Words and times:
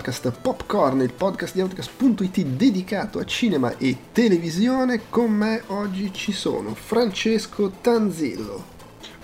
Outcast 0.00 0.30
Popcorn, 0.40 1.02
il 1.02 1.12
podcast 1.12 1.52
di 1.52 1.60
Outcast.it 1.60 2.40
dedicato 2.40 3.18
a 3.18 3.24
cinema 3.26 3.76
e 3.76 3.94
televisione. 4.12 5.02
Con 5.10 5.30
me 5.30 5.62
oggi 5.66 6.10
ci 6.14 6.32
sono 6.32 6.74
Francesco 6.74 7.70
Tanzillo. 7.82 8.64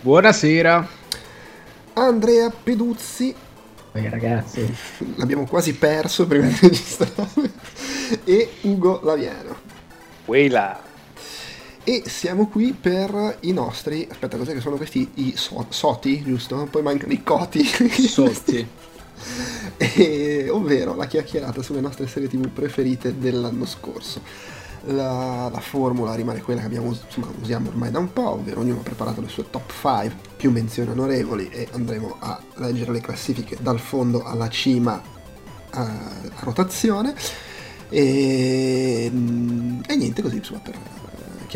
Buonasera. 0.02 0.86
Andrea 1.94 2.50
Peduzzi. 2.50 3.34
Ehi 3.92 4.08
ragazzi. 4.10 4.70
L'abbiamo 5.16 5.46
quasi 5.46 5.72
perso 5.72 6.26
prima 6.26 6.46
di 6.46 6.58
registrare. 6.60 7.52
e 8.24 8.50
Ugo 8.60 9.00
Laviano. 9.02 9.56
Weila. 10.26 10.78
E 11.84 12.02
siamo 12.04 12.48
qui 12.48 12.76
per 12.78 13.38
i 13.40 13.52
nostri. 13.52 14.06
Aspetta, 14.10 14.36
cos'è 14.36 14.52
che 14.52 14.60
sono 14.60 14.76
questi? 14.76 15.10
I 15.14 15.36
so, 15.36 15.64
soti, 15.70 16.22
giusto? 16.22 16.68
Poi 16.70 16.82
mancano 16.82 17.14
i 17.14 17.22
coti. 17.22 17.64
Soti. 17.64 18.68
e, 19.76 20.48
ovvero 20.50 20.94
la 20.94 21.06
chiacchierata 21.06 21.62
sulle 21.62 21.80
nostre 21.80 22.06
serie 22.06 22.28
tv 22.28 22.48
preferite 22.48 23.18
dell'anno 23.18 23.66
scorso. 23.66 24.20
La, 24.88 25.48
la, 25.52 25.60
formula 25.60 26.14
rimane 26.14 26.42
quella 26.42 26.60
che 26.60 26.66
abbiamo, 26.66 26.88
insomma, 26.88 27.28
usiamo 27.40 27.70
ormai 27.70 27.90
da 27.90 27.98
un 27.98 28.12
po', 28.12 28.30
ovvero 28.30 28.60
ognuno 28.60 28.80
ha 28.80 28.82
preparato 28.84 29.20
le 29.20 29.28
sue 29.28 29.50
top 29.50 29.72
5 29.72 30.34
più 30.36 30.52
menzioni 30.52 30.90
onorevoli 30.90 31.48
e 31.48 31.68
andremo 31.72 32.16
a 32.20 32.40
leggere 32.56 32.92
le 32.92 33.00
classifiche 33.00 33.56
dal 33.60 33.80
fondo 33.80 34.22
alla 34.22 34.48
cima 34.48 35.02
a, 35.70 35.82
a 35.82 36.40
rotazione. 36.40 37.14
E, 37.88 39.10
e 39.86 39.96
niente, 39.96 40.22
così 40.22 40.36
insomma 40.36 40.60
per 40.60 40.76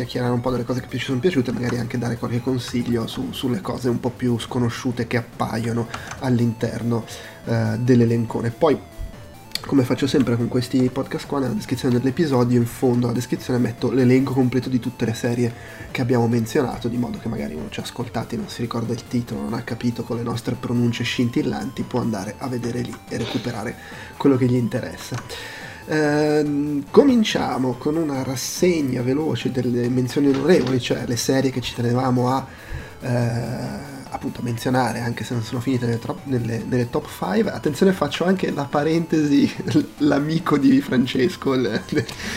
chiacchierare 0.01 0.33
un 0.33 0.41
po' 0.41 0.49
delle 0.49 0.63
cose 0.63 0.81
che 0.81 0.97
ci 0.97 1.05
sono 1.05 1.19
piaciute, 1.19 1.51
magari 1.51 1.77
anche 1.77 1.97
dare 1.97 2.17
qualche 2.17 2.41
consiglio 2.41 3.05
su, 3.07 3.31
sulle 3.31 3.61
cose 3.61 3.89
un 3.89 3.99
po' 3.99 4.09
più 4.09 4.39
sconosciute 4.39 5.05
che 5.05 5.17
appaiono 5.17 5.87
all'interno 6.19 7.05
uh, 7.45 7.77
dell'elencone. 7.77 8.49
Poi, 8.49 8.79
come 9.63 9.83
faccio 9.83 10.07
sempre 10.07 10.35
con 10.35 10.47
questi 10.47 10.89
podcast 10.89 11.27
qua, 11.27 11.39
nella 11.39 11.53
descrizione 11.53 11.97
dell'episodio, 11.97 12.57
in 12.57 12.65
fondo 12.65 13.05
alla 13.05 13.15
descrizione 13.15 13.59
metto 13.59 13.91
l'elenco 13.91 14.33
completo 14.33 14.69
di 14.69 14.79
tutte 14.79 15.05
le 15.05 15.13
serie 15.13 15.53
che 15.91 16.01
abbiamo 16.01 16.27
menzionato, 16.27 16.87
di 16.87 16.97
modo 16.97 17.19
che 17.19 17.27
magari 17.27 17.53
uno 17.53 17.69
ci 17.69 17.79
ha 17.79 17.83
ascoltati, 17.83 18.35
non 18.35 18.49
si 18.49 18.61
ricorda 18.61 18.93
il 18.93 19.07
titolo, 19.07 19.41
non 19.41 19.53
ha 19.53 19.61
capito 19.61 20.03
con 20.03 20.17
le 20.17 20.23
nostre 20.23 20.55
pronunce 20.55 21.03
scintillanti, 21.03 21.83
può 21.83 21.99
andare 21.99 22.35
a 22.39 22.47
vedere 22.47 22.81
lì 22.81 22.95
e 23.07 23.17
recuperare 23.17 23.75
quello 24.17 24.35
che 24.35 24.47
gli 24.47 24.55
interessa. 24.55 25.60
Eh, 25.85 26.83
cominciamo 26.89 27.73
con 27.73 27.95
una 27.95 28.23
rassegna 28.23 29.01
veloce 29.01 29.51
delle 29.51 29.89
menzioni 29.89 30.27
onorevoli, 30.27 30.79
cioè 30.79 31.05
le 31.05 31.17
serie 31.17 31.51
che 31.51 31.61
ci 31.61 31.73
tenevamo 31.73 32.29
a 32.29 32.47
eh, 33.01 33.89
appunto 34.09 34.41
menzionare, 34.41 34.99
anche 34.99 35.23
se 35.23 35.33
non 35.33 35.43
sono 35.43 35.59
finite 35.61 35.85
nelle, 35.85 35.99
trop- 35.99 36.25
nelle, 36.25 36.63
nelle, 36.67 36.89
top 36.89 37.07
5. 37.07 37.51
Attenzione, 37.51 37.93
faccio 37.93 38.25
anche 38.25 38.51
la 38.51 38.65
parentesi, 38.65 39.51
l'amico 39.99 40.57
di 40.57 40.81
Francesco, 40.81 41.53
il, 41.53 41.81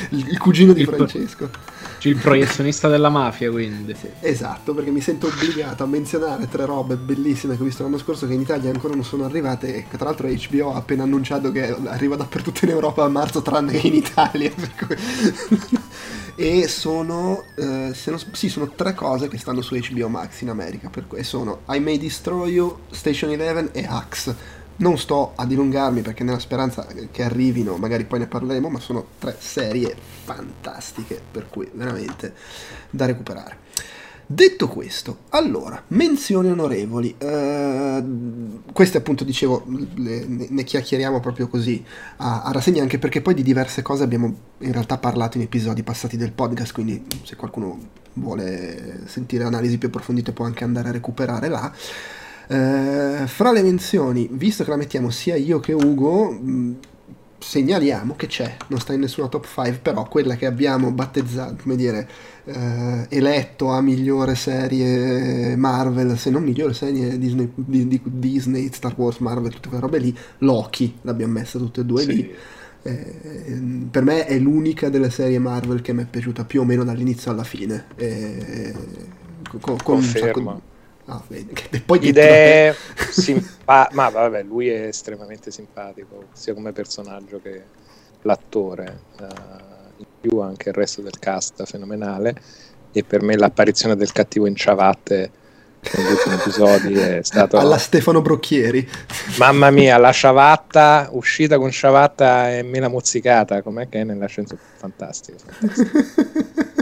il 0.09 0.39
cugino 0.39 0.73
di 0.73 0.85
Francesco 0.85 1.73
il 2.09 2.17
proiezionista 2.17 2.89
della 2.89 3.09
mafia, 3.09 3.51
quindi. 3.51 3.95
Sì, 3.95 4.09
esatto, 4.21 4.75
perché 4.75 4.91
mi 4.91 5.01
sento 5.01 5.27
obbligato 5.27 5.83
a 5.83 5.87
menzionare 5.87 6.49
tre 6.49 6.65
robe 6.65 6.97
bellissime 6.97 7.57
che 7.57 7.63
ho 7.63 7.65
visto 7.65 7.83
l'anno 7.83 7.99
scorso 7.99 8.27
che 8.27 8.35
in 8.35 8.41
Italia 8.41 8.71
ancora 8.71 8.95
non 8.95 9.05
sono 9.05 9.25
arrivate 9.25 9.75
e 9.75 9.87
che 9.89 9.97
tra 9.97 10.07
l'altro 10.07 10.29
HBO 10.29 10.73
ha 10.73 10.77
appena 10.77 11.03
annunciato 11.03 11.51
che 11.53 11.75
arriva 11.87 12.17
dappertutto 12.17 12.65
in 12.65 12.71
Europa 12.71 13.05
a 13.05 13.09
marzo 13.09 13.43
tranne 13.43 13.79
che 13.79 13.87
in 13.87 13.95
Italia. 13.95 14.53
e 16.37 16.67
sono, 16.69 17.45
eh, 17.57 17.95
non, 18.07 18.23
sì, 18.33 18.49
sono 18.49 18.71
tre 18.75 18.95
cose 18.95 19.29
che 19.29 19.39
stanno 19.39 19.63
su 19.63 19.77
HBO 19.77 20.09
Max 20.09 20.41
in 20.41 20.51
America, 20.51 20.89
per 20.89 21.07
cui 21.07 21.23
sono 21.23 21.61
I 21.69 21.81
May 21.81 21.99
Destroy 21.99 22.53
You, 22.53 22.79
Station 22.91 23.31
11 23.31 23.71
e 23.73 23.87
Axe 23.89 24.63
non 24.77 24.99
sto 24.99 25.33
a 25.37 25.47
dilungarmi 25.47 26.01
perché 26.01 26.25
nella 26.25 26.39
speranza 26.39 26.87
che 27.11 27.23
arrivino, 27.23 27.77
magari 27.77 28.05
poi 28.05 28.21
ne 28.21 28.27
parleremo, 28.27 28.69
ma 28.69 28.81
sono 28.81 29.07
tre 29.19 29.37
serie 29.39 29.95
fantastiche, 30.25 31.21
per 31.31 31.49
cui 31.49 31.69
veramente 31.73 32.35
da 32.91 33.07
recuperare. 33.07 33.63
Detto 34.27 34.69
questo, 34.69 35.19
allora, 35.31 35.83
menzioni 35.89 36.51
onorevoli. 36.51 37.15
Uh, 37.19 38.63
queste 38.73 38.97
appunto 38.97 39.23
dicevo, 39.23 39.67
le, 39.97 40.25
ne 40.27 40.65
chiacchieriamo 40.65 41.21
proprio 41.21 41.47
così 41.47 41.85
a, 42.17 42.43
a, 42.43 42.51
rassegna, 42.51 42.81
anche 42.81 42.99
perché 42.99 43.21
poi 43.21 43.35
di 43.35 43.43
diverse 43.43 43.83
cose 43.83 44.03
abbiamo 44.03 44.35
in 44.59 44.73
realtà 44.73 44.97
parlato 44.97 45.37
in 45.37 45.43
episodi 45.43 45.83
passati 45.83 46.17
del 46.17 46.33
podcast, 46.33 46.73
quindi 46.73 47.05
se 47.23 47.37
qualcuno 47.37 47.79
vuole 48.15 49.03
sentire 49.05 49.45
analisi 49.45 49.77
più 49.77 49.89
approfondite 49.89 50.33
può 50.33 50.47
anche 50.47 50.65
andare 50.65 50.89
a 50.89 50.93
recuperare 50.93 51.49
là. 51.49 51.73
Eh, 52.47 53.27
fra 53.27 53.53
le 53.53 53.63
menzioni, 53.63 54.29
visto 54.31 54.65
che 54.65 54.71
la 54.71 54.77
mettiamo 54.77 55.11
sia 55.11 55.37
io 55.37 55.61
che 55.61 55.73
Ugo, 55.73 56.31
mh, 56.31 56.51
mm, 56.51 56.75
segnaliamo 57.39 58.17
che 58.17 58.27
c'è, 58.27 58.57
non 58.69 58.81
sta 58.81 58.95
in 58.95 59.01
nessuna 59.01 59.29
top 59.29 59.47
5, 59.47 59.81
però 59.83 60.09
quella 60.09 60.35
che 60.35 60.47
abbiamo 60.47 60.91
battezzato, 60.91 61.57
come 61.63 61.77
dire, 61.77 62.09
eh, 62.45 63.07
eletto 63.11 63.69
a 63.69 63.81
migliore 63.81 64.35
serie 64.35 65.55
Marvel, 65.57 66.17
se 66.19 66.31
non 66.31 66.43
migliore 66.43 66.73
serie 66.73 67.19
Disney, 67.19 67.51
di, 67.55 67.87
di 67.87 68.01
Disney, 68.03 68.71
Star 68.73 68.95
Wars, 68.97 69.19
Marvel, 69.19 69.53
tutte 69.53 69.69
quelle 69.69 69.83
robe 69.83 69.99
lì, 69.99 70.17
Loki 70.39 70.99
l'abbiamo 71.03 71.35
messa 71.35 71.59
tutte 71.59 71.83
e 71.83 71.85
due 71.85 72.03
sì. 72.03 72.15
lì. 72.15 72.35
Eh, 72.87 73.61
per 73.91 74.03
me 74.03 74.27
è 74.27 74.39
l'unica 74.39 74.91
delle 74.91 75.09
serie 75.09 75.39
Marvel 75.39 75.81
che 75.81 75.95
mi 75.95 76.03
è 76.03 76.07
piaciuta 76.07 76.45
più 76.45 76.61
o 76.61 76.65
meno 76.65 76.85
dall'inizio 76.85 77.31
alla 77.31 77.45
fine. 77.45 77.87
Eh, 77.97 78.75
con, 79.61 79.77
con 79.83 79.97
un 79.97 80.03
sacco, 80.03 80.61
Ah, 81.07 81.23
e 81.29 81.81
poi 81.81 82.07
Idee 82.07 82.75
simpa- 83.11 83.89
ma 83.93 84.09
vabbè, 84.09 84.43
lui 84.43 84.69
è 84.69 84.87
estremamente 84.87 85.51
simpatico, 85.51 86.29
sia 86.33 86.55
come 86.55 86.73
personaggio 86.73 87.41
che 87.43 87.63
l'attore. 88.23 89.01
Uh, 89.19 89.75
in 89.97 90.07
più 90.21 90.41
anche 90.41 90.71
il 90.71 90.75
resto 90.75 91.03
del 91.03 91.19
cast 91.19 91.65
fenomenale. 91.65 92.35
E 92.93 93.03
per 93.03 93.23
me 93.23 93.37
l'apparizione 93.37 93.97
del 93.97 94.13
cattivo 94.13 94.47
in 94.47 94.55
ciabatte 94.55 95.43
negli 95.97 96.13
ultimi 96.13 96.35
episodi 96.37 96.95
è 96.95 97.23
stato 97.23 97.59
alla 97.59 97.77
Stefano 97.77 98.23
Brocchieri 98.23 98.89
mamma 99.37 99.69
mia 99.71 99.99
la 99.99 100.13
ciabatta 100.13 101.11
uscita 101.13 101.59
con 101.59 101.71
ciabatta 101.71 102.57
e 102.57 102.63
mela 102.63 102.89
mozzicata 102.89 103.61
com'è 103.61 103.91
che 103.91 104.01
è 104.01 104.05
nella 104.05 104.25
scienza 104.25 104.57
fantastico, 104.57 105.37
fantastico. 105.39 106.73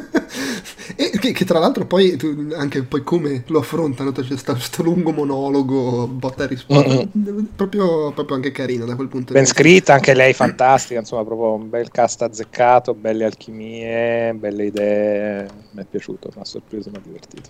E 0.96 1.10
che, 1.18 1.32
che, 1.32 1.44
tra 1.44 1.58
l'altro 1.58 1.86
poi 1.86 2.18
anche 2.54 2.82
poi 2.82 3.02
come 3.02 3.44
lo 3.46 3.60
affrontano, 3.60 4.12
c'è 4.12 4.26
questo 4.26 4.82
lungo 4.82 5.12
monologo, 5.12 6.06
botta 6.06 6.44
e 6.44 6.46
risposta, 6.48 6.92
mm-hmm. 6.92 7.44
proprio, 7.56 8.12
proprio, 8.12 8.36
anche 8.36 8.50
carino 8.50 8.84
da 8.84 8.94
quel 8.94 9.08
punto 9.08 9.32
ben 9.32 9.42
di 9.42 9.48
vista. 9.48 9.62
Ben 9.62 9.70
scritta, 9.72 9.94
anche 9.94 10.14
lei 10.14 10.32
fantastica, 10.32 11.00
insomma 11.00 11.24
proprio 11.24 11.54
un 11.54 11.68
bel 11.68 11.90
cast 11.90 12.22
azzeccato, 12.22 12.94
belle 12.94 13.24
alchimie, 13.24 14.34
belle 14.34 14.66
idee, 14.66 15.48
mi 15.70 15.82
è 15.82 15.86
piaciuto, 15.88 16.30
mi 16.34 16.40
ha 16.40 16.44
sorpreso, 16.44 16.90
mi 16.90 16.96
ha 16.96 17.00
divertito. 17.02 17.48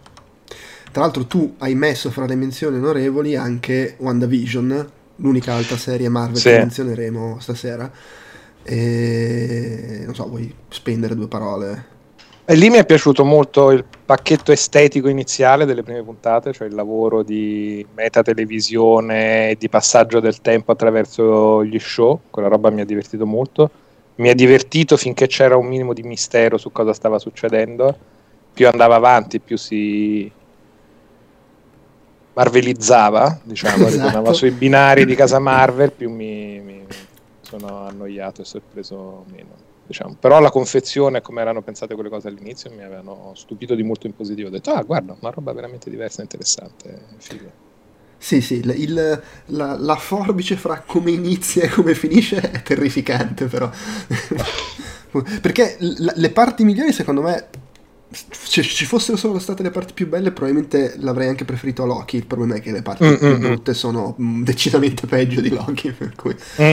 Tra 0.91 1.03
l'altro 1.03 1.27
tu 1.27 1.55
hai 1.59 1.75
messo 1.75 2.11
fra 2.11 2.27
le 2.27 2.35
menzioni 2.35 2.77
onorevoli 2.77 3.35
anche 3.35 3.97
WandaVision, 3.99 4.91
l'unica 5.17 5.55
altra 5.55 5.77
serie 5.77 6.09
Marvel 6.09 6.37
sì. 6.37 6.49
che 6.49 6.59
menzioneremo 6.59 7.39
stasera. 7.41 7.91
E 8.65 10.03
non 10.05 10.15
so, 10.15 10.29
vuoi 10.29 10.55
spendere 10.69 11.17
due 11.17 11.27
parole? 11.27 11.92
E 12.53 12.55
lì 12.55 12.69
mi 12.69 12.77
è 12.77 12.85
piaciuto 12.85 13.25
molto 13.25 13.71
il 13.71 13.83
pacchetto 14.05 14.53
estetico 14.53 15.09
iniziale 15.09 15.65
delle 15.65 15.83
prime 15.83 16.03
puntate, 16.03 16.53
cioè 16.53 16.69
il 16.69 16.75
lavoro 16.75 17.23
di 17.23 17.83
meta 17.95 18.21
televisione 18.21 19.49
e 19.49 19.57
di 19.59 19.71
passaggio 19.71 20.21
del 20.21 20.43
tempo 20.43 20.71
attraverso 20.71 21.65
gli 21.65 21.79
show, 21.79 22.21
quella 22.29 22.49
roba 22.49 22.69
mi 22.69 22.83
ha 22.83 22.85
divertito 22.85 23.25
molto. 23.25 23.71
Mi 24.17 24.29
ha 24.29 24.35
divertito 24.35 24.99
finché 24.99 25.29
c'era 25.29 25.57
un 25.57 25.67
minimo 25.67 25.95
di 25.95 26.03
mistero 26.03 26.59
su 26.59 26.71
cosa 26.73 26.93
stava 26.93 27.19
succedendo. 27.19 27.97
Più 28.53 28.69
andava 28.69 28.97
avanti, 28.97 29.41
più 29.41 29.57
si 29.57 30.31
marvelizzava, 32.35 33.41
diciamo, 33.45 33.87
esatto. 33.87 33.95
ritornava 33.95 34.33
sui 34.35 34.51
binari 34.51 35.07
di 35.07 35.15
casa 35.15 35.39
Marvel, 35.39 35.93
più 35.93 36.11
mi, 36.11 36.61
mi 36.61 36.85
sono 37.41 37.87
annoiato 37.87 38.43
e 38.43 38.45
sorpreso 38.45 39.25
meno 39.33 39.71
diciamo. 39.87 40.17
Però 40.19 40.41
la 40.41 40.51
confezione, 40.51 41.21
come 41.21 41.41
erano 41.41 41.63
pensate 41.63 41.95
quelle 41.95 42.09
cose 42.09 42.29
all'inizio, 42.29 42.71
mi 42.71 42.83
avevano 42.83 43.33
stupito 43.35 43.75
di 43.75 43.83
molto 43.83 44.07
in 44.07 44.15
positivo. 44.15 44.49
Ho 44.49 44.51
detto, 44.51 44.71
ah, 44.73 44.83
guarda, 44.83 45.17
una 45.19 45.31
roba 45.31 45.53
veramente 45.53 45.91
diversa 45.91 46.23
interessante, 46.23 46.99
figo. 47.19 47.71
Sì, 48.23 48.41
sì, 48.41 48.61
il, 48.65 49.23
la, 49.47 49.77
la, 49.77 49.97
forbice 49.97 50.55
fra 50.55 50.85
come 50.87 51.11
inizia 51.11 51.65
e 51.65 51.69
come 51.69 51.93
finisce 51.93 52.41
è 52.41 52.63
terrificante, 52.63 53.47
però. 53.47 53.69
Perché 55.43 55.77
l- 55.81 56.13
le 56.15 56.31
parti 56.31 56.63
migliori, 56.63 56.93
secondo 56.93 57.21
me, 57.21 57.49
se 58.11 58.63
ci 58.63 58.85
fossero 58.85 59.17
solo 59.17 59.41
state 59.41 59.65
le 59.65 59.71
parti 59.71 59.93
più 59.93 60.09
belle, 60.09 60.31
probabilmente 60.31 60.95
l'avrei 60.99 61.29
anche 61.29 61.45
preferito 61.45 61.83
a 61.83 61.87
Loki. 61.87 62.17
Il 62.17 62.27
problema 62.27 62.55
è 62.55 62.61
che 62.61 62.71
le 62.71 62.83
parti 62.83 63.05
mm, 63.05 63.15
più 63.15 63.27
mm, 63.27 63.33
mm. 63.33 63.41
brutte 63.41 63.75
sono 63.75 64.15
decisamente 64.17 65.09
peggio 65.09 65.41
di 65.41 65.51
Loki. 65.51 65.91
Per 65.91 66.15
cui... 66.15 66.37
Mm, 66.61 66.73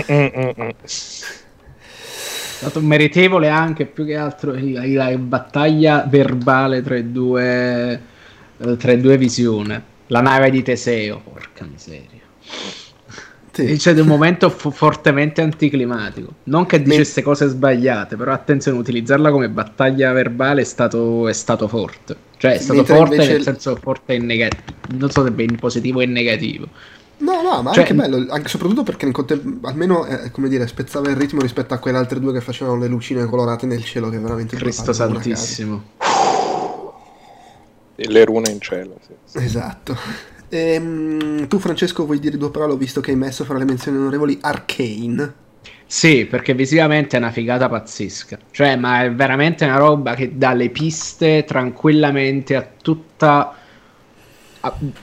stato 2.60 2.82
meritevole 2.82 3.48
anche 3.48 3.86
più 3.86 4.06
che 4.06 4.18
altro 4.18 4.54
la 4.54 5.18
battaglia 5.18 6.06
verbale 6.06 6.82
tra 6.82 6.98
i 6.98 7.10
due, 7.10 8.02
eh, 8.58 8.76
tra 8.76 8.92
i 8.92 9.00
due 9.00 9.18
visione. 9.18 9.82
La 10.08 10.20
nave 10.20 10.50
di 10.50 10.62
Teseo, 10.62 11.22
porca 11.24 11.66
miseria. 11.66 12.20
Sì. 13.52 13.78
C'è 13.78 13.98
un 14.00 14.08
momento 14.08 14.50
f- 14.50 14.74
fortemente 14.74 15.42
anticlimatico. 15.42 16.34
Non 16.44 16.66
che 16.66 16.82
dicesse 16.82 17.22
cose 17.22 17.48
sbagliate, 17.48 18.18
però 18.18 18.34
attenzione, 18.34 18.78
utilizzarla 18.78 19.32
come 19.32 19.50
battaglia 19.50 20.12
verbale 20.12 20.62
è 20.62 20.66
stato, 20.66 21.30
è 21.30 21.34
stato 21.34 21.68
forte. 21.70 22.16
Cioè, 22.38 22.56
è 22.56 22.58
stato 22.58 22.80
Mentre 22.80 22.96
forte 22.96 23.16
nel 23.26 23.42
senso 23.42 23.76
forte 23.78 24.14
in 24.16 24.26
negativo. 24.26 24.64
Non 24.98 25.10
so 25.10 25.24
se 25.24 25.42
in 25.42 25.56
positivo 25.56 26.00
o 26.00 26.02
in 26.02 26.12
negativo. 26.12 26.68
No, 27.20 27.42
no, 27.42 27.62
ma 27.62 27.72
cioè, 27.74 27.84
anche 27.84 27.94
bello, 27.94 28.26
anche 28.30 28.48
soprattutto 28.48 28.84
perché 28.84 29.10
contem- 29.12 29.66
almeno, 29.66 30.06
eh, 30.06 30.32
come 30.32 30.48
dire, 30.48 30.68
spezzava 30.68 31.10
il 31.10 31.18
ritmo 31.18 31.42
rispetto 31.42 31.74
a 31.74 31.78
quelle 31.78 31.98
altre 31.98 32.20
due 32.20 32.32
che 32.32 32.42
facevano 32.42 32.78
le 32.78 32.88
lucine 32.88 33.26
colorate 33.26 33.66
nel 33.66 33.84
cielo, 33.84 34.10
che 34.10 34.20
veramente... 34.20 34.56
Cristo 34.56 34.94
santissimo. 34.94 35.84
Le 37.96 38.26
rune 38.26 38.50
in 38.50 38.62
cielo, 38.62 38.98
sì. 39.06 39.40
Esatto. 39.44 39.98
Ehm, 40.48 41.48
tu 41.48 41.60
Francesco 41.60 42.06
vuoi 42.06 42.20
dire 42.20 42.38
due 42.38 42.52
parole, 42.52 42.78
visto 42.78 43.02
che 43.02 43.12
hai 43.12 43.18
messo 43.18 43.44
fra 43.44 43.58
le 43.58 43.66
menzioni 43.66 43.98
onorevoli 43.98 44.38
Arcane? 44.42 45.48
Sì, 45.86 46.26
perché 46.26 46.54
visivamente 46.54 47.18
è 47.18 47.20
una 47.20 47.32
figata 47.32 47.68
pazzesca. 47.68 48.38
Cioè, 48.52 48.78
ma 48.78 49.04
è 49.04 49.12
veramente 49.12 49.66
una 49.66 49.78
roba 49.78 50.14
che 50.16 50.38
dà 50.38 50.54
le 50.54 50.70
piste 50.70 51.44
tranquillamente 51.46 52.56
a 52.56 52.66
tutta 52.82 53.56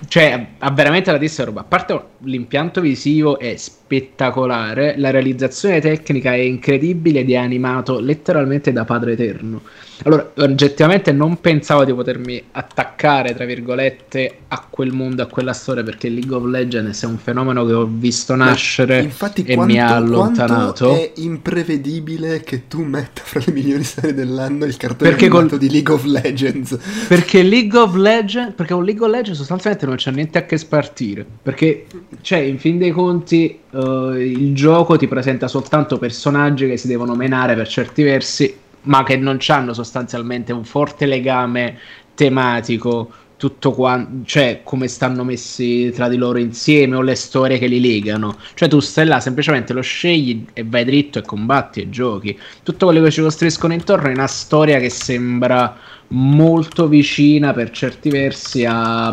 cioè, 0.08 0.46
ha 0.58 0.70
veramente 0.70 1.10
la 1.10 1.16
stessa 1.16 1.44
roba. 1.44 1.60
A 1.60 1.64
parte 1.64 2.00
l'impianto 2.20 2.80
visivo 2.80 3.38
è 3.38 3.56
spettacolare, 3.56 4.98
la 4.98 5.10
realizzazione 5.10 5.80
tecnica 5.80 6.32
è 6.32 6.38
incredibile 6.38 7.20
ed 7.20 7.30
è 7.30 7.36
animato 7.36 7.98
letteralmente 7.98 8.72
da 8.72 8.84
Padre 8.84 9.12
Eterno. 9.12 9.62
Allora, 10.04 10.30
oggettivamente 10.36 11.12
non 11.12 11.40
pensavo 11.40 11.84
di 11.84 11.94
potermi 11.94 12.42
attaccare, 12.52 13.34
tra 13.34 13.44
virgolette, 13.44 14.38
a 14.48 14.66
quel 14.68 14.92
mondo, 14.92 15.22
a 15.22 15.26
quella 15.26 15.52
storia, 15.52 15.82
perché 15.82 16.08
League 16.08 16.34
of 16.34 16.44
Legends 16.44 17.02
è 17.02 17.06
un 17.06 17.18
fenomeno 17.18 17.64
che 17.64 17.72
ho 17.72 17.88
visto 17.90 18.34
nascere 18.34 19.02
infatti, 19.02 19.42
e 19.42 19.54
quanto, 19.54 19.72
mi 19.72 19.80
ha 19.80 19.94
allontanato. 19.94 20.94
È 20.94 21.12
imprevedibile 21.16 22.40
che 22.40 22.68
tu 22.68 22.82
metta 22.82 23.22
fra 23.24 23.40
le 23.44 23.52
migliori 23.52 23.84
serie 23.84 24.14
dell'anno 24.14 24.64
il 24.64 24.76
cartone 24.76 25.10
perché 25.10 25.28
col... 25.28 25.48
di 25.56 25.70
League 25.70 25.92
of 25.92 26.04
Legends. 26.04 26.78
Perché 27.08 27.42
League 27.42 27.78
of 27.78 27.94
Legends, 27.94 28.54
perché 28.54 28.74
con 28.74 28.84
League 28.84 29.04
of 29.04 29.10
Legends 29.10 29.38
sostanzialmente 29.38 29.86
non 29.86 29.96
c'è 29.96 30.10
niente 30.10 30.38
a 30.38 30.44
che 30.44 30.58
spartire, 30.58 31.24
perché, 31.42 31.86
cioè, 32.20 32.38
in 32.38 32.58
fin 32.58 32.78
dei 32.78 32.90
conti, 32.90 33.58
uh, 33.70 34.12
il 34.12 34.54
gioco 34.54 34.96
ti 34.96 35.08
presenta 35.08 35.48
soltanto 35.48 35.98
personaggi 35.98 36.66
che 36.66 36.76
si 36.76 36.86
devono 36.86 37.14
menare 37.14 37.54
per 37.54 37.66
certi 37.66 38.02
versi 38.02 38.64
ma 38.86 39.02
che 39.04 39.16
non 39.16 39.38
hanno 39.48 39.72
sostanzialmente 39.72 40.52
un 40.52 40.64
forte 40.64 41.06
legame 41.06 41.78
tematico, 42.14 43.10
tutto 43.36 43.72
quanto, 43.72 44.24
cioè 44.24 44.62
come 44.64 44.88
stanno 44.88 45.22
messi 45.22 45.92
tra 45.94 46.08
di 46.08 46.16
loro 46.16 46.38
insieme 46.38 46.96
o 46.96 47.02
le 47.02 47.14
storie 47.14 47.58
che 47.58 47.66
li 47.66 47.80
legano. 47.80 48.36
Cioè 48.54 48.68
tu 48.68 48.80
stai 48.80 49.06
là, 49.06 49.20
semplicemente 49.20 49.72
lo 49.72 49.82
scegli 49.82 50.46
e 50.52 50.64
vai 50.64 50.84
dritto 50.84 51.18
e 51.18 51.22
combatti 51.22 51.80
e 51.80 51.90
giochi. 51.90 52.38
Tutto 52.62 52.86
quello 52.86 53.02
che 53.02 53.10
ci 53.10 53.20
costruiscono 53.20 53.74
intorno 53.74 54.08
è 54.08 54.12
una 54.12 54.26
storia 54.26 54.78
che 54.78 54.90
sembra 54.90 55.76
molto 56.08 56.88
vicina 56.88 57.52
per 57.52 57.70
certi 57.70 58.08
versi 58.08 58.64
a 58.66 59.12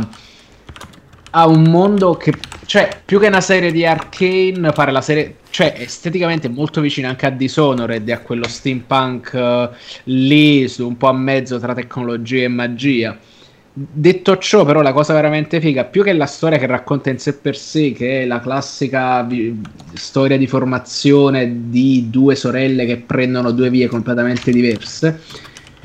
ha 1.35 1.47
un 1.47 1.63
mondo 1.63 2.13
che, 2.15 2.33
cioè, 2.65 3.01
più 3.03 3.19
che 3.19 3.27
una 3.27 3.41
serie 3.41 3.71
di 3.71 3.85
arcane, 3.85 4.71
pare 4.71 4.91
la 4.91 5.01
serie, 5.01 5.37
cioè, 5.49 5.73
esteticamente 5.77 6.47
molto 6.47 6.79
vicina 6.79 7.09
anche 7.09 7.25
a 7.25 7.31
Dishonored 7.31 8.07
e 8.07 8.11
a 8.11 8.19
quello 8.19 8.47
steampunk 8.47 9.31
uh, 9.33 9.75
lì, 10.05 10.71
un 10.77 10.95
po' 10.95 11.07
a 11.07 11.13
mezzo 11.13 11.57
tra 11.57 11.73
tecnologia 11.73 12.43
e 12.43 12.47
magia. 12.49 13.17
Detto 13.75 14.37
ciò, 14.37 14.63
però, 14.63 14.83
la 14.83 14.93
cosa 14.93 15.13
veramente 15.13 15.59
figa, 15.59 15.85
più 15.85 16.03
che 16.03 16.13
la 16.13 16.27
storia 16.27 16.59
che 16.59 16.67
racconta 16.67 17.09
in 17.09 17.17
sé 17.17 17.33
per 17.33 17.57
sé, 17.57 17.93
che 17.93 18.21
è 18.21 18.25
la 18.25 18.39
classica 18.39 19.23
vi- 19.23 19.59
storia 19.93 20.37
di 20.37 20.45
formazione 20.45 21.69
di 21.69 22.11
due 22.11 22.35
sorelle 22.35 22.85
che 22.85 22.97
prendono 22.97 23.49
due 23.49 23.71
vie 23.71 23.87
completamente 23.87 24.51
diverse 24.51 25.19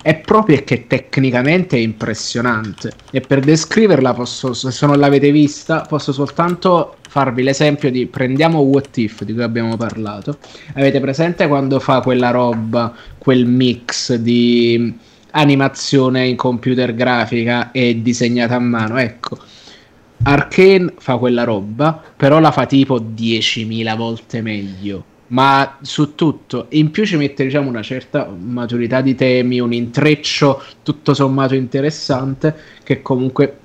è 0.09 0.17
proprio 0.17 0.65
che 0.65 0.87
tecnicamente 0.87 1.77
è 1.77 1.81
impressionante. 1.81 2.93
E 3.11 3.21
per 3.21 3.41
descriverla 3.41 4.15
posso, 4.15 4.55
se 4.55 4.87
non 4.87 4.99
l'avete 4.99 5.31
vista 5.31 5.83
posso 5.83 6.13
soltanto 6.13 6.97
farvi 7.07 7.43
l'esempio 7.43 7.91
di 7.91 8.07
prendiamo 8.07 8.61
What 8.61 8.97
If 8.97 9.25
di 9.25 9.35
cui 9.35 9.43
abbiamo 9.43 9.77
parlato. 9.77 10.39
Avete 10.77 10.99
presente 11.01 11.47
quando 11.47 11.79
fa 11.79 12.01
quella 12.01 12.31
roba 12.31 12.95
quel 13.19 13.45
mix 13.45 14.15
di 14.15 14.97
animazione 15.33 16.27
in 16.27 16.37
computer 16.37 16.95
grafica 16.95 17.71
e 17.71 18.01
disegnata 18.01 18.55
a 18.55 18.61
mano? 18.61 18.97
Ecco 18.97 19.39
Arkane 20.23 20.95
fa 20.97 21.19
quella 21.19 21.45
roba 21.45 22.03
però 22.17 22.41
la 22.41 22.51
fa 22.51 22.65
tipo 22.65 22.99
10.000 22.99 23.95
volte 23.95 24.41
meglio 24.41 25.05
ma 25.29 25.79
su 25.83 26.15
tutto. 26.15 26.67
In 26.71 26.91
più 26.91 27.05
ci 27.05 27.17
mette 27.17 27.45
diciamo 27.45 27.69
una 27.69 27.83
certa 27.83 28.29
maturità 28.29 29.01
di 29.01 29.15
temi, 29.15 29.61
un 29.61 29.73
intreccio 29.73 30.63
tutto 30.83 31.15
sommato 31.15 31.55
interessante 31.55 32.55
che 32.83 33.03
comunque 33.03 33.59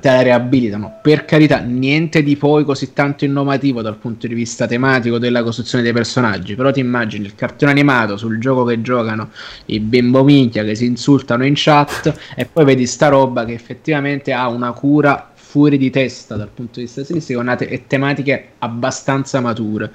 te 0.00 0.10
la 0.10 0.20
riabilitano. 0.20 1.00
Per 1.02 1.24
carità, 1.24 1.58
niente 1.58 2.22
di 2.22 2.36
poi 2.36 2.64
così 2.64 2.92
tanto 2.92 3.24
innovativo 3.24 3.82
dal 3.82 3.96
punto 3.96 4.26
di 4.26 4.34
vista 4.34 4.66
tematico 4.66 5.18
della 5.18 5.42
costruzione 5.42 5.82
dei 5.82 5.92
personaggi, 5.92 6.54
però 6.54 6.70
ti 6.70 6.80
immagini 6.80 7.24
il 7.26 7.34
cartone 7.34 7.72
animato 7.72 8.16
sul 8.16 8.38
gioco 8.38 8.64
che 8.64 8.80
giocano 8.80 9.30
i 9.66 9.80
bimbo 9.80 10.22
minchia 10.22 10.62
che 10.62 10.76
si 10.76 10.86
insultano 10.86 11.44
in 11.44 11.54
chat 11.56 12.14
e 12.36 12.46
poi 12.46 12.64
vedi 12.64 12.86
sta 12.86 13.08
roba 13.08 13.44
che 13.44 13.54
effettivamente 13.54 14.32
ha 14.32 14.48
una 14.48 14.72
cura 14.72 15.32
fuori 15.34 15.78
di 15.78 15.90
testa 15.90 16.36
dal 16.36 16.50
punto 16.52 16.78
di 16.78 16.84
vista 16.84 17.02
stilistico 17.02 17.42
e 17.42 17.84
tematiche 17.86 18.50
abbastanza 18.58 19.40
mature 19.40 19.90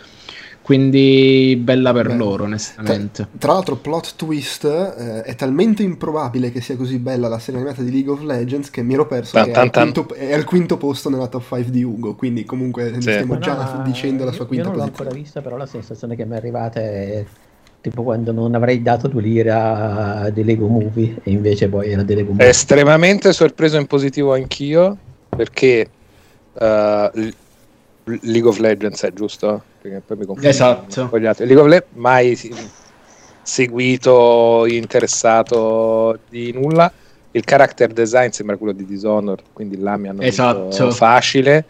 quindi 0.64 1.60
bella 1.62 1.92
per 1.92 2.08
Beh, 2.08 2.16
loro, 2.16 2.46
onestamente. 2.46 3.24
Tra, 3.24 3.38
tra, 3.38 3.54
l'altro, 3.54 3.76
plot 3.76 4.14
twist: 4.16 4.64
eh, 4.64 5.22
è 5.24 5.36
talmente 5.36 5.84
improbabile 5.84 6.54
che 6.54 6.62
sia 6.62 6.78
così 6.78 7.00
bella 7.00 7.28
la 7.28 7.38
serie 7.38 7.60
animata 7.60 7.84
di 7.84 7.92
League 7.92 8.12
of 8.12 8.22
Legends 8.22 8.70
che 8.70 8.82
mi 8.82 8.94
ero 8.94 9.06
perso 9.06 9.36
tan, 9.36 9.46
che 9.48 9.52
tan, 9.52 9.64
è, 9.64 9.66
al 9.66 9.72
quinto, 9.72 10.14
è, 10.16 10.34
al 10.34 10.44
quinto, 10.46 10.78
posto 10.78 11.10
nella 11.10 11.28
top 11.28 11.42
5 11.42 11.70
di 11.70 11.84
Ugo. 11.84 12.16
Quindi, 12.16 12.46
comunque, 12.46 12.94
sì. 12.94 13.02
stiamo 13.02 13.38
già 13.40 13.56
no, 13.56 13.84
dicendo 13.84 14.24
la 14.24 14.32
sua 14.32 14.48
quinta 14.48 14.70
posizione. 14.70 14.70
Io 14.70 14.70
non 14.70 14.76
l'ho 14.78 14.84
ancora 14.84 15.10
vista, 15.10 15.42
però 15.42 15.58
la 15.58 15.66
sensazione 15.66 16.16
che 16.16 16.24
mi 16.24 16.34
è 16.34 16.38
arrivata 16.38 16.80
è 16.80 17.26
tipo 17.82 18.04
quando 18.04 18.32
non 18.32 18.56
avrei 18.56 18.82
dato 18.82 19.10
due 19.10 19.22
lire 19.22 19.52
a 19.52 20.30
dei 20.30 20.46
Lego 20.46 20.68
Movie 20.68 21.18
e 21.22 21.32
invece 21.32 21.68
poi 21.68 21.92
era 21.92 22.04
dei 22.04 22.16
Lego 22.16 22.32
Movie. 22.32 22.48
Estremamente 22.48 23.34
sorpreso 23.34 23.78
in 23.78 23.86
positivo 23.86 24.34
anch'io 24.34 24.98
perché 25.28 25.90
uh, 26.54 27.32
League 28.06 28.48
of 28.48 28.58
Legends 28.58 29.04
è 29.04 29.14
giusto? 29.14 29.64
Perché 29.82 30.02
poi 30.06 30.18
mi 30.18 30.26
confondo. 30.26 30.50
Esatto. 30.50 31.10
League 31.12 31.60
of 31.60 31.68
Legends 31.68 31.88
mai 31.94 32.36
seguito, 33.42 34.66
interessato 34.68 36.20
di 36.30 36.52
nulla. 36.52 36.92
Il 37.32 37.44
character 37.44 37.92
design 37.92 38.30
sembra 38.30 38.58
quello 38.58 38.74
di 38.74 38.86
Dishonored, 38.86 39.42
quindi 39.54 39.80
là 39.80 39.98
mi 39.98 40.08
hanno 40.08 40.22
esatto. 40.22 40.92
facile. 40.92 41.66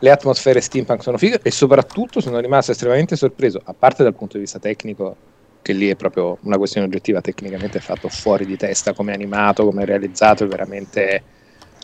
Le 0.00 0.10
atmosfere 0.10 0.60
steampunk 0.60 1.02
sono 1.02 1.16
fighe 1.16 1.40
e 1.42 1.50
soprattutto 1.50 2.20
sono 2.20 2.38
rimasto 2.38 2.70
estremamente 2.70 3.16
sorpreso, 3.16 3.60
a 3.64 3.74
parte 3.74 4.02
dal 4.02 4.14
punto 4.14 4.34
di 4.34 4.42
vista 4.42 4.58
tecnico, 4.60 5.16
che 5.60 5.72
lì 5.72 5.88
è 5.88 5.96
proprio 5.96 6.38
una 6.42 6.56
questione 6.56 6.86
oggettiva, 6.86 7.20
tecnicamente 7.20 7.78
è 7.78 7.80
fatto 7.80 8.08
fuori 8.08 8.46
di 8.46 8.56
testa, 8.56 8.92
come 8.92 9.10
è 9.12 9.14
animato, 9.14 9.64
come 9.64 9.82
è 9.82 9.86
realizzato, 9.86 10.44
è 10.44 10.46
veramente 10.46 11.22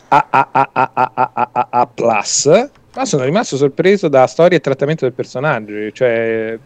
a, 0.07 0.27
a, 0.29 0.49
a, 0.51 0.69
a, 0.71 0.91
a, 0.93 1.11
a, 1.13 1.31
a, 1.33 1.49
a, 1.51 1.67
a 1.71 1.87
plus 1.87 2.69
ma 2.95 3.05
sono 3.05 3.23
rimasto 3.23 3.57
sorpreso 3.57 4.07
da 4.07 4.25
storia 4.25 4.57
e 4.57 4.61
trattamento 4.61 5.05
del 5.05 5.13
personaggio. 5.13 5.91
Cioè, 5.91 6.57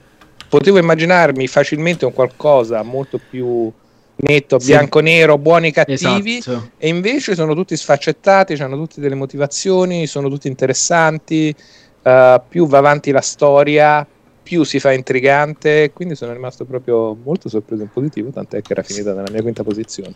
potevo 0.47 0.77
immaginarmi 0.77 1.47
facilmente 1.47 2.05
un 2.05 2.13
qualcosa 2.13 2.83
molto 2.83 3.19
più 3.29 3.71
netto, 4.15 4.59
sì. 4.59 4.67
bianco-nero, 4.67 5.37
buoni 5.37 5.69
e 5.69 5.71
cattivi, 5.71 6.37
esatto. 6.37 6.71
e 6.77 6.87
invece 6.87 7.35
sono 7.35 7.55
tutti 7.55 7.75
sfaccettati, 7.75 8.53
hanno 8.53 8.75
tutte 8.75 9.01
delle 9.01 9.15
motivazioni, 9.15 10.07
sono 10.07 10.29
tutti 10.29 10.47
interessanti. 10.47 11.55
Uh, 12.01 12.41
più 12.47 12.65
va 12.65 12.77
avanti 12.77 13.11
la 13.11 13.21
storia, 13.21 14.07
più 14.41 14.63
si 14.63 14.79
fa 14.79 14.93
intrigante. 14.93 15.91
Quindi 15.93 16.15
sono 16.15 16.31
rimasto 16.31 16.65
proprio 16.65 17.15
molto 17.15 17.49
sorpreso 17.49 17.83
in 17.83 17.89
positivo, 17.91 18.29
tant'è 18.29 18.61
che 18.61 18.71
era 18.71 18.83
finita 18.83 19.13
nella 19.13 19.31
mia 19.31 19.41
quinta 19.41 19.63
posizione. 19.63 20.13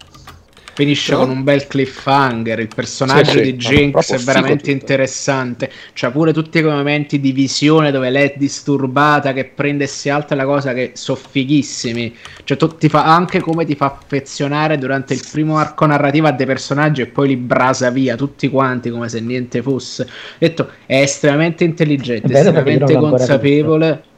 Finisce 0.74 1.12
Però... 1.12 1.26
con 1.26 1.36
un 1.36 1.44
bel 1.44 1.68
cliffhanger. 1.68 2.60
Il 2.60 2.70
personaggio 2.74 3.32
sì, 3.32 3.38
sì, 3.38 3.44
di 3.44 3.54
Jinx 3.56 4.14
è 4.14 4.18
veramente 4.18 4.72
interessante. 4.72 5.72
C'ha 5.94 6.12
pure 6.12 6.34
tutti 6.34 6.62
quei 6.62 6.74
momenti 6.74 7.20
di 7.20 7.32
visione 7.32 7.92
dove 7.92 8.10
lei 8.10 8.30
è 8.30 8.34
disturbata, 8.38 9.34
che 9.34 9.46
prende 9.46 9.84
e 9.84 9.88
si 9.88 10.10
alza 10.10 10.36
la 10.36 10.46
cosa 10.46 10.74
che 10.74 10.92
sono 10.96 11.20
fighissimi. 11.30 12.16
Cioè, 12.44 12.58
tu, 12.58 12.76
ti 12.78 12.90
fa 12.90 13.06
anche 13.06 13.40
come 13.40 13.66
ti 13.66 13.76
fa 13.76 13.86
affezionare 13.86 14.78
durante 14.78 15.14
il 15.14 15.24
primo 15.32 15.58
arco 15.58 15.86
narrativo 15.86 16.28
a 16.28 16.32
dei 16.32 16.46
personaggi 16.46 17.02
e 17.02 17.08
poi 17.08 17.30
li 17.30 17.38
brasa 17.38 17.90
via 17.90 18.16
tutti 18.16 18.50
quanti 18.50 18.90
come 18.90 19.10
se 19.10 19.20
niente 19.20 19.62
fosse. 19.62 20.08
Detto, 20.38 20.70
è 20.86 21.02
estremamente 21.02 21.64
intelligente, 21.64 22.34
è 22.34 22.38
estremamente 22.38 22.96
consapevole. 22.96 24.12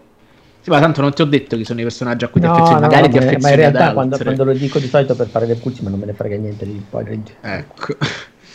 Sì, 0.66 0.72
ma 0.72 0.80
tanto 0.80 1.02
non 1.02 1.14
ti 1.14 1.22
ho 1.22 1.26
detto 1.26 1.58
chi 1.58 1.64
sono 1.64 1.80
i 1.80 1.84
personaggi 1.84 2.26
a 2.26 2.28
cui 2.28 2.42
no, 2.42 2.52
ti 2.52 2.60
affezioni. 2.60 2.82
No, 2.82 2.88
Magari 2.88 3.06
no, 3.06 3.12
ti 3.12 3.18
affezioni 3.20 3.44
ma 3.44 3.50
in 3.50 3.56
realtà 3.56 3.94
quando, 3.94 4.18
quando, 4.18 4.44
lo 4.46 4.54
dico 4.54 4.80
di 4.80 4.88
solito 4.88 5.16
per 5.16 5.30
fare 5.30 5.46
del 5.46 5.58
pulci, 5.58 5.84
ma 5.84 5.92
non 5.92 6.00
me 6.00 6.08
ne 6.08 6.14
frega 6.16 6.38
niente 6.38 6.66
di 6.66 6.80
spoiler. 6.80 7.20
Ecco. 7.40 7.98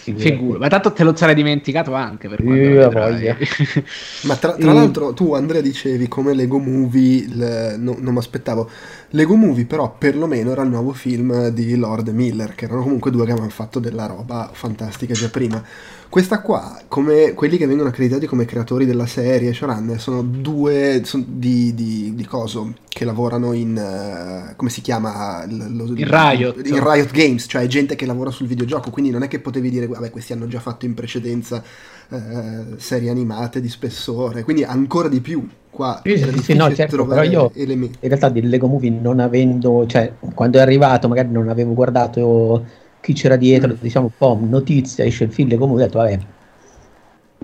Figura. 0.03 0.59
Ma 0.59 0.69
tanto 0.69 0.93
te 0.93 1.05
lo 1.05 1.15
sarai 1.15 1.35
dimenticato 1.35 1.95
anche 1.95 2.29
per 2.29 2.43
lo 2.43 2.51
vedrai. 2.53 3.13
voglia. 3.13 3.37
Ma 4.25 4.37
tra, 4.37 4.53
tra 4.55 4.73
l'altro 4.73 5.13
tu 5.13 5.35
Andrea 5.35 5.61
dicevi 5.61 6.09
come 6.09 6.35
Lego 6.35 6.59
Movie, 6.59 7.17
il- 7.25 7.75
no- 7.79 7.97
non 7.99 8.13
mi 8.13 8.19
aspettavo, 8.19 8.69
Lego 9.11 9.35
Movie 9.37 9.65
però 9.67 9.95
perlomeno 9.97 10.51
era 10.53 10.63
il 10.63 10.71
nuovo 10.71 10.93
film 10.93 11.49
di 11.49 11.77
Lord 11.77 12.09
Miller, 12.09 12.55
che 12.55 12.65
erano 12.67 12.83
comunque 12.83 13.11
due 13.11 13.25
che 13.25 13.31
avevano 13.33 13.51
fatto 13.53 13.79
della 13.79 14.07
roba 14.07 14.51
fantastica 14.53 15.15
già 15.15 15.29
prima. 15.29 15.63
Questa 16.09 16.41
qua, 16.41 16.77
come 16.89 17.35
quelli 17.35 17.57
che 17.57 17.67
vengono 17.67 17.89
accreditati 17.89 18.27
come 18.27 18.45
creatori 18.45 18.85
della 18.85 19.07
serie, 19.07 19.53
showrunner, 19.53 20.01
sono 20.01 20.23
due 20.23 21.03
son- 21.05 21.25
di, 21.29 21.73
di, 21.73 22.15
di 22.17 22.25
coso 22.25 22.73
che 22.89 23.05
lavorano 23.05 23.53
in, 23.53 23.77
eh, 23.77 24.55
come 24.57 24.71
si 24.71 24.81
chiama? 24.81 25.45
L- 25.47 25.77
lo- 25.77 25.85
In 25.95 26.09
Riot. 26.11 26.67
In 26.67 26.83
Riot 26.83 27.11
Games, 27.13 27.47
cioè 27.49 27.65
gente 27.69 27.95
che 27.95 28.07
lavora 28.07 28.31
sul 28.31 28.49
videogioco, 28.49 28.91
quindi 28.91 29.13
non 29.13 29.23
è 29.23 29.29
che 29.29 29.39
potevi 29.39 29.71
dire, 29.71 29.87
vabbè 29.91 30.11
questi 30.11 30.33
hanno 30.33 30.47
già 30.47 30.61
fatto 30.61 30.87
in 30.87 30.95
precedenza 30.95 31.63
eh, 32.11 32.65
serie 32.77 33.11
animate 33.11 33.61
di 33.61 33.69
spessore, 33.69 34.43
quindi 34.43 34.65
ancora 34.65 35.09
di 35.09 35.21
più 35.21 35.47
qua. 35.71 36.01
Sì, 36.05 36.17
sì, 36.17 36.25
no, 36.25 36.31
difficile 36.33 36.75
certo, 36.75 37.07
però 37.07 37.23
io- 37.23 37.53
elementi. 37.55 37.99
In 38.01 38.09
realtà 38.09 38.29
di 38.29 38.43
Lego 38.43 38.67
Movie 38.67 38.91
non 38.91 39.21
avendo, 39.21 39.87
cioè 39.87 40.13
quando 40.35 40.59
è 40.59 40.61
arrivato 40.61 41.09
magari 41.09 41.31
non 41.31 41.49
avevo 41.49 41.75
guardato 41.75 42.65
chi 43.01 43.13
c'era 43.15 43.37
dietro, 43.37 43.75
diciamo 43.81 44.07
un 44.07 44.13
po' 44.17 44.39
notizia, 44.41 45.05
esce 45.05 45.25
il 45.25 45.33
film 45.33 45.49
Lego 45.49 45.67
Movie, 45.67 45.85
ho 45.85 45.87
detto 45.87 45.99
vabbè, 45.99 46.19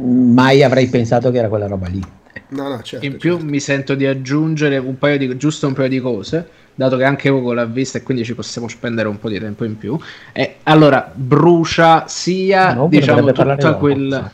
mai 0.00 0.62
avrei 0.62 0.88
pensato 0.88 1.30
che 1.30 1.38
era 1.38 1.48
quella 1.48 1.66
roba 1.66 1.88
lì. 1.88 2.02
No, 2.48 2.68
no, 2.68 2.82
certo. 2.82 3.04
In 3.06 3.16
più 3.16 3.32
certo. 3.32 3.46
mi 3.46 3.60
sento 3.60 3.94
di 3.94 4.06
aggiungere 4.06 4.78
un 4.78 4.98
paio 4.98 5.18
di, 5.18 5.36
giusto 5.36 5.66
un 5.66 5.72
paio 5.72 5.88
di 5.88 6.00
cose, 6.00 6.48
dato 6.76 6.96
che 6.96 7.04
anche 7.04 7.28
Ugo 7.28 7.52
l'ha 7.52 7.64
vista 7.64 7.98
e 7.98 8.02
quindi 8.04 8.24
ci 8.24 8.34
possiamo 8.36 8.68
spendere 8.68 9.08
un 9.08 9.18
po' 9.18 9.28
di 9.28 9.40
tempo 9.40 9.64
in 9.64 9.76
più. 9.76 9.98
E 10.32 10.58
allora 10.64 11.10
brucia 11.12 12.06
sia 12.06 12.74
No, 12.74 12.86
diciamo 12.88 13.32
tutta 13.32 13.74
quella 13.74 14.32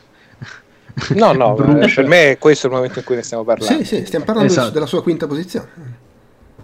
No, 1.15 1.33
no, 1.33 1.55
brucia, 1.55 1.89
per 1.95 2.07
me 2.07 2.37
questo 2.39 2.67
è 2.67 2.71
il 2.71 2.77
momento 2.77 2.99
in 2.99 3.05
cui 3.07 3.15
ne 3.17 3.23
stiamo 3.23 3.45
parlando. 3.45 3.83
Sì, 3.83 3.85
sì, 3.85 4.05
stiamo 4.05 4.25
parlando 4.27 4.51
Esatto. 4.53 4.71
della 4.71 4.87
sua 4.87 5.03
quinta 5.03 5.27
posizione. 5.27 5.69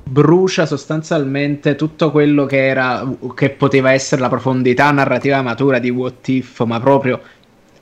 brucia 0.03 0.67
sostanzialmente 0.67 1.75
tutto 1.77 2.11
quello 2.11 2.47
che 2.47 2.67
era 2.67 3.07
che 3.35 3.51
poteva 3.51 3.93
essere 3.93 4.21
la 4.23 4.29
profondità 4.29 4.91
narrativa 4.91 5.43
matura 5.43 5.79
di 5.79 5.91
What 5.91 6.29
If, 6.29 6.65
ma 6.65 6.81
proprio 6.81 7.21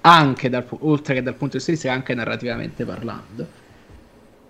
anche 0.02 0.48
dal, 0.48 0.66
oltre 0.80 1.14
che 1.14 1.22
dal 1.22 1.34
punto 1.34 1.58
di 1.58 1.64
vista 1.66 1.92
anche 1.92 2.14
narrativamente 2.14 2.84
parlando. 2.84 3.46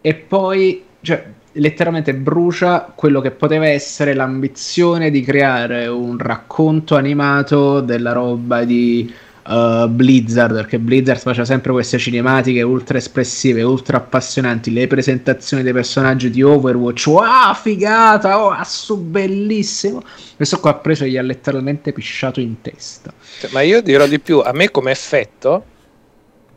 E 0.01 0.15
poi, 0.15 0.85
cioè, 1.01 1.25
letteralmente 1.57 2.15
brucia 2.15 2.91
quello 2.95 3.21
che 3.21 3.31
poteva 3.31 3.67
essere 3.67 4.15
l'ambizione 4.15 5.11
di 5.11 5.23
creare 5.23 5.87
un 5.87 6.19
racconto 6.19 6.97
animato 6.97 7.81
della 7.81 8.13
roba 8.13 8.65
di 8.65 9.13
uh, 9.47 9.89
Blizzard, 9.89 10.55
perché 10.55 10.79
Blizzard 10.79 11.21
faceva 11.21 11.45
sempre 11.45 11.73
queste 11.73 11.99
cinematiche 11.99 12.63
ultra 12.63 12.99
espressive, 12.99 13.63
ultra 13.63 13.99
appassionanti, 13.99 14.73
le 14.73 14.87
presentazioni 14.87 15.63
dei 15.63 15.73
personaggi 15.73 16.31
di 16.31 16.43
Overwatch, 16.43 17.07
wow, 17.07 17.55
figata, 17.55 18.43
oh, 18.43 18.51
assu, 18.51 18.97
bellissimo. 18.99 20.03
Questo 20.37 20.61
qua 20.61 20.71
ha 20.71 20.75
preso 20.75 21.05
e 21.05 21.11
gli 21.11 21.17
ha 21.17 21.23
letteralmente 21.23 21.93
pisciato 21.93 22.41
in 22.41 22.61
testa. 22.61 23.13
Cioè, 23.41 23.51
Ma 23.53 23.61
io 23.61 23.81
dirò 23.81 24.07
di 24.07 24.21
più, 24.21 24.41
a 24.41 24.53
me 24.53 24.71
come 24.71 24.91
effetto 24.91 25.75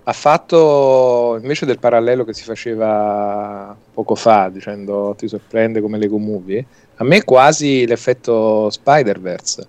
ha 0.09 0.13
fatto 0.13 1.37
invece 1.39 1.67
del 1.67 1.77
parallelo 1.77 2.25
che 2.25 2.33
si 2.33 2.43
faceva 2.43 3.75
poco 3.93 4.15
fa 4.15 4.49
dicendo 4.49 5.13
ti 5.15 5.27
sorprende 5.27 5.81
come 5.81 5.99
Lego 5.99 6.17
Movie, 6.17 6.65
a 6.95 7.03
me 7.03 7.23
quasi 7.23 7.85
l'effetto 7.85 8.71
Spider-Verse. 8.71 9.67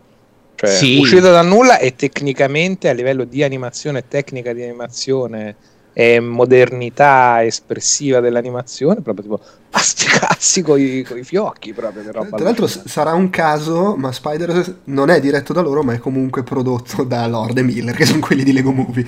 Cioè, 0.54 0.68
Sì. 0.70 0.99
uscito 0.99 1.30
da 1.30 1.42
nulla 1.42 1.78
e 1.78 1.94
tecnicamente 1.94 2.88
a 2.88 2.92
livello 2.92 3.25
di 3.25 3.42
animazione, 3.42 4.09
tecnica 4.09 4.54
di 4.54 4.62
animazione 4.62 5.56
e 5.92 6.20
modernità 6.20 7.44
espressiva 7.44 8.20
dell'animazione, 8.20 9.00
proprio 9.00 9.25
tipo 9.25 9.40
a 9.73 9.78
sti 9.78 10.06
cazzi 10.06 10.62
con 10.62 10.80
i 10.80 11.04
fiocchi 11.23 11.73
proprio 11.73 12.02
che 12.02 12.12
roba 12.12 12.37
Tra 12.37 12.44
l'altro 12.44 12.66
s- 12.66 12.85
sarà 12.87 13.12
un 13.12 13.30
caso, 13.30 13.94
ma 13.97 14.12
Spider 14.12 14.78
non 14.85 15.11
è 15.11 15.20
diretto 15.20 15.52
da 15.52 15.61
loro, 15.61 15.82
ma 15.82 15.92
è 15.92 15.99
comunque 15.99 16.42
prodotto 16.42 17.04
da 17.04 17.26
Lord 17.26 17.59
e 17.59 17.62
Miller, 17.62 17.94
che 17.94 18.04
sono 18.06 18.20
quelli 18.20 18.42
di 18.42 18.52
Lego 18.52 18.73
Movie. 18.73 19.06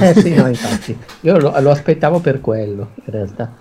Eh 0.00 0.14
sì, 0.14 0.34
no, 0.34 0.46
infatti, 0.48 0.96
io 1.20 1.38
lo, 1.38 1.58
lo 1.60 1.70
aspettavo 1.70 2.20
per 2.20 2.40
quello, 2.40 2.90
in 3.04 3.12
realtà. 3.12 3.52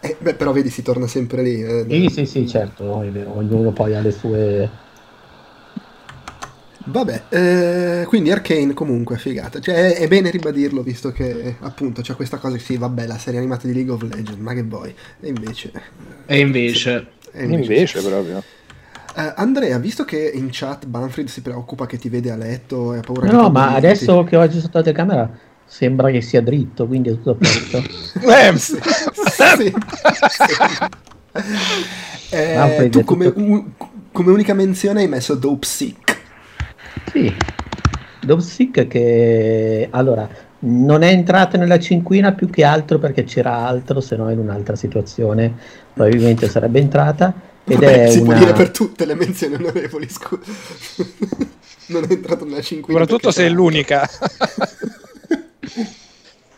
Eh, 0.00 0.16
beh, 0.18 0.34
però 0.34 0.52
vedi, 0.52 0.70
si 0.70 0.82
torna 0.82 1.06
sempre 1.06 1.42
lì. 1.42 1.62
eh. 1.62 1.84
Sì, 1.88 2.08
sì, 2.08 2.26
sì, 2.26 2.48
certo, 2.48 2.84
ognuno 2.84 3.72
poi 3.72 3.94
ha 3.94 4.00
le 4.00 4.12
sue... 4.12 4.86
Vabbè, 6.90 7.22
eh, 7.28 8.04
quindi 8.06 8.30
Arcane 8.30 8.72
comunque 8.72 9.18
figata. 9.18 9.60
Cioè, 9.60 9.74
è, 9.74 9.96
è 9.96 10.08
bene 10.08 10.30
ribadirlo, 10.30 10.82
visto 10.82 11.10
che 11.12 11.56
appunto 11.60 12.00
c'è 12.02 12.14
questa 12.14 12.38
cosa 12.38 12.56
che 12.56 12.62
sì, 12.62 12.76
vabbè, 12.76 13.06
la 13.06 13.18
serie 13.18 13.38
animata 13.38 13.66
di 13.66 13.74
League 13.74 13.92
of 13.92 14.02
Legends, 14.02 14.36
ma 14.36 14.54
che 14.54 14.62
vuoi? 14.62 14.94
E 15.20 15.28
invece... 15.28 15.70
E 16.26 16.38
invece, 16.40 17.06
e 17.32 17.44
Invece 17.44 18.02
proprio. 18.02 18.42
Eh, 19.16 19.32
Andrea, 19.36 19.78
visto 19.78 20.04
che 20.04 20.30
in 20.32 20.48
chat 20.50 20.86
Banfrid 20.86 21.28
si 21.28 21.40
preoccupa 21.42 21.86
che 21.86 21.98
ti 21.98 22.08
vede 22.08 22.30
a 22.30 22.36
letto 22.36 22.94
e 22.94 22.98
ha 22.98 23.00
paura 23.00 23.26
che 23.26 23.32
No, 23.32 23.50
ma 23.50 23.74
adesso 23.74 24.22
che 24.24 24.36
oggi 24.36 24.60
sotto 24.60 24.78
la 24.78 24.84
telecamera 24.84 25.38
sembra 25.64 26.10
che 26.10 26.20
sia 26.20 26.40
dritto, 26.40 26.86
quindi 26.86 27.08
è 27.10 27.12
tutto 27.12 27.30
a 27.30 27.34
posto. 27.34 27.82
Eh, 28.28 28.56
Sì, 28.56 28.78
sì, 28.78 29.72
sì. 30.30 31.46
Eh, 32.30 32.88
tu 32.90 33.04
come, 33.04 33.24
tutto- 33.26 33.40
u- 33.40 33.72
come 34.12 34.30
unica 34.32 34.54
menzione 34.54 35.00
hai 35.00 35.08
messo 35.08 35.34
Dope 35.34 35.66
Sick. 35.66 36.17
Sì, 37.10 37.34
Dovesick 38.20 38.86
che 38.86 39.88
allora 39.90 40.28
non 40.60 41.02
è 41.02 41.10
entrato 41.10 41.56
nella 41.56 41.78
cinquina 41.78 42.32
più 42.32 42.50
che 42.50 42.64
altro 42.64 42.98
perché 42.98 43.24
c'era 43.24 43.66
altro, 43.66 44.00
se 44.00 44.16
no 44.16 44.30
in 44.30 44.38
un'altra 44.38 44.76
situazione 44.76 45.54
probabilmente 45.92 46.48
sarebbe 46.48 46.80
entrata. 46.80 47.32
Ed 47.64 47.80
Vabbè, 47.80 48.04
è 48.04 48.10
si 48.10 48.22
può 48.22 48.32
una... 48.32 48.38
dire 48.38 48.52
per 48.54 48.70
tutte 48.70 49.04
le 49.04 49.14
menzioni 49.14 49.54
onorevoli, 49.54 50.08
scusa. 50.08 50.40
non 51.88 52.04
è 52.08 52.12
entrato 52.12 52.44
nella 52.44 52.62
cinquina. 52.62 52.98
soprattutto 53.00 53.30
se 53.30 53.46
è 53.46 53.48
l'unica. 53.48 54.08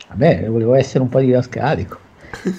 Vabbè, 0.09 0.47
volevo 0.49 0.75
essere 0.75 1.01
un 1.01 1.09
po' 1.09 1.21
didascalico. 1.21 1.99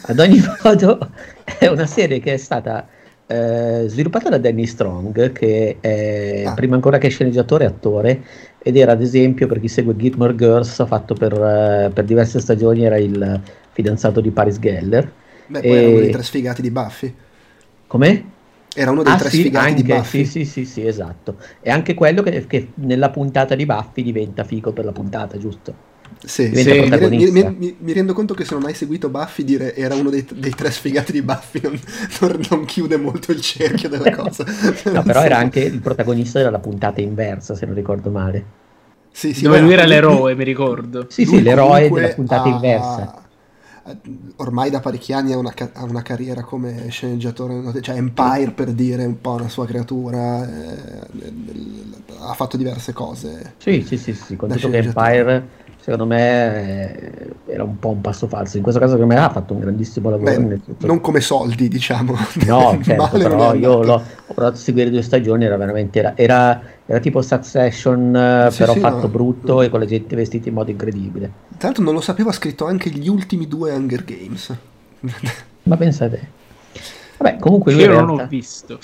Ad 0.04 0.20
ogni 0.20 0.42
modo, 0.64 1.12
è 1.44 1.68
una 1.68 1.86
serie 1.86 2.20
che 2.20 2.34
è 2.34 2.38
stata 2.38 2.88
eh, 3.32 3.88
sviluppata 3.88 4.30
da 4.30 4.38
Danny 4.38 4.66
Strong, 4.66 5.32
che 5.32 5.80
è, 5.80 6.52
Ah. 6.52 6.54
prima 6.54 6.76
ancora 6.76 6.98
che 6.98 7.10
sceneggiatore, 7.10 7.66
attore, 7.66 8.24
ed 8.58 8.78
era 8.78 8.92
ad 8.94 9.02
esempio, 9.02 9.48
per 9.48 9.60
chi 9.60 9.68
segue 9.68 9.96
Gilmore 9.96 10.36
Girls, 10.36 10.80
ha 10.80 10.86
fatto 10.86 11.16
per, 11.16 11.34
eh, 11.34 11.92
per 11.94 12.06
diverse 12.06 12.40
stagioni, 12.40 12.84
era 12.84 12.98
il 12.98 13.42
fidanzato 13.72 14.22
di 14.22 14.32
Paris 14.32 14.60
Geller. 14.60 15.14
Beh, 15.46 15.64
poi 15.66 15.78
era 15.78 15.88
uno 15.90 16.00
E- 16.00 16.10
dei 16.10 16.10
tre 16.10 16.24
sfigati 16.24 16.62
di 16.64 16.72
Buffy. 16.72 17.16
Com'è? 17.88 18.24
Era 18.74 18.92
uno 18.92 19.04
dei 19.04 19.14
Ah 19.14 19.16
tre 19.16 19.30
sì, 19.30 19.30
sfigati 19.30 19.74
di 19.74 19.84
anche, 19.84 19.86
Buffy. 19.86 20.24
sì, 20.24 20.26
sì, 20.26 20.46
sì, 20.46 20.66
sì, 20.66 20.86
esatto. 20.86 21.40
È 21.60 21.70
anche 21.70 21.94
quello 21.96 22.22
che, 22.22 22.46
che 22.48 22.74
nella 22.78 23.10
puntata 23.10 23.56
di 23.56 23.66
Buffy 23.66 24.04
diventa 24.04 24.44
figo 24.44 24.74
per 24.74 24.86
la 24.86 24.92
puntata, 24.92 25.38
giusto? 25.38 25.80
Sì, 26.24 26.56
sì, 26.56 26.72
mi, 27.14 27.30
mi- 27.32 27.56
mi- 27.58 27.76
mi 27.80 27.94
rendo 27.94 28.14
conto 28.14 28.34
che 28.34 28.44
se 28.46 28.54
non 28.54 28.66
hai 28.66 28.74
seguito 28.74 29.10
Buffy 29.10 29.44
dire 29.44 29.76
era 29.76 29.96
uno 29.96 30.10
dei, 30.10 30.26
dei 30.34 30.52
tre 30.54 30.70
sfigati 30.70 31.12
di 31.12 31.22
Buffy 31.22 31.62
non, 31.62 31.80
non- 32.22 32.42
non 32.50 32.66
chiude 32.66 32.98
molto 32.98 33.32
il 33.32 33.42
cerchio 33.42 33.90
della 33.90 34.10
cosa. 34.10 34.44
No, 34.92 35.04
però 35.04 35.24
era 35.24 35.38
anche 35.38 35.62
il 35.62 35.80
protagonista 35.80 36.42
della 36.42 36.60
puntata 36.60 37.02
inversa, 37.02 37.56
se 37.56 37.66
non 37.66 37.76
ricordo 37.76 38.10
male. 38.10 38.44
Sì, 39.14 39.34
sì, 39.34 39.44
dove 39.44 39.60
lui 39.60 39.74
era 39.74 39.86
l'eroe, 39.86 40.36
mi 40.36 40.44
ricordo. 40.44 41.08
Sì, 41.10 41.26
lui 41.26 41.38
sì, 41.38 41.44
l'eroe 41.44 41.92
della 41.92 42.10
puntata 42.10 42.48
ha- 42.48 42.56
inversa. 42.56 43.30
Ormai 44.38 44.70
da 44.70 44.80
parecchi 44.80 45.12
anni 45.12 45.34
ha 45.34 45.38
una, 45.38 45.52
ca- 45.54 45.72
ha 45.74 45.84
una 45.84 46.02
carriera 46.02 46.44
come 46.44 46.90
sceneggiatore, 46.90 47.82
cioè 47.82 47.96
Empire 47.96 48.52
per 48.52 48.72
dire 48.74 49.06
un 49.06 49.20
po' 49.20 49.32
una 49.34 49.50
sua 49.50 49.66
creatura, 49.66 50.48
eh, 50.48 51.00
ha 52.20 52.34
fatto 52.34 52.58
diverse 52.58 52.94
cose. 52.94 53.56
Sì, 53.58 53.82
sì, 53.82 53.98
sì, 53.98 54.14
sì, 54.14 54.36
con 54.36 54.50
Da 54.50 54.56
tutto 54.56 54.70
che. 54.70 54.78
Empire, 54.78 55.48
secondo 55.82 56.06
me, 56.06 56.96
eh, 56.96 57.30
era 57.48 57.64
un 57.64 57.78
po' 57.80 57.90
un 57.90 58.00
passo 58.02 58.28
falso. 58.28 58.56
In 58.58 58.64
questo 58.64 58.80
caso, 58.80 58.94
secondo 58.94 59.14
me, 59.14 59.20
ha 59.20 59.30
fatto 59.30 59.54
un 59.54 59.60
grandissimo 59.60 60.10
lavoro. 60.10 60.40
Beh, 60.40 60.60
non 60.86 61.02
come 61.02 61.20
soldi, 61.20 61.68
diciamo. 61.68 62.16
No, 62.46 62.80
certo, 62.84 63.18
però 63.18 63.54
io 63.54 63.84
l'ho 63.84 63.94
ho 64.32 64.34
provato 64.34 64.56
a 64.56 64.60
seguire 64.60 64.90
due 64.90 65.02
stagioni, 65.02 65.44
era 65.44 65.58
veramente, 65.58 66.00
era, 66.00 66.14
era, 66.16 66.62
era 66.86 67.00
tipo 67.00 67.22
Succession, 67.22 68.16
eh, 68.16 68.48
Sì, 68.52 68.58
però 68.60 68.74
sì, 68.74 68.80
fatto 68.80 69.02
no. 69.02 69.08
brutto 69.10 69.62
e 69.62 69.70
con 69.70 69.80
la 69.80 69.86
gente 69.86 70.16
vestita 70.16 70.48
in 70.48 70.56
modo 70.56 70.72
incredibile. 70.72 71.30
Tra 71.58 71.68
l'altro 71.68 71.84
non 71.84 71.94
lo 71.94 72.02
sapevo, 72.02 72.30
ha 72.30 72.34
scritto 72.34 72.66
anche 72.66 72.90
gli 72.90 73.10
ultimi 73.10 73.48
due 73.48 73.72
Hunger 73.74 74.06
Games. 74.06 74.56
Ma 75.64 75.76
pensate. 75.78 76.40
Vabbè, 77.18 77.38
comunque 77.40 77.72
lui 77.74 77.82
Io 77.82 77.88
in 77.88 77.94
non 77.98 78.06
realtà- 78.06 78.24
l'ho 78.24 78.30
visto. 78.30 78.80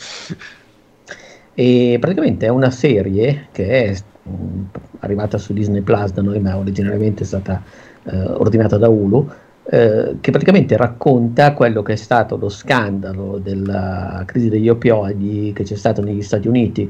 E 1.53 1.97
praticamente 1.99 2.45
è 2.45 2.49
una 2.49 2.69
serie 2.69 3.47
che 3.51 3.85
è 3.85 3.95
arrivata 4.99 5.37
su 5.37 5.53
Disney 5.53 5.81
Plus 5.81 6.11
da 6.13 6.21
noi, 6.21 6.39
ma 6.39 6.57
originariamente 6.57 7.23
è 7.23 7.25
stata 7.25 7.61
eh, 8.03 8.17
ordinata 8.17 8.77
da 8.77 8.89
Hulu, 8.89 9.29
eh, 9.69 10.15
che 10.21 10.31
praticamente 10.31 10.77
racconta 10.77 11.53
quello 11.53 11.81
che 11.81 11.93
è 11.93 11.97
stato 11.97 12.37
lo 12.37 12.49
scandalo 12.49 13.37
della 13.37 14.23
crisi 14.25 14.49
degli 14.49 14.69
opioidi 14.69 15.51
che 15.53 15.63
c'è 15.63 15.75
stato 15.75 16.01
negli 16.01 16.21
Stati 16.21 16.47
Uniti 16.47 16.89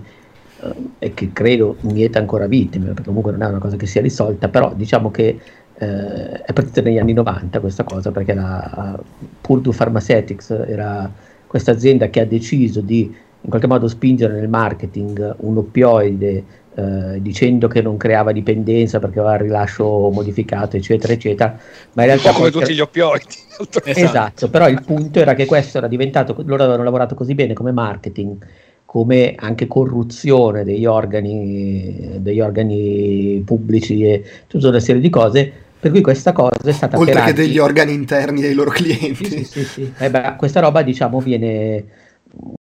eh, 0.61 0.75
e 0.99 1.13
che 1.13 1.33
credo 1.33 1.77
mieta 1.81 2.19
ancora 2.19 2.47
vittime, 2.47 2.85
perché 2.87 3.03
comunque 3.03 3.31
non 3.31 3.41
è 3.41 3.47
una 3.47 3.59
cosa 3.59 3.77
che 3.77 3.87
sia 3.87 4.01
risolta, 4.01 4.47
però 4.49 4.73
diciamo 4.75 5.09
che 5.11 5.39
eh, 5.73 6.41
è 6.41 6.53
partita 6.53 6.81
negli 6.81 6.99
anni 6.99 7.13
90 7.13 7.59
questa 7.59 7.83
cosa, 7.83 8.11
perché 8.11 8.33
la 8.33 8.99
Purdue 9.41 9.75
Pharmaceutics 9.75 10.49
era 10.51 11.11
questa 11.47 11.71
azienda 11.71 12.09
che 12.09 12.19
ha 12.19 12.25
deciso 12.25 12.81
di 12.81 13.25
in 13.41 13.49
qualche 13.49 13.67
modo 13.67 13.87
spingere 13.87 14.33
nel 14.33 14.49
marketing 14.49 15.35
un 15.39 15.57
oppioide 15.57 16.43
eh, 16.77 17.19
dicendo 17.23 17.67
che 17.67 17.81
non 17.81 17.97
creava 17.97 18.31
dipendenza 18.31 18.99
perché 18.99 19.17
aveva 19.17 19.33
il 19.33 19.41
rilascio 19.41 20.11
modificato, 20.11 20.77
eccetera, 20.77 21.11
eccetera. 21.13 21.57
Ma 21.93 22.03
in 22.03 22.07
realtà. 22.07 22.29
Un 22.29 22.35
po' 22.35 22.39
come 22.41 22.51
tutti 22.51 22.73
gli 22.73 22.79
oppioidi. 22.79 23.25
Esatto. 23.57 23.89
esatto, 23.89 24.49
però 24.51 24.69
il 24.69 24.83
punto 24.85 25.19
era 25.19 25.33
che 25.33 25.47
questo 25.47 25.79
era 25.79 25.87
diventato. 25.87 26.35
Loro 26.45 26.61
avevano 26.61 26.83
lavorato 26.83 27.15
così 27.15 27.33
bene 27.33 27.53
come 27.53 27.71
marketing 27.71 28.37
come 28.85 29.33
anche 29.35 29.67
corruzione 29.67 30.63
degli 30.63 30.85
organi, 30.85 32.19
degli 32.19 32.39
organi 32.39 33.41
pubblici 33.43 34.03
e 34.03 34.23
tutta 34.47 34.69
una 34.69 34.79
serie 34.79 35.01
di 35.01 35.09
cose. 35.09 35.51
Per 35.79 35.91
cui 35.91 36.01
questa 36.01 36.31
cosa 36.31 36.55
è 36.63 36.71
stata 36.71 36.97
oltre 36.97 37.21
che 37.23 37.33
degli 37.33 37.57
organi 37.57 37.93
interni 37.93 38.43
ai 38.43 38.53
loro 38.53 38.69
clienti. 38.69 39.25
Sì, 39.25 39.43
sì, 39.43 39.63
sì. 39.63 39.93
Eh 39.97 40.09
beh, 40.09 40.35
questa 40.37 40.59
roba, 40.59 40.83
diciamo, 40.83 41.19
viene 41.19 41.83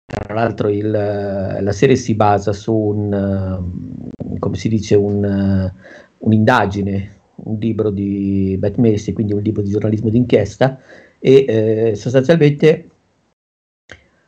tra 0.04 0.34
l'altro 0.34 0.68
il, 0.68 0.90
la 0.90 1.72
serie 1.72 1.96
si 1.96 2.14
basa 2.14 2.52
su 2.52 2.74
un, 2.74 3.62
come 4.38 4.56
si 4.56 4.68
dice, 4.68 4.94
un, 4.94 5.72
un'indagine, 6.18 7.14
un 7.36 7.58
libro 7.58 7.90
di 7.90 8.56
Beth 8.58 8.76
Macy, 8.76 9.12
quindi 9.12 9.32
un 9.32 9.42
libro 9.42 9.62
di 9.62 9.70
giornalismo 9.70 10.08
d'inchiesta 10.08 10.78
e 11.18 11.44
eh, 11.48 11.94
sostanzialmente 11.94 12.90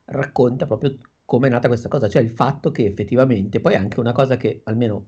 racconta 0.05 0.65
proprio 0.65 0.97
come 1.25 1.47
è 1.47 1.51
nata 1.51 1.67
questa 1.67 1.89
cosa, 1.89 2.09
cioè 2.09 2.23
il 2.23 2.31
fatto 2.31 2.71
che 2.71 2.85
effettivamente, 2.85 3.59
poi 3.59 3.75
anche 3.75 3.99
una 3.99 4.13
cosa 4.13 4.35
che 4.35 4.61
almeno 4.63 5.07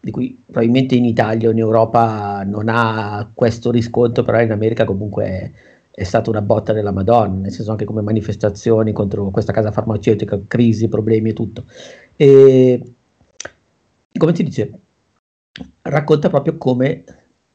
di 0.00 0.12
cui 0.12 0.40
probabilmente 0.46 0.94
in 0.94 1.04
Italia 1.04 1.48
o 1.48 1.52
in 1.52 1.58
Europa 1.58 2.44
non 2.44 2.68
ha 2.68 3.28
questo 3.34 3.72
riscontro, 3.72 4.22
però 4.22 4.40
in 4.40 4.52
America 4.52 4.84
comunque 4.84 5.24
è, 5.24 5.50
è 5.96 6.04
stata 6.04 6.28
una 6.28 6.42
botta 6.42 6.74
della 6.74 6.92
Madonna, 6.92 7.38
nel 7.40 7.50
senso 7.50 7.70
anche 7.70 7.86
come 7.86 8.02
manifestazioni 8.02 8.92
contro 8.92 9.30
questa 9.30 9.50
casa 9.50 9.72
farmaceutica, 9.72 10.38
crisi, 10.46 10.88
problemi 10.88 11.30
e 11.30 11.32
tutto. 11.32 11.64
E 12.16 12.82
come 14.18 14.34
si 14.34 14.42
dice, 14.42 14.78
racconta 15.80 16.28
proprio 16.28 16.58
come 16.58 17.02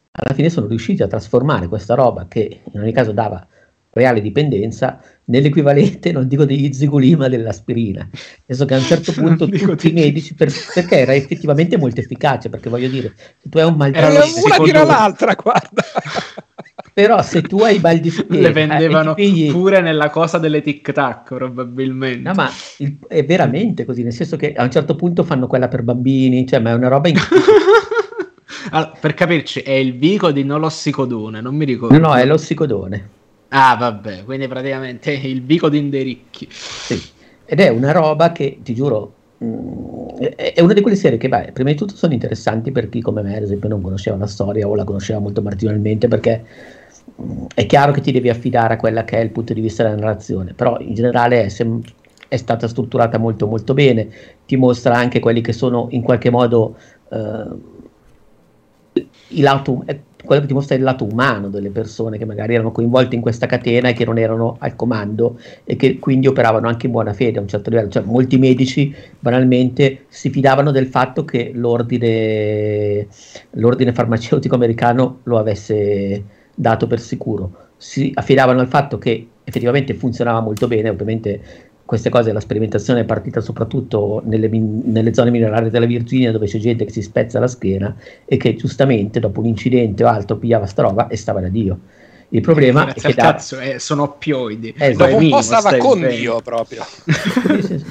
alla 0.09 0.33
fine 0.33 0.49
sono 0.49 0.65
riusciti 0.65 1.03
a 1.03 1.07
trasformare 1.07 1.67
questa 1.67 1.93
roba 1.93 2.25
che 2.27 2.61
in 2.63 2.79
ogni 2.79 2.91
caso 2.91 3.11
dava 3.11 3.45
reale 3.91 4.21
dipendenza 4.21 4.99
nell'equivalente, 5.25 6.11
non 6.11 6.27
dico 6.27 6.43
degli 6.43 6.73
ziguli, 6.73 7.15
ma 7.15 7.27
dell'aspirina. 7.27 8.09
Penso 8.43 8.65
che 8.65 8.73
a 8.73 8.77
un 8.77 8.83
certo 8.83 9.11
punto 9.21 9.47
tutti 9.47 9.89
i 9.89 9.93
medici, 9.93 10.33
per, 10.33 10.51
perché 10.73 10.97
era 10.97 11.13
effettivamente 11.13 11.77
molto 11.77 11.99
efficace, 11.99 12.49
perché 12.49 12.71
voglio 12.71 12.89
dire, 12.89 13.13
se 13.37 13.49
tu 13.49 13.59
hai 13.59 13.65
un 13.65 13.75
mal 13.75 13.91
di 13.91 13.97
Era 13.99 14.07
una 14.07 14.63
tira 14.63 14.83
l'altra, 14.83 15.35
guarda. 15.35 15.83
Però 16.93 17.21
se 17.21 17.41
tu 17.41 17.59
hai 17.59 17.79
mal 17.79 17.99
di 17.99 18.09
schiena... 18.11 18.47
Le 18.47 18.53
vendevano 18.53 19.13
figli... 19.13 19.49
pure 19.49 19.81
nella 19.81 20.09
cosa 20.09 20.37
delle 20.37 20.61
tic 20.61 20.91
tac, 20.91 21.33
probabilmente. 21.33 22.27
No, 22.27 22.33
ma 22.33 22.49
il, 22.77 22.97
è 23.07 23.23
veramente 23.23 23.85
così, 23.85 24.03
nel 24.03 24.13
senso 24.13 24.35
che 24.35 24.53
a 24.53 24.63
un 24.63 24.71
certo 24.71 24.95
punto 24.95 25.23
fanno 25.23 25.47
quella 25.47 25.67
per 25.67 25.83
bambini, 25.83 26.45
cioè, 26.45 26.59
ma 26.59 26.71
è 26.71 26.73
una 26.73 26.89
roba 26.89 27.07
in... 27.07 27.15
allora, 28.71 28.91
per 28.99 29.13
capirci, 29.13 29.61
è 29.61 29.71
il 29.71 29.97
vico 29.97 30.31
di 30.31 30.43
nolossicodone, 30.43 31.39
non 31.39 31.55
mi 31.55 31.65
ricordo. 31.65 31.97
No, 31.97 32.07
no, 32.09 32.15
è 32.15 32.25
l'ossicodone. 32.25 33.09
Ah, 33.49 33.75
vabbè, 33.77 34.23
quindi 34.23 34.47
praticamente 34.47 35.11
il 35.11 35.41
bico 35.41 35.69
di 35.69 35.77
Indericchi. 35.77 36.47
Sì. 36.49 37.01
Ed 37.45 37.59
è 37.59 37.67
una 37.67 37.91
roba 37.91 38.31
che, 38.31 38.59
ti 38.63 38.73
giuro, 38.73 39.13
mm, 39.43 40.17
è 40.35 40.61
una 40.61 40.71
di 40.71 40.79
quelle 40.79 40.95
serie 40.95 41.17
che, 41.17 41.27
beh, 41.27 41.51
prima 41.51 41.69
di 41.69 41.75
tutto 41.75 41.95
sono 41.95 42.13
interessanti 42.13 42.71
per 42.71 42.87
chi 42.87 43.01
come 43.01 43.21
me, 43.21 43.35
ad 43.35 43.43
esempio, 43.43 43.67
non 43.67 43.81
conosceva 43.81 44.15
la 44.15 44.27
storia 44.27 44.67
o 44.67 44.75
la 44.75 44.85
conosceva 44.85 45.19
molto 45.19 45.41
marginalmente, 45.41 46.07
perché 46.07 46.45
è 47.53 47.65
chiaro 47.65 47.91
che 47.91 48.01
ti 48.01 48.11
devi 48.11 48.29
affidare 48.29 48.75
a 48.75 48.77
quella 48.77 49.03
che 49.03 49.17
è 49.17 49.21
il 49.21 49.31
punto 49.31 49.53
di 49.53 49.61
vista 49.61 49.83
della 49.83 49.95
narrazione, 49.95 50.53
però 50.53 50.77
in 50.79 50.93
generale 50.93 51.43
è, 51.43 51.49
sem- 51.49 51.81
è 52.27 52.37
stata 52.37 52.67
strutturata 52.67 53.17
molto 53.17 53.47
molto 53.47 53.73
bene, 53.73 54.09
ti 54.45 54.55
mostra 54.55 54.95
anche 54.95 55.19
quelli 55.19 55.41
che 55.41 55.53
sono 55.53 55.87
in 55.91 56.01
qualche 56.01 56.29
modo... 56.29 56.75
Uh, 57.09 57.79
il 58.93 59.43
lato, 59.43 59.85
quello 60.23 60.41
che 60.41 60.47
ti 60.47 60.53
mostra 60.53 60.75
il 60.75 60.83
lato 60.83 61.05
umano 61.05 61.49
delle 61.49 61.69
persone 61.69 62.17
che 62.17 62.25
magari 62.25 62.53
erano 62.53 62.71
coinvolte 62.71 63.15
in 63.15 63.21
questa 63.21 63.45
catena 63.45 63.89
e 63.89 63.93
che 63.93 64.05
non 64.05 64.17
erano 64.17 64.57
al 64.59 64.75
comando 64.75 65.39
e 65.63 65.75
che 65.75 65.99
quindi 65.99 66.27
operavano 66.27 66.67
anche 66.67 66.85
in 66.87 66.91
buona 66.91 67.13
fede 67.13 67.39
a 67.39 67.41
un 67.41 67.47
certo 67.47 67.69
livello. 67.69 67.89
Cioè, 67.89 68.03
molti 68.03 68.37
medici 68.37 68.93
banalmente 69.19 70.05
si 70.09 70.29
fidavano 70.29 70.71
del 70.71 70.87
fatto 70.87 71.23
che 71.25 71.51
l'ordine, 71.53 73.07
l'ordine 73.51 73.93
farmaceutico 73.93 74.55
americano 74.55 75.19
lo 75.23 75.37
avesse 75.37 76.39
dato 76.61 76.85
per 76.85 76.99
sicuro. 76.99 77.69
Si 77.75 78.11
affidavano 78.13 78.59
al 78.59 78.67
fatto 78.67 78.99
che 78.99 79.27
effettivamente 79.43 79.95
funzionava 79.95 80.41
molto 80.41 80.67
bene, 80.67 80.89
ovviamente 80.89 81.41
queste 81.83 82.09
cose, 82.09 82.31
la 82.31 82.39
sperimentazione 82.39 83.01
è 83.01 83.03
partita 83.03 83.41
soprattutto 83.41 84.21
nelle, 84.25 84.47
nelle, 84.47 85.13
zone 85.13 85.31
minerarie 85.31 85.71
della 85.71 85.87
Virginia 85.87 86.31
dove 86.31 86.45
c'è 86.45 86.59
gente 86.59 86.85
che 86.85 86.91
si 86.91 87.01
spezza 87.01 87.39
la 87.39 87.47
schiena 87.47 87.93
e 88.23 88.37
che 88.37 88.55
giustamente 88.55 89.19
dopo 89.19 89.39
un 89.39 89.47
incidente 89.47 90.03
o 90.03 90.07
altro 90.07 90.37
pigliava 90.37 90.67
sta 90.67 90.83
roba 90.83 91.07
e 91.07 91.17
stava 91.17 91.41
da 91.41 91.49
Dio. 91.49 91.79
Il 92.29 92.41
problema 92.41 92.87
eh, 92.87 92.93
è 92.93 93.01
che 93.01 93.13
da... 93.13 93.23
cazzo, 93.23 93.59
eh, 93.59 93.79
sono 93.79 94.03
oppioidi. 94.03 94.73
Eh, 94.77 94.93
dopo 94.93 95.15
un 95.15 95.29
po' 95.29 95.41
stava 95.41 95.75
con 95.77 95.99
Dio 95.99 96.39
proprio. 96.41 96.83
sì, 96.85 97.61
sì, 97.61 97.79
sì. 97.79 97.85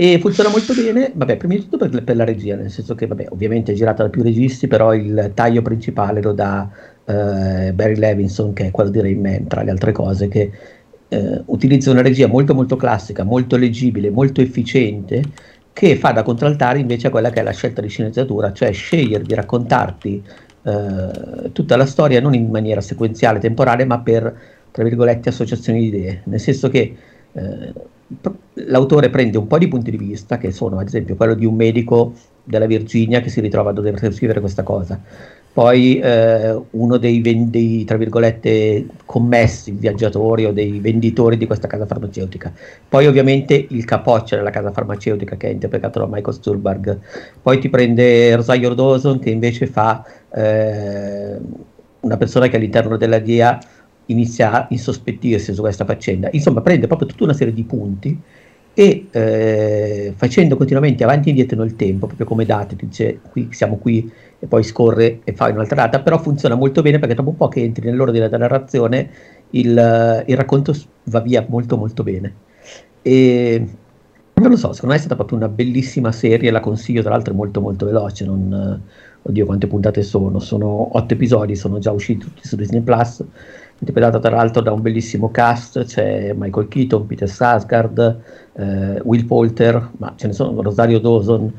E 0.00 0.18
funziona 0.20 0.48
molto 0.48 0.74
bene, 0.74 1.10
vabbè, 1.12 1.36
prima 1.36 1.54
di 1.54 1.68
tutto 1.68 1.76
per, 1.76 2.04
per, 2.04 2.14
la 2.14 2.22
regia, 2.22 2.54
nel 2.54 2.70
senso 2.70 2.94
che, 2.94 3.08
vabbè, 3.08 3.26
ovviamente 3.30 3.72
è 3.72 3.74
girata 3.74 4.04
da 4.04 4.08
più 4.08 4.22
registi, 4.22 4.68
però 4.68 4.94
il 4.94 5.32
taglio 5.34 5.60
principale 5.60 6.22
lo 6.22 6.30
dà 6.30 6.70
uh, 7.08 7.72
Barry 7.72 7.96
Levinson, 7.96 8.52
che 8.52 8.66
è 8.66 8.70
quello 8.70 8.90
di 8.90 9.00
Rain 9.00 9.20
Man, 9.20 9.46
tra 9.46 9.62
le 9.62 9.70
altre 9.70 9.92
cose, 9.92 10.28
che 10.28 10.50
eh, 11.08 11.42
utilizza 11.46 11.90
una 11.90 12.02
regia 12.02 12.26
molto 12.26 12.54
molto 12.54 12.76
classica, 12.76 13.24
molto 13.24 13.56
leggibile, 13.56 14.10
molto 14.10 14.40
efficiente, 14.40 15.22
che 15.72 15.96
fa 15.96 16.12
da 16.12 16.22
contraltare 16.22 16.78
invece 16.78 17.06
a 17.06 17.10
quella 17.10 17.30
che 17.30 17.40
è 17.40 17.42
la 17.42 17.52
scelta 17.52 17.80
di 17.80 17.88
sceneggiatura, 17.88 18.52
cioè 18.52 18.72
scegliere 18.72 19.24
di 19.24 19.34
raccontarti 19.34 20.22
eh, 20.62 21.52
tutta 21.52 21.76
la 21.76 21.86
storia 21.86 22.20
non 22.20 22.34
in 22.34 22.50
maniera 22.50 22.80
sequenziale, 22.80 23.38
temporale, 23.38 23.84
ma 23.84 24.00
per, 24.00 24.36
tra 24.70 24.84
virgolette, 24.84 25.30
associazioni 25.30 25.80
di 25.80 25.86
idee, 25.86 26.22
nel 26.24 26.40
senso 26.40 26.68
che 26.68 26.96
eh, 27.32 27.72
l'autore 28.66 29.10
prende 29.10 29.38
un 29.38 29.46
po' 29.46 29.58
di 29.58 29.68
punti 29.68 29.90
di 29.90 29.96
vista, 29.96 30.38
che 30.38 30.50
sono 30.50 30.78
ad 30.78 30.86
esempio 30.86 31.16
quello 31.16 31.34
di 31.34 31.46
un 31.46 31.54
medico 31.54 32.12
della 32.42 32.66
Virginia 32.66 33.20
che 33.20 33.28
si 33.28 33.40
ritrova 33.40 33.70
a 33.70 33.72
dover 33.72 34.12
scrivere 34.12 34.40
questa 34.40 34.62
cosa, 34.62 35.00
poi 35.58 35.98
eh, 35.98 36.56
uno 36.70 36.98
dei, 36.98 37.20
dei, 37.20 37.82
tra 37.84 37.96
virgolette, 37.96 38.86
commessi, 39.04 39.72
viaggiatori 39.72 40.44
o 40.44 40.52
dei 40.52 40.78
venditori 40.78 41.36
di 41.36 41.46
questa 41.46 41.66
casa 41.66 41.84
farmaceutica. 41.84 42.52
Poi 42.88 43.08
ovviamente 43.08 43.66
il 43.70 43.84
capoccia 43.84 44.36
della 44.36 44.50
casa 44.50 44.70
farmaceutica 44.70 45.36
che 45.36 45.48
è 45.48 45.50
interpretato 45.50 45.98
da 45.98 46.06
Michael 46.08 46.36
Sturberg. 46.36 47.00
Poi 47.42 47.58
ti 47.58 47.68
prende 47.70 48.36
Rosario 48.36 48.72
Dawson 48.72 49.18
che 49.18 49.30
invece 49.30 49.66
fa 49.66 50.04
eh, 50.32 51.38
una 52.02 52.16
persona 52.16 52.46
che 52.46 52.54
all'interno 52.54 52.96
della 52.96 53.18
DIA 53.18 53.58
inizia 54.06 54.52
a 54.52 54.66
insospettirsi 54.70 55.52
su 55.52 55.60
questa 55.60 55.84
faccenda. 55.84 56.28
Insomma, 56.30 56.60
prende 56.60 56.86
proprio 56.86 57.08
tutta 57.08 57.24
una 57.24 57.34
serie 57.34 57.52
di 57.52 57.64
punti 57.64 58.16
e 58.74 59.06
eh, 59.10 60.12
facendo 60.14 60.56
continuamente 60.56 61.02
avanti 61.02 61.26
e 61.26 61.30
indietro 61.30 61.58
nel 61.60 61.74
tempo, 61.74 62.06
proprio 62.06 62.24
come 62.28 62.44
date, 62.44 62.76
dice 62.76 63.18
qui 63.28 63.48
siamo 63.50 63.76
qui 63.76 64.08
e 64.38 64.46
poi 64.46 64.62
scorre 64.62 65.20
e 65.24 65.32
fa 65.32 65.48
un'altra 65.48 65.76
data, 65.76 66.00
però 66.00 66.18
funziona 66.18 66.54
molto 66.54 66.82
bene 66.82 66.98
perché 66.98 67.14
dopo 67.14 67.30
un 67.30 67.36
po' 67.36 67.48
che 67.48 67.62
entri 67.62 67.86
nell'ordine 67.86 68.28
della 68.28 68.38
narrazione 68.38 69.10
il, 69.50 70.24
il 70.26 70.36
racconto 70.36 70.74
va 71.04 71.20
via 71.20 71.44
molto 71.48 71.76
molto 71.76 72.02
bene. 72.02 72.34
E 73.02 73.66
non 74.34 74.50
lo 74.50 74.56
so, 74.56 74.72
secondo 74.72 74.94
me 74.94 75.00
è 75.00 75.04
stata 75.04 75.16
proprio 75.16 75.38
una 75.38 75.48
bellissima 75.48 76.12
serie, 76.12 76.50
la 76.50 76.60
consiglio, 76.60 77.02
tra 77.02 77.10
l'altro 77.10 77.32
è 77.32 77.36
molto 77.36 77.60
molto 77.60 77.86
veloce, 77.86 78.24
non, 78.24 78.80
oddio 79.22 79.46
quante 79.46 79.66
puntate 79.66 80.02
sono, 80.02 80.38
sono 80.38 80.96
otto 80.96 81.14
episodi, 81.14 81.56
sono 81.56 81.78
già 81.78 81.90
usciti 81.90 82.20
tutti 82.20 82.46
su 82.46 82.54
Disney 82.54 82.80
Plus, 82.80 83.24
interpretata 83.80 84.20
tra 84.20 84.36
l'altro 84.36 84.62
da 84.62 84.72
un 84.72 84.80
bellissimo 84.80 85.30
cast, 85.30 85.84
c'è 85.84 86.32
Michael 86.36 86.68
Keaton, 86.68 87.06
Peter 87.06 87.28
Sarsgaard, 87.28 88.20
eh, 88.54 89.00
Will 89.02 89.26
Polter, 89.26 89.90
ma 89.98 90.12
ce 90.16 90.28
ne 90.28 90.32
sono 90.32 90.62
Rosario 90.62 91.00
Dawson, 91.00 91.52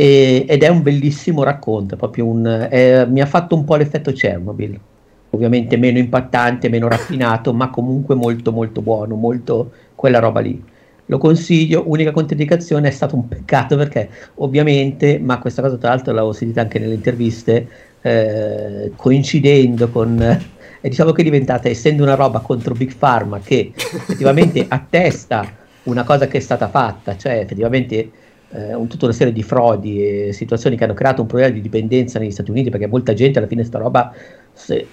e, 0.00 0.46
ed 0.48 0.62
è 0.62 0.68
un 0.68 0.80
bellissimo 0.80 1.42
racconto, 1.42 1.94
proprio 1.94 2.24
un, 2.24 2.66
è, 2.70 3.04
mi 3.04 3.20
ha 3.20 3.26
fatto 3.26 3.54
un 3.54 3.64
po' 3.64 3.76
l'effetto 3.76 4.12
Chernobyl, 4.12 4.80
ovviamente 5.28 5.76
meno 5.76 5.98
impattante, 5.98 6.70
meno 6.70 6.88
raffinato, 6.88 7.52
ma 7.52 7.68
comunque 7.68 8.14
molto 8.14 8.50
molto 8.50 8.80
buono, 8.80 9.14
molto 9.14 9.70
quella 9.94 10.18
roba 10.18 10.40
lì. 10.40 10.64
Lo 11.04 11.18
consiglio, 11.18 11.82
unica 11.86 12.12
controindicazione 12.12 12.88
è 12.88 12.90
stato 12.92 13.14
un 13.14 13.28
peccato 13.28 13.76
perché 13.76 14.08
ovviamente, 14.36 15.18
ma 15.18 15.38
questa 15.38 15.60
cosa 15.60 15.76
tra 15.76 15.90
l'altro 15.90 16.14
l'avevo 16.14 16.32
sentita 16.32 16.62
anche 16.62 16.78
nelle 16.78 16.94
interviste, 16.94 17.68
eh, 18.00 18.92
coincidendo 18.96 19.90
con... 19.90 20.18
Eh, 20.22 20.88
diciamo 20.88 21.12
che 21.12 21.20
è 21.20 21.24
diventata, 21.24 21.68
essendo 21.68 22.04
una 22.04 22.14
roba 22.14 22.38
contro 22.38 22.72
Big 22.72 22.94
Pharma 22.96 23.38
che 23.40 23.72
effettivamente 23.74 24.64
attesta 24.66 25.44
una 25.82 26.04
cosa 26.04 26.26
che 26.26 26.38
è 26.38 26.40
stata 26.40 26.68
fatta, 26.68 27.18
cioè 27.18 27.40
effettivamente 27.40 28.10
eh, 28.52 28.74
un, 28.74 28.88
tutta 28.88 29.04
una 29.06 29.14
serie 29.14 29.32
di 29.32 29.42
frodi 29.42 30.04
e 30.04 30.32
situazioni 30.32 30.76
che 30.76 30.84
hanno 30.84 30.94
creato 30.94 31.22
un 31.22 31.28
problema 31.28 31.52
di 31.52 31.60
dipendenza 31.60 32.18
negli 32.18 32.30
Stati 32.30 32.50
Uniti 32.50 32.70
perché 32.70 32.86
molta 32.86 33.14
gente 33.14 33.38
alla 33.38 33.46
fine 33.46 33.64
sta 33.64 33.78
roba 33.78 34.12
se, 34.52 34.88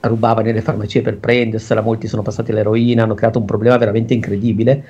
rubava 0.00 0.42
nelle 0.42 0.60
farmacie 0.60 1.02
per 1.02 1.18
prendersela, 1.18 1.80
molti 1.80 2.06
sono 2.06 2.22
passati 2.22 2.50
all'eroina, 2.50 3.02
hanno 3.02 3.14
creato 3.14 3.38
un 3.38 3.44
problema 3.44 3.76
veramente 3.76 4.14
incredibile. 4.14 4.84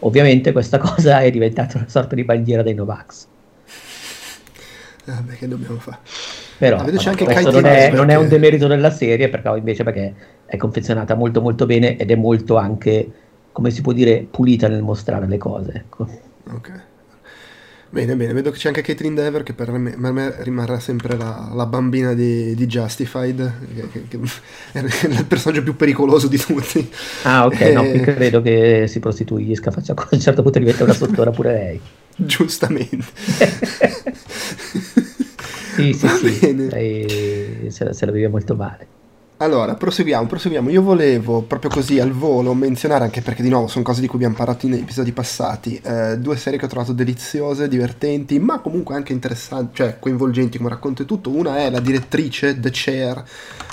Ovviamente 0.00 0.52
questa 0.52 0.78
cosa 0.82 1.20
è 1.20 1.30
diventata 1.30 1.78
una 1.78 1.88
sorta 1.88 2.14
di 2.14 2.24
bandiera 2.24 2.62
dei 2.62 2.74
Novax. 2.74 3.26
Vabbè, 5.04 5.34
che 5.34 5.48
dobbiamo 5.48 5.78
fare? 5.78 5.98
Però 6.58 6.76
ah, 6.76 6.84
questo 6.84 7.50
non 7.50 7.64
è, 7.64 7.90
non 7.90 8.08
è, 8.08 8.14
un 8.14 8.28
demerito 8.28 8.68
della 8.68 8.90
serie, 8.90 9.28
perché 9.28 9.48
invece 9.56 9.82
perché 9.82 10.14
è 10.46 10.56
confezionata 10.56 11.16
molto 11.16 11.40
molto 11.40 11.66
bene 11.66 11.96
ed 11.96 12.10
è 12.10 12.14
molto 12.14 12.56
anche, 12.56 13.10
come 13.50 13.70
si 13.70 13.80
può 13.80 13.92
dire, 13.92 14.24
pulita 14.30 14.68
nel 14.68 14.82
mostrare 14.82 15.26
le 15.26 15.38
cose. 15.38 15.72
Ecco. 15.74 16.06
Ok. 16.52 16.90
Bene, 17.92 18.16
bene, 18.16 18.32
vedo 18.32 18.50
che 18.50 18.56
c'è 18.56 18.68
anche 18.68 18.80
Caitlin 18.80 19.14
Dever 19.14 19.42
che 19.42 19.52
per 19.52 19.70
me, 19.70 19.90
per 19.90 20.12
me 20.12 20.34
rimarrà 20.38 20.80
sempre 20.80 21.14
la, 21.14 21.50
la 21.52 21.66
bambina 21.66 22.14
di, 22.14 22.54
di 22.54 22.66
Justified, 22.66 23.52
che, 23.74 23.88
che, 23.90 24.08
che, 24.08 24.18
è 24.72 24.78
il 24.78 25.26
personaggio 25.28 25.62
più 25.62 25.76
pericoloso 25.76 26.26
di 26.26 26.38
tutti. 26.38 26.90
Ah, 27.24 27.44
ok, 27.44 27.60
e... 27.60 27.72
no, 27.72 27.82
eh, 27.82 28.00
credo 28.00 28.40
che 28.40 28.86
si 28.88 28.98
prostituisca, 28.98 29.70
faccia 29.70 29.92
a 29.92 30.08
un 30.10 30.20
certo 30.20 30.40
punto 30.40 30.58
diventa 30.58 30.84
una 30.84 30.94
sottora 30.94 31.32
pure 31.32 31.52
lei. 31.52 31.78
Giustamente. 32.16 33.04
sì, 35.74 35.92
sì, 35.92 36.08
sì, 36.08 36.68
lei 36.70 37.66
se 37.68 37.92
se 37.92 38.06
la 38.06 38.12
vive 38.12 38.28
molto 38.28 38.54
male. 38.54 39.00
Allora, 39.42 39.74
proseguiamo, 39.74 40.28
proseguiamo. 40.28 40.70
Io 40.70 40.82
volevo 40.82 41.42
proprio 41.42 41.68
così 41.68 41.98
al 41.98 42.12
volo 42.12 42.54
menzionare, 42.54 43.02
anche 43.02 43.22
perché 43.22 43.42
di 43.42 43.48
nuovo 43.48 43.66
sono 43.66 43.82
cose 43.82 44.00
di 44.00 44.06
cui 44.06 44.14
abbiamo 44.14 44.36
parlato 44.36 44.66
in 44.66 44.74
episodi 44.74 45.10
passati, 45.10 45.80
eh, 45.82 46.16
due 46.16 46.36
serie 46.36 46.60
che 46.60 46.66
ho 46.66 46.68
trovato 46.68 46.92
deliziose, 46.92 47.66
divertenti, 47.66 48.38
ma 48.38 48.60
comunque 48.60 48.94
anche 48.94 49.12
interessanti, 49.12 49.74
cioè 49.74 49.98
coinvolgenti 49.98 50.58
come 50.58 50.70
racconto 50.70 51.02
e 51.02 51.06
tutto. 51.06 51.30
Una 51.30 51.56
è 51.56 51.70
la 51.70 51.80
direttrice 51.80 52.60
The 52.60 52.70
Chair, 52.72 53.24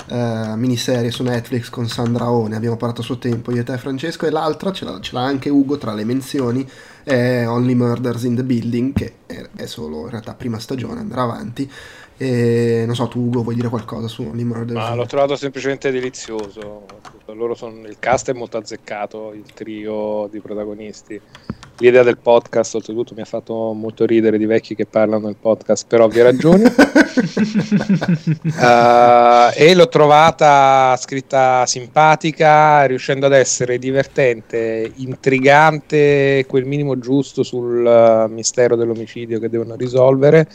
eh, 0.08 0.52
miniserie 0.56 1.12
su 1.12 1.22
Netflix 1.22 1.70
con 1.70 1.86
Sandra 1.86 2.32
One, 2.32 2.56
abbiamo 2.56 2.76
parlato 2.76 3.02
a 3.02 3.04
suo 3.04 3.18
tempo 3.18 3.52
io 3.52 3.60
e 3.60 3.64
te 3.64 3.78
Francesco, 3.78 4.26
e 4.26 4.30
l'altra 4.30 4.72
ce 4.72 4.84
l'ha, 4.84 4.98
ce 4.98 5.14
l'ha 5.14 5.22
anche 5.22 5.50
Ugo 5.50 5.78
tra 5.78 5.94
le 5.94 6.02
menzioni, 6.02 6.68
è 7.04 7.46
Only 7.46 7.74
Murders 7.74 8.24
in 8.24 8.34
the 8.34 8.42
Building, 8.42 8.92
che 8.92 9.12
è, 9.24 9.48
è 9.54 9.66
solo 9.66 10.00
in 10.00 10.10
realtà 10.10 10.34
prima 10.34 10.58
stagione, 10.58 10.98
andrà 10.98 11.22
avanti 11.22 11.70
e 12.22 12.82
non 12.84 12.94
so, 12.94 13.08
tu 13.08 13.18
Ugo 13.18 13.42
vuoi 13.42 13.54
dire 13.54 13.70
qualcosa 13.70 14.06
su 14.06 14.20
Only 14.20 14.42
Murders? 14.42 14.74
Ma 14.74 14.94
l'ho 14.94 15.06
trovato 15.06 15.36
semplicemente 15.36 15.90
delizioso. 15.90 16.84
Sono, 17.54 17.86
il 17.86 17.96
cast 17.98 18.28
è 18.28 18.34
molto 18.34 18.58
azzeccato, 18.58 19.32
il 19.32 19.50
trio 19.54 20.28
di 20.30 20.38
protagonisti. 20.40 21.18
L'idea 21.78 22.02
del 22.02 22.18
podcast, 22.18 22.74
oltretutto, 22.74 23.14
mi 23.14 23.22
ha 23.22 23.24
fatto 23.24 23.72
molto 23.72 24.04
ridere 24.04 24.36
di 24.36 24.44
vecchi 24.44 24.74
che 24.74 24.84
parlano 24.84 25.28
del 25.28 25.36
podcast 25.40 25.86
per 25.88 26.02
ovvie 26.02 26.22
ragioni. 26.22 26.64
uh, 26.64 26.72
e 29.56 29.74
l'ho 29.74 29.88
trovata 29.88 30.94
scritta 30.98 31.64
simpatica, 31.64 32.84
riuscendo 32.84 33.24
ad 33.24 33.32
essere 33.32 33.78
divertente, 33.78 34.92
intrigante, 34.96 36.44
quel 36.46 36.66
minimo 36.66 36.98
giusto 36.98 37.42
sul 37.42 37.82
uh, 37.82 38.30
mistero 38.30 38.76
dell'omicidio 38.76 39.38
che 39.38 39.48
devono 39.48 39.74
risolvere 39.74 40.46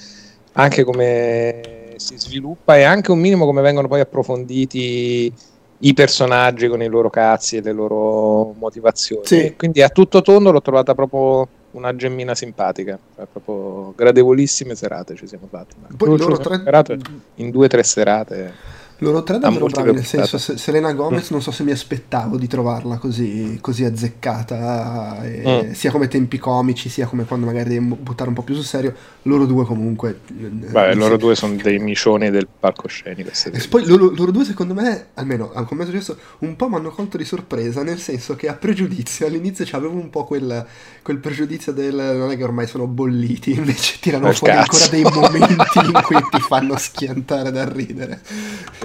anche 0.58 0.84
come 0.84 1.94
si 1.98 2.18
sviluppa 2.18 2.78
e 2.78 2.84
anche 2.84 3.12
un 3.12 3.20
minimo 3.20 3.46
come 3.46 3.62
vengono 3.62 3.88
poi 3.88 4.02
approfonditi 4.02 5.34
i 5.78 5.94
personaggi 5.94 6.68
con 6.68 6.82
i 6.82 6.88
loro 6.88 7.10
cazzi 7.10 7.58
e 7.58 7.62
le 7.62 7.72
loro 7.72 8.54
motivazioni. 8.58 9.26
Sì. 9.26 9.54
Quindi 9.58 9.82
a 9.82 9.90
tutto 9.90 10.22
tondo 10.22 10.52
l'ho 10.52 10.62
trovata 10.62 10.96
proprio 10.96 11.48
una 11.72 11.94
gemmina 11.96 12.34
simpatica, 12.36 12.98
cioè 13.16 13.26
proprio 13.30 13.94
gradevolissime 13.96 14.76
serate 14.76 15.16
ci 15.16 15.28
siamo 15.28 15.48
fatti. 15.50 15.76
Poi 15.96 16.18
loro 16.18 16.38
tre... 16.38 16.98
in 17.36 17.52
due 17.52 17.66
o 17.66 17.70
tre 17.70 17.84
serate 17.84 18.54
loro 19.00 19.24
tre 19.24 19.40
davvero 19.40 19.66
bravi, 19.66 19.92
nel 19.92 20.06
senso, 20.06 20.38
Selena 20.38 20.94
Gomez 20.94 21.30
non 21.32 21.42
so 21.42 21.52
se 21.52 21.64
mi 21.64 21.72
aspettavo 21.72 22.38
di 22.38 22.48
trovarla 22.48 22.98
così, 22.98 23.58
così 23.60 23.84
azzeccata, 23.84 25.24
e, 25.24 25.66
mm. 25.68 25.72
sia 25.72 25.92
come 25.92 26.08
tempi 26.08 26.38
comici, 26.38 26.88
sia 26.88 27.06
come 27.06 27.26
quando 27.26 27.46
magari 27.46 27.70
devi 27.70 27.86
buttare 27.86 28.30
un 28.30 28.36
po' 28.36 28.44
più 28.44 28.56
sul 28.56 28.64
serio. 28.64 28.96
Loro 29.24 29.46
due 29.46 29.66
comunque... 29.66 30.20
Beh, 30.28 30.94
loro 30.94 31.16
se... 31.16 31.18
due 31.18 31.36
sono 31.36 31.56
dei 31.56 31.80
micioni 31.80 32.30
del 32.30 32.48
palcoscenico. 32.48 33.32
E 33.52 33.68
poi 33.68 33.86
loro, 33.86 34.12
loro, 34.16 34.32
due 34.32 34.46
secondo 34.46 34.74
me, 34.74 35.08
almeno 35.16 35.48
come 35.68 35.84
è 35.84 35.86
successo, 35.86 36.18
un 36.40 36.56
po' 36.56 36.70
mi 36.70 36.76
hanno 36.76 36.92
colto 36.92 37.18
di 37.18 37.26
sorpresa, 37.26 37.84
nel 37.84 38.00
senso 38.00 38.36
che 38.36 38.48
a 38.48 38.54
pregiudizio 38.54 39.26
all'inizio 39.28 39.66
avevo 39.72 39.96
un 39.96 40.10
po' 40.10 40.24
quel, 40.24 40.66
quel, 41.02 41.18
pregiudizio 41.18 41.74
del 41.74 41.96
non 41.96 42.32
è 42.32 42.38
che 42.38 42.44
ormai 42.44 42.68
sono 42.68 42.88
bolliti, 42.88 43.52
invece 43.58 43.98
tirano 44.00 44.32
fuori 44.32 44.54
cazzo. 44.54 44.84
ancora 44.84 44.88
dei 44.88 45.04
momenti 45.04 45.80
in 45.80 46.02
cui 46.06 46.18
ti 46.30 46.40
fanno 46.40 46.78
schiantare 46.78 47.52
da 47.52 47.68
ridere 47.68 48.22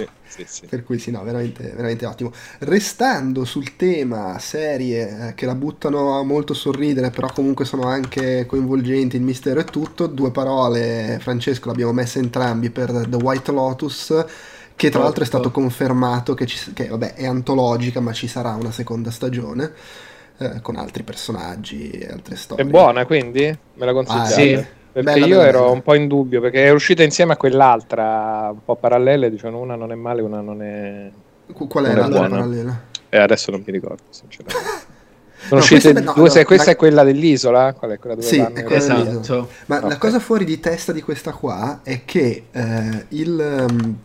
sì, 0.27 0.45
sì. 0.47 0.65
Per 0.67 0.83
cui 0.83 0.99
sì, 0.99 1.11
no, 1.11 1.23
veramente, 1.23 1.71
veramente 1.75 2.05
ottimo. 2.05 2.31
Restando 2.59 3.45
sul 3.45 3.75
tema 3.75 4.37
serie 4.39 5.29
eh, 5.29 5.33
che 5.35 5.45
la 5.45 5.55
buttano 5.55 6.23
molto 6.23 6.53
sorridere, 6.53 7.09
però 7.09 7.31
comunque 7.31 7.65
sono 7.65 7.83
anche 7.83 8.45
coinvolgenti, 8.45 9.15
il 9.15 9.21
mistero 9.21 9.59
e 9.59 9.65
tutto, 9.65 10.07
due 10.07 10.31
parole, 10.31 11.17
Francesco, 11.21 11.67
l'abbiamo 11.67 11.93
messa 11.93 12.19
entrambi 12.19 12.69
per 12.69 13.05
The 13.07 13.17
White 13.17 13.51
Lotus 13.51 14.25
che 14.75 14.89
tra 14.89 15.03
l'altro 15.03 15.23
è 15.23 15.27
stato 15.27 15.51
confermato 15.51 16.33
che, 16.33 16.47
ci, 16.47 16.73
che 16.73 16.87
vabbè, 16.87 17.13
è 17.13 17.27
antologica, 17.27 17.99
ma 17.99 18.13
ci 18.13 18.27
sarà 18.27 18.55
una 18.55 18.71
seconda 18.71 19.11
stagione 19.11 19.71
eh, 20.37 20.59
con 20.61 20.75
altri 20.75 21.03
personaggi 21.03 21.91
e 21.91 22.07
altre 22.07 22.35
storie. 22.35 22.65
È 22.65 22.67
buona 22.67 23.05
quindi? 23.05 23.55
Me 23.75 23.85
la 23.85 23.93
consigliate? 23.93 24.53
Ah, 24.53 24.57
sì. 24.57 24.79
Perché 24.91 25.11
bella, 25.11 25.25
io 25.25 25.37
bella, 25.37 25.47
ero 25.47 25.71
un 25.71 25.81
po' 25.81 25.93
in 25.93 26.07
dubbio, 26.07 26.41
perché 26.41 26.65
è 26.65 26.69
uscita 26.71 27.03
insieme 27.03 27.33
a 27.33 27.37
quell'altra, 27.37 28.49
un 28.51 28.63
po' 28.63 28.75
parallele, 28.75 29.29
dicevano 29.29 29.59
una 29.59 29.75
non 29.75 29.91
è 29.91 29.95
male, 29.95 30.21
una 30.21 30.41
non 30.41 30.61
è... 30.61 31.09
Qual 31.53 31.85
è 31.85 31.93
l'altra 31.93 32.27
parallela? 32.27 32.81
E 33.09 33.17
eh, 33.17 33.19
adesso 33.19 33.51
non 33.51 33.63
mi 33.65 33.71
ricordo, 33.71 34.03
sinceramente. 34.09 34.89
Sono 35.47 35.61
no, 35.61 35.67
questa, 35.67 35.91
no, 35.91 35.99
due, 35.99 36.03
no, 36.03 36.45
questa 36.45 36.65
la... 36.65 36.71
è 36.71 36.75
quella 36.75 37.03
dell'isola? 37.03 37.73
Qual 37.73 37.91
è 37.91 37.99
quella 37.99 38.15
dove 38.15 38.27
sì, 38.27 38.37
è 38.37 38.63
quella 38.63 38.75
esatto. 38.75 39.49
Ma 39.65 39.77
okay. 39.77 39.89
la 39.89 39.97
cosa 39.97 40.19
fuori 40.19 40.45
di 40.45 40.59
testa 40.59 40.91
di 40.91 41.01
questa 41.01 41.31
qua 41.31 41.79
è 41.83 42.01
che 42.05 42.45
eh, 42.51 43.05
il... 43.09 43.65
Um, 43.69 43.97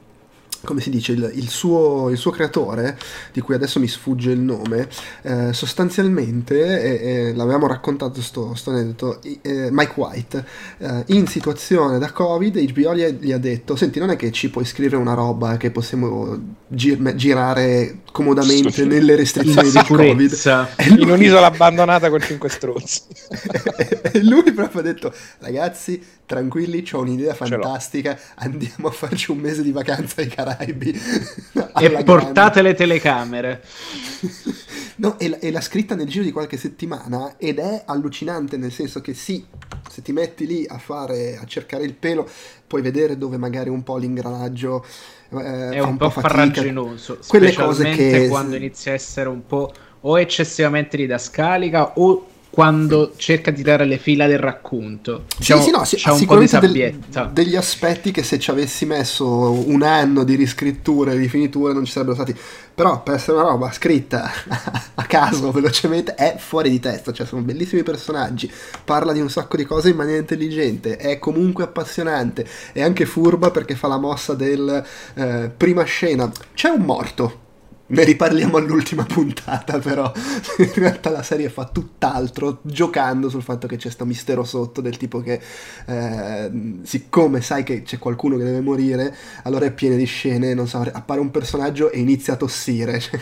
come 0.66 0.83
si 0.83 0.90
dice, 0.90 1.12
il, 1.12 1.31
il, 1.35 1.48
suo, 1.48 2.11
il, 2.11 2.18
suo, 2.18 2.31
creatore, 2.31 2.98
di 3.33 3.40
cui 3.40 3.55
adesso 3.55 3.81
mi 3.81 3.88
sfugge 3.88 4.33
il 4.33 4.40
nome, 4.40 4.88
eh, 5.22 5.52
sostanzialmente, 5.55 6.83
e, 6.83 7.09
e 7.09 7.35
l'avevamo 7.35 7.66
raccontato 7.66 8.20
sto, 8.20 8.55
sto 8.55 8.70
aneddoto, 8.70 9.20
eh, 9.40 9.68
Mike 9.70 9.92
White, 9.94 10.44
eh, 10.79 11.05
in 11.07 11.26
situazione 11.26 11.98
da 11.98 12.11
Covid, 12.12 12.59
HBO 12.72 12.94
gli 12.94 13.02
ha, 13.02 13.09
gli 13.09 13.33
ha, 13.33 13.38
detto, 13.38 13.76
senti, 13.76 13.98
non 13.98 14.11
è 14.11 14.16
che 14.16 14.31
ci 14.33 14.50
puoi 14.50 14.66
scrivere 14.66 14.96
una 14.96 15.14
roba 15.14 15.57
che 15.57 15.70
possiamo 15.70 16.38
gir- 16.68 17.14
girare 17.14 18.00
comodamente 18.12 18.85
nelle 18.85 19.16
restrizioni 19.16 19.70
di 19.70 19.79
Covid. 19.85 20.68
Lui... 20.88 21.02
In 21.02 21.11
un'isola 21.11 21.46
abbandonata 21.46 22.11
con 22.11 22.20
cinque 22.20 22.48
strozzi. 22.48 23.02
e 24.12 24.22
lui 24.22 24.52
proprio 24.52 24.81
ha 24.81 24.85
detto, 24.85 25.12
ragazzi, 25.38 26.02
tranquilli, 26.26 26.85
ho 26.90 27.00
un'idea 27.00 27.35
fantastica, 27.35 28.18
andiamo 28.37 28.88
a 28.88 28.90
farci 28.90 29.31
un 29.31 29.38
mese 29.38 29.62
di 29.62 29.70
vacanza 29.70 30.20
ai 30.20 30.26
Caraibi. 30.26 30.55
e 31.78 31.90
portate 32.04 32.32
grande. 32.32 32.62
le 32.62 32.74
telecamere. 32.74 33.62
no, 34.96 35.18
e, 35.18 35.36
e 35.40 35.50
l'ha 35.50 35.60
scritta 35.60 35.94
nel 35.94 36.06
giro 36.06 36.24
di 36.24 36.32
qualche 36.32 36.56
settimana 36.56 37.36
ed 37.36 37.58
è 37.58 37.82
allucinante 37.86 38.56
nel 38.56 38.72
senso 38.72 39.00
che 39.00 39.14
sì, 39.14 39.44
se 39.90 40.02
ti 40.02 40.12
metti 40.12 40.46
lì 40.46 40.66
a 40.68 40.78
fare, 40.78 41.38
a 41.40 41.44
cercare 41.44 41.84
il 41.84 41.94
pelo, 41.94 42.28
puoi 42.66 42.82
vedere 42.82 43.18
dove 43.18 43.36
magari 43.36 43.68
un 43.68 43.82
po' 43.82 43.96
l'ingranaggio 43.96 44.84
eh, 45.30 45.70
è 45.70 45.80
un, 45.80 45.90
un 45.90 45.96
po', 45.96 46.10
po 46.10 46.20
farraginoso, 46.20 47.18
quelle 47.26 47.52
cose 47.52 47.90
che 47.90 48.28
quando 48.28 48.56
inizia 48.56 48.92
a 48.92 48.94
essere 48.94 49.28
un 49.28 49.44
po' 49.44 49.72
o 50.02 50.20
eccessivamente 50.20 50.96
didascalica 50.96 51.94
o 51.96 52.26
quando 52.56 53.12
cerca 53.18 53.50
di 53.50 53.60
dare 53.60 53.84
le 53.84 53.98
fila 53.98 54.26
del 54.26 54.38
racconto. 54.38 55.24
Diciamo, 55.36 55.60
sì, 55.60 55.66
sì, 55.66 55.76
no, 55.76 55.84
sì, 55.84 55.96
c'è 55.96 56.10
un 56.10 56.24
po' 56.24 56.38
di 56.38 56.48
sabbietta. 56.48 57.24
Del, 57.24 57.32
degli 57.44 57.54
aspetti 57.54 58.10
che 58.10 58.22
se 58.22 58.38
ci 58.38 58.50
avessi 58.50 58.86
messo 58.86 59.50
un 59.50 59.82
anno 59.82 60.24
di 60.24 60.36
riscrittura 60.36 61.12
e 61.12 61.16
rifinitura 61.16 61.74
non 61.74 61.84
ci 61.84 61.92
sarebbero 61.92 62.16
stati. 62.16 62.34
Però 62.74 63.02
per 63.02 63.16
essere 63.16 63.36
una 63.36 63.48
roba 63.48 63.70
scritta 63.72 64.30
a 64.94 65.04
caso, 65.04 65.50
velocemente, 65.50 66.14
è 66.14 66.36
fuori 66.38 66.70
di 66.70 66.80
testa. 66.80 67.12
Cioè, 67.12 67.26
sono 67.26 67.42
bellissimi 67.42 67.82
personaggi. 67.82 68.50
Parla 68.86 69.12
di 69.12 69.20
un 69.20 69.28
sacco 69.28 69.58
di 69.58 69.66
cose 69.66 69.90
in 69.90 69.96
maniera 69.96 70.18
intelligente. 70.18 70.96
È 70.96 71.18
comunque 71.18 71.64
appassionante. 71.64 72.46
È 72.72 72.80
anche 72.80 73.04
furba 73.04 73.50
perché 73.50 73.74
fa 73.74 73.88
la 73.88 73.98
mossa 73.98 74.32
del 74.32 74.82
eh, 75.12 75.50
prima 75.54 75.84
scena. 75.84 76.32
C'è 76.54 76.70
un 76.70 76.80
morto 76.80 77.44
Ne 77.88 78.03
riparliamo 78.03 78.57
all'ultima 78.57 79.05
puntata, 79.05 79.79
però 79.79 80.11
in 80.59 80.72
realtà 80.75 81.11
la 81.11 81.22
serie 81.22 81.49
fa 81.49 81.66
tutt'altro, 81.66 82.59
giocando 82.62 83.29
sul 83.29 83.42
fatto 83.42 83.68
che 83.68 83.77
c'è 83.77 83.90
sto 83.90 84.05
mistero 84.05 84.42
sotto, 84.42 84.81
del 84.81 84.96
tipo 84.96 85.20
che 85.20 85.40
eh, 85.87 86.51
siccome 86.83 87.40
sai 87.42 87.62
che 87.62 87.83
c'è 87.83 87.99
qualcuno 87.99 88.37
che 88.37 88.44
deve 88.44 88.61
morire, 88.61 89.14
allora 89.44 89.66
è 89.66 89.72
piena 89.72 89.94
di 89.94 90.05
scene, 90.05 90.53
non 90.53 90.66
so, 90.66 90.85
appare 90.92 91.20
un 91.20 91.31
personaggio 91.31 91.92
e 91.92 92.01
inizia 92.01 92.33
a 92.33 92.37
tossire, 92.37 92.99
cioè, 92.99 93.20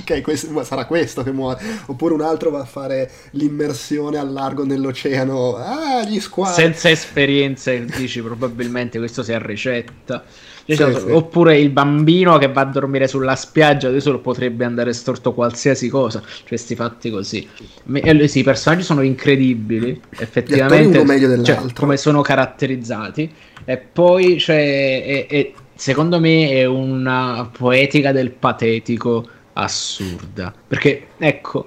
ok, 0.00 0.20
questo, 0.20 0.62
sarà 0.64 0.84
questo 0.84 1.22
che 1.22 1.32
muore, 1.32 1.64
oppure 1.86 2.12
un 2.12 2.20
altro 2.20 2.50
va 2.50 2.60
a 2.60 2.66
fare 2.66 3.10
l'immersione 3.30 4.18
al 4.18 4.30
largo 4.30 4.66
nell'oceano, 4.66 5.56
ah, 5.56 6.04
gli 6.04 6.20
squadri. 6.20 6.62
Senza 6.62 6.90
esperienza, 6.90 7.72
dici 7.72 8.20
probabilmente 8.20 8.98
questo 8.98 9.22
sia 9.22 9.38
ricetta. 9.38 10.52
Sì, 10.66 10.76
sì. 10.76 10.82
Oppure 11.10 11.58
il 11.58 11.70
bambino 11.70 12.38
che 12.38 12.50
va 12.50 12.62
a 12.62 12.64
dormire 12.64 13.06
sulla 13.06 13.36
spiaggia, 13.36 13.88
adesso 13.88 14.10
lo 14.10 14.20
potrebbe 14.20 14.64
andare 14.64 14.92
storto 14.92 15.32
qualsiasi 15.34 15.88
cosa. 15.88 16.20
Cioè, 16.20 16.48
questi 16.48 16.74
fatti 16.74 17.10
così. 17.10 17.46
Eh, 17.92 18.28
sì, 18.28 18.38
i 18.38 18.42
personaggi 18.42 18.82
sono 18.82 19.02
incredibili, 19.02 20.00
effettivamente. 20.18 21.44
Cioè, 21.44 21.72
come 21.74 21.96
sono 21.96 22.22
caratterizzati. 22.22 23.30
E 23.64 23.76
poi, 23.76 24.38
cioè, 24.38 25.04
è, 25.04 25.26
è, 25.26 25.52
secondo 25.74 26.18
me, 26.18 26.50
è 26.50 26.64
una 26.64 27.48
poetica 27.56 28.12
del 28.12 28.30
patetico 28.30 29.28
assurda. 29.52 30.52
Perché, 30.66 31.08
ecco, 31.18 31.66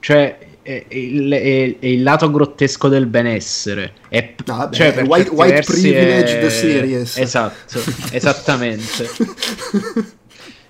cioè 0.00 0.36
è 0.64 0.82
il, 0.88 1.30
è, 1.30 1.78
è 1.78 1.86
il, 1.86 2.02
lato 2.02 2.30
grottesco 2.30 2.88
del 2.88 3.04
benessere. 3.04 3.92
È, 4.08 4.34
no, 4.46 4.56
vabbè, 4.56 4.74
cioè, 4.74 5.02
white, 5.04 5.28
white 5.30 5.62
privilege 5.62 6.40
the 6.40 6.48
series. 6.48 7.18
Esatto, 7.18 7.80
esattamente. 8.10 9.08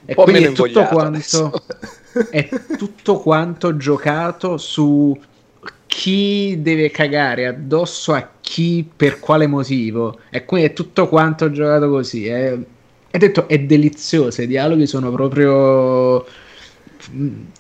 e 0.05 0.15
quindi 0.15 0.45
è 0.45 0.53
tutto, 0.53 0.83
quanto, 0.87 1.63
è 2.29 2.49
tutto 2.77 3.19
quanto 3.19 3.77
giocato 3.77 4.57
su 4.59 5.17
chi 5.87 6.61
deve 6.61 6.91
cagare 6.91 7.47
addosso 7.47 8.15
a 8.15 8.31
chi 8.41 8.85
per 8.97 9.21
quale 9.21 9.47
motivo. 9.47 10.19
E 10.29 10.45
quindi 10.45 10.71
è 10.71 10.73
tutto 10.73 11.09
quanto 11.09 11.53
giocato 11.53 11.89
così. 11.89 12.27
È, 12.27 12.59
è 13.11 13.17
detto, 13.17 13.47
è 13.47 13.61
delizioso. 13.61 14.43
I 14.43 14.49
dialoghi 14.49 14.89
sono 14.89 15.13
proprio 15.13 16.27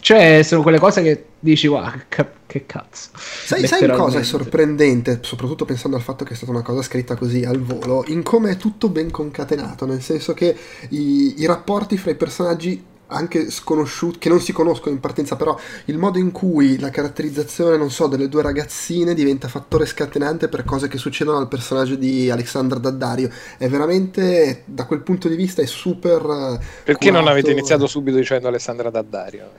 cioè, 0.00 0.42
sono 0.42 0.62
quelle 0.62 0.78
cose 0.78 1.02
che 1.02 1.24
dici, 1.38 1.66
wow, 1.66 1.90
che, 2.08 2.26
che 2.46 2.66
cazzo. 2.66 3.10
Sai, 3.14 3.66
sai 3.66 3.88
cosa 3.90 4.18
è 4.18 4.22
sorprendente, 4.22 5.18
soprattutto 5.22 5.64
pensando 5.64 5.96
al 5.96 6.02
fatto 6.02 6.24
che 6.24 6.32
è 6.32 6.36
stata 6.36 6.52
una 6.52 6.62
cosa 6.62 6.82
scritta 6.82 7.16
così 7.16 7.44
al 7.44 7.60
volo, 7.60 8.04
in 8.08 8.22
come 8.22 8.50
è 8.50 8.56
tutto 8.56 8.88
ben 8.88 9.10
concatenato, 9.10 9.86
nel 9.86 10.02
senso 10.02 10.34
che 10.34 10.56
i, 10.90 11.40
i 11.40 11.46
rapporti 11.46 11.96
fra 11.96 12.10
i 12.10 12.16
personaggi 12.16 12.92
anche 13.14 13.50
sconosciuti, 13.50 14.18
che 14.18 14.28
non 14.28 14.40
si 14.40 14.52
conoscono 14.52 14.94
in 14.94 15.00
partenza, 15.00 15.36
però 15.36 15.58
il 15.86 15.98
modo 15.98 16.18
in 16.18 16.32
cui 16.32 16.78
la 16.78 16.90
caratterizzazione, 16.90 17.76
non 17.76 17.90
so, 17.90 18.06
delle 18.06 18.28
due 18.28 18.42
ragazzine 18.42 19.14
diventa 19.14 19.48
fattore 19.48 19.86
scatenante 19.86 20.48
per 20.48 20.64
cose 20.64 20.88
che 20.88 20.98
succedono 20.98 21.38
al 21.38 21.48
personaggio 21.48 21.94
di 21.94 22.30
Alexandra 22.30 22.78
Daddario. 22.78 23.30
È 23.56 23.68
veramente, 23.68 24.62
da 24.66 24.84
quel 24.84 25.00
punto 25.00 25.28
di 25.28 25.36
vista, 25.36 25.62
è 25.62 25.66
super... 25.66 26.20
Eh, 26.20 26.64
Perché 26.84 27.08
curato. 27.08 27.24
non 27.24 27.28
avete 27.28 27.52
iniziato 27.52 27.86
subito 27.86 28.16
dicendo 28.16 28.48
Alessandra 28.48 28.90
Daddario? 28.90 29.50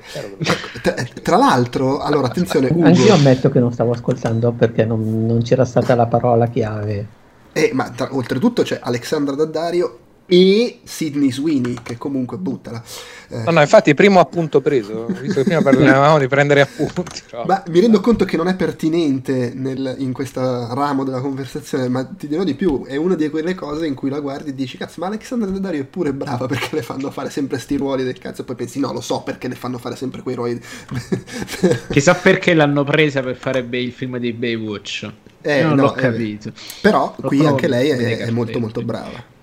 tra, 0.82 0.94
tra, 1.22 1.38
l'altro, 1.38 2.00
allora, 2.00 2.28
attenzione, 2.28 2.68
Ugo... 2.72 2.86
Anch'io 2.86 3.14
ammetto 3.14 3.50
che 3.50 3.60
non 3.60 3.72
stavo 3.72 3.92
ascoltando 3.92 4.52
perché 4.52 4.86
non, 4.86 5.26
non 5.26 5.42
c'era 5.42 5.66
stata 5.66 5.96
la 5.96 6.06
parola 6.06 6.48
chiave. 6.48 7.24
Eh, 7.54 7.72
ma 7.74 7.90
tra, 7.92 8.10
oltretutto 8.12 8.64
c'è 8.64 8.80
Alexandra 8.82 9.34
Daddario 9.34 10.00
e 10.28 10.80
Sidney 10.84 11.32
Sweeney 11.32 11.78
che 11.84 11.98
comunque 11.98 12.38
buttala. 12.38 12.82
Eh. 13.28 13.44
no 13.44 13.52
no 13.52 13.62
infatti 13.62 13.94
primo 13.96 14.20
appunto 14.20 14.62
preso 14.62 15.08
visto 15.08 15.42
che 15.42 15.44
prima 15.46 15.62
parlavamo 15.62 16.20
di 16.20 16.28
prendere 16.28 16.62
appunti 16.62 17.24
no. 17.32 17.44
ma 17.48 17.64
mi 17.70 17.80
rendo 17.80 18.00
conto 18.00 18.24
che 18.24 18.38
non 18.38 18.48
è 18.48 18.56
pertinente 18.56 19.52
nel, 19.56 19.96
in 19.98 20.14
questo 20.14 20.72
ramo 20.74 21.04
della 21.04 21.22
conversazione 21.22 21.88
ma 21.90 22.06
ti 22.06 22.28
dirò 22.28 22.44
di 22.44 22.54
più 22.54 22.86
è 22.86 22.96
una 22.98 23.16
di 23.16 23.30
quelle 23.30 23.56
cose 23.56 23.88
in 23.88 23.96
cui 23.96 24.10
la 24.10 24.20
guardi 24.20 24.52
e 24.52 24.56
dici 24.56 24.78
cazzo 24.78 25.00
ma 25.00 25.08
Alexandra 25.08 25.50
Daddario 25.50 25.82
è 25.82 25.86
pure 25.86 26.14
brava 26.14 26.46
perché 26.46 26.76
le 26.76 26.84
fanno 26.84 27.10
fare 27.10 27.32
sempre 27.32 27.58
sti 27.58 27.78
ruoli 27.78 28.04
del 28.04 28.20
cazzo 28.20 28.42
e 28.42 28.46
poi 28.46 28.56
pensi 28.56 28.80
no 28.80 28.94
lo 28.94 29.02
so 29.02 29.22
perché 29.22 29.48
le 29.48 29.56
fanno 29.56 29.80
fare 29.80 29.96
sempre 29.96 30.22
quei 30.22 30.36
ruoli 30.36 30.62
chissà 31.90 32.14
perché 32.14 32.54
l'hanno 32.54 32.84
presa 32.84 33.22
per 33.22 33.36
fare 33.36 33.66
il 33.72 33.92
film 33.92 34.18
di 34.18 34.34
Baywatch. 34.34 35.12
Eh, 35.42 35.62
non 35.62 35.76
no, 35.76 35.84
l'ho 35.84 35.92
capito. 35.92 36.52
però 36.82 37.14
l'ho 37.18 37.28
qui 37.28 37.46
anche 37.46 37.68
lei 37.68 37.90
è, 37.90 38.18
è 38.18 38.32
molto 38.32 38.60
molto 38.60 38.82
brava 38.82 39.34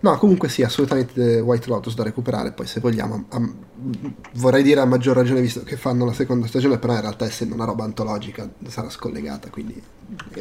No, 0.00 0.16
comunque 0.16 0.48
sì, 0.48 0.62
assolutamente 0.62 1.40
White 1.40 1.68
Lotus 1.68 1.94
da 1.94 2.04
recuperare, 2.04 2.52
poi 2.52 2.66
se 2.66 2.78
vogliamo, 2.78 3.24
a, 3.30 3.36
a, 3.36 3.50
vorrei 4.34 4.62
dire 4.62 4.80
a 4.80 4.84
maggior 4.84 5.16
ragione 5.16 5.40
visto 5.40 5.62
che 5.64 5.76
fanno 5.76 6.04
la 6.04 6.12
seconda 6.12 6.46
stagione, 6.46 6.78
però 6.78 6.94
in 6.94 7.00
realtà 7.00 7.24
essendo 7.24 7.54
una 7.54 7.64
roba 7.64 7.82
antologica 7.82 8.48
sarà 8.68 8.90
scollegata, 8.90 9.50
quindi... 9.50 9.82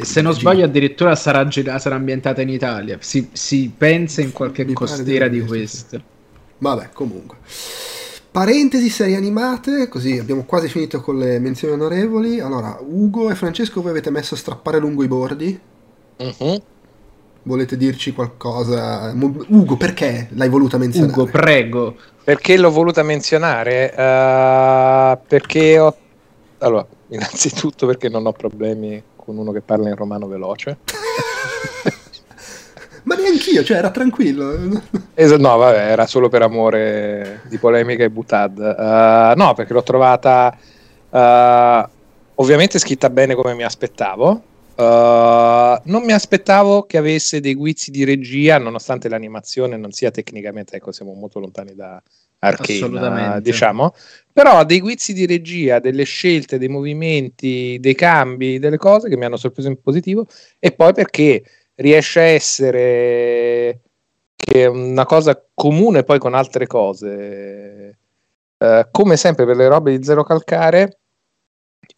Se 0.01 0.21
non 0.21 0.33
sbaglio 0.33 0.63
addirittura 0.63 1.15
sarà, 1.15 1.49
sarà 1.79 1.95
ambientata 1.95 2.41
in 2.41 2.49
Italia, 2.49 2.99
si, 3.01 3.29
si 3.31 3.73
pensa 3.75 4.21
in 4.21 4.31
qualche 4.31 4.63
Mi 4.63 4.73
costiera 4.73 5.27
di, 5.27 5.41
di 5.41 5.47
queste. 5.47 6.01
Vabbè, 6.59 6.89
comunque. 6.93 7.37
Parentesi 8.29 8.89
serie 8.89 9.15
animate, 9.15 9.87
così 9.87 10.19
abbiamo 10.19 10.43
quasi 10.43 10.67
finito 10.67 11.01
con 11.01 11.17
le 11.17 11.39
menzioni 11.39 11.73
onorevoli. 11.73 12.39
Allora, 12.39 12.77
Ugo 12.79 13.31
e 13.31 13.35
Francesco, 13.35 13.81
voi 13.81 13.89
avete 13.89 14.11
messo 14.11 14.35
a 14.35 14.37
strappare 14.37 14.77
lungo 14.77 15.03
i 15.03 15.07
bordi? 15.07 15.59
Uh-huh. 16.17 16.61
Volete 17.47 17.77
dirci 17.77 18.11
qualcosa? 18.11 19.13
Ugo, 19.15 19.77
perché 19.77 20.27
l'hai 20.31 20.49
voluta 20.49 20.77
menzionare? 20.77 21.13
Ugo, 21.13 21.31
prego. 21.31 21.95
Perché 22.21 22.57
l'ho 22.57 22.69
voluta 22.69 23.03
menzionare? 23.03 23.89
Uh, 23.95 25.17
perché 25.25 25.79
ho... 25.79 25.95
Allora, 26.57 26.85
innanzitutto 27.07 27.87
perché 27.87 28.09
non 28.09 28.25
ho 28.25 28.33
problemi 28.33 29.01
con 29.15 29.37
uno 29.37 29.53
che 29.53 29.61
parla 29.61 29.87
in 29.87 29.95
romano 29.95 30.27
veloce. 30.27 30.79
Ma 33.03 33.15
neanch'io, 33.15 33.63
cioè 33.63 33.77
era 33.77 33.91
tranquillo. 33.91 34.81
Es- 35.15 35.31
no, 35.31 35.55
vabbè, 35.55 35.89
era 35.89 36.05
solo 36.05 36.27
per 36.27 36.41
amore 36.41 37.43
di 37.47 37.57
polemica 37.57 38.03
e 38.03 38.09
butad. 38.09 38.57
Uh, 38.57 39.39
no, 39.39 39.53
perché 39.53 39.71
l'ho 39.71 39.83
trovata 39.83 40.53
uh, 41.09 41.89
ovviamente 42.35 42.77
scritta 42.77 43.09
bene 43.09 43.35
come 43.35 43.53
mi 43.53 43.63
aspettavo 43.63 44.41
Uh, 44.77 45.81
non 45.85 46.03
mi 46.03 46.11
aspettavo 46.11 46.83
che 46.83 46.99
avesse 46.99 47.39
dei 47.39 47.55
guizzi 47.55 47.89
di 47.89 48.03
regia, 48.03 48.59
nonostante 48.59 49.09
l'animazione 49.09 49.75
non 49.75 49.91
sia 49.91 50.11
tecnicamente, 50.11 50.75
ecco, 50.75 50.91
siamo 50.91 51.13
molto 51.13 51.39
lontani 51.39 51.73
da 51.73 51.99
Arcane, 52.37 53.41
diciamo, 53.41 53.95
però 54.31 54.59
ha 54.59 54.63
dei 54.63 54.79
guizzi 54.79 55.13
di 55.13 55.25
regia, 55.25 55.79
delle 55.79 56.03
scelte, 56.03 56.59
dei 56.59 56.67
movimenti, 56.67 57.77
dei 57.79 57.95
cambi, 57.95 58.59
delle 58.59 58.77
cose 58.77 59.09
che 59.09 59.17
mi 59.17 59.25
hanno 59.25 59.37
sorpreso 59.37 59.67
in 59.67 59.81
positivo 59.81 60.27
e 60.59 60.71
poi 60.71 60.93
perché 60.93 61.43
riesce 61.73 62.19
a 62.19 62.23
essere 62.23 63.81
che 64.35 64.63
è 64.63 64.65
una 64.67 65.05
cosa 65.05 65.43
comune 65.55 66.03
poi 66.03 66.19
con 66.19 66.35
altre 66.35 66.67
cose. 66.67 67.97
Uh, 68.59 68.87
come 68.91 69.17
sempre 69.17 69.45
per 69.45 69.55
le 69.55 69.67
robe 69.67 69.95
di 69.95 70.03
zero 70.03 70.23
calcare, 70.23 70.96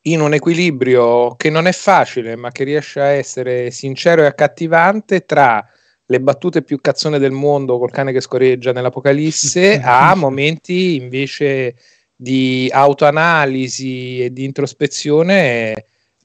in 0.03 0.21
un 0.21 0.33
equilibrio 0.33 1.35
che 1.35 1.49
non 1.49 1.67
è 1.67 1.71
facile, 1.71 2.35
ma 2.35 2.51
che 2.51 2.63
riesce 2.63 3.01
a 3.01 3.07
essere 3.07 3.71
sincero 3.71 4.23
e 4.23 4.25
accattivante 4.27 5.25
tra 5.25 5.65
le 6.05 6.21
battute 6.21 6.63
più 6.63 6.79
cazzone 6.81 7.19
del 7.19 7.31
mondo 7.31 7.77
col 7.77 7.91
cane 7.91 8.11
che 8.11 8.21
scorreggia 8.21 8.71
nell'Apocalisse 8.71 9.79
a 9.83 10.15
momenti 10.15 10.95
invece 10.95 11.75
di 12.15 12.69
autoanalisi 12.71 14.23
e 14.23 14.33
di 14.33 14.43
introspezione 14.43 15.71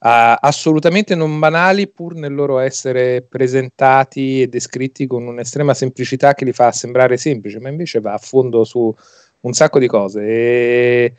uh, 0.04 0.37
assolutamente 0.40 1.14
non 1.14 1.38
banali 1.38 1.88
pur 1.88 2.14
nel 2.14 2.34
loro 2.34 2.58
essere 2.58 3.22
presentati 3.22 4.42
e 4.42 4.48
descritti 4.48 5.06
con 5.06 5.26
un'estrema 5.26 5.74
semplicità 5.74 6.34
che 6.34 6.44
li 6.44 6.52
fa 6.52 6.72
sembrare 6.72 7.16
semplici, 7.16 7.58
ma 7.58 7.68
invece 7.68 8.00
va 8.00 8.14
a 8.14 8.18
fondo 8.18 8.64
su 8.64 8.94
un 9.40 9.52
sacco 9.52 9.78
di 9.78 9.87
cose. 9.87 10.20
E 10.26 11.14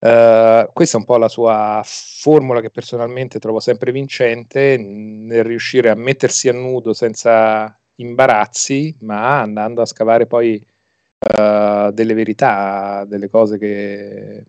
Uh, 0.00 0.70
questa 0.72 0.96
è 0.96 1.00
un 1.00 1.04
po' 1.04 1.16
la 1.16 1.28
sua 1.28 1.82
formula 1.84 2.60
che 2.60 2.70
personalmente 2.70 3.40
trovo 3.40 3.58
sempre 3.58 3.90
vincente 3.90 4.76
nel 4.76 5.42
riuscire 5.42 5.90
a 5.90 5.96
mettersi 5.96 6.48
a 6.48 6.52
nudo 6.52 6.92
senza 6.92 7.76
imbarazzi, 7.96 8.96
ma 9.00 9.40
andando 9.40 9.82
a 9.82 9.86
scavare 9.86 10.26
poi 10.28 10.64
uh, 11.36 11.90
delle 11.90 12.14
verità, 12.14 13.04
delle 13.06 13.26
cose 13.28 13.58
che 13.58 14.44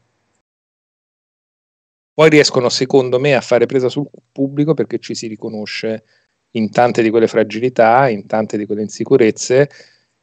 poi 2.13 2.29
riescono, 2.29 2.69
secondo 2.69 3.17
me, 3.17 3.33
a 3.33 3.41
fare 3.41 3.65
presa 3.65 3.89
sul 3.89 4.07
pubblico 4.31 4.73
perché 4.73 4.99
ci 4.99 5.15
si 5.15 5.27
riconosce 5.27 6.03
in 6.51 6.69
tante 6.69 7.01
di 7.01 7.09
quelle 7.09 7.27
fragilità, 7.27 8.09
in 8.09 8.27
tante 8.27 8.57
di 8.57 8.65
quelle 8.65 8.81
insicurezze 8.81 9.69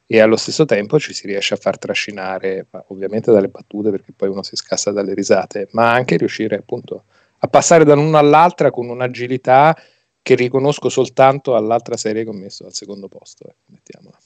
e 0.07 0.21
allo 0.21 0.37
stesso 0.37 0.65
tempo 0.65 0.99
ci 1.01 1.13
si 1.13 1.27
riesce 1.27 1.55
a 1.55 1.57
far 1.57 1.79
trascinare, 1.79 2.67
ovviamente 2.89 3.33
dalle 3.33 3.49
battute 3.49 3.91
perché 3.91 4.13
poi 4.13 4.29
uno 4.29 4.43
si 4.43 4.55
scassa 4.55 4.93
dalle 4.93 5.15
risate, 5.15 5.69
ma 5.73 5.93
anche 5.93 6.17
riuscire 6.17 6.57
appunto 6.57 7.05
a 7.39 7.49
passare 7.49 7.85
da 7.85 7.95
l'una 7.95 8.19
all'altra 8.19 8.71
con 8.71 8.89
un'agilità 8.89 9.77
che 10.23 10.35
riconosco 10.35 10.89
soltanto 10.89 11.55
all'altra 11.57 11.97
serie 11.97 12.23
che 12.23 12.31
ho 12.31 12.35
messo 12.35 12.65
al 12.65 12.73
secondo 12.73 13.09
posto. 13.09 13.49
Eh. 13.49 13.55
Mettiamola. 13.67 14.17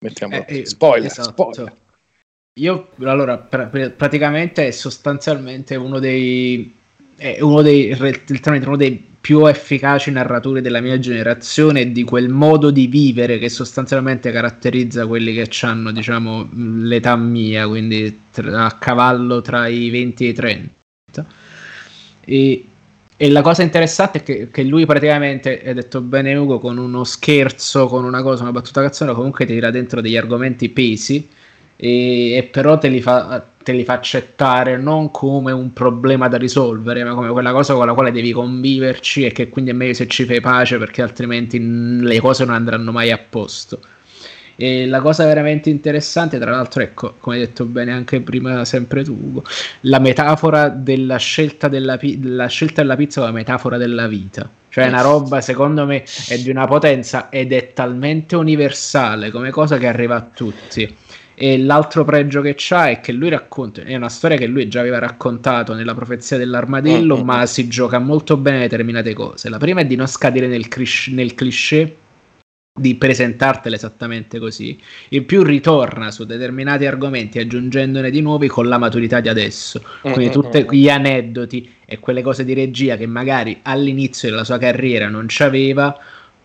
Mettiamola. 0.00 0.44
Eh, 0.46 0.58
eh, 0.60 0.66
spoiler, 0.66 1.10
esatto. 1.10 1.52
spoiler. 1.52 1.74
io 2.60 2.88
allora 3.00 3.38
pr- 3.38 3.90
praticamente 3.90 4.66
è 4.66 4.70
sostanzialmente 4.70 5.76
uno 5.76 5.98
dei 5.98 6.76
è 7.16 7.40
uno 7.40 7.62
dei, 7.62 7.90
uno 7.90 8.76
dei 8.76 9.07
più 9.28 9.46
efficaci 9.46 10.10
narratori 10.10 10.62
della 10.62 10.80
mia 10.80 10.98
generazione 10.98 11.82
e 11.82 11.92
di 11.92 12.02
quel 12.02 12.30
modo 12.30 12.70
di 12.70 12.86
vivere 12.86 13.36
che 13.36 13.50
sostanzialmente 13.50 14.32
caratterizza 14.32 15.06
quelli 15.06 15.34
che 15.34 15.50
hanno 15.66 15.92
diciamo 15.92 16.48
l'età 16.54 17.14
mia 17.14 17.68
quindi 17.68 18.20
tra, 18.30 18.64
a 18.64 18.72
cavallo 18.78 19.42
tra 19.42 19.66
i 19.66 19.90
20 19.90 20.24
e 20.24 20.28
i 20.28 20.32
30 20.32 21.26
e, 22.24 22.64
e 23.18 23.30
la 23.30 23.42
cosa 23.42 23.62
interessante 23.62 24.20
è 24.20 24.22
che, 24.22 24.48
che, 24.50 24.62
lui 24.62 24.86
praticamente, 24.86 25.62
hai 25.62 25.74
detto 25.74 26.00
bene 26.00 26.34
Ugo, 26.34 26.58
con 26.58 26.78
uno 26.78 27.04
scherzo, 27.04 27.86
con 27.86 28.04
una 28.04 28.22
cosa, 28.22 28.42
una 28.42 28.52
battuta 28.52 28.80
cazzona, 28.80 29.12
comunque 29.12 29.44
ti 29.44 29.52
tira 29.54 29.70
dentro 29.70 30.00
degli 30.00 30.16
argomenti 30.16 30.68
pesi 30.68 31.28
e, 31.80 32.34
e 32.34 32.42
però 32.42 32.76
te 32.76 32.88
li, 32.88 33.00
fa, 33.00 33.44
te 33.62 33.72
li, 33.72 33.84
fa, 33.84 33.92
accettare 33.94 34.76
non 34.76 35.12
come 35.12 35.52
un 35.52 35.72
problema 35.72 36.26
da 36.26 36.36
risolvere, 36.36 37.04
ma 37.04 37.14
come 37.14 37.30
quella 37.30 37.52
cosa 37.52 37.74
con 37.74 37.86
la 37.86 37.94
quale 37.94 38.10
devi 38.10 38.32
conviverci 38.32 39.24
e 39.24 39.32
che 39.32 39.48
quindi 39.48 39.70
è 39.70 39.74
meglio 39.74 39.94
se 39.94 40.08
ci 40.08 40.24
fai 40.24 40.40
pace 40.40 40.76
perché 40.76 41.02
altrimenti 41.02 41.58
le 42.00 42.18
cose 42.18 42.44
non 42.44 42.56
andranno 42.56 42.90
mai 42.90 43.12
a 43.12 43.18
posto. 43.18 43.80
E 44.60 44.88
la 44.88 45.00
cosa 45.00 45.24
veramente 45.24 45.70
interessante, 45.70 46.36
tra 46.40 46.50
l'altro, 46.50 46.82
ecco, 46.82 47.14
come 47.20 47.36
hai 47.36 47.42
detto 47.42 47.64
bene 47.64 47.92
anche 47.92 48.20
prima, 48.20 48.64
sempre 48.64 49.04
tu, 49.04 49.12
Ugo, 49.12 49.44
la 49.82 50.00
metafora 50.00 50.68
della 50.68 51.16
scelta 51.16 51.68
della, 51.68 51.96
pi- 51.96 52.18
della 52.18 52.48
scelta 52.48 52.82
della 52.82 52.96
pizza 52.96 53.20
come 53.20 53.32
metafora 53.34 53.76
della 53.76 54.08
vita. 54.08 54.50
Cioè, 54.68 54.86
è 54.86 54.88
una 54.88 55.00
roba, 55.00 55.40
secondo 55.40 55.86
me, 55.86 56.02
è 56.26 56.38
di 56.38 56.50
una 56.50 56.66
potenza 56.66 57.28
ed 57.28 57.52
è 57.52 57.72
talmente 57.72 58.34
universale 58.34 59.30
come 59.30 59.50
cosa 59.50 59.78
che 59.78 59.86
arriva 59.86 60.16
a 60.16 60.22
tutti. 60.34 60.92
E 61.40 61.56
l'altro 61.56 62.04
pregio 62.04 62.40
che 62.40 62.54
c'ha 62.56 62.88
è 62.88 63.00
che 63.00 63.12
lui 63.12 63.28
racconta, 63.28 63.82
è 63.82 63.94
una 63.94 64.08
storia 64.08 64.36
che 64.36 64.46
lui 64.46 64.66
già 64.66 64.80
aveva 64.80 64.98
raccontato 64.98 65.72
nella 65.72 65.94
profezia 65.94 66.36
dell'armadillo, 66.36 67.14
mm-hmm. 67.14 67.24
ma 67.24 67.46
si 67.46 67.68
gioca 67.68 68.00
molto 68.00 68.36
bene 68.36 68.58
determinate 68.58 69.14
cose. 69.14 69.48
La 69.48 69.58
prima 69.58 69.82
è 69.82 69.86
di 69.86 69.94
non 69.94 70.08
scadere 70.08 70.48
nel, 70.48 70.66
cliché, 70.66 71.12
nel 71.12 71.34
cliché 71.34 71.96
di 72.78 72.96
presentartela 72.96 73.76
esattamente 73.76 74.40
così. 74.40 74.76
In 75.10 75.26
più 75.26 75.44
ritorna 75.44 76.10
su 76.10 76.24
determinati 76.24 76.86
argomenti 76.86 77.38
aggiungendone 77.38 78.10
di 78.10 78.20
nuovi 78.20 78.48
con 78.48 78.66
la 78.66 78.78
maturità 78.78 79.20
di 79.20 79.28
adesso. 79.28 79.80
Quindi 80.00 80.24
mm-hmm. 80.24 80.32
tutti 80.32 80.66
gli 80.70 80.88
aneddoti 80.88 81.70
e 81.84 82.00
quelle 82.00 82.22
cose 82.22 82.44
di 82.44 82.54
regia 82.54 82.96
che 82.96 83.06
magari 83.06 83.60
all'inizio 83.62 84.28
della 84.28 84.42
sua 84.42 84.58
carriera 84.58 85.08
non 85.08 85.26
c'aveva, 85.28 85.96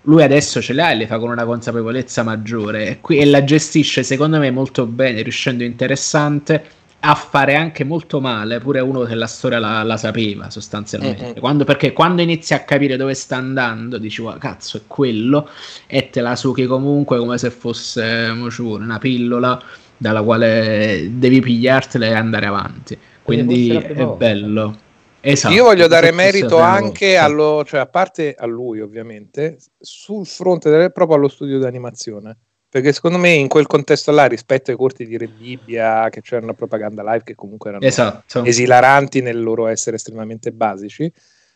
lui 0.03 0.23
adesso 0.23 0.61
ce 0.61 0.73
le 0.73 0.81
ha 0.81 0.91
e 0.91 0.95
le 0.95 1.07
fa 1.07 1.17
con 1.19 1.29
una 1.29 1.45
consapevolezza 1.45 2.23
maggiore. 2.23 2.87
E, 2.87 2.99
qui, 3.01 3.17
e 3.17 3.25
la 3.25 3.43
gestisce 3.43 4.03
secondo 4.03 4.37
me 4.39 4.51
molto 4.51 4.85
bene, 4.85 5.21
riuscendo 5.21 5.63
interessante 5.63 6.81
a 7.05 7.15
fare 7.15 7.55
anche 7.55 7.83
molto 7.83 8.21
male 8.21 8.59
pure 8.59 8.79
uno 8.79 9.01
che 9.01 9.15
la 9.15 9.27
storia 9.27 9.59
la, 9.59 9.83
la 9.83 9.97
sapeva 9.97 10.49
sostanzialmente. 10.49 11.23
Mm-hmm. 11.25 11.39
quando, 11.39 11.65
perché 11.65 11.91
quando 11.91 12.21
inizi 12.21 12.53
a 12.53 12.61
capire 12.61 12.95
dove 12.95 13.13
sta 13.13 13.35
andando 13.35 13.97
dici 13.97 14.21
oh, 14.21 14.37
cazzo 14.37 14.77
è 14.77 14.81
quello 14.87 15.49
e 15.85 16.09
te 16.09 16.21
la 16.21 16.37
succhi 16.37 16.65
comunque 16.65 17.17
come 17.17 17.37
se 17.37 17.49
fosse 17.49 18.31
una 18.57 18.99
pillola 18.99 19.61
dalla 19.97 20.21
quale 20.21 21.09
devi 21.11 21.41
pigliartela 21.41 22.05
e 22.05 22.13
andare 22.13 22.45
avanti. 22.45 22.97
Quindi 23.21 23.69
è 23.69 24.05
bello 24.05 24.82
Esatto, 25.25 25.53
Io 25.53 25.63
voglio 25.63 25.87
dare 25.87 26.11
merito 26.11 26.59
anche 26.59 27.15
allo, 27.15 27.63
cioè 27.65 27.79
a 27.79 27.85
parte 27.85 28.35
a 28.37 28.45
lui 28.45 28.81
ovviamente, 28.81 29.57
sul 29.79 30.25
fronte 30.25 30.69
del, 30.69 30.91
proprio 30.91 31.17
allo 31.17 31.29
studio 31.29 31.59
di 31.59 31.65
animazione 31.65 32.37
perché 32.73 32.91
secondo 32.91 33.19
me 33.19 33.29
in 33.29 33.47
quel 33.47 33.67
contesto 33.67 34.09
là, 34.09 34.25
rispetto 34.25 34.71
ai 34.71 34.77
corti 34.77 35.05
di 35.05 35.15
Re 35.15 35.27
Bibbia, 35.27 36.09
che 36.09 36.21
c'erano 36.21 36.55
propaganda 36.55 37.03
live, 37.03 37.23
che 37.23 37.35
comunque 37.35 37.69
erano 37.69 37.85
esatto. 37.85 38.43
esilaranti 38.43 39.21
nel 39.21 39.39
loro 39.39 39.67
essere 39.67 39.97
estremamente 39.97 40.51
basici, 40.51 41.13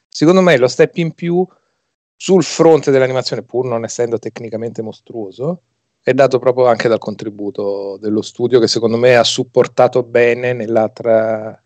secondo 0.07 0.41
me 0.41 0.55
lo 0.57 0.67
step 0.67 0.95
in 0.97 1.13
più 1.13 1.43
sul 2.15 2.43
fronte 2.43 2.91
dell'animazione, 2.91 3.41
pur 3.41 3.65
non 3.65 3.83
essendo 3.83 4.19
tecnicamente 4.19 4.83
mostruoso, 4.83 5.63
è 6.03 6.13
dato 6.13 6.37
proprio 6.37 6.67
anche 6.67 6.87
dal 6.87 6.99
contributo 6.99 7.97
dello 7.99 8.21
studio 8.21 8.59
che 8.59 8.67
secondo 8.67 8.97
me 8.97 9.15
ha 9.15 9.23
supportato 9.23 10.03
bene 10.03 10.53
tra... 10.93 11.59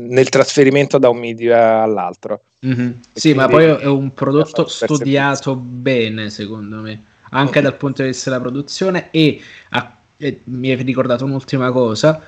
nel 0.00 0.28
trasferimento 0.28 0.98
da 0.98 1.08
un 1.08 1.18
media 1.18 1.82
all'altro. 1.82 2.42
Mm-hmm. 2.64 2.90
Sì, 3.12 3.34
ma 3.34 3.48
poi 3.48 3.64
è 3.64 3.86
un 3.86 4.14
prodotto 4.14 4.66
studiato 4.66 5.54
bene, 5.56 6.30
secondo 6.30 6.80
me 6.80 7.04
anche 7.32 7.60
dal 7.60 7.76
punto 7.76 8.02
di 8.02 8.08
vista 8.08 8.30
della 8.30 8.42
produzione 8.42 9.10
e, 9.10 9.40
a, 9.70 9.96
e 10.16 10.40
mi 10.44 10.70
hai 10.70 10.82
ricordato 10.82 11.24
un'ultima 11.24 11.70
cosa, 11.70 12.22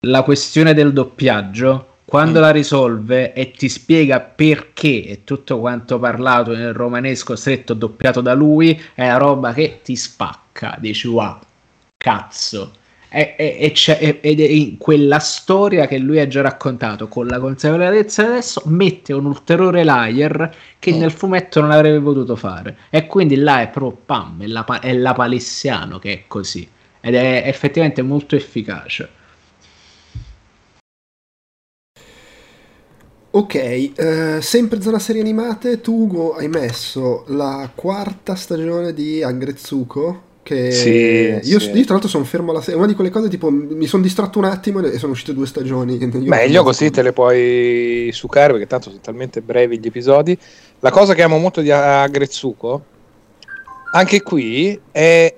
la 0.00 0.22
questione 0.22 0.74
del 0.74 0.92
doppiaggio 0.92 1.86
quando 2.04 2.38
mm. 2.38 2.42
la 2.42 2.50
risolve 2.50 3.32
e 3.34 3.50
ti 3.52 3.68
spiega 3.68 4.20
perché 4.20 5.04
è 5.04 5.24
tutto 5.24 5.60
quanto 5.60 5.98
parlato 5.98 6.54
nel 6.54 6.72
romanesco 6.72 7.36
stretto 7.36 7.74
doppiato 7.74 8.20
da 8.20 8.32
lui 8.34 8.80
è 8.94 9.06
la 9.06 9.16
roba 9.16 9.52
che 9.52 9.80
ti 9.84 9.94
spacca 9.94 10.76
dici 10.80 11.06
wow 11.06 11.38
cazzo 11.96 12.72
e, 13.12 13.34
e, 13.36 13.72
e, 13.74 14.18
ed 14.20 14.40
è 14.40 14.44
in 14.44 14.78
quella 14.78 15.18
storia 15.18 15.88
che 15.88 15.98
lui 15.98 16.20
ha 16.20 16.28
già 16.28 16.42
raccontato 16.42 17.08
con 17.08 17.26
la 17.26 17.40
consapevolezza 17.40 18.24
adesso 18.24 18.62
mette 18.66 19.12
un 19.12 19.24
ulteriore 19.24 19.82
layer 19.82 20.54
che 20.78 20.94
mm. 20.94 20.98
nel 20.98 21.10
fumetto 21.10 21.60
non 21.60 21.72
avrebbe 21.72 22.00
potuto 22.00 22.36
fare. 22.36 22.76
E 22.88 23.06
quindi 23.06 23.34
là 23.34 23.62
è 23.62 23.68
proprio 23.68 24.00
pam 24.06 24.42
è 24.42 24.46
la, 24.46 24.64
è 24.80 24.92
la 24.94 25.12
palissiano 25.12 25.98
che 25.98 26.12
è 26.12 26.24
così. 26.28 26.68
Ed 27.00 27.14
è 27.14 27.42
effettivamente 27.46 28.02
molto 28.02 28.36
efficace. 28.36 29.08
Ok, 33.32 33.54
eh, 33.54 34.38
sempre 34.40 34.80
zona 34.80 34.98
serie 34.98 35.20
animate, 35.20 35.80
tu 35.80 36.02
Ugo 36.02 36.34
hai 36.34 36.48
messo 36.48 37.24
la 37.28 37.70
quarta 37.74 38.34
stagione 38.34 38.92
di 38.92 39.22
Agretsuko 39.22 40.28
che 40.42 40.70
sì, 40.70 41.48
io, 41.48 41.60
sì. 41.60 41.70
io, 41.70 41.84
tra 41.84 41.92
l'altro 41.92 42.08
sono 42.08 42.24
fermo 42.24 42.50
alla 42.50 42.60
serie. 42.60 42.78
Una 42.78 42.88
di 42.88 42.94
quelle 42.94 43.10
cose 43.10 43.28
tipo 43.28 43.50
mi 43.50 43.86
sono 43.86 44.02
distratto 44.02 44.38
un 44.38 44.46
attimo 44.46 44.80
e 44.80 44.98
sono 44.98 45.12
uscite 45.12 45.34
due 45.34 45.46
stagioni. 45.46 45.98
Meglio 45.98 46.62
così 46.62 46.90
te 46.90 47.02
le 47.02 47.12
puoi 47.12 48.10
sucare 48.12 48.52
perché 48.52 48.66
tanto 48.66 48.90
sono 48.90 49.00
talmente 49.02 49.42
brevi 49.42 49.78
gli 49.78 49.86
episodi. 49.86 50.36
La 50.80 50.90
cosa 50.90 51.14
che 51.14 51.22
amo 51.22 51.38
molto 51.38 51.60
di 51.60 51.70
Agrezzuko, 51.70 52.84
anche 53.92 54.22
qui, 54.22 54.80
è 54.90 55.34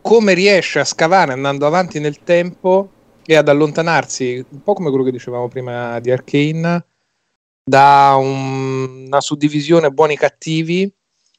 come 0.00 0.34
riesce 0.34 0.78
a 0.78 0.84
scavare 0.84 1.32
andando 1.32 1.66
avanti 1.66 2.00
nel 2.00 2.22
tempo 2.24 2.90
e 3.26 3.36
ad 3.36 3.48
allontanarsi, 3.48 4.44
un 4.48 4.62
po' 4.62 4.72
come 4.72 4.88
quello 4.88 5.04
che 5.04 5.12
dicevamo 5.12 5.48
prima 5.48 6.00
di 6.00 6.10
Arkane, 6.10 6.86
da 7.62 8.16
un, 8.18 9.04
una 9.06 9.20
suddivisione 9.20 9.90
buoni 9.90 10.16
cattivi 10.16 10.90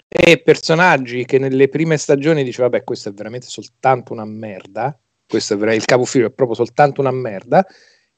e 0.10 0.42
personaggi 0.42 1.24
che 1.24 1.38
nelle 1.38 1.70
prime 1.70 1.98
stagioni 1.98 2.44
diceva 2.44 2.68
vabbè 2.68 2.84
questo 2.84 3.10
è 3.10 3.14
veramente 3.14 3.48
soltanto 3.48 4.12
una 4.12 4.26
merda 4.26 5.00
questo 5.30 5.64
è 5.64 5.74
il 5.76 5.86
capofilo 5.86 6.26
è 6.26 6.32
proprio 6.32 6.56
soltanto 6.56 7.02
una 7.02 7.12
merda. 7.12 7.64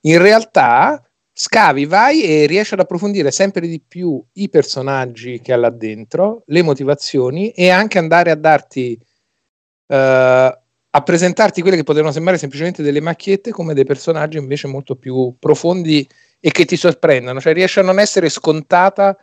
In 0.01 0.17
realtà 0.21 1.03
scavi 1.33 1.85
vai 1.85 2.23
e 2.23 2.45
riesci 2.45 2.73
ad 2.73 2.79
approfondire 2.79 3.31
sempre 3.31 3.67
di 3.67 3.81
più 3.85 4.23
i 4.33 4.49
personaggi 4.49 5.41
che 5.41 5.51
ha 5.51 5.57
là 5.57 5.69
dentro 5.69 6.43
le 6.45 6.61
motivazioni 6.61 7.51
e 7.51 7.69
anche 7.69 7.97
andare 7.97 8.31
a 8.31 8.35
darti 8.35 8.97
uh, 9.87 9.95
a 10.93 11.03
presentarti 11.03 11.61
quelle 11.61 11.75
che 11.75 11.83
potevano 11.83 12.13
sembrare 12.13 12.37
semplicemente 12.37 12.81
delle 12.81 13.01
macchiette 13.01 13.51
come 13.51 13.73
dei 13.73 13.85
personaggi 13.85 14.37
invece 14.37 14.67
molto 14.67 14.95
più 14.95 15.35
profondi 15.37 16.07
e 16.39 16.51
che 16.51 16.63
ti 16.63 16.77
sorprendono 16.77 17.41
cioè 17.41 17.53
riesce 17.53 17.81
a 17.81 17.83
non 17.83 17.99
essere 17.99 18.29
scontata 18.29 19.17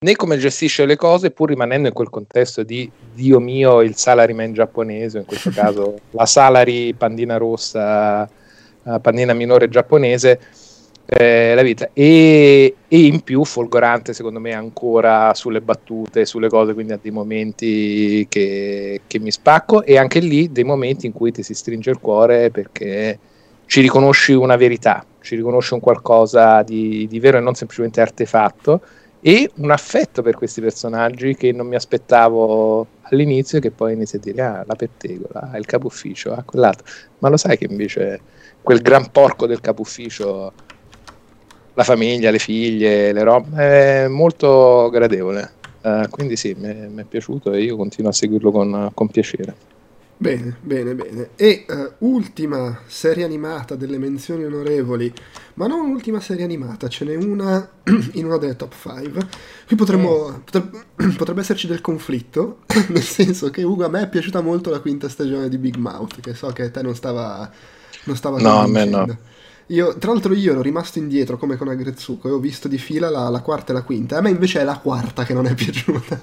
né 0.00 0.14
come 0.14 0.38
gestisce 0.38 0.86
le 0.86 0.94
cose, 0.94 1.32
pur 1.32 1.48
rimanendo 1.48 1.88
in 1.88 1.94
quel 1.94 2.08
contesto 2.08 2.62
di 2.62 2.88
Dio 3.12 3.40
mio, 3.40 3.80
il 3.80 3.96
salaryman 3.96 4.52
giapponese, 4.52 5.18
in 5.18 5.24
questo 5.24 5.50
caso 5.54 5.98
la 6.10 6.24
salary 6.24 6.92
pandina 6.92 7.36
rossa, 7.36 8.28
pandina 9.02 9.32
minore 9.32 9.68
giapponese, 9.68 10.38
eh, 11.04 11.52
la 11.52 11.62
vita. 11.62 11.90
E, 11.92 12.76
e, 12.86 13.06
in 13.06 13.22
più 13.22 13.44
folgorante, 13.44 14.12
secondo 14.12 14.38
me, 14.38 14.52
ancora 14.52 15.34
sulle 15.34 15.60
battute, 15.60 16.26
sulle 16.26 16.48
cose, 16.48 16.74
quindi 16.74 16.92
ha 16.92 16.98
dei 17.02 17.10
momenti 17.10 18.24
che, 18.28 19.00
che 19.04 19.18
mi 19.18 19.32
spacco 19.32 19.82
e 19.82 19.98
anche 19.98 20.20
lì 20.20 20.52
dei 20.52 20.64
momenti 20.64 21.06
in 21.06 21.12
cui 21.12 21.32
ti 21.32 21.42
si 21.42 21.54
stringe 21.54 21.90
il 21.90 21.98
cuore 21.98 22.52
perché 22.52 23.18
ci 23.66 23.80
riconosci 23.80 24.32
una 24.32 24.54
verità, 24.54 25.04
ci 25.20 25.34
riconosci 25.34 25.74
un 25.74 25.80
qualcosa 25.80 26.62
di, 26.62 27.08
di 27.08 27.18
vero 27.18 27.38
e 27.38 27.40
non 27.40 27.54
semplicemente 27.54 28.00
artefatto 28.00 28.80
e 29.20 29.50
un 29.56 29.70
affetto 29.70 30.22
per 30.22 30.34
questi 30.36 30.60
personaggi 30.60 31.34
che 31.34 31.52
non 31.52 31.66
mi 31.66 31.74
aspettavo 31.74 32.86
all'inizio 33.02 33.58
e 33.58 33.60
che 33.60 33.70
poi 33.70 33.94
inizia 33.94 34.18
a 34.18 34.22
dire 34.22 34.42
ah 34.42 34.64
la 34.66 34.74
pettegola, 34.74 35.50
il 35.56 35.66
capo 35.66 35.86
ufficio, 35.86 36.32
ah 36.32 36.42
quell'altro. 36.44 36.86
Ma 37.18 37.28
lo 37.28 37.36
sai 37.36 37.58
che 37.58 37.66
invece 37.68 38.20
quel 38.62 38.80
gran 38.80 39.10
porco 39.10 39.46
del 39.46 39.60
capo 39.60 39.82
ufficio 39.82 40.52
la 41.74 41.84
famiglia, 41.84 42.30
le 42.30 42.38
figlie, 42.38 43.12
le 43.12 43.22
robe 43.22 43.56
è 44.04 44.08
molto 44.08 44.88
gradevole. 44.90 45.52
Uh, 45.80 46.08
quindi 46.10 46.36
sì, 46.36 46.54
mi 46.58 46.90
è 46.96 47.04
piaciuto 47.04 47.52
e 47.52 47.62
io 47.62 47.76
continuo 47.76 48.10
a 48.10 48.12
seguirlo 48.12 48.50
con, 48.50 48.90
con 48.92 49.08
piacere 49.08 49.54
Bene, 50.20 50.56
bene, 50.60 50.96
bene. 50.96 51.30
E 51.36 51.64
uh, 51.68 52.06
ultima 52.06 52.80
serie 52.86 53.22
animata 53.22 53.76
delle 53.76 53.98
menzioni 53.98 54.42
onorevoli, 54.42 55.12
ma 55.54 55.68
non 55.68 55.88
ultima 55.90 56.18
serie 56.18 56.42
animata, 56.42 56.88
ce 56.88 57.04
n'è 57.04 57.14
una 57.14 57.70
in 58.14 58.24
una 58.24 58.36
delle 58.36 58.56
top 58.56 58.74
5. 58.74 59.28
Qui 59.68 59.76
potremmo, 59.76 60.28
mm. 60.28 60.40
potrebbe, 60.40 60.86
potrebbe, 61.16 61.40
esserci 61.40 61.68
del 61.68 61.80
conflitto, 61.80 62.62
nel 62.88 63.02
senso 63.02 63.50
che 63.50 63.62
Ugo 63.62 63.84
a 63.84 63.88
me 63.88 64.02
è 64.02 64.08
piaciuta 64.08 64.40
molto 64.40 64.70
la 64.70 64.80
quinta 64.80 65.08
stagione 65.08 65.48
di 65.48 65.56
Big 65.56 65.76
Mouth, 65.76 66.20
che 66.20 66.34
so 66.34 66.48
che 66.48 66.64
a 66.64 66.70
te 66.70 66.82
non 66.82 66.96
stava... 66.96 67.48
Non 68.04 68.16
stava 68.16 68.40
no, 68.40 68.60
a 68.60 68.66
me 68.66 68.84
no. 68.86 69.18
Io, 69.70 69.98
tra 69.98 70.12
l'altro 70.12 70.32
io 70.32 70.52
ero 70.52 70.62
rimasto 70.62 70.98
indietro 70.98 71.36
come 71.36 71.56
con 71.56 71.68
Agretsuko 71.68 72.28
e 72.28 72.30
ho 72.30 72.38
visto 72.38 72.68
di 72.68 72.78
fila 72.78 73.10
la, 73.10 73.28
la, 73.28 73.40
quarta 73.40 73.72
e 73.72 73.74
la 73.74 73.82
quinta. 73.82 74.16
A 74.16 74.20
me 74.22 74.30
invece 74.30 74.60
è 74.60 74.64
la 74.64 74.78
quarta 74.78 75.24
che 75.24 75.34
non 75.34 75.46
è 75.46 75.52
piaciuta. 75.54 76.20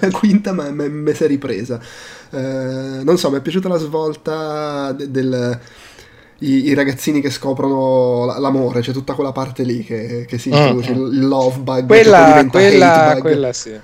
la 0.00 0.10
quinta 0.10 0.52
mi 0.52 1.14
si 1.14 1.24
è 1.24 1.26
ripresa. 1.26 1.78
Eh, 2.30 3.00
non 3.02 3.18
so, 3.18 3.30
mi 3.30 3.36
è 3.36 3.40
piaciuta 3.42 3.68
la 3.68 3.78
svolta 3.78 4.92
de, 4.92 5.10
del... 5.10 5.60
I, 6.40 6.68
I, 6.68 6.74
ragazzini 6.74 7.20
che 7.20 7.30
scoprono 7.30 8.38
l'amore, 8.38 8.80
c'è 8.80 8.92
tutta 8.92 9.14
quella 9.14 9.32
parte 9.32 9.64
lì 9.64 9.82
che, 9.82 10.24
che 10.24 10.38
si 10.38 10.50
introduce, 10.50 10.94
mm. 10.94 11.12
il 11.12 11.26
love 11.26 11.58
bug, 11.58 11.86
quella, 11.86 12.46
quella, 12.48 13.16
quella 13.20 13.52
sì. 13.52 13.76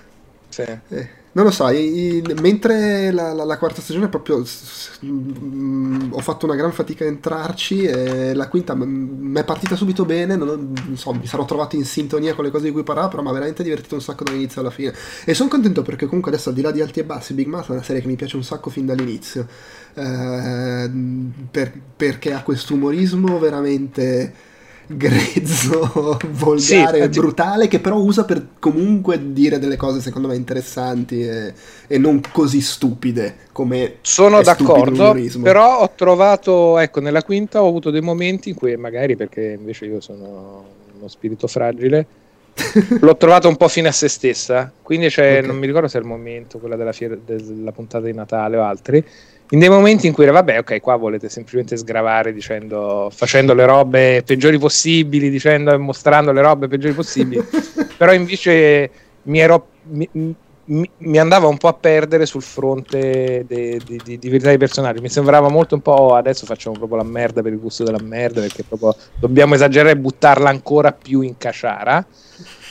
sì. 0.49 0.63
Eh. 0.63 1.24
Non 1.35 1.45
lo 1.45 1.51
so, 1.51 1.69
i, 1.69 2.19
i, 2.19 2.23
mentre 2.41 3.11
la, 3.11 3.33
la, 3.33 3.43
la, 3.43 3.59
quarta 3.59 3.81
stagione 3.81 4.09
proprio 4.09 4.39
mh, 4.39 5.07
mm, 5.07 6.13
ho 6.13 6.21
fatto 6.21 6.47
una 6.47 6.55
gran 6.55 6.71
fatica 6.71 7.05
a 7.05 7.09
entrarci 7.09 7.83
e 7.83 8.35
la 8.35 8.47
quinta 8.47 8.77
mi 8.77 9.37
è 9.37 9.43
partita 9.43 9.75
subito 9.75 10.05
bene, 10.05 10.37
non, 10.37 10.73
non, 10.87 10.97
so, 10.97 11.13
mi 11.13 11.27
sarò 11.27 11.45
trovato 11.45 11.75
in 11.75 11.85
sintonia 11.85 12.37
con 12.37 12.45
le 12.45 12.53
cose 12.53 12.67
di 12.67 12.71
cui 12.71 12.85
parlavo, 12.85 13.09
però 13.09 13.23
mi 13.23 13.31
ha 13.31 13.33
veramente 13.33 13.65
divertito 13.65 13.97
un 13.97 14.01
sacco 14.01 14.23
dall'inizio 14.23 14.61
alla 14.61 14.71
fine. 14.71 14.95
E 15.25 15.35
sono 15.35 15.49
contento 15.49 15.83
perché 15.83 16.07
comunque 16.07 16.31
adesso 16.31 16.51
al 16.51 16.55
di 16.55 16.61
là 16.61 16.71
di 16.71 16.81
alti 16.81 17.01
e 17.01 17.05
bassi, 17.05 17.35
Big 17.35 17.49
Mouth 17.49 17.67
è 17.67 17.73
una 17.73 17.83
serie 17.83 18.01
che 18.01 18.07
mi 18.07 18.15
piace 18.15 18.37
un 18.37 18.45
sacco 18.45 18.71
fin 18.71 18.87
dall'inizio, 18.87 19.49
eh, 19.95 20.91
per, 21.51 21.73
perché 21.97 22.33
ha 22.33 22.45
questo 22.45 22.75
umorismo 22.75 23.41
veramente 23.41 24.53
grezzo, 24.87 26.19
volgare 26.33 27.03
sì, 27.03 27.21
brutale 27.21 27.69
che 27.69 27.81
però 27.81 27.97
usa 27.97 28.25
per 28.25 28.47
comunque 28.59 29.33
dire 29.33 29.59
delle 29.59 29.77
cose 29.77 30.01
secondo 30.01 30.29
me 30.29 30.37
interessanti 30.37 31.27
e, 31.27 31.55
e 31.87 31.99
non 31.99 32.21
così 32.33 32.61
stupide 32.61 33.37
come 33.53 33.97
sono 34.03 34.43
d'accordo 34.43 35.17
però 35.43 35.81
ho 35.81 35.91
trovato 35.95 36.79
ecco 36.79 37.01
nella 37.01 37.23
quinta 37.23 37.63
ho 37.63 37.69
avuto 37.69 37.91
dei 37.91 38.03
momenti 38.03 38.51
in 38.51 38.55
cui 38.55 38.77
magari 38.77 39.17
perché 39.17 39.57
invece 39.59 39.87
io 39.87 40.01
sono 40.01 40.65
uno 40.99 41.09
spirito 41.09 41.47
fragile 41.47 42.07
l'ho 43.01 43.17
trovato 43.17 43.49
un 43.49 43.57
po' 43.57 43.69
fine 43.69 43.89
a 43.89 43.93
se 43.93 44.09
stessa 44.09 44.71
quindi 44.83 45.07
okay. 45.07 45.45
non 45.45 45.57
mi 45.57 45.67
ricordo 45.67 45.89
se 45.89 45.99
è 45.99 46.01
il 46.01 46.07
momento 46.07 46.59
quella 46.59 46.77
della, 46.77 46.93
fiera, 46.93 47.17
della 47.25 47.73
puntata 47.73 48.05
di 48.05 48.13
Natale 48.13 48.57
o 48.57 48.63
altri 48.63 49.05
in 49.51 49.59
dei 49.59 49.69
momenti 49.69 50.07
in 50.07 50.13
cui 50.13 50.25
vabbè, 50.27 50.59
ok, 50.59 50.81
qua 50.81 50.97
volete 50.97 51.29
semplicemente 51.29 51.77
sgravare 51.77 52.33
dicendo, 52.33 53.11
facendo 53.13 53.53
le 53.55 53.67
robe 53.67 54.23
peggiori 54.25 54.59
possibili, 54.59 55.29
dicendo 55.31 55.73
e 55.73 55.77
mostrando 55.77 56.33
le 56.33 56.41
robe 56.41 56.67
peggiori 56.67 56.95
possibili, 56.95 57.45
però 57.97 58.13
invece 58.13 58.91
mi 59.25 59.39
ero. 59.39 59.69
Mi, 59.87 60.09
mi, 60.67 61.19
andava 61.19 61.47
un 61.47 61.59
po' 61.59 61.69
a 61.69 61.75
perdere 61.75 62.27
sul 62.27 62.43
fronte 62.43 63.45
di, 63.47 64.19
verità 64.23 64.49
dei 64.49 64.59
personaggi. 64.59 65.01
Mi 65.01 65.09
sembrava 65.09 65.49
molto 65.49 65.75
un 65.75 65.83
po' 65.83 65.93
oh, 65.93 66.15
adesso 66.15 66.47
facciamo 66.47 66.77
proprio 66.77 66.99
la 66.99 67.05
merda 67.05 67.43
per 67.43 67.53
il 67.53 67.59
gusto 67.59 67.85
della 67.85 68.01
merda 68.01 68.41
perché 68.41 68.65
proprio 68.65 68.95
dobbiamo 69.19 69.55
esagerare 69.55 69.93
e 69.93 69.97
buttarla 69.97 70.49
ancora 70.49 70.93
più 70.93 71.21
in 71.21 71.37
caciara. 71.37 72.05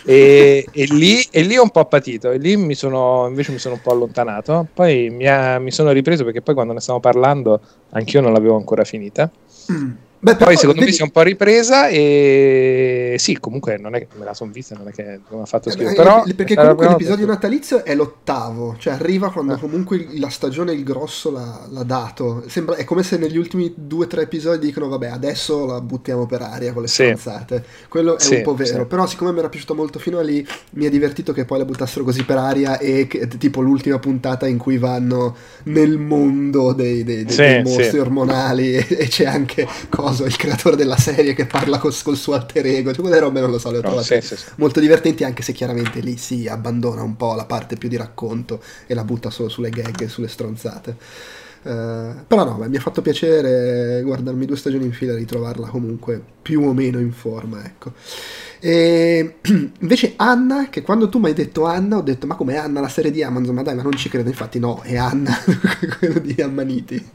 E, 0.06 0.68
e, 0.72 0.86
lì, 0.86 1.26
e, 1.32 1.44
lì, 1.44 1.56
ho 1.56 1.64
un 1.64 1.70
po' 1.70 1.86
patito 1.86 2.32
e 2.32 2.38
lì 2.38 2.58
mi 2.58 2.76
sono, 2.76 3.26
invece 3.28 3.54
mi 3.54 3.58
sono 3.58 3.76
un 3.76 3.82
po' 3.82 3.91
allontanato 3.91 4.68
poi 4.74 5.10
mi, 5.10 5.26
ha, 5.26 5.60
mi 5.60 5.72
sono 5.72 5.91
ripreso 5.91 6.26
perché 6.26 6.41
poi 6.41 6.54
quando 6.56 6.74
ne 6.74 6.82
stavamo 6.82 7.02
parlando 7.02 7.62
anch'io 7.91 8.20
non 8.20 8.34
l'avevo 8.34 8.58
ancora 8.58 8.84
finita 8.84 9.32
mm. 9.72 9.91
Beh, 10.24 10.38
Poi 10.38 10.56
secondo 10.56 10.80
vedi... 10.80 10.92
me 10.92 10.92
si 10.94 11.02
è 11.02 11.04
un 11.04 11.12
po' 11.12 11.22
ripresa 11.22 11.90
e 11.90 13.16
sì, 13.20 13.38
comunque 13.40 13.78
non 13.78 13.94
è 13.94 14.00
che 14.00 14.08
me 14.18 14.24
la 14.24 14.34
sono 14.34 14.54
vista, 14.54 14.74
non 14.74 14.88
è 14.88 14.92
che 14.92 15.20
non 15.28 15.42
ha 15.42 15.46
fatto 15.46 15.70
schifo. 15.70 15.90
Eh, 15.90 15.96
però 15.96 16.24
perché 16.34 16.56
comunque 16.56 16.88
l'episodio 16.88 17.26
natalizio 17.26 17.84
è 17.84 17.94
l'ottavo, 17.94 18.78
cioè 18.80 18.94
arriva 18.94 19.34
quando 19.34 19.56
eh. 19.56 19.60
comunque 19.60 20.08
la 20.14 20.30
stagione 20.30 20.72
il 20.72 20.84
grosso 20.86 21.30
l'ha, 21.30 21.68
l'ha 21.70 21.84
dato. 21.84 22.46
Sembra, 22.48 22.76
è 22.78 22.86
come 22.86 23.04
se 23.04 23.18
negli 23.18 23.36
ultimi 23.36 23.74
due 23.76 24.06
o 24.06 24.08
tre 24.08 24.22
episodi 24.22 24.66
dicono 24.68 24.88
vabbè 24.88 25.10
adesso 25.10 25.66
la 25.66 25.82
buttiamo 25.82 26.26
per 26.26 26.42
aria 26.42 26.72
con 26.72 26.84
le 26.84 26.88
sì. 26.88 27.04
stronzate. 27.04 27.66
Quello 27.90 28.18
è 28.18 28.22
sì, 28.22 28.36
un 28.36 28.42
po' 28.44 28.56
vero, 28.56 28.84
sì. 28.84 28.86
però 28.86 29.06
siccome 29.06 29.34
mi 29.34 29.40
era 29.40 29.50
piaciuto 29.50 29.76
molto 29.76 30.00
fino 30.00 30.20
a 30.20 30.22
lì 30.22 30.48
mi 30.72 30.86
è 30.86 30.90
divertito 30.90 31.34
che 31.34 31.44
poi 31.44 31.58
la 31.58 31.66
buttassero 31.66 32.06
così 32.06 32.24
per 32.24 32.38
aria 32.38 32.78
e 32.78 33.08
che, 33.08 33.28
tipo 33.28 33.60
l'ultima 33.60 34.00
puntata 34.00 34.48
in 34.48 34.58
cui 34.58 34.78
vanno 34.78 35.36
nel 35.64 35.98
mondo 35.98 36.72
dei, 36.72 37.04
dei, 37.04 37.26
dei, 37.26 37.36
dei 37.36 37.62
mostri 37.62 38.00
ormonali 38.00 38.76
e, 38.76 38.88
e 39.04 39.08
c'è 39.10 39.26
anche 39.26 39.68
cosa 39.90 40.12
Coso, 40.14 40.26
il 40.26 40.38
creatore 40.38 40.76
della 40.76 40.95
serie 40.95 41.34
che 41.34 41.47
parla 41.47 41.80
col, 41.80 41.93
col 42.03 42.16
suo 42.16 42.34
alter 42.34 42.68
ego, 42.68 42.93
cioè 42.93 43.01
quelle 43.01 43.20
robe 43.20 43.39
non 43.39 43.49
lo 43.49 43.57
so, 43.57 43.72
le 43.72 43.80
ho 43.80 43.82
trovate 43.82 44.22
sì, 44.22 44.28
sì, 44.28 44.36
sì. 44.36 44.45
molto 44.57 44.80
divertenti 44.80 45.24
anche 45.24 45.41
se 45.41 45.53
chiaramente 45.53 45.99
lì 46.01 46.18
si 46.18 46.47
abbandona 46.47 47.01
un 47.01 47.18
po' 47.18 47.34
la 47.34 47.45
parte 47.45 47.78
più 47.78 47.89
di 47.89 47.97
racconto 47.97 48.61
e 48.86 48.93
la 48.93 49.03
butta 49.03 49.32
solo 49.32 49.49
sulle 49.49 49.72
gag 49.72 50.01
e 50.01 50.07
sulle 50.07 50.28
stronzate. 50.28 50.95
Uh, 51.64 52.26
però 52.28 52.43
no, 52.43 52.64
mi 52.68 52.76
ha 52.76 52.80
fatto 52.80 53.01
piacere 53.01 54.01
guardarmi 54.03 54.45
due 54.45 54.57
stagioni 54.57 54.84
in 54.84 54.91
fila 54.91 55.14
e 55.14 55.16
ritrovarla 55.16 55.68
comunque 55.68 56.22
più 56.41 56.61
o 56.61 56.74
meno 56.74 56.99
in 56.99 57.14
forma, 57.14 57.64
ecco. 57.66 57.93
E 58.59 59.38
invece 59.80 60.14
Anna, 60.18 60.70
che 60.70 60.82
quando 60.82 61.09
tu 61.09 61.20
mi 61.20 61.28
hai 61.28 61.34
detto 61.34 61.66
Anna, 61.66 61.97
ho 61.97 62.01
detto 62.01 62.28
ma 62.28 62.36
come 62.36 62.57
Anna 62.57 62.82
la 62.82 62.89
serie 62.89 63.11
di 63.11 63.24
Amazon? 63.24 63.55
Ma 63.55 63.64
dai, 63.64 63.76
ma 63.76 63.82
non 63.82 63.95
ci 63.95 64.09
credo, 64.09 64.30
infatti 64.30 64.59
no, 64.59 64.82
è 64.82 64.97
Anna, 64.97 65.36
quello 65.97 66.20
di 66.20 66.39
Ammaniti. 66.41 67.09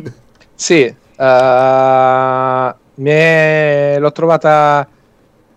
Sì, 0.54 0.92
uh. 1.16 2.86
L'ho 3.00 4.12
trovata 4.12 4.88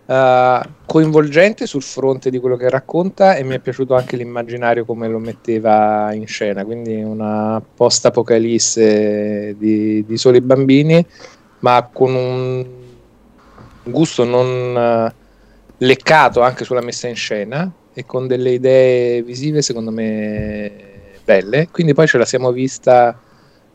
uh, 0.06 0.68
coinvolgente 0.86 1.66
sul 1.66 1.82
fronte 1.82 2.30
di 2.30 2.38
quello 2.38 2.56
che 2.56 2.68
racconta 2.68 3.34
e 3.34 3.42
mi 3.44 3.54
è 3.54 3.58
piaciuto 3.58 3.94
anche 3.94 4.16
l'immaginario 4.16 4.84
come 4.84 5.08
lo 5.08 5.18
metteva 5.18 6.12
in 6.12 6.26
scena, 6.26 6.64
quindi 6.64 7.02
una 7.02 7.62
post-apocalisse 7.74 9.56
di, 9.58 10.04
di 10.04 10.16
soli 10.16 10.40
bambini, 10.40 11.04
ma 11.60 11.88
con 11.92 12.14
un 12.14 12.66
gusto 13.84 14.24
non 14.24 14.76
uh, 14.76 15.12
leccato 15.78 16.42
anche 16.42 16.64
sulla 16.64 16.80
messa 16.80 17.08
in 17.08 17.16
scena 17.16 17.70
e 17.92 18.06
con 18.06 18.26
delle 18.26 18.50
idee 18.50 19.22
visive 19.22 19.62
secondo 19.62 19.90
me 19.90 20.70
belle. 21.24 21.68
Quindi 21.70 21.94
poi 21.94 22.06
ce 22.06 22.18
la 22.18 22.24
siamo 22.24 22.52
vista 22.52 23.18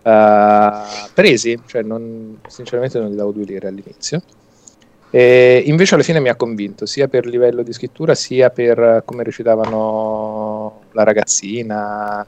uh, 0.08 1.10
presi, 1.14 1.60
cioè 1.66 1.82
non, 1.82 2.40
sinceramente 2.48 3.00
non 3.00 3.10
gli 3.10 3.16
davo 3.16 3.32
due 3.32 3.44
lire 3.44 3.68
all'inizio. 3.68 4.22
E 5.10 5.64
invece 5.66 5.96
alla 5.96 6.04
fine 6.04 6.20
mi 6.20 6.30
ha 6.30 6.36
convinto, 6.36 6.86
sia 6.86 7.08
per 7.08 7.26
livello 7.26 7.64
di 7.64 7.72
scrittura, 7.74 8.14
sia 8.16 8.50
per 8.50 9.04
come 9.06 9.24
recitavano 9.24 10.82
la 10.92 11.04
ragazzina, 11.04 12.26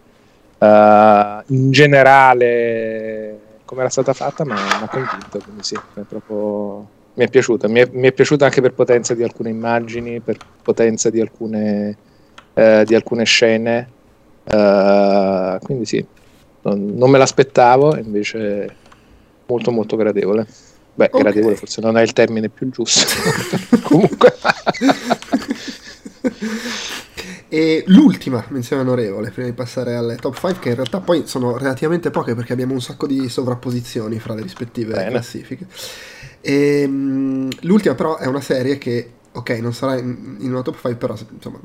uh, 0.58 1.44
in 1.48 1.72
generale 1.72 3.40
come 3.66 3.82
era 3.82 3.90
stata 3.90 4.14
fatta, 4.14 4.46
ma 4.46 4.56
mi 4.56 4.84
ha 4.84 4.88
convinto, 4.90 5.40
quindi 5.44 5.64
sì, 5.64 5.76
è 5.76 6.00
proprio... 6.08 6.88
mi 7.14 7.26
è 7.26 7.30
piaciuta, 7.30 7.68
mi 7.68 7.82
è, 7.82 7.90
mi 7.92 8.08
è 8.08 8.12
piaciuta 8.12 8.46
anche 8.46 8.62
per 8.62 8.74
potenza 8.74 9.14
di 9.14 9.24
alcune 9.24 9.50
immagini, 9.50 10.22
per 10.22 10.38
potenza 10.64 11.10
di 11.10 11.22
alcune, 11.22 11.98
uh, 12.54 12.84
di 12.84 12.96
alcune 12.96 13.26
scene, 13.26 13.88
uh, 14.46 15.60
quindi 15.60 15.86
sì, 15.86 16.04
non, 16.62 16.94
non 16.96 17.10
me 17.10 17.18
l'aspettavo, 17.18 17.96
invece 17.98 18.76
molto 19.46 19.72
molto 19.72 19.96
gradevole. 19.96 20.46
Beh, 20.94 21.06
okay. 21.12 21.22
gradevole 21.22 21.56
forse 21.56 21.82
non 21.82 21.98
è 21.98 22.02
il 22.02 22.14
termine 22.14 22.50
più 22.50 22.70
giusto. 22.70 23.06
Comunque. 23.84 24.36
e 27.48 27.84
l'ultima 27.88 28.46
menzione 28.50 28.82
onorevole, 28.82 29.32
prima 29.32 29.48
di 29.48 29.54
passare 29.54 29.96
alle 29.96 30.18
top 30.18 30.36
5, 30.36 30.60
che 30.60 30.70
in 30.70 30.76
realtà 30.76 31.00
poi 31.00 31.24
sono 31.26 31.58
relativamente 31.58 32.12
poche 32.12 32.36
perché 32.36 32.54
abbiamo 32.54 32.74
un 32.74 32.82
sacco 32.82 33.08
di 33.08 33.30
sovrapposizioni 33.30 34.20
fra 34.20 34.34
le 34.34 34.42
rispettive 34.42 34.94
Bene. 34.94 35.10
classifiche. 35.10 35.68
E, 36.42 36.84
um, 36.86 37.50
l'ultima 37.62 37.96
però 37.96 38.18
è 38.18 38.26
una 38.26 38.42
serie 38.42 38.78
che 38.78 39.12
ok, 39.32 39.50
non 39.62 39.74
sarà 39.74 39.98
in, 39.98 40.38
in, 40.40 40.52
una 40.52 40.62
top 40.62 40.76
5, 40.76 40.96
però 40.96 41.16
insomma 41.34 41.60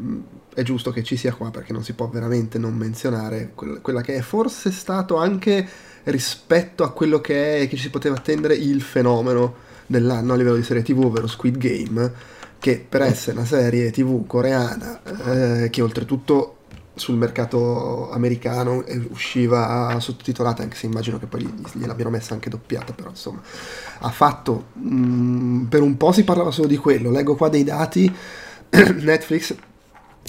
è 0.55 0.63
giusto 0.63 0.91
che 0.91 1.03
ci 1.03 1.17
sia 1.17 1.35
qua 1.35 1.51
perché 1.51 1.73
non 1.73 1.83
si 1.83 1.93
può 1.93 2.09
veramente 2.09 2.59
non 2.59 2.75
menzionare 2.75 3.53
quella, 3.55 4.01
che 4.01 4.15
è 4.15 4.21
forse 4.21 4.71
stato 4.71 5.17
anche 5.17 5.67
rispetto 6.05 6.85
a 6.85 6.93
quello 6.93 7.21
che 7.21 7.59
è 7.59 7.69
che 7.69 7.77
ci 7.77 7.83
si 7.83 7.91
poteva 7.91 8.17
attendere 8.17 8.55
il 8.55 8.81
fenomeno 8.81 9.55
dell'anno 9.87 10.33
a 10.33 10.37
livello 10.37 10.57
di 10.57 10.63
serie 10.63 10.83
TV, 10.83 11.05
ovvero 11.05 11.27
Squid 11.27 11.59
Game, 11.59 12.13
che 12.59 12.85
per 12.89 13.03
essere 13.03 13.37
una 13.37 13.47
serie 13.47 13.91
TV 13.91 14.27
coreana 14.27 15.03
eh, 15.63 15.71
che 15.71 15.83
oltretutto 15.83 16.59
sul 16.95 17.17
mercato 17.17 18.11
americano 18.13 18.85
usciva 19.11 19.97
sottotitolata, 19.99 20.63
anche 20.63 20.77
se 20.77 20.87
immagino 20.87 21.19
che 21.19 21.27
poi 21.27 21.43
gliel'abbiano 21.73 22.11
messa 22.11 22.35
anche 22.35 22.49
doppiata, 22.49 22.93
però 22.93 23.11
insomma 23.11 23.43
ha 23.99 24.11
fatto, 24.11 24.67
mh, 24.75 24.95
mm, 24.95 25.65
per 25.65 25.83
un 25.83 25.97
po' 25.97 26.13
si 26.13 26.23
parlava 26.23 26.53
solo 26.53 26.69
di 26.69 26.77
quello, 26.77 27.11
leggo 27.11 27.35
qua 27.35 27.49
dei 27.49 27.65
dati, 27.65 28.15
Netflix 28.71 29.55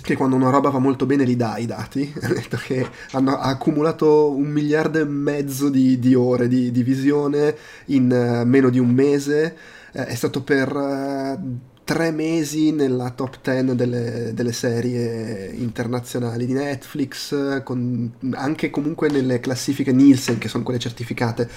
che 0.01 0.15
quando 0.15 0.35
una 0.35 0.49
roba 0.49 0.69
va 0.69 0.79
molto 0.79 1.05
bene 1.05 1.23
li 1.23 1.35
dà 1.35 1.57
i 1.57 1.65
dati, 1.65 2.13
ha 2.21 2.27
detto 2.27 2.57
che 2.57 2.87
hanno 3.11 3.37
accumulato 3.37 4.29
un 4.31 4.47
miliardo 4.47 4.99
e 4.99 5.05
mezzo 5.05 5.69
di, 5.69 5.99
di 5.99 6.13
ore 6.13 6.47
di, 6.47 6.71
di, 6.71 6.83
visione 6.83 7.55
in 7.85 8.11
uh, 8.11 8.47
meno 8.47 8.69
di 8.69 8.79
un 8.79 8.89
mese, 8.89 9.55
eh, 9.91 10.05
è 10.05 10.15
stato 10.15 10.41
per... 10.43 10.75
Uh, 10.75 11.73
tre 11.85 12.09
mesi 12.09 12.71
nella 12.71 13.11
top 13.11 13.37
10 13.43 13.75
delle, 13.75 14.31
delle, 14.33 14.51
serie 14.53 15.51
internazionali 15.53 16.47
di 16.47 16.53
Netflix, 16.53 17.61
con, 17.61 18.11
anche 18.31 18.71
comunque 18.71 19.07
nelle 19.07 19.39
classifiche 19.39 19.93
Nielsen, 19.93 20.39
che 20.39 20.47
sono 20.47 20.63
quelle 20.63 20.79
certificate, 20.79 21.47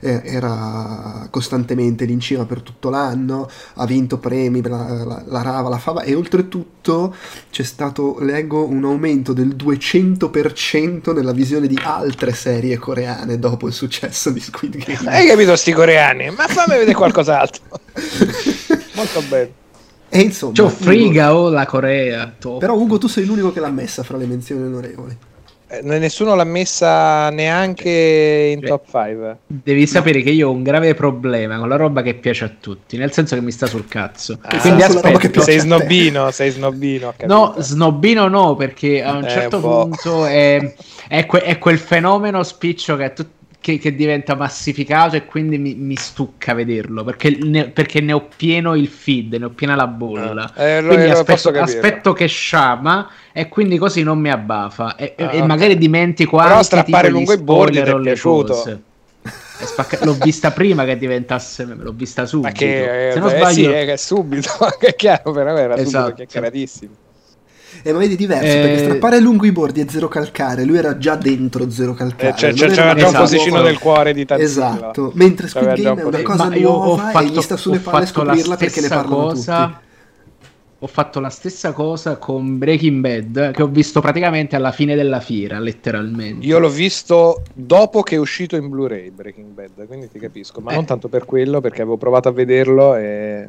eh, 0.00 0.22
era 0.24 1.26
costantemente 1.30 2.04
lì 2.04 2.12
in 2.12 2.20
cima 2.20 2.44
per 2.44 2.62
tutto 2.62 2.90
l'anno, 2.90 3.48
ha 3.74 3.86
vinto 3.86 4.18
premi, 4.18 4.62
la, 4.62 5.04
la, 5.04 5.22
la 5.26 5.42
Rava, 5.42 5.68
la 5.68 5.78
Fava, 5.78 6.02
e 6.02 6.14
oltretutto 6.14 7.14
c'è 7.50 7.62
stato, 7.62 8.16
leggo, 8.20 8.64
un 8.64 8.84
aumento 8.84 9.32
del 9.32 9.56
200% 9.56 11.14
nella 11.14 11.32
visione 11.32 11.66
di 11.66 11.78
altre 11.82 12.32
serie 12.32 12.78
coreane 12.78 13.38
dopo 13.38 13.66
il 13.66 13.72
successo 13.72 14.30
di 14.30 14.40
Squid 14.40 14.76
Game. 14.76 15.10
Hai 15.10 15.26
capito 15.26 15.56
sti 15.56 15.72
coreani? 15.72 16.30
Ma 16.30 16.46
fammi 16.46 16.78
vedere 16.78 16.94
qualcos'altro. 16.94 17.62
Molto 18.94 19.22
bene. 19.28 19.66
E 20.10 20.20
insomma, 20.20 20.54
C'ho 20.54 20.68
friga 20.70 21.36
o 21.36 21.50
la 21.50 21.66
Corea. 21.66 22.32
Top. 22.38 22.60
Però 22.60 22.74
Ugo 22.74 22.98
tu 22.98 23.08
sei 23.08 23.26
l'unico 23.26 23.52
che 23.52 23.60
l'ha 23.60 23.70
messa 23.70 24.02
fra 24.02 24.16
le 24.16 24.26
menzioni 24.26 24.62
onorevoli. 24.62 25.16
Eh, 25.70 25.82
nessuno 25.82 26.34
l'ha 26.34 26.44
messa 26.44 27.28
neanche 27.28 28.52
in 28.54 28.60
Beh, 28.60 28.68
top 28.68 28.84
5. 28.90 29.36
Devi 29.46 29.80
no. 29.80 29.86
sapere 29.86 30.22
che 30.22 30.30
io 30.30 30.48
ho 30.48 30.52
un 30.52 30.62
grave 30.62 30.94
problema 30.94 31.58
con 31.58 31.68
la 31.68 31.76
roba 31.76 32.00
che 32.00 32.14
piace 32.14 32.44
a 32.44 32.52
tutti, 32.58 32.96
nel 32.96 33.12
senso 33.12 33.34
che 33.34 33.42
mi 33.42 33.50
sta 33.50 33.66
sul 33.66 33.86
cazzo. 33.86 34.38
Ah, 34.40 34.58
Quindi 34.58 34.82
aspetta, 34.82 35.40
sei 35.42 35.58
snobino, 35.58 36.30
sei 36.30 36.50
snobino. 36.50 37.12
No, 37.26 37.54
snobino 37.58 38.28
no, 38.28 38.54
perché 38.56 39.02
a 39.02 39.12
un 39.12 39.24
eh, 39.24 39.28
certo 39.28 39.56
un 39.56 39.62
punto 39.62 40.24
è, 40.24 40.74
è, 41.06 41.26
que- 41.26 41.42
è, 41.42 41.58
quel 41.58 41.78
fenomeno 41.78 42.42
spiccio 42.42 42.96
che 42.96 43.12
tutti 43.12 43.37
che, 43.60 43.78
che, 43.78 43.94
diventa 43.94 44.34
massificato 44.34 45.16
e 45.16 45.24
quindi 45.26 45.58
mi, 45.58 45.74
mi 45.74 45.96
stucca 45.96 46.54
vederlo 46.54 47.04
perché 47.04 47.36
ne, 47.42 47.68
perché 47.68 48.00
ne, 48.00 48.12
ho 48.12 48.28
pieno 48.34 48.74
il 48.74 48.88
feed, 48.88 49.34
ne 49.34 49.46
ho 49.46 49.50
piena 49.50 49.74
la 49.74 49.86
bolla. 49.86 50.52
Ah, 50.54 50.62
eh, 50.62 50.82
quindi 50.84 51.10
aspetto, 51.10 51.50
aspetto, 51.50 52.12
che 52.12 52.26
sciama 52.26 53.10
e 53.32 53.48
quindi 53.48 53.76
così 53.78 54.02
non 54.02 54.18
mi 54.18 54.30
abbafa 54.30 54.96
e, 54.96 55.14
ah, 55.18 55.32
e 55.32 55.42
magari 55.42 55.76
dimentico 55.76 56.36
Però 56.36 56.50
anche 56.50 56.64
strappare 56.64 57.08
lungo 57.08 57.32
i 57.32 57.38
bordi 57.38 57.82
ti 57.82 57.88
è 57.88 58.00
piaciuto. 58.00 58.80
Spacca- 59.60 60.04
l'ho 60.04 60.14
vista 60.14 60.52
prima 60.52 60.84
che 60.84 60.96
diventasse 60.96 61.64
l'ho 61.64 61.92
vista 61.92 62.26
subito. 62.26 62.48
Ma 62.48 62.54
che, 62.54 63.10
Se 63.12 63.18
non 63.18 63.28
eh, 63.28 63.36
sbaglio... 63.36 63.96
sì, 63.96 64.06
subito, 64.06 64.50
che 64.78 64.86
è 64.86 64.94
chiaro, 64.94 65.32
però 65.32 65.56
era 65.56 65.76
esatto. 65.76 66.04
subito 66.04 66.14
chiacchieratissimo. 66.14 66.92
E 67.82 67.92
ma 67.92 67.98
vedi 67.98 68.16
diverso 68.16 68.56
eh... 68.56 68.60
perché 68.60 68.78
strappare 68.78 69.20
lungo 69.20 69.46
i 69.46 69.52
bordi 69.52 69.80
è 69.80 69.86
zero 69.88 70.08
calcare, 70.08 70.64
lui 70.64 70.78
era 70.78 70.98
già 70.98 71.16
dentro 71.16 71.70
zero 71.70 71.94
calcare. 71.94 72.34
Eh, 72.34 72.36
cioè, 72.36 72.52
c'era 72.52 72.94
già 72.94 73.08
un 73.08 73.14
posticino 73.14 73.62
del 73.62 73.78
cuore 73.78 74.12
di 74.12 74.24
Tanzilla. 74.24 74.48
Esatto, 74.48 75.12
mentre 75.14 75.48
Squid 75.48 75.80
Game 75.80 76.00
è 76.00 76.04
una 76.04 76.22
cosa 76.22 76.48
nuova 76.48 77.10
fatto, 77.10 77.26
e 77.26 77.30
gli 77.30 77.40
sta 77.40 77.56
sulle 77.56 77.78
palle 77.78 78.06
scoprirla 78.06 78.56
perché 78.56 78.80
ne 78.80 78.88
parlano 78.88 79.16
cosa... 79.16 79.66
tutti 79.66 79.86
ho 80.80 80.86
fatto 80.86 81.18
la 81.18 81.28
stessa 81.28 81.72
cosa 81.72 82.18
con 82.18 82.56
Breaking 82.56 83.00
Bad 83.00 83.50
che 83.50 83.62
ho 83.62 83.66
visto 83.66 84.00
praticamente 84.00 84.54
alla 84.54 84.70
fine 84.70 84.94
della 84.94 85.18
fiera, 85.18 85.58
letteralmente. 85.58 86.46
Io 86.46 86.60
l'ho 86.60 86.68
visto 86.68 87.42
dopo 87.52 88.02
che 88.02 88.14
è 88.14 88.18
uscito 88.18 88.54
in 88.54 88.68
Blu-ray 88.68 89.10
Breaking 89.10 89.48
Bad, 89.48 89.88
quindi 89.88 90.08
ti 90.08 90.20
capisco, 90.20 90.60
ma 90.60 90.70
eh. 90.70 90.74
non 90.76 90.84
tanto 90.84 91.08
per 91.08 91.24
quello, 91.24 91.60
perché 91.60 91.82
avevo 91.82 91.96
provato 91.96 92.28
a 92.28 92.32
vederlo 92.32 92.94
e 92.94 93.48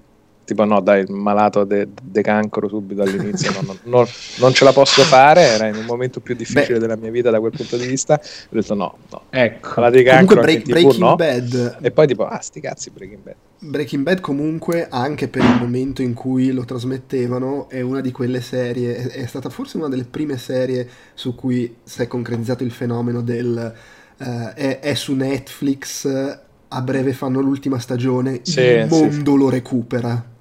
tipo 0.49 0.65
no 0.65 0.81
dai 0.81 1.01
il 1.01 1.11
malato 1.11 1.63
de, 1.63 1.89
de 2.01 2.21
cancro 2.23 2.67
subito 2.67 3.03
all'inizio 3.03 3.51
no, 3.51 3.61
no, 3.61 3.77
no, 3.83 4.07
non 4.39 4.51
ce 4.51 4.63
la 4.63 4.73
posso 4.73 5.03
fare 5.03 5.41
era 5.41 5.67
in 5.67 5.75
un 5.75 5.85
momento 5.85 6.21
più 6.21 6.35
difficile 6.35 6.73
Beh. 6.73 6.79
della 6.79 6.95
mia 6.95 7.11
vita 7.11 7.29
da 7.29 7.39
quel 7.39 7.51
punto 7.55 7.77
di 7.77 7.85
vista 7.85 8.15
ho 8.15 8.47
detto 8.49 8.73
no 8.73 8.97
no 9.11 9.21
ecco 9.29 9.79
la 9.79 9.91
di 9.91 10.01
cancro 10.01 10.41
break, 10.41 10.63
TV, 10.63 10.71
Breaking 10.71 10.97
no. 10.97 11.15
Bad 11.15 11.77
e 11.81 11.91
poi 11.91 12.07
tipo 12.07 12.25
ah 12.25 12.39
sti 12.39 12.59
cazzi 12.61 12.89
Breaking 12.89 13.21
Bad 13.21 13.35
Breaking 13.59 14.03
Bad 14.03 14.21
comunque 14.21 14.87
anche 14.89 15.27
per 15.27 15.43
il 15.43 15.57
momento 15.59 16.01
in 16.01 16.15
cui 16.15 16.51
lo 16.51 16.65
trasmettevano 16.65 17.69
è 17.69 17.81
una 17.81 18.01
di 18.01 18.11
quelle 18.11 18.41
serie 18.41 18.95
è, 18.95 19.07
è 19.21 19.25
stata 19.27 19.49
forse 19.49 19.77
una 19.77 19.87
delle 19.87 20.05
prime 20.05 20.37
serie 20.37 20.89
su 21.13 21.35
cui 21.35 21.75
si 21.83 22.01
è 22.01 22.07
concretizzato 22.07 22.63
il 22.63 22.71
fenomeno 22.71 23.21
del 23.21 23.71
uh, 24.17 24.23
è, 24.55 24.79
è 24.79 24.93
su 24.95 25.13
Netflix 25.13 26.47
a 26.69 26.81
breve 26.81 27.13
fanno 27.13 27.39
l'ultima 27.39 27.79
stagione, 27.79 28.41
sì, 28.43 28.61
il 28.61 28.87
mondo 28.87 29.31
sì. 29.31 29.37
lo 29.37 29.49
recupera. 29.49 30.37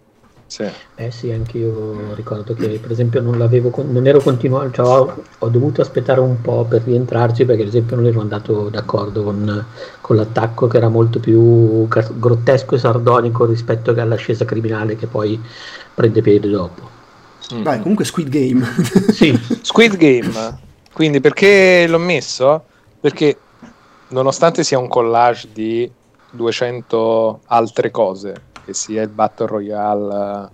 Sì. 0.49 0.65
Eh 0.95 1.11
sì, 1.11 1.31
anche 1.31 1.59
io 1.59 2.15
ricordo 2.15 2.55
che 2.55 2.79
per 2.81 2.91
esempio 2.91 3.21
non 3.21 3.37
l'avevo 3.37 3.71
non 3.87 4.07
ero 4.07 4.19
continuato, 4.19 4.71
cioè 4.71 4.87
ho, 4.87 5.23
ho, 5.39 5.49
dovuto 5.49 5.83
aspettare 5.83 6.21
un 6.21 6.41
po' 6.41 6.65
per 6.65 6.85
rientrarci 6.85 7.45
perché 7.45 7.63
ad 7.63 7.69
esempio 7.69 7.97
non 7.97 8.07
ero 8.07 8.23
andato 8.23 8.71
d'accordo 8.71 9.25
con, 9.25 9.67
con 10.01 10.17
l'attacco 10.17 10.67
che 10.67 10.79
era 10.79 10.89
molto 10.89 11.21
più 11.21 11.87
grottesco 11.87 12.75
e 12.75 12.79
sardonico 12.79 13.45
rispetto 13.45 13.91
all'ascesa 13.91 14.47
criminale 14.47 14.97
che 14.97 15.07
poi 15.07 15.39
prende 15.95 16.23
piede 16.23 16.49
dopo. 16.49 16.89
Mm. 17.53 17.63
Dai, 17.63 17.81
comunque 17.81 18.07
Squid 18.07 18.31
Game. 18.31 18.67
sì, 19.13 19.39
Squid 19.61 19.97
Game. 19.99 20.59
Quindi 20.95 21.21
perché 21.21 21.87
l'ho 21.87 21.99
messo? 21.99 22.65
Perché 22.99 23.37
nonostante 24.09 24.65
sia 24.65 24.79
un 24.79 24.89
collage 24.89 25.49
di 25.53 25.91
200 26.31 27.41
altre 27.47 27.91
cose 27.91 28.47
che 28.69 28.75
sia 28.75 29.01
il 29.01 29.09
Battle 29.09 29.47
Royale, 29.47 30.51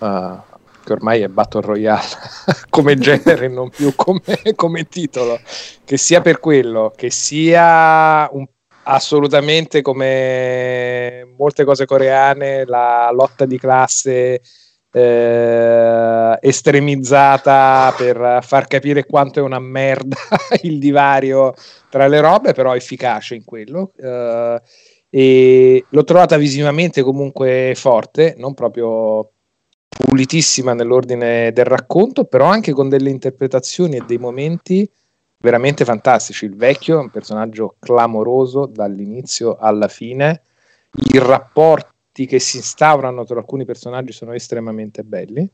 uh, 0.00 0.40
che 0.84 0.92
ormai 0.92 1.22
è 1.22 1.28
Battle 1.28 1.62
Royale 1.62 2.06
come 2.68 2.98
genere, 2.98 3.48
non 3.48 3.70
più 3.70 3.94
come, 3.96 4.20
come, 4.54 4.86
titolo, 4.86 5.40
che 5.82 5.96
sia 5.96 6.20
per 6.20 6.38
quello, 6.40 6.92
che 6.94 7.10
sia 7.10 8.28
un, 8.32 8.44
assolutamente 8.82 9.80
come 9.80 11.26
molte 11.38 11.64
cose 11.64 11.86
coreane, 11.86 12.66
la 12.66 13.10
lotta 13.14 13.46
di 13.46 13.58
classe 13.58 14.42
eh, 14.92 16.38
estremizzata 16.38 17.94
per 17.96 18.40
far 18.42 18.66
capire 18.66 19.06
quanto 19.06 19.38
è 19.38 19.42
una 19.42 19.58
merda 19.58 20.18
il 20.64 20.78
divario 20.78 21.54
tra 21.88 22.06
le 22.08 22.20
robe, 22.20 22.52
però 22.52 22.76
efficace 22.76 23.34
in 23.36 23.44
quello. 23.44 23.92
Eh, 23.96 24.60
e 25.14 25.84
l'ho 25.90 26.04
trovata 26.04 26.38
visivamente 26.38 27.02
comunque 27.02 27.74
forte, 27.76 28.34
non 28.38 28.54
proprio 28.54 29.32
pulitissima 29.86 30.72
nell'ordine 30.72 31.52
del 31.52 31.66
racconto, 31.66 32.24
però 32.24 32.46
anche 32.46 32.72
con 32.72 32.88
delle 32.88 33.10
interpretazioni 33.10 33.96
e 33.96 34.04
dei 34.06 34.16
momenti 34.16 34.90
veramente 35.36 35.84
fantastici. 35.84 36.46
Il 36.46 36.56
vecchio 36.56 36.96
è 36.96 37.02
un 37.02 37.10
personaggio 37.10 37.74
clamoroso 37.78 38.64
dall'inizio 38.64 39.58
alla 39.58 39.88
fine, 39.88 40.44
i 41.12 41.18
rapporti 41.18 42.24
che 42.24 42.38
si 42.38 42.56
instaurano 42.56 43.24
tra 43.24 43.38
alcuni 43.38 43.66
personaggi 43.66 44.12
sono 44.12 44.32
estremamente 44.32 45.02
belli. 45.02 45.46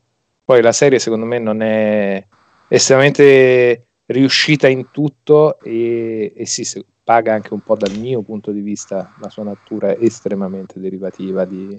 Poi 0.45 0.63
la 0.63 0.71
serie 0.71 1.01
secondo 1.01 1.27
me 1.27 1.41
non 1.41 1.63
è 1.63 2.25
estremamente 2.69 3.88
riuscita 4.09 4.69
in 4.69 4.91
tutto 4.91 5.59
e, 5.61 6.33
e 6.35 6.47
si 6.47 6.85
paga 7.03 7.33
anche 7.33 7.53
un 7.53 7.61
po' 7.61 7.77
dal 7.77 7.97
mio 7.97 8.23
punto 8.23 8.51
di 8.51 8.61
vista 8.61 9.15
la 9.21 9.29
sua 9.31 9.43
natura 9.43 9.97
estremamente 9.97 10.81
derivativa 10.81 11.45
di 11.45 11.79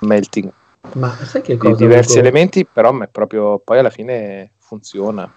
melting. 0.00 0.50
Ma 0.94 1.10
sai 1.10 1.42
che 1.42 1.56
cosa 1.56 1.74
di 1.74 1.84
diversi 1.84 2.18
avevo... 2.18 2.28
elementi 2.28 2.66
però 2.66 2.96
è 3.00 3.08
proprio 3.08 3.58
poi 3.58 3.78
alla 3.78 3.90
fine 3.90 4.52
funziona. 4.58 5.30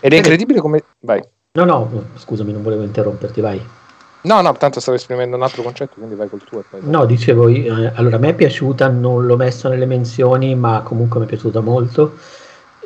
Ed 0.00 0.12
è 0.12 0.16
incredibile 0.16 0.60
come 0.60 0.84
vai. 1.00 1.22
No 1.52 1.64
no 1.64 2.04
scusami 2.14 2.52
non 2.52 2.62
volevo 2.62 2.82
interromperti 2.82 3.40
vai. 3.40 3.60
No, 4.22 4.40
no, 4.40 4.52
tanto 4.54 4.80
stavo 4.80 4.96
esprimendo 4.96 5.36
un 5.36 5.42
altro 5.42 5.62
concetto, 5.62 5.94
quindi 5.94 6.16
vai 6.16 6.28
col 6.28 6.42
tuo. 6.42 6.64
Poi... 6.68 6.80
No, 6.82 7.06
dicevo, 7.06 7.46
eh, 7.46 7.92
allora 7.94 8.16
a 8.16 8.18
me 8.18 8.30
è 8.30 8.34
piaciuta, 8.34 8.88
non 8.88 9.24
l'ho 9.24 9.36
messo 9.36 9.68
nelle 9.68 9.86
menzioni, 9.86 10.56
ma 10.56 10.80
comunque 10.82 11.20
mi 11.20 11.26
è 11.26 11.28
piaciuta 11.28 11.60
molto 11.60 12.16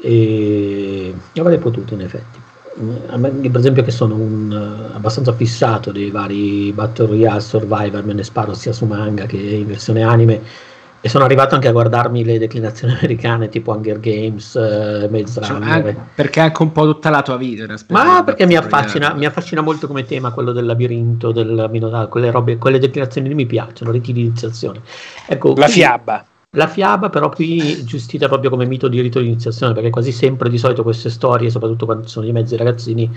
e 0.03 1.15
avrei 1.37 1.59
potuto 1.59 1.95
in 1.95 2.03
effetti 2.03 2.49
per 2.73 3.59
esempio 3.59 3.83
che 3.83 3.91
sono 3.91 4.15
un, 4.15 4.51
uh, 4.51 4.95
abbastanza 4.95 5.33
fissato 5.33 5.91
dei 5.91 6.11
vari 6.11 6.73
Battle 6.73 7.07
Royale 7.07 7.41
Survivor, 7.41 8.05
me 8.05 8.13
ne 8.13 8.23
sparo 8.23 8.55
sia 8.55 8.73
su 8.73 8.87
manga 8.87 9.27
che 9.27 9.37
in 9.37 9.67
versione 9.67 10.03
anime 10.03 10.69
e 11.03 11.09
sono 11.09 11.25
arrivato 11.25 11.55
anche 11.55 11.67
a 11.69 11.73
guardarmi 11.73 12.25
le 12.25 12.39
declinazioni 12.39 12.93
americane 13.01 13.49
tipo 13.49 13.73
Hunger 13.73 13.99
Games, 13.99 14.55
uh, 14.55 15.09
Maze 15.11 15.43
cioè, 15.43 15.59
Runner. 15.59 15.97
perché 16.15 16.41
è 16.41 16.45
anche 16.45 16.63
un 16.63 16.73
po' 16.73 16.85
tutta 16.85 17.11
la 17.11 17.23
tua 17.23 17.37
vita. 17.37 17.67
Ma 17.89 18.23
perché 18.23 18.47
mi 18.47 18.57
affascina, 18.57 19.15
mi 19.15 19.25
affascina, 19.25 19.63
molto 19.63 19.87
come 19.87 20.05
tema 20.05 20.31
quello 20.31 20.53
del 20.53 20.67
labirinto, 20.67 21.33
del 21.33 21.69
Minotauro, 21.71 22.09
quelle 22.09 22.31
robe, 22.31 22.59
quelle 22.59 22.79
declinazioni 22.79 23.29
lì 23.29 23.35
mi 23.35 23.47
piacciono, 23.47 23.91
ritilizzazione. 23.91 24.81
Ecco, 25.27 25.49
la 25.49 25.55
quindi, 25.55 25.73
fiaba. 25.73 26.25
La 26.57 26.67
fiaba 26.67 27.11
però 27.11 27.29
qui 27.29 27.85
giustita 27.85 28.27
proprio 28.27 28.51
come 28.51 28.67
mito 28.67 28.89
di 28.89 29.01
rito 29.01 29.21
di 29.21 29.27
iniziazione, 29.27 29.73
perché 29.73 29.89
quasi 29.91 30.11
sempre 30.11 30.51
di 30.51 30.59
solito 30.59 30.83
queste 30.83 31.09
storie, 31.09 31.49
soprattutto 31.49 31.85
quando 31.85 32.09
sono 32.09 32.27
i 32.27 32.33
mezzi 32.33 32.57
ragazzini, 32.57 33.09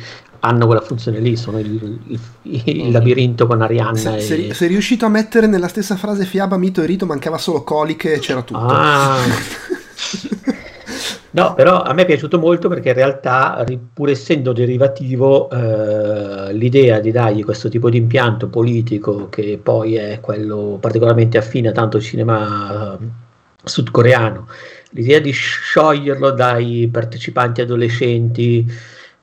hanno 0.41 0.67
quella 0.67 0.81
funzione 0.81 1.17
lì, 1.19 1.35
sono 1.35 1.57
il, 1.57 1.99
il, 2.05 2.19
il 2.65 2.91
labirinto 2.91 3.47
con 3.47 3.59
Arianna. 3.63 3.97
Se, 3.97 4.17
e... 4.17 4.21
sei, 4.21 4.53
sei 4.53 4.67
riuscito 4.67 5.07
a 5.07 5.09
mettere 5.09 5.47
nella 5.47 5.67
stessa 5.67 5.95
frase 5.95 6.25
fiaba, 6.25 6.57
mito 6.57 6.83
e 6.83 6.85
rito, 6.85 7.07
mancava 7.07 7.39
solo 7.39 7.63
coliche 7.63 8.13
e 8.13 8.19
c'era 8.19 8.43
tutto. 8.43 8.59
Ah. 8.59 9.17
No, 11.35 11.55
però 11.55 11.81
a 11.81 11.93
me 11.93 12.03
è 12.03 12.05
piaciuto 12.05 12.37
molto 12.37 12.69
perché 12.69 12.89
in 12.89 12.93
realtà, 12.95 13.65
pur 13.91 14.09
essendo 14.09 14.53
derivativo, 14.53 15.49
eh, 15.49 16.53
l'idea 16.53 16.99
di 16.99 17.09
dargli 17.11 17.43
questo 17.43 17.69
tipo 17.69 17.89
di 17.89 17.97
impianto 17.97 18.49
politico, 18.49 19.29
che 19.29 19.59
poi 19.61 19.95
è 19.95 20.19
quello 20.21 20.77
particolarmente 20.79 21.39
affine 21.39 21.69
a 21.69 21.71
tanto 21.71 21.99
cinema 21.99 22.93
eh, 22.99 23.05
sudcoreano, 23.63 24.47
l'idea 24.91 25.17
di 25.19 25.31
scioglierlo 25.31 26.29
dai 26.31 26.87
partecipanti 26.91 27.61
adolescenti 27.61 28.71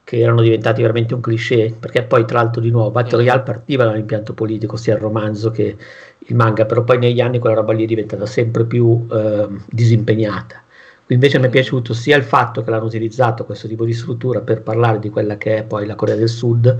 che 0.03 0.19
erano 0.19 0.43
diventati 0.43 0.83
veramente 0.83 1.15
un 1.15 1.21
cliché, 1.21 1.73
perché 1.79 2.03
poi 2.03 2.25
tra 2.25 2.43
l'altro 2.43 2.61
di 2.61 2.71
nuovo 2.71 2.91
Battle 2.91 3.19
Royale 3.19 3.43
partiva 3.43 3.85
dall'impianto 3.85 4.35
politico, 4.35 4.77
sia 4.77 4.95
il 4.95 5.01
romanzo 5.01 5.53
che 5.53 5.77
il 6.19 6.35
manga, 6.35 6.67
però 6.67 6.83
poi 6.83 6.99
negli 6.99 7.21
anni 7.21 7.39
quella 7.39 7.55
roba 7.55 7.73
lì 7.73 7.85
è 7.85 7.87
diventata 7.87 8.27
sempre 8.27 8.65
più 8.65 9.07
eh, 9.13 9.47
disimpegnata. 9.69 10.65
Invece 11.13 11.39
mi 11.39 11.47
è 11.47 11.51
piaciuto 11.51 11.93
sia 11.93 12.17
il 12.17 12.23
fatto 12.23 12.63
che 12.63 12.71
l'hanno 12.71 12.85
utilizzato 12.85 13.45
questo 13.45 13.67
tipo 13.67 13.85
di 13.85 13.93
struttura 13.93 14.41
per 14.41 14.63
parlare 14.63 14.99
di 14.99 15.11
quella 15.11 15.37
che 15.37 15.59
è 15.59 15.63
poi 15.65 15.87
la 15.87 15.97
Corea 15.97 16.15
del 16.15 16.29
Sud 16.29 16.79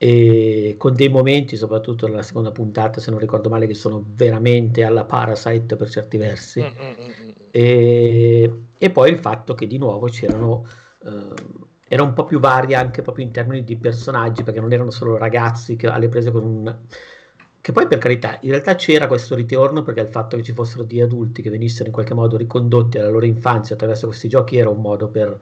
e 0.00 0.76
con 0.78 0.94
dei 0.94 1.08
momenti, 1.08 1.56
soprattutto 1.56 2.06
nella 2.06 2.22
seconda 2.22 2.52
puntata, 2.52 3.00
se 3.00 3.10
non 3.10 3.18
ricordo 3.18 3.48
male, 3.48 3.66
che 3.66 3.74
sono 3.74 4.02
veramente 4.06 4.84
alla 4.84 5.04
Parasite 5.04 5.74
per 5.74 5.90
certi 5.90 6.16
versi. 6.16 6.60
Mm-hmm. 6.60 7.30
E, 7.50 8.52
e, 8.78 8.90
poi 8.90 9.10
il 9.10 9.18
fatto 9.18 9.54
che 9.54 9.66
di 9.66 9.76
nuovo 9.76 10.06
c'erano... 10.06 10.64
Eh, 11.04 11.66
era 11.90 12.02
un 12.02 12.12
po' 12.12 12.24
più 12.24 12.38
varia 12.38 12.78
anche 12.78 13.00
proprio 13.00 13.24
in 13.24 13.32
termini 13.32 13.64
di 13.64 13.76
personaggi, 13.76 14.42
perché 14.44 14.60
non 14.60 14.72
erano 14.72 14.90
solo 14.90 15.16
ragazzi 15.16 15.74
che 15.74 15.86
alle 15.86 16.08
prese 16.08 16.30
con 16.30 16.44
un 16.44 16.76
che 17.68 17.74
poi 17.74 17.86
per 17.86 17.98
carità, 17.98 18.38
in 18.40 18.52
realtà 18.52 18.76
c'era 18.76 19.06
questo 19.06 19.34
ritorno 19.34 19.82
perché 19.82 20.00
il 20.00 20.08
fatto 20.08 20.38
che 20.38 20.42
ci 20.42 20.54
fossero 20.54 20.84
di 20.84 21.02
adulti 21.02 21.42
che 21.42 21.50
venissero 21.50 21.84
in 21.84 21.92
qualche 21.92 22.14
modo 22.14 22.38
ricondotti 22.38 22.96
alla 22.96 23.10
loro 23.10 23.26
infanzia 23.26 23.74
attraverso 23.74 24.06
questi 24.06 24.26
giochi 24.26 24.56
era 24.56 24.70
un 24.70 24.80
modo 24.80 25.08
per 25.08 25.38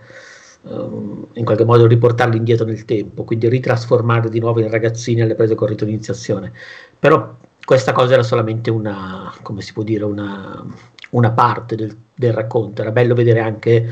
um, 0.62 1.29
in 1.35 1.45
qualche 1.45 1.64
modo 1.64 1.87
riportarli 1.87 2.37
indietro 2.37 2.66
nel 2.66 2.85
tempo, 2.85 3.22
quindi 3.22 3.49
ritrasformarli 3.49 4.29
di 4.29 4.41
nuovo 4.41 4.59
in 4.59 4.68
ragazzini 4.68 5.20
alle 5.20 5.37
prese 5.37 5.55
con 5.55 5.68
rito 5.68 5.85
di 5.85 5.93
iniziazione. 5.93 6.53
Però 6.99 7.33
questa 7.64 7.93
cosa 7.93 8.14
era 8.14 8.24
solamente 8.24 8.70
una, 8.70 9.33
come 9.43 9.61
si 9.61 9.72
può 9.72 9.85
dire, 9.85 10.03
una, 10.03 10.66
una 11.11 11.31
parte 11.31 11.77
del, 11.77 11.97
del 12.12 12.33
racconto. 12.33 12.83
Era 12.83 12.91
bello 12.91 13.14
vedere 13.14 13.39
anche 13.39 13.89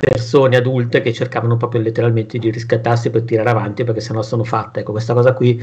persone 0.00 0.56
adulte 0.56 1.02
che 1.02 1.12
cercavano 1.12 1.58
proprio 1.58 1.82
letteralmente 1.82 2.38
di 2.38 2.50
riscattarsi 2.50 3.10
per 3.10 3.22
tirare 3.22 3.50
avanti 3.50 3.84
perché 3.84 4.00
sennò 4.00 4.22
sono 4.22 4.44
fatte. 4.44 4.80
Ecco, 4.80 4.92
questa 4.92 5.12
cosa 5.12 5.34
qui 5.34 5.62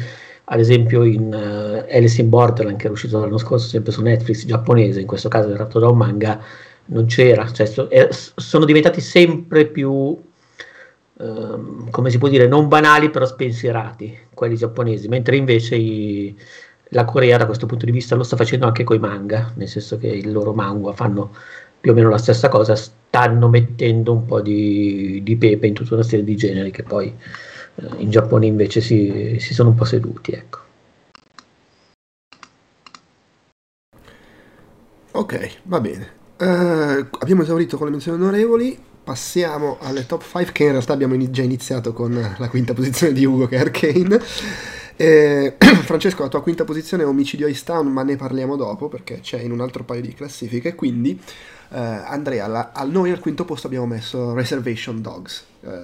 ad 0.49 0.59
esempio 0.59 1.03
in 1.03 1.33
uh, 1.33 1.91
Alice 1.91 2.21
in 2.21 2.29
Borderland 2.29 2.77
che 2.77 2.87
è 2.87 2.91
uscito 2.91 3.19
l'anno 3.19 3.39
scorso 3.39 3.67
sempre 3.67 3.91
su 3.91 4.01
Netflix 4.01 4.45
giapponese, 4.45 5.01
in 5.01 5.07
questo 5.07 5.27
caso 5.27 5.51
tratto 5.51 5.79
da 5.79 5.89
un 5.89 5.97
manga, 5.97 6.39
non 6.85 7.05
c'era, 7.05 7.51
cioè, 7.51 7.65
so, 7.65 7.89
eh, 7.89 8.09
sono 8.11 8.63
diventati 8.63 9.01
sempre 9.01 9.65
più, 9.65 9.91
uh, 9.91 11.87
come 11.89 12.09
si 12.09 12.17
può 12.17 12.29
dire, 12.29 12.47
non 12.47 12.67
banali 12.67 13.09
però 13.09 13.25
spensierati 13.25 14.17
quelli 14.33 14.55
giapponesi, 14.55 15.07
mentre 15.09 15.35
invece 15.35 15.75
i, 15.75 16.33
la 16.89 17.03
Corea 17.03 17.37
da 17.37 17.45
questo 17.45 17.65
punto 17.65 17.85
di 17.85 17.91
vista 17.91 18.15
lo 18.15 18.23
sta 18.23 18.37
facendo 18.37 18.67
anche 18.67 18.85
con 18.85 18.95
i 18.95 18.99
manga, 18.99 19.51
nel 19.55 19.67
senso 19.67 19.97
che 19.97 20.07
i 20.07 20.31
loro 20.31 20.53
manga 20.53 20.93
fanno 20.93 21.33
più 21.87 21.95
o 21.95 21.99
meno 21.99 22.09
la 22.09 22.17
stessa 22.17 22.49
cosa, 22.49 22.75
stanno 22.75 23.47
mettendo 23.47 24.11
un 24.11 24.25
po' 24.25 24.41
di, 24.41 25.21
di 25.23 25.37
pepe 25.37 25.67
in 25.67 25.73
tutta 25.73 25.93
una 25.93 26.03
serie 26.03 26.25
di 26.25 26.35
generi 26.35 26.69
che 26.69 26.83
poi 26.83 27.07
eh, 27.75 27.85
in 27.99 28.09
Giappone 28.09 28.45
invece 28.45 28.81
si, 28.81 29.37
si, 29.39 29.53
sono 29.53 29.69
un 29.69 29.75
po' 29.75 29.85
seduti. 29.85 30.31
Ecco. 30.33 30.59
Ok, 35.11 35.59
va 35.63 35.79
bene. 35.79 36.15
Uh, 36.39 37.07
abbiamo 37.19 37.43
esaurito 37.43 37.77
con 37.77 37.85
le 37.85 37.91
menzioni 37.93 38.21
onorevoli. 38.21 38.77
Passiamo 39.01 39.77
alle 39.79 40.05
top 40.05 40.23
5 40.23 40.51
che 40.51 40.63
in 40.63 40.71
realtà 40.71 40.91
abbiamo 40.91 41.13
in- 41.13 41.31
già 41.31 41.41
iniziato 41.41 41.93
con 41.93 42.35
la 42.37 42.49
quinta 42.49 42.73
posizione 42.73 43.13
di 43.13 43.23
Ugo 43.23 43.47
che 43.47 43.55
è 43.55 43.59
Arcane. 43.61 44.19
Eh, 44.97 45.55
Francesco, 45.57 46.23
la 46.23 46.27
tua 46.27 46.41
quinta 46.41 46.65
posizione 46.65 47.03
è 47.03 47.05
Omicidio 47.05 47.47
Ice 47.47 47.63
Town, 47.63 47.87
ma 47.87 48.03
ne 48.03 48.17
parliamo 48.17 48.57
dopo 48.57 48.89
perché 48.89 49.21
c'è 49.21 49.39
in 49.39 49.53
un 49.53 49.61
altro 49.61 49.85
paio 49.85 50.01
di 50.01 50.13
classifiche. 50.13 50.75
Quindi, 50.75 51.17
eh, 51.69 51.79
Andrea, 51.79 52.47
la, 52.47 52.71
a 52.73 52.83
noi 52.83 53.11
al 53.11 53.19
quinto 53.19 53.45
posto 53.45 53.67
abbiamo 53.67 53.85
messo 53.85 54.33
Reservation 54.33 55.01
Dogs. 55.01 55.45
Eh, 55.61 55.83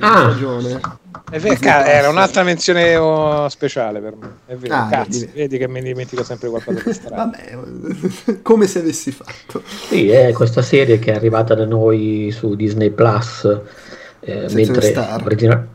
ah, 0.00 0.26
ragione. 0.26 0.80
È 1.30 1.38
vero, 1.38 1.56
ca- 1.58 1.86
era 1.86 2.08
un'altra 2.08 2.42
menzione 2.44 2.94
oh, 2.96 3.48
speciale 3.48 4.00
per 4.00 4.14
me. 4.14 4.30
È 4.46 4.54
vero, 4.54 4.74
ah, 4.74 4.88
cazzo, 4.88 5.20
vedi, 5.20 5.32
vedi, 5.34 5.58
che 5.58 5.68
mi 5.68 5.82
dimentico 5.82 6.22
sempre 6.22 6.48
qualcosa 6.48 6.82
di 6.84 6.92
strano. 6.92 7.32
Vabbè, 7.32 8.42
come 8.42 8.66
se 8.66 8.78
avessi 8.78 9.10
fatto. 9.10 9.62
Sì, 9.64 10.08
è 10.10 10.32
questa 10.32 10.62
serie 10.62 10.98
che 10.98 11.12
è 11.12 11.16
arrivata 11.16 11.54
da 11.54 11.64
noi 11.64 12.30
su 12.32 12.54
Disney 12.54 12.90
Plus. 12.90 13.60
Eh, 14.20 14.48
mentre 14.52 14.94
original- 15.22 15.68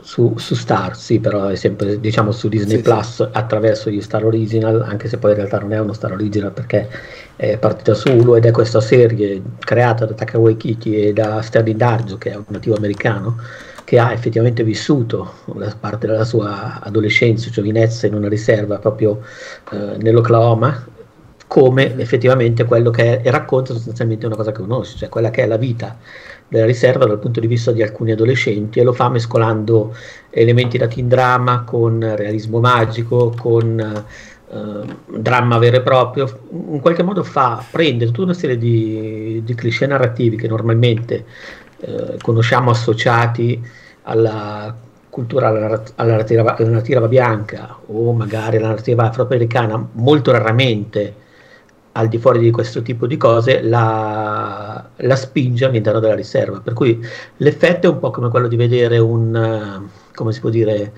su, 0.00 0.34
su, 0.36 0.54
Star, 0.54 0.96
sì, 0.96 1.20
però 1.20 1.46
è 1.46 1.56
sempre 1.56 2.00
diciamo 2.00 2.32
su 2.32 2.48
Disney 2.48 2.76
sì, 2.76 2.82
Plus 2.82 3.14
sì. 3.14 3.28
attraverso 3.32 3.90
gli 3.90 4.00
Star 4.00 4.24
Original, 4.24 4.82
anche 4.82 5.08
se 5.08 5.18
poi 5.18 5.32
in 5.32 5.36
realtà 5.36 5.58
non 5.58 5.72
è 5.72 5.78
uno 5.78 5.92
Star 5.92 6.12
Original 6.12 6.52
perché 6.52 6.88
è 7.36 7.56
partita 7.58 7.94
su 7.94 8.10
Hulu 8.10 8.36
ed 8.36 8.46
è 8.46 8.50
questa 8.50 8.80
serie 8.80 9.42
creata 9.58 10.06
da 10.06 10.14
Taka 10.14 10.38
Waikiki 10.38 11.06
e 11.06 11.12
da 11.12 11.42
Sterling 11.42 11.76
Darjo, 11.76 12.16
che 12.18 12.30
è 12.30 12.36
un 12.36 12.44
nativo 12.48 12.76
americano, 12.76 13.38
che 13.84 13.98
ha 13.98 14.12
effettivamente 14.12 14.64
vissuto 14.64 15.32
la 15.54 15.74
parte 15.78 16.06
della 16.06 16.24
sua 16.24 16.80
adolescenza, 16.80 17.50
giovinezza 17.50 18.06
in 18.06 18.14
una 18.14 18.28
riserva 18.28 18.78
proprio 18.78 19.20
eh, 19.72 19.96
nell'Oklahoma 19.98 20.86
come 21.52 21.98
effettivamente 21.98 22.64
quello 22.64 22.88
che 22.88 23.20
è, 23.20 23.26
e 23.26 23.30
racconta 23.30 23.74
sostanzialmente 23.74 24.24
una 24.24 24.36
cosa 24.36 24.52
che 24.52 24.62
conosci, 24.62 24.96
cioè 24.96 25.10
quella 25.10 25.28
che 25.28 25.42
è 25.42 25.46
la 25.46 25.58
vita 25.58 25.98
della 26.52 26.66
riserva 26.66 27.06
dal 27.06 27.18
punto 27.18 27.40
di 27.40 27.46
vista 27.46 27.72
di 27.72 27.82
alcuni 27.82 28.12
adolescenti 28.12 28.78
e 28.78 28.82
lo 28.82 28.92
fa 28.92 29.08
mescolando 29.08 29.96
elementi 30.28 30.76
da 30.76 30.86
teen 30.86 31.08
drama 31.08 31.62
con 31.62 31.98
realismo 32.14 32.60
magico, 32.60 33.34
con 33.40 33.80
eh, 33.80 35.18
dramma 35.18 35.56
vero 35.56 35.76
e 35.76 35.80
proprio, 35.80 36.40
in 36.50 36.80
qualche 36.80 37.02
modo 37.02 37.22
fa, 37.22 37.64
prende 37.70 38.04
tutta 38.04 38.20
una 38.20 38.34
serie 38.34 38.58
di, 38.58 39.40
di 39.42 39.54
cliché 39.54 39.86
narrativi 39.86 40.36
che 40.36 40.46
normalmente 40.46 41.24
eh, 41.80 42.18
conosciamo 42.20 42.70
associati 42.70 43.58
alla 44.02 44.76
cultura, 45.08 45.48
alla, 45.48 45.82
alla, 45.94 46.10
narrativa, 46.10 46.54
alla 46.54 46.68
narrativa 46.68 47.08
bianca 47.08 47.78
o 47.86 48.12
magari 48.12 48.58
alla 48.58 48.68
narrativa 48.68 49.08
afroamericana, 49.08 49.88
molto 49.92 50.30
raramente 50.32 51.14
al 51.92 52.08
di 52.08 52.18
fuori 52.18 52.38
di 52.38 52.50
questo 52.50 52.82
tipo 52.82 53.06
di 53.06 53.16
cose 53.16 53.62
la, 53.62 54.88
la, 54.96 55.16
spinge 55.16 55.64
all'interno 55.66 56.00
della 56.00 56.14
riserva. 56.14 56.60
Per 56.60 56.72
cui 56.72 56.98
l'effetto 57.38 57.86
è 57.86 57.90
un 57.90 57.98
po' 57.98 58.10
come 58.10 58.28
quello 58.30 58.48
di 58.48 58.56
vedere 58.56 58.98
un, 58.98 59.88
come 60.14 60.32
si 60.32 60.40
può 60.40 60.48
dire, 60.48 60.92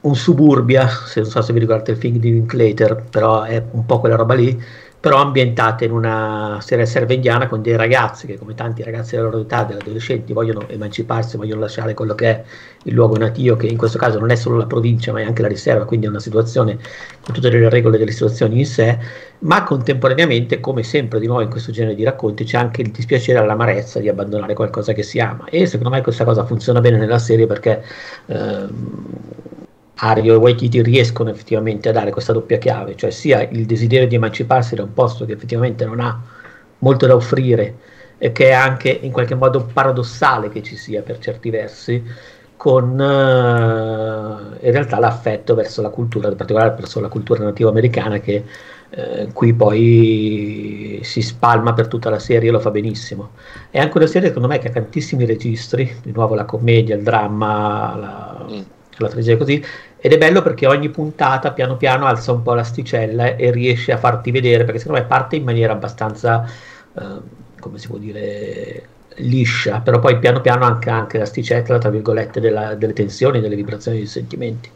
un 0.00 0.14
suburbia, 0.16 0.88
se 0.88 1.20
non 1.20 1.30
so 1.30 1.40
se 1.42 1.52
vi 1.52 1.60
ricordate 1.60 1.92
il 1.92 1.96
film 1.96 2.16
di 2.18 2.32
Linklater, 2.32 3.04
però 3.08 3.42
è 3.42 3.62
un 3.70 3.86
po' 3.86 4.00
quella 4.00 4.16
roba 4.16 4.34
lì, 4.34 4.60
però 5.02 5.16
ambientate 5.16 5.86
in 5.86 5.90
una 5.90 6.58
serie 6.60 6.86
serva 6.86 7.12
indiana 7.12 7.48
con 7.48 7.60
dei 7.60 7.74
ragazzi 7.74 8.28
che 8.28 8.38
come 8.38 8.54
tanti 8.54 8.84
ragazzi 8.84 9.16
della 9.16 9.26
loro 9.28 9.40
età, 9.40 9.64
degli 9.64 9.78
adolescenti, 9.80 10.32
vogliono 10.32 10.68
emanciparsi, 10.68 11.36
vogliono 11.36 11.62
lasciare 11.62 11.92
quello 11.92 12.14
che 12.14 12.26
è 12.28 12.44
il 12.84 12.94
luogo 12.94 13.16
natio, 13.16 13.56
che 13.56 13.66
in 13.66 13.76
questo 13.76 13.98
caso 13.98 14.20
non 14.20 14.30
è 14.30 14.36
solo 14.36 14.58
la 14.58 14.66
provincia 14.66 15.10
ma 15.10 15.18
è 15.18 15.24
anche 15.24 15.42
la 15.42 15.48
riserva, 15.48 15.86
quindi 15.86 16.06
è 16.06 16.08
una 16.08 16.20
situazione 16.20 16.78
con 17.20 17.34
tutte 17.34 17.50
le 17.50 17.68
regole 17.68 17.98
delle 17.98 18.12
situazioni 18.12 18.60
in 18.60 18.64
sé, 18.64 18.96
ma 19.40 19.64
contemporaneamente, 19.64 20.60
come 20.60 20.84
sempre 20.84 21.18
di 21.18 21.26
nuovo 21.26 21.42
in 21.42 21.50
questo 21.50 21.72
genere 21.72 21.96
di 21.96 22.04
racconti, 22.04 22.44
c'è 22.44 22.58
anche 22.58 22.82
il 22.82 22.92
dispiacere 22.92 23.40
e 23.40 23.44
l'amarezza 23.44 23.98
di 23.98 24.08
abbandonare 24.08 24.54
qualcosa 24.54 24.92
che 24.92 25.02
si 25.02 25.18
ama. 25.18 25.46
E 25.46 25.66
secondo 25.66 25.90
me 25.90 26.00
questa 26.00 26.22
cosa 26.22 26.44
funziona 26.44 26.80
bene 26.80 26.98
nella 26.98 27.18
serie 27.18 27.48
perché... 27.48 27.82
Ehm, 28.26 28.70
Ario 30.04 30.34
e 30.34 30.36
Waititi 30.36 30.82
riescono 30.82 31.30
effettivamente 31.30 31.88
a 31.88 31.92
dare 31.92 32.10
questa 32.10 32.32
doppia 32.32 32.58
chiave, 32.58 32.96
cioè 32.96 33.10
sia 33.10 33.42
il 33.42 33.66
desiderio 33.66 34.08
di 34.08 34.16
emanciparsi 34.16 34.74
da 34.74 34.82
un 34.82 34.92
posto 34.92 35.24
che 35.24 35.32
effettivamente 35.32 35.84
non 35.84 36.00
ha 36.00 36.20
molto 36.78 37.06
da 37.06 37.14
offrire 37.14 37.76
e 38.18 38.32
che 38.32 38.48
è 38.48 38.52
anche 38.52 38.88
in 38.90 39.12
qualche 39.12 39.34
modo 39.34 39.68
paradossale 39.72 40.48
che 40.48 40.62
ci 40.62 40.76
sia 40.76 41.02
per 41.02 41.18
certi 41.18 41.50
versi, 41.50 42.02
con 42.56 42.90
uh, 42.90 44.64
in 44.64 44.70
realtà 44.70 44.98
l'affetto 44.98 45.54
verso 45.54 45.82
la 45.82 45.88
cultura, 45.88 46.28
in 46.28 46.36
particolare 46.36 46.74
verso 46.76 47.00
la 47.00 47.08
cultura 47.08 47.42
nativa 47.42 47.70
americana 47.70 48.18
che 48.18 48.44
eh, 48.90 49.28
qui 49.32 49.54
poi 49.54 51.00
si 51.02 51.22
spalma 51.22 51.72
per 51.72 51.88
tutta 51.88 52.10
la 52.10 52.18
serie 52.18 52.50
e 52.50 52.52
lo 52.52 52.60
fa 52.60 52.70
benissimo. 52.70 53.30
È 53.70 53.78
anche 53.78 53.96
una 53.96 54.06
serie 54.06 54.28
secondo 54.28 54.48
me 54.48 54.58
che 54.58 54.68
ha 54.68 54.72
tantissimi 54.72 55.24
registri, 55.24 55.96
di 56.02 56.12
nuovo 56.12 56.34
la 56.34 56.44
commedia, 56.44 56.94
il 56.94 57.02
dramma, 57.02 57.96
la, 57.96 58.46
mm. 58.48 58.60
la 58.98 59.08
tragedia 59.08 59.36
così, 59.36 59.64
ed 60.04 60.12
è 60.12 60.18
bello 60.18 60.42
perché 60.42 60.66
ogni 60.66 60.88
puntata 60.88 61.52
piano 61.52 61.76
piano 61.76 62.06
alza 62.06 62.32
un 62.32 62.42
po' 62.42 62.54
l'asticella 62.54 63.36
e 63.36 63.52
riesce 63.52 63.92
a 63.92 63.98
farti 63.98 64.32
vedere, 64.32 64.64
perché 64.64 64.80
secondo 64.80 65.00
me 65.00 65.06
parte 65.06 65.36
in 65.36 65.44
maniera 65.44 65.72
abbastanza, 65.74 66.44
eh, 66.44 67.20
come 67.60 67.78
si 67.78 67.86
può 67.86 67.98
dire, 67.98 68.88
liscia, 69.18 69.78
però 69.80 70.00
poi 70.00 70.18
piano 70.18 70.40
piano 70.40 70.64
anche, 70.64 70.90
anche 70.90 71.18
l'asticella, 71.18 71.78
tra 71.78 71.90
virgolette, 71.90 72.40
della, 72.40 72.74
delle 72.74 72.94
tensioni, 72.94 73.40
delle 73.40 73.54
vibrazioni 73.54 73.98
dei 73.98 74.06
sentimenti. 74.06 74.68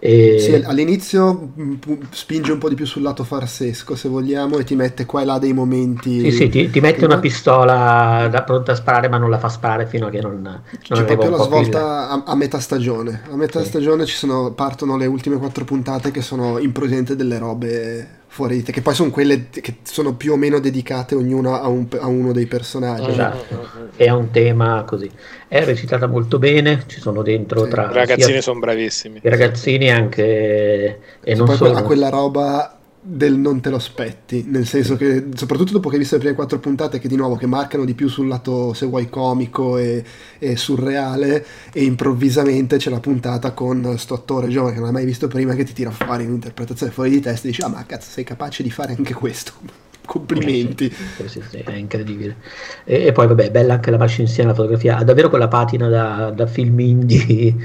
E... 0.00 0.38
Sì, 0.40 0.52
all'inizio 0.54 1.50
pu- 1.80 1.98
spinge 2.10 2.52
un 2.52 2.58
po' 2.58 2.68
di 2.68 2.74
più 2.74 2.86
sul 2.86 3.02
lato 3.02 3.24
farsesco, 3.24 3.96
se 3.96 4.08
vogliamo, 4.08 4.58
e 4.58 4.64
ti 4.64 4.74
mette 4.76 5.04
qua 5.06 5.22
e 5.22 5.24
là 5.24 5.38
dei 5.38 5.52
momenti. 5.52 6.20
Sì, 6.20 6.30
sì, 6.30 6.48
ti, 6.48 6.70
ti 6.70 6.80
mette 6.80 7.04
una 7.04 7.18
pistola 7.18 8.28
da 8.30 8.42
pronta 8.44 8.72
a 8.72 8.74
sparare, 8.74 9.08
ma 9.08 9.18
non 9.18 9.30
la 9.30 9.38
fa 9.38 9.48
sparare 9.48 9.86
fino 9.86 10.06
a 10.06 10.10
che 10.10 10.20
non, 10.20 10.40
non 10.42 10.62
C'è 10.80 11.04
proprio 11.04 11.30
la 11.30 11.38
svolta 11.38 12.08
a, 12.08 12.22
a 12.26 12.34
metà 12.36 12.60
stagione. 12.60 13.22
A 13.30 13.36
metà 13.36 13.62
Sì. 13.62 13.66
stagione 13.68 14.04
ci 14.06 14.14
sono, 14.16 14.52
partono 14.52 14.96
le 14.96 15.06
ultime 15.06 15.36
quattro 15.38 15.64
puntate 15.64 16.10
che 16.10 16.22
sono 16.22 16.58
in 16.58 16.72
presente 16.72 17.16
delle 17.16 17.38
robe 17.38 18.17
fuori 18.30 18.56
di 18.56 18.62
te, 18.62 18.72
che 18.72 18.82
poi 18.82 18.94
sono 18.94 19.10
quelle 19.10 19.48
che 19.50 19.76
sono 19.82 20.14
più 20.14 20.32
o 20.32 20.36
meno 20.36 20.60
dedicate 20.60 21.14
ognuna 21.14 21.60
a, 21.60 21.68
un- 21.68 21.88
a 21.98 22.06
uno 22.06 22.32
dei 22.32 22.46
personaggi. 22.46 23.10
Esatto, 23.10 23.68
e 23.96 24.08
ha 24.08 24.14
un 24.14 24.30
tema 24.30 24.84
così. 24.86 25.10
È 25.48 25.64
recitata 25.64 26.06
molto 26.06 26.38
bene, 26.38 26.84
ci 26.86 27.00
sono 27.00 27.22
dentro 27.22 27.64
Sì. 27.64 27.70
tra 27.70 27.90
I 27.90 27.94
ragazzini 27.94 28.40
sono 28.42 28.60
bravissimi. 28.60 29.20
i 29.22 29.28
ragazzini 29.28 29.90
anche 29.90 30.22
e 30.24 30.98
E 31.22 31.34
non 31.34 31.46
poi 31.46 31.56
solo. 31.56 31.76
ha 31.76 31.82
quella 31.82 32.08
roba 32.10 32.77
del 33.10 33.36
non 33.36 33.60
te 33.60 33.70
lo 33.70 33.76
aspetti, 33.76 34.44
nel 34.48 34.66
senso 34.66 34.96
che 34.96 35.28
soprattutto 35.34 35.72
dopo 35.72 35.88
che 35.88 35.94
hai 35.94 36.00
visto 36.00 36.16
le 36.16 36.20
prime 36.20 36.34
quattro 36.36 36.58
puntate 36.58 36.98
che 36.98 37.08
di 37.08 37.16
nuovo 37.16 37.36
che 37.36 37.46
marcano 37.46 37.84
di 37.84 37.94
più 37.94 38.08
sul 38.08 38.28
lato 38.28 38.74
se 38.74 38.86
vuoi 38.86 39.08
comico 39.08 39.78
e, 39.78 40.04
e 40.38 40.56
surreale 40.56 41.44
e 41.72 41.84
improvvisamente 41.84 42.76
c'è 42.76 42.90
la 42.90 43.00
puntata 43.00 43.52
con 43.52 43.94
sto 43.98 44.14
attore 44.14 44.48
giovane 44.48 44.72
che 44.74 44.78
non 44.80 44.88
hai 44.88 44.94
mai 44.94 45.04
visto 45.06 45.26
prima 45.28 45.54
che 45.54 45.64
ti 45.64 45.72
tira 45.72 45.90
fuori 45.90 46.24
un'interpretazione 46.26 46.92
fuori 46.92 47.10
di 47.10 47.20
testa 47.20 47.46
e 47.46 47.50
dici 47.50 47.62
ah 47.62 47.68
ma 47.68 47.84
cazzo 47.86 48.10
sei 48.10 48.24
capace 48.24 48.62
di 48.62 48.70
fare 48.70 48.92
anche 48.94 49.14
questo 49.14 49.52
complimenti 50.04 50.92
Sì, 51.10 51.28
sì, 51.28 51.42
sì, 51.42 51.58
è 51.58 51.72
incredibile. 51.72 52.36
E, 52.84 53.06
e 53.06 53.12
poi, 53.12 53.26
vabbè, 53.26 53.50
bella 53.50 53.74
anche 53.74 53.90
la 53.90 53.96
messa 53.98 54.20
insieme 54.20 54.50
la 54.50 54.54
fotografia. 54.56 54.96
Ha 54.98 55.04
davvero 55.04 55.28
quella 55.28 55.48
patina 55.48 55.88
da, 55.88 56.30
da 56.30 56.46
film 56.46 56.78
indie, 56.80 57.56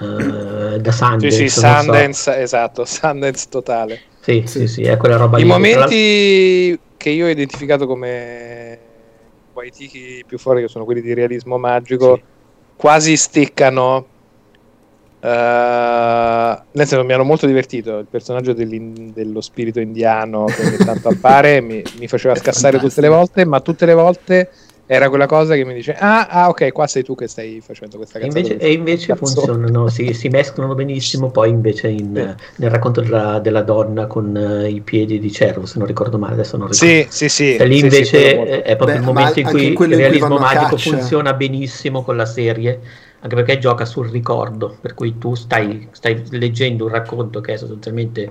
eh, 0.00 0.78
da 0.80 0.92
Sì, 1.16 1.30
Sundance. 1.30 1.48
sì, 1.48 1.48
so. 1.84 2.10
Sundance, 2.10 2.36
esatto, 2.40 2.84
Sundance 2.86 3.46
totale. 3.48 4.02
Sì, 4.22 4.42
Sì. 4.46 4.60
sì, 4.60 4.66
sì, 4.68 4.82
è 4.84 4.96
quella 4.96 5.16
roba 5.16 5.38
I 5.38 5.42
lì. 5.42 5.48
Tra 5.48 5.58
momenti 5.58 6.80
che 6.96 7.10
io 7.10 7.26
ho 7.26 7.28
identificato 7.28 7.86
come 7.86 8.78
Waititi 9.52 10.22
più 10.26 10.38
fuori, 10.38 10.62
che 10.62 10.68
sono 10.68 10.84
quelli 10.84 11.00
di 11.00 11.12
realismo 11.12 11.58
magico, 11.58 12.14
Sì. 12.14 12.22
quasi 12.76 13.16
steccano. 13.16 14.06
eh, 15.24 16.62
nel 16.72 16.86
senso, 16.86 17.04
mi 17.04 17.12
hanno 17.12 17.22
molto 17.24 17.46
divertito 17.46 17.98
il 17.98 18.06
personaggio 18.10 18.52
dello 18.54 19.40
spirito 19.40 19.78
indiano 19.78 20.46
che 20.46 20.62
ogni 20.62 20.76
tanto 20.78 21.08
appare, 21.14 21.60
mi, 21.60 21.82
mi 21.98 22.08
faceva 22.08 22.34
scassare 22.34 22.78
tutte 22.78 23.00
le 23.00 23.08
volte, 23.08 23.44
ma 23.44 23.60
tutte 23.60 23.86
le 23.86 23.94
volte 23.94 24.50
era 24.94 25.08
quella 25.08 25.26
cosa 25.26 25.54
che 25.54 25.64
mi 25.64 25.74
dice: 25.74 25.94
Ah, 25.94 26.26
ah, 26.26 26.48
ok, 26.48 26.70
qua 26.72 26.86
sei 26.86 27.02
tu 27.02 27.14
che 27.14 27.26
stai 27.28 27.60
facendo 27.60 27.96
questa 27.96 28.18
E 28.18 28.22
cazzata. 28.26 28.38
invece, 28.38 28.58
e 28.58 28.72
invece 28.72 29.06
cazzo." 29.06 29.24
funzionano, 29.26 29.88
si, 29.88 30.12
si 30.12 30.28
mescolano 30.28 30.74
benissimo. 30.74 31.30
Poi, 31.30 31.48
invece, 31.50 31.88
in, 31.88 32.14
Sì. 32.14 32.60
nel 32.62 32.70
racconto 32.70 33.00
della, 33.00 33.38
della 33.40 33.62
donna 33.62 34.06
con 34.06 34.36
eh, 34.36 34.68
i 34.68 34.80
piedi 34.80 35.18
di 35.18 35.30
cervo, 35.32 35.66
se 35.66 35.78
non 35.78 35.86
ricordo 35.86 36.18
male, 36.18 36.34
adesso 36.34 36.56
non 36.56 36.68
ricordo. 36.68 36.92
Sì, 36.94 37.06
sì, 37.08 37.28
sì. 37.28 37.56
E 37.56 37.64
lì 37.66 37.74
sì, 37.74 37.78
sì, 37.78 37.84
invece 37.84 38.40
eh, 38.46 38.62
è 38.62 38.76
proprio 38.76 38.98
Beh, 38.98 39.02
il 39.02 39.02
momento 39.14 39.40
in 39.40 39.46
cui 39.46 39.72
il 39.72 39.96
realismo 39.96 40.38
magico 40.38 40.76
caccia. 40.76 40.90
funziona 40.90 41.32
benissimo 41.34 42.02
con 42.02 42.16
la 42.16 42.26
serie, 42.26 42.80
anche 43.20 43.34
perché 43.34 43.58
gioca 43.58 43.84
sul 43.84 44.08
ricordo, 44.10 44.76
per 44.80 44.94
cui 44.94 45.16
tu 45.18 45.34
stai, 45.34 45.88
stai 45.92 46.22
leggendo 46.30 46.84
un 46.84 46.90
racconto 46.90 47.40
che 47.40 47.54
è 47.54 47.56
sostanzialmente 47.56 48.30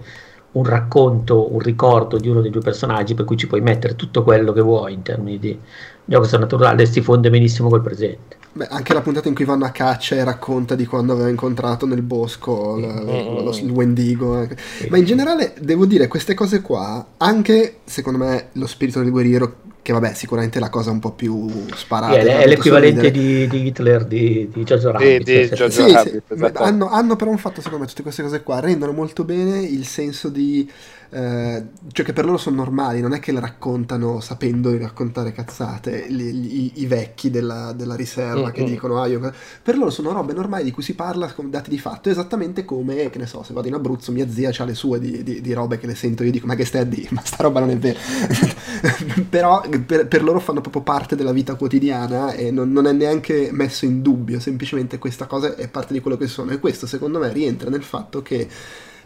un 0.54 0.66
racconto, 0.66 1.54
un 1.54 1.60
ricordo 1.60 2.18
di 2.18 2.28
uno 2.28 2.42
dei 2.42 2.52
due 2.52 2.62
personaggi, 2.62 3.14
per 3.14 3.24
cui 3.24 3.38
ci 3.38 3.48
puoi 3.48 3.62
mettere 3.62 3.96
tutto 3.96 4.22
quello 4.22 4.52
che 4.52 4.60
vuoi 4.62 4.92
in 4.94 5.02
termini 5.02 5.40
di 5.40 5.58
gioco 6.06 6.38
naturale 6.38 6.84
e 6.84 6.86
si 6.86 7.02
fonde 7.02 7.30
benissimo 7.30 7.70
col 7.70 7.82
presente. 7.82 8.38
Beh, 8.54 8.68
anche 8.68 8.94
la 8.94 9.00
puntata 9.02 9.30
in 9.30 9.34
cui 9.36 9.46
vanno 9.46 9.64
a 9.64 9.70
caccia 9.70 10.16
e 10.16 10.24
racconta 10.26 10.76
di 10.76 10.86
quando 10.86 11.14
aveva 11.14 11.30
incontrato 11.30 11.86
nel 11.86 12.02
bosco 12.02 12.76
l- 12.78 12.82
Mm. 12.82 13.44
lo- 13.46 13.58
il 13.58 13.70
Wendigo. 13.70 14.36
anche. 14.36 14.58
Sì. 14.58 14.88
Ma 14.90 14.98
in 14.98 15.06
generale 15.06 15.54
devo 15.60 15.86
dire 15.86 16.08
queste 16.08 16.34
cose 16.34 16.62
qua, 16.62 17.06
anche 17.18 17.78
secondo 17.86 18.20
me 18.20 18.48
lo 18.54 18.68
spirito 18.68 19.00
del 19.00 19.10
guerriero, 19.10 19.56
che 19.82 19.94
vabbè 19.94 20.14
sicuramente 20.14 20.58
è 20.58 20.62
la 20.62 20.70
cosa 20.70 20.92
un 20.92 21.00
po' 21.00 21.12
più 21.12 21.48
sparata. 21.76 22.20
Sì, 22.20 22.28
è, 22.28 22.46
l'equivalente 22.46 23.10
di, 23.10 23.48
di 23.48 23.66
Hitler 23.68 24.04
di, 24.04 24.50
di 24.54 24.64
Di- 24.66 24.76
Rabbit. 24.84 25.24
di 25.24 25.48
per 25.48 25.58
Jojo 25.58 25.70
Sì, 25.70 25.82
sì, 25.88 25.94
Rabbit, 25.94 26.22
ma 26.36 26.36
esatto. 26.48 26.64
hanno, 26.64 26.90
hanno 26.90 27.16
però 27.16 27.32
un 27.32 27.38
fatto 27.38 27.62
secondo 27.62 27.84
me 27.84 27.90
tutte 27.90 28.04
queste 28.04 28.22
cose 28.22 28.44
qua 28.44 28.60
rendono 28.60 28.92
molto 28.92 29.24
bene 29.24 29.62
il 29.62 29.86
senso 29.86 30.28
di 30.28 30.70
eh, 31.14 31.66
cioè 31.92 32.06
che 32.06 32.14
per 32.14 32.24
loro 32.24 32.38
sono 32.38 32.56
normali 32.56 33.02
non 33.02 33.14
è 33.14 33.20
che 33.20 33.34
le 33.34 33.42
raccontano 33.42 34.22
sapendo 34.22 34.72
di 34.72 34.78
raccontare 34.78 35.34
cazzate 35.34 36.06
gli- 36.10 36.22
i, 36.22 36.72
i 36.76 36.86
vecchi 36.86 37.30
della, 37.30 37.74
della 37.74 37.96
riserva 37.96 38.52
che 38.52 38.62
Mm-mm. 38.62 38.70
dicono 38.70 39.02
ah, 39.02 39.08
io... 39.08 39.32
per 39.62 39.78
loro 39.78 39.90
sono 39.90 40.14
robe 40.14 40.32
normali 40.34 40.64
di 40.64 40.72
cui 40.72 40.84
si 40.84 40.96
parla 40.96 41.34
con 41.34 41.50
dati 41.50 41.70
di 41.70 41.80
fatto 41.80 42.10
esattamente 42.10 42.64
come 42.64 43.10
che 43.10 43.18
ne 43.18 43.26
so 43.26 43.44
se 43.44 43.54
vado 43.54 43.68
in 43.68 43.74
Abruzzo 43.74 44.12
mia 44.14 44.30
zia 44.30 44.52
ha 44.56 44.64
le 44.64 44.74
sue 44.74 45.00
di, 45.00 45.22
di- 45.24 45.42
di 45.42 45.54
robe 45.54 45.78
che 45.78 45.88
le 45.88 45.96
sento 45.96 46.24
io 46.24 46.32
dico 46.32 46.48
ma 46.48 46.56
che 46.56 46.66
stai 46.66 46.82
a 46.82 46.86
dire? 46.86 47.08
Ma 47.12 47.22
sta 47.24 47.44
roba 47.44 47.60
non 47.60 47.72
è 47.72 47.78
vera. 47.78 48.00
Però 49.30 49.62
per, 49.86 50.08
per 50.08 50.24
loro 50.24 50.40
fanno 50.40 50.62
proprio 50.62 50.82
parte 50.82 51.16
della 51.16 51.32
vita 51.32 51.56
quotidiana 51.56 52.32
e 52.34 52.52
non, 52.52 52.72
non 52.72 52.88
è 52.88 52.92
neanche 52.92 53.50
messo 53.52 53.86
in 53.86 54.02
dubbio, 54.02 54.40
semplicemente 54.40 54.98
questa 54.98 55.26
cosa 55.26 55.56
è 55.56 55.68
parte 55.68 55.94
di 55.94 56.00
quello 56.00 56.18
che 56.18 56.28
sono. 56.28 56.52
E 56.52 56.60
questo 56.60 56.88
secondo 56.88 57.20
me 57.20 57.32
rientra 57.32 57.70
nel 57.70 57.84
fatto 57.84 58.22
che 58.22 58.48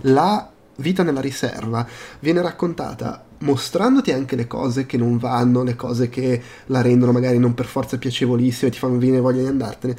la 0.02 0.52
vita 0.78 1.04
nella 1.04 1.22
riserva 1.22 1.86
viene 2.20 2.42
raccontata 2.42 3.24
mostrandoti 3.40 4.12
anche 4.12 4.36
le 4.36 4.48
cose 4.48 4.86
che 4.86 4.98
non 4.98 5.18
vanno, 5.18 5.64
le 5.64 5.76
cose 5.76 6.10
che 6.10 6.42
la 6.68 6.82
rendono 6.82 7.12
magari 7.12 7.38
non 7.38 7.54
per 7.54 7.66
forza 7.66 7.98
piacevolissime, 7.98 8.72
ti 8.72 8.78
fanno 8.78 8.98
venire 8.98 9.20
voglia 9.20 9.42
di 9.42 9.48
andartene, 9.48 9.96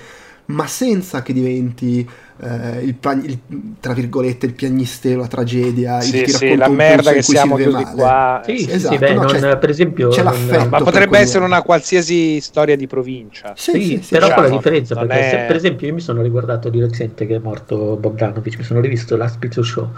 ma 0.46 0.66
senza 0.66 1.22
che 1.22 1.32
diventi 1.32 2.08
eh, 2.38 2.80
il, 2.82 2.94
pag- 2.94 3.24
il- 3.24 3.38
tra 3.80 3.92
virgolette 3.92 4.46
il 4.46 4.52
piagnisteo, 4.54 5.18
la 5.18 5.26
tragedia, 5.26 6.02
il 6.02 6.02
Sì, 6.08 6.18
che 6.18 6.32
ti 6.32 6.32
sì, 6.32 6.56
la 6.56 6.68
merda 6.68 7.12
che 7.12 7.22
siamo 7.22 7.56
male. 7.56 7.84
qua. 7.94 8.40
Sì, 8.44 8.58
sì, 8.58 8.70
esatto, 8.70 8.94
sì, 8.94 8.98
beh, 9.00 9.14
no, 9.14 9.22
non- 9.22 9.26
c'è- 9.32 9.58
per 9.58 9.70
esempio... 9.70 10.08
c'è 10.08 10.22
non- 10.22 10.32
l'affetto. 10.32 10.68
Ma 10.68 10.78
potrebbe 10.78 11.18
essere 11.18 11.44
una 11.44 11.62
qualsiasi 11.62 12.40
storia 12.40 12.76
di 12.76 12.86
provincia. 12.86 13.54
Sì, 13.56 13.72
Sì, 13.72 13.82
sì, 13.82 14.02
sì, 14.02 14.08
però 14.10 14.32
con 14.34 14.42
la 14.44 14.48
differenza, 14.50 14.94
non 14.94 15.08
perché 15.08 15.26
è- 15.26 15.30
se, 15.30 15.38
per 15.46 15.56
esempio 15.56 15.86
io 15.88 15.94
mi 15.94 16.00
sono 16.00 16.22
riguardato 16.22 16.68
di 16.68 16.80
recente 16.80 17.26
che 17.26 17.36
è 17.36 17.38
morto 17.38 17.96
Bogdanovic, 17.96 18.58
mi 18.58 18.64
sono 18.64 18.80
rivisto 18.80 19.16
Last 19.16 19.38
Pizza 19.38 19.62
Show 19.62 19.90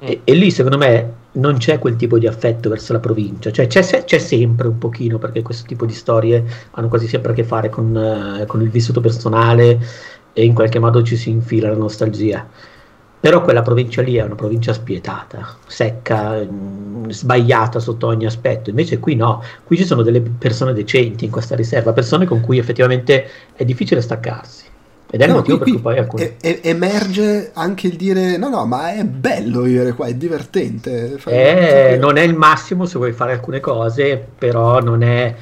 e, 0.00 0.16
Mm. 0.18 0.20
e 0.24 0.34
lì 0.34 0.50
secondo 0.50 0.78
me 0.78 1.14
non 1.32 1.58
c'è 1.58 1.78
quel 1.78 1.96
tipo 1.96 2.18
di 2.18 2.26
affetto 2.26 2.68
verso 2.68 2.92
la 2.92 2.98
provincia, 3.00 3.50
cioè 3.52 3.66
c'è, 3.66 4.04
c'è 4.04 4.18
sempre 4.18 4.66
un 4.68 4.78
pochino 4.78 5.18
perché 5.18 5.42
questo 5.42 5.66
tipo 5.66 5.86
di 5.86 5.92
storie 5.92 6.44
hanno 6.72 6.88
quasi 6.88 7.06
sempre 7.06 7.32
a 7.32 7.34
che 7.34 7.44
fare 7.44 7.68
con, 7.68 7.96
eh, 8.40 8.46
con 8.46 8.62
il 8.62 8.70
vissuto 8.70 9.00
personale 9.00 9.78
e 10.32 10.44
in 10.44 10.54
qualche 10.54 10.78
modo 10.78 11.02
ci 11.02 11.16
si 11.16 11.30
infila 11.30 11.68
la 11.70 11.76
nostalgia. 11.76 12.46
Però 13.20 13.42
quella 13.42 13.60
provincia 13.62 14.00
lì 14.00 14.14
è 14.16 14.22
una 14.22 14.34
provincia 14.34 14.72
spietata, 14.72 15.58
secca, 15.66 16.42
mh, 16.42 17.10
sbagliata 17.10 17.78
sotto 17.78 18.06
ogni 18.06 18.24
aspetto. 18.24 18.70
Invece 18.70 18.98
qui 18.98 19.14
no, 19.14 19.42
qui 19.64 19.76
ci 19.76 19.84
sono 19.84 20.02
delle 20.02 20.22
persone 20.22 20.72
decenti 20.72 21.26
in 21.26 21.30
questa 21.30 21.54
riserva, 21.54 21.92
persone 21.92 22.24
con 22.24 22.40
cui 22.40 22.56
effettivamente 22.58 23.28
è 23.54 23.64
difficile 23.66 24.00
staccarsi. 24.00 24.64
Ed 25.12 25.20
è 25.20 25.24
il 25.24 25.30
No, 25.30 25.36
motivo 25.38 25.58
qui- 25.58 25.64
per 25.64 25.72
cui 25.74 25.82
poi 25.82 25.98
alcuni... 25.98 26.22
e- 26.22 26.36
e- 26.40 26.60
emerge 26.62 27.50
anche 27.54 27.86
il 27.88 27.96
dire 27.96 28.36
no 28.36 28.48
no 28.48 28.64
ma 28.64 28.92
è 28.92 29.02
bello 29.04 29.62
vivere 29.62 29.92
qua 29.92 30.06
è 30.06 30.14
divertente 30.14 31.18
Fai- 31.18 31.34
Eh, 31.34 31.96
non 31.96 32.16
è 32.16 32.22
il 32.22 32.34
massimo 32.34 32.86
se 32.86 32.96
vuoi 32.98 33.12
fare 33.12 33.32
alcune 33.32 33.60
cose, 33.60 34.16
però 34.38 34.78
non 34.80 35.02
è... 35.02 35.34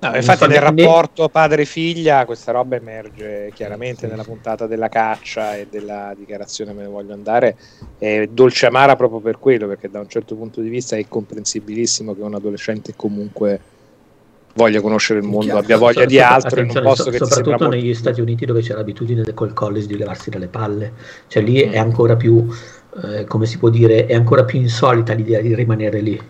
No, 0.00 0.14
infatti 0.16 0.38
so 0.40 0.46
nel 0.46 0.60
ne- 0.60 0.84
rapporto 0.84 1.28
padre-figlia 1.30 2.26
questa 2.26 2.52
roba 2.52 2.76
emerge 2.76 3.52
chiaramente 3.54 4.06
nella 4.06 4.22
puntata 4.22 4.66
della 4.66 4.88
caccia 4.88 5.56
e 5.56 5.66
della 5.70 6.12
dichiarazione 6.14 6.74
me 6.74 6.82
ne 6.82 6.88
voglio 6.88 7.14
andare 7.14 7.56
è 7.98 8.26
dolce 8.30 8.66
amara 8.66 8.96
proprio 8.96 9.20
per 9.20 9.38
quello 9.38 9.66
perché 9.66 9.88
da 9.88 10.00
un 10.00 10.08
certo 10.08 10.34
punto 10.36 10.60
di 10.60 10.68
vista 10.68 10.96
è 10.96 11.06
comprensibilissimo 11.08 12.14
che 12.14 12.20
un 12.20 12.34
adolescente 12.34 12.92
comunque 12.94 13.58
voglia 14.54 14.80
conoscere 14.80 15.18
il 15.20 15.24
mondo 15.26 15.44
Chiaro. 15.44 15.58
abbia 15.60 15.76
voglia 15.76 16.00
So- 16.02 16.06
di 16.06 16.20
altro 16.20 16.60
in 16.60 16.70
un 16.74 16.82
posto 16.82 17.02
so- 17.04 17.10
che 17.10 17.18
soprattutto 17.18 17.50
molto 17.50 17.68
negli 17.68 17.94
Stati 17.94 18.20
Uniti 18.20 18.44
dove 18.46 18.60
c'è 18.62 18.74
l'abitudine 18.74 19.22
del- 19.22 19.34
col 19.34 19.52
college 19.52 19.86
di 19.86 19.96
levarsi 19.96 20.30
dalle 20.30 20.46
palle 20.48 20.92
cioè 21.26 21.42
lì 21.42 21.60
è 21.60 21.78
ancora 21.78 22.16
più 22.16 22.46
eh, 23.02 23.24
come 23.24 23.46
si 23.46 23.58
può 23.58 23.68
dire 23.70 24.06
è 24.06 24.14
ancora 24.14 24.44
più 24.44 24.60
insolita 24.60 25.12
l'idea 25.12 25.40
di 25.40 25.54
rimanere 25.54 26.00
lì 26.00 26.20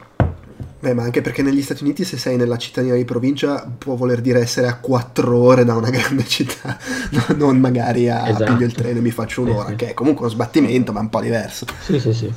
Beh, 0.80 0.92
ma 0.92 1.02
anche 1.02 1.22
perché 1.22 1.40
negli 1.40 1.62
Stati 1.62 1.82
Uniti 1.82 2.04
se 2.04 2.18
sei 2.18 2.36
nella 2.36 2.58
cittadina 2.58 2.94
di 2.94 3.06
provincia 3.06 3.66
può 3.78 3.94
voler 3.94 4.20
dire 4.20 4.40
essere 4.40 4.66
a 4.66 4.76
quattro 4.78 5.38
ore 5.38 5.64
da 5.64 5.74
una 5.76 5.88
grande 5.90 6.24
città, 6.26 6.76
no- 7.10 7.34
non 7.36 7.58
magari 7.58 8.10
a 8.10 8.28
Esatto. 8.28 8.44
piglio 8.52 8.66
il 8.66 8.72
treno 8.74 8.98
e 8.98 9.00
mi 9.00 9.10
faccio 9.10 9.40
un'ora, 9.40 9.64
Sì, 9.64 9.70
sì. 9.70 9.76
che 9.76 9.88
è 9.90 9.94
comunque 9.94 10.24
uno 10.26 10.34
sbattimento 10.34 10.92
ma 10.92 11.00
un 11.00 11.08
po' 11.08 11.22
diverso. 11.22 11.64
sì 11.80 11.98
sì 11.98 12.12
sì 12.12 12.30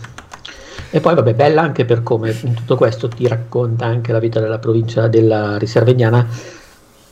e 0.89 0.99
poi 0.99 1.15
vabbè 1.15 1.33
bella 1.33 1.61
anche 1.61 1.85
per 1.85 2.03
come 2.03 2.35
in 2.43 2.53
tutto 2.53 2.75
questo 2.77 3.07
ti 3.07 3.27
racconta 3.27 3.85
anche 3.85 4.11
la 4.11 4.19
vita 4.19 4.39
della 4.39 4.59
provincia 4.59 5.07
della 5.07 5.57
riserva 5.57 5.91
indiana 5.91 6.25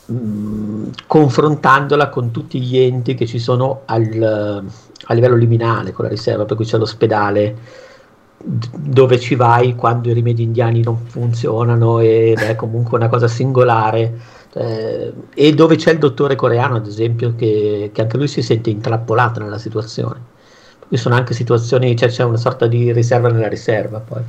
mh, 0.06 0.88
confrontandola 1.06 2.08
con 2.08 2.30
tutti 2.30 2.60
gli 2.60 2.78
enti 2.78 3.14
che 3.14 3.26
ci 3.26 3.38
sono 3.38 3.82
al, 3.86 4.64
a 5.04 5.14
livello 5.14 5.36
liminale 5.36 5.92
con 5.92 6.04
la 6.04 6.10
riserva, 6.10 6.44
per 6.44 6.56
cui 6.56 6.64
c'è 6.64 6.78
l'ospedale 6.78 7.56
dove 8.38 9.18
ci 9.18 9.34
vai 9.34 9.74
quando 9.74 10.08
i 10.10 10.12
rimedi 10.12 10.42
indiani 10.42 10.82
non 10.82 10.98
funzionano 11.06 11.98
ed 12.00 12.42
è 12.42 12.54
comunque 12.54 12.96
una 12.98 13.08
cosa 13.08 13.28
singolare. 13.28 14.18
eh, 14.54 15.12
e 15.34 15.52
dove 15.54 15.76
c'è 15.76 15.92
il 15.92 15.98
dottore 15.98 16.36
coreano, 16.36 16.76
ad 16.76 16.86
esempio, 16.86 17.34
che, 17.34 17.90
che 17.92 18.00
anche 18.02 18.16
lui 18.16 18.28
si 18.28 18.42
sente 18.42 18.70
intrappolato 18.70 19.40
nella 19.40 19.58
situazione. 19.58 20.34
Qui 20.88 20.96
sono 20.96 21.14
anche 21.14 21.34
situazioni, 21.34 21.96
cioè 21.96 22.08
c'è 22.08 22.22
una 22.22 22.36
sorta 22.36 22.66
di 22.66 22.92
riserva 22.92 23.28
nella 23.28 23.48
riserva 23.48 23.98
poi. 23.98 24.22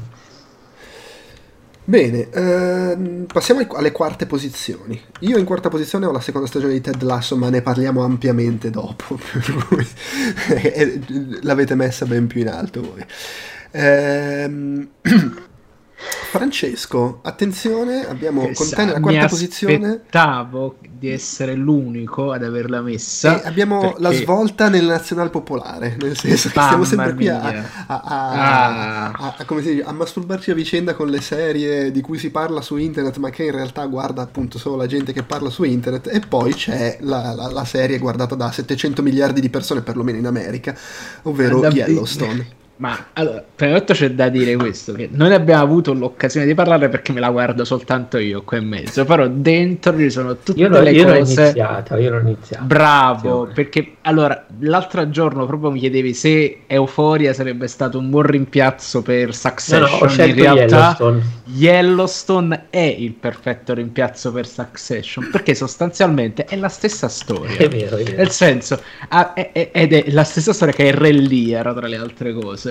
Bene, 1.90 2.30
ehm, 2.32 3.26
passiamo 3.32 3.66
alle 3.76 3.94
quarte 3.94 4.26
posizioni. 4.26 5.02
Io 5.20 5.38
in 5.38 5.46
quarta 5.46 5.70
posizione 5.70 6.06
ho 6.06 6.12
la 6.12 6.20
seconda 6.20 6.46
stagione 6.46 6.74
di 6.74 6.82
Ted 6.82 7.02
Lasso, 7.02 7.38
ma 7.38 7.50
ne 7.50 7.62
parliamo 7.62 8.04
ampiamente 8.04 8.70
dopo, 8.70 9.18
eh, 10.50 11.00
l'avete 11.44 11.76
messa 11.76 12.06
ben 12.06 12.28
più 12.28 12.42
in 12.42 12.50
alto 12.50 12.82
voi. 12.82 13.06
Ehm, 13.72 14.90
Francesco, 16.30 17.20
attenzione, 17.24 18.06
abbiamo 18.06 18.48
Che 18.48 18.54
con 18.54 18.70
te 18.70 18.84
nella 18.84 18.98
mi 18.98 19.04
quarta 19.04 19.28
posizione 19.28 19.88
aspettavo 19.88 20.76
di 20.98 21.10
essere 21.12 21.54
l'unico 21.56 22.32
ad 22.32 22.44
averla 22.44 22.82
messa. 22.82 23.42
e 23.44 23.48
abbiamo 23.48 23.96
la 24.00 24.10
perché- 24.10 24.24
svolta 24.24 24.70
nel 24.70 24.86
nazional 24.86 25.30
popolare, 25.30 25.96
nel 26.00 26.18
senso 26.18 26.50
che 26.50 26.60
stiamo 26.60 26.84
sempre 26.84 27.14
qui 27.14 27.28
a, 27.28 27.42
a- 27.88 28.02
a- 28.04 29.12
Ah. 29.18 29.36
dice, 29.56 29.84
a 29.84 29.92
masturbarci 29.92 30.52
a 30.52 30.54
vicenda 30.54 30.94
con 30.96 31.08
le 31.10 31.22
serie 31.22 31.92
di 31.92 32.02
cui 32.02 32.18
si 32.18 32.30
parla 32.32 32.62
su 32.62 32.78
internet, 32.78 33.18
ma 33.18 33.30
che 33.30 33.44
in 33.44 33.52
realtà 33.52 33.86
guarda 33.86 34.22
appunto 34.22 34.58
solo 34.58 34.76
la 34.76 34.88
gente 34.88 35.14
che 35.14 35.24
parla 35.24 35.50
su 35.50 35.64
internet, 35.64 36.08
e 36.08 36.20
poi 36.28 36.54
c'è 36.54 36.98
la, 37.02 37.34
la- 37.34 37.52
la 37.52 37.66
serie 37.66 37.98
guardata 38.00 38.36
da 38.36 38.52
700 38.52 39.02
miliardi 39.02 39.42
di 39.42 39.50
persone, 39.50 39.82
perlomeno 39.82 40.18
in 40.18 40.26
America, 40.26 40.76
ovvero 41.24 41.60
Davvero? 41.60 41.90
Yellowstone. 41.90 42.48
Ma 42.80 43.08
allora, 43.14 43.44
prima 43.56 43.74
di 43.74 43.80
tutto 43.80 43.94
c'è 43.94 44.12
da 44.12 44.30
dire 44.30 44.56
questo: 44.56 44.94
che 44.94 45.10
non 45.12 45.32
abbiamo 45.32 45.64
avuto 45.64 45.94
l'occasione 45.94 46.46
di 46.46 46.54
parlare 46.54 46.90
perché 46.90 47.12
me 47.12 47.20
la 47.20 47.32
guardo 47.32 47.66
soltanto 47.66 48.18
io 48.20 48.44
qua 48.44 48.58
in 48.58 48.68
mezzo. 48.68 49.04
Però 49.04 49.28
dentro 49.28 49.98
ci 49.98 50.12
sono 50.12 50.36
tutte 50.38 50.60
Io, 50.60 50.68
l'ho- 50.70 50.82
le 50.82 50.92
io 50.92 51.08
l'ho 51.08 51.18
cose. 51.18 51.42
iniziata, 51.42 51.98
io 51.98 52.12
l'ho 52.12 52.20
iniziata. 52.20 52.64
Bravo, 52.64 53.50
perché 53.54 53.94
allora 54.02 54.46
l'altro 54.60 55.10
giorno 55.10 55.46
proprio 55.48 55.72
mi 55.72 55.80
chiedevi 55.80 56.14
se 56.14 56.60
Euphoria 56.68 57.34
sarebbe 57.34 57.68
stato 57.68 57.98
un 57.98 58.10
buon 58.12 58.24
rimpiazzo 58.28 59.02
per 59.02 59.26
No, 59.28 59.32
Succession. 59.34 59.82
no, 59.82 59.88
ho 59.88 60.06
in 60.24 60.36
realtà 60.36 60.96
Yellowstone. 60.98 61.22
Yellowstone 61.46 62.66
è 62.70 62.96
il 62.98 63.14
perfetto 63.14 63.74
rimpiazzo 63.74 64.32
per 64.32 64.48
Succession 64.48 65.30
perché 65.32 65.56
sostanzialmente 65.56 66.46
è 66.46 66.56
la 66.56 66.70
stessa 66.70 67.08
storia. 67.08 67.58
È 67.58 67.68
vero, 67.70 67.98
è 67.98 68.04
vero. 68.04 68.18
Nel 68.18 68.30
senso, 68.30 68.80
ha- 69.10 69.34
è- 69.34 69.52
è- 69.52 69.70
ed 69.74 69.94
è 69.94 70.06
la 70.12 70.24
stessa 70.24 70.54
storia 70.54 70.74
che 70.74 70.90
è 70.90 70.94
Re 70.94 71.12
Lear, 71.12 71.74
tra 71.74 71.88
le 71.88 71.96
altre 71.98 72.34
cose. 72.34 72.67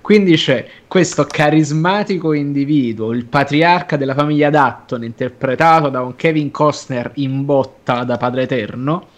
Quindi 0.00 0.36
c'è 0.36 0.66
questo 0.86 1.24
carismatico 1.24 2.32
individuo, 2.32 3.12
il 3.12 3.26
patriarca 3.26 3.96
della 3.96 4.14
famiglia 4.14 4.50
Dutton, 4.50 5.04
interpretato 5.04 5.88
da 5.88 6.02
un 6.02 6.16
Kevin 6.16 6.50
Costner 6.50 7.12
in 7.14 7.44
botta 7.44 8.04
da 8.04 8.16
Padre 8.16 8.42
Eterno, 8.42 9.08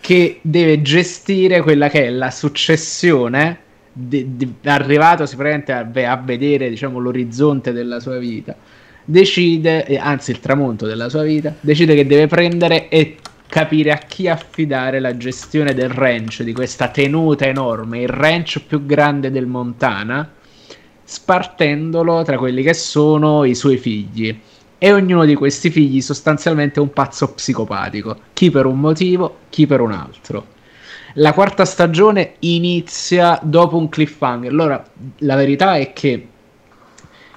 che 0.00 0.40
deve 0.42 0.82
gestire 0.82 1.62
quella 1.62 1.88
che 1.88 2.06
è 2.06 2.10
la 2.10 2.30
successione, 2.30 3.58
di- 3.92 4.36
di- 4.36 4.54
arrivato 4.64 5.26
sicuramente 5.26 5.72
a, 5.72 5.88
a 6.10 6.16
vedere 6.16 6.68
diciamo, 6.68 6.98
l'orizzonte 6.98 7.72
della 7.72 8.00
sua 8.00 8.18
vita. 8.18 8.56
Decide, 9.04 9.84
eh, 9.86 9.96
anzi 9.96 10.30
il 10.30 10.40
tramonto 10.40 10.86
della 10.86 11.08
sua 11.08 11.22
vita, 11.22 11.54
decide 11.60 11.94
che 11.94 12.06
deve 12.06 12.26
prendere 12.26 12.88
e 12.88 13.16
capire 13.52 13.92
a 13.92 13.98
chi 13.98 14.28
affidare 14.28 14.98
la 14.98 15.14
gestione 15.14 15.74
del 15.74 15.90
ranch, 15.90 16.42
di 16.42 16.54
questa 16.54 16.88
tenuta 16.88 17.44
enorme, 17.44 18.00
il 18.00 18.08
ranch 18.08 18.60
più 18.66 18.86
grande 18.86 19.30
del 19.30 19.44
Montana, 19.44 20.26
spartendolo 21.04 22.22
tra 22.22 22.38
quelli 22.38 22.62
che 22.62 22.72
sono 22.72 23.44
i 23.44 23.54
suoi 23.54 23.76
figli. 23.76 24.40
E 24.78 24.92
ognuno 24.94 25.26
di 25.26 25.34
questi 25.34 25.68
figli 25.68 26.00
sostanzialmente 26.00 26.80
è 26.80 26.82
un 26.82 26.94
pazzo 26.94 27.30
psicopatico, 27.34 28.16
chi 28.32 28.50
per 28.50 28.64
un 28.64 28.80
motivo, 28.80 29.40
chi 29.50 29.66
per 29.66 29.80
un 29.80 29.92
altro. 29.92 30.46
La 31.16 31.34
quarta 31.34 31.66
stagione 31.66 32.36
inizia 32.38 33.38
dopo 33.42 33.76
un 33.76 33.90
cliffhanger. 33.90 34.50
Allora, 34.50 34.82
la 35.18 35.36
verità 35.36 35.76
è 35.76 35.92
che 35.92 36.26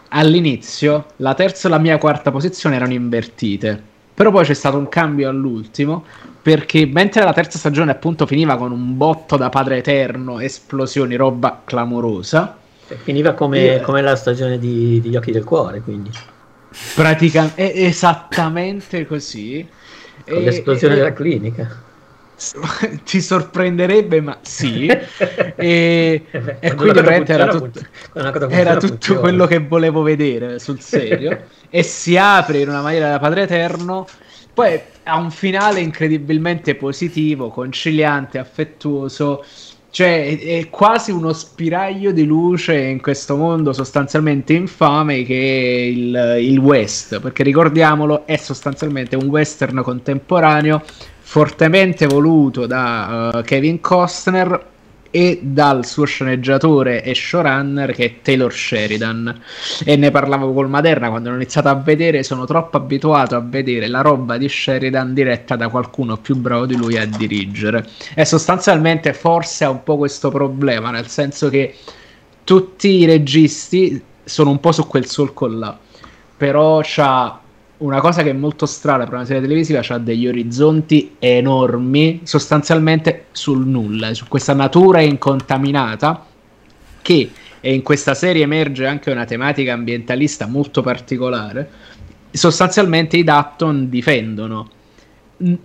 all'inizio 0.08 1.08
la 1.18 1.34
terza 1.34 1.68
e 1.68 1.72
la 1.72 1.78
mia 1.78 1.98
quarta 1.98 2.32
posizione 2.32 2.78
erano 2.78 2.94
invertite. 2.94 3.94
Però 4.16 4.32
poi 4.32 4.46
c'è 4.46 4.54
stato 4.54 4.78
un 4.78 4.88
cambio 4.90 5.30
all'ultimo. 5.30 6.04
Perché 6.42 6.86
mentre 6.86 7.24
la 7.24 7.34
terza 7.34 7.58
stagione 7.58 7.92
appunto 7.92 8.26
finiva 8.26 8.56
con 8.56 8.72
un 8.72 8.96
botto 8.98 9.36
da 9.36 9.50
padre 9.50 9.78
eterno, 9.78 10.40
esplosioni, 10.40 11.16
roba 11.16 11.62
clamorosa. 11.66 12.58
Finiva 13.04 13.34
come, 13.34 13.60
Io- 13.60 13.82
come 13.82 14.02
la 14.02 14.16
stagione 14.16 14.58
di, 14.60 15.02
di 15.02 15.10
Gli 15.10 15.16
Occhi 15.16 15.32
del 15.32 15.44
Cuore, 15.44 15.82
quindi. 15.82 16.12
Praticamente 16.94 17.74
esattamente 17.74 19.06
così. 19.06 19.68
Con 20.24 20.38
E- 20.38 20.42
l'esplosione 20.42 20.94
e- 20.94 20.98
della 20.98 21.14
clinica. 21.14 21.84
Ti 23.06 23.22
sorprenderebbe, 23.22 24.22
ma 24.22 24.38
sì. 24.42 24.88
e, 25.56 26.26
Eh 26.30 26.40
beh, 26.40 26.58
e 26.60 26.74
quindi 26.76 27.00
veramente 27.00 27.34
era, 27.34 27.48
cosa 27.48 27.72
era 28.50 28.78
tutto 28.78 28.88
funziona. 28.88 29.20
quello 29.20 29.46
che 29.48 29.60
volevo 29.60 30.02
vedere 30.02 30.60
sul 30.60 30.80
serio. 30.82 31.46
e 31.70 31.84
si 31.84 32.18
apre 32.18 32.60
in 32.60 32.70
una 32.70 32.82
maniera 32.82 33.10
da 33.10 33.20
padre 33.20 33.44
eterno. 33.44 34.06
Poi 34.54 34.80
ha 35.04 35.18
un 35.18 35.32
finale 35.32 35.80
incredibilmente 35.82 36.76
positivo, 36.76 37.50
conciliante, 37.50 38.38
affettuoso. 38.38 39.44
Cioè, 39.90 40.38
è, 40.40 40.60
è 40.60 40.70
quasi 40.70 41.12
uno 41.12 41.32
spiraglio 41.32 42.12
di 42.12 42.26
luce 42.26 42.76
in 42.78 43.02
questo 43.02 43.38
mondo 43.38 43.72
sostanzialmente 43.72 44.52
infame 44.52 45.24
che 45.24 45.36
è 45.36 45.84
il, 45.86 46.38
il 46.40 46.58
West. 46.58 47.20
Perché 47.20 47.44
ricordiamolo, 47.44 48.26
è 48.26 48.36
sostanzialmente 48.36 49.16
un 49.16 49.28
western 49.28 49.82
contemporaneo 49.82 50.84
fortemente 51.28 52.06
voluto 52.06 52.68
da 52.68 53.32
uh, 53.34 53.42
Kevin 53.42 53.82
Costner 53.82 54.74
e 55.10 55.40
dal 55.42 55.84
suo 55.84 56.06
sceneggiatore 56.06 57.04
e 57.04 57.16
showrunner 57.16 57.94
che 57.94 58.06
è 58.06 58.22
Taylor 58.22 58.54
Sheridan. 58.54 59.42
E 59.84 59.96
ne 59.96 60.12
parlavo 60.12 60.54
col 60.54 60.70
Maderna 60.70 61.10
quando 61.10 61.30
l'ho 61.30 61.36
iniziato 61.36 61.68
a 61.68 61.74
vedere 61.74 62.22
sono 62.22 62.46
troppo 62.46 62.78
abituato 62.78 63.36
a 63.36 63.40
vedere 63.40 63.88
la 63.88 64.02
roba 64.02 64.38
di 64.38 64.48
Sheridan 64.48 65.14
diretta 65.14 65.56
da 65.56 65.68
qualcuno 65.70 66.18
più 66.18 66.36
bravo 66.36 66.68
di 66.68 66.76
lui 66.76 66.96
a 66.98 67.06
dirigere. 67.06 67.88
E 68.14 68.24
sostanzialmente 68.24 69.14
forse 69.14 69.66
ha 69.66 69.70
un 69.72 69.84
po' 69.84 69.98
questo 69.98 70.30
problema 70.30 70.92
nel 70.92 71.08
senso 71.08 71.50
che 71.50 71.76
tutti 72.44 73.00
i 73.00 73.06
registi 73.06 74.02
sono 74.24 74.52
un 74.52 74.60
po' 74.60 74.72
su 74.72 74.86
quel 74.86 75.08
solco 75.08 75.48
là 75.48 75.78
però 76.38 76.82
c'ha 76.84 77.40
una 77.78 78.00
cosa 78.00 78.24
che 78.24 78.30
è 78.30 78.34
molto 78.34 78.66
strana 78.66 79.04
per 79.04 79.14
una 79.16 79.26
serie 79.26 79.42
televisiva, 79.42 79.80
c'ha 79.82 79.98
degli 79.98 80.28
orizzonti 80.28 81.16
enormi, 81.20 82.22
sostanzialmente 82.24 83.26
sul 83.32 83.66
nulla, 83.68 84.14
su 84.14 84.26
questa 84.28 84.54
natura 84.54 85.02
incontaminata 85.02 86.26
che 87.02 87.32
e 87.60 87.74
in 87.74 87.82
questa 87.82 88.14
serie 88.14 88.44
emerge 88.44 88.86
anche 88.86 89.10
una 89.10 89.26
tematica 89.26 89.74
ambientalista 89.74 90.46
molto 90.46 90.84
particolare. 90.84 91.68
Sostanzialmente 92.30 93.18
i 93.18 93.24
Dutton 93.24 93.90
difendono 93.90 94.70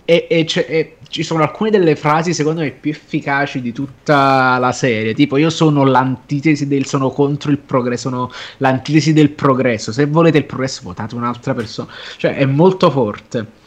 e, 0.05 0.27
e 0.27 0.47
e 0.67 0.97
ci 1.11 1.23
sono 1.23 1.43
alcune 1.43 1.69
delle 1.69 1.97
frasi 1.97 2.33
secondo 2.33 2.61
me 2.61 2.71
più 2.71 2.89
efficaci 2.89 3.61
di 3.61 3.73
tutta 3.73 4.57
la 4.57 4.71
serie. 4.71 5.13
Tipo 5.13 5.35
io 5.35 5.49
sono 5.49 5.83
l'antitesi 5.83 6.67
del 6.67 6.85
sono 6.85 7.09
contro 7.09 7.51
il 7.51 7.57
progresso 7.57 8.09
sono 8.09 8.31
l'antitesi 8.57 9.11
del 9.11 9.29
progresso. 9.29 9.91
Se 9.91 10.05
volete 10.05 10.37
il 10.37 10.45
progresso 10.45 10.81
votate 10.83 11.13
un'altra 11.13 11.53
persona 11.53 11.91
cioè 12.17 12.35
è 12.35 12.45
molto 12.45 12.89
forte. 12.89 13.59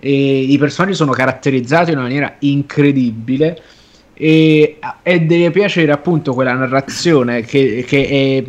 E 0.00 0.40
i 0.40 0.58
personaggi 0.58 0.94
sono 0.94 1.12
caratterizzati 1.12 1.92
in 1.92 1.96
una 1.98 2.06
maniera 2.06 2.34
incredibile. 2.40 3.62
E, 4.14 4.78
e 5.02 5.20
deve 5.20 5.50
piacere 5.50 5.92
appunto 5.92 6.34
quella 6.34 6.52
narrazione 6.52 7.40
che, 7.42 7.84
che 7.86 8.44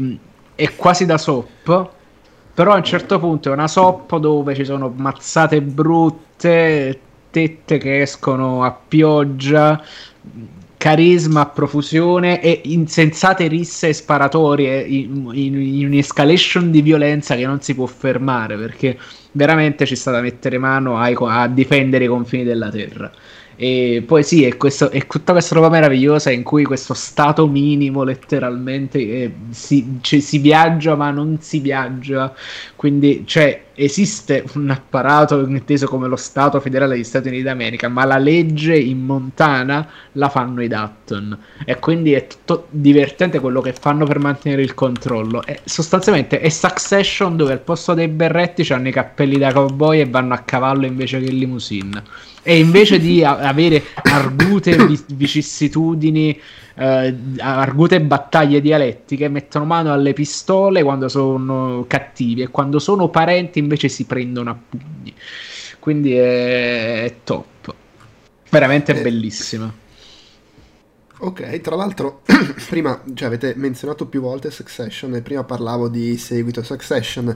è, 0.55 0.63
è 0.63 0.75
quasi 0.75 1.05
da 1.05 1.17
soap 1.17 1.89
però 2.53 2.73
a 2.73 2.75
un 2.75 2.83
certo 2.83 3.17
punto 3.17 3.49
è 3.49 3.53
una 3.53 3.67
soap 3.67 4.17
dove 4.17 4.53
ci 4.53 4.65
sono 4.65 4.93
mazzate 4.93 5.61
brutte, 5.61 6.99
tette 7.31 7.77
che 7.77 8.01
escono 8.01 8.63
a 8.63 8.71
pioggia, 8.71 9.83
carisma 10.77 11.41
a 11.41 11.45
profusione 11.45 12.41
e 12.41 12.61
insensate 12.65 13.47
risse 13.47 13.89
e 13.89 13.93
sparatorie 13.93 14.81
in, 14.81 15.29
in, 15.33 15.59
in 15.59 15.85
un'escalation 15.85 16.71
di 16.71 16.81
violenza 16.81 17.35
che 17.35 17.45
non 17.45 17.61
si 17.61 17.75
può 17.75 17.85
fermare 17.85 18.57
perché 18.57 18.97
veramente 19.33 19.85
ci 19.85 19.95
sta 19.95 20.09
da 20.11 20.21
mettere 20.21 20.57
mano 20.57 20.97
ai- 20.97 21.15
a 21.19 21.47
difendere 21.47 22.05
i 22.05 22.07
confini 22.07 22.43
della 22.43 22.69
terra. 22.69 23.11
E 23.55 24.03
poi 24.07 24.23
sì, 24.23 24.43
è, 24.43 24.57
questo, 24.57 24.89
è 24.89 25.05
tutta 25.05 25.33
questa 25.33 25.53
roba 25.53 25.69
meravigliosa 25.69 26.31
in 26.31 26.41
cui 26.41 26.63
questo 26.63 26.95
stato 26.95 27.45
minimo 27.47 28.01
letteralmente 28.03 28.97
eh, 28.99 29.35
si, 29.51 29.99
ci- 30.01 30.21
si 30.21 30.39
viaggia 30.39 30.95
ma 30.95 31.11
non 31.11 31.37
si 31.41 31.59
viaggia, 31.59 32.33
quindi 32.75 33.23
cioè, 33.27 33.65
esiste 33.75 34.43
un 34.53 34.69
apparato 34.69 35.39
inteso 35.47 35.87
come 35.87 36.07
lo 36.07 36.15
Stato 36.15 36.59
federale 36.59 36.95
degli 36.95 37.03
Stati 37.03 37.27
Uniti 37.27 37.43
d'America, 37.43 37.87
ma 37.87 38.05
la 38.05 38.17
legge 38.17 38.77
in 38.77 39.05
Montana 39.05 39.87
la 40.13 40.29
fanno 40.29 40.61
i 40.61 40.67
Dutton 40.67 41.37
e 41.65 41.79
quindi 41.79 42.13
è 42.13 42.27
tutto 42.27 42.67
divertente 42.69 43.39
quello 43.39 43.61
che 43.61 43.73
fanno 43.73 44.05
per 44.05 44.19
mantenere 44.19 44.61
il 44.61 44.73
controllo. 44.73 45.43
E 45.45 45.61
sostanzialmente 45.63 46.39
è 46.39 46.49
Succession 46.49 47.35
dove 47.37 47.53
al 47.53 47.61
posto 47.61 47.93
dei 47.93 48.07
berretti 48.07 48.71
hanno 48.71 48.89
i 48.89 48.91
cappelli 48.91 49.37
da 49.37 49.51
cowboy 49.53 49.99
e 49.99 50.05
vanno 50.07 50.33
a 50.33 50.39
cavallo 50.39 50.85
invece 50.85 51.19
che 51.19 51.25
in 51.25 51.37
limousine. 51.37 52.03
E 52.43 52.57
invece 52.57 52.99
di 52.99 53.23
a- 53.23 53.37
avere 53.37 53.83
argute 54.03 54.75
vi- 54.85 54.99
vicissitudini, 55.13 56.39
eh, 56.81 57.15
argute 57.39 58.01
battaglie 58.01 58.61
dialettiche, 58.61 59.27
mettono 59.29 59.65
mano 59.65 59.91
alle 59.93 60.13
pistole 60.13 60.83
quando 60.83 61.07
sono 61.09 61.85
cattivi 61.87 62.41
e 62.43 62.49
quando 62.49 62.79
sono 62.79 63.09
parenti 63.09 63.59
invece 63.59 63.89
si 63.89 64.05
prendono 64.05 64.49
a 64.49 64.55
pugni. 64.69 65.15
Quindi 65.79 66.13
è, 66.15 67.03
è 67.03 67.15
top, 67.23 67.75
veramente 68.49 68.93
Eh. 68.93 68.99
bellissima. 68.99 69.73
Ok, 71.23 71.61
tra 71.61 71.75
l'altro, 71.75 72.23
prima 72.67 72.99
cioè, 73.13 73.27
avete 73.27 73.53
menzionato 73.55 74.07
più 74.07 74.21
volte 74.21 74.49
Succession 74.49 75.13
e 75.13 75.21
prima 75.21 75.43
parlavo 75.43 75.87
di 75.87 76.17
seguito 76.17 76.63
Succession. 76.63 77.35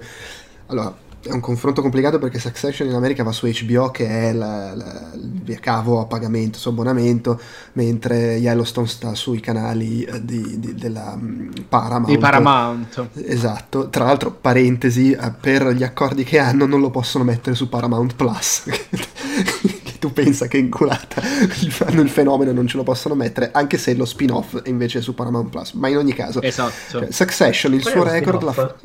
Allora, 0.68 1.05
è 1.26 1.32
un 1.32 1.40
confronto 1.40 1.82
complicato 1.82 2.20
perché 2.20 2.40
Succession 2.40 2.88
in 2.88 2.94
America 2.94 3.24
va 3.24 3.32
su 3.32 3.48
HBO 3.48 3.90
che 3.90 4.08
è 4.08 4.34
la- 4.34 4.76
la- 4.76 5.12
il 5.16 5.42
via 5.44 5.58
cavo 5.60 6.00
a 6.00 6.06
pagamento, 6.06 6.60
su 6.60 6.70
abbonamento, 6.70 7.40
mentre 7.74 8.36
Yellowstone 8.36 8.88
sta 8.88 9.16
sui 9.16 9.40
canali 9.40 10.04
eh, 10.04 10.24
di- 10.24 10.60
di- 10.60 10.76
della 10.76 11.16
mm, 11.16 11.50
Paramount. 11.68 12.08
Di 12.08 12.18
Paramount. 12.18 13.10
Esatto, 13.26 13.90
tra 13.90 14.06
l'altro, 14.06 14.32
parentesi, 14.32 15.12
eh, 15.12 15.32
per 15.40 15.68
gli 15.70 15.84
accordi 15.84 16.24
che 16.24 16.38
hanno 16.40 16.66
non 16.66 16.80
lo 16.80 16.92
possono 16.92 17.24
mettere 17.24 17.56
su 17.56 17.70
Paramount 17.70 18.16
Plus. 18.16 18.64
Tu 20.00 20.14
pensa 20.14 20.46
che 20.48 20.58
inculata 20.58 21.20
fanno 21.22 22.02
il 22.02 22.10
fenomeno 22.10 22.52
e 22.52 22.54
non 22.54 22.68
ce 22.68 22.78
lo 22.78 22.84
possono 22.84 23.16
mettere, 23.16 23.50
anche 23.52 23.80
se 23.80 23.96
lo 23.96 24.06
spin-off 24.06 24.62
è 24.62 24.70
invece 24.70 25.02
su 25.02 25.16
Paramount 25.16 25.50
Plus. 25.50 25.72
Ma 25.74 25.88
in 25.88 25.98
ogni 25.98 26.14
caso, 26.14 26.42
Esatto. 26.44 27.08
Succession, 27.10 27.74
il 27.74 27.82
Qual 27.82 27.94
è 27.94 27.98
suo 27.98 28.04
record... 28.04 28.44
La... 28.44 28.76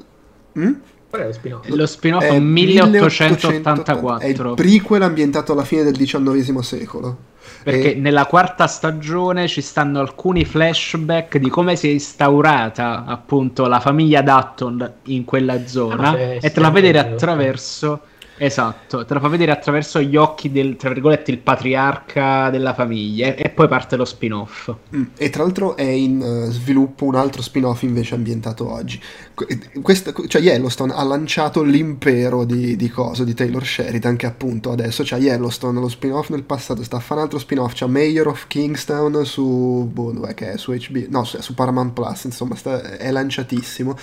Mm? 0.59 0.73
Qual 1.11 1.23
è 1.23 1.27
lo 1.27 1.33
spin-off? 1.33 1.67
Lo 1.67 1.87
spin-off 1.87 2.23
È 2.23 2.29
è 2.29 2.31
un 2.31 2.45
1880, 2.45 3.95
1884. 3.95 4.19
È 4.19 4.27
il 4.27 4.55
prequel 4.55 5.03
ambientato 5.03 5.53
alla 5.53 5.65
fine 5.65 5.83
del 5.83 5.97
XIX 5.97 6.59
secolo. 6.61 7.17
Perché 7.65 7.95
E- 7.95 7.99
nella 7.99 8.27
quarta 8.27 8.69
stagione 8.69 9.49
ci 9.49 9.61
stanno 9.61 9.99
alcuni 9.99 10.45
flashback 10.45 11.39
di 11.39 11.51
come 11.51 11.75
si 11.75 11.89
è 11.89 11.91
instaurata 11.91 13.05
appunto 13.05 13.67
la 13.67 13.81
famiglia 13.81 14.23
Dutton 14.23 14.93
in 15.07 15.25
quella 15.25 15.67
zona 15.67 16.11
Ah, 16.11 16.15
c'è 16.15 16.39
e 16.41 16.53
te 16.53 16.61
la 16.61 16.71
vedere 16.71 16.99
attraverso 16.99 18.01
esatto, 18.43 19.05
te 19.05 19.13
la 19.15 19.21
fa 19.21 19.29
vedere 19.29 19.53
attraverso 19.53 20.01
gli 20.01 20.17
occhi 20.17 20.51
del 20.51 20.77
tra 20.77 20.89
virgolette 20.89 21.31
il 21.31 21.39
patriarca 21.39 22.49
della 22.51 22.73
famiglia 22.75 23.35
e- 23.35 23.51
poi 23.51 23.69
parte 23.69 23.97
lo 23.97 24.05
spin-off. 24.07 24.73
Mm, 24.97 25.03
E 25.17 25.29
tra 25.29 25.43
l'altro 25.43 25.77
è 25.77 25.83
in 25.83 26.23
eh, 26.23 26.51
sviluppo 26.51 27.05
un 27.05 27.17
altro 27.17 27.43
spin-off 27.43 27.83
invece 27.83 28.15
ambientato 28.15 28.71
oggi. 28.71 28.99
Que- 29.35 29.59
Questo, 29.83 30.13
cioè 30.27 30.41
Yellowstone 30.41 30.93
ha 30.95 31.03
lanciato 31.03 31.63
l'impero 31.63 32.45
di, 32.45 32.77
di 32.77 32.89
coso, 32.89 33.25
di 33.25 33.35
Taylor 33.35 33.65
Sheridan, 33.65 34.17
che 34.17 34.27
appunto 34.27 34.71
adesso 34.73 35.03
c'ha 35.05 35.19
Yellowstone, 35.19 35.79
lo 35.79 35.89
spin-off 35.89 36.31
nel 36.31 36.43
passato, 36.45 36.83
sta 36.83 36.97
a 36.97 37.01
fare 37.01 37.21
un 37.21 37.27
altro 37.27 37.39
spin-off, 37.39 37.73
c'ha 37.75 37.87
Mayor 37.87 38.29
of 38.29 38.47
Kingstown 38.47 39.25
su, 39.27 39.89
boh, 39.93 40.13
dov'è 40.13 40.33
che 40.35 40.53
è, 40.53 40.57
su 40.57 40.73
HBO, 40.73 41.05
no, 41.11 41.25
su, 41.25 41.41
su 41.41 41.53
Paramount 41.55 41.93
Plus, 41.93 42.25
insomma, 42.25 42.55
sta- 42.55 42.97
è 42.97 43.11
lanciatissimo. 43.11 43.97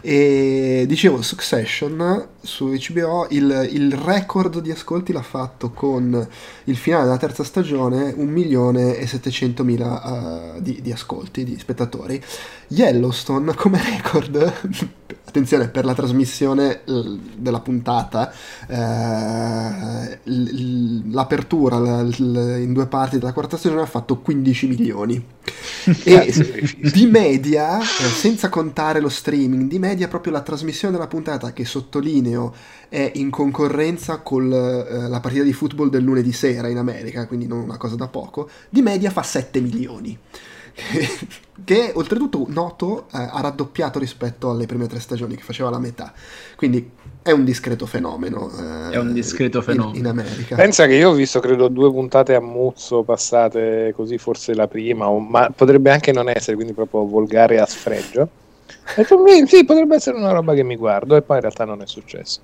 E 0.00 0.84
dicevo, 0.86 1.22
Succession 1.22 2.26
su 2.42 2.66
HBO, 2.68 3.26
il, 3.30 3.68
il 3.72 3.83
record 3.92 4.60
di 4.60 4.70
ascolti 4.70 5.12
l'ha 5.12 5.22
fatto 5.22 5.70
con 5.70 6.28
il 6.64 6.76
finale 6.76 7.04
della 7.04 7.16
terza 7.16 7.44
stagione 7.44 8.12
1 8.16 8.30
milione 8.30 8.96
e 8.96 9.06
700 9.06 9.64
mila 9.64 10.54
eh, 10.56 10.62
di, 10.62 10.80
di 10.80 10.92
ascolti, 10.92 11.44
di 11.44 11.58
spettatori. 11.58 12.22
Yellowstone 12.68 13.54
come 13.54 13.82
record, 13.82 14.36
attenzione 15.26 15.68
per 15.68 15.84
la 15.84 15.94
trasmissione 15.94 16.84
eh, 16.84 17.18
della 17.36 17.60
puntata, 17.60 18.32
eh, 18.66 20.18
l'apertura 20.22 21.76
in 21.76 22.72
due 22.72 22.86
parti 22.86 23.18
della 23.18 23.32
quarta 23.32 23.56
stagione 23.56 23.82
ha 23.82 23.86
fatto 23.86 24.18
15 24.18 24.66
milioni. 24.68 25.26
e 26.04 26.32
di 26.92 27.06
media, 27.06 27.78
eh, 27.80 27.84
senza 27.84 28.48
contare 28.48 29.00
lo 29.00 29.08
streaming, 29.08 29.68
di 29.68 29.78
media 29.78 30.08
proprio 30.08 30.32
la 30.32 30.40
trasmissione 30.40 30.94
della 30.94 31.08
puntata 31.08 31.52
che 31.52 31.64
sottolineo 31.64 32.54
è 32.88 33.12
in 33.16 33.28
concorrenza 33.30 34.18
con 34.18 34.48
la 34.48 35.20
partita 35.20 35.42
di 35.42 35.52
football 35.52 35.90
del 35.90 36.02
lunedì 36.02 36.32
sera 36.32 36.68
in 36.68 36.78
America, 36.78 37.26
quindi 37.26 37.46
non 37.46 37.58
una 37.58 37.76
cosa 37.76 37.96
da 37.96 38.08
poco, 38.08 38.48
di 38.70 38.82
media 38.82 39.10
fa 39.10 39.22
7 39.22 39.60
milioni. 39.60 40.18
che 41.64 41.92
oltretutto 41.94 42.44
noto 42.48 43.04
eh, 43.12 43.18
ha 43.18 43.40
raddoppiato 43.40 43.98
rispetto 43.98 44.50
alle 44.50 44.66
prime 44.66 44.86
tre 44.86 44.98
stagioni 45.00 45.36
che 45.36 45.42
faceva 45.42 45.70
la 45.70 45.78
metà 45.78 46.12
quindi 46.56 46.90
è 47.22 47.30
un 47.30 47.44
discreto 47.44 47.86
fenomeno 47.86 48.50
eh, 48.50 48.90
È 48.90 48.98
un 48.98 49.12
discreto 49.14 49.58
in- 49.58 49.62
fenomeno. 49.64 49.96
in, 49.96 50.06
America 50.06 50.56
Pensa 50.56 50.86
che 50.86 50.94
io 50.96 51.08
ho 51.10 51.12
visto, 51.14 51.40
credo, 51.40 51.68
due 51.68 51.90
puntate 51.90 52.34
a 52.34 52.40
muzzo 52.40 53.02
passate 53.02 53.94
così, 53.96 54.18
forse 54.18 54.52
la 54.54 54.68
prima, 54.68 55.08
o- 55.08 55.18
ma 55.20 55.48
potrebbe 55.48 55.90
anche 55.90 56.12
non 56.12 56.28
essere, 56.28 56.54
quindi 56.54 56.74
proprio 56.74 57.06
volgare 57.06 57.58
a 57.60 57.64
sfregio. 57.64 58.28
Detto, 58.94 59.18
"Mi- 59.22 59.46
sì, 59.46 59.64
potrebbe 59.64 59.94
essere 59.96 60.18
una 60.18 60.32
roba 60.32 60.52
che 60.52 60.62
mi 60.64 60.76
guardo, 60.76 61.16
e 61.16 61.22
poi 61.22 61.36
in 61.36 61.42
realtà 61.42 61.64
non 61.64 61.80
è 61.80 61.86
successo. 61.86 62.40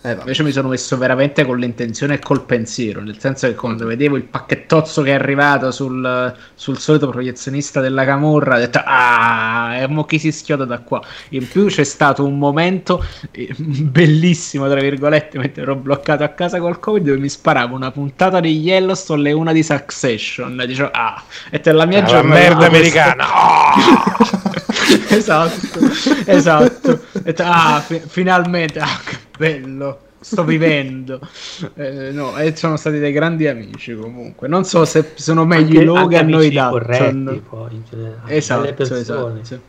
Eh. 0.00 0.12
Invece 0.12 0.44
mi 0.44 0.52
sono 0.52 0.68
messo 0.68 0.96
veramente 0.96 1.44
con 1.44 1.58
l'intenzione 1.58 2.14
e 2.14 2.18
col 2.20 2.44
pensiero, 2.44 3.00
nel 3.00 3.18
senso 3.18 3.48
che 3.48 3.56
quando 3.56 3.84
vedevo 3.84 4.14
il 4.14 4.22
pacchettozzo 4.22 5.02
che 5.02 5.10
è 5.10 5.14
arrivato 5.14 5.72
sul, 5.72 6.36
sul 6.54 6.78
solito 6.78 7.08
proiezionista 7.08 7.80
della 7.80 8.04
Camorra, 8.04 8.54
ho 8.56 8.58
detto 8.60 8.80
ah, 8.84 9.74
e 9.76 9.88
mo 9.88 10.04
chi 10.04 10.20
si 10.20 10.30
schioda 10.30 10.64
da 10.64 10.78
qua. 10.78 11.02
In 11.30 11.48
più 11.48 11.66
c'è 11.66 11.82
stato 11.82 12.24
un 12.24 12.38
momento 12.38 13.04
eh, 13.32 13.52
bellissimo, 13.58 14.68
tra 14.68 14.80
virgolette, 14.80 15.36
mentre 15.36 15.62
ero 15.62 15.74
bloccato 15.74 16.22
a 16.22 16.28
casa 16.28 16.60
col 16.60 16.78
Covid, 16.78 17.04
dove 17.04 17.18
mi 17.18 17.28
sparavo 17.28 17.74
una 17.74 17.90
puntata 17.90 18.38
di 18.38 18.56
Yellowstone 18.60 19.30
e 19.30 19.32
una 19.32 19.52
di 19.52 19.64
Succession. 19.64 20.62
Dicevo, 20.64 20.90
ah, 20.92 21.24
e 21.50 21.58
te 21.60 21.72
la 21.72 21.86
mia 21.86 21.98
Ah, 21.98 22.02
la 22.02 22.06
giornata... 22.06 22.38
merda 22.40 22.66
americana. 22.70 23.24
esatto, 25.08 25.80
esatto. 26.24 26.90
Ho 26.90 27.20
detto, 27.20 27.42
ah, 27.44 27.80
fi- 27.84 28.02
finalmente, 28.06 28.78
ah, 28.78 29.00
bello, 29.38 29.98
sto 30.20 30.44
vivendo. 30.44 31.20
Eh, 31.74 32.10
no, 32.12 32.36
e 32.36 32.54
sono 32.56 32.76
stati 32.76 32.98
dei 32.98 33.12
grandi 33.12 33.46
amici 33.46 33.94
comunque. 33.94 34.48
Non 34.48 34.64
so 34.64 34.84
se 34.84 35.12
sono 35.14 35.44
meglio 35.44 35.80
i 35.80 35.84
Logan 35.84 36.32
o 36.32 36.42
i 36.42 36.50
Dutton. 36.50 36.70
corretti, 36.70 37.42
poi, 37.48 37.82
Esatto, 38.26 38.60
delle 38.62 38.74
persone. 38.74 39.40
esatto. 39.40 39.62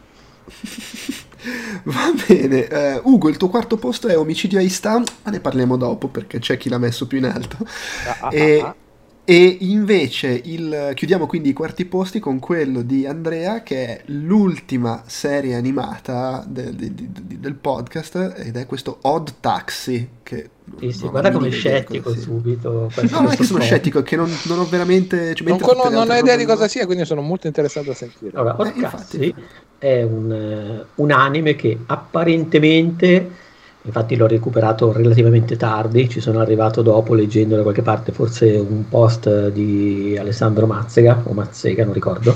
Va 1.84 2.12
bene, 2.28 2.68
eh, 2.68 3.02
Ugo, 3.04 3.30
il 3.30 3.38
tuo 3.38 3.48
quarto 3.50 3.78
posto 3.78 4.08
è 4.08 4.18
omicidio 4.18 4.60
a 4.60 4.62
Istam, 4.62 5.04
ma 5.24 5.32
ne 5.32 5.40
parliamo 5.40 5.78
dopo 5.78 6.10
perché 6.10 6.40
c'è 6.40 6.58
chi 6.58 6.68
l'ha 6.70 6.78
messo 6.78 7.08
più 7.08 7.18
in 7.20 7.26
alto. 7.26 7.58
Ah, 8.04 8.18
ah, 8.28 8.30
E, 8.34 8.60
ah. 8.62 8.76
E 9.32 9.58
invece 9.60 10.42
il- 10.46 10.92
chiudiamo 10.96 11.28
quindi 11.28 11.50
i 11.50 11.54
quarti 11.54 11.86
posti 11.86 12.18
con 12.20 12.40
quello 12.40 12.82
di 12.82 13.06
Andrea, 13.06 13.62
che 13.62 13.86
è 13.86 14.02
l'ultima 14.06 15.04
serie 15.06 15.54
animata 15.54 16.44
de- 16.48 16.76
de- 16.76 16.96
de- 16.96 17.10
de- 17.12 17.40
del 17.40 17.54
podcast, 17.54 18.34
ed 18.38 18.58
è 18.58 18.66
questo 18.66 18.98
Odd 19.02 19.28
Taxi. 19.40 20.10
Che 20.24 20.50
Sì, 20.80 20.92
sì, 20.92 21.02
non 21.04 21.12
guarda 21.12 21.30
come 21.32 21.52
scettico 21.52 22.12
sia. 22.14 22.22
subito. 22.22 22.90
No, 23.12 23.22
non 23.22 23.32
è 23.32 23.36
che 23.36 23.44
sono 23.44 23.60
scettico, 23.62 24.00
è 24.00 24.04
che 24.04 24.16
non, 24.16 24.32
non 24.46 24.60
ho 24.60 24.66
veramente... 24.66 25.36
cioè, 25.36 25.48
Non, 25.48 25.60
con- 25.60 25.76
le 25.78 25.90
non 25.92 26.10
ho 26.10 26.16
idea 26.16 26.36
di 26.36 26.46
cosa 26.46 26.68
sia, 26.68 26.88
quindi 26.88 27.06
sono 27.06 27.22
molto 27.22 27.46
interessato 27.46 27.92
a 27.92 27.94
sentire. 27.94 28.32
Allora, 28.36 28.56
Eh, 28.58 28.62
Orcassi 28.62 29.26
infatti. 29.26 29.36
è 29.78 30.02
un, 30.02 30.32
eh, 30.32 30.86
un 30.96 31.12
anime 31.12 31.56
che 31.56 31.78
apparentemente, 31.86 33.30
infatti 33.84 34.16
l'ho 34.16 34.28
recuperato 34.28 34.92
relativamente 34.92 35.56
tardi, 35.58 36.10
ci 36.10 36.20
sono 36.20 36.40
arrivato 36.40 36.82
dopo 36.82 37.14
leggendo 37.14 37.56
da 37.56 37.62
qualche 37.64 37.82
parte 37.82 38.12
forse 38.12 38.56
un 38.58 38.88
post 38.88 39.50
di 39.50 40.18
Alessandro 40.20 40.66
Mazzega 40.68 41.22
o 41.26 41.34
Mazzega, 41.34 41.84
non 41.86 41.94
ricordo. 41.94 42.36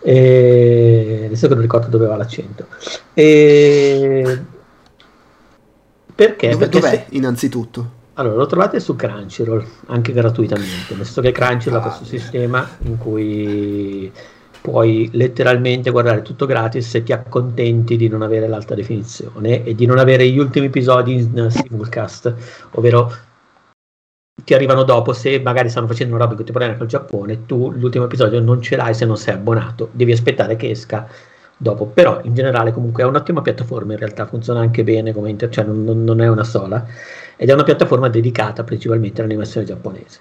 E 0.00 1.22
adesso 1.26 1.48
che 1.48 1.54
non 1.54 1.62
ricordo 1.62 1.88
dove 1.88 2.06
va 2.06 2.16
l'accento. 2.16 2.68
E... 3.14 4.44
Perché? 6.14 6.48
Dove, 6.48 6.68
Perché 6.68 6.68
dov'è, 6.68 6.90
se- 6.90 7.06
innanzitutto? 7.10 7.92
allora, 8.14 8.36
lo 8.36 8.46
trovate 8.46 8.80
su 8.80 8.96
Crunchyroll, 8.96 9.66
anche 9.86 10.12
gratuitamente, 10.12 10.94
nel 10.94 11.04
senso 11.04 11.20
che 11.20 11.32
Crunchyroll 11.32 11.78
ha 11.80 11.80
Ah, 11.80 11.82
questo 11.82 12.04
sistema 12.04 12.78
in 12.80 12.96
cui 12.96 14.10
puoi 14.66 15.08
letteralmente 15.12 15.90
guardare 15.90 16.22
tutto 16.22 16.44
gratis 16.44 16.88
se 16.88 17.04
ti 17.04 17.12
accontenti 17.12 17.96
di 17.96 18.08
non 18.08 18.22
avere 18.22 18.48
l'alta 18.48 18.74
definizione 18.74 19.62
e 19.62 19.76
di 19.76 19.86
non 19.86 19.98
avere 19.98 20.28
gli 20.28 20.38
ultimi 20.38 20.66
episodi 20.66 21.12
in 21.12 21.46
simulcast, 21.48 22.34
ovvero 22.72 23.12
ti 24.42 24.54
arrivano 24.54 24.82
dopo 24.82 25.12
se 25.12 25.38
magari 25.38 25.68
stanno 25.68 25.86
facendo 25.86 26.14
una 26.14 26.24
roba 26.24 26.32
in 26.32 26.38
contemporanea 26.38 26.76
col 26.76 26.88
Giappone, 26.88 27.46
tu 27.46 27.70
l'ultimo 27.70 28.06
episodio 28.06 28.40
non 28.40 28.60
ce 28.60 28.74
l'hai 28.74 28.92
se 28.92 29.04
non 29.04 29.16
sei 29.16 29.34
abbonato, 29.34 29.90
devi 29.92 30.10
aspettare 30.10 30.56
che 30.56 30.70
esca 30.70 31.08
dopo, 31.56 31.86
però 31.86 32.18
in 32.24 32.34
generale 32.34 32.72
comunque 32.72 33.04
è 33.04 33.06
un'ottima 33.06 33.42
piattaforma, 33.42 33.92
in 33.92 34.00
realtà 34.00 34.26
funziona 34.26 34.58
anche 34.58 34.82
bene 34.82 35.12
come 35.12 35.30
inter- 35.30 35.52
cioè 35.52 35.64
non- 35.64 36.02
non- 36.02 36.20
è 36.20 36.28
una 36.28 36.42
sola 36.44 36.84
ed 37.36 37.48
è 37.48 37.52
una 37.52 37.62
piattaforma 37.62 38.08
dedicata 38.08 38.64
principalmente 38.64 39.20
all'animazione 39.20 39.64
giapponese. 39.64 40.20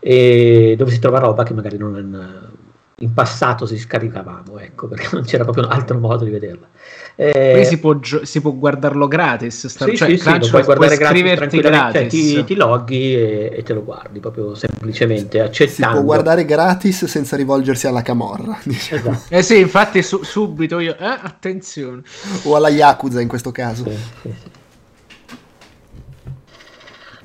E 0.00 0.74
dove 0.76 0.90
si 0.90 0.98
trova 0.98 1.18
roba 1.18 1.44
che 1.44 1.54
magari 1.54 1.78
non, 1.78 2.65
in 3.00 3.12
passato 3.12 3.66
si 3.66 3.76
scaricavamo, 3.76 4.58
ecco, 4.58 4.88
perché 4.88 5.08
non 5.12 5.22
c'era 5.22 5.42
proprio 5.44 5.66
un 5.66 5.72
altro 5.72 5.98
modo 5.98 6.24
di 6.24 6.30
vederla. 6.30 6.66
Eh, 7.14 7.50
Poi 7.52 7.64
si 7.66 7.78
può, 7.78 7.98
gio- 7.98 8.24
si 8.24 8.40
può 8.40 8.52
guardarlo 8.52 9.06
gratis, 9.06 9.66
sta- 9.66 9.84
sì, 9.84 9.94
cioè, 9.98 10.08
sì, 10.08 10.16
sì, 10.16 10.38
lo 10.38 10.48
puoi 10.48 10.62
guardare 10.62 10.96
gratis, 10.96 11.60
gratis. 11.60 11.92
Cioè, 11.92 12.06
ti, 12.06 12.44
ti, 12.44 12.54
loghi 12.54 13.14
e, 13.14 13.52
e, 13.54 13.62
te 13.62 13.74
lo 13.74 13.84
guardi, 13.84 14.18
proprio 14.18 14.54
semplicemente 14.54 15.40
accettando. 15.40 15.96
Si 15.96 16.02
può 16.02 16.14
guardare 16.14 16.46
gratis 16.46 17.04
senza 17.04 17.36
rivolgersi 17.36 17.86
alla 17.86 18.00
camorra. 18.00 18.58
Diciamo. 18.64 19.10
Esatto. 19.10 19.34
Eh 19.34 19.42
sì, 19.42 19.58
infatti 19.58 20.02
su- 20.02 20.22
subito 20.22 20.78
io, 20.78 20.96
eh, 20.96 21.04
attenzione. 21.04 22.00
O 22.44 22.56
alla 22.56 22.70
Yakuza 22.70 23.20
in 23.20 23.28
questo 23.28 23.52
caso. 23.52 23.84
Sì, 23.84 23.96
sì, 24.22 24.34
sì. 24.42 24.50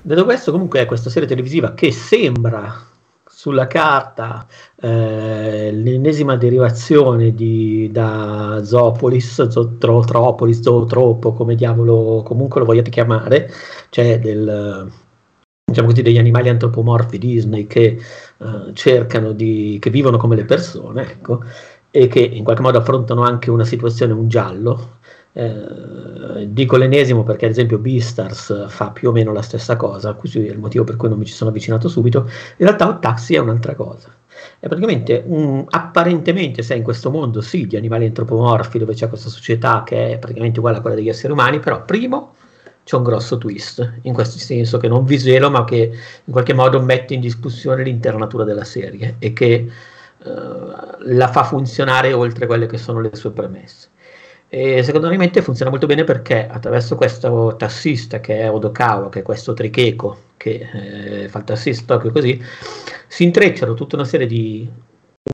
Detto 0.01 0.26
questo, 0.26 0.51
comunque 0.51 0.82
è 0.82 0.86
questa 0.86 1.09
serie 1.09 1.30
televisiva 1.30 1.74
che 1.74 1.93
sembra 1.93 2.89
sulla 3.42 3.66
carta 3.66 4.46
eh, 4.80 5.72
l'ennesima 5.74 6.36
derivazione 6.36 7.34
di, 7.34 7.89
da 7.92 8.62
Zoopolis, 8.64 9.48
Zootropolis, 9.48 10.62
Zootropo, 10.62 11.34
come 11.34 11.56
diavolo 11.56 12.22
comunque 12.24 12.60
lo 12.60 12.68
vogliate 12.68 12.92
chiamare, 12.92 13.52
cioè 13.89 14.20
del, 14.20 14.92
diciamo 15.66 15.88
così, 15.88 16.04
degli 16.04 16.20
animali 16.20 16.50
antropomorfi 16.50 17.18
Disney 17.18 17.66
che 17.66 17.98
eh, 18.38 18.74
cercano 18.74 19.32
di, 19.32 19.80
che 19.82 19.89
vivono 19.89 20.18
come 20.18 20.36
le 20.36 20.46
persone, 20.46 21.02
ecco, 21.02 21.42
e 21.89 22.08
che 22.08 22.20
in 22.20 22.44
qualche 22.44 22.62
modo 22.62 22.78
affrontano 22.78 23.24
anche 23.24 23.50
una 23.50 23.66
situazione, 23.66 24.14
un 24.14 24.28
giallo, 24.28 25.00
eh, 25.34 26.47
dico 26.49 26.75
l'ennesimo 26.75 27.23
perché 27.23 27.45
ad 27.45 27.51
esempio 27.51 27.77
Beastars 27.77 28.67
fa 28.67 28.89
più 28.91 29.09
o 29.09 29.11
meno 29.11 29.32
la 29.32 29.41
stessa 29.41 29.77
cosa, 29.77 30.13
questo 30.13 30.39
è 30.39 30.41
il 30.41 30.59
motivo 30.59 30.84
per 30.84 30.97
cui 30.97 31.09
non 31.09 31.17
mi 31.17 31.25
ci 31.25 31.34
sono 31.34 31.49
avvicinato 31.49 31.88
subito. 31.88 32.27
In 32.57 32.65
realtà 32.65 32.88
un 32.88 32.99
taxi 32.99 33.36
è 33.36 33.39
un'altra 33.39 33.75
cosa. 33.75 34.09
È 34.59 34.67
praticamente 34.67 35.23
un, 35.25 35.65
apparentemente 35.69 36.63
sei 36.63 36.77
in 36.77 36.84
questo 36.84 37.11
mondo 37.11 37.41
sì 37.41 37.67
di 37.67 37.75
animali 37.75 38.05
antropomorfi 38.05 38.79
dove 38.79 38.93
c'è 38.93 39.07
questa 39.07 39.29
società 39.29 39.84
che 39.86 40.13
è 40.13 40.19
praticamente 40.19 40.59
uguale 40.59 40.77
a 40.77 40.82
quella 40.82 40.95
degli 40.95 41.09
esseri 41.09 41.32
umani, 41.32 41.59
però 41.59 41.84
primo 41.86 42.36
c'è 42.84 42.95
un 42.95 43.03
grosso 43.03 43.38
twist, 43.38 43.99
in 44.01 44.13
questo 44.13 44.39
senso 44.39 44.77
che 44.77 44.88
non 44.88 45.05
vi 45.05 45.17
svelo 45.17 45.49
ma 45.49 45.63
che 45.63 45.91
in 46.23 46.32
qualche 46.32 46.53
modo 46.53 46.82
mette 46.82 47.13
in 47.13 47.21
discussione 47.21 47.84
l'intera 47.84 48.17
natura 48.17 48.43
della 48.43 48.63
serie 48.63 49.15
e 49.19 49.34
che 49.34 49.67
uh, 50.17 50.29
la 50.99 51.27
fa 51.27 51.43
funzionare 51.43 52.11
oltre 52.13 52.47
quelle 52.47 52.65
che 52.65 52.77
sono 52.77 52.99
le 52.99 53.11
sue 53.13 53.32
premesse. 53.32 53.89
E 54.54 54.84
secondo 54.84 55.08
me 55.08 55.32
funziona 55.32 55.72
molto 55.72 55.88
bene 55.88 56.04
perché 56.04 56.45
attraverso 56.45 56.97
questo 56.97 57.56
tassista 57.58 58.20
che 58.20 58.39
è 58.39 58.52
Odokawa, 58.52 59.08
che 59.08 59.20
è 59.20 59.24
questo 59.24 59.54
Tricheco 59.54 60.18
che 60.36 60.68
eh, 61.24 61.30
fa 61.30 61.38
il 61.38 61.45
tassista 61.45 61.86
proprio 61.86 62.12
così, 62.12 62.43
si 63.08 63.24
intrecciano 63.24 63.76
tutta 63.76 63.95
una 63.95 64.04
serie 64.04 64.28
di 64.28 64.70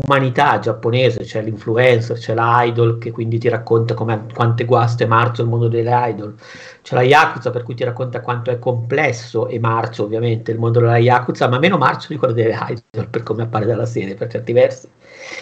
umanità 0.05 0.59
giapponese, 0.59 1.23
c'è 1.23 1.41
l'influencer, 1.41 2.15
c'è 2.15 2.35
l'idol 2.35 2.99
che 2.99 3.09
quindi 3.09 3.39
ti 3.39 3.49
racconta 3.49 3.95
quante 3.95 4.65
guaste 4.65 5.05
è 5.05 5.07
marcio 5.07 5.41
il 5.41 5.47
mondo 5.47 5.67
delle 5.67 6.09
idol, 6.09 6.35
c'è 6.83 6.93
la 6.93 7.01
Yakuza 7.01 7.49
per 7.49 7.63
cui 7.63 7.73
ti 7.73 7.83
racconta 7.83 8.21
quanto 8.21 8.51
è 8.51 8.59
complesso 8.59 9.47
e 9.47 9.57
marcio 9.57 10.03
ovviamente 10.03 10.51
il 10.51 10.59
mondo 10.59 10.79
della 10.79 10.99
Yakuza, 10.99 11.47
ma 11.47 11.57
meno 11.57 11.79
marcio 11.79 12.09
di 12.09 12.17
quello 12.17 12.35
delle 12.35 12.55
idol 12.55 13.09
per 13.09 13.23
come 13.23 13.41
appare 13.41 13.65
dalla 13.65 13.87
serie 13.87 14.13
per 14.13 14.29
certi 14.29 14.53
versi. 14.53 14.87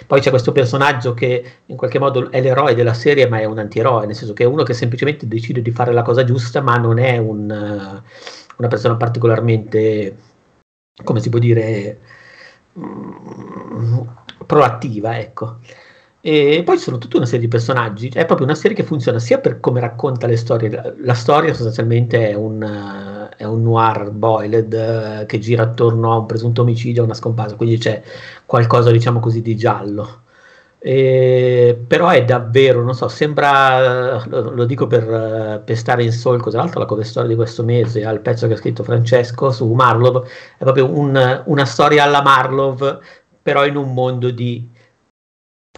Poi 0.07 0.19
c'è 0.19 0.29
questo 0.29 0.51
personaggio 0.51 1.13
che 1.13 1.43
in 1.65 1.75
qualche 1.75 1.99
modo 1.99 2.29
è 2.31 2.41
l'eroe 2.41 2.75
della 2.75 2.93
serie, 2.93 3.27
ma 3.27 3.39
è 3.39 3.45
un 3.45 3.59
antieroe, 3.59 4.05
nel 4.05 4.15
senso 4.15 4.33
che 4.33 4.43
è 4.43 4.47
uno 4.47 4.63
che 4.63 4.73
semplicemente 4.73 5.27
decide 5.27 5.61
di 5.61 5.71
fare 5.71 5.93
la 5.93 6.01
cosa 6.01 6.23
giusta, 6.23 6.61
ma 6.61 6.75
non 6.77 6.99
è 6.99 7.17
un, 7.17 7.49
una 8.57 8.67
persona 8.67 8.95
particolarmente, 8.95 10.15
come 11.03 11.19
si 11.19 11.29
può 11.29 11.39
dire, 11.39 11.99
mm, 12.79 13.99
proattiva, 14.45 15.17
ecco. 15.19 15.59
E 16.21 16.63
poi 16.65 16.77
ci 16.77 16.83
sono 16.83 16.97
tutta 16.97 17.17
una 17.17 17.27
serie 17.27 17.41
di 17.41 17.47
personaggi, 17.47 18.09
è 18.09 18.25
proprio 18.25 18.47
una 18.47 18.55
serie 18.55 18.75
che 18.75 18.83
funziona 18.83 19.19
sia 19.19 19.37
per 19.39 19.59
come 19.59 19.79
racconta 19.79 20.25
le 20.25 20.37
storie, 20.37 20.95
la 20.97 21.13
storia 21.13 21.53
sostanzialmente 21.53 22.29
è 22.29 22.33
un, 22.33 22.63
è 23.37 23.43
un 23.43 23.63
noir 23.63 24.11
boiled 24.11 24.73
uh, 24.73 25.25
che 25.25 25.39
gira 25.39 25.63
attorno 25.63 26.11
a 26.13 26.17
un 26.17 26.25
presunto 26.25 26.61
omicidio, 26.61 27.01
a 27.01 27.05
una 27.05 27.13
scomparsa, 27.13 27.55
quindi 27.55 27.77
c'è 27.77 28.01
qualcosa 28.45 28.91
diciamo 28.91 29.19
così 29.19 29.41
di 29.41 29.55
giallo. 29.55 30.23
E, 30.79 31.83
però 31.87 32.09
è 32.09 32.23
davvero, 32.23 32.83
non 32.83 32.93
so, 32.93 33.07
sembra, 33.07 34.23
lo, 34.27 34.51
lo 34.51 34.65
dico 34.65 34.85
per, 34.85 35.63
per, 35.65 35.77
stare 35.77 36.03
in 36.03 36.11
solco, 36.11 36.51
tra 36.51 36.59
l'altro 36.59 36.79
la 36.79 36.85
cover 36.85 37.05
story 37.05 37.27
di 37.29 37.35
questo 37.35 37.63
mese 37.63 38.05
al 38.05 38.19
pezzo 38.19 38.45
che 38.45 38.53
ha 38.53 38.57
scritto 38.57 38.83
Francesco 38.83 39.51
su 39.51 39.67
Marlov, 39.71 40.23
è 40.57 40.63
proprio 40.63 40.87
un, 40.87 41.41
una 41.45 41.65
storia 41.65 42.03
alla 42.03 42.21
Marlov, 42.21 42.99
però 43.41 43.65
in 43.65 43.77
un 43.77 43.93
mondo 43.93 44.29
di 44.29 44.69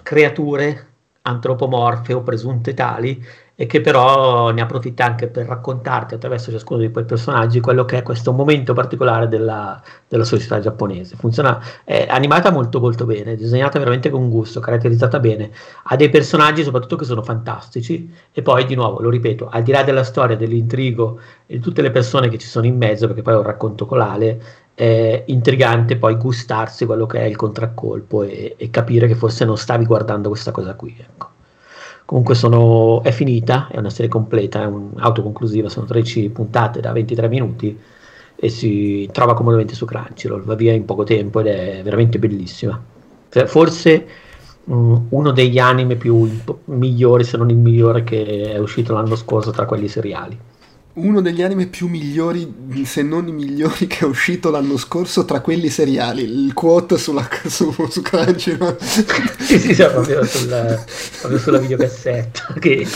creature 0.03 0.86
antropomorfe 1.22 2.14
o 2.14 2.22
presunte 2.22 2.74
tali 2.74 3.24
e 3.60 3.66
che 3.66 3.82
però 3.82 4.51
ne 4.51 4.62
approfitta 4.62 5.03
anche 5.03 5.28
per 5.28 5.47
raccontarti 5.47 6.14
attraverso 6.14 6.51
ciascuno 6.51 6.80
di 6.80 6.91
quei 6.91 7.05
personaggi 7.05 7.60
quello 7.60 7.86
che 7.86 7.97
è 7.97 8.03
questo 8.03 8.32
momento 8.32 8.74
particolare 8.74 9.28
della, 9.28 9.82
della 10.08 10.26
società 10.26 10.60
giapponese. 10.60 11.16
Funziona, 11.16 11.60
è 11.84 12.05
animata 12.08 12.51
molto 12.51 12.80
molto 12.80 13.05
bene, 13.05 13.36
disegnata 13.36 13.80
veramente 13.80 14.12
con 14.12 14.30
gusto, 14.30 14.60
caratterizzata 14.60 15.20
bene, 15.20 15.49
ha 15.86 15.95
dei 15.95 16.10
personaggi 16.10 16.62
soprattutto 16.62 16.97
che 16.97 17.05
sono 17.05 17.24
fantastici 17.24 18.14
e 18.32 18.41
poi 18.43 18.64
di 18.66 18.76
nuovo, 18.76 19.01
lo 19.01 19.10
ripeto, 19.10 19.49
al 19.49 19.64
di 19.64 19.72
là 19.72 19.82
della 19.82 20.03
storia, 20.03 20.36
dell'intrigo 20.36 21.20
e 21.47 21.55
di 21.55 21.60
tutte 21.60 21.82
le 21.82 21.89
persone 21.89 22.30
che 22.30 22.38
ci 22.38 22.47
sono 22.47 22.68
in 22.68 22.78
mezzo, 22.78 23.08
perché 23.08 23.24
poi 23.24 23.34
è 23.34 23.38
un 23.38 23.43
racconto 23.43 23.88
colale, 23.88 24.39
è 24.76 25.24
intrigante 25.26 25.97
poi 25.97 26.16
gustarsi 26.16 26.86
quello 26.86 27.08
che 27.08 27.22
è 27.22 27.24
il 27.24 27.36
contraccolpo 27.36 28.22
e, 28.22 28.53
e 28.55 28.70
capire 28.70 29.08
che 29.08 29.16
forse 29.16 29.45
non 29.45 29.58
stavi 29.58 29.86
guardando 29.86 30.30
questa 30.30 30.51
cosa 30.51 30.76
qui. 30.76 30.95
Ecco. 30.99 31.37
Comunque 32.08 32.36
sono, 32.36 33.03
è 33.03 33.12
finita, 33.12 33.68
è 33.70 33.78
una 33.78 33.89
serie 33.89 34.10
completa, 34.10 34.62
è 34.62 34.66
un'autoconclusiva, 34.66 35.68
sono 35.68 35.86
13 35.86 36.30
puntate 36.30 36.80
da 36.80 36.93
23 36.93 37.28
minuti 37.28 37.78
e 38.34 38.47
si 38.47 39.10
trova 39.12 39.34
comodamente 39.34 39.76
su 39.76 39.84
Crunchyroll, 39.84 40.45
va 40.45 40.55
via 40.55 40.72
in 40.72 40.86
poco 40.86 41.03
tempo 41.03 41.41
ed 41.41 41.47
è 41.47 41.82
veramente 41.84 42.18
bellissima. 42.18 42.82
Forse 43.28 44.08
mh, 44.64 44.97
uno 45.10 45.32
degli 45.32 45.60
anime 45.60 45.97
più 45.97 46.30
migliori, 46.66 47.26
se 47.26 47.36
non 47.36 47.49
il 47.49 47.58
migliore, 47.58 48.05
che 48.05 48.53
è 48.53 48.58
uscito 48.58 48.93
l'anno 48.93 49.18
scorso 49.18 49.51
tra 49.51 49.66
quelli 49.66 49.89
seriali 49.89 50.39
uno 50.98 51.22
degli 51.22 51.41
anime 51.41 51.68
più 51.68 51.88
migliori, 51.88 52.84
se 52.84 53.02
non 53.02 53.28
i 53.28 53.32
migliori, 53.32 53.88
che 53.88 54.00
è 54.00 54.04
uscito 54.04 54.50
l'anno 54.50 54.78
scorso 54.78 55.26
tra 55.26 55.39
quelli 55.41 55.70
seriali. 55.70 56.24
Il 56.24 56.54
quote 56.54 56.98
sulla, 56.98 57.28
su, 57.45 57.72
su 57.89 58.02
Crunchyroll. 58.02 58.78
sì, 58.80 59.60
sì, 59.60 59.74
sì, 59.74 59.84
proprio 59.84 60.24
sulla, 60.24 60.84
proprio 61.20 61.39
sulla 61.39 61.58
videocassetta. 61.60 62.56
Che 62.60 62.88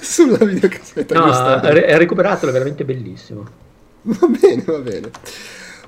sulla 0.00 0.44
videocassetta. 0.44 1.14
No, 1.18 1.60
è 1.60 1.96
recuperatelo, 1.96 2.50
è 2.50 2.52
veramente 2.52 2.84
bellissimo. 2.84 3.44
Va 4.02 4.26
bene, 4.26 4.62
va 4.64 4.78
bene. 4.78 5.10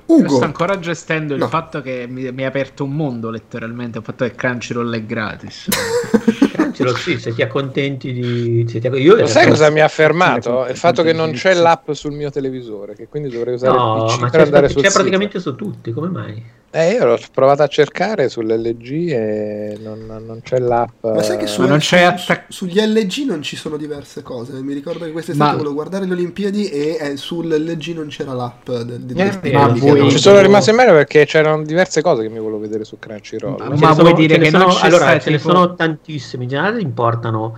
Ugo. 0.07 0.21
Io 0.21 0.29
sto 0.29 0.45
ancora 0.45 0.79
gestendo 0.79 1.33
il 1.33 1.39
no. 1.39 1.47
fatto 1.47 1.81
che 1.81 2.07
mi, 2.09 2.31
mi 2.31 2.43
ha 2.43 2.47
aperto 2.47 2.83
un 2.83 2.91
mondo 2.91 3.29
letteralmente. 3.29 3.99
Il 3.99 4.03
fatto 4.03 4.25
che 4.25 4.35
Crunchyroll 4.35 4.93
è 4.95 5.03
gratis. 5.03 5.67
Crunchyroll, 6.83 7.17
sì, 7.17 7.19
se 7.19 7.33
ti 7.33 7.41
accontenti 7.41 8.13
di. 8.13 8.65
Se 8.67 8.79
ti... 8.79 8.87
Io 8.87 9.15
Lo 9.15 9.27
sai 9.27 9.47
cosa 9.47 9.69
mi 9.69 9.81
ha 9.81 9.87
fermato? 9.87 10.65
Il 10.69 10.77
fatto 10.77 11.03
che 11.03 11.13
non 11.13 11.31
c'è 11.31 11.53
l'app 11.53 11.91
sul 11.91 12.11
mio 12.11 12.29
televisore, 12.29 12.95
che 12.95 13.07
quindi 13.07 13.29
dovrei 13.29 13.55
usare 13.55 13.77
no, 13.77 14.05
il 14.05 14.17
PC 14.17 14.29
per 14.29 14.39
andare 14.41 14.69
sul 14.69 14.81
c'è 14.81 14.91
praticamente 14.91 15.39
su 15.39 15.55
tutti, 15.55 15.91
come 15.91 16.07
mai? 16.09 16.43
Eh, 16.69 16.91
io 16.91 17.05
l'ho 17.05 17.17
provato 17.33 17.63
a 17.63 17.67
cercare 17.67 18.27
sull'LG 18.27 19.09
e 19.09 19.77
non, 19.81 20.05
non 20.05 20.41
c'è 20.43 20.59
l'app. 20.59 21.05
Ma 21.05 21.23
sai 21.23 21.37
che 21.37 21.47
su, 21.47 21.63
non 21.63 21.77
c'è 21.77 22.03
attac- 22.03 22.51
sugli 22.51 22.79
LG 22.79 23.25
non 23.25 23.41
ci 23.41 23.55
sono 23.55 23.77
diverse 23.77 24.21
cose. 24.21 24.51
Mi 24.61 24.73
ricordo 24.73 25.05
che 25.05 25.11
quest'estate 25.11 25.51
Ma... 25.51 25.55
volevo 25.55 25.73
guardare 25.73 26.05
le 26.05 26.11
Olimpiadi 26.11 26.69
e 26.69 26.97
eh, 26.99 27.17
sull'LG 27.17 27.95
non 27.95 28.07
c'era 28.09 28.33
l'app. 28.33 28.69
Del, 28.69 28.99
del, 28.99 29.17
eh, 29.17 29.39
del 29.41 29.53
ma 29.53 29.67
voi... 29.69 30.11
Ci 30.11 30.19
sono 30.19 30.41
rimasto 30.41 30.71
in 30.71 30.75
meno 30.75 30.91
perché 30.91 31.25
c'erano 31.25 31.63
diverse 31.63 32.01
cose 32.01 32.23
che 32.23 32.29
mi 32.29 32.39
volevo 32.39 32.59
vedere 32.59 32.83
su 32.83 32.99
Crunchyroll. 32.99 33.55
Ma, 33.57 33.75
ma 33.75 33.93
vuoi 33.93 34.13
dire 34.13 34.37
che 34.37 34.49
sono, 34.49 34.65
non 34.65 34.75
allora, 34.81 35.19
ce 35.19 35.29
ne 35.29 35.39
sono 35.39 35.73
tantissime. 35.73 36.43
In 36.43 36.49
generale 36.49 36.66
importano 36.75 37.55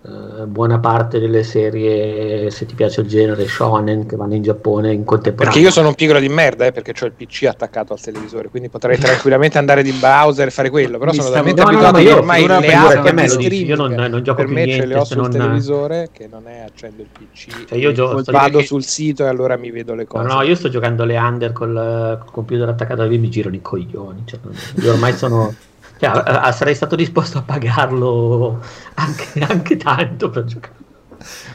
eh, 0.00 0.46
buona 0.46 0.78
parte 0.78 1.18
delle 1.18 1.42
serie, 1.42 2.52
se 2.52 2.66
ti 2.66 2.74
piace 2.74 3.00
il 3.00 3.08
genere 3.08 3.48
shonen, 3.48 4.06
che 4.06 4.14
vanno 4.14 4.34
in 4.34 4.42
Giappone 4.42 4.92
in 4.92 5.02
contemporanea. 5.02 5.52
Perché 5.52 5.58
io 5.58 5.72
sono 5.72 5.88
un 5.88 5.94
pigro 5.94 6.20
di 6.20 6.28
merda, 6.28 6.66
eh, 6.66 6.72
perché 6.72 6.94
ho 7.00 7.06
il 7.06 7.12
PC 7.12 7.46
attaccato 7.46 7.94
al 7.94 8.00
televisore, 8.00 8.48
quindi 8.48 8.68
potrei 8.68 8.96
tranquillamente 8.98 9.58
andare 9.58 9.82
di 9.82 9.90
browser 9.90 10.46
e 10.46 10.50
fare 10.52 10.70
quello, 10.70 10.98
però 10.98 11.10
Mi 11.10 11.18
sono 11.18 11.30
talmente 11.30 11.62
no, 11.62 11.68
abituato 11.68 11.98
no, 11.98 12.10
no, 12.10 12.16
ormai 12.16 12.46
le 12.46 12.74
app 12.74 13.08
di 13.08 13.28
streaming, 13.28 13.68
io 13.68 13.76
non, 13.76 13.92
non 13.92 14.22
gioco 14.22 14.36
per 14.36 14.46
me 14.46 14.64
niente, 14.64 14.82
ce 14.82 14.86
le 14.86 14.96
ho 14.96 15.04
sul 15.04 15.16
non... 15.16 15.30
televisore 15.30 16.08
che 16.12 16.28
non 16.30 16.46
è 16.46 16.60
accendo 16.60 17.02
il 17.02 17.08
PC. 17.12 17.64
Cioè 17.66 17.76
io 17.76 17.90
gio- 17.90 18.22
vado 18.26 18.60
sul 18.62 18.84
sito 18.84 19.24
e 19.24 19.26
allora 19.28 19.56
mi 19.56 19.72
vedo 19.72 19.94
le 19.94 20.06
cose. 20.06 20.26
No, 20.26 20.34
no, 20.34 20.42
io 20.42 20.54
sto 20.54 20.68
giocando 20.68 21.04
le 21.04 21.18
under 21.18 21.52
col, 21.52 22.18
col 22.20 22.30
computer 22.30 22.68
attaccato 22.68 23.02
a 23.02 23.06
me 23.06 23.16
mi 23.18 23.28
girano 23.28 23.56
i 23.56 23.60
coglioni, 23.60 24.22
cioè, 24.26 24.38
io 24.76 24.92
ormai 24.92 25.12
sono 25.12 25.52
cioè, 25.98 26.52
sarei 26.52 26.74
stato 26.74 26.96
disposto 26.96 27.38
a 27.38 27.42
pagarlo 27.42 28.60
anche, 28.94 29.40
anche 29.46 29.76
tanto 29.76 30.30
per 30.30 30.44
giocare. 30.44 30.74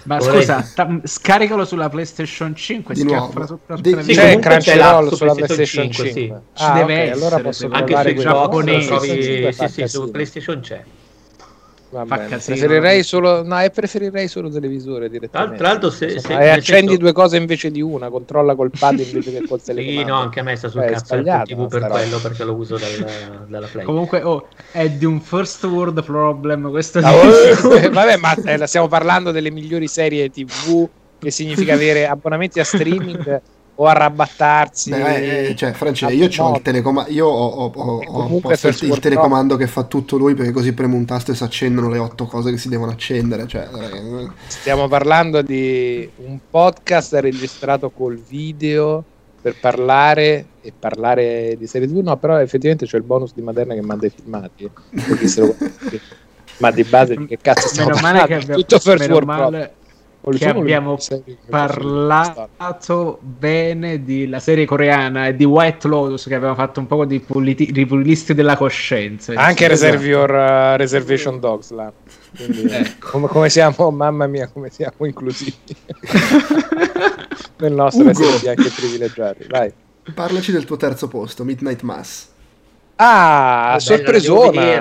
Ma 0.03 0.18
Vorrei- 0.18 0.41
scusa, 0.41 0.72
ta- 0.76 0.99
scaricalo 1.03 1.64
sulla 1.64 1.88
PlayStation 1.88 2.53
5 2.53 2.94
Di 2.94 2.99
schiaffala 2.99 3.48
al 3.68 3.80
Di-. 3.80 4.03
Sì, 4.03 4.14
C'è 4.14 4.38
Crunchyroll 4.38 5.07
su 5.07 5.15
sulla 5.15 5.34
PlayStation 5.34 5.88
PlayStation 5.88 5.91
5. 5.91 6.14
5, 6.14 6.41
Ci 6.53 6.64
Ah, 6.64 6.74
deve 6.74 6.94
ok, 6.94 6.99
essere, 6.99 7.11
allora 7.26 7.40
posso 7.40 7.68
me. 7.70 7.76
Anche 7.78 8.02
sui 8.02 8.15
giapponesi. 8.15 8.88
fa 8.88 9.68
sì, 9.68 9.68
sì, 9.70 9.88
su. 9.88 10.11
PlayStation 10.11 10.60
c'è. 10.60 10.84
Va 11.94 12.06
Fa 12.07 12.15
bene. 12.15 12.30
casino. 12.30 12.57
Preferirei 12.57 13.03
solo, 13.03 13.44
no, 13.44 13.61
eh, 13.61 13.70
preferirei 13.70 14.28
solo 14.28 14.49
televisore 14.49 15.10
direttamente. 15.10 15.57
tra 15.57 15.68
l'altro, 15.68 15.91
se, 15.91 16.06
Insomma, 16.14 16.40
se- 16.40 16.45
e 16.45 16.49
accendi 16.49 16.88
senso- 16.88 16.98
due 16.98 17.11
cose 17.11 17.38
invece 17.38 17.70
di 17.70 17.82
una, 17.82 18.10
controlla 18.10 18.56
col 18.56 18.72
pad 18.76 18.98
invece 18.99 19.32
che 19.32 19.44
col 19.48 19.60
Sì, 19.61 19.65
telecomando. 19.76 20.11
no, 20.11 20.20
anche 20.20 20.40
a 20.40 20.44
me 20.44 20.56
sta 20.56 20.70
sul 20.70 20.82
Eh, 20.82 20.88
cazzo 20.88 21.14
Apple 21.14 21.44
TV 21.45 21.68
per 21.68 21.82
roba. 21.82 21.94
quello 21.94 22.20
perché 22.20 22.44
lo 22.45 22.53
uso 22.56 22.78
dal- 22.78 23.45
dalla 23.48 23.68
Play. 23.68 23.86
Comunque, 23.86 24.24
oh, 24.24 24.48
è 24.72 24.90
di 24.90 25.06
un 25.06 25.22
first 25.22 25.64
world 25.65 26.03
problem 26.03 26.70
questo 26.72 26.98
Ah, 26.99 27.11
disco. 27.11 27.74
eh, 27.78 27.90
vabbè, 27.90 28.18
ma 28.18 28.34
eh, 28.44 28.65
stiamo 28.65 28.88
parlando 28.88 29.30
delle 29.30 29.52
migliori 29.52 29.88
serie 29.88 30.30
TV, 30.32 30.90
che 31.20 31.30
significa 31.30 31.74
avere 31.76 32.07
abbonamenti 32.07 32.60
a 32.60 32.64
streaming 32.64 33.41
o 33.84 33.88
arrabattarsi. 33.88 34.89
Beh, 34.89 35.47
eh, 35.47 35.55
cioè, 35.55 35.73
Francesco, 35.73 36.14
io, 36.14 36.27
c'ho 36.27 36.43
modo. 36.43 36.57
il 36.57 36.61
telecoma- 36.61 37.05
io 37.07 37.27
ho, 37.27 37.47
ho, 37.47 37.72
ho- 37.73 38.03
ho 38.05 38.41
il, 38.51 38.99
telecomando 38.99 39.55
che 39.55 39.68
fa 39.68 39.84
tutto 39.84 40.18
lui 40.18 40.34
perché 40.34 40.51
così 40.51 40.73
premo 40.73 40.95
un 40.95 41.05
tasto 41.05 41.31
e 41.31 41.35
si 41.35 41.43
accendono 41.43 41.89
le 41.89 41.97
otto 41.97 42.26
cose 42.26 42.51
che 42.51 42.57
si 42.57 42.69
devono 42.69 42.91
accendere. 42.91 43.45
Cioè, 43.47 43.68
eh, 43.73 44.27
Stiamo 44.47 44.88
parlando 44.88 45.41
di 45.41 46.10
un 46.18 46.39
podcast 46.49 47.14
registrato 47.15 47.89
col 47.89 48.18
video 48.18 49.03
per 49.41 49.55
parlare 49.60 50.45
e 50.61 50.72
parlare 50.77 51.55
di 51.57 51.68
serie 51.68 51.88
TV. 51.88 51.97
No, 51.97 52.15
però 52.18 52.39
effettivamente 52.39 52.85
c'è 52.85 52.97
il 52.97 53.03
bonus 53.03 53.34
di 53.34 53.41
Maderna 53.41 53.73
che 53.73 53.81
manda 53.81 54.07
i 54.07 54.11
filmati. 54.15 54.64
eh, 54.64 54.69
per. 55.27 55.55
Ma 56.57 56.69
di 56.72 56.84
base 56.84 57.15
di 57.15 57.26
che 57.26 57.39
cazzo 57.41 57.68
stiamo 57.68 57.89
Meno 57.89 58.01
male 58.01 58.19
che 58.27 58.35
parlando? 58.35 58.61
Tutto 58.61 58.80
world 59.11 59.27
male 59.27 59.73
che 60.32 60.48
abbiamo 60.48 60.98
parlato 61.50 63.20
bene 63.22 64.04
della 64.04 64.40
serie 64.40 64.66
coreana 64.66 65.28
e 65.28 65.36
di 65.36 65.44
White 65.44 65.88
Lotus 65.88 66.28
che 66.28 66.36
avevamo 66.36 66.56
fatto 66.56 66.80
un 66.80 66.88
po' 66.88 67.06
di 67.06 67.20
puliti- 67.20 67.72
ripulisti 67.74 68.34
della 68.34 68.56
coscienza. 68.56 69.34
Anche 69.36 69.70
Esatto. 69.70 69.91
Reserve 69.91 70.08
Your 70.08 70.30
uh, 70.30 70.78
Reservation 70.78 71.40
Dogs 71.40 71.72
là. 71.72 71.91
Quindi, 72.36 72.64
Ecco. 72.74 73.10
come, 73.12 73.28
come 73.28 73.50
siamo, 73.50 73.91
mamma 73.91 74.28
mia, 74.28 74.48
come 74.48 74.70
siamo 74.70 75.06
inclusivi 75.06 75.54
nel 77.60 77.74
nostro 77.74 78.10
essere 78.10 78.40
bianchi 78.40 78.68
e 78.68 78.72
privilegiati. 78.72 79.45
Vai. 79.50 79.72
parlaci 80.14 80.52
del 80.52 80.66
tuo 80.66 80.78
terzo 80.78 81.08
posto, 81.08 81.44
Midnight 81.44 81.82
Mass. 81.82 82.32
Ah, 82.95 83.78
sorpresona. 83.80 84.80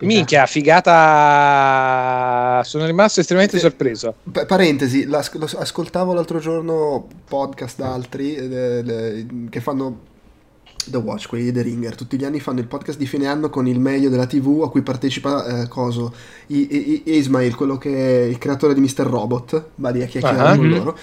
Minchia, 0.00 0.46
figata. 1.66 2.62
Sono 2.64 2.86
rimasto 2.86 3.20
estremamente 3.20 3.56
Sì. 3.58 3.62
sorpreso. 3.62 4.14
Pa- 4.30 4.46
parentesi, 4.46 5.08
ascoltavo 5.10 6.12
l'altro 6.12 6.38
giorno 6.40 7.06
podcast 7.28 7.78
da 7.78 7.92
altri 7.92 8.34
eh, 8.34 8.82
le- 8.82 9.26
che 9.48 9.60
fanno 9.60 10.00
The 10.88 10.98
Watch, 10.98 11.28
quelli 11.28 11.44
di 11.44 11.52
The 11.52 11.62
Ringer, 11.62 11.94
tutti 11.96 12.16
gli 12.16 12.24
anni 12.24 12.38
fanno 12.40 12.60
il 12.60 12.66
podcast 12.66 12.96
di 12.98 13.06
fine 13.06 13.26
anno 13.26 13.48
con 13.50 13.66
il 13.66 13.80
meglio 13.80 14.08
della 14.08 14.26
TV 14.26 14.62
a 14.64 14.70
cui 14.70 14.82
partecipa 14.82 15.62
eh, 15.62 15.68
Coso, 15.68 16.12
I- 16.48 16.68
I- 16.70 17.02
I- 17.06 17.16
Ismail, 17.16 17.54
quello 17.56 17.76
che 17.78 18.22
è 18.22 18.22
il 18.24 18.38
creatore 18.38 18.72
di 18.74 18.80
Mr. 18.80 19.04
Robot, 19.06 19.70
va 19.76 19.90
lì 19.90 20.02
a 20.02 20.06
chiacchierare 20.06 20.48
Ah. 20.50 20.56
con 20.56 20.66
Mhm. 20.66 20.76
loro. 20.76 20.96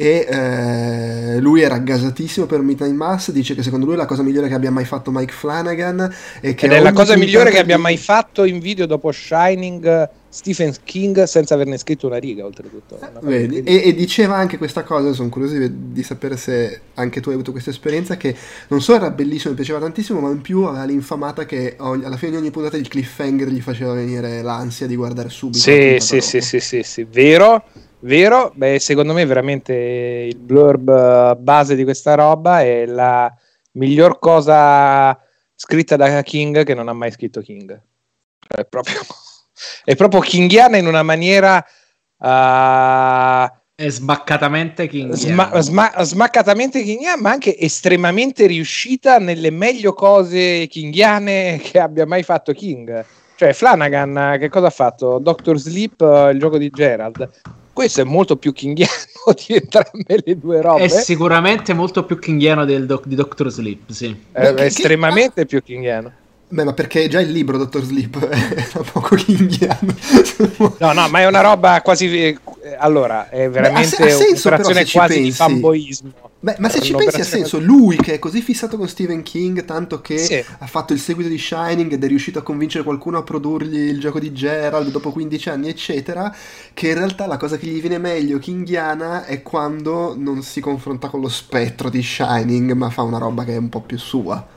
E 0.00 0.28
eh, 0.30 1.40
lui 1.40 1.60
era 1.60 1.76
gasatissimo 1.78 2.46
per 2.46 2.60
Midnight 2.60 2.94
Mass, 2.94 3.32
dice 3.32 3.56
che 3.56 3.64
secondo 3.64 3.84
lui 3.84 3.94
è 3.96 3.98
la 3.98 4.06
cosa 4.06 4.22
migliore 4.22 4.46
che 4.46 4.54
abbia 4.54 4.70
mai 4.70 4.84
fatto 4.84 5.10
Mike 5.10 5.32
Flanagan 5.32 6.14
e 6.40 6.54
che 6.54 6.66
Ed 6.66 6.72
è 6.72 6.78
la 6.78 6.92
cosa 6.92 7.16
migliore 7.16 7.50
che 7.50 7.58
abbia 7.58 7.78
mai 7.78 7.96
fatto 7.96 8.44
in 8.44 8.60
video 8.60 8.86
dopo 8.86 9.10
Shining 9.10 9.84
eh, 9.84 10.08
Stephen 10.28 10.72
King 10.84 11.24
senza 11.24 11.54
averne 11.54 11.78
scritto 11.78 12.06
una 12.06 12.18
riga, 12.18 12.44
oltretutto. 12.44 13.00
Una 13.00 13.18
Vedi? 13.22 13.64
E, 13.64 13.82
e 13.86 13.92
diceva 13.92 14.36
anche 14.36 14.56
questa 14.56 14.84
cosa, 14.84 15.12
sono 15.12 15.30
curioso 15.30 15.58
di, 15.58 15.68
di 15.90 16.02
sapere 16.04 16.36
se 16.36 16.80
anche 16.94 17.20
tu 17.20 17.30
hai 17.30 17.34
avuto 17.34 17.50
questa 17.50 17.70
esperienza, 17.70 18.16
che 18.16 18.36
non 18.68 18.80
solo 18.80 18.98
era 18.98 19.10
bellissimo, 19.10 19.50
mi 19.50 19.56
piaceva 19.56 19.80
tantissimo, 19.80 20.20
ma 20.20 20.30
in 20.30 20.42
più 20.42 20.62
aveva 20.62 20.84
l'infamata 20.84 21.44
che 21.44 21.74
ogni- 21.78 22.04
alla 22.04 22.16
fine 22.16 22.30
di 22.30 22.36
ogni 22.36 22.50
puntata 22.52 22.76
il 22.76 22.86
cliffhanger 22.86 23.48
gli 23.48 23.60
faceva 23.60 23.94
venire 23.94 24.42
l'ansia 24.42 24.86
di 24.86 24.94
guardare 24.94 25.28
subito. 25.28 25.58
Sì, 25.58 25.96
sì, 25.98 26.20
sì, 26.20 26.40
sì, 26.40 26.60
sì, 26.60 26.82
sì, 26.84 27.04
vero, 27.10 27.64
vero. 28.00 28.52
Beh, 28.54 28.78
secondo 28.78 29.12
me 29.12 29.24
veramente 29.24 29.74
il 29.74 30.38
blurb 30.38 30.88
eh, 30.88 31.36
base 31.36 31.74
di 31.74 31.84
questa 31.84 32.14
roba 32.14 32.60
è 32.62 32.86
la 32.86 33.32
miglior 33.72 34.18
cosa 34.18 35.18
scritta 35.54 35.96
da 35.96 36.22
King 36.22 36.64
che 36.64 36.74
non 36.74 36.88
ha 36.88 36.92
mai 36.92 37.10
scritto 37.10 37.40
King. 37.40 37.80
Cioè, 38.38 38.60
È 38.60 38.64
proprio, 38.66 39.00
è 39.84 39.94
proprio 39.96 40.20
kingiana 40.20 40.76
in 40.76 40.86
una 40.86 41.02
maniera 41.02 41.64
ah, 42.18 43.60
È 43.74 43.88
sbaccatamente 43.88 44.86
King. 44.86 45.12
sma- 45.12 45.60
sma- 45.60 46.04
smaccatamente 46.04 46.82
kingiana, 46.82 47.20
ma 47.20 47.30
anche 47.30 47.58
estremamente 47.58 48.46
riuscita 48.46 49.18
nelle 49.18 49.50
meglio 49.50 49.92
cose 49.92 50.66
kingiane 50.68 51.58
che 51.62 51.78
abbia 51.80 52.06
mai 52.06 52.22
fatto 52.22 52.52
King. 52.52 53.04
Cioè, 53.36 53.52
Flanagan, 53.52 54.36
che 54.40 54.48
cosa 54.48 54.66
ha 54.66 54.70
fatto? 54.70 55.18
Doctor 55.20 55.58
Sleep, 55.58 56.00
eh, 56.00 56.30
il 56.30 56.40
gioco 56.40 56.58
di 56.58 56.70
Gerald. 56.70 57.30
Questo 57.78 58.00
è 58.00 58.04
molto 58.04 58.36
più 58.36 58.52
kingiano 58.52 58.90
di 59.46 59.54
entrambe 59.54 60.20
le 60.24 60.36
due 60.36 60.60
robe. 60.60 60.82
È 60.82 60.88
sicuramente 60.88 61.74
molto 61.74 62.02
più 62.04 62.18
kingiano 62.18 62.64
del 62.64 62.86
doc- 62.86 63.06
di 63.06 63.14
Doctor 63.14 63.50
Sleep, 63.50 63.90
sì. 63.92 64.20
È 64.32 64.52
che- 64.52 64.64
estremamente 64.64 65.46
più 65.46 65.62
kingiano. 65.62 66.10
Beh, 66.50 66.64
ma 66.64 66.72
perché 66.72 67.08
già 67.08 67.20
il 67.20 67.30
libro 67.30 67.58
Dottor 67.58 67.84
Sleep 67.84 68.16
era 68.30 68.82
poco 68.90 69.16
kinghiano. 69.16 69.94
No, 70.78 70.92
no, 70.94 71.08
ma 71.08 71.20
è 71.20 71.26
una 71.26 71.42
roba 71.42 71.82
quasi. 71.82 72.06
eh, 72.16 72.38
Allora, 72.78 73.28
è 73.28 73.50
veramente 73.50 73.96
ha 74.02 74.08
senso, 74.08 74.48
però, 74.48 74.62
quasi 74.62 75.14
di 75.14 75.20
pensi. 75.20 75.30
fanboismo. 75.32 76.10
Beh, 76.40 76.54
ma 76.58 76.68
se 76.70 76.80
ci 76.80 76.94
pensi 76.94 77.20
ha 77.20 77.24
senso, 77.24 77.58
lui 77.58 77.96
che 77.96 78.14
è 78.14 78.18
così 78.18 78.40
fissato 78.40 78.78
con 78.78 78.88
Stephen 78.88 79.22
King, 79.22 79.64
tanto 79.66 80.00
che 80.00 80.16
Sì. 80.18 80.42
ha 80.58 80.66
fatto 80.66 80.94
il 80.94 81.00
seguito 81.00 81.28
di 81.28 81.36
Shining 81.36 81.92
ed 81.92 82.02
è 82.02 82.06
riuscito 82.06 82.38
a 82.38 82.42
convincere 82.42 82.82
qualcuno 82.84 83.18
a 83.18 83.22
produrgli 83.22 83.76
il 83.88 84.00
gioco 84.00 84.18
di 84.18 84.32
Gerald 84.32 84.90
dopo 84.90 85.10
15 85.12 85.50
anni, 85.50 85.68
eccetera, 85.68 86.34
che 86.72 86.88
in 86.88 86.94
realtà 86.94 87.26
la 87.26 87.36
cosa 87.36 87.58
che 87.58 87.66
gli 87.66 87.80
viene 87.80 87.98
meglio 87.98 88.38
Kingiana 88.38 89.24
è 89.26 89.42
quando 89.42 90.14
non 90.16 90.42
si 90.42 90.60
confronta 90.60 91.08
con 91.08 91.20
lo 91.20 91.28
spettro 91.28 91.90
di 91.90 92.02
Shining, 92.02 92.72
ma 92.72 92.88
fa 92.88 93.02
una 93.02 93.18
roba 93.18 93.44
che 93.44 93.52
è 93.52 93.58
un 93.58 93.68
po' 93.68 93.80
più 93.82 93.98
sua. 93.98 94.56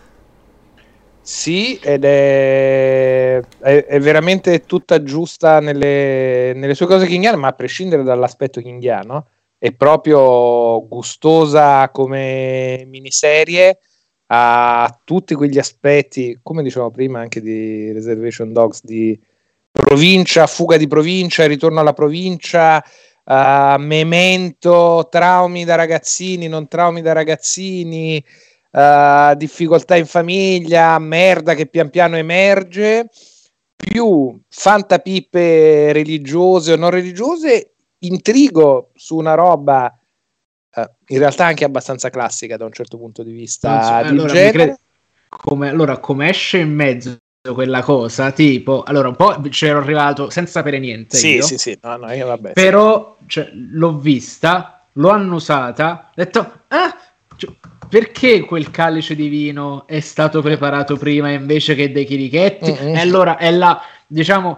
Sì, 1.24 1.78
ed 1.78 2.04
è, 2.04 3.40
è, 3.60 3.86
è 3.86 4.00
veramente 4.00 4.66
tutta 4.66 5.04
giusta 5.04 5.60
nelle, 5.60 6.52
nelle 6.56 6.74
sue 6.74 6.88
cose 6.88 7.06
kingiane, 7.06 7.38
ma 7.38 7.50
a 7.50 7.54
prescindere 7.54 8.02
dall'aspetto 8.02 8.60
kingiano, 8.60 9.28
è 9.58 9.72
proprio 9.74 10.88
gustosa 10.88 11.90
come 11.90 12.84
miniserie, 12.88 13.78
ha 14.34 15.00
tutti 15.04 15.36
quegli 15.36 15.60
aspetti, 15.60 16.40
come 16.42 16.64
dicevamo 16.64 16.90
prima 16.90 17.20
anche 17.20 17.40
di 17.40 17.92
Reservation 17.92 18.52
Dogs, 18.52 18.84
di 18.84 19.20
provincia, 19.72 20.48
fuga 20.48 20.78
di 20.78 20.88
provincia, 20.88 21.46
ritorno 21.46 21.80
alla 21.82 21.94
provincia, 21.94 22.84
uh, 23.26 23.76
memento, 23.78 25.08
traumi 25.12 25.66
da 25.66 25.76
ragazzini, 25.76 26.48
non 26.48 26.68
traumi 26.68 27.02
da 27.02 27.14
ragazzini, 27.14 28.24
uh, 28.72 29.36
difficoltà 29.36 29.96
in 29.96 30.06
famiglia, 30.06 30.98
merda 31.00 31.54
che 31.54 31.68
pian 31.68 31.90
piano 31.90 32.16
emerge, 32.16 33.10
più 33.76 34.40
fantapippe 34.48 35.92
religiose 35.92 36.74
o 36.74 36.76
non 36.76 36.90
religiose, 36.90 37.74
intrigo 38.00 38.92
su 38.96 39.18
una 39.18 39.34
roba 39.34 39.94
uh, 40.76 40.82
in 41.08 41.18
realtà 41.18 41.46
anche 41.46 41.66
abbastanza 41.66 42.10
classica 42.10 42.58
da 42.58 42.66
un 42.66 42.72
certo 42.72 42.98
punto 42.98 43.24
di 43.24 43.32
vista. 43.32 43.82
So, 43.82 44.02
di 44.02 44.08
allora, 44.08 44.34
crede- 44.34 44.80
come, 45.28 45.70
allora, 45.70 45.98
come 45.98 46.30
esce 46.30 46.60
in 46.60 46.74
mezzo 46.74 47.20
quella 47.54 47.82
cosa, 47.82 48.32
tipo, 48.32 48.84
allora 48.84 49.08
un 49.08 49.16
po' 49.16 49.40
c'ero 49.50 49.80
arrivato 49.80 50.30
senza 50.30 50.52
sapere 50.52 50.78
niente. 50.78 51.18
Sì, 51.18 51.36
io, 51.36 51.42
sì, 51.42 51.58
sì, 51.58 51.78
no, 51.82 51.96
no, 51.98 52.12
io 52.12 52.28
vabbè. 52.28 52.52
Però 52.54 53.18
cioè, 53.26 53.50
l'ho 53.54 53.98
vista, 53.98 54.88
l'ho 54.94 55.10
annusata, 55.10 56.10
ho 56.10 56.14
detto, 56.14 56.64
ah, 56.68 56.96
cioè, 57.36 57.52
perché 57.92 58.40
quel 58.40 58.72
calice 58.72 59.16
di 59.16 59.28
vino 59.28 59.86
è 59.86 60.00
stato 60.00 60.42
preparato 60.42 60.96
prima 60.96 61.30
invece 61.32 61.76
che 61.76 61.92
dei 61.92 62.06
chirichetti? 62.06 62.72
Mm-mm. 62.72 62.96
E 62.96 63.00
allora 63.00 63.38
è 63.38 63.52
la, 63.52 63.82
diciamo, 64.08 64.58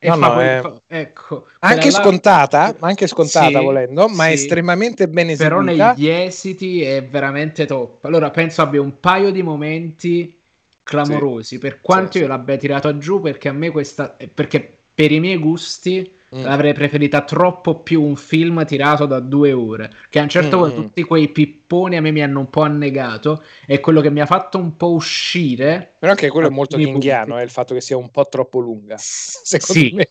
No, 0.00 0.14
no, 0.14 0.20
favol- 0.20 0.44
è- 0.44 0.60
fa- 0.62 0.80
ecco, 0.86 1.46
anche 1.58 1.80
quella 1.80 1.96
là- 1.98 2.02
scontata, 2.04 2.76
anche 2.78 3.06
scontata 3.08 3.58
Sì, 3.58 3.64
volendo, 3.64 4.06
ma 4.06 4.26
sì. 4.26 4.32
estremamente 4.34 5.08
ben 5.08 5.34
Però 5.36 5.60
eseguita. 5.60 5.92
negli 5.94 6.06
esiti 6.06 6.82
è 6.82 7.02
veramente 7.04 7.66
top. 7.66 8.04
Allora 8.04 8.30
penso 8.30 8.62
abbia 8.62 8.80
un 8.80 9.00
paio 9.00 9.32
di 9.32 9.42
momenti 9.42 10.38
clamorosi, 10.84 11.58
per 11.58 11.80
quanto 11.80 12.12
Sì, 12.12 12.18
io 12.18 12.24
sì. 12.24 12.30
l'abbia 12.30 12.56
tirata 12.56 12.96
giù 12.96 13.20
perché 13.20 13.48
a 13.48 13.52
me 13.52 13.70
questa 13.70 14.16
perché 14.32 14.76
per 14.94 15.10
i 15.10 15.18
miei 15.18 15.36
gusti 15.38 16.12
Mm. 16.36 16.44
avrei 16.44 16.74
preferita 16.74 17.22
troppo 17.22 17.76
più 17.76 18.02
un 18.02 18.14
film 18.14 18.62
tirato 18.66 19.06
da 19.06 19.18
due 19.18 19.52
ore 19.52 19.90
che 20.10 20.18
a 20.18 20.22
un 20.24 20.28
certo 20.28 20.58
Mm, 20.58 20.60
punto 20.60 20.74
tutti 20.82 21.02
quei 21.04 21.28
pipponi 21.28 21.96
a 21.96 22.02
me 22.02 22.10
mi 22.10 22.22
hanno 22.22 22.40
un 22.40 22.50
po' 22.50 22.60
annegato 22.60 23.42
e 23.66 23.80
quello 23.80 24.02
che 24.02 24.10
mi 24.10 24.20
ha 24.20 24.26
fatto 24.26 24.58
un 24.58 24.76
po' 24.76 24.90
uscire 24.90 25.94
Però 25.98 26.12
anche 26.12 26.28
quello 26.28 26.48
è 26.48 26.50
molto 26.50 26.76
punti. 26.76 27.08
è 27.08 27.42
il 27.42 27.48
fatto 27.50 27.72
che 27.72 27.80
sia 27.80 27.96
un 27.96 28.10
po' 28.10 28.26
troppo 28.26 28.58
lunga. 28.58 28.96
Secondo 29.00 29.72
Sì. 29.80 29.90
me, 29.94 30.08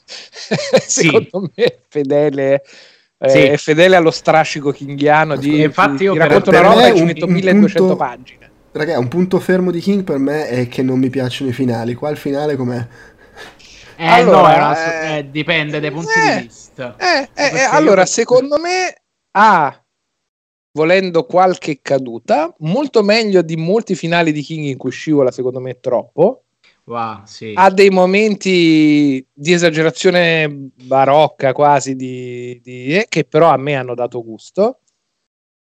secondo 0.82 1.52
me 1.56 1.64
è 1.64 1.78
fedele 1.88 2.64
eh, 3.20 3.30
Sì. 3.30 3.40
è 3.40 3.58
fedele 3.58 3.96
allo 3.96 4.12
strascico 4.12 4.72
kinghiano 4.72 5.36
di 5.36 5.60
E 5.62 5.66
infatti 5.66 6.04
io 6.04 6.14
ti 6.14 6.18
per- 6.20 6.28
racconto 6.28 6.52
per 6.52 6.60
una 6.62 6.70
roba 6.70 6.82
me 6.82 6.90
e 6.90 6.96
ci 6.96 7.02
un- 7.02 7.08
metto 7.08 7.26
un 7.26 7.32
1200 7.34 7.80
punto- 7.80 7.96
pagine. 7.96 8.52
Raga, 8.72 9.00
un 9.00 9.08
punto 9.08 9.40
fermo 9.40 9.72
di 9.72 9.80
King 9.80 10.04
per 10.04 10.18
me 10.20 10.48
è 10.50 10.68
che 10.68 10.84
non 10.84 11.00
mi 11.00 11.10
piacciono 11.10 11.50
i 11.50 11.54
finali. 11.54 11.96
Qua 11.96 12.10
il 12.12 12.18
finale 12.18 12.56
com'è? 12.56 12.86
Eh, 14.00 14.06
Allora, 14.06 14.50
no, 14.50 14.66
una- 14.66 15.02
eh, 15.02 15.18
eh, 15.18 15.30
dipende 15.32 15.80
dai 15.80 15.92
punti 15.92 16.08
di 16.38 16.42
vista. 16.44 16.96
Eh, 16.98 17.30
Perché 17.34 17.56
eh, 17.56 17.62
io- 17.64 17.70
allora, 17.72 18.06
secondo 18.06 18.58
me 18.60 19.02
ha, 19.32 19.84
volendo 20.74 21.26
qualche 21.26 21.80
caduta, 21.82 22.54
molto 22.60 23.02
meglio 23.02 23.42
di 23.42 23.56
molti 23.58 23.96
finali 23.96 24.32
di 24.32 24.42
King 24.44 24.66
in 24.66 24.78
cui 24.78 24.92
scivola, 24.92 25.32
secondo 25.32 25.60
me, 25.60 25.80
troppo. 25.80 26.44
Wow, 26.84 27.24
sì. 27.26 27.54
Ha 27.56 27.70
dei 27.72 27.90
momenti 27.90 29.26
di 29.34 29.52
esagerazione 29.52 30.48
barocca 30.50 31.52
quasi, 31.54 31.96
di, 31.96 32.60
di- 32.64 33.04
che 33.10 33.24
però 33.26 33.50
a 33.50 33.58
me 33.58 33.76
hanno 33.76 33.96
dato 33.96 34.24
gusto. 34.24 34.82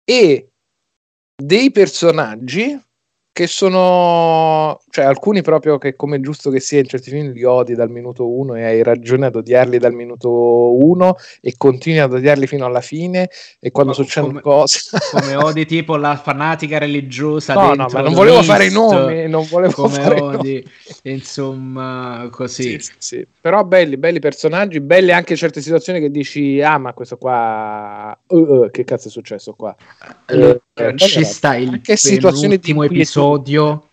E 0.03 0.49
dei 1.35 1.71
personaggi 1.71 2.77
che 3.35 3.47
sono, 3.47 4.79
cioè 4.89 5.03
alcuni 5.03 5.41
proprio 5.41 5.77
che 5.77 5.97
come 5.97 6.15
è 6.15 6.19
giusto 6.21 6.49
che 6.49 6.61
sia 6.61 6.79
in 6.79 6.87
certi 6.87 7.09
film 7.09 7.33
li 7.33 7.43
odi 7.43 7.75
dal 7.75 7.89
minuto 7.89 8.29
uno 8.29 8.55
e 8.55 8.63
hai 8.63 8.81
ragione 8.81 9.25
ad 9.25 9.35
odiarli 9.35 9.77
dal 9.77 9.91
minuto 9.91 10.73
uno 10.81 11.17
e 11.41 11.53
continui 11.57 11.99
ad 11.99 12.13
odiarli 12.13 12.47
fino 12.47 12.65
alla 12.65 12.79
fine 12.79 13.29
e 13.59 13.71
quando 13.71 13.91
Ma 13.91 13.97
succedono 13.97 14.39
come- 14.39 14.41
cose 14.41 14.79
Come 15.11 15.35
odi 15.43 15.65
tipo 15.65 15.97
la 15.97 16.15
fanatica 16.15 16.77
religiosa 16.77 17.55
no 17.55 17.73
no 17.73 17.87
ma 17.91 17.99
non 17.99 18.13
volevo 18.13 18.37
Mist, 18.37 18.49
fare 18.49 18.65
i 18.67 18.71
nomi 18.71 19.27
non 19.27 19.45
volevo 19.49 19.73
come 19.73 19.99
fare 19.99 20.21
odi 20.21 20.65
insomma 21.03 22.29
così 22.31 22.63
Sì, 22.63 22.79
sì, 22.79 22.93
sì. 22.97 23.27
Però 23.45 23.63
belli, 23.63 23.97
belli 23.97 24.17
personaggi, 24.17 24.79
belle 24.79 25.11
anche 25.11 25.35
certe 25.35 25.61
situazioni 25.61 25.99
che 25.99 26.09
dici, 26.09 26.61
ah, 26.61 26.79
ma 26.79 26.93
questo 26.93 27.15
qua, 27.17 28.17
uh, 28.25 28.37
uh, 28.37 28.71
che 28.71 28.83
cazzo 28.83 29.07
è 29.07 29.11
successo 29.11 29.53
qua? 29.53 29.75
Allora, 30.25 30.59
Eh, 30.73 30.97
ci 30.97 31.23
sta 31.23 31.55
il 31.55 31.69
Anche 31.69 31.95
situazioni 31.95 32.57
di 32.57 32.71
inquietudine. 32.71 33.03
Episodio 33.25 33.89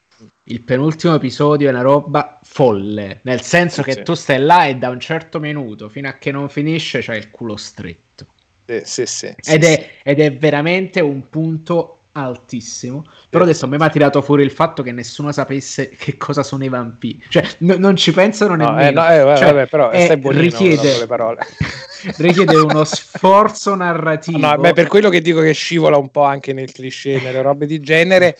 il 0.46 0.60
penultimo 0.60 1.14
episodio 1.14 1.68
è 1.68 1.70
una 1.70 1.82
roba 1.82 2.38
folle 2.42 3.20
nel 3.22 3.40
senso 3.42 3.82
che 3.82 3.92
Sì. 3.92 4.02
tu 4.02 4.14
stai 4.14 4.40
là 4.40 4.66
e 4.66 4.76
da 4.76 4.88
un 4.90 5.00
certo 5.00 5.38
minuto 5.40 5.88
fino 5.88 6.08
a 6.08 6.14
che 6.14 6.30
non 6.32 6.48
finisce 6.48 7.00
c'hai 7.00 7.18
il 7.18 7.30
culo 7.30 7.56
stretto 7.56 8.26
Sì, 8.66 8.80
sì, 8.84 9.06
sì, 9.06 9.34
ed, 9.44 9.64
è, 9.64 9.90
ed 10.02 10.20
è 10.20 10.32
veramente 10.36 11.00
un 11.00 11.28
punto 11.28 11.98
altissimo 12.14 13.06
però 13.30 13.44
adesso 13.44 13.64
a 13.64 13.68
me 13.68 13.78
mi 13.78 13.84
ha 13.84 13.88
tirato 13.88 14.20
fuori 14.20 14.42
il 14.42 14.50
fatto 14.50 14.82
che 14.82 14.92
nessuno 14.92 15.32
sapesse 15.32 15.88
che 15.90 16.16
cosa 16.18 16.42
sono 16.42 16.62
i 16.64 16.68
vampiri 16.68 17.22
cioè 17.28 17.42
n- 17.58 17.76
non 17.78 17.96
ci 17.96 18.12
pensano 18.12 18.54
No, 18.54 18.70
nemmeno 18.70 18.88
eh, 18.90 18.92
no, 18.92 19.10
eh, 19.14 19.22
vabbè, 19.22 19.38
Cioè, 19.38 19.52
vabbè, 19.52 19.66
però 19.66 19.88
è- 19.90 20.16
buonino 20.18 20.42
richiede- 20.42 20.98
le 20.98 21.06
parole. 21.06 21.46
richiede 22.18 22.56
uno 22.56 22.82
sforzo 22.84 23.74
narrativo 23.76 24.38
No, 24.38 24.56
beh, 24.58 24.72
per 24.74 24.88
quello 24.88 25.08
che 25.08 25.20
dico 25.22 25.40
che 25.40 25.52
scivola 25.52 25.96
un 25.96 26.10
po' 26.10 26.24
anche 26.24 26.52
nel 26.52 26.70
cliché, 26.72 27.18
nelle 27.22 27.40
robe 27.40 27.64
di 27.64 27.80
genere. 27.80 28.36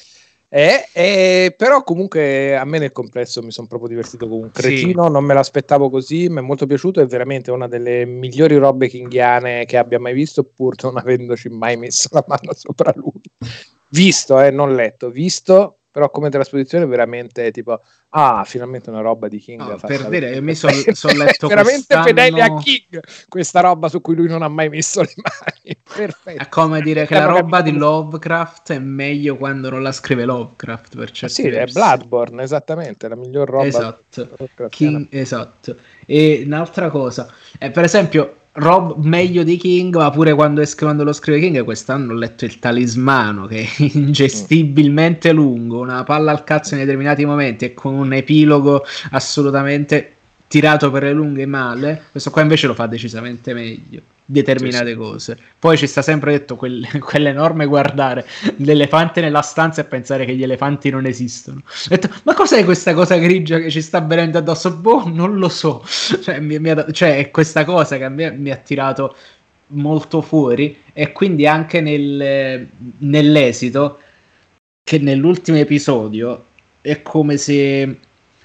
Eh, 0.54 0.86
eh, 0.92 1.54
però 1.56 1.82
comunque 1.82 2.54
a 2.54 2.64
me 2.66 2.78
nel 2.78 2.92
complesso 2.92 3.42
mi 3.42 3.50
sono 3.50 3.66
proprio 3.66 3.88
divertito 3.88 4.28
come 4.28 4.42
un 4.42 4.50
Sì. 4.52 4.60
cretino, 4.60 5.08
non 5.08 5.24
me 5.24 5.32
l'aspettavo 5.32 5.88
così, 5.88 6.28
mi 6.28 6.38
è 6.38 6.40
molto 6.42 6.66
piaciuto, 6.66 7.00
è 7.00 7.06
veramente 7.06 7.50
una 7.50 7.68
delle 7.68 8.04
migliori 8.04 8.56
robe 8.56 8.88
kinghiane 8.88 9.64
che 9.64 9.78
abbia 9.78 9.98
mai 9.98 10.12
visto, 10.12 10.44
pur 10.44 10.74
non 10.82 10.98
avendoci 10.98 11.48
mai 11.48 11.78
messo 11.78 12.08
la 12.12 12.24
mano 12.28 12.52
sopra 12.52 12.92
lui. 12.94 13.22
Visto, 13.88 14.38
eh, 14.40 14.50
non 14.50 14.74
letto, 14.74 15.08
visto, 15.08 15.78
però 15.93 16.10
come 16.10 16.31
trasposizione 16.31 16.86
veramente 16.86 17.51
tipo, 17.52 17.81
ah, 18.09 18.43
finalmente 18.44 18.89
una 18.90 19.02
roba 19.02 19.28
di 19.28 19.39
King. 19.39 19.60
No, 19.60 19.77
per 19.77 20.09
dire, 20.09 20.31
io 20.35 20.43
mi 20.43 20.55
son- 20.55 20.73
bene. 20.73 20.94
son 20.94 21.16
letto 21.19 21.47
veramente 21.47 21.85
quest'anno- 21.94 22.05
fedele 22.05 22.43
a 22.43 22.55
King, 22.56 23.01
questa 23.28 23.60
roba 23.60 23.89
su 23.89 24.01
cui 24.01 24.14
lui 24.16 24.27
non 24.27 24.43
ha 24.43 24.48
mai 24.48 24.69
messo 24.70 25.02
le 25.02 25.12
mani. 25.16 25.77
Perfetto. 25.94 26.43
È 26.43 26.48
come 26.48 26.81
dire 26.81 27.06
che 27.06 27.14
la 27.14 27.20
Abbiamo 27.24 27.40
roba 27.40 27.60
di. 27.60 27.73
Lovecraft 27.73 28.73
è 28.73 28.78
meglio 28.78 29.36
quando 29.36 29.69
non 29.70 29.82
la 29.82 29.93
scrive 29.93 30.24
Lovecraft 30.24 30.97
per 30.97 31.09
Ah, 31.09 31.12
certi 31.12 31.35
sì, 31.43 31.47
è 31.48 31.51
versi. 31.51 31.74
Bloodborne, 31.74 32.43
esattamente, 32.43 33.06
la 33.09 33.14
miglior 33.16 33.48
roba. 33.48 33.66
Esatto. 33.66 34.28
King, 34.70 35.06
esatto. 35.10 35.77
E 36.06 36.43
un'altra 36.47 36.89
cosa, 36.89 37.28
eh, 37.59 37.70
per 37.70 37.85
esempio, 37.85 38.36
Rob 38.54 39.02
meglio 39.04 39.42
di 39.44 39.56
King, 39.56 39.96
ma 39.96 40.10
pure 40.10 40.34
quando, 40.34 40.60
es- 40.60 40.74
quando 40.74 41.04
lo 41.04 41.12
scrive 41.12 41.40
King, 41.40 41.64
quest'anno 41.64 42.12
ho 42.12 42.16
letto 42.16 42.44
il 42.44 42.58
talismano 42.58 43.46
che 43.46 43.62
è 43.62 43.68
ingestibilmente 43.94 45.32
lungo, 45.32 45.80
una 45.80 46.04
palla 46.04 46.30
al 46.32 46.44
cazzo 46.44 46.74
in 46.74 46.80
determinati 46.80 47.24
momenti 47.24 47.64
e 47.64 47.74
con 47.74 47.94
un 47.94 48.12
epilogo 48.12 48.84
assolutamente 49.12 50.14
tirato 50.48 50.90
per 50.90 51.04
le 51.04 51.12
lunghe 51.14 51.46
male. 51.46 52.04
Questo 52.10 52.30
qua 52.30 52.42
invece 52.42 52.66
lo 52.66 52.74
fa 52.74 52.86
decisamente 52.86 53.54
meglio. 53.54 54.02
Determinate 54.24 54.85
Sì, 54.86 54.90
sì. 54.93 54.97
cose. 54.97 55.39
Poi 55.59 55.77
ci 55.77 55.86
sta 55.86 56.01
sempre 56.01 56.32
detto 56.32 56.57
quel- 56.57 56.86
quell'enorme 57.01 57.66
guardare 57.66 58.27
l'elefante 58.59 59.20
nella 59.20 59.43
stanza 59.43 59.81
e 59.82 59.85
pensare 59.85 60.24
che 60.24 60.35
gli 60.35 60.43
elefanti 60.43 60.90
non 60.90 61.07
esistono. 61.07 61.62
Detto, 61.89 62.09
ma 62.24 62.35
cos'è 62.35 62.65
questa 62.65 62.94
cosa 62.94 63.16
grigia 63.16 63.59
che 63.59 63.70
ci 63.70 63.82
sta 63.82 64.01
venendo 64.01 64.39
addosso? 64.39 64.73
Boh, 64.77 65.09
non 65.09 65.39
lo 65.39 65.49
so. 65.49 65.82
Cioè, 66.23 66.39
mi- 66.40 66.59
mi 66.59 66.70
ha- 66.70 66.90
cioè, 66.93 67.19
è 67.19 67.31
questa 67.31 67.65
cosa 67.65 67.97
che 67.99 68.05
a 68.05 68.09
me 68.09 68.31
mi 68.31 68.51
ha 68.51 68.57
tirato 68.57 69.15
molto 69.69 70.20
fuori 70.20 70.78
e 70.93 71.12
quindi 71.12 71.47
anche 71.47 71.81
nel- 71.81 72.66
nell'esito 72.99 73.99
che 74.82 74.99
nell'ultimo 74.99 75.59
episodio 75.59 76.44
è 76.81 77.03
come 77.03 77.36
se 77.36 77.99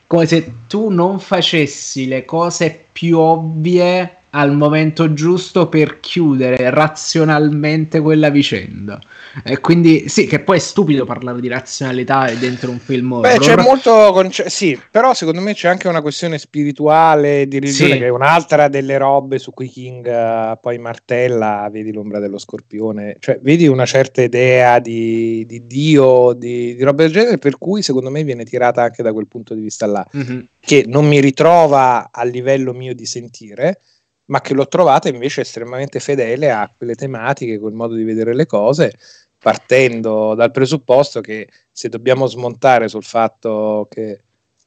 come 0.08 0.26
se 0.26 0.54
tu 0.68 0.88
non 0.90 1.20
facessi 1.20 2.08
le 2.08 2.24
cose 2.24 2.86
più 2.94 3.18
ovvie 3.20 4.17
al 4.38 4.54
momento 4.56 5.14
giusto 5.14 5.68
per 5.68 6.00
chiudere 6.00 6.70
razionalmente 6.70 8.00
quella 8.00 8.30
vicenda. 8.30 9.00
E 9.44 9.60
quindi 9.60 10.08
sì, 10.10 10.28
che 10.28 10.40
poi 10.40 10.58
è 10.58 10.60
stupido 10.60 11.06
parlare 11.06 11.42
di 11.42 11.48
razionalità 11.48 12.30
dentro 12.40 12.70
un 12.70 12.78
film 12.80 13.14
horror. 13.14 13.34
Beh, 13.34 13.40
c'è 13.40 13.56
molto 13.58 14.12
conce- 14.14 14.50
sì, 14.50 14.80
però 14.92 15.14
secondo 15.16 15.42
me 15.42 15.54
c'è 15.54 15.68
anche 15.68 15.88
una 15.88 16.02
questione 16.02 16.38
spirituale 16.38 17.48
di 17.48 17.60
religione 17.60 17.94
Sì. 17.94 17.98
che 17.98 18.06
è 18.06 18.10
un'altra 18.10 18.68
delle 18.68 18.98
robe 18.98 19.40
su 19.40 19.52
cui 19.52 19.68
King 19.70 20.06
eh, 20.08 20.58
poi 20.62 20.78
martella, 20.78 21.68
vedi 21.72 21.92
l'ombra 21.92 22.20
dello 22.20 22.38
scorpione, 22.38 23.18
cioè 23.20 23.40
vedi 23.42 23.66
una 23.68 23.86
certa 23.86 24.22
idea 24.22 24.78
di, 24.80 25.46
di 25.48 25.66
Dio, 25.66 26.34
di, 26.34 26.76
di 26.76 26.84
roba 26.84 27.04
del 27.04 27.12
genere, 27.12 27.38
per 27.40 27.58
cui 27.58 27.82
secondo 27.82 28.10
me 28.12 28.24
viene 28.24 28.44
tirata 28.44 28.84
anche 28.84 29.02
da 29.02 29.14
quel 29.14 29.28
punto 29.28 29.56
di 29.56 29.62
vista 29.62 29.86
là, 29.88 30.06
Mhm. 30.12 30.48
che 30.60 30.84
non 30.88 31.08
mi 31.08 31.20
ritrova 31.20 32.10
a 32.12 32.24
livello 32.24 32.74
mio 32.74 32.94
di 32.94 33.06
sentire, 33.06 33.80
ma 34.28 34.42
che 34.42 34.54
l'ho 34.54 34.68
trovata 34.68 35.10
invece 35.10 35.42
estremamente 35.42 36.00
fedele 36.00 36.52
a 36.52 36.72
quelle 36.76 36.96
tematiche, 36.96 37.60
quel 37.60 37.74
modo 37.74 37.96
di 37.96 38.04
vedere 38.04 38.34
le 38.34 38.46
cose, 38.46 38.94
partendo 39.40 40.34
dal 40.36 40.52
presupposto 40.52 41.22
che 41.22 41.48
se 41.72 41.90
dobbiamo 41.90 42.26
smontare 42.28 42.88
sul 42.88 43.04
fatto 43.04 43.88
che 43.90 44.22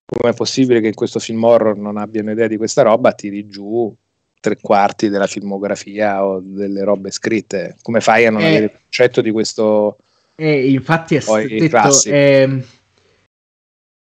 come 0.07 0.33
è 0.33 0.35
possibile 0.35 0.81
che 0.81 0.89
in 0.89 0.95
questo 0.95 1.19
film 1.19 1.43
horror 1.45 1.77
non 1.77 1.97
abbiano 1.97 2.33
idea 2.33 2.49
di 2.49 2.57
questa 2.57 2.83
roba, 2.83 3.13
tiri 3.13 3.47
giù 3.47 3.95
tre 4.41 4.57
quarti 4.61 5.09
della 5.09 5.27
filmografia 5.27 6.25
o 6.25 6.41
delle 6.43 6.83
robe 6.83 7.11
scritte. 7.11 7.77
Come 7.83 8.01
fai 8.01 8.27
a 8.27 8.31
non 8.31 8.41
Eh. 8.41 8.47
avere 8.47 8.65
il 8.65 8.73
concetto 8.73 9.21
di 9.21 9.31
questo? 9.31 9.99
E 10.37 10.71
infatti 10.71 11.17
è 11.17 11.21
detto, 11.47 11.69
classici. 11.69 12.09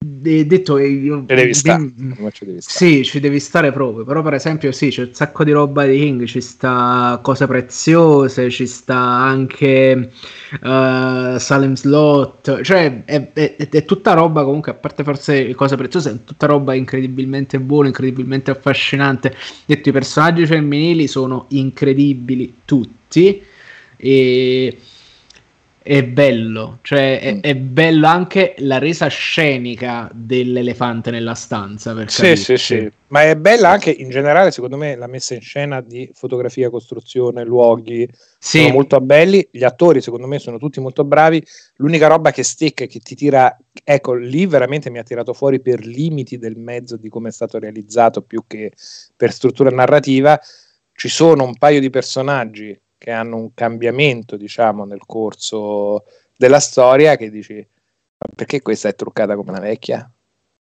Ehm, 0.01 0.21
de- 0.21 0.45
detto 0.45 0.77
eh, 0.77 0.87
io, 0.87 1.25
Ci 1.27 1.35
devi 1.35 1.53
stare, 1.53 1.83
devi 2.45 2.61
stare. 2.61 2.61
Sì, 2.61 3.03
ci 3.03 3.19
devi 3.19 3.39
stare 3.39 3.71
proprio, 3.71 4.03
però 4.05 4.21
per 4.21 4.33
esempio 4.33 4.71
sì, 4.71 4.89
c'è 4.89 5.03
un 5.03 5.13
sacco 5.13 5.43
di 5.43 5.51
roba 5.51 5.85
di 5.85 5.97
King, 5.99 6.25
ci 6.25 6.41
sta 6.41 7.19
Cose 7.21 7.47
Preziose, 7.47 8.49
ci 8.49 8.65
sta 8.67 8.95
anche 8.97 10.11
eh, 10.61 11.35
Salem 11.39 11.75
Slot, 11.75 12.61
cioè 12.61 13.03
è, 13.05 13.31
è- 13.33 13.55
è 13.69 13.85
tutta 13.85 14.13
roba 14.13 14.43
comunque, 14.43 14.71
a 14.71 14.75
parte 14.75 15.03
forse 15.03 15.53
Cose 15.55 15.75
Preziose, 15.75 16.11
è 16.11 16.23
tutta 16.23 16.45
roba 16.47 16.73
incredibilmente 16.73 17.59
buona, 17.59 17.87
incredibilmente 17.87 18.51
affascinante. 18.51 19.35
Detto, 19.65 19.89
i 19.89 19.91
personaggi 19.91 20.45
femminili 20.45 21.07
sono 21.07 21.45
incredibili 21.49 22.61
tutti 22.65 23.41
e... 23.97 24.77
È 25.89 26.03
bello, 26.03 26.77
cioè 26.83 27.19
è, 27.19 27.33
Mm. 27.33 27.39
è 27.39 27.55
bello 27.55 28.05
anche 28.05 28.53
la 28.59 28.77
resa 28.77 29.07
scenica 29.07 30.07
dell'elefante 30.13 31.09
nella 31.09 31.33
stanza. 31.33 31.95
Per 31.95 32.11
Sì, 32.11 32.19
capirci. 32.21 32.43
sì, 32.43 32.57
sì, 32.57 32.91
ma 33.07 33.23
è 33.23 33.35
bella 33.35 33.69
anche 33.69 33.89
in 33.89 34.11
generale, 34.11 34.51
secondo 34.51 34.77
me, 34.77 34.95
la 34.95 35.07
messa 35.07 35.33
in 35.33 35.41
scena 35.41 35.81
di 35.81 36.07
fotografia, 36.13 36.69
costruzione, 36.69 37.43
luoghi, 37.43 38.07
Sì, 38.37 38.59
sono 38.59 38.69
molto 38.73 39.01
belli, 39.01 39.47
gli 39.49 39.63
attori 39.63 39.99
secondo 39.99 40.27
me 40.27 40.37
sono 40.37 40.59
tutti 40.59 40.79
molto 40.79 41.03
bravi, 41.05 41.43
l'unica 41.77 42.05
roba 42.05 42.29
che 42.29 42.43
stecca 42.43 42.83
e 42.83 42.87
che 42.87 42.99
ti 42.99 43.15
tira, 43.15 43.57
ecco, 43.83 44.13
lì 44.13 44.45
veramente 44.45 44.91
mi 44.91 44.99
ha 44.99 45.03
tirato 45.03 45.33
fuori 45.33 45.59
per 45.59 45.83
limiti 45.87 46.37
del 46.37 46.55
mezzo 46.55 46.97
di 46.97 47.09
come 47.09 47.29
è 47.29 47.31
stato 47.31 47.57
realizzato 47.57 48.21
più 48.21 48.43
che 48.45 48.73
per 49.15 49.31
struttura 49.31 49.71
narrativa, 49.71 50.39
ci 50.93 51.07
sono 51.07 51.45
un 51.45 51.57
paio 51.57 51.79
di 51.79 51.89
personaggi 51.89 52.79
che 53.09 53.15
hanno 53.15 53.37
un 53.37 53.53
cambiamento, 53.55 54.37
diciamo, 54.37 54.85
nel 54.85 55.01
corso 55.05 56.05
della 56.37 56.59
storia 56.59 57.15
che 57.15 57.31
dici, 57.31 57.55
ma 57.55 58.31
perché 58.35 58.61
questa 58.61 58.87
è 58.87 58.95
truccata 58.95 59.35
come 59.35 59.49
una 59.49 59.59
vecchia 59.59 60.09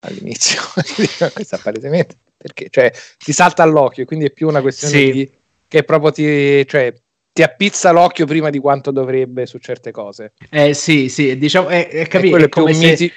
all'inizio? 0.00 0.60
questa 1.34 1.58
palesemente, 1.58 2.16
perché? 2.36 2.68
Cioè, 2.70 2.92
ti 3.18 3.32
salta 3.32 3.64
all'occhio, 3.64 4.04
quindi 4.04 4.26
è 4.26 4.30
più 4.30 4.46
una 4.46 4.60
questione 4.60 4.94
Sì. 4.94 5.10
di 5.10 5.30
che 5.66 5.82
proprio 5.82 6.12
ti, 6.12 6.66
cioè, 6.68 6.94
ti 7.32 7.42
appizza 7.42 7.90
l'occhio 7.90 8.26
prima 8.26 8.50
di 8.50 8.58
quanto 8.58 8.92
dovrebbe 8.92 9.46
su 9.46 9.58
certe 9.58 9.90
cose. 9.90 10.34
Eh 10.50 10.72
sì, 10.72 11.08
sì, 11.08 11.36
diciamo, 11.36 11.68
è, 11.68 11.88
è, 11.88 12.06
capi- 12.06 12.30
è, 12.30 12.36
è 12.36 12.48
come 12.48 12.74
se... 12.74 12.86
miti- 12.86 13.12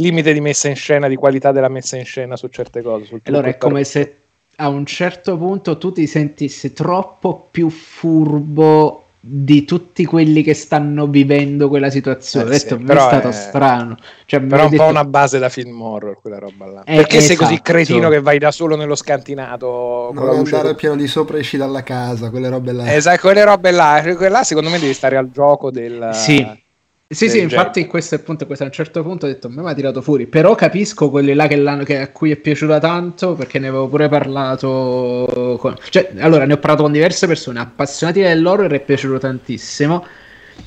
limite 0.00 0.34
di 0.34 0.40
messa 0.40 0.68
in 0.68 0.76
scena, 0.76 1.08
di 1.08 1.16
qualità 1.16 1.50
della 1.50 1.68
messa 1.68 1.96
in 1.96 2.04
scena 2.04 2.36
su 2.36 2.48
certe 2.48 2.82
cose. 2.82 3.20
allora 3.24 3.48
è 3.48 3.56
come 3.56 3.84
se 3.84 4.19
a 4.60 4.68
un 4.68 4.84
certo 4.84 5.38
punto 5.38 5.78
tu 5.78 5.90
ti 5.90 6.06
sentissi 6.06 6.74
troppo 6.74 7.48
più 7.50 7.70
furbo 7.70 9.04
di 9.22 9.64
tutti 9.64 10.04
quelli 10.04 10.42
che 10.42 10.54
stanno 10.54 11.06
vivendo 11.06 11.68
quella 11.68 11.90
situazione. 11.90 12.46
Eh, 12.46 12.58
detto, 12.58 12.76
sì, 12.76 12.84
però 12.84 13.04
è 13.04 13.08
stato 13.08 13.32
strano. 13.32 13.96
Cioè, 14.26 14.40
però 14.40 14.62
è 14.62 14.64
un 14.64 14.70
detto... 14.70 14.82
po' 14.82 14.88
una 14.88 15.04
base 15.04 15.38
da 15.38 15.48
film 15.48 15.80
horror 15.80 16.20
quella 16.20 16.38
roba 16.38 16.66
là. 16.66 16.82
Eh, 16.84 16.96
Perché 16.96 17.16
esatto. 17.16 17.26
sei 17.26 17.36
così 17.36 17.52
esatto. 17.54 17.72
cretino 17.72 18.08
che 18.10 18.20
vai 18.20 18.38
da 18.38 18.50
solo 18.50 18.76
nello 18.76 18.94
scantinato? 18.94 20.10
Non 20.12 20.28
andare 20.28 20.68
al 20.68 20.76
piano 20.76 20.96
di 20.96 21.06
sopra 21.06 21.38
e 21.38 21.40
esci 21.40 21.56
dalla 21.56 21.82
casa, 21.82 22.30
quelle 22.30 22.48
robe 22.48 22.72
là. 22.72 22.94
Esatto, 22.94 23.20
quelle 23.20 23.44
robe 23.44 23.70
là. 23.70 24.02
Quella 24.16 24.42
secondo 24.42 24.68
me 24.68 24.78
devi 24.78 24.92
stare 24.94 25.16
al 25.16 25.30
gioco 25.30 25.70
del... 25.70 26.10
Sì 26.12 26.68
sì, 27.12 27.28
sì, 27.28 27.40
infatti 27.40 27.86
questo 27.86 28.14
è 28.14 28.18
il 28.18 28.24
punto, 28.24 28.46
questo 28.46 28.62
a 28.62 28.68
un 28.68 28.72
certo 28.72 29.02
punto 29.02 29.26
ho 29.26 29.28
detto, 29.28 29.48
a 29.48 29.50
me 29.50 29.62
mi 29.62 29.68
ha 29.68 29.74
tirato 29.74 30.00
fuori, 30.00 30.28
però 30.28 30.54
capisco 30.54 31.10
quelli 31.10 31.34
là 31.34 31.48
che, 31.48 31.60
che, 31.84 31.98
a 31.98 32.08
cui 32.10 32.30
è 32.30 32.36
piaciuta 32.36 32.78
tanto, 32.78 33.34
perché 33.34 33.58
ne 33.58 33.66
avevo 33.66 33.88
pure 33.88 34.08
parlato, 34.08 35.58
con... 35.58 35.76
cioè, 35.88 36.12
allora 36.18 36.44
ne 36.44 36.52
ho 36.52 36.58
parlato 36.58 36.84
con 36.84 36.92
diverse 36.92 37.26
persone, 37.26 37.58
appassionati 37.58 38.20
dell'horror 38.20 38.70
è 38.70 38.78
piaciuto 38.78 39.18
tantissimo, 39.18 40.06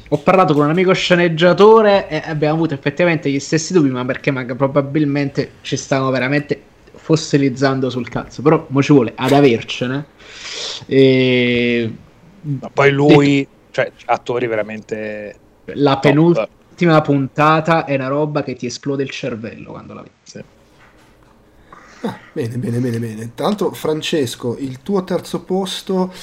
ho 0.09 0.17
parlato 0.17 0.53
con 0.53 0.65
un 0.65 0.71
amico 0.71 0.91
sceneggiatore 0.91 2.09
e 2.09 2.21
abbiamo 2.25 2.55
avuto 2.55 2.73
effettivamente 2.73 3.29
gli 3.29 3.39
stessi 3.39 3.71
dubbi, 3.71 3.89
ma 3.91 4.03
perché 4.03 4.29
ma 4.31 4.43
probabilmente 4.43 5.51
ci 5.61 5.77
stavamo 5.77 6.11
veramente 6.11 6.61
fossilizzando 6.93 7.89
sul 7.89 8.09
cazzo, 8.09 8.41
però 8.41 8.65
mo 8.67 8.83
ci 8.83 8.91
vuole 8.91 9.13
ad 9.15 9.31
avercene. 9.31 10.07
E... 10.87 11.89
Ma 12.41 12.69
poi 12.69 12.91
lui, 12.91 13.47
cioè 13.71 13.89
attori 14.07 14.47
veramente 14.47 15.37
la 15.65 15.97
penultima 15.97 17.01
puntata 17.01 17.85
è 17.85 17.95
una 17.95 18.07
roba 18.07 18.43
che 18.43 18.55
ti 18.55 18.65
esplode 18.65 19.03
il 19.03 19.09
cervello 19.09 19.71
quando 19.71 19.93
la 19.93 20.01
vedi. 20.01 20.13
Sì. 20.23 20.43
Ah, 22.05 22.17
bene, 22.33 22.57
bene, 22.57 22.79
bene, 22.79 22.99
bene. 22.99 23.31
Tra 23.33 23.45
l'altro, 23.45 23.71
Francesco, 23.71 24.57
il 24.57 24.81
tuo 24.81 25.03
terzo 25.03 25.41
posto 25.41 26.13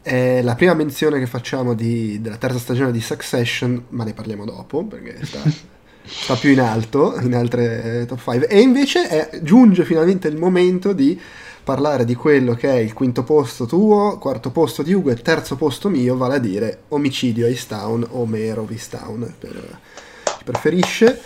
è 0.00 0.40
la 0.40 0.54
prima 0.54 0.72
menzione 0.72 1.18
che 1.18 1.26
facciamo 1.26 1.74
di, 1.74 2.20
della 2.20 2.36
terza 2.36 2.58
stagione 2.58 2.92
di 2.92 3.00
Succession, 3.00 3.86
ma 3.90 4.04
ne 4.04 4.14
parliamo 4.14 4.44
dopo 4.44 4.84
perché 4.84 5.22
sta, 5.24 5.40
sta 6.04 6.34
più 6.36 6.50
in 6.50 6.60
alto, 6.60 7.18
in 7.20 7.34
altre 7.34 8.02
eh, 8.02 8.06
top 8.06 8.22
5. 8.22 8.48
E 8.48 8.60
invece 8.60 9.08
è, 9.08 9.40
giunge 9.42 9.84
finalmente 9.84 10.28
il 10.28 10.36
momento 10.36 10.92
di 10.92 11.20
parlare 11.66 12.04
di 12.04 12.14
quello 12.14 12.54
che 12.54 12.70
è 12.70 12.76
il 12.76 12.92
quinto 12.92 13.24
posto 13.24 13.66
tuo, 13.66 14.18
quarto 14.18 14.52
posto 14.52 14.84
di 14.84 14.92
Ugo 14.92 15.10
e 15.10 15.16
terzo 15.16 15.56
posto 15.56 15.88
mio, 15.88 16.16
vale 16.16 16.36
a 16.36 16.38
dire 16.38 16.82
Omicidio 16.90 17.44
a 17.44 17.48
Easttown 17.48 18.06
o 18.10 18.24
Mero 18.24 18.68
Easttown, 18.70 19.34
per 19.36 19.78
chi 20.22 20.44
preferisce. 20.44 21.20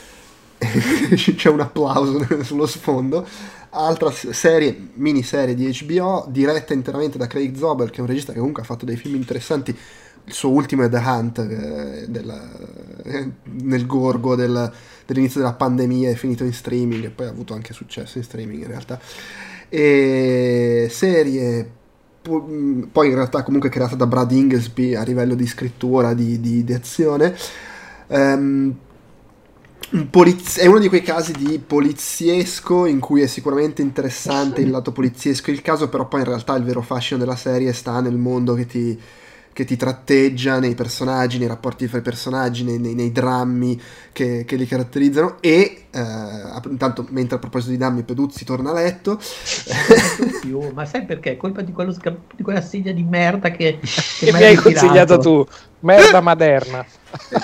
C'è 1.37 1.51
un 1.51 1.61
applauso 1.61 2.27
sullo 2.43 2.65
sfondo. 2.65 3.29
Altra 3.69 4.11
serie, 4.11 4.93
miniserie 4.95 5.55
di 5.55 5.79
HBO, 5.79 6.25
diretta 6.31 6.73
interamente 6.73 7.19
da 7.19 7.27
Craig 7.27 7.55
Zobel, 7.55 7.91
che 7.91 7.99
è 7.99 8.01
un 8.01 8.07
regista 8.07 8.33
che 8.33 8.39
comunque 8.39 8.63
ha 8.63 8.67
fatto 8.67 8.87
dei 8.87 8.97
film 8.97 9.17
interessanti. 9.17 9.77
Il 10.25 10.33
suo 10.33 10.49
ultimo 10.49 10.85
è 10.85 10.89
The 10.89 11.03
Hunt, 11.05 11.39
eh, 11.39 12.07
della, 12.09 12.51
eh, 13.05 13.31
nel 13.43 13.85
gorgo 13.85 14.37
del, 14.37 14.73
dell'inizio 15.05 15.41
della 15.41 15.53
pandemia, 15.53 16.09
è 16.09 16.15
finito 16.15 16.45
in 16.45 16.55
streaming 16.55 17.05
e 17.05 17.11
poi 17.11 17.27
ha 17.27 17.31
avuto 17.31 17.53
anche 17.53 17.75
successo 17.75 18.17
in 18.17 18.25
streaming 18.25 18.63
in 18.63 18.69
realtà 18.69 18.99
e 19.71 20.89
serie 20.91 21.79
poi 22.23 23.09
in 23.09 23.15
realtà 23.15 23.43
comunque 23.43 23.71
creata 23.71 23.97
da 23.97 24.07
Brad 24.07 24.31
Inglesby 24.31 24.95
a 24.95 25.03
livello 25.03 25.35
di 25.35 25.47
scrittura, 25.47 26.13
di, 26.13 26.39
di, 26.39 26.65
di 26.65 26.73
azione. 26.75 27.35
Um, 28.09 28.77
poliz- 30.11 30.59
è 30.59 30.67
uno 30.67 30.79
di 30.79 30.89
quei 30.89 31.03
casi 31.03 31.33
di 31.33 31.59
poliziesco 31.59 32.85
in 32.85 33.01
cui 33.01 33.23
è 33.23 33.27
sicuramente 33.27 33.81
interessante 33.83 34.61
il 34.61 34.71
lato 34.71 34.93
poliziesco 34.93 35.51
il 35.51 35.63
caso, 35.63 35.89
però 35.89 36.07
poi 36.07 36.21
in 36.21 36.27
realtà 36.27 36.55
il 36.57 36.65
vero 36.65 36.83
fascino 36.83 37.19
della 37.19 37.37
serie 37.37 37.73
sta 37.73 38.01
nel 38.01 38.17
mondo 38.17 38.55
che 38.55 38.67
ti, 38.67 39.01
che 39.53 39.65
ti 39.65 39.77
tratteggia 39.77 40.59
nei 40.59 40.75
personaggi, 40.75 41.39
nei 41.39 41.49
rapporti 41.49 41.87
fra 41.89 41.99
i 41.99 42.03
personaggi, 42.03 42.65
nei, 42.65 42.79
nei, 42.79 42.95
nei 42.95 43.13
drammi 43.13 43.81
che, 44.13 44.45
che, 44.47 44.57
li 44.57 44.67
caratterizzano 44.67 45.37
e 45.41 45.87
eh, 45.91 46.69
intanto 46.69 47.07
mentre 47.11 47.37
a 47.37 47.39
proposito 47.39 47.73
di 47.73 47.77
drammi 47.77 48.03
Peduzzi 48.03 48.45
torna 48.45 48.71
a 48.71 48.75
letto. 48.75 49.19
Più, 50.41 50.71
ma 50.73 50.85
sai 50.87 51.05
perché? 51.05 51.33
È 51.33 51.37
colpa 51.37 51.63
di, 51.63 51.73
quello, 51.73 51.95
di 52.35 52.43
quella 52.43 52.63
sedia 52.63 52.95
di 52.95 53.03
merda 53.03 53.51
che, 53.51 53.79
che, 53.81 54.27
che 54.27 54.33
mi 54.33 54.43
hai 54.45 54.57
consigliato 54.57 55.19
tu. 55.19 55.47
Merda 55.81 56.21
maderna 56.21 56.85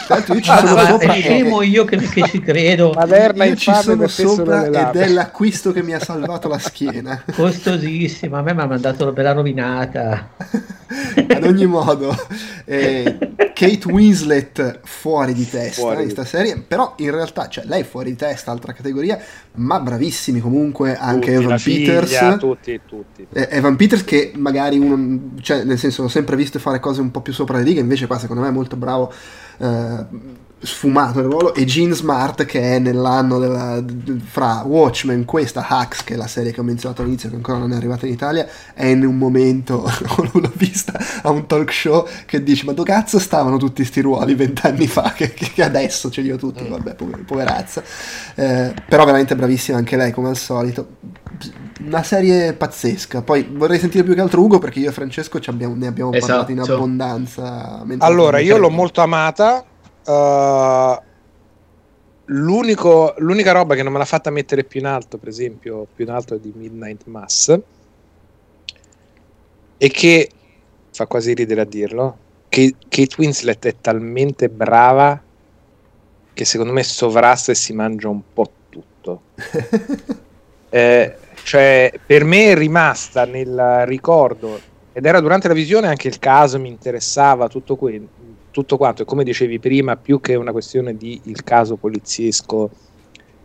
Tanto 0.06 0.34
io 0.34 0.40
ci 0.40 0.50
ah, 0.50 0.66
sono 0.66 0.84
sopra 0.84 1.14
è 1.14 1.20
scemo 1.20 1.62
io 1.62 1.84
che, 1.84 1.96
che, 1.96 2.28
ci 2.28 2.40
credo. 2.40 2.92
Maderna 2.94 3.44
io 3.44 3.56
ci 3.56 3.72
sono 3.74 4.06
sopra 4.06 4.66
ed 4.66 4.96
è 4.96 5.08
l'acquisto 5.08 5.72
che 5.72 5.82
mi 5.82 5.92
ha 5.92 6.00
salvato 6.00 6.48
la 6.48 6.58
schiena. 6.58 7.22
Costosissima 7.34 8.38
a 8.38 8.42
me 8.42 8.54
mi 8.54 8.60
ha 8.60 8.66
mandato 8.66 9.04
la 9.04 9.12
bella 9.12 9.32
rovinata. 9.32 10.30
Ad 11.28 11.44
ogni 11.44 11.66
modo 11.66 12.14
eh, 12.64 13.18
Kate 13.52 13.80
Winslet 13.86 14.80
fuori 14.84 15.32
di 15.34 15.48
testa 15.48 15.80
fuori. 15.80 15.96
in 15.96 16.02
questa 16.02 16.24
serie 16.24 16.58
però 16.58 16.94
in 16.98 17.10
realtà 17.10 17.48
cioè, 17.48 17.64
lei 17.64 17.82
fuori 17.82 18.10
di 18.10 18.16
testa 18.16 18.52
altra 18.52 18.72
categoria 18.72 19.18
ma 19.56 19.80
bravissimi 19.80 20.40
comunque 20.40 20.96
anche 20.96 21.32
tutti, 21.32 21.44
Evan 21.44 21.60
Peters 21.62 22.08
figlia, 22.08 22.36
tutti, 22.36 22.80
tutti. 22.86 23.26
Eh, 23.32 23.48
Evan 23.50 23.76
Peters 23.76 24.04
che 24.04 24.32
magari 24.36 24.78
uno 24.78 25.34
cioè 25.40 25.64
nel 25.64 25.78
senso 25.78 26.02
l'ho 26.02 26.08
sempre 26.08 26.36
visto 26.36 26.58
fare 26.58 26.80
cose 26.80 27.00
un 27.00 27.10
po' 27.10 27.20
più 27.20 27.32
sopra 27.32 27.58
le 27.58 27.64
righe 27.64 27.80
invece 27.80 28.06
qua 28.06 28.18
secondo 28.18 28.42
me 28.42 28.48
è 28.48 28.52
molto 28.52 28.76
bravo 28.76 29.12
eh, 29.58 30.04
sfumato 30.58 31.18
il 31.18 31.26
ruolo 31.26 31.54
e 31.54 31.64
Gene 31.64 31.94
Smart 31.94 32.46
che 32.46 32.60
è 32.60 32.78
nell'anno 32.78 33.38
della, 33.38 33.82
fra 34.24 34.62
Watchmen 34.64 35.26
questa 35.26 35.66
Hacks 35.68 36.02
che 36.02 36.14
è 36.14 36.16
la 36.16 36.26
serie 36.26 36.50
che 36.50 36.60
ho 36.60 36.62
menzionato 36.62 37.02
all'inizio 37.02 37.28
che 37.28 37.36
ancora 37.36 37.58
non 37.58 37.72
è 37.72 37.76
arrivata 37.76 38.06
in 38.06 38.12
Italia 38.12 38.48
è 38.72 38.86
in 38.86 39.04
un 39.04 39.18
momento 39.18 39.84
l'ho 40.32 40.52
vista 40.54 40.98
a 41.22 41.30
un 41.30 41.46
talk 41.46 41.70
show 41.70 42.08
che 42.24 42.42
dice 42.42 42.64
ma 42.64 42.72
dove 42.72 42.90
cazzo 42.90 43.18
stavano 43.18 43.58
tutti 43.58 43.84
sti 43.84 44.00
ruoli 44.00 44.34
vent'anni 44.34 44.86
fa 44.86 45.12
che, 45.14 45.34
che, 45.34 45.62
adesso 45.62 46.10
ce 46.10 46.22
li 46.22 46.32
ho 46.32 46.36
tutti 46.36 46.64
mm. 46.64 46.70
vabbè 46.70 46.96
poverazza 47.26 47.82
eh, 48.34 48.74
però 48.88 49.04
veramente 49.04 49.36
bravissima 49.36 49.76
anche 49.76 49.96
lei 49.96 50.10
come 50.10 50.28
al 50.28 50.38
solito 50.38 50.88
una 51.84 52.02
serie 52.02 52.54
pazzesca. 52.54 53.22
Poi 53.22 53.48
vorrei 53.52 53.78
sentire 53.78 54.02
più 54.02 54.14
che 54.14 54.20
altro 54.20 54.42
Ugo 54.42 54.58
perché 54.58 54.78
io 54.78 54.88
e 54.88 54.92
Francesco 54.92 55.38
abbiamo, 55.46 55.74
ne 55.74 55.86
abbiamo 55.86 56.12
esatto. 56.12 56.32
parlato 56.32 56.52
in 56.52 56.60
abbondanza. 56.60 57.84
Allora, 57.98 58.38
io 58.38 58.56
l'ho 58.56 58.70
molto 58.70 59.02
amata. 59.02 59.64
Uh, 60.06 61.02
l'unica 62.26 63.52
roba 63.52 63.74
che 63.74 63.82
non 63.82 63.92
me 63.92 63.98
l'ha 63.98 64.04
fatta 64.04 64.30
mettere 64.30 64.64
più 64.64 64.80
in 64.80 64.86
alto, 64.86 65.18
per 65.18 65.28
esempio, 65.28 65.86
più 65.94 66.04
in 66.04 66.10
alto 66.10 66.36
di 66.36 66.52
Midnight 66.54 67.04
Mass, 67.06 67.58
è 69.76 69.90
che 69.90 70.30
fa 70.92 71.06
quasi 71.06 71.34
ridere 71.34 71.60
a 71.60 71.64
dirlo. 71.64 72.18
Che 72.48 72.74
Kate 72.88 73.14
Winslet 73.18 73.66
è 73.66 73.74
talmente 73.80 74.48
brava 74.48 75.20
che 76.36 76.44
secondo 76.44 76.72
me 76.74 76.82
sovrasta 76.82 77.52
e 77.52 77.54
si 77.54 77.72
mangia 77.72 78.08
un 78.08 78.20
po' 78.32 78.50
tutto. 78.68 79.22
eh, 80.68 81.16
cioè, 81.42 81.92
per 82.04 82.24
me 82.24 82.50
è 82.50 82.54
rimasta 82.54 83.24
nel 83.24 83.84
ricordo, 83.86 84.60
ed 84.92 85.06
era 85.06 85.20
durante 85.20 85.48
la 85.48 85.54
visione 85.54 85.86
anche 85.86 86.08
il 86.08 86.18
caso, 86.18 86.58
mi 86.58 86.68
interessava 86.68 87.48
tutto, 87.48 87.76
que- 87.76 88.06
tutto 88.56 88.78
quanto, 88.78 89.02
e 89.02 89.04
come 89.04 89.22
dicevi 89.22 89.58
prima, 89.58 89.96
più 89.96 90.18
che 90.18 90.34
una 90.34 90.50
questione 90.50 90.96
di 90.96 91.20
il 91.24 91.44
caso 91.44 91.76
poliziesco, 91.76 92.70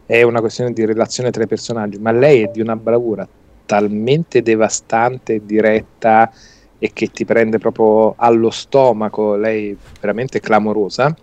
è 0.06 0.22
una 0.22 0.40
questione 0.40 0.72
di 0.72 0.86
relazione 0.86 1.32
tra 1.32 1.44
i 1.44 1.48
personaggi, 1.48 1.98
ma 2.00 2.14
lei 2.14 2.44
è 2.44 2.48
di 2.48 2.62
una 2.62 2.78
bravura 2.78 3.28
talmente 3.66 4.42
devastante 4.42 5.46
diretta 5.46 6.32
e 6.80 6.92
che 6.94 7.08
ti 7.08 7.26
prende 7.26 7.58
proprio 7.58 8.14
allo 8.16 8.52
stomaco, 8.52 9.36
lei 9.36 9.76
veramente 10.00 10.40
clamorosa, 10.40 11.14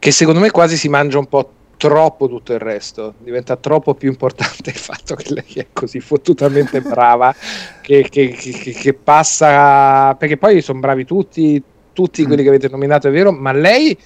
che 0.00 0.10
secondo 0.10 0.40
me 0.40 0.50
quasi 0.50 0.76
si 0.76 0.88
mangia 0.88 1.18
un 1.18 1.26
po' 1.26 1.52
troppo 1.76 2.28
tutto 2.28 2.52
il 2.52 2.58
resto, 2.58 3.14
diventa 3.18 3.56
troppo 3.56 3.94
più 3.94 4.10
importante 4.10 4.68
il 4.68 4.76
fatto 4.76 5.14
che 5.14 5.32
lei 5.32 5.52
è 5.54 5.66
così 5.72 6.00
fottutamente 6.00 6.80
brava 6.80 7.34
che, 7.80 8.06
che, 8.10 8.30
che, 8.30 8.72
che, 8.72 8.94
passa, 8.94 10.14
perché 10.16 10.36
poi 10.36 10.60
sono 10.60 10.80
bravi 10.80 11.06
tutti, 11.06 11.62
tutti 11.92 12.24
quelli 12.24 12.42
che 12.42 12.48
avete 12.48 12.68
nominato 12.68 13.08
è 13.08 13.10
vero, 13.10 13.32
ma 13.32 13.52
lei 13.52 13.96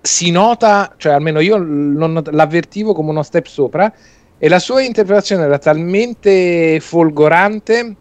si 0.00 0.30
nota, 0.30 0.94
cioè 0.96 1.12
almeno 1.12 1.40
io 1.40 1.56
non, 1.56 2.22
l'avvertivo 2.30 2.94
come 2.94 3.10
uno 3.10 3.22
step 3.22 3.46
sopra 3.46 3.92
e 4.38 4.48
la 4.48 4.58
sua 4.58 4.82
interpretazione 4.82 5.44
era 5.44 5.58
talmente 5.58 6.78
folgorante 6.80 7.94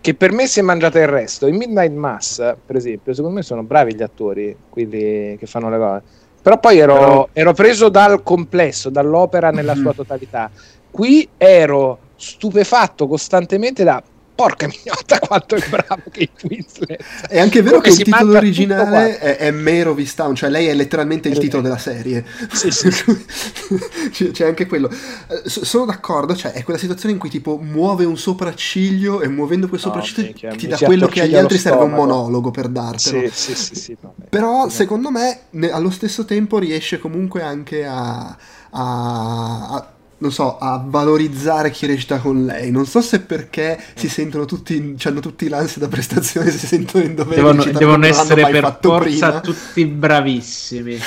che 0.00 0.14
per 0.14 0.32
me 0.32 0.46
si 0.46 0.60
è 0.60 0.62
mangiata 0.62 1.00
il 1.00 1.08
resto. 1.08 1.46
In 1.46 1.56
Midnight 1.56 1.92
Mass, 1.92 2.36
per 2.64 2.76
esempio, 2.76 3.12
secondo 3.12 3.36
me 3.36 3.42
sono 3.42 3.62
bravi 3.62 3.94
gli 3.94 4.02
attori, 4.02 4.56
quelli 4.68 5.36
che 5.38 5.46
fanno 5.46 5.70
le 5.70 5.78
cose 5.78 6.02
però 6.48 6.60
poi 6.60 6.78
ero, 6.78 6.94
Però... 6.94 7.28
ero 7.32 7.52
preso 7.52 7.88
dal 7.88 8.22
complesso, 8.22 8.90
dall'opera 8.90 9.50
nella 9.50 9.74
mm-hmm. 9.74 9.82
sua 9.82 9.92
totalità. 9.92 10.50
Qui 10.90 11.28
ero 11.36 11.98
stupefatto 12.16 13.06
costantemente 13.06 13.84
da 13.84 14.02
porca 14.38 14.68
mignotta 14.68 15.18
quanto 15.26 15.56
è 15.56 15.68
bravo 15.68 16.02
Kate 16.12 16.30
Winslet. 16.48 17.02
È 17.28 17.40
anche 17.40 17.60
vero 17.60 17.80
Come 17.80 17.88
che 17.92 17.98
il 18.02 18.04
titolo 18.04 18.36
originale 18.36 19.18
è, 19.18 19.36
è 19.36 19.50
Mare 19.50 19.88
of 19.88 20.14
Town, 20.14 20.36
cioè 20.36 20.48
lei 20.48 20.68
è 20.68 20.74
letteralmente 20.74 21.26
il 21.26 21.34
Mare 21.34 21.44
titolo 21.44 21.64
della 21.64 21.76
serie. 21.78 22.24
Sì, 22.52 22.70
sì. 22.70 22.88
c'è, 24.12 24.30
c'è 24.30 24.46
anche 24.46 24.66
quello. 24.66 24.88
Eh, 24.88 25.48
so- 25.48 25.64
sono 25.64 25.86
d'accordo, 25.86 26.36
cioè 26.36 26.52
è 26.52 26.62
quella 26.62 26.78
situazione 26.78 27.14
in 27.14 27.18
cui 27.20 27.30
tipo 27.30 27.58
muove 27.60 28.04
un 28.04 28.16
sopracciglio 28.16 29.22
e 29.22 29.28
muovendo 29.28 29.66
quel 29.68 29.80
No, 29.82 29.86
sopracciglio 29.88 30.22
minchia, 30.26 30.50
ti 30.50 30.68
dà 30.68 30.76
quello 30.78 31.08
che 31.08 31.22
agli 31.22 31.34
altri 31.34 31.58
serve 31.58 31.82
un 31.82 31.90
monologo 31.90 32.52
per 32.52 32.68
dartelo. 32.68 33.28
Sì, 33.32 33.54
sì, 33.56 33.74
sì, 33.74 33.96
vabbè. 34.00 34.28
Però 34.28 34.68
Sì. 34.68 34.76
secondo 34.76 35.10
me 35.10 35.40
ne- 35.50 35.72
allo 35.72 35.90
stesso 35.90 36.24
tempo 36.24 36.58
riesce 36.58 37.00
comunque 37.00 37.42
anche 37.42 37.84
a, 37.84 38.36
a- 38.70 39.68
a- 39.70 39.92
non 40.18 40.32
so, 40.32 40.58
a 40.58 40.82
valorizzare 40.84 41.70
chi 41.70 41.86
recita 41.86 42.18
con 42.18 42.44
lei. 42.44 42.70
Non 42.70 42.86
so 42.86 43.00
se 43.00 43.20
perché 43.20 43.80
si 43.94 44.08
sentono 44.08 44.44
tutti, 44.44 44.96
hanno 45.04 45.20
tutti 45.20 45.48
l'ansia 45.48 45.80
da 45.80 45.88
prestazione, 45.88 46.50
si 46.52 46.66
sentono 46.66 47.04
in 47.04 47.14
dovere 47.14 47.36
Devono, 47.36 47.64
devono 47.64 48.06
essere 48.06 48.46
per 48.48 48.62
fatto 48.62 48.90
forza 48.90 49.28
prima. 49.28 49.40
tutti 49.40 49.84
bravissimi. 49.86 50.98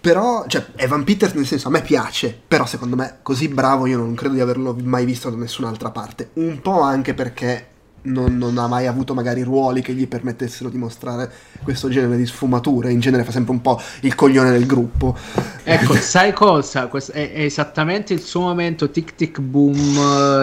Però, 0.00 0.44
cioè, 0.48 0.66
Evan 0.76 1.04
Peters 1.04 1.32
nel 1.34 1.46
senso 1.46 1.68
a 1.68 1.70
me 1.70 1.80
piace, 1.80 2.36
però 2.48 2.66
secondo 2.66 2.96
me 2.96 3.18
così 3.22 3.46
bravo 3.46 3.86
io 3.86 3.98
non 3.98 4.14
credo 4.14 4.34
di 4.34 4.40
averlo 4.40 4.76
mai 4.82 5.04
visto 5.04 5.30
da 5.30 5.36
nessun'altra 5.36 5.90
parte. 5.90 6.30
Un 6.34 6.60
po' 6.60 6.80
anche 6.80 7.14
perché 7.14 7.66
non, 8.02 8.36
non 8.36 8.58
ha 8.58 8.66
mai 8.66 8.86
avuto 8.86 9.14
magari 9.14 9.42
ruoli 9.42 9.82
che 9.82 9.92
gli 9.92 10.08
permettessero 10.08 10.68
di 10.68 10.78
mostrare 10.78 11.30
questo 11.62 11.88
genere 11.88 12.16
di 12.16 12.26
sfumature. 12.26 12.90
In 12.90 13.00
genere 13.00 13.24
fa 13.24 13.30
sempre 13.30 13.52
un 13.52 13.60
po' 13.60 13.80
il 14.00 14.14
coglione 14.14 14.50
del 14.50 14.66
gruppo. 14.66 15.16
Ecco, 15.62 15.94
sai 16.00 16.32
cosa? 16.32 16.86
Questo 16.88 17.12
è, 17.12 17.32
è 17.32 17.42
esattamente 17.42 18.12
il 18.12 18.20
suo 18.20 18.40
momento 18.40 18.90
tic 18.90 19.14
tic 19.14 19.40
boom 19.40 19.76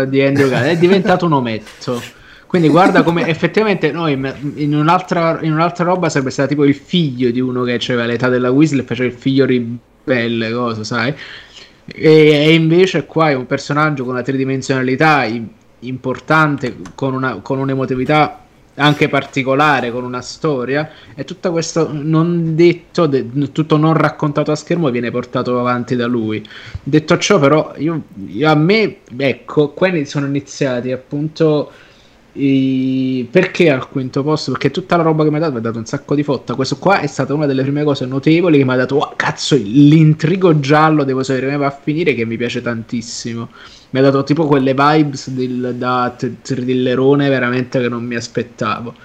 eh, 0.01 0.09
di 0.09 0.21
Andrew 0.21 0.49
Garfield. 0.49 0.77
È 0.77 0.79
diventato 0.79 1.25
un 1.25 1.33
ometto. 1.33 2.01
Quindi 2.49 2.69
guarda 2.69 3.03
come 3.03 3.27
effettivamente 3.27 3.91
noi 3.91 4.13
in 4.55 4.73
un'altra, 4.73 5.37
in 5.43 5.51
un'altra 5.51 5.83
roba 5.83 6.09
sarebbe 6.09 6.31
stato 6.31 6.49
tipo 6.49 6.65
il 6.65 6.73
figlio 6.73 7.29
di 7.29 7.39
uno 7.39 7.61
che 7.61 7.73
aveva 7.73 8.05
l'età 8.07 8.27
della 8.27 8.49
Weasley 8.49 8.81
e 8.81 8.85
faceva 8.85 9.07
il 9.07 9.15
figlio 9.15 9.45
ribelle, 9.45 10.51
cosa, 10.51 10.83
sai? 10.83 11.13
E, 11.85 12.11
e 12.11 12.53
invece 12.55 13.05
qua 13.05 13.29
è 13.29 13.35
un 13.35 13.45
personaggio 13.45 14.03
con 14.03 14.13
una 14.13 14.23
tridimensionalità 14.23 15.25
importante, 15.81 16.77
con, 16.95 17.13
una, 17.13 17.39
con 17.41 17.59
un'emotività 17.59 18.43
anche 18.75 19.09
particolare, 19.09 19.91
con 19.91 20.03
una 20.05 20.21
storia, 20.21 20.89
e 21.13 21.25
tutto 21.25 21.51
questo 21.51 21.89
non 21.91 22.55
detto, 22.55 23.07
de- 23.07 23.51
tutto 23.51 23.75
non 23.75 23.93
raccontato 23.93 24.51
a 24.51 24.55
schermo 24.55 24.89
viene 24.89 25.11
portato 25.11 25.59
avanti 25.59 25.95
da 25.97 26.05
lui. 26.07 26.41
Detto 26.81 27.17
ciò, 27.17 27.39
però, 27.39 27.73
io, 27.77 28.03
io- 28.27 28.49
a 28.49 28.55
me, 28.55 28.97
ecco, 29.17 29.69
quelli 29.71 30.05
sono 30.05 30.27
iniziati 30.27 30.91
appunto. 30.91 31.71
I- 32.39 33.27
Perché 33.29 33.69
al 33.69 33.87
quinto 33.89 34.23
posto? 34.23 34.51
Perché 34.51 34.71
tutta 34.71 34.95
la 34.97 35.03
roba 35.03 35.23
che 35.23 35.29
mi 35.29 35.37
ha 35.37 35.39
dato 35.39 35.51
mi 35.53 35.57
ha 35.59 35.61
dato 35.61 35.77
un 35.77 35.85
sacco 35.85 36.15
di 36.15 36.23
fotta. 36.23 36.55
Questo 36.55 36.77
qua 36.77 36.99
è 37.01 37.07
stata 37.07 37.33
una 37.33 37.45
delle 37.45 37.61
prime 37.63 37.83
cose 37.83 38.05
notevoli 38.05 38.57
che 38.57 38.63
mi 38.65 38.71
ha 38.71 38.75
dato. 38.75 38.95
"Oh, 38.97 39.13
cazzo, 39.15 39.55
l'intrigo 39.55 40.59
giallo 40.59 41.03
devo 41.03 41.23
sapere 41.23 41.45
come 41.47 41.57
va 41.57 41.67
a 41.67 41.71
finire. 41.81 42.13
Che 42.13 42.25
mi 42.25 42.37
piace 42.37 42.61
tantissimo. 42.61 43.49
Mi 43.91 43.99
ha 43.99 44.01
dato 44.03 44.23
tipo 44.23 44.45
quelle 44.47 44.73
vibes 44.73 45.29
del, 45.31 45.75
da 45.77 46.15
thrillerone 46.41 47.29
veramente 47.29 47.79
che 47.79 47.89
non 47.89 48.03
mi 48.05 48.15
aspettavo. 48.15 48.95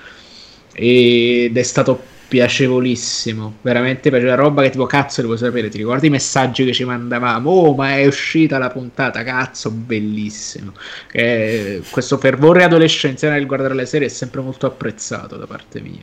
Ed 0.77 1.57
è 1.57 1.63
stato 1.63 2.03
piacevolissimo. 2.35 3.55
Veramente 3.63 4.11
piaceva 4.11 4.35
roba 4.35 4.63
che 4.63 4.71
tipo 4.71 4.87
cazzo 4.87 5.21
devo 5.21 5.37
sapere. 5.37 5.69
Ti 5.69 5.79
ricordi 5.79 6.09
i 6.09 6.11
messaggi 6.11 6.65
che 6.65 6.73
ci 6.73 6.85
mandavamo? 6.85 7.49
Oh, 7.49 7.75
ma 7.75 7.97
è 7.97 8.07
uscita 8.07 8.59
la 8.59 8.71
puntata, 8.71 9.23
cazzo, 9.23 9.71
bellissimo. 9.71 10.73
Eh, 11.13 11.81
questo 11.91 12.19
fervore 12.19 12.65
adolescenziale 12.65 13.37
nel 13.37 13.47
guardare 13.47 13.75
le 13.75 13.87
serie 13.87 14.09
è 14.09 14.11
sempre 14.11 14.41
molto 14.41 14.67
apprezzato 14.67 15.37
da 15.37 15.47
parte 15.47 15.81
mia. 15.81 16.03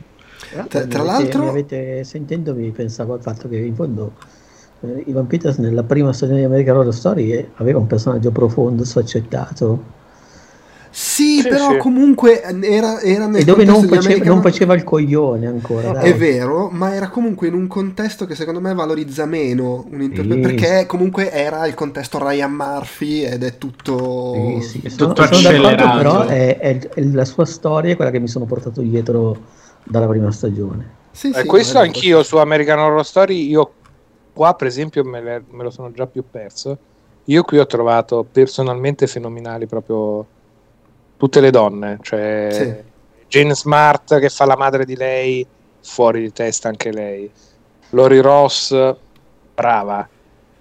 Tra- 0.50 0.64
tra 0.66 0.78
Mi 0.80 0.84
avete- 0.84 1.02
l'altro- 1.02 1.42
mi 1.42 1.48
avete, 1.48 2.04
sentendovi 2.04 2.70
pensavo 2.70 3.12
al 3.12 3.20
fatto 3.22 3.48
che 3.48 3.56
in 3.56 3.74
fondo 3.74 4.14
eh, 4.80 5.04
Ivan 5.06 5.26
Peters 5.26 5.58
nella 5.58 5.82
prima 5.82 6.12
stagione 6.12 6.38
di 6.38 6.44
American 6.44 6.76
Horror 6.78 6.94
Story 6.94 7.30
eh, 7.32 7.48
aveva 7.56 7.78
un 7.78 7.86
personaggio 7.86 8.30
profondo, 8.30 8.84
sfaccettato 8.84 10.00
Sì, 10.94 11.40
Sì, 11.40 11.48
però 11.48 11.70
sì. 11.70 11.76
comunque 11.78 12.42
era, 12.42 13.00
era 13.00 13.26
nel 13.26 13.40
e 13.40 13.44
dove 13.44 13.64
non 13.64 13.82
faceva, 13.88 14.24
non 14.26 14.42
faceva 14.42 14.74
il 14.74 14.84
coglione 14.84 15.46
ancora. 15.46 15.90
dai. 15.90 16.10
È 16.10 16.14
vero, 16.14 16.68
ma 16.70 16.94
era 16.94 17.08
comunque 17.08 17.48
in 17.48 17.54
un 17.54 17.66
contesto 17.66 18.26
che 18.26 18.34
secondo 18.34 18.60
me 18.60 18.74
valorizza 18.74 19.24
meno 19.24 19.86
un 19.90 20.02
interprete, 20.02 20.34
Sì. 20.34 20.54
perché 20.54 20.86
comunque 20.86 21.30
era 21.32 21.66
il 21.66 21.72
contesto 21.72 22.18
Ryan 22.18 22.52
Murphy 22.52 23.22
ed 23.22 23.42
è 23.42 23.56
tutto... 23.56 24.34
Sì, 24.60 24.68
sì, 24.68 24.80
È 24.84 24.88
sono, 24.90 25.14
tutto 25.14 25.24
sono 25.34 25.40
d'accordo, 25.40 25.74
accelerato. 25.86 25.96
però 25.96 26.20
è, 26.26 26.58
è- 26.58 26.88
è 26.90 27.00
la 27.04 27.24
sua 27.24 27.46
storia 27.46 27.96
quella 27.96 28.10
che 28.10 28.20
mi 28.20 28.28
sono 28.28 28.44
portato 28.44 28.82
dietro 28.82 29.38
dalla 29.84 30.06
prima 30.06 30.30
stagione. 30.30 31.00
Sì, 31.10 31.30
Eh, 31.30 31.40
sì, 31.40 31.46
questo 31.46 31.78
no, 31.78 31.84
è 31.84 31.86
anch'io 31.86 32.22
su 32.22 32.36
American 32.36 32.78
Horror 32.78 33.04
Story, 33.04 33.48
io 33.48 33.72
qua 34.34 34.52
per 34.54 34.66
esempio 34.66 35.04
me, 35.04 35.22
le- 35.22 35.44
me 35.50 35.62
lo 35.62 35.70
sono 35.70 35.90
già 35.90 36.06
più 36.06 36.22
perso. 36.30 36.76
Io 37.26 37.42
qui 37.44 37.58
ho 37.58 37.66
trovato 37.66 38.26
personalmente 38.30 39.06
fenomenali 39.06 39.66
proprio 39.66 40.26
tutte 41.22 41.40
le 41.40 41.50
donne, 41.52 41.98
cioè 42.02 42.48
Sì. 42.50 42.90
Jane 43.28 43.54
Smart 43.54 44.18
che 44.18 44.28
fa 44.28 44.44
la 44.44 44.56
madre 44.56 44.84
di 44.84 44.96
lei, 44.96 45.46
fuori 45.80 46.20
di 46.20 46.32
testa 46.32 46.66
anche 46.66 46.90
lei. 46.90 47.30
Lori 47.90 48.18
Ross, 48.20 48.74
brava, 49.54 50.08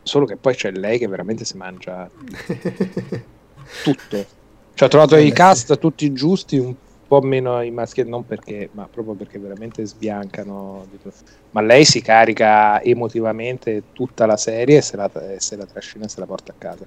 solo 0.03 0.25
che 0.25 0.35
poi 0.35 0.53
c'è 0.53 0.69
lei 0.69 0.99
che 0.99 1.07
veramente 1.07 1.45
si 1.45 1.57
mangia 1.57 2.07
tutto. 3.81 4.25
Cioè, 4.75 4.88
ho 4.88 4.88
trovato 4.88 5.15
Eh, 5.15 5.23
i 5.23 5.27
sì. 5.29 5.33
cast 5.33 5.79
tutti 5.79 6.13
giusti, 6.13 6.57
un 6.59 6.75
po' 7.07 7.21
meno 7.21 7.59
i 7.63 7.71
maschi, 7.71 8.03
non 8.03 8.23
perché, 8.23 8.69
ma 8.73 8.88
proprio 8.88 9.15
perché 9.15 9.39
veramente 9.39 9.83
sbiancano. 9.88 10.85
Ma 11.49 11.61
lei 11.61 11.85
si 11.85 12.01
carica 12.01 12.79
emotivamente 12.83 13.81
tutta 13.93 14.27
la 14.27 14.38
serie 14.38 14.77
e 14.77 14.81
se 14.83 14.95
la, 14.95 15.09
se 15.38 15.55
la 15.55 15.65
trascina 15.65 16.05
e 16.05 16.09
se 16.09 16.19
la 16.19 16.27
porta 16.27 16.51
a 16.51 16.55
casa. 16.55 16.85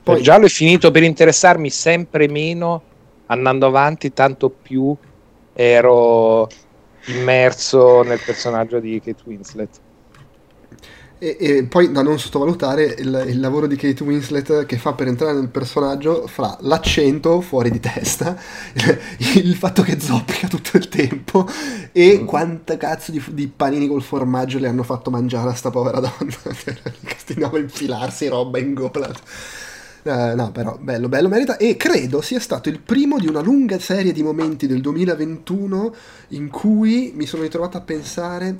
Poi 0.00 0.22
giallo 0.22 0.46
è 0.46 0.48
finito 0.48 0.92
per 0.92 1.02
interessarmi 1.02 1.68
sempre 1.70 2.28
meno 2.28 2.94
andando 3.26 3.66
avanti, 3.66 4.12
tanto 4.12 4.50
più 4.50 4.94
ero 5.52 6.48
immerso 7.06 8.02
nel 8.02 8.20
personaggio 8.24 8.78
di 8.78 9.00
Kate 9.02 9.22
Winslet. 9.24 9.80
E, 11.18 11.36
e 11.40 11.64
poi 11.64 11.90
da 11.90 12.02
non 12.02 12.18
sottovalutare 12.18 12.84
il, 12.98 13.24
il 13.28 13.40
lavoro 13.40 13.66
di 13.66 13.76
Kate 13.76 14.02
Winslet 14.02 14.66
che 14.66 14.76
fa 14.76 14.92
per 14.92 15.06
entrare 15.06 15.32
nel 15.32 15.48
personaggio 15.48 16.26
fra 16.26 16.58
l'accento 16.60 17.40
fuori 17.40 17.70
di 17.70 17.80
testa, 17.80 18.36
il, 18.74 19.46
il 19.46 19.54
fatto 19.54 19.80
che 19.80 19.98
zoppica 19.98 20.46
tutto 20.46 20.76
il 20.76 20.88
tempo 20.88 21.48
e 21.92 22.22
quanta 22.26 22.76
cazzo 22.76 23.12
di, 23.12 23.22
di 23.28 23.48
panini 23.48 23.88
col 23.88 24.02
formaggio 24.02 24.58
le 24.58 24.68
hanno 24.68 24.82
fatto 24.82 25.10
mangiare 25.10 25.48
a 25.48 25.54
sta 25.54 25.70
povera 25.70 26.00
donna. 26.00 26.36
Continuava 27.16 27.56
a 27.56 27.60
infilarsi 27.60 28.28
roba 28.28 28.58
in 28.58 28.74
gola. 28.74 29.10
Eh, 30.06 30.34
no, 30.36 30.52
però 30.52 30.78
bello, 30.80 31.08
bello, 31.08 31.28
merita. 31.28 31.56
E 31.56 31.76
credo 31.76 32.20
sia 32.20 32.38
stato 32.38 32.68
il 32.68 32.78
primo 32.78 33.18
di 33.18 33.26
una 33.26 33.40
lunga 33.40 33.80
serie 33.80 34.12
di 34.12 34.22
momenti 34.22 34.68
del 34.68 34.80
2021 34.80 35.94
in 36.28 36.48
cui 36.48 37.12
mi 37.14 37.26
sono 37.26 37.42
ritrovato 37.42 37.76
a 37.76 37.80
pensare: 37.80 38.56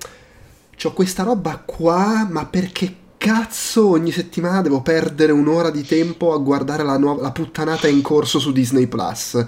c'ho 0.77 0.93
questa 0.93 1.23
roba 1.23 1.63
qua, 1.65 2.27
ma 2.29 2.47
perché 2.47 3.05
cazzo 3.17 3.89
ogni 3.89 4.11
settimana 4.11 4.61
devo 4.61 4.83
perdere 4.83 5.31
un'ora 5.31 5.71
di 5.71 5.85
tempo 5.85 6.33
a 6.33 6.39
guardare 6.39 6.83
la, 6.83 6.99
nuova, 6.99 7.23
la 7.23 7.31
puttanata 7.31 7.87
in 7.87 8.03
corso 8.03 8.41
su 8.41 8.51
Disney 8.51 8.89
Plus? 8.89 9.45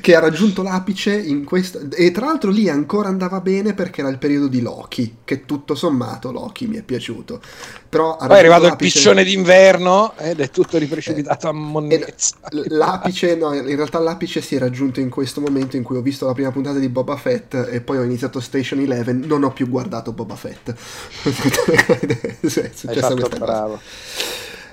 che 0.00 0.14
ha 0.14 0.20
raggiunto 0.20 0.62
l'apice 0.62 1.14
in 1.14 1.44
questa 1.44 1.80
e 1.90 2.10
tra 2.10 2.26
l'altro 2.26 2.50
lì 2.50 2.68
ancora 2.68 3.08
andava 3.08 3.40
bene 3.40 3.74
perché 3.74 4.00
era 4.00 4.10
il 4.10 4.18
periodo 4.18 4.48
di 4.48 4.60
Loki 4.60 5.16
che 5.24 5.44
tutto 5.44 5.74
sommato 5.74 6.32
Loki 6.32 6.66
mi 6.66 6.76
è 6.76 6.82
piaciuto 6.82 7.40
però 7.94 8.16
Poi 8.16 8.28
è 8.28 8.38
arrivato 8.40 8.66
il 8.66 8.74
piccione 8.74 9.22
d'inverno 9.22 10.14
ed 10.18 10.40
è 10.40 10.50
tutto 10.50 10.78
riprecipitato 10.78 11.46
a 11.46 11.50
e 11.50 11.52
monnezza. 11.52 12.34
L'apice, 12.50 13.36
no, 13.36 13.54
in 13.54 13.76
realtà 13.76 14.00
l'apice 14.00 14.40
si 14.40 14.56
è 14.56 14.58
raggiunto 14.58 14.98
in 14.98 15.08
questo 15.10 15.40
momento 15.40 15.76
in 15.76 15.84
cui 15.84 15.96
ho 15.96 16.00
visto 16.00 16.26
la 16.26 16.32
prima 16.32 16.50
puntata 16.50 16.80
di 16.80 16.88
Boba 16.88 17.14
Fett 17.14 17.54
e 17.54 17.80
poi 17.82 17.98
ho 17.98 18.02
iniziato 18.02 18.40
Station 18.40 18.80
Eleven, 18.80 19.22
non 19.24 19.44
ho 19.44 19.52
più 19.52 19.68
guardato 19.68 20.12
Boba 20.12 20.34
Fett. 20.34 20.74
È 20.74 21.28
Hai 22.48 22.70
successa 22.72 23.00
fatto 23.00 23.14
questa 23.14 23.38
cosa. 23.38 23.80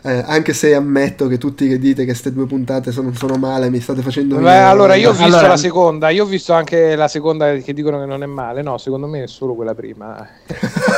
Eh, 0.03 0.23
anche 0.25 0.53
se 0.53 0.73
ammetto 0.73 1.27
che 1.27 1.37
tutti 1.37 1.67
che 1.67 1.77
dite 1.77 1.99
che 2.01 2.05
queste 2.07 2.33
due 2.33 2.47
puntate 2.47 2.91
sono, 2.91 3.13
sono 3.13 3.35
male, 3.35 3.69
mi 3.69 3.79
state 3.79 4.01
facendo 4.01 4.37
Beh, 4.37 4.57
allora 4.57 4.95
io 4.95 5.09
ho 5.09 5.11
visto 5.11 5.25
Allora- 5.25 5.49
la 5.49 5.57
seconda, 5.57 6.09
io 6.09 6.23
ho 6.23 6.27
visto 6.27 6.53
anche 6.53 6.95
la 6.95 7.07
seconda 7.07 7.53
che 7.57 7.71
dicono 7.73 7.99
che 7.99 8.05
non 8.05 8.23
è 8.23 8.25
male. 8.25 8.63
No, 8.63 8.79
secondo 8.79 9.05
me 9.05 9.23
è 9.23 9.27
solo 9.27 9.53
quella 9.53 9.75
prima. 9.75 10.27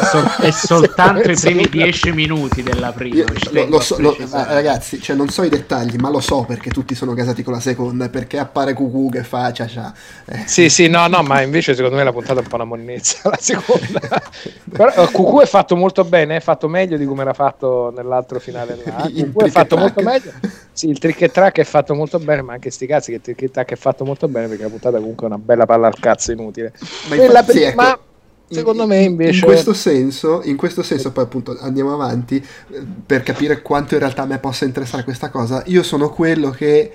Sol- 0.10 0.36
è 0.40 0.52
soltanto 0.52 1.30
i 1.30 1.36
primi 1.36 1.68
dieci 1.70 2.12
minuti 2.12 2.64
della 2.64 2.94
prima. 2.94 3.16
Io 3.16 3.26
lo- 3.52 3.66
lo 3.68 3.80
so- 3.82 4.00
lo- 4.00 4.16
eh, 4.18 4.26
ragazzi, 4.32 5.02
cioè 5.02 5.16
non 5.18 5.28
so 5.28 5.44
i 5.44 5.50
dettagli, 5.50 5.96
ma 5.98 6.10
lo 6.10 6.22
so 6.22 6.44
perché 6.48 6.70
tutti 6.70 6.96
sono 6.96 7.14
casati 7.14 7.44
con 7.44 7.54
la 7.54 7.60
seconda, 7.60 8.08
perché 8.08 8.40
appare 8.40 8.74
Cucù 8.74 9.10
che 9.10 9.24
fa 9.24 9.52
cia 9.52 9.68
cia. 9.68 9.94
Eh, 10.26 10.44
Sì, 10.46 10.70
sì, 10.70 10.88
no, 10.88 11.08
no, 11.08 11.22
ma 11.24 11.42
invece 11.42 11.76
secondo 11.76 11.98
me 11.98 12.04
la 12.06 12.14
puntata 12.14 12.40
è 12.40 12.44
un 12.44 12.48
po' 12.48 12.56
una 12.56 12.64
monnezza, 12.66 13.20
la 13.30 13.38
seconda. 13.40 14.00
Però 14.72 14.90
eh, 14.94 15.12
Cucù 15.12 15.42
è 15.42 15.46
fatto 15.46 15.76
molto 15.76 16.06
bene, 16.06 16.38
è 16.38 16.40
fatto 16.40 16.70
meglio 16.70 16.96
di 16.96 17.06
come 17.06 17.22
era 17.24 17.34
fatto 17.34 17.92
nell'altro 17.94 18.40
finale. 18.40 18.82
Ah, 18.96 19.10
è 19.46 19.50
fatto 19.50 19.78
molto 19.78 20.02
meglio. 20.02 20.32
Sì, 20.72 20.90
il 20.90 20.98
trick 21.00 21.22
e 21.22 21.30
track 21.30 21.60
è 21.60 21.64
fatto 21.64 21.94
molto 21.94 22.20
bene, 22.20 22.42
ma 22.42 22.54
anche 22.54 22.70
sti 22.72 22.86
cazzi 22.88 23.12
che 23.12 23.18
il 23.18 23.22
trick 23.22 23.42
e 23.44 23.52
track 23.52 23.72
è 23.72 23.76
fatto 23.76 24.06
molto 24.06 24.28
bene 24.28 24.48
perché 24.48 24.64
la 24.64 24.70
puntata 24.70 24.98
comunque 24.98 25.28
è 25.28 25.30
una 25.30 25.40
bella 25.40 25.66
palla 25.66 25.88
al 25.88 26.00
cazzo 26.00 26.32
inutile. 26.32 26.74
Ma 27.10 27.16
Quella 27.16 27.40
infatti, 27.40 27.60
prima, 27.60 27.92
ecco, 27.92 28.02
secondo 28.50 28.82
in- 28.84 28.90
me 28.90 29.02
invece... 29.02 29.40
In 29.40 29.46
questo 29.46 29.74
senso, 29.74 30.42
in 30.44 30.58
questo 30.58 30.82
senso 30.82 31.12
poi 31.12 31.24
appunto 31.26 31.58
andiamo 31.60 31.94
avanti 31.94 32.36
eh, 32.72 32.82
per 33.06 33.22
capire 33.24 33.62
quanto 33.62 33.94
in 33.94 34.00
realtà 34.00 34.24
a 34.24 34.26
me 34.26 34.40
possa 34.40 34.66
interessare 34.66 35.04
questa 35.04 35.30
cosa. 35.30 35.64
Io 35.68 35.84
sono 35.84 36.10
quello 36.10 36.50
che... 36.50 36.92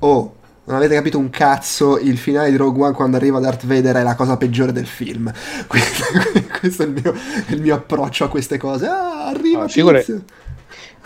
Oh, 0.00 0.34
non 0.66 0.76
avete 0.76 0.94
capito 0.94 1.18
un 1.18 1.28
cazzo, 1.28 1.98
il 1.98 2.16
finale 2.16 2.50
di 2.50 2.56
Rogue 2.56 2.84
One 2.84 2.94
quando 2.94 3.16
arriva 3.18 3.38
Darth 3.38 3.66
Vader 3.66 3.96
è 3.96 4.02
la 4.02 4.14
cosa 4.14 4.36
peggiore 4.38 4.72
del 4.72 4.86
film. 4.86 5.30
Questo, 5.66 6.04
questo 6.58 6.82
è 6.82 6.86
il 6.86 6.92
mio, 6.92 7.14
il 7.48 7.60
mio 7.60 7.74
approccio 7.74 8.24
a 8.24 8.28
queste 8.28 8.56
cose. 8.56 8.86
Ah, 8.86 9.26
arriva 9.28 9.64
Ah, 9.64 9.68
figure-. 9.68 10.04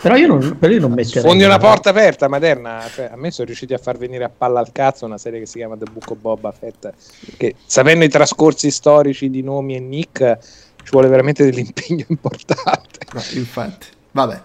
Però 0.01 0.15
io 0.15 0.27
non, 0.27 0.57
però 0.57 0.71
io 0.71 0.79
non 0.79 0.93
metterei... 0.93 1.21
Sfondi 1.21 1.43
una 1.43 1.57
porta 1.57 1.89
aperta, 1.89 2.27
Materna. 2.29 2.81
Cioè, 2.93 3.09
a 3.11 3.17
me 3.17 3.31
sono 3.31 3.47
riusciti 3.47 3.73
a 3.73 3.77
far 3.77 3.97
venire 3.97 4.23
a 4.23 4.31
palla 4.35 4.59
al 4.59 4.71
cazzo 4.71 5.05
una 5.05 5.17
serie 5.17 5.39
che 5.39 5.45
si 5.45 5.57
chiama 5.57 5.75
The 5.75 5.85
Book 5.91 6.11
of 6.11 6.17
Boba 6.19 6.51
Fett. 6.51 6.89
Che 7.35 7.55
sapendo 7.65 8.05
i 8.05 8.09
trascorsi 8.09 8.71
storici 8.71 9.29
di 9.29 9.41
nomi 9.43 9.75
e 9.75 9.79
Nick, 9.79 10.37
ci 10.83 10.89
vuole 10.91 11.09
veramente 11.09 11.43
dell'impegno 11.43 12.05
importante. 12.09 12.99
No, 13.13 13.21
infatti. 13.33 13.87
Vabbè. 14.11 14.41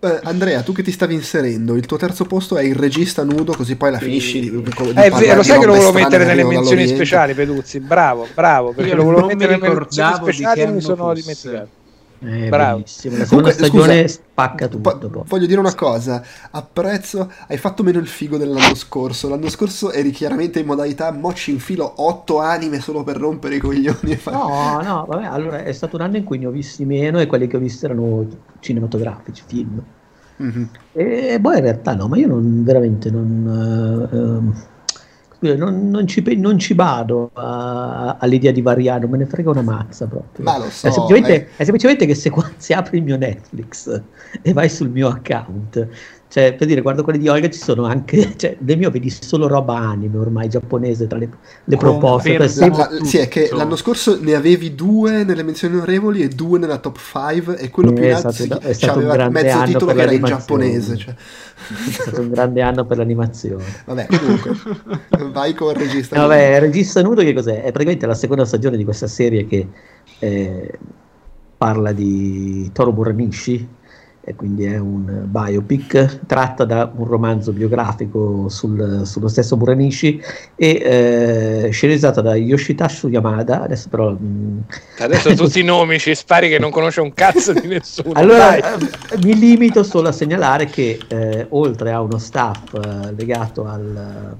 Eh, 0.00 0.20
Andrea, 0.24 0.62
tu 0.62 0.72
che 0.72 0.84
ti 0.84 0.92
stavi 0.92 1.14
inserendo, 1.14 1.74
il 1.74 1.84
tuo 1.84 1.96
terzo 1.96 2.24
posto 2.24 2.56
è 2.56 2.62
il 2.62 2.76
regista 2.76 3.24
nudo, 3.24 3.52
così 3.56 3.74
poi 3.74 3.90
la 3.90 3.98
finisci 3.98 4.38
di, 4.38 4.50
di 4.50 4.56
Eh, 4.58 4.72
parlare 4.72 5.10
vero, 5.10 5.34
lo 5.34 5.40
di 5.42 5.48
sai 5.48 5.58
che 5.58 5.66
lo 5.66 5.72
volevo 5.72 5.88
strane 5.88 6.04
mettere 6.04 6.24
nelle 6.24 6.44
menzioni 6.44 6.86
speciali, 6.86 7.34
Peduzzi. 7.34 7.80
Bravo, 7.80 8.28
bravo, 8.32 8.72
perché 8.72 8.90
Io 8.90 8.96
lo 8.96 9.02
volevo 9.02 9.20
non 9.20 9.28
mi 9.30 9.34
mettere 9.34 9.56
nelle 9.58 9.74
menzioni 9.74 10.08
ricordavo 10.10 10.26
di 10.26 10.32
speciali 10.34 10.60
e 10.60 10.72
mi 10.72 10.80
sono 10.80 10.96
fosse. 10.96 11.20
dimenticato. 11.20 11.68
Eh, 12.20 12.48
Bravo. 12.48 12.76
bellissimo. 12.78 13.16
La 13.16 13.24
seconda 13.24 13.50
Comunque, 13.50 13.52
stagione 13.52 14.08
scusa, 14.08 14.22
spacca 14.30 14.68
tutto. 14.68 15.08
Po- 15.08 15.24
voglio 15.26 15.46
dire 15.46 15.60
una 15.60 15.74
cosa, 15.74 16.22
apprezzo, 16.50 17.30
hai 17.46 17.58
fatto 17.58 17.82
meno 17.82 17.98
il 17.98 18.08
figo 18.08 18.36
dell'anno 18.36 18.74
scorso, 18.74 19.28
l'anno 19.28 19.48
scorso 19.48 19.92
eri 19.92 20.10
chiaramente 20.10 20.58
in 20.58 20.66
modalità 20.66 21.12
mo 21.12 21.32
ci 21.32 21.52
infilo 21.52 21.92
otto 21.96 22.40
anime 22.40 22.80
solo 22.80 23.04
per 23.04 23.16
rompere 23.18 23.56
i 23.56 23.58
coglioni 23.60 24.10
e 24.10 24.16
fare... 24.16 24.36
No, 24.36 24.80
no, 24.82 25.04
vabbè, 25.08 25.26
allora 25.26 25.62
è 25.62 25.72
stato 25.72 25.96
un 25.96 26.02
anno 26.02 26.16
in 26.16 26.24
cui 26.24 26.38
ne 26.38 26.46
ho 26.46 26.50
visti 26.50 26.84
meno 26.84 27.20
e 27.20 27.26
quelli 27.26 27.46
che 27.46 27.56
ho 27.56 27.60
visto 27.60 27.86
erano 27.86 28.26
cinematografici, 28.60 29.42
film. 29.46 29.82
Mhm. 30.36 30.70
E 30.92 31.38
poi 31.40 31.56
in 31.56 31.62
realtà 31.62 31.94
no, 31.94 32.08
ma 32.08 32.16
io 32.16 32.28
non 32.28 32.62
veramente 32.64 33.10
non, 33.10 34.08
ehm, 34.12 34.54
scusa, 34.54 34.77
non, 35.40 35.88
non 35.90 36.06
ci, 36.06 36.22
non 36.36 36.58
ci 36.58 36.74
vado 36.74 37.30
a- 37.34 38.16
all'idea 38.18 38.50
di 38.52 38.60
variare, 38.60 39.00
non 39.00 39.10
me 39.10 39.18
ne 39.18 39.26
frega 39.26 39.50
una 39.50 39.62
mazza 39.62 40.06
proprio. 40.06 40.44
Ma 40.44 40.58
lo 40.58 40.70
so, 40.70 40.88
è, 40.88 40.90
semplicemente, 40.90 41.34
eh. 41.34 41.48
è 41.56 41.64
semplicemente 41.64 42.06
che 42.06 42.14
se 42.14 42.32
se 42.56 42.74
apri 42.74 42.98
il 42.98 43.04
mio 43.04 43.16
Netflix 43.16 44.02
e 44.42 44.52
vai 44.52 44.68
sul 44.68 44.90
mio 44.90 45.08
account, 45.08 45.88
cioè 46.38 46.54
per 46.54 46.66
dire, 46.68 46.80
guardo 46.82 47.02
quelli 47.02 47.18
di 47.18 47.28
Olga, 47.28 47.50
ci 47.50 47.58
sono 47.58 47.84
anche, 47.84 48.34
cioè 48.38 48.56
nel 48.60 48.78
mio 48.78 48.90
vedi 48.90 49.10
solo 49.10 49.48
roba 49.48 49.76
anime 49.76 50.18
ormai 50.18 50.48
giapponese 50.48 51.06
tra 51.06 51.18
le, 51.18 51.28
le 51.64 51.76
proposte. 51.76 52.30
per 52.30 52.38
La- 52.40 52.44
esempio- 52.46 52.78
la- 52.90 53.04
sì, 53.04 53.18
è 53.18 53.28
che 53.28 53.48
l'anno 53.52 53.74
scorso 53.76 54.18
ne 54.20 54.34
avevi 54.34 54.74
due 54.74 55.24
nelle 55.24 55.42
menzioni 55.42 55.74
onorevoli 55.76 56.22
e 56.22 56.28
due 56.28 56.58
nella 56.58 56.78
top 56.78 56.98
5 56.98 57.58
e 57.58 57.70
quello 57.70 57.92
più 57.92 58.04
Eh, 58.04 58.12
alto 58.12 58.30
stato- 58.30 58.60
si- 58.60 58.66
è 58.68 58.72
stato 58.72 58.92
un 58.98 59.04
c'aveva 59.06 59.14
grande 59.14 59.42
mezzo 59.42 59.62
titolo 59.64 59.92
che 59.92 60.00
era 60.02 60.12
in 60.12 60.24
giapponese. 60.24 60.96
Cioè. 60.96 61.14
è 61.88 61.90
stato 61.90 62.20
un 62.20 62.30
grande 62.30 62.62
anno 62.62 62.84
per 62.86 62.98
l'animazione. 62.98 63.64
Vabbè, 63.84 64.06
comunque, 64.06 64.52
vai 65.32 65.54
con 65.54 65.70
il 65.70 65.76
regista. 65.76 66.14
Eh, 66.16 66.18
vabbè, 66.20 66.54
il 66.54 66.60
regista 66.60 67.02
nudo 67.02 67.22
che 67.22 67.32
cos'è? 67.32 67.56
È 67.62 67.70
praticamente 67.72 68.06
la 68.06 68.14
seconda 68.14 68.44
stagione 68.44 68.76
di 68.76 68.84
questa 68.84 69.06
serie 69.08 69.46
che 69.46 69.66
eh, 70.20 70.78
parla 71.56 71.90
di 71.92 72.70
Toro 72.72 72.92
Buranishi 72.92 73.76
e 74.28 74.34
quindi 74.34 74.64
è 74.64 74.76
un 74.76 75.22
biopic 75.24 76.26
tratta 76.26 76.66
da 76.66 76.92
un 76.94 77.06
romanzo 77.06 77.52
biografico 77.52 78.50
sul- 78.50 79.06
sullo 79.06 79.26
stesso 79.26 79.56
Buranishi 79.56 80.20
e 80.54 81.64
eh, 81.64 81.70
sceneggiata 81.70 82.20
da 82.20 82.34
Yoshitashu 82.36 83.08
Yamada 83.08 83.62
adesso 83.62 83.88
però 83.88 84.10
mh, 84.10 84.64
Adesso 84.98 85.32
tutti 85.34 85.60
i 85.60 85.64
nomi 85.64 85.98
ci 85.98 86.14
spari 86.14 86.50
che 86.50 86.58
non 86.58 86.70
conosce 86.70 87.00
un 87.00 87.14
cazzo 87.14 87.54
di 87.54 87.68
nessuno. 87.68 88.12
allora 88.12 88.58
Dai. 88.58 88.60
eh, 89.12 89.18
mi 89.22 89.34
limito 89.38 89.82
solo 89.82 90.08
a 90.08 90.12
segnalare 90.12 90.68
che 90.68 91.06
eh, 91.08 91.46
oltre 91.48 91.92
a 91.92 92.02
uno 92.02 92.18
staff 92.18 92.74
eh, 92.74 93.14
legato 93.16 93.64
al- 93.64 94.36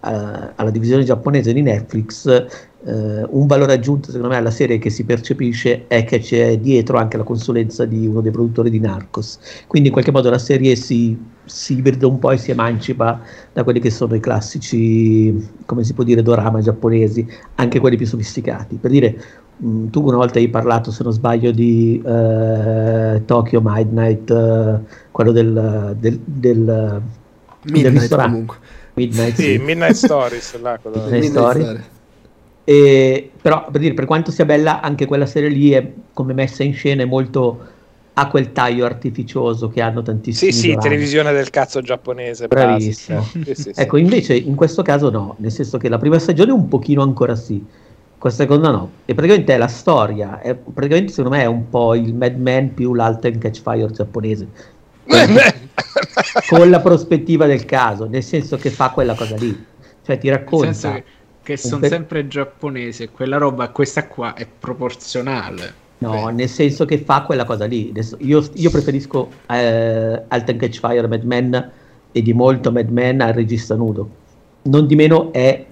a- 0.00 0.52
alla 0.56 0.70
divisione 0.70 1.04
giapponese 1.04 1.52
di 1.52 1.62
Netflix, 1.62 2.46
eh, 2.86 3.26
un 3.30 3.46
valore 3.46 3.72
aggiunto 3.72 4.06
secondo 4.10 4.28
me 4.28 4.36
alla 4.36 4.50
serie 4.50 4.78
che 4.78 4.88
si 4.90 5.04
percepisce 5.04 5.86
è 5.88 6.04
che 6.04 6.20
c'è 6.20 6.58
dietro 6.58 6.96
anche 6.98 7.16
la 7.16 7.24
consulenza 7.24 7.84
di 7.84 8.06
uno 8.06 8.20
dei 8.20 8.30
produttori 8.30 8.70
di 8.70 8.78
Narcos. 8.80 9.38
Quindi 9.66 9.88
in 9.88 9.92
qualche 9.92 10.12
modo 10.12 10.30
la 10.30 10.38
serie 10.38 10.76
si, 10.76 11.18
si 11.44 11.72
ibrida 11.78 12.06
un 12.06 12.18
po' 12.18 12.30
e 12.30 12.38
si 12.38 12.50
emancipa 12.50 13.20
da 13.52 13.64
quelli 13.64 13.80
che 13.80 13.90
sono 13.90 14.14
i 14.14 14.20
classici, 14.20 15.48
come 15.66 15.82
si 15.84 15.92
può 15.92 16.04
dire, 16.04 16.22
dorama 16.22 16.60
giapponesi, 16.60 17.26
anche 17.56 17.80
quelli 17.80 17.96
più 17.96 18.06
sofisticati. 18.06 18.76
Per 18.76 18.90
dire, 18.90 19.22
Mm, 19.60 19.88
tu 19.88 20.06
una 20.06 20.14
volta 20.18 20.38
hai 20.38 20.48
parlato, 20.48 20.92
se 20.92 21.02
non 21.02 21.10
sbaglio, 21.12 21.50
di 21.50 22.00
eh, 22.06 23.22
Tokyo 23.24 23.60
Midnight, 23.60 24.30
eh, 24.30 24.78
quello 25.10 25.32
del, 25.32 25.96
del, 25.98 26.20
del, 26.24 26.64
del 26.64 27.02
Midnight 27.72 27.98
ristorante. 27.98 28.30
comunque. 28.30 28.56
Midnight, 28.94 29.34
Sì, 29.34 29.42
sì. 29.42 29.58
Midnight 29.58 29.94
Stories, 29.94 30.60
là, 30.60 30.78
quello- 30.82 31.02
Midnight 31.10 31.24
Story. 31.24 31.80
E, 32.68 33.30
però 33.40 33.66
per, 33.70 33.80
dire, 33.80 33.94
per 33.94 34.04
quanto 34.04 34.30
sia 34.30 34.44
bella, 34.44 34.82
anche 34.82 35.06
quella 35.06 35.24
serie 35.24 35.48
lì 35.48 35.70
è 35.70 35.90
come 36.12 36.34
messa 36.34 36.62
in 36.62 36.74
scena 36.74 37.00
è 37.02 37.06
molto 37.06 37.76
ha 38.12 38.28
quel 38.28 38.52
taglio 38.52 38.84
artificioso 38.84 39.70
che 39.70 39.80
hanno 39.80 40.02
tantissimi. 40.02 40.52
Sì, 40.52 40.58
sì, 40.58 40.66
dorama. 40.66 40.82
televisione 40.82 41.32
del 41.32 41.48
cazzo 41.48 41.80
giapponese. 41.80 42.46
Bravissimo. 42.46 43.22
Sì, 43.22 43.42
sì, 43.46 43.54
sì. 43.54 43.72
Ecco, 43.74 43.96
invece 43.96 44.34
in 44.34 44.54
questo 44.54 44.82
caso 44.82 45.08
no, 45.08 45.36
nel 45.38 45.50
senso 45.50 45.78
che 45.78 45.88
la 45.88 45.96
prima 45.96 46.18
stagione 46.18 46.52
un 46.52 46.68
pochino 46.68 47.00
ancora 47.00 47.34
sì, 47.36 47.64
questa 48.18 48.42
seconda 48.42 48.70
no. 48.70 48.90
E 49.06 49.14
praticamente 49.14 49.54
è 49.54 49.56
la 49.56 49.68
storia, 49.68 50.38
è, 50.40 50.54
praticamente 50.54 51.12
secondo 51.12 51.38
me 51.38 51.44
è 51.44 51.46
un 51.46 51.70
po' 51.70 51.94
il 51.94 52.12
Mad 52.12 52.36
Men 52.36 52.74
più 52.74 52.92
l'Alten 52.92 53.38
Catch 53.38 53.62
Fire 53.62 53.90
giapponese. 53.90 54.46
con 56.50 56.68
la 56.68 56.80
prospettiva 56.80 57.46
del 57.46 57.64
caso, 57.64 58.06
nel 58.06 58.22
senso 58.22 58.58
che 58.58 58.68
fa 58.68 58.90
quella 58.90 59.14
cosa 59.14 59.36
lì. 59.36 59.64
Cioè 60.04 60.18
ti 60.18 60.28
racconta... 60.28 61.02
che, 61.48 61.56
sono 61.56 61.86
sempre 61.86 62.28
giapponesi 62.28 63.04
e 63.04 63.10
quella 63.10 63.38
roba, 63.38 63.70
questa 63.70 64.06
qua 64.06 64.34
è 64.34 64.46
proporzionale. 64.46 65.86
No, 65.98 66.26
Beh, 66.26 66.32
nel 66.32 66.48
senso 66.48 66.84
che 66.84 66.98
fa 66.98 67.22
quella 67.22 67.44
cosa 67.44 67.64
lì. 67.64 67.92
Io, 68.18 68.46
io 68.52 68.70
preferisco 68.70 69.30
eh, 69.48 70.22
Alten 70.28 70.58
Catch 70.58 70.78
Fire 70.78 71.08
Mad 71.08 71.22
Men 71.22 71.70
e 72.12 72.22
di 72.22 72.32
molto 72.34 72.70
Mad 72.70 72.90
Men 72.90 73.22
al 73.22 73.32
regista 73.32 73.74
nudo. 73.74 74.08
Non 74.62 74.86
di 74.86 74.94
meno 74.94 75.32
è 75.32 75.64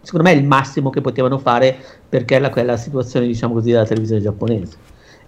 secondo 0.00 0.28
me 0.28 0.34
è 0.34 0.38
il 0.38 0.44
massimo 0.44 0.90
che 0.90 1.00
potevano 1.00 1.38
fare 1.38 1.76
perché 2.08 2.34
era 2.34 2.50
quella 2.50 2.76
situazione, 2.76 3.26
diciamo 3.26 3.54
così, 3.54 3.70
della 3.70 3.84
televisione 3.84 4.22
giapponese. 4.22 4.76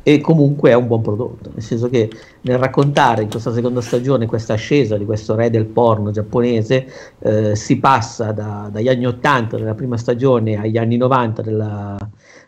E 0.07 0.21
comunque 0.21 0.69
è 0.71 0.75
un 0.75 0.87
buon 0.87 1.01
prodotto, 1.01 1.51
nel 1.55 1.63
senso 1.63 1.89
che 1.89 2.11
nel 2.43 2.59
raccontare 2.59 3.23
in 3.23 3.31
questa 3.31 3.51
seconda 3.55 3.81
stagione 3.81 4.27
questa 4.27 4.53
ascesa 4.53 4.99
di 4.99 5.07
questo 5.07 5.35
re 5.35 5.49
del 5.49 5.65
porno 5.65 6.11
giapponese, 6.11 6.87
eh, 7.21 7.57
si 7.57 7.79
passa 7.79 8.31
da- 8.33 8.69
dagli 8.71 8.89
anni 8.89 9.07
80 9.07 9.57
della 9.57 9.73
prima 9.73 9.97
stagione 9.97 10.59
agli 10.61 10.77
anni 10.77 10.99
90 10.99 11.41
della, 11.41 11.97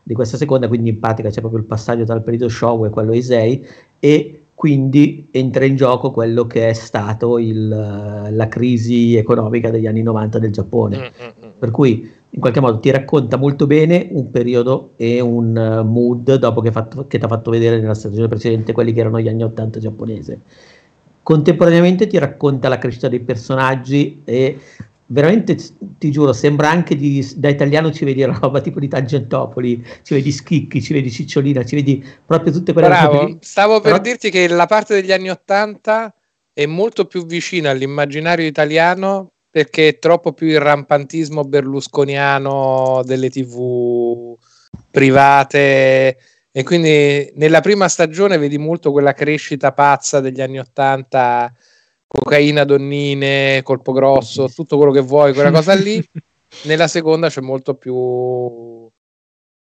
di 0.02 0.12
questa 0.12 0.36
seconda, 0.36 0.68
quindi 0.68 0.90
in 0.90 1.00
pratica 1.00 1.30
c'è 1.30 1.40
proprio 1.40 1.60
il 1.60 1.66
passaggio 1.66 2.04
tra 2.04 2.14
il 2.14 2.22
periodo 2.22 2.50
Showa 2.50 2.88
e 2.88 2.90
quello 2.90 3.12
Heisei 3.12 3.66
e 3.98 4.42
quindi 4.54 5.28
entra 5.30 5.64
in 5.64 5.76
gioco 5.76 6.10
quello 6.10 6.46
che 6.46 6.68
è 6.68 6.72
stato 6.74 7.38
il- 7.38 7.68
la 8.30 8.48
crisi 8.48 9.16
economica 9.16 9.70
degli 9.70 9.86
anni 9.86 10.02
90 10.02 10.38
del 10.38 10.50
Giappone. 10.50 10.96
Mm, 10.98 11.00
mm, 11.00 11.46
mm. 11.46 11.50
Per 11.58 11.70
cui 11.70 12.10
in 12.36 12.42
qualche 12.42 12.60
modo 12.60 12.78
ti 12.80 12.90
racconta 12.90 13.38
molto 13.38 13.66
bene 13.66 14.08
un 14.10 14.30
periodo 14.30 14.92
e 14.96 15.20
un 15.20 15.56
eh, 15.56 15.82
mood 15.82 16.34
dopo 16.34 16.60
che, 16.60 16.70
fatto- 16.70 17.06
che 17.06 17.18
ti 17.18 17.24
ha 17.24 17.28
fatto 17.28 17.50
vedere 17.50 17.80
nella 17.80 17.94
stagione 17.94 18.28
precedente 18.28 18.72
quelli 18.74 18.92
che 18.92 19.00
erano 19.00 19.18
gli 19.20 19.28
anni 19.28 19.42
80 19.42 19.80
giapponese. 19.80 20.40
Contemporaneamente 21.22 22.06
ti 22.06 22.18
racconta 22.18 22.68
la 22.68 22.76
crescita 22.78 23.08
dei 23.08 23.20
personaggi 23.20 24.20
e 24.24 24.58
veramente 25.06 25.56
ti 25.98 26.10
giuro, 26.10 26.34
sembra 26.34 26.68
anche 26.68 26.94
di, 26.94 27.26
da 27.36 27.48
italiano 27.48 27.90
ci 27.90 28.04
vedi 28.04 28.22
roba 28.28 28.60
tipo 28.60 28.80
di 28.80 28.88
Tangentopoli, 28.88 29.82
ci 30.02 30.12
vedi 30.12 30.30
Schicchi, 30.30 30.82
ci 30.82 30.92
vedi 30.92 31.10
Cicciolina, 31.10 31.64
ci 31.64 31.74
vedi 31.74 32.04
proprio 32.24 32.52
tutte 32.52 32.74
quelle 32.74 32.88
robe 32.88 33.08
Bravo, 33.08 33.24
lì. 33.24 33.38
stavo 33.40 33.80
per 33.80 33.92
Però- 33.92 34.02
dirti 34.02 34.28
che 34.28 34.46
la 34.46 34.66
parte 34.66 34.94
degli 34.94 35.10
anni 35.10 35.30
Ottanta 35.30 36.14
è 36.52 36.66
molto 36.66 37.06
più 37.06 37.24
vicina 37.24 37.70
all'immaginario 37.70 38.46
italiano 38.46 39.32
perché 39.56 39.88
è 39.88 39.98
troppo 39.98 40.34
più 40.34 40.48
il 40.48 40.60
rampantismo 40.60 41.42
berlusconiano 41.42 43.00
delle 43.06 43.30
tv 43.30 44.36
private 44.90 46.18
e 46.52 46.62
quindi 46.62 47.32
nella 47.36 47.62
prima 47.62 47.88
stagione 47.88 48.36
vedi 48.36 48.58
molto 48.58 48.92
quella 48.92 49.14
crescita 49.14 49.72
pazza 49.72 50.20
degli 50.20 50.42
anni 50.42 50.58
Ottanta, 50.58 51.50
cocaina, 52.06 52.64
donnine, 52.64 53.62
colpo 53.62 53.92
grosso, 53.92 54.46
tutto 54.48 54.76
quello 54.76 54.92
che 54.92 55.00
vuoi, 55.00 55.32
quella 55.32 55.50
cosa 55.50 55.72
lì. 55.72 56.06
Nella 56.64 56.86
seconda 56.86 57.30
c'è 57.30 57.40
molto 57.40 57.76
più 57.76 57.94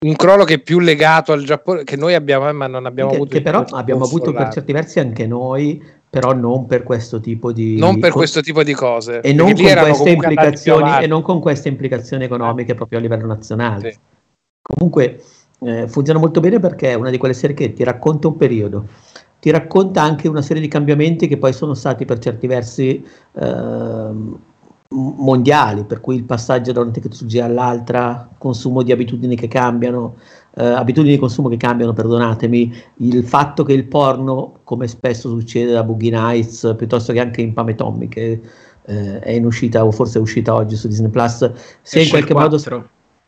un 0.00 0.14
crollo 0.16 0.42
che 0.42 0.54
è 0.54 0.60
più 0.60 0.80
legato 0.80 1.30
al 1.30 1.44
Giappone 1.44 1.84
che 1.84 1.94
noi 1.94 2.14
abbiamo, 2.14 2.48
eh, 2.48 2.52
ma 2.52 2.66
non 2.66 2.84
abbiamo 2.84 3.10
che, 3.10 3.16
avuto. 3.16 3.30
Che 3.30 3.42
però 3.42 3.60
abbiamo 3.70 4.04
avuto 4.04 4.32
per 4.32 4.48
certi 4.48 4.72
versi 4.72 4.98
anche 4.98 5.24
noi, 5.24 5.80
però 6.10 6.32
non 6.32 6.66
per 6.66 6.82
questo 6.82 7.20
tipo 7.20 7.52
di. 7.52 7.76
Non 7.78 7.98
per 7.98 8.12
questo 8.12 8.40
tipo 8.40 8.62
di 8.62 8.72
cose. 8.72 9.20
E 9.20 9.32
non, 9.32 9.52
con 9.52 9.64
queste 9.64 10.10
implicazioni, 10.10 11.02
e 11.02 11.06
non 11.06 11.22
con 11.22 11.40
queste 11.40 11.68
implicazioni 11.68 12.24
economiche 12.24 12.74
proprio 12.74 12.98
a 12.98 13.02
livello 13.02 13.26
nazionale. 13.26 13.92
Sì. 13.92 13.98
Comunque 14.62 15.22
eh, 15.60 15.88
funziona 15.88 16.18
molto 16.18 16.40
bene 16.40 16.58
perché 16.58 16.90
è 16.90 16.94
una 16.94 17.10
di 17.10 17.18
quelle 17.18 17.34
serie 17.34 17.54
che 17.54 17.72
ti 17.72 17.84
racconta 17.84 18.28
un 18.28 18.36
periodo, 18.36 18.86
ti 19.40 19.50
racconta 19.50 20.02
anche 20.02 20.28
una 20.28 20.42
serie 20.42 20.62
di 20.62 20.68
cambiamenti 20.68 21.28
che 21.28 21.36
poi 21.36 21.52
sono 21.52 21.74
stati 21.74 22.04
per 22.04 22.18
certi 22.18 22.46
versi. 22.46 23.04
Eh, 23.32 24.46
mondiali, 24.90 25.84
per 25.84 26.00
cui 26.00 26.16
il 26.16 26.24
passaggio 26.24 26.72
da 26.72 26.80
una 26.80 26.90
tecnologia 26.90 27.44
all'altra, 27.44 28.28
consumo 28.38 28.82
di 28.82 28.90
abitudini 28.90 29.36
che 29.36 29.46
cambiano, 29.46 30.16
eh, 30.56 30.64
abitudini 30.64 31.14
di 31.14 31.20
consumo 31.20 31.48
che 31.48 31.58
cambiano, 31.58 31.92
perdonatemi, 31.92 32.74
il 32.98 33.24
fatto 33.24 33.64
che 33.64 33.74
il 33.74 33.84
porno, 33.84 34.60
come 34.64 34.88
spesso 34.88 35.28
succede 35.28 35.72
da 35.72 35.82
Boogie 35.82 36.10
Nights, 36.10 36.74
piuttosto 36.76 37.12
che 37.12 37.20
anche 37.20 37.42
in 37.42 37.52
Pame 37.52 37.74
Tommy, 37.74 38.08
che 38.08 38.40
eh, 38.86 39.18
è 39.18 39.30
in 39.32 39.44
uscita 39.44 39.84
o 39.84 39.90
forse 39.90 40.18
è 40.18 40.22
uscita 40.22 40.54
oggi 40.54 40.74
su 40.74 40.88
Disney 40.88 41.10
Plus, 41.10 41.50
se 41.82 42.00
in 42.00 42.08
qualche 42.08 42.32
modo 42.32 42.56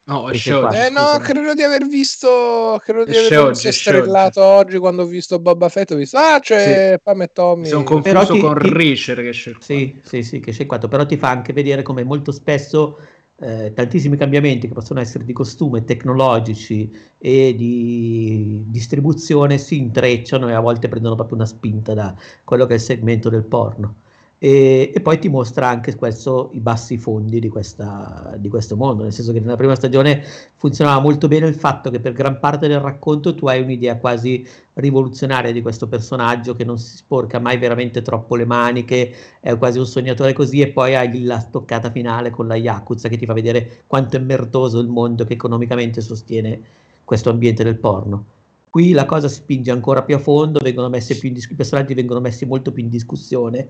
No, 0.04 0.22
oggi. 0.22 0.50
Eh 0.50 0.90
no, 0.90 1.18
credo 1.22 1.54
di 1.54 1.62
aver 1.62 1.86
visto. 1.86 2.80
Credo 2.82 3.04
di 3.04 3.16
aver 3.16 3.38
oggi, 3.38 3.70
strellato 3.70 4.42
oggi. 4.42 4.78
quando 4.78 5.02
ho 5.02 5.06
visto 5.06 5.38
Boba 5.38 5.68
Fett. 5.68 5.92
Ho 5.92 5.96
visto, 5.96 6.16
ah, 6.16 6.38
c'è 6.40 6.92
sì. 6.92 7.00
Pam 7.02 7.22
e 7.22 7.30
Tommy. 7.32 7.66
Sono 7.66 7.84
confuso 7.84 8.32
ti, 8.32 8.40
con 8.40 8.58
ti, 8.58 8.68
Richard 8.72 9.20
che 9.20 9.28
esce. 9.28 9.56
Sì, 9.60 10.00
sì, 10.02 10.22
sì, 10.22 10.40
che 10.40 10.50
esce 10.50 10.66
qua. 10.66 10.78
Però 10.78 11.06
ti 11.06 11.16
fa 11.16 11.30
anche 11.30 11.52
vedere 11.52 11.82
come 11.82 12.02
molto 12.02 12.32
spesso 12.32 12.96
eh, 13.40 13.72
tantissimi 13.74 14.16
cambiamenti 14.16 14.68
che 14.68 14.74
possono 14.74 15.00
essere 15.00 15.24
di 15.24 15.32
costume, 15.32 15.84
tecnologici 15.84 16.90
e 17.18 17.54
di 17.56 18.64
distribuzione 18.68 19.58
si 19.58 19.78
intrecciano 19.78 20.48
e 20.48 20.52
a 20.52 20.60
volte 20.60 20.88
prendono 20.88 21.14
proprio 21.14 21.36
una 21.36 21.46
spinta 21.46 21.94
da 21.94 22.14
quello 22.44 22.66
che 22.66 22.72
è 22.72 22.76
il 22.76 22.82
segmento 22.82 23.30
del 23.30 23.44
porno. 23.44 23.94
E, 24.42 24.90
e, 24.94 25.00
poi 25.02 25.18
ti 25.18 25.28
mostra 25.28 25.68
anche 25.68 25.94
questo, 25.96 26.48
i 26.54 26.60
bassi 26.60 26.96
fondi 26.96 27.40
di, 27.40 27.50
questa, 27.50 28.36
di, 28.38 28.48
questo 28.48 28.74
mondo, 28.74 29.02
nel 29.02 29.12
senso 29.12 29.32
che 29.32 29.40
nella 29.40 29.56
prima 29.56 29.74
stagione 29.74 30.24
funzionava 30.54 30.98
molto 30.98 31.28
bene 31.28 31.46
il 31.46 31.54
fatto 31.54 31.90
che 31.90 32.00
per 32.00 32.14
gran 32.14 32.40
parte 32.40 32.66
del 32.66 32.80
racconto 32.80 33.34
tu 33.34 33.48
hai 33.48 33.60
un'idea 33.60 33.98
quasi 33.98 34.42
rivoluzionaria 34.72 35.52
di 35.52 35.60
questo 35.60 35.88
personaggio 35.88 36.54
che 36.54 36.64
non 36.64 36.78
si 36.78 36.96
sporca 36.96 37.38
mai 37.38 37.58
veramente 37.58 38.00
troppo 38.00 38.34
le 38.34 38.46
maniche, 38.46 39.14
è 39.40 39.58
quasi 39.58 39.78
un 39.78 39.84
sognatore 39.84 40.32
così 40.32 40.62
e 40.62 40.68
poi 40.70 40.94
hai 40.94 41.22
la 41.22 41.42
toccata 41.42 41.90
finale 41.90 42.30
con 42.30 42.46
la 42.46 42.56
Yakuza 42.56 43.10
che 43.10 43.18
ti 43.18 43.26
fa 43.26 43.34
vedere 43.34 43.82
quanto 43.86 44.16
è 44.16 44.20
merdoso 44.20 44.78
il 44.78 44.88
mondo 44.88 45.24
che 45.24 45.34
economicamente 45.34 46.00
sostiene 46.00 46.62
questo 47.04 47.28
ambiente 47.28 47.62
del 47.62 47.76
porno. 47.76 48.24
Qui 48.70 48.92
la 48.92 49.04
cosa 49.04 49.28
spinge 49.28 49.70
ancora 49.70 50.02
più 50.02 50.14
a 50.14 50.18
fondo, 50.18 50.60
più 50.60 51.30
i 51.30 51.54
personaggi 51.54 51.92
vengono 51.92 52.20
messi 52.20 52.46
molto 52.46 52.72
più 52.72 52.82
in 52.82 52.88
discussione 52.88 53.68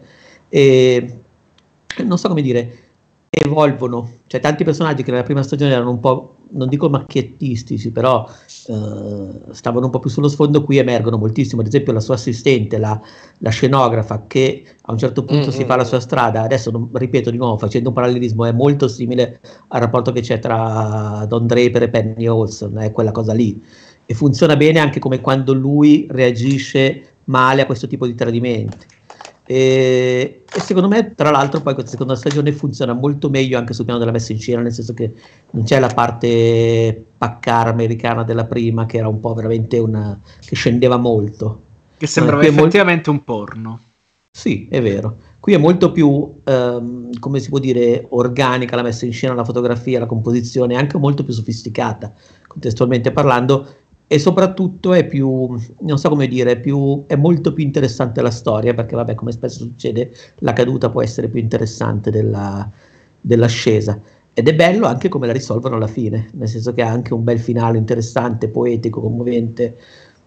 e 0.50 1.18
non 2.04 2.18
so 2.18 2.28
come 2.28 2.42
dire, 2.42 2.78
evolvono. 3.30 4.18
Cioè, 4.26 4.40
tanti 4.40 4.64
personaggi 4.64 5.02
che 5.02 5.10
nella 5.10 5.22
prima 5.22 5.42
stagione 5.42 5.72
erano 5.72 5.90
un 5.90 6.00
po', 6.00 6.34
non 6.52 6.68
dico 6.68 6.90
macchiettistici, 6.90 7.92
però 7.92 8.28
eh, 8.66 9.52
stavano 9.52 9.86
un 9.86 9.90
po' 9.90 10.00
più 10.00 10.10
sullo 10.10 10.28
sfondo, 10.28 10.64
qui 10.64 10.78
emergono 10.78 11.16
moltissimo. 11.16 11.60
Ad 11.60 11.68
esempio, 11.68 11.92
la 11.92 12.00
sua 12.00 12.14
assistente, 12.14 12.76
la, 12.76 13.00
la 13.38 13.50
scenografa, 13.50 14.24
che 14.26 14.64
a 14.82 14.92
un 14.92 14.98
certo 14.98 15.24
punto 15.24 15.48
mm-hmm. 15.48 15.58
si 15.58 15.64
fa 15.64 15.76
la 15.76 15.84
sua 15.84 16.00
strada. 16.00 16.42
Adesso, 16.42 16.70
non, 16.70 16.90
ripeto 16.92 17.30
di 17.30 17.36
nuovo, 17.36 17.56
facendo 17.56 17.88
un 17.88 17.94
parallelismo, 17.94 18.44
è 18.44 18.52
molto 18.52 18.88
simile 18.88 19.40
al 19.68 19.80
rapporto 19.80 20.10
che 20.12 20.20
c'è 20.20 20.40
tra 20.40 21.24
Don 21.28 21.46
Draper 21.46 21.84
e 21.84 21.88
Penny 21.88 22.26
Olson, 22.26 22.78
è 22.78 22.90
quella 22.90 23.12
cosa 23.12 23.32
lì. 23.32 23.60
E 24.04 24.14
funziona 24.14 24.56
bene 24.56 24.80
anche 24.80 24.98
come 24.98 25.20
quando 25.20 25.52
lui 25.52 26.06
reagisce 26.10 27.04
male 27.24 27.62
a 27.62 27.66
questo 27.66 27.86
tipo 27.86 28.06
di 28.06 28.16
tradimenti. 28.16 28.86
E, 29.50 30.42
e, 30.48 30.60
secondo 30.60 30.86
me, 30.86 31.12
tra 31.16 31.32
l'altro, 31.32 31.60
poi 31.60 31.74
questa 31.74 31.90
seconda 31.90 32.14
stagione 32.14 32.52
funziona 32.52 32.92
molto 32.92 33.28
meglio 33.28 33.58
anche 33.58 33.72
sul 33.72 33.84
piano 33.84 33.98
della 33.98 34.12
messa 34.12 34.30
in 34.30 34.38
scena, 34.38 34.60
nel 34.60 34.72
senso 34.72 34.94
che 34.94 35.12
non 35.50 35.64
c'è 35.64 35.80
la 35.80 35.88
parte 35.88 37.04
paccara 37.18 37.70
americana 37.70 38.22
della 38.22 38.44
prima, 38.44 38.86
che 38.86 38.98
era 38.98 39.08
un 39.08 39.18
po' 39.18 39.34
veramente 39.34 39.76
una. 39.78 40.16
che 40.38 40.54
scendeva 40.54 40.98
molto. 40.98 41.62
Che 41.96 42.06
sembrava 42.06 42.42
effettivamente 42.42 43.10
molto... 43.10 43.10
un 43.10 43.24
porno. 43.24 43.80
Sì, 44.30 44.68
è 44.70 44.80
vero. 44.80 45.16
Qui 45.40 45.54
è 45.54 45.58
molto 45.58 45.90
più, 45.90 46.32
ehm, 46.44 47.18
come 47.18 47.40
si 47.40 47.48
può 47.48 47.58
dire, 47.58 48.06
organica 48.10 48.76
la 48.76 48.82
messa 48.82 49.04
in 49.04 49.12
scena, 49.12 49.34
la 49.34 49.42
fotografia, 49.42 49.98
la 49.98 50.06
composizione, 50.06 50.76
anche 50.76 50.96
molto 50.96 51.24
più 51.24 51.32
sofisticata, 51.32 52.12
contestualmente 52.46 53.10
parlando, 53.10 53.66
e 54.12 54.18
soprattutto 54.18 54.92
è 54.92 55.06
più, 55.06 55.56
non 55.82 55.96
so 55.96 56.08
come 56.08 56.26
dire, 56.26 56.58
più, 56.58 57.04
è 57.06 57.14
molto 57.14 57.52
più 57.52 57.62
interessante 57.62 58.20
la 58.20 58.32
storia, 58.32 58.74
perché 58.74 58.96
vabbè, 58.96 59.14
come 59.14 59.30
spesso 59.30 59.60
succede, 59.60 60.10
la 60.38 60.52
caduta 60.52 60.90
può 60.90 61.00
essere 61.00 61.28
più 61.28 61.38
interessante 61.38 62.10
della, 62.10 62.68
dell'ascesa. 63.20 64.00
Ed 64.34 64.48
è 64.48 64.54
bello 64.56 64.88
anche 64.88 65.08
come 65.08 65.28
la 65.28 65.32
risolvono 65.32 65.76
alla 65.76 65.86
fine, 65.86 66.28
nel 66.32 66.48
senso 66.48 66.72
che 66.72 66.82
ha 66.82 66.90
anche 66.90 67.14
un 67.14 67.22
bel 67.22 67.38
finale 67.38 67.78
interessante, 67.78 68.48
poetico, 68.48 69.00
commovente. 69.00 69.76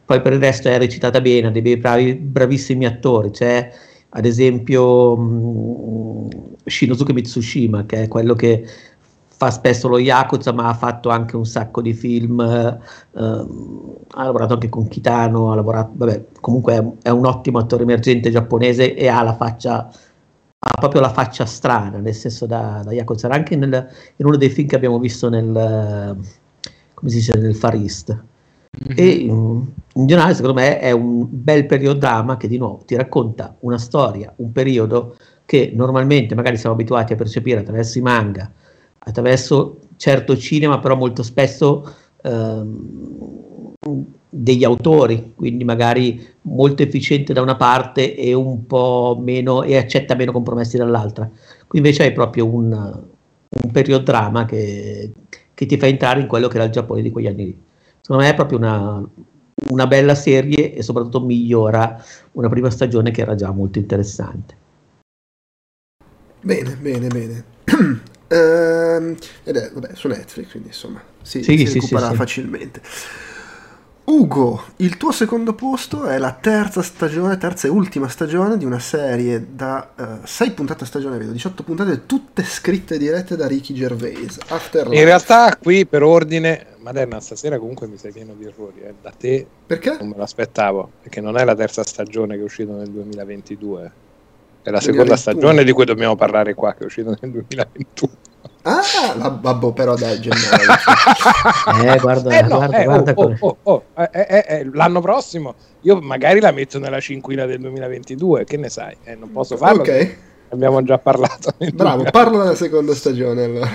Poi 0.05 0.22
per 0.22 0.31
il 0.31 0.39
resto 0.39 0.69
è 0.69 0.77
recitata 0.77 1.19
bene, 1.19 1.47
ha 1.47 1.51
dei 1.51 1.76
bravi, 1.76 2.14
bravissimi 2.15 2.85
attori. 2.85 3.31
C'è 3.31 3.69
ad 4.07 4.26
esempio 4.26 5.18
mh, 5.18 6.30
Shinosuke 6.64 7.11
Mitsushima, 7.11 7.85
che 7.85 8.03
è 8.03 8.07
quello 8.07 8.34
che 8.34 8.64
fa 9.44 9.52
spesso 9.52 9.88
lo 9.88 9.99
Yakuza, 9.99 10.53
ma 10.53 10.70
ha 10.70 10.74
fatto 10.74 11.10
anche 11.10 11.36
un 11.36 11.45
sacco 11.45 11.82
di 11.82 11.94
film, 11.94 12.40
eh, 12.40 12.78
ha 13.14 14.24
lavorato 14.24 14.53
anche 14.53 14.70
con 14.70 14.88
Kitano, 14.88 15.52
ha 15.52 15.56
lavorato, 15.56 15.91
vabbè, 15.95 16.26
comunque 16.40 16.95
è, 17.02 17.10
un 17.10 17.26
ottimo 17.26 17.60
attore 17.60 17.84
emergente 17.84 18.32
giapponese 18.32 18.95
e 18.95 19.07
ha 19.07 19.22
la 19.22 19.36
faccia, 19.36 19.88
ha 20.60 20.78
proprio 20.80 21.02
la 21.02 21.10
faccia 21.10 21.45
strana, 21.45 21.98
nel 21.98 22.14
senso 22.14 22.45
da, 22.45 22.82
da 22.86 22.94
Yakuza, 22.94 23.28
anche 23.28 23.56
nel, 23.56 23.88
in 24.15 24.26
uno 24.26 24.38
dei 24.38 24.49
film 24.49 24.68
che 24.68 24.76
abbiamo 24.76 24.99
visto 24.99 25.30
nel, 25.30 25.52
come 26.94 27.10
si 27.10 27.18
dice, 27.18 27.38
nel 27.38 27.56
Far 27.56 27.76
East. 27.76 28.24
Mm-hmm. 28.76 28.98
E 28.98 29.06
in, 29.06 29.65
in 29.94 30.07
generale, 30.07 30.34
secondo 30.34 30.60
me, 30.60 30.80
è 30.80 30.91
un 30.91 31.28
bel 31.30 31.65
periodrama 31.65 32.38
che 32.38 32.48
di 32.48 32.57
nuovo 32.57 32.84
ti 32.86 32.95
racconta 32.95 33.56
una 33.60 33.78
storia, 33.78 34.32
un 34.38 34.52
periodo 34.52 35.15
che 35.45 35.72
normalmente 35.76 36.34
magari 36.34 36.57
siamo 36.57 36.74
abituati 36.76 37.14
a 37.14 37.18
percepire 37.18 37.60
attraverso 37.60 37.98
i 37.98 38.02
manga, 38.02 38.49
attraverso 39.05 39.80
certo 39.97 40.38
cinema, 40.38 40.80
però 40.80 40.95
molto 40.95 41.23
spesso 41.23 41.93
ehm, 42.21 43.73
degli 44.30 44.63
autori, 44.63 45.34
quindi 45.35 45.63
magari 45.63 46.25
molto 46.43 46.81
efficiente 46.81 47.34
da 47.34 47.41
una 47.41 47.55
parte 47.55 48.15
e 48.15 48.34
un 48.34 48.65
po' 48.65 49.19
meno 49.21 49.63
e 49.63 49.77
accetta 49.77 50.15
meno 50.15 50.31
compromessi 50.31 50.77
dall'altra. 50.77 51.30
Qui 51.67 51.77
invece 51.77 52.03
hai 52.03 52.13
proprio 52.13 52.47
un, 52.47 52.71
un 52.71 53.71
periodrama 53.71 54.45
che, 54.45 55.11
che 55.53 55.65
ti 55.65 55.77
fa 55.77 55.88
entrare 55.88 56.21
in 56.21 56.27
quello 56.27 56.47
che 56.47 56.55
era 56.55 56.65
il 56.65 56.71
Giappone 56.71 57.01
di 57.01 57.11
quegli 57.11 57.27
anni 57.27 57.45
lì. 57.45 57.61
Secondo 58.01 58.23
me 58.23 58.30
è 58.30 58.35
proprio 58.35 58.57
una, 58.57 59.07
una 59.69 59.88
bella 59.88 60.15
serie 60.15 60.73
e 60.73 60.81
soprattutto 60.81 61.21
migliora 61.21 62.03
una 62.34 62.49
prima 62.49 62.69
stagione 62.69 63.11
che 63.11 63.21
era 63.21 63.35
già 63.35 63.51
molto 63.51 63.77
interessante. 63.77 64.57
Bene, 66.41 66.75
bene, 66.75 67.07
bene. 67.07 67.43
Ehm, 68.34 69.15
ed 69.43 69.55
è 69.55 69.69
vabbè, 69.72 69.89
su 69.93 70.07
Netflix, 70.07 70.49
quindi 70.49 70.69
insomma 70.69 71.01
si, 71.22 71.43
sì, 71.43 71.57
si 71.57 71.68
sì, 71.68 71.73
recupera 71.80 72.10
sì, 72.10 72.15
facilmente. 72.15 72.81
Ugo, 74.05 74.61
il 74.77 74.97
tuo 74.97 75.14
secondo 75.14 75.53
posto 75.53 76.05
è 76.05 76.18
la 76.18 76.34
terza 76.34 76.81
stagione, 76.81 77.38
terza 77.38 77.68
e 77.68 77.69
ultima 77.69 78.10
stagione 78.10 78.57
di 78.57 78.65
una 78.65 78.80
serie 78.80 79.47
da 79.55 79.93
uh, 79.95 80.26
6 80.26 80.51
puntate 80.51 80.84
a 80.84 80.88
stagione, 80.88 81.18
vedo 81.18 81.31
18 81.31 81.64
puntate, 81.64 82.05
tutte 82.05 82.43
scritte 82.43 82.95
e 82.95 82.97
dirette 82.97 83.38
da 83.38 83.47
Ricky 83.47 83.73
Gervais. 83.73 84.39
Afterlife. 84.49 84.99
In 84.99 85.05
realtà 85.05 85.55
qui 85.55 85.85
per 85.85 86.03
ordine, 86.03 86.65
Maderna 86.80 87.22
stasera 87.22 87.57
comunque 87.57 87.88
mi 87.88 87.97
sei 87.97 88.11
pieno 88.11 88.34
di 88.34 88.43
errori, 88.43 88.81
eh. 88.81 88.93
da 89.01 89.11
te 89.18 89.47
perché? 89.65 89.95
non 89.97 90.10
me 90.10 90.18
l'aspettavo, 90.18 90.91
perché 91.01 91.22
non 91.22 91.38
è 91.38 91.45
la 91.45 91.55
terza 91.55 91.84
stagione 91.84 92.35
che 92.35 92.41
è 92.41 92.43
uscita 92.43 92.73
nel 92.73 92.89
2022. 92.89 93.91
È 94.64 94.69
la 94.69 94.80
seconda 94.80 95.18
stagione 95.18 95.64
di 95.64 95.72
cui 95.72 95.85
dobbiamo 95.85 96.15
parlare 96.15 96.53
qua, 96.53 96.73
che 96.73 96.84
è 96.84 96.85
uscita 96.85 97.15
nel 97.19 97.31
2021. 97.31 98.14
Ah, 98.65 98.81
la, 99.18 99.38
vabbè, 99.41 99.73
però 99.73 99.95
dai, 99.95 100.22
gennaio. 100.22 100.72
eh, 101.84 101.99
guarda, 101.99 102.38
eh, 102.38 102.41
no, 102.44 102.56
guarda, 102.56 102.77
eh, 102.77 102.84
guarda 102.85 103.14
oh, 103.15 103.35
oh, 103.40 103.57
oh, 103.64 103.84
eh, 103.98 104.10
eh, 104.14 104.45
eh, 104.48 104.69
l'anno 104.72 105.02
prossimo 105.02 105.56
io 105.81 105.99
magari 105.99 106.40
la 106.40 106.52
metto 106.52 106.80
nella 106.80 106.99
cinquina 106.99 107.45
del 107.45 107.60
2022, 107.60 108.45
che 108.45 108.57
ne 108.57 108.69
sai? 108.69 108.95
Eh, 109.03 109.15
non 109.15 109.31
posso 109.31 109.57
farlo. 109.57 109.81
Ok. 109.81 110.18
Abbiamo 110.49 110.81
già 110.84 110.98
parlato. 110.98 111.53
Bravo, 111.73 112.03
parla 112.11 112.44
della 112.44 112.56
seconda 112.56 112.94
stagione 112.94 113.44
allora. 113.44 113.69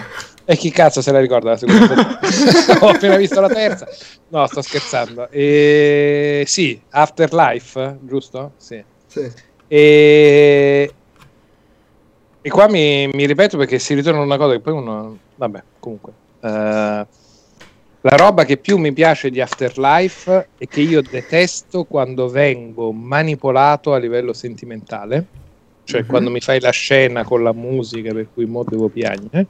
E 0.45 0.57
chi 0.57 0.71
cazzo 0.71 1.03
se 1.03 1.13
la 1.13 1.21
ricorda 1.21 1.51
la 1.51 1.57
seconda 1.57 1.85
stagione? 1.85 2.79
Ho 2.81 2.89
appena 2.89 3.17
visto 3.17 3.41
la 3.41 3.49
terza. 3.49 3.87
No, 4.29 4.47
sto 4.47 4.63
scherzando. 4.63 5.29
E... 5.31 6.45
Sì, 6.47 6.81
Afterlife, 6.91 7.99
giusto? 8.03 8.53
Sì. 8.57 8.83
sì. 9.07 9.31
E, 9.69 10.93
e 12.41 12.51
qua 12.51 12.69
mi, 12.69 13.07
mi, 13.09 13.27
ripeto 13.27 13.59
perché 13.59 13.79
si 13.79 13.95
ritorna 13.95 14.21
una 14.21 14.39
cosa 14.39 14.55
che 14.55 14.61
poi 14.61 14.73
uno... 14.73 15.19
Vabbè, 15.37 15.63
comunque. 15.79 16.13
Uh, 16.41 17.07
la 18.01 18.17
roba 18.17 18.45
che 18.45 18.57
più 18.57 18.79
mi 18.79 18.93
piace 18.93 19.29
di 19.29 19.41
Afterlife 19.41 20.49
è 20.57 20.67
che 20.67 20.81
io 20.81 21.03
detesto 21.03 21.85
quando 21.85 22.29
vengo 22.29 22.93
manipolato 22.93 23.93
a 23.93 23.99
livello 23.99 24.33
sentimentale, 24.33 25.27
cioè 25.85 26.03
Mhm. 26.03 26.07
quando 26.07 26.31
mi 26.31 26.41
fai 26.41 26.61
la 26.61 26.71
scena 26.71 27.25
con 27.25 27.43
la 27.43 27.53
musica 27.53 28.13
per 28.15 28.29
cui 28.33 28.47
mo 28.47 28.63
devo 28.63 28.89
piangere, 28.89 29.47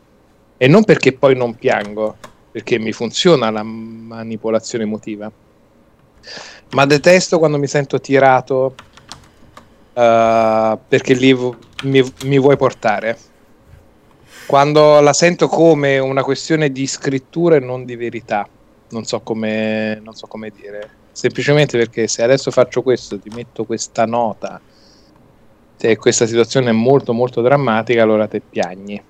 e 0.56 0.66
non 0.66 0.82
perché 0.84 1.12
poi 1.12 1.36
non 1.36 1.54
piango, 1.54 2.16
perché 2.50 2.78
mi 2.78 2.92
funziona 2.92 3.50
la 3.50 3.62
manipolazione 3.62 4.84
emotiva, 4.84 5.30
ma 6.70 6.86
detesto 6.86 7.38
quando 7.38 7.58
mi 7.58 7.66
sento 7.66 8.00
tirato 8.00 8.74
eh, 9.98 10.78
perché 10.86 11.14
lì 11.14 11.34
mi, 11.34 12.12
mi 12.24 12.38
vuoi 12.38 12.56
portare. 12.56 13.18
Quando 14.46 15.00
la 15.00 15.12
sento 15.12 15.48
come 15.48 15.98
una 15.98 16.22
questione 16.22 16.70
di 16.70 16.86
scrittura 16.86 17.56
e 17.56 17.60
non 17.60 17.84
di 17.84 17.96
verità, 17.96 18.48
non 18.90 19.04
so 19.04 19.20
come, 19.20 20.00
non 20.02 20.14
so 20.14 20.28
come 20.28 20.52
dire. 20.54 20.88
Semplicemente 21.10 21.76
perché 21.76 22.06
se 22.06 22.22
adesso 22.22 22.52
faccio 22.52 22.82
questo, 22.82 23.18
ti 23.18 23.28
metto 23.30 23.64
questa 23.64 24.06
nota 24.06 24.60
e 25.80 25.96
questa 25.96 26.26
situazione 26.26 26.70
è 26.70 26.72
molto 26.72 27.12
molto 27.12 27.42
drammatica, 27.42 28.02
allora 28.02 28.28
te 28.28 28.40
piagni. 28.40 29.02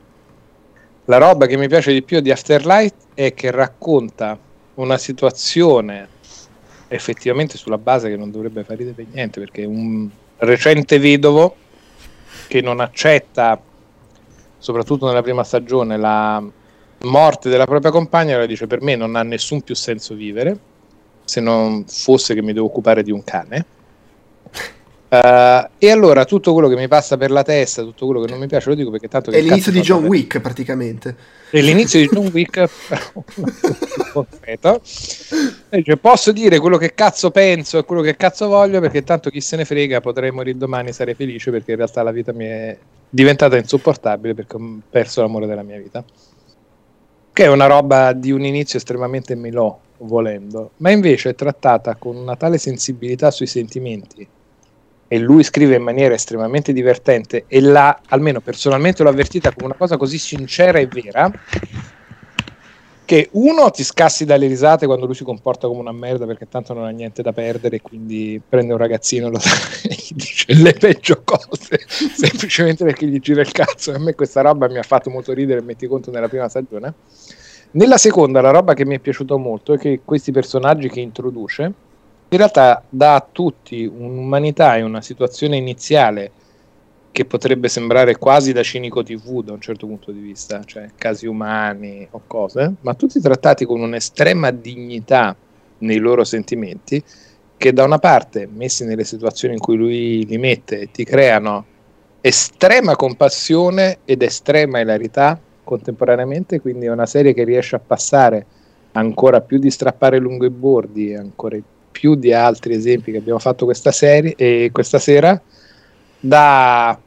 La 1.05 1.19
roba 1.19 1.47
che 1.47 1.59
mi 1.59 1.69
piace 1.69 1.93
di 1.93 2.03
più 2.03 2.21
di 2.21 2.31
Afterlife 2.31 2.95
è 3.15 3.35
che 3.35 3.51
racconta 3.51 4.39
una 4.75 4.97
situazione 4.97 6.09
effettivamente 6.89 7.59
sulla 7.59 7.79
base 7.79 8.09
che 8.09 8.17
non 8.17 8.31
dovrebbe 8.31 8.65
fare 8.65 8.79
ridere 8.79 9.07
niente, 9.13 9.39
perché 9.39 9.65
un 9.65 10.09
recente 10.39 10.99
vedovo 10.99 11.57
che 12.47 12.61
non 12.61 12.81
accetta, 12.81 13.61
soprattutto 14.59 15.07
nella 15.07 15.23
prima 15.23 15.45
stagione, 15.45 15.97
la 15.97 16.43
morte 17.03 17.49
della 17.49 17.67
propria 17.67 17.91
compagna, 17.91 18.33
allora 18.33 18.47
dice 18.47 18.67
per 18.67 18.83
me 18.83 18.97
non 18.97 19.17
ha 19.17 19.23
nessun 19.23 19.63
più 19.63 19.75
senso 19.75 20.15
vivere, 20.15 20.59
se 21.25 21.41
non 21.41 21.85
fosse 21.87 22.35
che 22.35 22.43
mi 22.43 22.53
devo 22.53 22.67
occupare 22.67 23.03
di 23.03 23.11
un 23.11 23.23
cane. 23.23 23.67
Eh, 25.11 25.69
e 25.79 25.91
allora 25.91 26.27
tutto 26.27 26.53
quello 26.53 26.69
che 26.69 26.77
mi 26.77 26.87
passa 26.87 27.17
per 27.17 27.31
la 27.31 27.43
testa, 27.43 27.83
tutto 27.83 28.05
quello 28.05 28.21
che 28.21 28.31
non 28.31 28.39
mi 28.39 28.47
piace, 28.47 28.69
lo 28.69 28.75
dico 28.75 28.91
perché 28.91 29.09
tanto 29.09 29.31
È 29.31 29.41
l'inizio 29.41 29.73
di 29.73 29.81
John 29.81 30.03
per- 30.03 30.11
Wick 30.11 30.41
praticamente. 30.41 31.17
è 31.51 31.61
l'inizio 31.61 32.01
di 32.01 32.09
John 32.13 32.31
Wick. 32.33 32.69
Dice, 35.71 35.97
posso 35.97 36.33
dire 36.33 36.59
quello 36.59 36.77
che 36.77 36.95
cazzo 36.95 37.31
penso 37.31 37.79
e 37.79 37.85
quello 37.85 38.03
che 38.03 38.17
cazzo 38.17 38.49
voglio 38.49 38.81
perché 38.81 39.05
tanto 39.05 39.31
chi 39.31 39.41
se 39.41 39.57
ne 39.57 39.65
frega 39.65 40.01
potrei 40.01 40.31
morire 40.31 40.59
domani 40.59 40.89
e 40.89 40.93
sarei 40.93 41.15
felice 41.15 41.51
perché 41.51 41.73
in 41.73 41.77
realtà 41.77 42.03
la 42.03 42.11
vita 42.11 42.33
mi 42.33 42.47
è 42.47 42.77
diventata 43.09 43.57
insopportabile 43.57 44.35
perché 44.35 44.57
ho 44.57 44.81
perso 44.91 45.23
l'amore 45.23 45.47
della 45.47 45.63
mia 45.63 45.79
vita. 45.79 46.05
Che 47.33 47.45
è 47.45 47.49
una 47.49 47.67
roba 47.67 48.13
di 48.13 48.33
un 48.33 48.45
inizio 48.45 48.79
estremamente 48.79 49.35
melò 49.35 49.79
volendo. 49.99 50.73
Ma 50.79 50.91
invece 50.91 51.31
è 51.31 51.35
trattata 51.35 51.95
con 51.95 52.17
una 52.17 52.37
tale 52.37 52.59
sensibilità 52.59 53.31
sui 53.31 53.47
sentimenti 53.47 54.27
e 55.09 55.19
lui 55.19 55.43
scrive 55.43 55.77
in 55.77 55.83
maniera 55.83 56.15
estremamente 56.15 56.73
divertente 56.73 57.45
e 57.49 57.61
la, 57.61 58.01
almeno 58.09 58.41
personalmente 58.41 59.03
l'ho 59.03 59.09
avvertita 59.09 59.53
come 59.53 59.67
una 59.67 59.75
cosa 59.75 59.97
così 59.97 60.19
sincera 60.19 60.79
e 60.79 60.87
vera 60.87 61.31
che 63.09 63.31
uno 63.33 63.71
ti 63.71 63.85
scassi 63.85 64.27
dalle 64.27 64.47
risate 64.47 64.85
quando 64.85 65.07
lui 65.07 65.15
si 65.15 65.25
comporta 65.25 65.67
come 65.67 65.81
una 65.81 65.93
merda 65.93 66.27
perché 66.27 66.47
tanto 66.47 66.75
non 66.75 66.85
ha 66.85 66.91
niente 66.91 67.23
da 67.23 67.33
perdere 67.33 67.77
e 67.77 67.81
quindi 67.81 68.39
prende 68.47 68.75
un 68.75 68.79
ragazzino 68.79 69.29
e 69.29 69.31
gli 69.97 70.13
dice 70.13 70.53
le 70.53 70.75
peggio 70.75 71.23
cose 71.25 71.81
semplicemente 71.89 72.85
perché 72.85 73.07
gli 73.07 73.19
gira 73.19 73.41
il 73.41 73.51
cazzo. 73.51 73.95
A 73.95 73.99
me 73.99 74.15
questa 74.15 74.43
roba 74.43 74.69
mi 74.69 74.77
ha 74.77 74.83
fatto 74.83 75.09
molto 75.09 75.33
ridere 75.33 75.63
metti 75.63 75.87
conto 75.87 76.11
nella 76.11 76.29
prima 76.29 76.51
stagione. 76.51 76.93
Nella 77.71 77.97
seconda 77.97 78.43
la 78.43 78.51
roba 78.51 78.75
che 78.75 78.85
mi 78.85 78.97
è 78.97 78.99
piaciuto 78.99 79.39
molto 79.39 79.73
è 79.73 79.79
che 79.79 80.03
questi 80.05 80.31
personaggi 80.31 80.91
che 80.91 81.01
introduce 81.01 81.73
in 82.31 82.37
realtà 82.37 82.83
dà 82.89 83.15
a 83.15 83.27
tutti 83.33 83.85
un'umanità 83.85 84.77
e 84.77 84.83
una 84.83 85.01
situazione 85.01 85.57
iniziale 85.57 86.31
che 87.11 87.25
potrebbe 87.25 87.69
sembrare 87.69 88.17
quasi 88.17 88.53
da 88.53 88.63
cinico 88.63 89.03
TV 89.03 89.43
da 89.43 89.53
un 89.53 89.61
certo 89.61 89.87
punto 89.87 90.13
di 90.13 90.21
vista, 90.21 90.63
cioè 90.65 90.91
casi 90.95 91.27
umani 91.27 92.07
o 92.11 92.23
cose, 92.27 92.75
ma 92.83 92.95
tutti 92.95 93.19
trattati 93.21 93.65
con 93.65 93.81
un'estrema 93.81 94.51
dignità 94.51 95.35
nei 95.79 95.99
loro 95.99 96.23
sentimenti 96.25 97.03
che 97.57 97.73
da 97.73 97.83
una 97.83 97.99
parte, 97.99 98.47
messi 98.47 98.85
nelle 98.85 99.05
situazioni 99.05 99.55
in 99.55 99.61
cui 99.61 99.77
lui 99.77 100.25
li 100.27 100.39
mette, 100.39 100.91
ti 100.93 101.05
creano 101.05 101.65
estrema 102.21 102.95
compassione 102.95 103.99
ed 104.05 104.23
estrema 104.23 104.81
ilarità 104.81 105.41
contemporaneamente, 105.65 106.61
quindi 106.61 106.87
è 106.87 106.91
una 106.91 107.07
serie 107.07 107.33
che 107.33 107.43
riesce 107.43 107.75
a 107.75 107.81
passare 107.85 108.47
ancora 108.93 109.41
più 109.41 109.59
di 109.59 109.71
strappare 109.71 110.19
lungo 110.19 110.45
i 110.45 110.51
bordi, 110.51 111.15
ancora 111.15 111.57
più 111.57 111.78
di 112.17 112.33
altri 112.33 112.75
esempi 112.75 113.11
che 113.11 113.19
abbiamo 113.19 113.41
fatto 113.41 113.65
questa 113.65 113.91
serie 113.91 114.35
e 114.37 114.71
questa 114.73 114.99
sera 115.01 115.41
da 116.21 116.99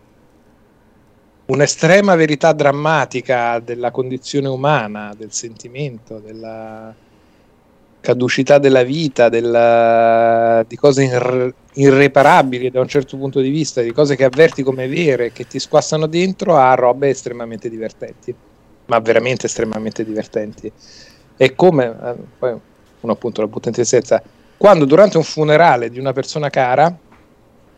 un'estrema 1.46 2.16
verità 2.16 2.52
drammatica 2.54 3.60
della 3.60 3.92
condizione 3.92 4.48
umana, 4.48 5.14
del 5.18 5.32
sentimento, 5.32 6.20
della 6.20 6.94
caducità 8.02 8.58
della 8.58 8.84
vita, 8.84 9.30
della, 9.30 10.66
di 10.68 10.76
cose 10.76 11.04
irre- 11.04 11.54
irreparabili 11.74 12.72
da 12.72 12.82
un 12.82 12.88
certo 12.88 13.16
punto 13.16 13.40
di 13.40 13.50
vista, 13.50 13.82
di 13.82 13.94
cose 13.94 14.16
che 14.16 14.24
avverti 14.24 14.64
come 14.64 14.88
vere, 14.88 15.32
che 15.32 15.46
ti 15.46 15.60
squassano 15.60 16.08
dentro, 16.08 16.58
a 16.58 16.74
robe 16.74 17.10
estremamente 17.10 17.70
divertenti, 17.70 18.36
ma 18.88 19.00
veramente 19.00 19.46
estremamente 19.46 20.04
divertenti. 20.04 20.72
E 21.38 21.56
come, 21.56 21.86
eh, 21.86 22.16
poi 22.38 22.60
uno 23.02 23.14
appunto 23.14 23.42
la 23.42 23.48
butta 23.48 23.70
in 23.70 23.76
tristezza, 23.76 24.22
quando 24.62 24.86
durante 24.86 25.18
un 25.18 25.24
funerale 25.24 25.90
di 25.90 25.98
una 25.98 26.14
persona 26.14 26.52
cara 26.52 26.96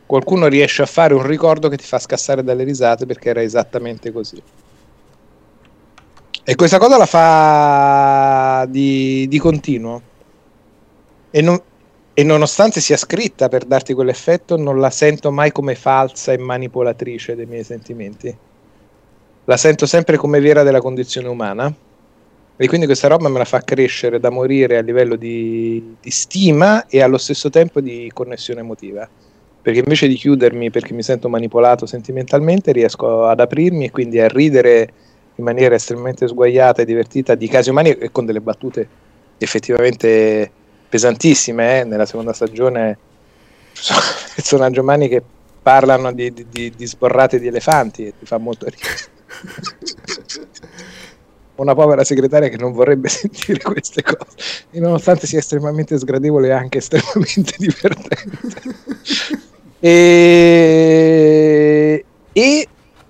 qualcuno 0.05 0.47
riesce 0.47 0.81
a 0.81 0.85
fare 0.85 1.13
un 1.13 1.25
ricordo 1.25 1.69
che 1.69 1.77
ti 1.77 1.85
fa 1.85 1.97
scassare 1.97 2.43
dalle 2.43 2.65
risate 2.65 3.05
perché 3.05 3.29
era 3.29 3.41
esattamente 3.41 4.11
così. 4.11 4.43
E 6.43 6.55
questa 6.55 6.79
cosa 6.79 6.97
la 6.97 7.05
fa 7.05 8.65
di, 8.67 9.25
di 9.29 9.39
continuo. 9.39 10.01
E, 11.31 11.41
non- 11.41 11.63
e 12.13 12.23
nonostante 12.23 12.81
sia 12.81 12.97
scritta 12.97 13.47
per 13.47 13.63
darti 13.63 13.93
quell'effetto, 13.93 14.57
non 14.57 14.81
la 14.81 14.89
sento 14.89 15.31
mai 15.31 15.53
come 15.53 15.75
falsa 15.75 16.33
e 16.33 16.37
manipolatrice 16.37 17.33
dei 17.33 17.45
miei 17.45 17.63
sentimenti. 17.63 18.37
La 19.45 19.55
sento 19.55 19.85
sempre 19.85 20.17
come 20.17 20.41
vera 20.41 20.63
della 20.63 20.81
condizione 20.81 21.29
umana. 21.29 21.73
E 22.55 22.67
quindi 22.67 22.85
questa 22.85 23.07
roba 23.07 23.29
me 23.29 23.39
la 23.39 23.45
fa 23.45 23.61
crescere 23.61 24.19
da 24.19 24.29
morire 24.29 24.77
a 24.77 24.81
livello 24.81 25.15
di, 25.15 25.95
di 25.99 26.11
stima 26.11 26.85
e 26.87 27.01
allo 27.01 27.17
stesso 27.17 27.49
tempo 27.49 27.81
di 27.81 28.09
connessione 28.13 28.59
emotiva 28.59 29.09
perché 29.63 29.79
invece 29.79 30.09
di 30.09 30.15
chiudermi 30.15 30.69
perché 30.69 30.93
mi 30.93 31.01
sento 31.01 31.29
manipolato 31.29 31.85
sentimentalmente 31.85 32.73
riesco 32.73 33.25
ad 33.25 33.39
aprirmi 33.39 33.85
e 33.85 33.91
quindi 33.91 34.19
a 34.19 34.27
ridere 34.27 34.93
in 35.35 35.43
maniera 35.45 35.75
estremamente 35.75 36.27
sguaiata 36.27 36.81
e 36.81 36.85
divertita 36.85 37.33
di 37.33 37.47
casi 37.47 37.69
umani 37.69 37.91
e 37.91 38.11
con 38.11 38.25
delle 38.25 38.41
battute 38.41 38.85
effettivamente 39.37 40.51
pesantissime 40.89 41.79
eh. 41.79 41.83
nella 41.85 42.05
seconda 42.05 42.33
stagione 42.33 42.97
sono 43.71 43.99
personaggi 44.35 44.79
umani 44.79 45.07
che 45.07 45.23
parlano 45.61 46.11
di, 46.11 46.33
di- 46.33 46.45
di- 46.49 46.73
di 46.75 46.85
sborrate 46.85 47.39
di 47.39 47.47
elefanti 47.47 48.07
e 48.07 48.13
ti 48.19 48.25
fa 48.25 48.37
molto 48.37 48.65
ridere 48.65 49.91
una 51.55 51.75
povera 51.75 52.03
segretaria 52.03 52.49
che 52.49 52.57
non 52.57 52.71
vorrebbe 52.71 53.09
sentire 53.09 53.61
queste 53.61 54.01
cose 54.01 54.65
e 54.71 54.79
nonostante 54.79 55.27
sia 55.27 55.39
estremamente 55.39 55.97
sgradevole 55.97 56.47
è 56.47 56.51
anche 56.51 56.79
estremamente 56.79 57.53
divertente. 57.59 58.57
E, 59.79 60.85
e 62.31 62.67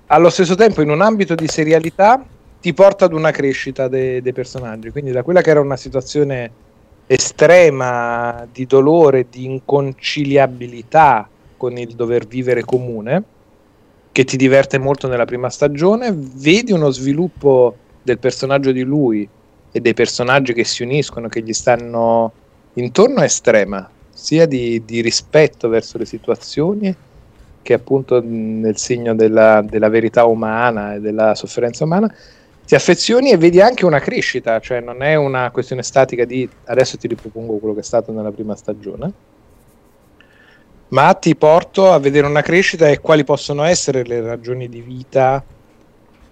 allo 0.08 0.30
stesso 0.30 0.56
tempo 0.56 0.82
in 0.82 0.90
un 0.90 1.02
ambito 1.02 1.36
di 1.36 1.48
serialità 1.48 2.26
ti 2.60 2.74
porta 2.74 3.06
ad 3.06 3.14
una 3.14 3.32
crescita 3.32 3.88
de- 3.88 4.22
dei 4.22 4.34
personaggi. 4.34 4.90
Quindi 4.90 5.12
da 5.12 5.24
quella 5.24 5.42
che 5.42 5.50
era 5.50 5.60
una 5.60 5.78
situazione 5.78 6.52
estrema 7.06 8.48
di 8.52 8.66
dolore 8.66 9.28
di 9.30 9.46
inconciliabilità 9.46 11.28
con 11.58 11.78
il 11.78 11.94
dover 11.96 12.26
vivere 12.26 12.64
comune 12.64 13.24
che 14.12 14.24
ti 14.24 14.38
diverte 14.38 14.78
molto 14.78 15.08
nella 15.08 15.26
prima 15.26 15.50
stagione 15.50 16.14
vedi 16.16 16.72
uno 16.72 16.90
sviluppo 16.92 17.76
del 18.04 18.20
personaggio 18.20 18.72
di 18.72 18.84
lui 18.84 19.28
e 19.72 19.80
dei 19.80 19.94
personaggi 19.94 20.54
che 20.54 20.64
si 20.64 20.84
uniscono 20.84 21.28
che 21.28 21.42
gli 21.42 21.54
stanno 21.54 22.32
intorno 22.74 23.24
estrema 23.24 23.90
sia 24.10 24.46
di, 24.46 24.84
di 24.86 25.02
rispetto 25.02 25.70
verso 25.70 25.98
le 25.98 26.06
situazioni 26.06 26.96
che 27.64 27.74
appunto 27.74 28.22
nel 28.24 28.78
segno 28.78 29.16
della, 29.16 29.64
della 29.68 29.90
verità 29.90 30.26
umana 30.26 30.96
e 30.96 31.00
della 31.00 31.34
sofferenza 31.34 31.86
umana 31.86 32.14
ti 32.66 32.76
affezioni 32.76 33.32
e 33.32 33.38
vedi 33.38 33.60
anche 33.60 33.86
una 33.86 34.00
crescita, 34.00 34.60
cioè 34.60 34.80
non 34.80 35.02
è 35.02 35.16
una 35.16 35.50
questione 35.52 35.84
statica 35.84 36.24
di 36.24 36.48
adesso 36.66 36.98
ti 36.98 37.08
ripropongo 37.08 37.58
quello 37.58 37.74
che 37.74 37.82
è 37.82 37.84
stato 37.84 38.12
nella 38.12 38.32
prima 38.32 38.56
stagione, 38.56 39.12
ma 40.90 41.14
ti 41.16 41.36
porto 41.36 41.92
a 41.92 42.00
vedere 42.00 42.28
una 42.28 42.42
crescita 42.42 42.88
e 42.88 43.00
quali 43.00 43.24
possono 43.24 43.64
essere 43.64 44.04
le 44.04 44.22
ragioni 44.22 44.70
di 44.70 44.82
vita 44.82 45.44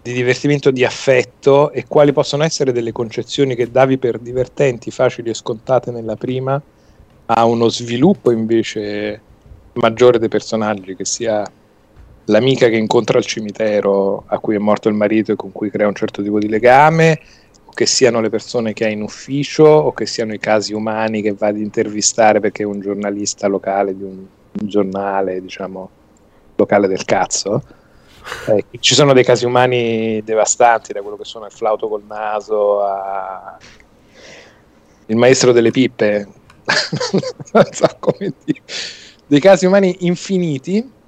di 0.02 0.14
divertimento, 0.14 0.72
di 0.72 0.84
affetto 0.84 1.72
e 1.72 1.86
quali 1.88 2.11
possono 2.11 2.44
essere 2.44 2.72
delle 2.72 2.91
concezioni 2.91 3.56
che 3.56 3.69
davi 3.69 3.98
per 3.98 4.18
divertenti, 4.18 4.90
facili 4.90 5.30
e 5.30 5.36
scontate 5.36 5.91
nella 5.91 6.15
prima, 6.15 6.60
a 7.26 7.45
uno 7.45 7.69
sviluppo 7.69 8.32
invece 8.32 9.22
maggiore 9.73 10.18
dei 10.18 10.28
personaggi, 10.28 10.95
che 10.95 11.06
sia 11.06 11.49
l'amica 12.26 12.68
che 12.68 12.78
incontra 12.78 13.18
al 13.18 13.26
cimitero 13.26 14.23
a 14.26 14.40
cui 14.40 14.56
è 14.56 14.60
morto 14.60 14.90
il 14.90 14.95
marito 14.95 15.34
e 15.34 15.36
con 15.36 15.52
cui 15.52 15.69
crea 15.69 15.88
un 15.88 15.95
certo 15.95 16.23
tipo 16.23 16.40
di 16.40 16.49
legame, 16.49 17.19
o 17.65 17.72
che 17.72 17.86
siano 17.86 18.22
le 18.22 18.30
persone 18.30 18.73
che 18.73 18.86
ha 18.86 18.90
in 18.90 19.03
ufficio, 19.03 19.65
o 19.65 19.94
che 19.94 20.07
siano 20.07 20.34
i 20.34 20.40
casi 20.40 20.73
umani 20.73 21.22
che 21.22 21.34
va 21.34 21.48
ad 21.48 21.57
intervistare 21.57 22.40
perché 22.40 22.64
è 22.64 22.65
un 22.65 22.82
giornalista 22.82 23.48
locale 23.48 23.95
di 23.95 24.03
un, 24.03 24.18
un 24.18 24.68
giornale, 24.68 25.41
diciamo, 25.41 25.90
locale 26.56 26.88
del 26.88 27.06
cazzo. 27.06 27.64
Eh, 28.48 28.65
ci 28.80 28.93
sono 28.93 29.14
dei 29.14 29.23
casi 29.23 29.45
umani 29.45 30.22
devastanti, 30.23 30.93
da 30.93 31.02
quello 31.02 31.18
che 31.18 31.26
sono 31.26 31.45
il 31.45 31.52
flauto 31.52 31.88
col 31.88 32.03
naso 32.07 32.81
a 32.84 33.57
il 35.07 35.18
maestro 35.18 35.52
delle 35.52 35.72
pippe, 35.72 36.27
non 37.52 37.65
so 37.72 37.88
come 37.99 38.34
dire, 38.45 38.61
dei 39.27 39.39
casi 39.39 39.65
umani 39.65 39.95
infiniti 40.02 40.99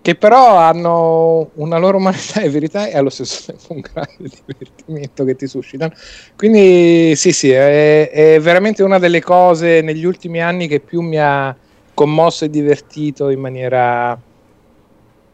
che 0.00 0.14
però 0.14 0.56
hanno 0.56 1.50
una 1.54 1.76
loro 1.78 1.98
umanità 1.98 2.40
e 2.40 2.48
verità 2.48 2.86
e 2.88 2.96
allo 2.96 3.10
stesso 3.10 3.52
tempo 3.52 3.74
un 3.74 3.80
grande 3.80 4.30
divertimento 4.46 5.24
che 5.24 5.34
ti 5.34 5.46
suscitano. 5.46 5.92
Quindi 6.36 7.14
sì, 7.16 7.32
sì, 7.32 7.50
è, 7.50 8.10
è 8.10 8.40
veramente 8.40 8.82
una 8.82 8.98
delle 8.98 9.20
cose 9.20 9.80
negli 9.82 10.04
ultimi 10.04 10.40
anni 10.40 10.66
che 10.66 10.80
più 10.80 11.00
mi 11.00 11.18
ha 11.18 11.54
commosso 11.92 12.44
e 12.44 12.50
divertito 12.50 13.28
in 13.28 13.40
maniera 13.40 14.18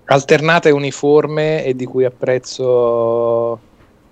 alternata 0.06 0.68
e 0.68 0.72
uniforme 0.72 1.64
e 1.64 1.74
di 1.74 1.86
cui 1.86 2.04
apprezzo 2.04 3.58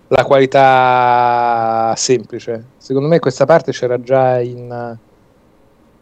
la 0.08 0.24
qualità 0.24 1.94
semplice. 1.96 2.64
Secondo 2.76 3.08
me 3.08 3.18
questa 3.18 3.46
parte 3.46 3.72
c'era 3.72 4.00
già 4.00 4.40
in, 4.40 4.98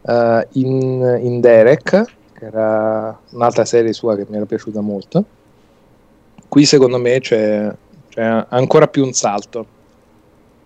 uh, 0.00 0.46
in, 0.52 1.18
in 1.22 1.40
Derek, 1.40 2.04
che 2.32 2.44
era 2.44 3.18
un'altra 3.30 3.64
serie 3.64 3.92
sua 3.92 4.16
che 4.16 4.26
mi 4.28 4.36
era 4.36 4.46
piaciuta 4.46 4.80
molto. 4.80 5.24
Qui 6.48 6.64
secondo 6.64 6.98
me 6.98 7.20
c'è, 7.20 7.72
c'è 8.08 8.44
ancora 8.48 8.88
più 8.88 9.04
un 9.04 9.12
salto. 9.12 9.78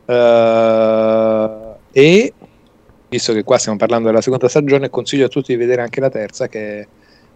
Uh, 0.07 1.75
e 1.93 2.33
visto 3.09 3.33
che 3.33 3.45
qua 3.45 3.59
stiamo 3.59 3.79
parlando 3.79 4.09
della 4.09 4.21
seconda 4.21 4.49
stagione, 4.49 4.91
consiglio 4.91 5.27
a 5.27 5.29
tutti 5.29 5.53
di 5.53 5.59
vedere 5.59 5.83
anche 5.83 6.01
la 6.01 6.11
terza 6.11 6.49
che 6.49 6.87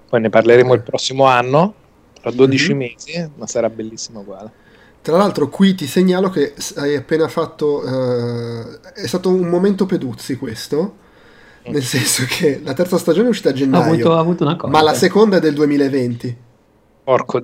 poi 0.09 0.21
ne 0.21 0.31
parleremo 0.31 0.75
il 0.75 0.83
prossimo 0.83 1.25
anno, 1.25 1.75
tra 2.21 2.31
12 2.31 2.69
mm-hmm. 2.69 2.79
mesi, 2.79 3.31
ma 3.37 3.47
sarà 3.47 3.69
bellissimo 3.69 4.21
uguale. 4.21 4.51
Tra 5.03 5.17
l'altro 5.17 5.49
qui 5.49 5.75
ti 5.75 5.87
segnalo 5.87 6.31
che 6.31 6.55
hai 6.77 6.97
appena 6.97 7.29
fatto... 7.29 7.83
Uh, 7.85 8.79
è 8.95 9.07
stato 9.07 9.29
un 9.31 9.49
momento 9.49 9.87
Peduzzi 9.87 10.37
questo, 10.37 10.97
mm. 11.69 11.73
nel 11.73 11.83
senso 11.83 12.25
che 12.29 12.61
la 12.63 12.73
terza 12.73 12.99
stagione 12.99 13.27
è 13.27 13.31
uscita 13.31 13.51
a 13.51 13.53
gennaio, 13.53 13.83
ha 13.83 13.87
avuto, 13.87 14.13
ha 14.13 14.19
avuto 14.19 14.45
una 14.45 14.57
cosa. 14.57 14.73
ma 14.73 14.83
la 14.83 14.95
seconda 14.95 15.37
è 15.37 15.41
del 15.41 15.55
2020. 15.55 16.37
Porco... 17.05 17.43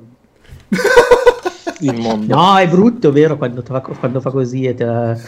il 1.80 2.00
mondo. 2.00 2.34
No, 2.34 2.56
è 2.56 2.68
brutto, 2.68 3.12
vero, 3.12 3.36
quando 3.36 3.62
fa, 3.62 3.80
quando 3.80 4.20
fa 4.20 4.30
così 4.30 4.64
e 4.64 4.74
te 4.74 4.84
la 4.84 5.18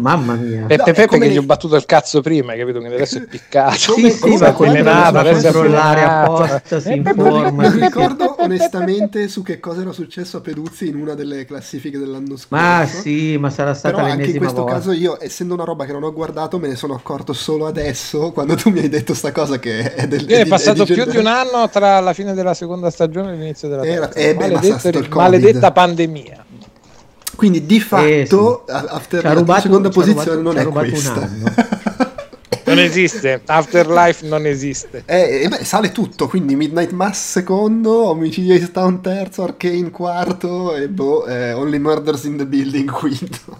Mamma 0.00 0.34
mia. 0.34 0.64
Peppe 0.66 0.90
no, 0.90 0.92
Peppe 0.94 1.18
che 1.18 1.28
gli 1.28 1.36
ho 1.36 1.42
battuto 1.42 1.76
il 1.76 1.84
cazzo 1.84 2.20
prima, 2.22 2.54
capito? 2.54 2.80
Che 2.80 2.86
adesso 2.86 3.18
è 3.18 3.22
piccato. 3.22 3.74
Sì, 3.76 4.10
sì, 4.10 4.36
ma 4.36 4.48
avvelenato, 4.48 5.18
adesso 5.18 5.62
è 5.62 6.02
apposta, 6.02 6.80
si 6.80 6.92
informa. 6.94 7.68
Non 7.68 7.80
ricordo 7.80 8.36
onestamente 8.38 9.28
su 9.28 9.42
che 9.42 9.60
cosa 9.60 9.82
era 9.82 9.92
successo 9.92 10.38
a 10.38 10.40
Peduzzi 10.40 10.88
in 10.88 10.96
una 10.96 11.14
delle 11.14 11.44
classifiche 11.44 11.98
dell'anno 11.98 12.36
scorso. 12.36 12.46
Ma 12.48 12.86
sì, 12.86 13.36
ma 13.36 13.50
sarà 13.50 13.74
stata 13.74 13.96
Però 13.96 14.08
anche 14.08 14.30
in 14.30 14.38
questo 14.38 14.62
volta. 14.62 14.76
caso 14.76 14.92
io, 14.92 15.18
essendo 15.20 15.54
una 15.54 15.64
roba 15.64 15.84
che 15.84 15.92
non 15.92 16.02
ho 16.04 16.12
guardato, 16.12 16.58
me 16.58 16.68
ne 16.68 16.76
sono 16.76 16.94
accorto 16.94 17.32
solo 17.32 17.66
adesso, 17.66 18.32
quando 18.32 18.54
tu 18.54 18.70
mi 18.70 18.80
hai 18.80 18.88
detto 18.88 19.12
sta 19.14 19.32
cosa 19.32 19.58
che 19.58 19.94
è 19.94 20.06
del... 20.08 20.24
È, 20.24 20.40
è 20.40 20.46
passato 20.46 20.82
è 20.82 20.86
di 20.86 20.94
più 20.94 21.04
di 21.04 21.18
un 21.18 21.26
anno 21.26 21.68
tra 21.68 22.00
la 22.00 22.12
fine 22.12 22.32
della 22.32 22.54
seconda 22.54 22.90
stagione 22.90 23.32
e 23.32 23.36
l'inizio 23.36 23.68
della 23.68 23.82
terza. 23.82 24.14
Era, 24.14 24.30
eh, 24.30 24.34
beh, 24.34 24.50
maledetta, 24.50 25.08
maledetta 25.10 25.72
pandemia. 25.72 26.45
Quindi 27.36 27.66
di 27.66 27.80
fatto 27.80 28.66
eh, 28.66 28.72
sì. 28.72 28.86
After 28.88 29.22
la 29.22 29.32
rubato, 29.34 29.60
seconda 29.60 29.88
posizione 29.90 30.36
rubato, 30.36 30.70
non 30.70 30.84
è 30.84 30.88
questa. 30.88 31.30
non 32.76 32.84
esiste, 32.84 33.40
Afterlife 33.46 34.26
non 34.26 34.46
esiste. 34.46 35.02
Eh, 35.06 35.42
eh, 35.42 35.48
beh, 35.48 35.64
sale 35.64 35.92
tutto, 35.92 36.28
quindi 36.28 36.54
Midnight 36.56 36.92
Mass 36.92 37.30
secondo, 37.30 38.08
Omicidio 38.08 38.58
di 38.58 38.70
Town 38.70 39.00
terzo, 39.00 39.42
Arcane 39.42 39.90
quarto 39.90 40.74
e 40.74 40.88
boh, 40.88 41.26
eh, 41.26 41.52
Only 41.52 41.78
Murders 41.78 42.24
in 42.24 42.36
the 42.36 42.46
Building 42.46 42.90
quinto. 42.90 43.58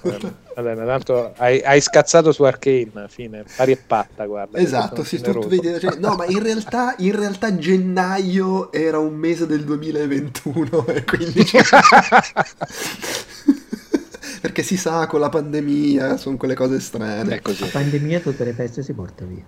Vabbè, 0.57 0.75
ma 0.75 0.85
tanto 0.85 1.33
hai, 1.37 1.61
hai, 1.61 1.81
scazzato 1.81 2.33
su 2.33 2.43
Arcane, 2.43 3.07
fine, 3.09 3.45
pari 3.57 3.73
e 3.73 3.77
patta, 3.77 4.25
guarda. 4.27 4.59
Esatto, 4.59 5.05
sì, 5.05 5.21
tu 5.21 5.47
vedi, 5.47 5.79
cioè, 5.81 5.97
no, 5.99 6.15
ma 6.15 6.25
in 6.27 6.43
realtà, 6.43 6.95
in 6.99 7.15
realtà 7.15 7.55
gennaio 7.57 8.73
era 8.73 8.99
un 8.99 9.15
mese 9.15 9.47
del 9.47 9.65
2021 9.65 10.87
e 10.89 11.05
quindi... 11.05 11.45
perché 14.47 14.63
si 14.63 14.77
sa 14.77 15.09
con 15.09 15.19
la 15.19 15.29
pandemia 15.29 16.17
sono 16.17 16.37
quelle 16.37 16.55
cose 16.55 16.79
strane. 16.79 17.41
La 17.43 17.67
pandemia 17.73 18.21
tutte 18.21 18.45
le 18.45 18.53
feste 18.53 18.81
si 18.81 18.93
porta 18.93 19.25
via. 19.25 19.43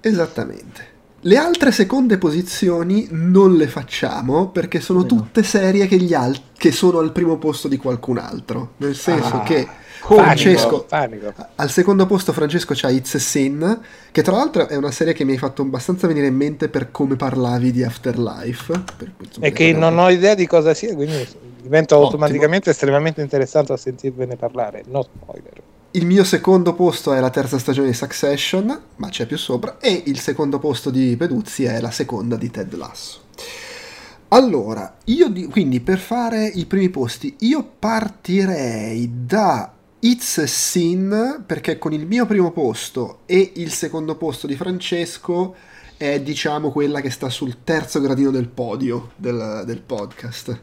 Esattamente. 0.00 0.95
Le 1.20 1.36
altre 1.36 1.72
seconde 1.72 2.18
posizioni 2.18 3.08
non 3.10 3.56
le 3.56 3.66
facciamo 3.66 4.48
perché 4.48 4.80
sono 4.80 5.04
Come 5.04 5.20
tutte 5.20 5.40
no? 5.40 5.46
serie 5.46 5.86
che, 5.86 6.14
al- 6.14 6.40
che, 6.56 6.70
sono 6.70 6.98
al 6.98 7.10
primo 7.10 7.36
posto 7.36 7.68
di 7.68 7.78
qualcun 7.78 8.18
altro. 8.18 8.72
Nel 8.76 8.94
senso 8.94 9.36
ah, 9.36 9.42
che 9.42 9.66
Francesco, 9.98 10.84
panico, 10.84 11.32
panico. 11.32 11.52
al 11.56 11.70
secondo 11.70 12.06
posto 12.06 12.32
Francesco 12.32 12.74
c'ha 12.76 12.90
It's 12.90 13.14
a 13.14 13.18
Sin, 13.18 13.80
che 14.12 14.22
tra 14.22 14.36
l'altro 14.36 14.68
è 14.68 14.76
una 14.76 14.92
serie 14.92 15.14
che 15.14 15.24
mi 15.24 15.32
hai 15.32 15.38
fatto 15.38 15.62
abbastanza 15.62 16.06
venire 16.06 16.28
in 16.28 16.36
mente 16.36 16.68
per 16.68 16.90
come 16.92 17.16
parlavi 17.16 17.72
di 17.72 17.82
Afterlife. 17.82 18.82
Per, 18.96 19.12
insomma, 19.18 19.46
e 19.46 19.52
che 19.52 19.72
non 19.72 19.98
ho 19.98 20.08
idea 20.10 20.34
di 20.34 20.46
cosa 20.46 20.74
sia, 20.74 20.94
quindi 20.94 21.26
diventa 21.60 21.96
Ottimo. 21.96 22.10
automaticamente 22.10 22.70
estremamente 22.70 23.20
interessante 23.20 23.72
a 23.72 23.76
sentirvene 23.76 24.36
parlare. 24.36 24.84
No 24.86 25.02
spoiler. 25.02 25.62
Il 25.92 26.04
mio 26.04 26.24
secondo 26.24 26.74
posto 26.74 27.12
è 27.14 27.20
la 27.20 27.30
terza 27.30 27.58
stagione 27.58 27.88
di 27.88 27.94
Succession, 27.94 28.80
ma 28.96 29.08
c'è 29.08 29.26
più 29.26 29.38
sopra, 29.38 29.78
e 29.78 30.02
il 30.06 30.18
secondo 30.20 30.58
posto 30.58 30.90
di 30.90 31.16
Peduzzi 31.16 31.64
è 31.64 31.80
la 31.80 31.90
seconda 31.90 32.36
di 32.36 32.50
Ted 32.50 32.74
Lasso. 32.74 33.20
Allora, 34.28 34.96
io 35.04 35.28
di, 35.28 35.46
quindi 35.46 35.80
per 35.80 35.98
fare 35.98 36.46
i 36.46 36.66
primi 36.66 36.90
posti, 36.90 37.36
io 37.40 37.66
partirei 37.78 39.24
da 39.24 39.72
It's 40.00 40.38
a 40.38 40.46
Sin, 40.46 41.44
perché 41.46 41.78
con 41.78 41.92
il 41.92 42.06
mio 42.06 42.26
primo 42.26 42.50
posto 42.50 43.20
e 43.24 43.52
il 43.56 43.72
secondo 43.72 44.16
posto 44.16 44.46
di 44.46 44.54
Francesco 44.56 45.54
è 45.96 46.20
diciamo 46.20 46.70
quella 46.70 47.00
che 47.00 47.08
sta 47.08 47.30
sul 47.30 47.64
terzo 47.64 48.00
gradino 48.00 48.30
del 48.30 48.48
podio 48.48 49.12
del, 49.16 49.62
del 49.64 49.80
podcast. 49.80 50.60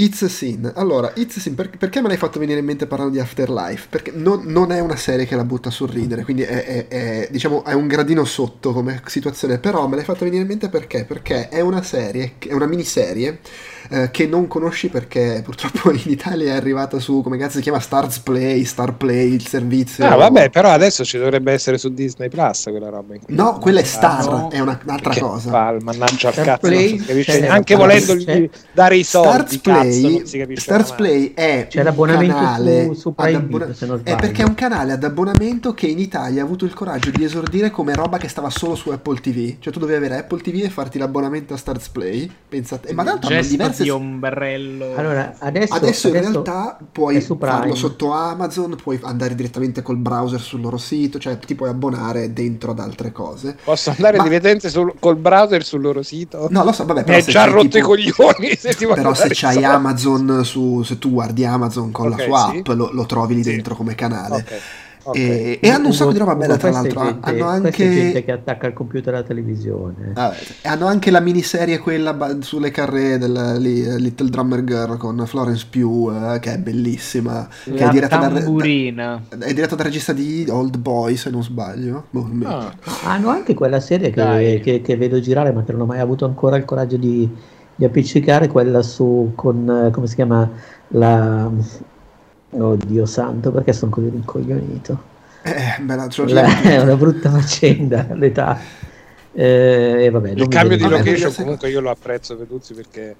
It's 0.00 0.22
a 0.22 0.28
Sin. 0.28 0.70
Allora, 0.76 1.12
It's 1.16 1.38
a 1.38 1.40
Sin, 1.40 1.56
per, 1.56 1.70
perché 1.76 2.00
me 2.00 2.06
l'hai 2.06 2.16
fatto 2.16 2.38
venire 2.38 2.60
in 2.60 2.64
mente 2.64 2.86
parlando 2.86 3.14
di 3.14 3.18
Afterlife? 3.18 3.88
Perché 3.90 4.12
non, 4.14 4.44
non 4.44 4.70
è 4.70 4.78
una 4.78 4.94
serie 4.94 5.26
che 5.26 5.34
la 5.34 5.42
butta 5.42 5.70
a 5.70 5.72
sorridere, 5.72 6.22
quindi 6.22 6.42
è, 6.42 6.64
è, 6.64 6.86
è, 6.86 7.28
diciamo, 7.32 7.64
è 7.64 7.72
un 7.72 7.88
gradino 7.88 8.24
sotto 8.24 8.72
come 8.72 9.02
situazione, 9.06 9.58
però 9.58 9.88
me 9.88 9.96
l'hai 9.96 10.04
fatto 10.04 10.22
venire 10.22 10.42
in 10.42 10.46
mente 10.46 10.68
perché? 10.68 11.04
Perché 11.04 11.48
è 11.48 11.60
una 11.60 11.82
serie, 11.82 12.34
è 12.38 12.52
una 12.52 12.66
miniserie 12.66 13.40
eh, 13.88 14.10
che 14.10 14.26
non 14.26 14.46
conosci 14.46 14.88
perché 14.88 15.40
purtroppo 15.44 15.90
in 15.92 16.02
Italia 16.04 16.52
è 16.52 16.56
arrivata 16.56 16.98
su, 16.98 17.22
come 17.22 17.36
cazzo 17.38 17.56
si 17.56 17.62
chiama, 17.62 17.80
Stars 17.80 18.18
Play, 18.20 18.64
Star 18.64 18.94
Play, 18.94 19.32
il 19.32 19.46
servizio. 19.46 20.06
Ah, 20.06 20.16
vabbè, 20.16 20.50
però 20.50 20.70
adesso 20.70 21.04
ci 21.04 21.18
dovrebbe 21.18 21.52
essere 21.52 21.78
su 21.78 21.92
Disney 21.92 22.28
Plus 22.28 22.64
quella 22.64 22.88
roba. 22.88 23.14
In 23.14 23.20
no, 23.28 23.58
quella 23.58 23.80
è 23.80 23.84
Star, 23.84 24.24
no. 24.24 24.48
è 24.50 24.60
una, 24.60 24.78
un'altra 24.82 25.14
cosa. 25.18 25.50
Pal, 25.50 25.82
mannaggia 25.82 26.28
al 26.28 26.34
cazzo, 26.34 26.68
Play, 26.68 27.46
anche 27.46 27.74
volendogli 27.74 28.50
dare 28.72 28.96
i 28.96 29.04
soldi, 29.04 29.56
Stars 29.56 29.58
Play, 29.58 30.18
cazzo, 30.22 30.60
Stars 30.60 30.92
Play 30.92 31.32
è 31.34 31.66
c'è 31.68 31.82
l'abbonamento 31.82 32.48
canale 32.48 32.84
su, 32.86 32.94
su 32.94 33.14
Prime 33.14 33.36
abbona- 33.36 33.66
Video, 33.66 34.00
è 34.02 34.16
perché 34.16 34.42
è 34.42 34.46
un 34.46 34.54
canale 34.54 34.92
ad 34.92 35.04
abbonamento 35.04 35.74
che 35.74 35.86
in 35.86 35.98
Italia 35.98 36.42
ha 36.42 36.44
avuto 36.44 36.64
il 36.64 36.74
coraggio 36.74 37.10
di 37.10 37.24
esordire 37.24 37.70
come 37.70 37.94
roba 37.94 38.18
che 38.18 38.28
stava 38.28 38.50
solo 38.50 38.74
su 38.74 38.90
Apple 38.90 39.20
TV. 39.20 39.56
Cioè 39.58 39.72
tu 39.72 39.78
dovevi 39.78 40.04
avere 40.04 40.20
Apple 40.20 40.40
TV 40.40 40.62
e 40.64 40.70
farti 40.70 40.98
l'abbonamento 40.98 41.54
a 41.54 41.56
Stars 41.56 41.88
Play. 41.88 42.30
Pensate, 42.48 42.92
ma 42.92 43.02
d'altro 43.02 43.32
hanno 43.32 43.46
diverse 43.46 43.77
di 43.82 43.90
ombrello. 43.90 44.94
Allora, 44.94 45.34
adesso, 45.38 45.74
adesso 45.74 46.08
in 46.08 46.16
adesso 46.16 46.32
realtà 46.32 46.78
puoi 46.90 47.20
farlo 47.20 47.74
sotto 47.74 48.12
Amazon, 48.12 48.76
puoi 48.82 48.98
andare 49.02 49.34
direttamente 49.34 49.82
col 49.82 49.96
browser 49.96 50.40
sul 50.40 50.60
loro 50.60 50.76
sito, 50.76 51.18
cioè 51.18 51.38
ti 51.38 51.54
puoi 51.54 51.68
abbonare 51.68 52.32
dentro 52.32 52.72
ad 52.72 52.80
altre 52.80 53.12
cose. 53.12 53.56
Posso 53.62 53.90
andare 53.90 54.16
ma... 54.16 54.22
direttamente 54.24 54.68
sul, 54.68 54.94
col 54.98 55.16
browser 55.16 55.64
sul 55.64 55.80
loro 55.80 56.02
sito? 56.02 56.46
No, 56.50 56.64
lo 56.64 56.72
so, 56.72 56.84
vabbè, 56.84 57.04
però 57.04 57.16
Mi 57.18 57.24
hai 57.24 57.30
già 57.30 57.44
rotto 57.44 57.68
tipo... 57.68 57.94
i 57.96 58.10
coglioni 58.10 58.56
se 58.56 58.74
ti 58.74 58.86
Però 58.86 59.14
se 59.14 59.28
c'hai 59.30 59.64
Amazon 59.64 60.44
su, 60.44 60.82
se 60.82 60.98
tu 60.98 61.10
guardi 61.10 61.44
Amazon 61.44 61.90
con 61.90 62.12
okay, 62.12 62.18
la 62.18 62.24
sua 62.24 62.50
sì. 62.52 62.58
app 62.58 62.66
lo, 62.68 62.90
lo, 62.92 63.06
trovi 63.06 63.34
lì 63.34 63.42
sì. 63.42 63.50
dentro 63.50 63.74
come 63.74 63.94
canale. 63.94 64.36
Okay. 64.36 64.58
Ok. 65.08 65.16
E, 65.16 65.58
e 65.62 65.70
hanno 65.70 65.86
un 65.86 65.92
sacco 65.94 66.12
di 66.12 66.18
roba 66.18 66.34
bella, 66.36 66.56
tra 66.56 66.70
l'altro. 66.70 67.02
gente- 67.02 67.18
hanno 67.30 67.50
è 67.62 67.70
gente 67.70 67.82
anche. 68.06 68.24
che 68.24 68.32
attacca 68.32 68.66
il 68.66 68.72
computer 68.74 69.14
alla 69.14 69.22
televisione. 69.22 70.12
Ah, 70.14 70.32
hanno 70.64 70.86
anche 70.86 71.10
la 71.10 71.20
miniserie 71.20 71.78
quella 71.78 72.36
sulle 72.40 72.70
carree 72.70 73.16
del 73.18 73.56
lì, 73.58 73.82
Little 74.00 74.28
Drummer 74.28 74.62
Girl 74.64 74.96
con 74.98 75.22
Florence 75.26 75.66
Pugh, 75.70 76.10
eh, 76.34 76.38
che 76.40 76.52
è 76.54 76.58
bellissima. 76.58 77.48
Che 77.64 77.74
è 77.74 77.84
La 77.84 77.88
diretta, 77.90 78.18
tamburina. 78.18 79.22
è 79.38 79.52
diretta 79.54 79.76
dal 79.76 79.86
regista 79.86 80.12
di 80.12 80.46
Old 80.50 80.76
Boy, 80.78 81.16
se 81.16 81.30
non 81.30 81.42
sbaglio. 81.42 82.04
Mi 82.10 82.44
Ah. 82.44 82.72
Hanno 83.04 83.28
anche 83.30 83.54
quella 83.54 83.80
serie 83.80 84.10
che, 84.10 84.60
che- 84.62 84.80
che 84.82 84.96
vedo 84.96 85.18
girare, 85.20 85.52
ma 85.52 85.62
che 85.64 85.72
non 85.72 85.82
ho 85.82 85.86
mai 85.86 86.00
avuto 86.00 86.24
ancora 86.24 86.56
il 86.56 86.64
coraggio 86.64 86.96
di, 86.96 87.28
di 87.74 87.84
appiccicare, 87.84 88.48
quella 88.48 88.82
su 88.82 89.32
con 89.34 89.86
eh, 89.86 89.90
come 89.90 90.06
si 90.06 90.14
chiama 90.16 90.48
la 90.88 91.50
Oddio 92.50 93.04
santo, 93.06 93.50
perché 93.50 93.72
sono 93.72 93.90
così 93.90 94.08
rincoglionito. 94.08 95.16
Eh, 95.42 95.80
bella, 95.80 96.02
La- 96.02 96.08
Giorgina. 96.08 96.62
è 96.62 96.80
una 96.80 96.96
brutta 96.96 97.30
faccenda 97.30 98.06
l'età. 98.14 98.58
Eh, 99.32 100.04
e 100.04 100.10
vabbè, 100.10 100.30
il 100.30 100.48
cambio 100.48 100.76
di 100.76 100.88
location 100.88 101.32
comunque 101.34 101.68
io 101.68 101.80
lo 101.80 101.90
apprezzo 101.90 102.36
Peduzzi 102.36 102.74
perché 102.74 103.14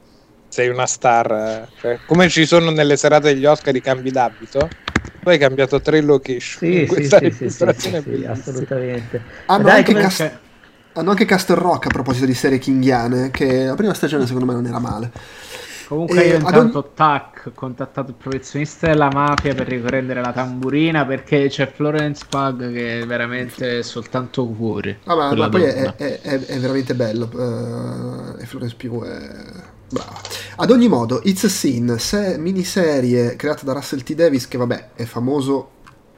sei 0.49 0.69
una 0.69 0.87
star 0.87 1.31
eh. 1.31 1.69
Cioè, 1.79 1.99
come 2.07 2.29
ci 2.29 2.45
sono 2.47 2.71
nelle 2.71 2.97
serate 2.97 3.33
degli 3.35 3.45
Oscar 3.45 3.77
i 3.77 3.81
cambi 3.83 4.11
d'abito 4.11 4.69
tu 5.21 5.29
hai 5.29 5.39
cambiato 5.39 5.81
tre 5.81 6.01
location 6.01 6.59
Sì, 6.59 6.89
sì, 6.91 7.05
sì, 7.05 7.31
sì, 7.31 7.51
sì, 7.51 8.25
assolutamente. 8.27 9.21
Hanno 9.47 9.65
Dai, 9.65 9.77
anche 9.79 9.93
come- 9.93 10.03
cast- 10.05 10.39
Hanno 10.95 11.11
anche 11.11 11.25
Castle 11.27 11.55
Rock 11.57 11.87
a 11.87 11.91
proposito 11.91 12.27
di 12.27 12.35
serie 12.35 12.59
kinghiane, 12.59 13.31
che 13.31 13.67
la 13.67 13.75
prima 13.75 13.95
stagione 13.95 14.27
secondo 14.27 14.47
me 14.47 14.55
non 14.55 14.67
era 14.67 14.81
male. 14.81 15.13
Comunque 15.89 16.23
io 16.27 16.35
ad 16.35 16.41
intanto 16.43 16.91
tac, 16.95 17.45
ho 17.47 17.53
contattato 17.55 18.11
il 18.11 18.17
professionista 18.17 18.89
della 18.89 19.09
mafia 19.11 19.55
per 19.55 19.67
riprendere 19.69 20.21
la 20.21 20.33
tamburina 20.33 21.07
perché 21.07 21.49
c'è 21.49 21.71
Florence 21.73 22.27
Pug 22.29 22.71
che 22.73 23.01
è 23.01 23.07
veramente 23.07 23.83
soltanto 23.83 24.47
cuore. 24.49 24.99
Ah, 25.05 25.15
ma, 25.35 25.49
poi 25.49 25.63
è, 25.63 25.95
è- 25.97 26.21
è- 26.21 26.59
veramente 26.59 26.95
bello. 26.95 27.31
eh, 27.33 28.43
e 28.43 28.47
Florence 28.47 28.77
Pugh 28.77 29.03
è 29.05 29.31
brava. 29.89 30.21
Ad 30.57 30.71
ogni 30.71 30.89
modo, 30.89 31.21
It's 31.25 31.45
a 31.45 31.49
Sin, 31.49 31.97
se- 31.99 32.37
miniserie 32.37 33.37
creata 33.37 33.65
da 33.65 33.73
Russell 33.73 34.03
T. 34.03 34.13
Davis, 34.15 34.47
che 34.47 34.59
vabbè 34.59 34.91
è 34.95 35.05
famoso 35.05 35.71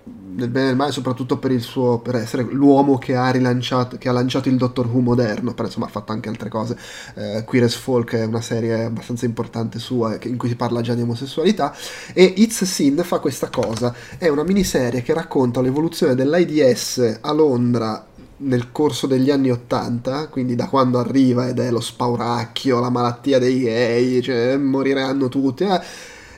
nel 0.05 0.49
bene 0.49 0.67
e 0.67 0.69
nel 0.69 0.77
male, 0.77 0.93
soprattutto 0.93 1.39
per 1.39 1.59
suo 1.61 1.99
per 1.99 2.17
essere 2.17 2.43
l'uomo 2.43 2.99
che 2.99 3.15
ha 3.17 3.31
rilanciato 3.31 3.99
che 3.99 4.09
ha 4.09 4.13
lanciato 4.13 4.49
il 4.49 4.57
Doctor 4.57 4.87
Who 4.87 5.01
moderno, 5.01 5.55
però 5.55 5.67
insomma 5.67 5.87
ha 5.87 5.91
fatto 5.91 6.13
anche 6.13 6.29
altre 6.29 6.49
cose. 6.49 6.77
Eh, 7.15 7.45
Queer 7.45 7.65
as 7.65 7.75
Folk 7.75 8.15
è 8.15 8.25
una 8.25 8.41
serie 8.41 8.85
abbastanza 8.85 9.25
importante 9.27 9.79
sua 9.79 10.19
in 10.23 10.37
cui 10.37 10.49
si 10.49 10.57
parla 10.57 10.81
già 10.81 10.95
di 10.95 11.03
omosessualità. 11.03 11.75
E 12.15 12.35
It's 12.37 12.65
Sin 12.65 13.01
fa 13.05 13.19
questa 13.19 13.49
cosa: 13.51 13.95
è 14.19 14.29
una 14.29 14.45
miniserie 14.45 15.03
che 15.03 15.13
racconta 15.15 15.61
l'evoluzione 15.61 16.15
dell'AIDS 16.15 17.19
a 17.21 17.33
Londra 17.33 18.07
nel 18.43 18.73
corso 18.73 19.07
degli 19.07 19.31
anni 19.31 19.51
80, 19.51 20.29
quindi 20.29 20.55
da 20.55 20.67
quando 20.67 20.99
arriva 20.99 21.49
ed 21.49 21.59
è 21.59 21.71
lo 21.71 21.81
spauracchio, 21.81 22.81
la 22.81 22.89
malattia 22.89 23.39
dei 23.39 23.61
gay, 23.61 24.23
cioè 24.23 24.57
moriranno 24.57 25.29
tutti. 25.29 25.65
eh, 25.65 25.81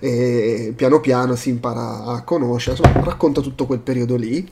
e 0.05 0.73
piano 0.74 0.99
piano 0.99 1.37
si 1.37 1.49
impara 1.49 2.03
a 2.03 2.23
conoscere, 2.24 2.77
insomma, 2.77 3.05
racconta 3.05 3.41
tutto 3.41 3.66
quel 3.66 3.79
periodo 3.79 4.16
lì 4.16 4.49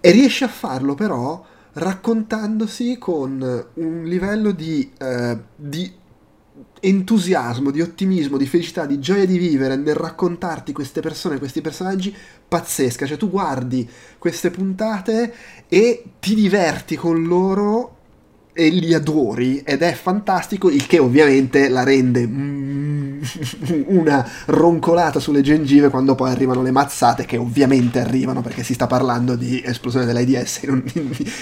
e 0.00 0.10
riesce 0.10 0.44
a 0.44 0.48
farlo 0.48 0.94
però 0.94 1.44
raccontandosi 1.74 2.96
con 2.98 3.66
un 3.74 4.04
livello 4.04 4.50
di, 4.52 4.90
eh, 4.96 5.38
di 5.54 5.92
entusiasmo, 6.80 7.70
di 7.70 7.82
ottimismo, 7.82 8.38
di 8.38 8.46
felicità, 8.46 8.86
di 8.86 8.98
gioia 8.98 9.26
di 9.26 9.36
vivere 9.36 9.76
nel 9.76 9.94
raccontarti 9.94 10.72
queste 10.72 11.02
persone, 11.02 11.38
questi 11.38 11.60
personaggi 11.60 12.14
pazzesca, 12.48 13.04
cioè 13.04 13.18
tu 13.18 13.28
guardi 13.28 13.86
queste 14.16 14.50
puntate 14.50 15.34
e 15.68 16.04
ti 16.18 16.34
diverti 16.34 16.96
con 16.96 17.24
loro 17.24 17.97
e 18.60 18.70
li 18.70 18.92
adori 18.92 19.60
ed 19.64 19.82
è 19.82 19.92
fantastico, 19.92 20.68
il 20.68 20.84
che 20.88 20.98
ovviamente 20.98 21.68
la 21.68 21.84
rende 21.84 22.26
mm, 22.26 23.20
una 23.86 24.28
roncolata 24.46 25.20
sulle 25.20 25.42
gengive 25.42 25.90
quando 25.90 26.16
poi 26.16 26.30
arrivano 26.32 26.62
le 26.62 26.72
mazzate 26.72 27.24
che 27.24 27.36
ovviamente 27.36 28.00
arrivano 28.00 28.42
perché 28.42 28.64
si 28.64 28.74
sta 28.74 28.88
parlando 28.88 29.36
di 29.36 29.62
esplosione 29.64 30.06
dell'AIDS 30.06 30.62
in 30.64 30.70
un, 30.70 30.82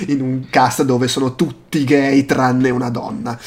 in 0.09 0.21
un 0.21 0.47
cast 0.51 0.83
dove 0.83 1.09
sono 1.09 1.35
tutti 1.35 1.85
gay 1.85 2.27
tranne 2.27 2.69
una 2.69 2.91
donna, 2.91 3.39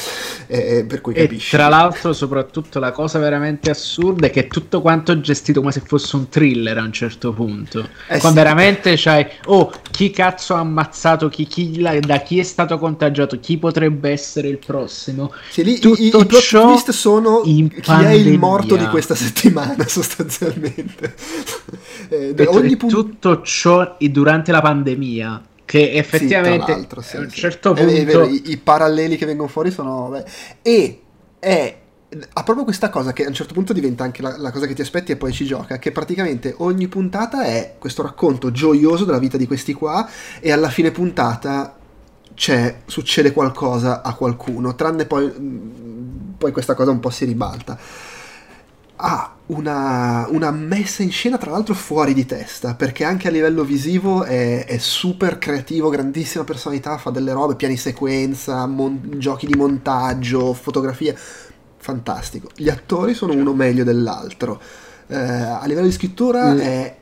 Eh, 0.47 0.85
per 0.87 1.01
cui 1.01 1.13
E 1.13 1.13
capisci. 1.13 1.49
tra 1.49 1.67
l'altro, 1.67 2.13
soprattutto 2.13 2.79
la 2.79 2.91
cosa 2.91 3.19
veramente 3.19 3.69
assurda 3.69 4.27
è 4.27 4.29
che 4.29 4.49
tutto 4.49 4.81
quanto 4.81 5.11
è 5.11 5.19
gestito 5.19 5.59
come 5.59 5.71
se 5.71 5.81
fosse 5.81 6.15
un 6.15 6.29
thriller 6.29 6.77
a 6.77 6.83
un 6.83 6.91
certo 6.93 7.33
punto. 7.33 7.89
Eh 8.07 8.19
Quando 8.19 8.39
sì. 8.39 8.41
veramente 8.41 8.93
c'hai, 8.95 9.25
oh, 9.45 9.71
chi 9.91 10.11
cazzo 10.11 10.53
ha 10.55 10.59
ammazzato, 10.59 11.27
chi, 11.29 11.45
chi 11.47 11.81
da 12.05 12.21
chi 12.21 12.39
è 12.39 12.43
stato 12.43 12.77
contagiato, 12.77 13.39
chi 13.39 13.57
potrebbe 13.59 14.09
essere 14.11 14.47
il 14.47 14.59
prossimo. 14.59 15.31
Sì, 15.49 15.63
lì 15.63 15.73
i, 15.75 15.79
tutto 15.79 16.01
i- 16.01 16.07
i 16.15 16.25
plot 16.25 16.57
twist 16.57 16.91
sono 16.91 17.41
chi 17.81 18.03
è 18.03 18.11
il 18.11 18.35
pandemia. 18.35 18.37
morto 18.37 18.75
di 18.75 18.87
questa 18.87 19.15
settimana 19.15 19.85
sostanzialmente. 19.87 21.15
Eh, 22.09 22.33
E, 22.35 22.47
ogni 22.47 22.77
punto 22.77 23.03
tutto 23.03 23.41
ciò 23.41 23.95
durante 24.11 24.51
la 24.51 24.61
pandemia. 24.61 25.43
Che 25.65 25.91
effettivamente 25.93 26.73
Sì, 26.97 27.01
sì, 27.01 27.15
a 27.17 27.19
un 27.19 27.29
certo 27.29 27.73
È- 27.73 27.85
è 27.95 28.05
vero, 28.05 28.21
punto 28.21 28.33
i, 28.33 28.51
i 28.51 28.57
paralleli 28.57 29.17
che 29.17 29.25
vengono 29.25 29.47
fuori 29.49 29.71
sono... 29.71 30.09
beh, 30.09 30.25
e 30.61 31.01
è... 31.39 31.77
Ha 32.33 32.43
proprio 32.43 32.63
questa 32.65 32.89
cosa 32.89 33.13
che 33.13 33.23
a 33.23 33.27
un 33.27 33.35
certo 33.35 33.53
punto 33.53 33.71
diventa 33.71 34.03
anche 34.03 34.23
la, 34.23 34.35
la 34.37 34.51
cosa 34.51 34.65
che 34.65 34.73
ti 34.73 34.81
aspetti 34.81 35.11
e 35.11 35.15
poi 35.15 35.31
ci 35.31 35.45
gioca, 35.45 35.77
che 35.77 35.91
praticamente 35.91 36.55
ogni 36.57 36.87
puntata 36.87 37.43
è 37.43 37.75
questo 37.77 38.01
racconto 38.01 38.51
gioioso 38.51 39.05
della 39.05 39.19
vita 39.19 39.37
di 39.37 39.45
questi 39.45 39.73
qua 39.73 40.09
e 40.39 40.51
alla 40.51 40.69
fine 40.69 40.89
puntata 40.89 41.78
succede 42.85 43.33
qualcosa 43.33 44.01
a 44.01 44.13
qualcuno, 44.13 44.75
tranne 44.75 45.05
poi, 45.05 45.25
mh, 45.27 46.35
poi 46.37 46.51
questa 46.51 46.73
cosa 46.73 46.91
un 46.91 46.99
po' 46.99 47.09
si 47.09 47.25
ribalta. 47.25 47.77
Ha 49.01 49.33
una, 49.47 50.27
una 50.29 50.51
messa 50.51 51.03
in 51.03 51.11
scena 51.11 51.37
tra 51.37 51.51
l'altro 51.51 51.73
fuori 51.73 52.13
di 52.13 52.25
testa, 52.25 52.75
perché 52.75 53.03
anche 53.05 53.27
a 53.29 53.31
livello 53.31 53.63
visivo 53.63 54.23
è, 54.23 54.65
è 54.65 54.77
super 54.77 55.37
creativo, 55.37 55.89
grandissima 55.89 56.43
personalità, 56.43 56.97
fa 56.97 57.09
delle 57.09 57.31
robe, 57.31 57.55
piani 57.55 57.77
sequenza, 57.77 58.65
mon- 58.67 59.13
giochi 59.17 59.45
di 59.47 59.55
montaggio, 59.55 60.53
fotografia, 60.53 61.15
fantastico. 61.77 62.49
Gli 62.55 62.69
attori 62.69 63.13
sono 63.13 63.33
uno 63.33 63.53
meglio 63.53 63.85
dell'altro. 63.85 64.59
Eh, 65.07 65.15
a 65.17 65.63
livello 65.65 65.87
di 65.87 65.93
scrittura 65.93 66.53
Mm. 66.53 66.59
è 66.59 66.97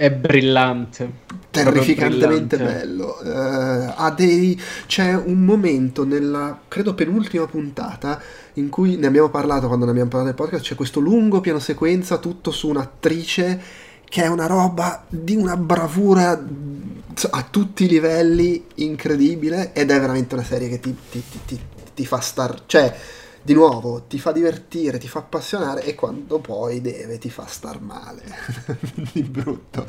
è 0.00 0.10
brillante. 0.10 1.10
terrificantemente 1.50 2.56
brillante. 2.56 2.86
bello. 2.86 3.20
Eh, 3.20 3.92
ha 3.96 4.10
dei, 4.12 4.58
c'è 4.86 5.14
un 5.14 5.44
momento 5.44 6.06
nella, 6.06 6.58
credo, 6.68 6.94
penultima 6.94 7.44
puntata 7.46 8.18
in 8.54 8.70
cui 8.70 8.96
ne 8.96 9.06
abbiamo 9.06 9.28
parlato 9.28 9.66
quando 9.66 9.84
ne 9.84 9.90
abbiamo 9.90 10.08
parlato 10.08 10.34
nel 10.34 10.40
podcast. 10.42 10.64
C'è 10.64 10.74
questo 10.74 11.00
lungo 11.00 11.42
piano 11.42 11.58
sequenza 11.58 12.16
tutto 12.16 12.50
su 12.50 12.70
un'attrice 12.70 13.60
che 14.08 14.22
è 14.22 14.26
una 14.26 14.46
roba 14.46 15.04
di 15.06 15.36
una 15.36 15.58
bravura 15.58 16.30
a 16.30 17.46
tutti 17.50 17.84
i 17.84 17.88
livelli 17.88 18.64
incredibile 18.76 19.74
ed 19.74 19.90
è 19.90 20.00
veramente 20.00 20.34
una 20.34 20.44
serie 20.44 20.70
che 20.70 20.80
ti, 20.80 20.96
ti- 21.10 21.22
ti- 21.30 21.40
ti- 21.44 21.60
ti 21.94 22.06
fa 22.06 22.20
star... 22.20 22.62
cioè 22.64 22.96
di 23.42 23.54
nuovo 23.54 24.04
ti 24.06 24.18
fa 24.18 24.32
divertire, 24.32 24.98
ti 24.98 25.08
fa 25.08 25.20
appassionare 25.20 25.84
e 25.84 25.94
quando 25.94 26.40
poi 26.40 26.80
deve 26.80 27.18
ti 27.18 27.30
fa 27.30 27.46
star 27.46 27.80
male 27.80 28.22
di 29.12 29.22
brutto. 29.22 29.86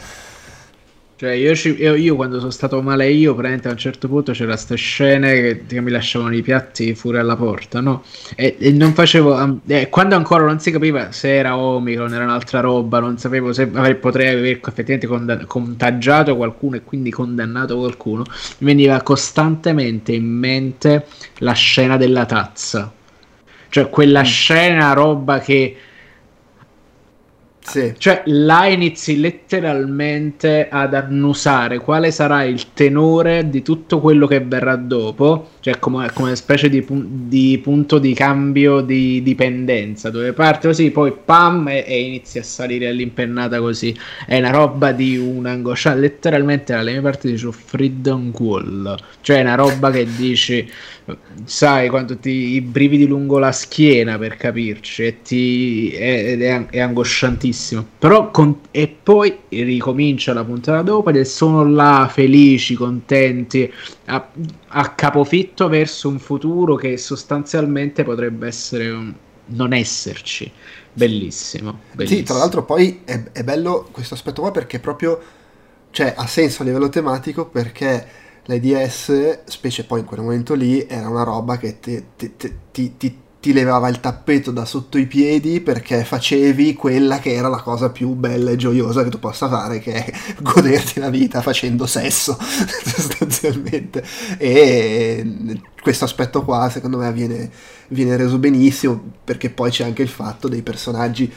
Cioè, 1.22 1.34
io, 1.34 1.54
ci- 1.56 1.76
io- 1.80 1.94
io 1.94 2.16
quando 2.16 2.40
sono 2.40 2.50
stato 2.50 2.82
male 2.82 3.08
io, 3.12 3.34
praticamente 3.36 3.68
a 3.68 3.72
un 3.72 3.78
certo 3.78 4.08
punto 4.08 4.32
c'erano 4.32 4.54
queste 4.56 4.76
scene 4.76 5.34
che, 5.36 5.66
che 5.68 5.80
mi 5.80 5.92
lasciavano 5.92 6.34
i 6.36 6.42
piatti 6.42 6.96
fuori 6.96 7.20
alla 7.20 7.36
porta, 7.36 7.80
no? 7.80 8.04
E, 8.36 8.56
e 8.60 8.72
non 8.72 8.94
facevo... 8.94 9.60
eh, 9.68 9.88
quando 9.90 10.16
ancora 10.16 10.46
non 10.46 10.60
si 10.60 10.72
capiva 10.72 11.12
se 11.12 11.36
era 11.36 11.56
Omicron, 11.58 12.12
era 12.12 12.24
un'altra 12.24 12.60
roba, 12.62 13.00
non 13.00 13.20
sapevo 13.20 13.54
se 13.54 13.64
avrei- 13.72 13.96
potrei 13.98 14.30
aver 14.30 14.60
effettivamente 14.66 15.06
condan- 15.06 15.46
contagiato 15.46 16.36
qualcuno 16.36 16.78
e 16.78 16.84
quindi 16.84 17.12
condannato 17.12 17.78
qualcuno, 17.78 18.24
mi 18.60 18.68
veniva 18.74 19.00
costantemente 19.04 20.14
in 20.14 20.26
mente 20.26 21.06
la 21.40 21.54
scena 21.54 21.98
della 21.98 22.26
tazza. 22.26 22.92
Cioè, 23.72 23.90
quella 23.90 24.22
scena, 24.22 24.92
roba 24.92 25.40
che... 25.40 25.76
Sì. 27.64 27.94
Cioè, 27.96 28.24
là 28.26 28.66
inizi 28.66 29.20
letteralmente 29.20 30.68
ad 30.70 30.96
annusare 30.96 31.78
quale 31.78 32.10
sarà 32.10 32.44
il 32.44 32.74
tenore 32.74 33.52
di 33.52 33.62
tutto 33.62 34.00
quello 34.00 34.26
che 34.26 34.40
verrà 34.40 34.76
dopo, 34.76 35.52
cioè 35.60 35.78
come, 35.78 36.10
come 36.12 36.36
specie 36.36 36.70
di, 36.70 36.84
di 36.90 37.60
punto 37.62 38.00
di 38.00 38.16
cambio 38.16 38.82
di 38.82 39.22
dipendenza, 39.22 40.10
dove 40.10 40.34
parte 40.34 40.70
così, 40.70 40.90
poi 40.90 41.14
pam 41.24 41.68
e, 41.68 41.86
e 41.88 42.02
inizi 42.02 42.40
a 42.40 42.44
salire 42.44 42.88
all'impennata 42.88 43.60
così. 43.60 43.96
È 44.26 44.40
una 44.40 44.50
roba 44.50 44.92
di 44.92 45.18
un'angoscia, 45.18 45.94
letteralmente 45.94 46.74
dalle 46.74 46.94
mie 46.94 47.02
parti 47.02 47.30
dice 47.30 47.52
Freedom 47.52 48.34
Wall, 48.38 48.98
cioè 49.22 49.38
è 49.38 49.42
una 49.42 49.56
roba 49.56 49.92
che 49.92 50.08
dici, 50.18 50.68
sai, 51.44 51.90
quando 51.90 52.18
ti 52.18 52.30
i 52.30 52.62
brividi 52.62 53.08
lungo 53.08 53.40
la 53.40 53.52
schiena 53.52 54.18
per 54.18 54.36
capirci, 54.38 55.04
e 55.04 55.22
ti, 55.22 55.92
è, 55.92 56.38
è, 56.38 56.66
è 56.68 56.80
angosciantissimo. 56.80 57.86
Però 58.00 58.32
con... 58.32 58.60
e 58.72 58.88
poi 58.88 59.40
ricomincia 59.50 60.34
la 60.34 60.44
puntata 60.44 60.82
dopo 60.82 61.10
ed 61.10 61.22
sono 61.22 61.64
là 61.64 62.10
felici, 62.12 62.76
contenti, 62.76 63.72
a, 64.06 64.30
a 64.68 64.90
capofitto 64.90 65.68
verso 65.68 66.10
un 66.10 66.20
futuro 66.20 66.76
che 66.76 66.98
sostanzialmente 66.98 68.04
potrebbe 68.04 68.48
essere 68.48 68.90
un... 68.90 69.14
non 69.48 69.74
esserci. 69.74 70.52
Bellissimo, 70.94 71.82
bellissimo. 71.94 72.20
Sì, 72.20 72.26
tra 72.26 72.38
l'altro 72.38 72.66
poi 72.66 73.02
è, 73.06 73.24
è 73.32 73.44
bello 73.44 73.88
questo 73.92 74.14
aspetto 74.14 74.42
qua 74.42 74.52
perché 74.52 74.80
proprio 74.80 75.22
cioè, 75.92 76.14
ha 76.16 76.26
senso 76.26 76.62
a 76.62 76.66
livello 76.66 76.90
tematico 76.90 77.46
perché 77.46 78.20
l'IDS, 78.46 79.44
specie 79.46 79.84
poi 79.86 80.00
in 80.02 80.06
quel 80.06 80.22
momento 80.22 80.54
lì, 80.54 80.86
era 80.88 81.08
una 81.08 81.24
roba 81.24 81.58
che 81.58 81.80
ti, 81.80 82.04
ti, 82.16 82.34
ti, 82.72 82.98
ti 82.98 83.20
ti 83.42 83.54
levava 83.54 83.90
il 83.90 84.00
tappeto 84.00 84.52
da 84.52 84.66
sotto 84.66 85.00
i 85.00 85.08
piedi 85.08 85.62
perché 85.62 86.04
facevi 86.06 86.76
quella 86.76 87.18
che 87.18 87.34
era 87.34 87.48
la 87.48 87.60
cosa 87.60 87.90
più 87.90 88.10
bella 88.10 88.52
e 88.52 88.56
gioiosa 88.56 89.04
che 89.04 89.10
tu 89.10 89.18
possa 89.18 89.50
fare, 89.50 89.80
che 89.80 89.94
è 89.94 90.14
goderti 90.40 91.00
la 91.00 91.10
vita 91.10 91.42
facendo 91.42 91.88
sesso, 91.88 92.38
sostanzialmente. 92.40 94.06
E 94.38 95.60
questo 95.82 96.06
aspetto 96.06 96.44
qua, 96.44 96.70
secondo 96.70 96.98
me, 96.98 97.12
viene, 97.12 97.50
viene 97.92 98.18
reso 98.18 98.38
benissimo 98.38 99.00
perché 99.24 99.50
poi 99.50 99.70
c'è 99.70 99.84
anche 99.86 100.02
il 100.02 100.10
fatto 100.10 100.48
dei 100.48 100.62
personaggi 100.62 101.32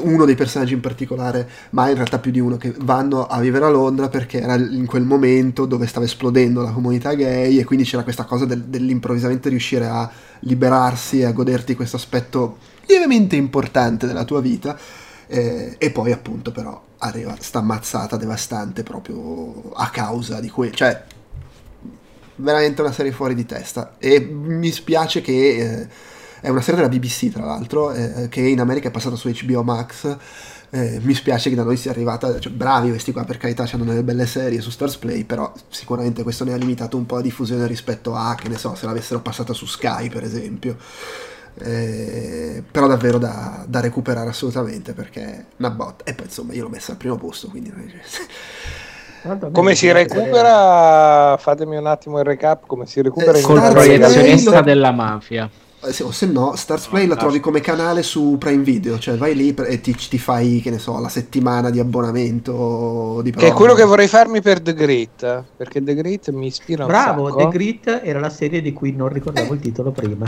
uno 0.00 0.24
dei 0.24 0.34
personaggi 0.34 0.74
in 0.74 0.80
particolare, 0.80 1.48
ma 1.70 1.88
in 1.88 1.94
realtà 1.94 2.18
più 2.18 2.30
di 2.30 2.40
uno, 2.40 2.56
che 2.56 2.74
vanno 2.80 3.26
a 3.26 3.38
vivere 3.40 3.66
a 3.66 3.68
Londra 3.68 4.08
perché 4.08 4.40
era 4.40 4.56
in 4.56 4.86
quel 4.86 5.04
momento 5.04 5.64
dove 5.64 5.86
stava 5.86 6.04
esplodendo 6.04 6.60
la 6.60 6.72
comunità 6.72 7.14
gay 7.14 7.58
e 7.58 7.64
quindi 7.64 7.84
c'era 7.84 8.02
questa 8.02 8.24
cosa 8.24 8.44
del, 8.44 8.64
dell'improvvisamente 8.64 9.48
riuscire 9.48 9.86
a 9.86 10.10
liberarsi 10.40 11.20
e 11.20 11.24
a 11.24 11.32
goderti 11.32 11.76
questo 11.76 11.96
aspetto 11.96 12.58
lievemente 12.86 13.36
importante 13.36 14.06
della 14.06 14.24
tua 14.24 14.40
vita. 14.40 14.76
Eh, 15.28 15.74
e 15.78 15.90
poi 15.90 16.12
appunto 16.12 16.52
però 16.52 16.80
arriva 16.98 17.34
sta 17.40 17.58
ammazzata 17.58 18.16
devastante 18.16 18.84
proprio 18.84 19.72
a 19.74 19.90
causa 19.90 20.40
di 20.40 20.48
quello, 20.48 20.74
cioè 20.74 21.02
veramente 22.36 22.80
una 22.80 22.92
serie 22.92 23.12
fuori 23.12 23.34
di 23.34 23.46
testa 23.46 23.94
e 23.98 24.20
mi 24.20 24.70
spiace 24.70 25.20
che 25.20 25.32
eh, 25.32 25.88
è 26.40 26.48
una 26.48 26.60
serie 26.60 26.80
della 26.80 26.94
BBC 26.94 27.32
tra 27.32 27.44
l'altro, 27.44 27.92
eh, 27.92 28.28
che 28.28 28.40
in 28.40 28.60
America 28.60 28.88
è 28.88 28.90
passata 28.90 29.16
su 29.16 29.28
HBO 29.28 29.62
Max. 29.62 30.16
Eh, 30.70 30.98
mi 31.02 31.14
spiace 31.14 31.48
che 31.48 31.56
da 31.56 31.62
noi 31.62 31.76
sia 31.76 31.90
arrivata, 31.90 32.38
cioè, 32.38 32.52
bravi 32.52 32.90
questi 32.90 33.12
qua 33.12 33.24
per 33.24 33.36
carità, 33.38 33.68
hanno 33.72 33.84
delle 33.84 34.02
belle 34.02 34.26
serie 34.26 34.60
su 34.60 34.70
Stars 34.70 34.96
Play, 34.96 35.24
però 35.24 35.52
sicuramente 35.68 36.22
questo 36.22 36.44
ne 36.44 36.52
ha 36.52 36.56
limitato 36.56 36.96
un 36.96 37.06
po' 37.06 37.16
la 37.16 37.22
diffusione 37.22 37.66
rispetto 37.66 38.14
a, 38.14 38.34
che 38.34 38.48
ne 38.48 38.58
so, 38.58 38.74
se 38.74 38.86
l'avessero 38.86 39.20
passata 39.20 39.52
su 39.52 39.66
Sky 39.66 40.08
per 40.08 40.24
esempio. 40.24 40.76
Eh, 41.58 42.62
però 42.70 42.86
davvero 42.86 43.16
da, 43.16 43.64
da, 43.66 43.80
recuperare 43.80 44.28
assolutamente 44.28 44.92
perché 44.92 45.46
una 45.56 45.70
botta 45.70 46.04
e 46.04 46.12
poi 46.12 46.26
insomma 46.26 46.52
io 46.52 46.64
l'ho 46.64 46.68
messa 46.68 46.92
al 46.92 46.98
primo 46.98 47.16
posto 47.16 47.48
quindi 47.48 47.72
come 49.52 49.74
si 49.74 49.90
recupera? 49.90 51.36
fatemi 51.38 51.76
un 51.76 51.86
attimo 51.86 52.18
il 52.18 52.24
recap 52.24 52.66
come 52.66 52.86
si 52.86 53.00
recupera 53.02 53.36
eh, 53.36 53.40
in 53.40 53.50
il 53.50 53.70
proiezionista 53.72 54.60
della 54.60 54.92
mafia. 54.92 55.48
Eh, 55.86 56.02
o 56.02 56.10
se 56.10 56.26
no, 56.26 56.56
Stars 56.56 56.86
Play 56.86 57.06
no, 57.06 57.14
la 57.14 57.20
trovi 57.20 57.38
come 57.38 57.60
canale 57.60 58.02
su 58.02 58.36
Prime 58.38 58.62
Video, 58.62 58.98
cioè 58.98 59.16
vai 59.16 59.34
lì 59.34 59.54
e 59.54 59.80
ti, 59.80 59.94
ti 59.94 60.18
fai, 60.18 60.60
che 60.60 60.70
ne 60.70 60.78
so, 60.78 60.98
la 60.98 61.08
settimana 61.08 61.70
di 61.70 61.78
abbonamento 61.78 63.20
di 63.22 63.30
Che 63.30 63.48
è 63.48 63.52
quello 63.52 63.74
che 63.74 63.84
vorrei 63.84 64.08
farmi 64.08 64.40
per 64.40 64.60
The 64.60 64.74
Great, 64.74 65.44
perché 65.56 65.82
The 65.82 65.94
Great 65.94 66.30
mi 66.30 66.46
ispira 66.46 66.86
Bravo, 66.86 67.24
un 67.24 67.28
sacco. 67.28 67.48
The 67.48 67.56
Great 67.56 68.00
era 68.02 68.18
la 68.18 68.30
serie 68.30 68.62
di 68.62 68.72
cui 68.72 68.92
non 68.92 69.08
ricordavo 69.08 69.52
eh. 69.52 69.54
il 69.54 69.60
titolo 69.60 69.90
prima. 69.92 70.26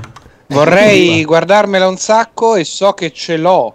Vorrei 0.49 1.25
guardarmela 1.25 1.89
un 1.89 1.97
sacco 1.97 2.55
e 2.55 2.65
so 2.65 2.93
che 2.93 3.11
ce 3.11 3.37
l'ho, 3.37 3.75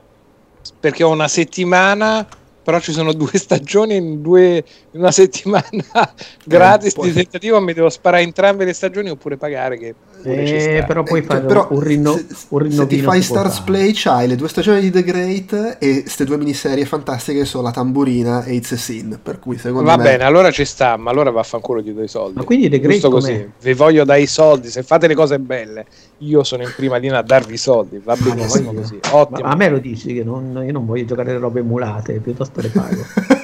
perché 0.79 1.03
ho 1.03 1.09
una 1.09 1.27
settimana 1.27 2.25
però 2.63 2.79
ci 2.79 2.91
sono 2.91 3.13
due 3.13 3.31
stagioni 3.37 3.95
in, 3.95 4.21
due, 4.21 4.63
in 4.91 4.99
una 4.99 5.11
settimana 5.11 6.13
gratis 6.45 6.95
eh, 6.97 7.01
di 7.01 7.13
tentativo 7.13 7.59
mi 7.59 7.73
devo 7.73 7.89
sparare 7.89 8.23
entrambe 8.23 8.65
le 8.65 8.73
stagioni 8.73 9.09
oppure 9.09 9.37
pagare 9.37 9.77
che 9.77 9.93
eh, 10.23 10.83
però 10.87 11.03
puoi 11.03 11.19
eh, 11.19 11.23
fare 11.23 11.41
però, 11.41 11.67
un, 11.71 11.79
rinno, 11.79 12.13
se, 12.15 12.25
un 12.49 12.71
se 12.71 12.87
ti 12.87 13.01
fai 13.01 13.21
Stars 13.21 13.59
Play 13.59 13.91
c'hai 13.93 14.27
le 14.27 14.35
due 14.35 14.47
stagioni 14.47 14.79
di 14.81 14.91
The 14.91 15.03
Great 15.03 15.77
e 15.79 16.01
queste 16.01 16.25
due 16.25 16.37
miniserie 16.37 16.85
fantastiche 16.85 17.45
sono 17.45 17.63
La 17.63 17.71
Tamburina 17.71 18.43
e 18.43 18.55
It's 18.55 18.71
a 18.71 18.77
Sin 18.77 19.19
per 19.21 19.39
cui 19.39 19.57
secondo 19.57 19.89
va 19.89 19.97
me... 19.97 20.03
bene 20.03 20.23
allora 20.23 20.51
ci 20.51 20.65
sta 20.65 20.97
ma 20.97 21.11
allora 21.11 21.31
vaffanculo 21.31 21.81
gli 21.81 21.91
do 21.91 22.03
i 22.03 22.07
soldi. 22.07 22.37
Ma 22.37 22.43
quindi 22.43 22.69
The 22.69 22.79
Great 22.79 23.01
Giusto 23.01 23.09
così. 23.09 23.49
Vi 23.61 23.73
voglio 23.73 24.03
dare 24.03 24.21
i 24.21 24.27
soldi 24.27 24.69
se 24.69 24.83
fate 24.83 25.07
le 25.07 25.15
cose 25.15 25.39
belle 25.39 25.85
io 26.19 26.43
sono 26.43 26.63
in 26.63 26.73
prima 26.75 26.97
linea 26.97 27.19
a 27.19 27.23
darvi 27.23 27.53
i 27.53 27.57
soldi 27.57 27.99
va 28.03 28.15
benissimo 28.15 28.73
così. 28.73 28.99
Ottimo. 29.11 29.47
ma 29.47 29.53
a 29.53 29.55
me 29.55 29.69
lo 29.69 29.79
dici 29.79 30.13
che 30.13 30.23
non, 30.23 30.61
io 30.65 30.71
non 30.71 30.85
voglio 30.85 31.05
giocare 31.05 31.31
le 31.31 31.39
robe 31.39 31.59
emulate 31.59 32.19
piuttosto 32.19 32.61
le 32.61 32.69
pago. 32.69 33.41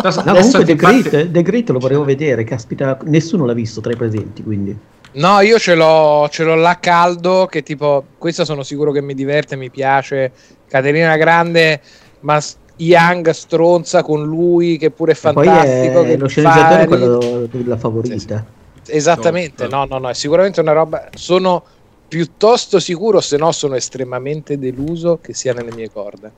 No, 0.00 0.12
comunque 0.12 0.64
The 0.64 0.76
Great, 0.76 1.02
parte... 1.02 1.30
The 1.30 1.42
Great 1.42 1.70
lo 1.70 1.80
volevo 1.80 2.04
vedere, 2.04 2.44
caspita, 2.44 2.96
nessuno 3.04 3.44
l'ha 3.44 3.52
visto 3.52 3.80
tra 3.80 3.92
i 3.92 3.96
presenti, 3.96 4.44
quindi. 4.44 4.76
No, 5.12 5.40
io 5.40 5.58
ce 5.58 5.74
l'ho, 5.74 6.28
ce 6.30 6.44
l'ho 6.44 6.54
là 6.54 6.78
caldo, 6.78 7.46
che 7.50 7.62
tipo, 7.62 8.04
questa 8.18 8.44
sono 8.44 8.62
sicuro 8.62 8.92
che 8.92 9.00
mi 9.00 9.14
diverte, 9.14 9.56
mi 9.56 9.70
piace. 9.70 10.32
Caterina 10.68 11.16
Grande, 11.16 11.80
ma 12.20 12.38
Young 12.76 13.30
stronza 13.30 14.02
con 14.02 14.24
lui, 14.24 14.76
che 14.76 14.90
pure 14.90 15.12
è 15.12 15.14
fantastico. 15.14 16.02
È 16.02 16.16
lo 16.16 16.28
sceneggiatore 16.28 16.82
è 16.82 16.86
quello 16.86 17.48
della 17.50 17.76
favorita. 17.76 18.44
Sì, 18.82 18.90
sì. 18.90 18.96
Esattamente, 18.96 19.66
no, 19.66 19.84
no, 19.84 19.98
no, 19.98 20.08
è 20.08 20.14
sicuramente 20.14 20.60
una 20.60 20.72
roba... 20.72 21.08
Sono 21.14 21.64
piuttosto 22.06 22.78
sicuro, 22.78 23.20
se 23.20 23.36
no 23.36 23.52
sono 23.52 23.74
estremamente 23.74 24.58
deluso 24.58 25.18
che 25.20 25.34
sia 25.34 25.52
nelle 25.52 25.74
mie 25.74 25.90
corde. 25.90 26.32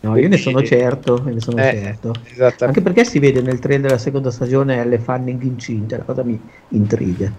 No, 0.00 0.18
io 0.18 0.28
ne 0.28 0.36
sono 0.36 0.62
certo, 0.62 1.22
ne 1.24 1.40
sono 1.40 1.62
eh, 1.62 1.96
certo. 2.36 2.64
Anche 2.64 2.82
perché 2.82 3.04
si 3.04 3.18
vede 3.18 3.40
nel 3.40 3.58
trailer 3.58 3.86
della 3.86 3.98
seconda 3.98 4.30
stagione 4.30 4.76
Elle 4.76 4.98
Fanning 4.98 5.42
incinta, 5.42 5.96
la 5.96 6.02
cosa 6.02 6.22
mi 6.22 6.38
intriga. 6.68 7.32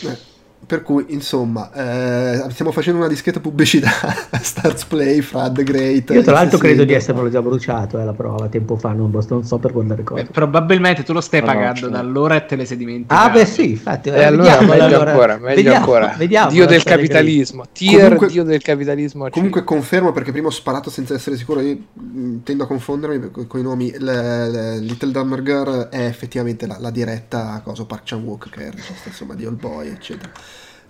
Yeah. 0.00 0.16
Per 0.64 0.82
cui, 0.82 1.06
insomma, 1.08 1.72
eh, 1.72 2.50
stiamo 2.50 2.70
facendo 2.70 3.00
una 3.00 3.08
discreta 3.08 3.40
pubblicità 3.40 3.90
a 4.30 4.38
Stars 4.38 4.84
Play 4.84 5.20
fra 5.20 5.50
The 5.50 5.64
Great. 5.64 6.10
Io, 6.10 6.22
tra 6.22 6.32
l'altro, 6.32 6.58
credo 6.58 6.84
di 6.84 6.92
esserlo 6.92 7.28
già 7.28 7.42
bruciato 7.42 7.98
eh, 7.98 8.04
la 8.04 8.12
prova 8.12 8.48
tempo 8.48 8.76
fa. 8.76 8.92
Non, 8.92 9.10
non 9.10 9.44
so 9.44 9.58
per 9.58 9.72
quale 9.72 10.02
cosa. 10.02 10.24
probabilmente 10.24 11.02
tu 11.02 11.12
lo 11.12 11.20
stai 11.20 11.40
no, 11.40 11.46
pagando 11.46 11.88
da 11.88 11.98
allora 11.98 12.36
e 12.36 12.46
te 12.46 12.56
le 12.56 12.64
sei 12.64 12.76
dimenticato. 12.76 13.20
Ah, 13.20 13.30
beh, 13.30 13.44
sì, 13.44 13.70
infatti. 13.70 14.08
E 14.08 14.12
eh, 14.12 14.24
allora, 14.24 14.56
vediamo, 14.56 14.72
meglio 14.72 14.84
allora. 14.84 15.10
ancora. 15.10 15.34
Meglio 15.34 15.54
vediamo, 15.54 15.76
ancora. 15.78 16.14
Vediamo, 16.16 16.50
Dio 16.50 16.66
del 16.66 16.82
capitalismo. 16.82 17.64
Tier 17.72 18.02
comunque, 18.02 18.28
Dio 18.28 18.44
del 18.44 18.62
capitalismo. 18.62 19.28
Comunque, 19.30 19.64
confermo 19.64 20.12
perché 20.12 20.32
prima 20.32 20.46
ho 20.46 20.52
sparato 20.52 20.90
senza 20.90 21.14
essere 21.14 21.36
sicuro. 21.36 21.60
Io 21.60 21.76
mm, 22.00 22.38
tendo 22.44 22.64
a 22.64 22.66
confondermi 22.66 23.30
con 23.46 23.60
i 23.60 23.62
nomi. 23.62 23.92
Le, 23.98 24.48
le, 24.48 24.78
Little 24.78 25.10
Dumber 25.10 25.42
Girl 25.42 25.88
è 25.88 26.04
effettivamente 26.04 26.66
la, 26.66 26.76
la 26.78 26.90
diretta 26.90 27.60
cosa 27.64 27.84
Park 27.84 28.02
Chan 28.04 28.22
Wook, 28.22 28.48
che 28.50 28.64
è 28.64 28.66
il 28.66 28.72
regista 28.72 29.08
insomma 29.08 29.34
di 29.34 29.44
Old 29.44 29.58
Boy, 29.58 29.88
eccetera. 29.88 30.30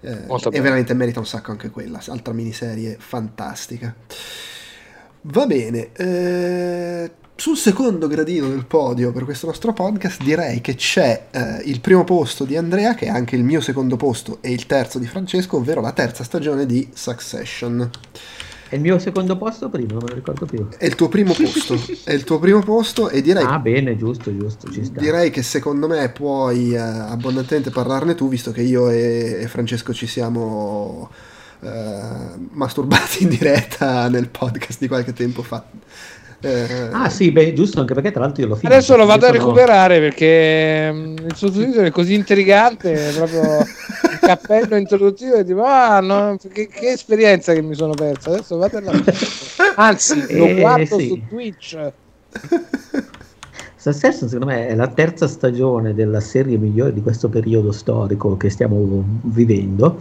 Eh, 0.02 0.26
e 0.50 0.60
veramente 0.60 0.94
merita 0.94 1.20
un 1.20 1.26
sacco 1.26 1.52
anche 1.52 1.70
quella, 1.70 2.02
altra 2.08 2.32
miniserie 2.32 2.96
fantastica. 2.98 3.94
Va 5.22 5.46
bene, 5.46 5.92
eh, 5.92 7.10
sul 7.36 7.56
secondo 7.56 8.08
gradino 8.08 8.48
del 8.48 8.66
podio 8.66 9.12
per 9.12 9.24
questo 9.24 9.46
nostro 9.46 9.72
podcast 9.72 10.22
direi 10.22 10.60
che 10.60 10.74
c'è 10.74 11.26
eh, 11.30 11.62
il 11.64 11.80
primo 11.80 12.04
posto 12.04 12.44
di 12.44 12.56
Andrea, 12.56 12.94
che 12.94 13.06
è 13.06 13.08
anche 13.08 13.36
il 13.36 13.44
mio 13.44 13.60
secondo 13.60 13.96
posto, 13.96 14.38
e 14.40 14.52
il 14.52 14.66
terzo 14.66 14.98
di 14.98 15.06
Francesco, 15.06 15.56
ovvero 15.56 15.80
la 15.80 15.92
terza 15.92 16.24
stagione 16.24 16.66
di 16.66 16.88
Succession. 16.92 17.90
È 18.72 18.76
il 18.76 18.80
mio 18.80 18.98
secondo 18.98 19.36
posto 19.36 19.68
prima, 19.68 19.92
non 19.92 20.00
me 20.02 20.08
lo 20.08 20.14
ricordo 20.14 20.46
più. 20.46 20.66
È 20.78 20.86
il 20.86 20.94
tuo 20.94 21.08
primo 21.08 21.34
posto. 21.34 21.78
è 22.04 22.14
il 22.14 22.24
tuo 22.24 22.38
primo 22.38 22.60
posto 22.60 23.10
e 23.10 23.20
direi... 23.20 23.44
Ah 23.44 23.58
bene, 23.58 23.98
giusto, 23.98 24.34
giusto. 24.34 24.70
Direi 24.98 25.28
che 25.28 25.42
secondo 25.42 25.86
me 25.86 26.08
puoi 26.08 26.72
eh, 26.72 26.78
abbondantemente 26.78 27.68
parlarne 27.68 28.14
tu, 28.14 28.30
visto 28.30 28.50
che 28.50 28.62
io 28.62 28.88
e, 28.88 29.40
e 29.42 29.46
Francesco 29.46 29.92
ci 29.92 30.06
siamo 30.06 31.10
eh, 31.60 31.68
masturbati 32.52 33.24
in 33.24 33.28
diretta 33.28 34.08
nel 34.08 34.30
podcast 34.30 34.80
di 34.80 34.88
qualche 34.88 35.12
tempo 35.12 35.42
fa. 35.42 35.62
Eh, 36.44 36.88
ah 36.90 37.08
sì, 37.08 37.30
beh, 37.30 37.52
giusto 37.52 37.80
anche 37.80 37.94
perché 37.94 38.10
tra 38.10 38.20
l'altro 38.20 38.42
io 38.42 38.48
l'ho 38.48 38.56
finito. 38.56 38.74
Adesso 38.74 38.96
lo 38.96 39.06
vado 39.06 39.26
a 39.26 39.30
recuperare 39.30 40.00
perché 40.00 40.90
mm, 40.92 41.16
il 41.18 41.36
sottotitolo 41.36 41.86
è 41.86 41.90
così 41.90 42.14
intrigante, 42.14 43.10
è 43.10 43.12
proprio 43.12 43.58
il 43.60 44.18
cappello 44.20 44.76
introduttivo 44.76 45.36
e 45.36 45.44
tipo, 45.44 45.62
ah, 45.62 46.00
no, 46.00 46.36
che, 46.52 46.66
che, 46.66 46.88
esperienza 46.88 47.52
che 47.52 47.62
mi 47.62 47.74
sono 47.74 47.94
perso. 47.94 48.30
Adesso 48.30 48.56
vado 48.56 48.78
a... 48.78 48.82
Anzi, 49.76 50.36
lo 50.36 50.46
eh, 50.46 50.54
guardo 50.56 50.98
sì. 50.98 51.08
su 51.08 51.20
Twitch. 51.28 51.92
Succession 53.82 54.28
secondo 54.28 54.46
me 54.46 54.68
è 54.68 54.76
la 54.76 54.86
terza 54.86 55.26
stagione 55.26 55.92
della 55.92 56.20
serie 56.20 56.56
migliore 56.56 56.92
di 56.92 57.02
questo 57.02 57.28
periodo 57.28 57.72
storico 57.72 58.36
che 58.36 58.48
stiamo 58.48 59.02
vivendo. 59.22 60.00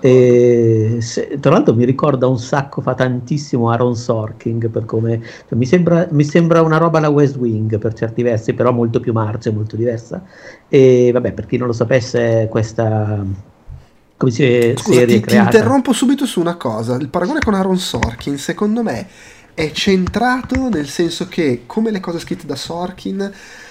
E 0.00 0.96
se, 1.00 1.36
tra 1.38 1.50
l'altro 1.50 1.74
mi 1.74 1.84
ricorda 1.84 2.26
un 2.26 2.38
sacco, 2.38 2.80
fa 2.80 2.94
tantissimo 2.94 3.70
Aaron 3.70 3.94
Sorking 3.94 4.70
per 4.70 4.86
come 4.86 5.20
cioè, 5.46 5.58
mi, 5.58 5.66
sembra, 5.66 6.08
mi, 6.10 6.24
sembra, 6.24 6.62
una 6.62 6.78
roba 6.78 6.96
alla 6.96 7.10
West 7.10 7.36
Wing 7.36 7.76
per 7.76 7.92
certi 7.92 8.22
versi, 8.22 8.54
però 8.54 8.72
molto 8.72 8.98
più 8.98 9.12
marcia, 9.12 9.52
molto 9.52 9.76
diversa. 9.76 10.22
E 10.66 11.10
vabbè, 11.12 11.32
per 11.32 11.44
chi 11.44 11.58
non 11.58 11.66
lo 11.66 11.74
sapesse, 11.74 12.46
questa 12.48 13.22
come 14.16 14.32
si 14.32 14.74
Scusa, 14.74 14.98
serie 14.98 15.20
ti, 15.20 15.26
ti 15.26 15.36
interrompo 15.36 15.92
subito 15.92 16.24
su 16.24 16.40
una 16.40 16.56
cosa. 16.56 16.96
Il 16.96 17.08
paragone 17.08 17.40
con 17.40 17.52
Aaron 17.52 17.76
Sorkin, 17.76 18.38
secondo 18.38 18.82
me 18.82 19.06
è 19.58 19.72
centrato 19.72 20.68
nel 20.68 20.86
senso 20.86 21.26
che, 21.26 21.64
come 21.66 21.90
le 21.90 21.98
cose 21.98 22.20
scritte 22.20 22.46
da 22.46 22.54
Sorkin, 22.54 23.20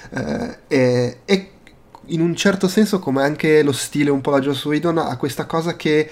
eh, 0.10 0.58
è, 0.68 1.18
è 1.24 1.48
in 2.08 2.20
un 2.20 2.36
certo 2.36 2.68
senso 2.68 3.00
come 3.00 3.24
anche 3.24 3.64
lo 3.64 3.72
stile 3.72 4.10
un 4.10 4.20
po' 4.20 4.32
la 4.32 4.42
Joss 4.42 4.66
Whedon 4.66 4.98
ha 4.98 5.16
questa 5.16 5.46
cosa 5.46 5.78
che 5.78 6.10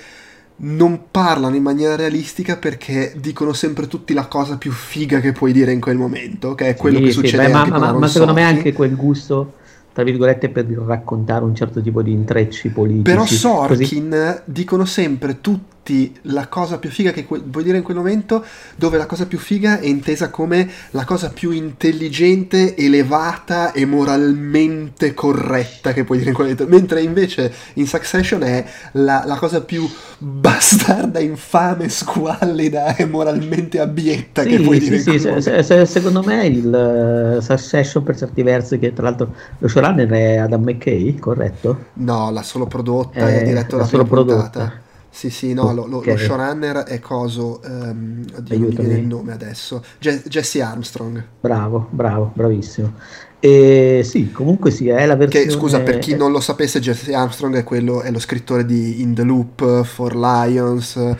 non 0.57 1.07
parlano 1.11 1.57
in 1.57 1.63
maniera 1.63 1.97
realistica 1.97 2.55
perché 2.55 3.15
dicono 3.17 3.51
sempre 3.51 3.87
tutti 3.87 4.13
la 4.13 4.27
cosa 4.27 4.57
più 4.57 4.71
figa 4.71 5.19
che 5.19 5.33
puoi 5.33 5.51
dire 5.51 5.73
in 5.73 5.81
quel 5.81 5.97
momento, 5.97 6.55
che 6.55 6.69
è 6.69 6.75
quello 6.77 6.99
Sì, 6.99 7.03
che 7.03 7.09
sì, 7.09 7.17
succede 7.17 7.47
beh, 7.47 7.51
ma, 7.51 7.65
ma- 7.65 7.91
ma 7.91 8.07
secondo 8.07 8.33
me 8.33 8.43
anche 8.43 8.71
quel 8.71 8.95
gusto 8.95 9.55
tra 9.91 10.03
virgolette 10.03 10.49
per 10.49 10.67
raccontare 10.67 11.43
un 11.43 11.53
certo 11.53 11.81
tipo 11.81 12.01
di 12.01 12.13
intrecci 12.13 12.69
politici. 12.69 13.01
Però 13.03 13.21
così. 13.21 13.35
Sorkin 13.35 14.41
dicono 14.45 14.85
sempre 14.85 15.41
tutti 15.41 15.74
la 16.23 16.47
cosa 16.47 16.77
più 16.79 16.89
figa 16.89 17.11
che 17.11 17.25
vuoi 17.27 17.63
dire 17.63 17.77
in 17.77 17.83
quel 17.83 17.97
momento, 17.97 18.43
dove 18.75 18.97
la 18.97 19.05
cosa 19.05 19.25
più 19.25 19.37
figa 19.37 19.79
è 19.79 19.85
intesa 19.85 20.29
come 20.29 20.69
la 20.91 21.05
cosa 21.05 21.29
più 21.29 21.51
intelligente, 21.51 22.75
elevata 22.75 23.71
e 23.71 23.85
moralmente 23.85 25.13
corretta 25.13 25.93
che 25.93 26.03
puoi 26.03 26.17
dire 26.17 26.29
in 26.29 26.35
quel 26.35 26.47
momento. 26.49 26.67
Mentre 26.73 27.01
invece 27.01 27.53
in 27.73 27.87
Succession 27.87 28.41
è 28.43 28.65
la, 28.93 29.23
la 29.25 29.35
cosa 29.37 29.61
più 29.61 29.87
bastarda, 30.17 31.19
infame, 31.19 31.89
squallida 31.89 32.95
e 32.95 33.05
moralmente 33.05 33.79
abietta 33.79 34.45
che 34.45 34.59
Sì, 34.59 34.61
puoi 34.61 34.79
sì, 34.79 34.79
dire 34.79 34.97
in 34.97 35.03
sì, 35.03 35.17
quel 35.17 35.19
se- 35.19 35.41
momento. 35.41 35.41
se- 35.41 35.63
se- 35.63 35.85
secondo 35.87 36.21
me 36.23 36.45
il 36.45 37.37
uh, 37.37 37.41
Succession 37.41 38.03
per 38.03 38.15
certi 38.17 38.43
versi 38.43 38.77
che 38.77 38.93
tra 38.93 39.03
l'altro 39.03 39.33
lo 39.57 39.67
showrunner 39.67 40.07
è 40.09 40.35
Adam 40.37 40.61
McKay, 40.63 41.17
corretto? 41.17 41.93
No, 41.97 42.29
l'ha 42.31 42.43
solo 42.43 42.67
prodotta 42.67 43.29
Eh, 43.29 43.31
e 43.31 43.41
diretto 43.41 43.77
l'ha 43.77 43.83
la 43.83 43.85
solo 43.85 44.05
puntata. 44.05 44.07
prodotta. 44.07 44.84
Sì, 45.15 45.29
sì, 45.29 45.53
no, 45.53 45.71
lo, 45.73 45.85
lo- 45.85 46.03
lo 46.03 46.17
showrunner 46.17 46.83
è 46.83 46.99
coso, 46.99 47.61
ehm, 47.63 48.25
oddio, 48.35 48.57
non 48.59 48.67
mi 48.67 48.75
viene 48.75 48.95
il 48.95 49.05
nome 49.05 49.31
adesso, 49.31 49.81
Je- 49.97 50.21
Jesse 50.25 50.61
Armstrong. 50.61 51.23
Bravo, 51.39 51.87
bravo, 51.89 52.31
bravissimo. 52.33 52.91
E 53.39 54.01
sì, 54.03 54.33
comunque 54.33 54.71
sì, 54.71 54.89
è 54.89 55.05
la 55.05 55.15
versione 55.15 55.45
Che 55.45 55.51
scusa, 55.51 55.79
per 55.79 55.99
chi 55.99 56.17
non 56.17 56.33
lo 56.33 56.41
sapesse, 56.41 56.81
Jesse 56.81 57.13
Armstrong 57.13 57.55
è, 57.55 57.63
quello, 57.63 58.01
è 58.01 58.11
lo 58.11 58.19
scrittore 58.19 58.65
di 58.65 59.01
In 59.01 59.13
the 59.15 59.23
Loop, 59.23 59.83
For 59.85 60.13
Lions, 60.17 60.97
eh, 60.97 61.15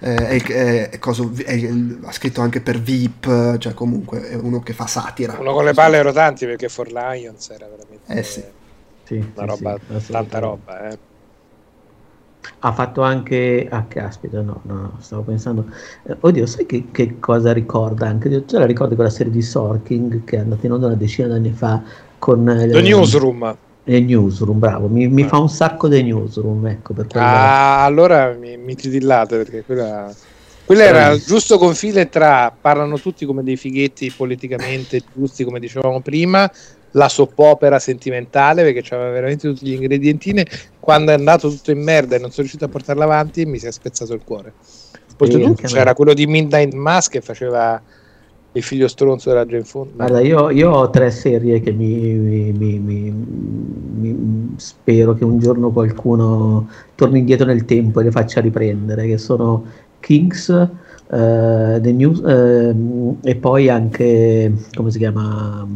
è- 0.00 0.42
è- 0.42 0.88
è 0.90 0.98
coso- 0.98 1.32
è- 1.34 1.70
ha 2.02 2.12
scritto 2.12 2.42
anche 2.42 2.60
per 2.60 2.78
VIP, 2.78 3.56
cioè 3.56 3.72
comunque 3.72 4.28
è 4.28 4.34
uno 4.34 4.60
che 4.60 4.74
fa 4.74 4.86
satira. 4.86 5.38
Uno 5.40 5.54
con 5.54 5.64
le 5.64 5.72
palle 5.72 6.02
rotanti 6.02 6.44
perché 6.44 6.68
For 6.68 6.88
Lions 6.92 7.48
era 7.48 7.66
veramente 7.66 8.12
Eh 8.12 8.22
sì. 8.22 8.44
Sì, 9.04 9.14
una 9.14 9.54
sì, 9.54 9.62
roba, 9.62 9.78
sì, 10.00 10.12
tanta 10.12 10.38
roba. 10.38 10.90
Eh. 10.90 10.98
Ha 12.60 12.72
fatto 12.72 13.02
anche. 13.02 13.68
Ah, 13.70 13.84
caspita, 13.86 14.40
no, 14.42 14.62
no, 14.64 14.96
stavo 15.00 15.22
pensando. 15.22 15.66
eh, 16.04 16.16
oddio, 16.20 16.46
sai 16.46 16.66
che, 16.66 16.88
che 16.90 17.18
cosa 17.18 17.52
ricorda 17.52 18.06
anche? 18.06 18.44
Ce 18.46 18.58
la 18.58 18.66
ricordi 18.66 18.94
quella 18.94 19.10
serie 19.10 19.32
di 19.32 19.42
Sorking 19.42 20.24
che 20.24 20.36
è 20.36 20.40
andata 20.40 20.66
in 20.66 20.72
onda 20.72 20.86
una 20.86 20.94
decina 20.96 21.28
d'anni 21.28 21.52
fa 21.52 21.82
con. 22.18 22.48
eh, 22.48 22.66
The 22.68 22.80
Newsroom. 22.82 23.56
Le 23.84 24.00
Newsroom, 24.00 24.58
bravo, 24.58 24.88
mi, 24.88 25.08
mi 25.08 25.22
Ah. 25.22 25.28
fa 25.28 25.38
un 25.38 25.48
sacco 25.48 25.88
dei 25.88 26.02
Newsroom, 26.02 26.66
ecco, 26.66 26.92
per 26.94 27.06
quello. 27.06 27.26
Ah, 27.26 27.84
allora 27.84 28.34
mi, 28.34 28.56
mi 28.56 28.74
titillate 28.74 29.36
perché 29.38 29.64
quella, 29.64 30.14
quella 30.64 30.82
era 30.84 31.08
il 31.08 31.22
giusto 31.22 31.56
confine 31.58 32.08
tra 32.08 32.56
parlano 32.60 32.98
tutti 32.98 33.24
come 33.24 33.42
dei 33.42 33.56
fighetti 33.56 34.12
politicamente 34.12 35.00
giusti, 35.10 35.42
come 35.44 35.58
dicevamo 35.58 36.02
prima, 36.02 36.50
la 36.98 37.08
soppopera 37.08 37.78
sentimentale 37.78 38.62
perché 38.62 38.82
c'aveva 38.82 39.10
veramente 39.10 39.48
tutti 39.48 39.66
gli 39.66 39.72
ingredientini. 39.72 40.44
Quando 40.78 41.12
è 41.12 41.14
andato 41.14 41.48
tutto 41.48 41.70
in 41.70 41.82
merda 41.82 42.16
e 42.16 42.18
non 42.18 42.30
sono 42.30 42.42
riuscito 42.42 42.64
a 42.64 42.68
portarla 42.68 43.04
avanti, 43.04 43.46
mi 43.46 43.58
si 43.58 43.66
è 43.66 43.72
spezzato 43.72 44.12
il 44.12 44.20
cuore. 44.24 44.52
Oltretutto 45.20 45.48
anche 45.48 45.66
a 45.66 45.68
me. 45.68 45.74
c'era 45.74 45.94
quello 45.94 46.12
di 46.12 46.26
Midnight 46.26 46.74
Mask 46.74 47.12
che 47.12 47.20
faceva 47.20 47.80
il 48.52 48.62
figlio 48.62 48.88
stronzo 48.88 49.30
della 49.30 49.46
Jane 49.46 49.64
Fonda. 49.64 50.06
Guarda, 50.06 50.20
io, 50.20 50.50
io 50.50 50.70
ho 50.70 50.90
tre 50.90 51.10
serie 51.10 51.60
che 51.60 51.70
mi, 51.72 51.86
mi- 51.86 52.78
mi- 52.78 53.10
mi- 53.10 54.54
spero 54.56 55.14
che 55.14 55.24
un 55.24 55.38
giorno 55.38 55.70
qualcuno 55.70 56.68
torni 56.94 57.20
indietro 57.20 57.46
nel 57.46 57.64
tempo 57.64 58.00
e 58.00 58.04
le 58.04 58.10
faccia 58.10 58.40
riprendere, 58.40 59.06
che 59.06 59.18
sono 59.18 59.64
Kings, 60.00 60.48
eh, 60.48 61.78
The 61.80 61.92
News, 61.92 62.22
ehm, 62.24 63.18
e 63.22 63.36
poi 63.36 63.68
anche, 63.68 64.52
come 64.74 64.90
si 64.90 64.98
chiama? 64.98 65.66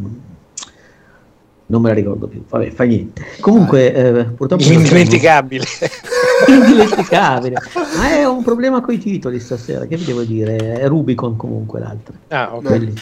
Non 1.73 1.81
me 1.81 1.89
la 1.89 1.95
ricordo 1.95 2.27
più, 2.27 2.45
vabbè, 2.47 2.69
fa 2.69 2.85
niente. 2.85 3.23
Comunque, 3.41 3.95
eh, 3.95 4.25
purtroppo... 4.25 4.63
Indimenticabile. 4.63 5.65
Indimenticabile. 6.47 7.57
Ma 7.97 8.11
è 8.11 8.27
un 8.27 8.43
problema 8.43 8.83
con 8.83 8.93
i 8.93 8.99
titoli 8.99 9.41
stasera, 9.41 9.87
che 9.87 9.97
vi 9.97 10.05
devo 10.05 10.21
dire? 10.21 10.81
È 10.81 10.87
Rubicon 10.87 11.35
comunque 11.35 11.81
l'altra. 11.81 12.15
ah, 12.29 12.55
ok. 12.55 12.63
Quelli. 12.63 12.93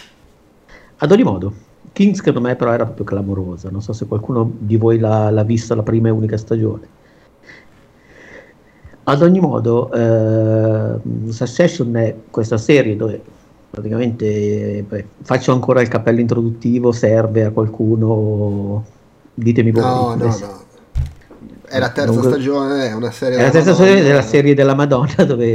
Ad 0.98 1.10
ogni 1.10 1.22
modo, 1.24 1.52
Kings 1.90 2.18
secondo 2.18 2.40
me 2.40 2.54
però 2.54 2.72
era 2.72 2.84
proprio 2.84 3.06
clamorosa. 3.06 3.70
Non 3.70 3.82
so 3.82 3.92
se 3.92 4.06
qualcuno 4.06 4.48
di 4.56 4.76
voi 4.76 5.00
l'ha, 5.00 5.30
l'ha 5.30 5.42
vista 5.42 5.74
la 5.74 5.82
prima 5.82 6.06
e 6.06 6.12
unica 6.12 6.36
stagione. 6.36 6.86
Ad 9.02 9.20
ogni 9.20 9.40
modo, 9.40 9.90
eh, 9.92 11.32
Succession 11.32 11.96
è 11.96 12.14
questa 12.30 12.56
serie 12.56 12.94
dove 12.94 13.20
praticamente 13.70 14.78
eh, 14.78 14.84
beh, 14.86 15.04
faccio 15.22 15.52
ancora 15.52 15.80
il 15.80 15.88
cappello 15.88 16.20
introduttivo, 16.20 16.92
serve 16.92 17.44
a 17.44 17.50
qualcuno, 17.50 18.84
ditemi 19.34 19.70
voi. 19.70 19.82
No, 19.82 20.14
no, 20.16 20.24
no. 20.24 20.68
È 21.66 21.78
la 21.78 21.90
terza 21.90 22.08
Comunque- 22.08 22.32
stagione, 22.32 22.88
è 22.88 22.92
una 22.94 23.12
serie 23.12 23.38
È 23.38 23.42
la 23.42 23.50
terza 23.50 23.74
stagione 23.74 24.02
della 24.02 24.22
serie 24.22 24.54
della 24.54 24.74
Madonna 24.74 25.22
dove 25.24 25.46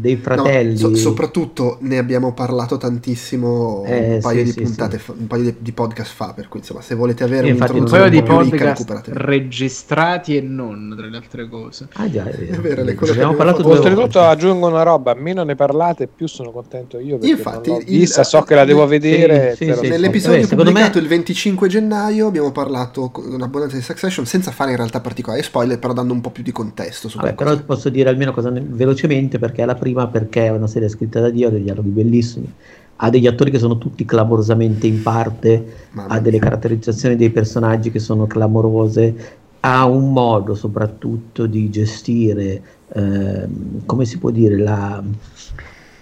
un- 0.00 0.02
dei 0.02 0.14
No, 0.14 0.20
fratelli... 0.22 0.76
so- 0.76 0.94
soprattutto 0.94 1.76
ne 1.80 1.98
abbiamo 1.98 2.32
parlato 2.32 2.76
tantissimo 2.76 3.84
Eh, 3.86 4.14
un 4.14 4.20
paio 4.20 4.38
sì, 4.38 4.44
di 4.44 4.50
sì, 4.52 4.62
puntate, 4.62 4.98
sì. 4.98 5.04
fa- 5.04 5.14
un 5.18 5.26
paio 5.26 5.42
di, 5.44 5.54
di 5.58 5.72
podcast 5.72 6.12
fa, 6.14 6.32
per 6.34 6.48
cui 6.48 6.60
insomma 6.60 6.80
se 6.80 6.94
volete 6.94 7.24
avere 7.24 7.48
infatti 7.48 7.72
Un 7.72 7.84
non 7.84 7.86
un'introduzione 7.92 8.22
paio 8.22 8.38
un 8.38 8.44
di 8.44 8.50
ricca 8.50 8.64
podcast 8.64 8.88
recuperate. 8.88 9.26
registrati 9.26 10.36
e 10.36 10.40
non, 10.40 10.94
tra 10.96 11.06
le 11.06 11.16
altre 11.16 11.48
cose. 11.48 11.88
Ah 11.94 12.10
già, 12.10 12.24
è 12.24 12.36
vero. 12.36 12.52
È 12.52 12.60
vero, 12.60 12.82
le 12.84 12.94
cose 12.94 13.12
abbiamo 13.12 13.34
parlato 13.34 13.58
fatto- 13.62 13.68
Oltretutto 13.74 14.00
volte. 14.00 14.18
aggiungo 14.18 14.68
una 14.68 14.82
roba, 14.82 15.14
meno 15.14 15.42
ne 15.44 15.54
parlate 15.54 16.06
più 16.08 16.26
sono 16.26 16.50
contento 16.50 16.98
io 16.98 17.18
perché 17.18 17.34
Infatti, 17.34 17.68
non 17.70 17.78
l'ho 17.78 17.84
il- 17.86 17.98
vista, 17.98 18.22
so 18.24 18.42
che 18.42 18.54
la 18.54 18.64
devo 18.64 18.82
sì, 18.84 18.88
vedere. 18.88 19.54
sì, 19.56 19.72
sì. 19.78 19.88
Nell'episodio 19.88 20.42
Vabbè, 20.46 20.54
pubblicato 20.56 20.96
me- 20.98 21.02
il 21.02 21.08
25 21.08 21.68
gennaio 21.68 22.26
abbiamo 22.26 22.52
parlato 22.52 23.08
con 23.10 23.32
un'abbondanza 23.32 23.76
di 23.76 23.82
Succession 23.82 24.24
senza 24.26 24.50
fare 24.50 24.70
in 24.70 24.76
realtà 24.76 25.00
particolari 25.00 25.42
spoiler, 25.42 25.78
però 25.78 25.92
dando 25.92 26.12
un 26.12 26.20
po' 26.20 26.30
più 26.30 26.42
di 26.42 26.52
contesto 26.52 27.08
su 27.08 27.16
Vabbè, 27.18 27.34
però 27.34 27.56
posso 27.58 27.88
dire 27.88 28.08
almeno 28.08 28.32
cosa 28.32 28.50
ne- 28.50 28.62
velocemente 28.64 29.38
perché 29.38 29.62
è 29.62 29.64
la 29.66 29.74
prima 29.74 29.88
perché 29.92 30.46
è 30.46 30.50
una 30.50 30.66
serie 30.66 30.88
scritta 30.88 31.20
da 31.20 31.30
Dio, 31.30 31.48
ha 31.48 31.50
degli 31.50 31.64
dialoghi 31.64 31.88
bellissimi, 31.88 32.52
ha 32.96 33.10
degli 33.10 33.26
attori 33.26 33.50
che 33.50 33.58
sono 33.58 33.78
tutti 33.78 34.04
clamorosamente 34.04 34.86
in 34.86 35.02
parte, 35.02 35.88
Mamma 35.92 36.14
ha 36.14 36.20
delle 36.20 36.38
caratterizzazioni 36.38 37.16
dei 37.16 37.30
personaggi 37.30 37.90
che 37.90 37.98
sono 37.98 38.26
clamorose, 38.26 39.38
ha 39.60 39.86
un 39.86 40.12
modo 40.12 40.54
soprattutto 40.54 41.46
di 41.46 41.70
gestire, 41.70 42.62
ehm, 42.94 43.84
come 43.86 44.04
si 44.04 44.18
può 44.18 44.30
dire, 44.30 44.56
la, 44.56 45.02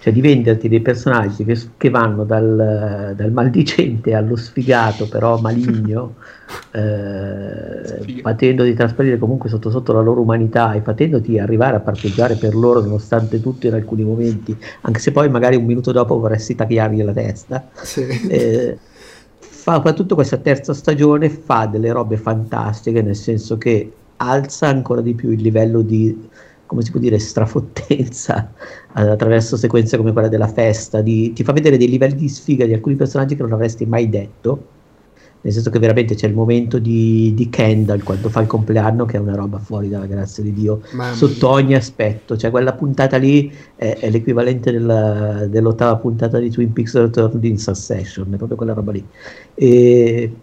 cioè 0.09 0.11
di 0.11 0.21
venderti 0.21 0.67
dei 0.67 0.81
personaggi 0.81 1.45
che, 1.45 1.57
che 1.77 1.89
vanno 1.89 2.23
dal, 2.23 3.13
dal 3.15 3.31
maldicente 3.31 4.13
allo 4.13 4.35
sfigato 4.35 5.07
però 5.07 5.39
maligno, 5.39 6.15
eh, 6.71 7.99
di 8.01 8.73
trasparire 8.73 9.17
comunque 9.17 9.49
sotto 9.49 9.69
sotto 9.69 9.93
la 9.93 10.01
loro 10.01 10.21
umanità 10.21 10.73
e 10.73 10.81
facendoti 10.81 11.37
arrivare 11.37 11.77
a 11.77 11.79
parteggiare 11.79 12.35
per 12.35 12.55
loro 12.55 12.81
nonostante 12.81 13.39
tutto 13.39 13.67
in 13.67 13.73
alcuni 13.73 14.03
momenti, 14.03 14.55
anche 14.81 14.99
se 14.99 15.11
poi 15.11 15.29
magari 15.29 15.55
un 15.55 15.65
minuto 15.65 15.91
dopo 15.91 16.19
vorresti 16.19 16.55
tagliargli 16.55 17.03
la 17.03 17.13
testa. 17.13 17.69
Sì. 17.73 18.07
Eh, 18.39 18.77
fa, 19.39 19.75
soprattutto 19.75 20.15
questa 20.15 20.37
terza 20.37 20.73
stagione 20.73 21.29
fa 21.29 21.65
delle 21.65 21.91
robe 21.91 22.17
fantastiche 22.17 23.01
nel 23.01 23.15
senso 23.15 23.57
che 23.57 23.91
alza 24.17 24.67
ancora 24.67 25.01
di 25.01 25.13
più 25.13 25.31
il 25.31 25.41
livello 25.41 25.81
di 25.81 26.29
come 26.69 26.83
si 26.83 26.91
può 26.91 26.99
dire 26.99 27.17
strafottenza 27.17 28.53
attraverso 28.93 29.57
sequenze 29.57 29.97
come 29.97 30.13
quella 30.13 30.27
della 30.27 30.47
festa 30.47 31.01
di- 31.01 31.33
ti 31.33 31.43
fa 31.43 31.51
vedere 31.51 31.77
dei 31.77 31.89
livelli 31.89 32.13
di 32.13 32.29
sfiga 32.29 32.63
di 32.67 32.73
alcuni 32.73 32.95
personaggi 32.95 33.35
che 33.35 33.41
non 33.41 33.53
avresti 33.53 33.87
mai 33.87 34.07
detto 34.07 34.67
nel 35.41 35.51
senso 35.53 35.71
che 35.71 35.79
veramente 35.79 36.13
c'è 36.13 36.27
il 36.27 36.35
momento 36.35 36.77
di, 36.77 37.33
di 37.33 37.49
Kendall 37.49 38.03
quando 38.03 38.29
fa 38.29 38.41
il 38.41 38.47
compleanno 38.47 39.05
che 39.05 39.17
è 39.17 39.19
una 39.19 39.33
roba 39.35 39.57
fuori 39.57 39.89
dalla 39.89 40.05
grazia 40.05 40.43
di 40.43 40.53
Dio 40.53 40.81
Mamma 40.91 41.15
sotto 41.15 41.47
mia. 41.47 41.55
ogni 41.55 41.75
aspetto, 41.75 42.37
cioè 42.37 42.51
quella 42.51 42.73
puntata 42.73 43.17
lì 43.17 43.51
è, 43.75 43.97
è 43.99 44.09
l'equivalente 44.11 44.71
della- 44.71 45.47
dell'ottava 45.47 45.95
puntata 45.95 46.37
di 46.39 46.51
Twin 46.51 46.71
Peaks 46.73 46.93
Return 46.93 47.39
in 47.43 47.57
Succession, 47.57 48.31
è 48.33 48.35
proprio 48.35 48.57
quella 48.57 48.73
roba 48.73 48.91
lì. 48.91 49.03
E 49.55 50.33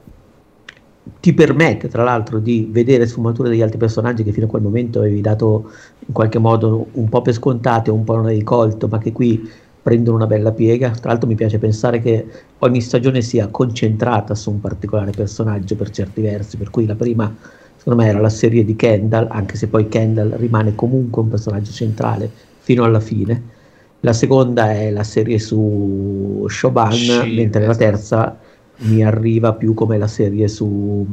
ti 1.21 1.33
permette 1.35 1.89
tra 1.89 2.03
l'altro 2.03 2.39
di 2.39 2.69
vedere 2.71 3.07
sfumature 3.07 3.49
degli 3.49 3.63
altri 3.63 3.79
personaggi 3.79 4.23
che 4.23 4.33
fino 4.33 4.47
a 4.47 4.49
quel 4.49 4.63
momento 4.63 4.99
avevi 5.01 5.21
dato 5.21 5.71
in 6.07 6.13
qualche 6.13 6.39
modo 6.39 6.89
un 6.93 7.09
po' 7.09 7.23
per 7.23 7.35
scontate 7.35 7.91
o 7.91 7.95
un 7.95 8.05
po' 8.05 8.17
non 8.17 8.27
avevi 8.27 8.43
colto, 8.43 8.89
ma 8.89 8.99
che 8.99 9.13
qui 9.13 9.49
prendono 9.83 10.17
una 10.17 10.27
bella 10.27 10.53
piega. 10.53 10.91
Tra 10.91 11.11
l'altro 11.11 11.29
mi 11.29 11.37
piace 11.37 11.59
pensare 11.59 12.01
che 12.01 12.27
ogni 12.59 12.81
stagione 12.81 13.23
sia 13.23 13.49
concentrata 13.49 14.35
su 14.35 14.51
un 14.51 14.61
particolare 14.61 15.13
personaggio 15.13 15.77
per 15.77 15.91
certi 15.91 16.21
versi, 16.21 16.57
per 16.57 16.71
cui 16.71 16.87
la 16.87 16.97
prima 16.97 17.35
secondo 17.77 18.03
me 18.03 18.09
era 18.09 18.21
la 18.21 18.29
serie 18.29 18.65
di 18.65 18.75
Kendall, 18.75 19.29
anche 19.31 19.57
se 19.57 19.69
poi 19.69 19.89
Kendall 19.89 20.37
rimane 20.37 20.75
comunque 20.75 21.23
un 21.23 21.29
personaggio 21.29 21.71
centrale 21.71 22.29
fino 22.59 22.83
alla 22.83 23.01
fine. 23.01 23.55
La 24.01 24.13
seconda 24.13 24.73
è 24.73 24.91
la 24.91 25.05
serie 25.05 25.39
su 25.39 26.45
Shoban, 26.49 26.93
Sì, 26.93 27.35
mentre 27.35 27.65
la 27.65 27.77
terza 27.77 28.37
mi 28.79 29.05
arriva 29.05 29.55
più 29.55 29.75
come 29.75 29.99
la 29.99 30.07
serie 30.07 30.49
su, 30.49 31.07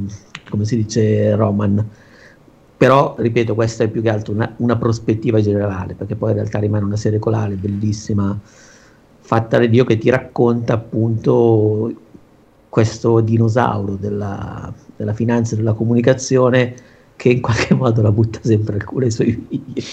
come 0.49 0.65
si 0.65 0.75
dice, 0.75 1.35
Roman. 1.35 1.89
Però, 2.77 3.15
ripeto, 3.17 3.55
questa 3.55 3.85
è 3.85 3.87
più 3.87 4.01
che 4.01 4.09
altro 4.09 4.33
una, 4.33 4.53
una 4.57 4.77
prospettiva 4.77 5.39
generale, 5.41 5.93
perché 5.93 6.15
poi 6.15 6.31
in 6.31 6.37
realtà 6.37 6.59
rimane 6.59 6.83
una 6.83 6.97
serie 6.97 7.19
colare 7.19 7.55
bellissima, 7.55 8.37
fatta 9.21 9.57
da 9.57 9.65
Dio 9.65 9.85
che 9.85 9.97
ti 9.97 10.09
racconta 10.09 10.73
appunto 10.73 11.93
questo 12.67 13.21
dinosauro 13.21 13.95
della, 13.95 14.73
della 14.95 15.13
finanza 15.13 15.53
e 15.53 15.57
della 15.57 15.73
comunicazione 15.73 16.75
che 17.15 17.29
in 17.29 17.41
qualche 17.41 17.73
modo 17.75 18.01
la 18.01 18.11
butta 18.11 18.39
sempre 18.41 18.75
al 18.75 18.83
culo 18.83 19.05
ai 19.05 19.11
suoi 19.11 19.45
figli. 19.47 19.83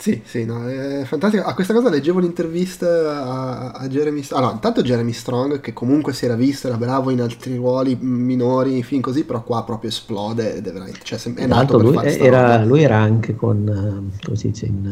Sì, 0.00 0.22
sì, 0.24 0.46
no, 0.46 0.66
è 0.66 1.04
fantastico. 1.04 1.44
A 1.44 1.52
questa 1.52 1.74
cosa 1.74 1.90
leggevo 1.90 2.20
l'intervista 2.20 3.22
a, 3.22 3.70
a 3.72 3.86
Jeremy 3.86 4.22
Strong. 4.22 4.40
Allora, 4.40 4.54
intanto 4.56 4.80
Jeremy 4.80 5.12
Strong, 5.12 5.60
che 5.60 5.74
comunque 5.74 6.14
si 6.14 6.24
era 6.24 6.36
visto, 6.36 6.68
era 6.68 6.78
bravo 6.78 7.10
in 7.10 7.20
altri 7.20 7.54
ruoli 7.56 7.98
minori, 8.00 8.78
in 8.78 8.82
film 8.82 9.02
così, 9.02 9.24
però 9.24 9.42
qua 9.42 9.62
proprio 9.62 9.90
esplode 9.90 10.56
ed 10.56 10.66
è 10.66 10.72
veramente. 10.72 11.00
Cioè, 11.02 11.34
è 11.34 11.44
nato 11.44 11.78
lui 11.78 11.98
era, 12.02 12.64
lui 12.64 12.82
era 12.82 12.96
anche 12.96 13.36
con, 13.36 13.68
eh, 13.68 14.24
come 14.24 14.36
si 14.38 14.48
dice, 14.48 14.64
in, 14.64 14.86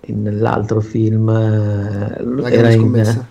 eh, 0.00 0.10
in 0.10 0.38
l'altro 0.38 0.80
film, 0.80 1.28
eh, 1.28 2.24
La 2.24 2.48
era 2.48 2.70
in, 2.70 3.26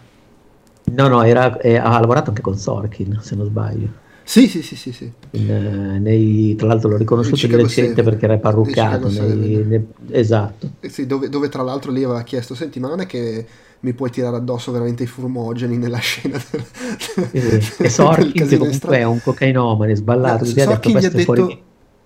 no, 0.94 1.07
no, 1.07 1.24
era, 1.24 1.57
eh, 1.57 1.78
ha 1.78 1.99
lavorato 1.99 2.30
anche 2.30 2.44
con 2.44 2.56
Sorkin, 2.56 3.18
se 3.24 3.36
non 3.36 3.48
sbaglio. 3.48 4.06
Sì, 4.28 4.49
sì, 4.49 4.62
sì, 4.62 4.76
sì, 4.76 4.91
sì. 4.91 5.10
In, 5.32 5.49
eh, 5.49 5.99
nei- 5.99 6.54
tra 6.56 6.68
l'altro 6.68 6.90
l'ho 6.90 6.98
riconosciuto 6.98 7.48
di 7.48 7.56
recente 7.56 8.04
perché 8.04 8.26
era 8.26 8.38
parruccato. 8.38 9.08
Nei- 9.08 9.64
nei- 9.64 9.88
esatto. 10.12 10.70
Eh 10.82 10.90
sì, 10.90 11.06
dove, 11.08 11.30
dove 11.30 11.48
tra 11.48 11.64
l'altro 11.64 11.94
lì 11.94 12.04
aveva 12.04 12.22
chiesto, 12.24 12.54
senti, 12.54 12.78
ma 12.82 12.90
non 12.90 12.99
è 12.99 13.06
che 13.06 13.45
mi 13.80 13.94
puoi 13.94 14.10
tirare 14.10 14.36
addosso 14.36 14.74
veramente 14.74 15.04
i 15.04 15.08
fumogeni 15.08 15.78
nella 15.78 15.99
scena 15.99 16.38
del, 16.52 16.66
Sì, 16.99 17.40
del 17.40 17.64
E 17.80 17.90
Sorkin, 17.90 18.48
che 18.48 18.58
comunque 18.58 18.98
è 18.98 19.04
un 19.04 19.22
cocainomane 19.22 19.95
sballato, 19.95 20.44
No, 20.44 20.49
gli 20.52 20.60
ha 20.60 20.66
detto 20.66 20.90
Sorkin 20.90 20.91
gli 20.99 21.06
ha 21.06 21.08
è 21.08 21.24
fuori- 21.24 21.41
detto, 21.45 21.60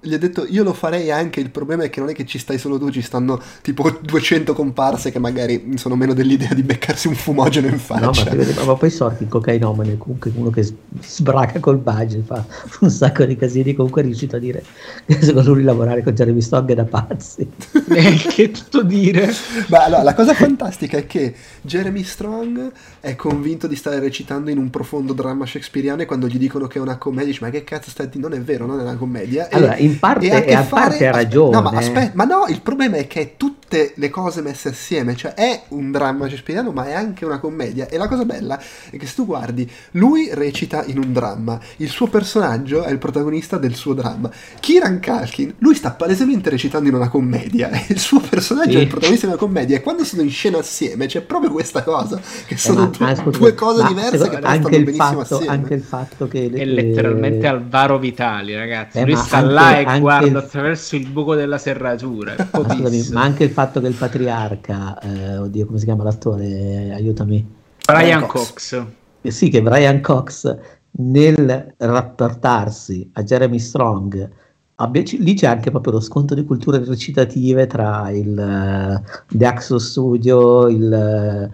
gli 0.03 0.13
ha 0.13 0.17
detto 0.17 0.45
io 0.47 0.63
lo 0.63 0.73
farei 0.73 1.11
anche, 1.11 1.39
il 1.39 1.51
problema 1.51 1.83
è 1.83 1.89
che 1.91 1.99
non 1.99 2.09
è 2.09 2.13
che 2.13 2.25
ci 2.25 2.39
stai 2.39 2.57
solo 2.57 2.79
tu, 2.79 2.89
ci 2.89 3.01
stanno 3.01 3.39
tipo 3.61 3.99
200 4.01 4.53
comparse 4.53 5.11
che 5.11 5.19
magari 5.19 5.73
sono 5.75 5.95
meno 5.95 6.13
dell'idea 6.13 6.53
di 6.53 6.63
beccarsi 6.63 7.07
un 7.07 7.13
fumogeno 7.15 7.67
in 7.67 7.79
No, 7.87 7.95
ma, 7.95 8.13
faccia. 8.13 8.29
vedi- 8.33 8.53
ma 8.65 8.73
poi 8.75 8.89
Sorkin, 8.89 9.27
cocainomane, 9.27 9.97
comunque 9.97 10.31
uno 10.35 10.49
che 10.49 10.67
sbraca 11.01 11.59
col 11.59 11.77
budget, 11.77 12.23
fa 12.25 12.43
un 12.79 12.89
sacco 12.89 13.25
di 13.25 13.35
casini, 13.35 13.75
comunque 13.75 14.01
è 14.01 14.05
riuscito 14.05 14.37
a 14.37 14.39
dire 14.39 14.63
che 15.05 15.21
secondo 15.21 15.53
lui 15.53 15.63
lavorare 15.63 16.01
con 16.03 16.13
Jeremy 16.13 16.41
Strong 16.41 16.71
è 16.71 16.75
da 16.75 16.85
pazzi. 16.85 17.47
Che 18.31 18.51
tutto 18.51 18.83
dire? 18.83 19.31
Ma 19.67 19.83
allora, 19.83 20.03
la 20.03 20.13
cosa 20.13 20.33
fantastica 20.33 20.97
è 20.97 21.05
che 21.05 21.33
Jeremy 21.61 22.03
Strong 22.03 22.71
è 23.01 23.15
convinto 23.15 23.65
di 23.67 23.75
stare 23.75 23.99
recitando 23.99 24.49
in 24.51 24.57
un 24.59 24.69
profondo 24.69 25.13
dramma 25.13 25.45
shakespeariano 25.45 26.03
e 26.03 26.05
quando 26.05 26.27
gli 26.27 26.37
dicono 26.37 26.67
che 26.67 26.77
è 26.77 26.81
una 26.81 26.97
commedia 26.97 27.25
dice 27.31 27.43
ma 27.43 27.49
che 27.49 27.63
cazzo 27.63 27.89
stai 27.89 28.07
di 28.09 28.19
non 28.19 28.31
è 28.33 28.39
vero, 28.39 28.65
non 28.67 28.79
è 28.79 28.83
una 28.83 28.95
commedia. 28.95 29.49
E- 29.49 29.55
Allora, 29.57 29.75
in 29.77 29.97
parte- 29.99 30.27
e 30.27 30.31
ha 30.31 30.37
a 30.37 30.43
e 30.43 30.53
a 30.53 30.61
parte 30.63 31.07
ha 31.07 31.11
ragione, 31.11 31.55
No, 31.55 31.61
ma 31.63 31.71
aspetta, 31.71 32.11
ma 32.13 32.23
no, 32.25 32.45
il 32.47 32.61
problema 32.61 32.97
è 32.97 33.07
che 33.07 33.33
tutte 33.37 33.93
le 33.95 34.09
cose 34.09 34.41
messe 34.41 34.69
assieme, 34.69 35.15
cioè 35.15 35.33
è 35.33 35.63
un 35.69 35.91
dramma 35.91 36.25
shakespeariano 36.25 36.71
ma 36.71 36.85
è 36.87 36.93
anche 36.93 37.25
una 37.25 37.39
commedia 37.39 37.87
e 37.87 37.97
la 37.97 38.07
cosa 38.07 38.23
bella 38.25 38.59
è 38.91 38.97
che 38.97 39.07
se 39.07 39.15
tu 39.15 39.25
guardi, 39.25 39.69
lui 39.91 40.29
recita 40.31 40.83
in 40.85 40.99
un 40.99 41.11
dramma, 41.11 41.59
il 41.77 41.89
suo 41.89 42.07
personaggio 42.07 42.83
è 42.83 42.91
il 42.91 42.97
protagonista 42.99 43.57
del 43.57 43.73
suo 43.75 43.93
dramma. 43.95 44.29
Kieran 44.59 45.01
Culkin, 45.01 45.55
lui 45.57 45.73
sta 45.73 45.91
palesemente 45.91 46.49
recitando 46.51 46.87
in 46.87 46.93
una 46.95 47.09
commedia 47.09 47.69
e 47.71 47.85
il 47.89 47.99
suo 47.99 48.19
personaggio 48.19 48.71
Sì. 48.71 48.77
è 48.77 48.81
il 48.81 48.87
protagonista 48.87 49.25
di 49.25 49.31
una 49.33 49.41
commedia 49.41 49.77
e 49.77 49.81
quando 49.81 50.03
sono 50.03 50.21
in 50.21 50.29
scena 50.29 50.59
assieme 50.59 51.07
c'è 51.07 51.21
proprio 51.21 51.49
questa 51.51 51.81
cosa, 51.81 52.19
che 52.45 52.57
sono 52.57 52.83
Eh, 52.83 52.85
ma- 52.85 52.89
due, 52.91 53.05
ah, 53.07 53.29
due 53.29 53.53
cose 53.55 53.87
diverse 53.87 54.29
che 54.29 54.35
anche 54.37 54.75
il, 54.75 54.93
fatto, 54.93 55.43
anche 55.47 55.73
il 55.73 55.81
fatto 55.81 56.27
che 56.27 56.49
È 56.49 56.59
eh, 56.59 56.65
letteralmente 56.65 57.47
Alvaro 57.47 57.97
Vitali, 57.97 58.55
ragazzi. 58.55 58.99
Eh, 58.99 59.05
Lui 59.05 59.15
sta 59.15 59.37
anche- 59.37 59.51
là 59.53 59.79
e 59.79 59.99
guarda 59.99 60.27
il- 60.27 60.35
attraverso 60.35 60.95
il 60.95 61.07
buco 61.07 61.35
della 61.35 61.57
serratura. 61.57 62.35
È 62.35 62.47
ma, 63.11 63.21
anche 63.21 63.43
il 63.43 63.49
fatto 63.51 63.79
che 63.81 63.87
il 63.87 63.95
patriarca, 63.95 64.99
eh, 64.99 65.37
oddio, 65.37 65.65
come 65.65 65.79
si 65.79 65.85
chiama 65.85 66.03
l'attore? 66.03 66.45
Eh, 66.45 66.91
aiutami. 66.93 67.45
Brian 67.85 68.01
Brian 68.03 68.27
Cox. 68.27 68.47
Cox. 68.47 68.85
Eh, 69.21 69.31
Sì, 69.31 69.49
che 69.49 69.61
Brian 69.61 70.01
Cox 70.01 70.55
nel 70.93 71.73
rapportarsi 71.77 73.09
a 73.13 73.23
Jeremy 73.23 73.59
Strong 73.59 74.29
abbia- 74.75 75.03
lì 75.19 75.33
c'è 75.35 75.47
anche 75.47 75.69
proprio 75.69 75.93
lo 75.93 75.99
sconto 75.99 76.33
di 76.33 76.43
culture 76.43 76.83
recitative 76.83 77.67
tra 77.67 78.09
il 78.09 78.37
eh, 78.37 79.01
The 79.29 79.45
Axo 79.45 79.77
Studio 79.79 80.67
il, 80.67 80.91
eh, 80.91 81.43
e 81.45 81.51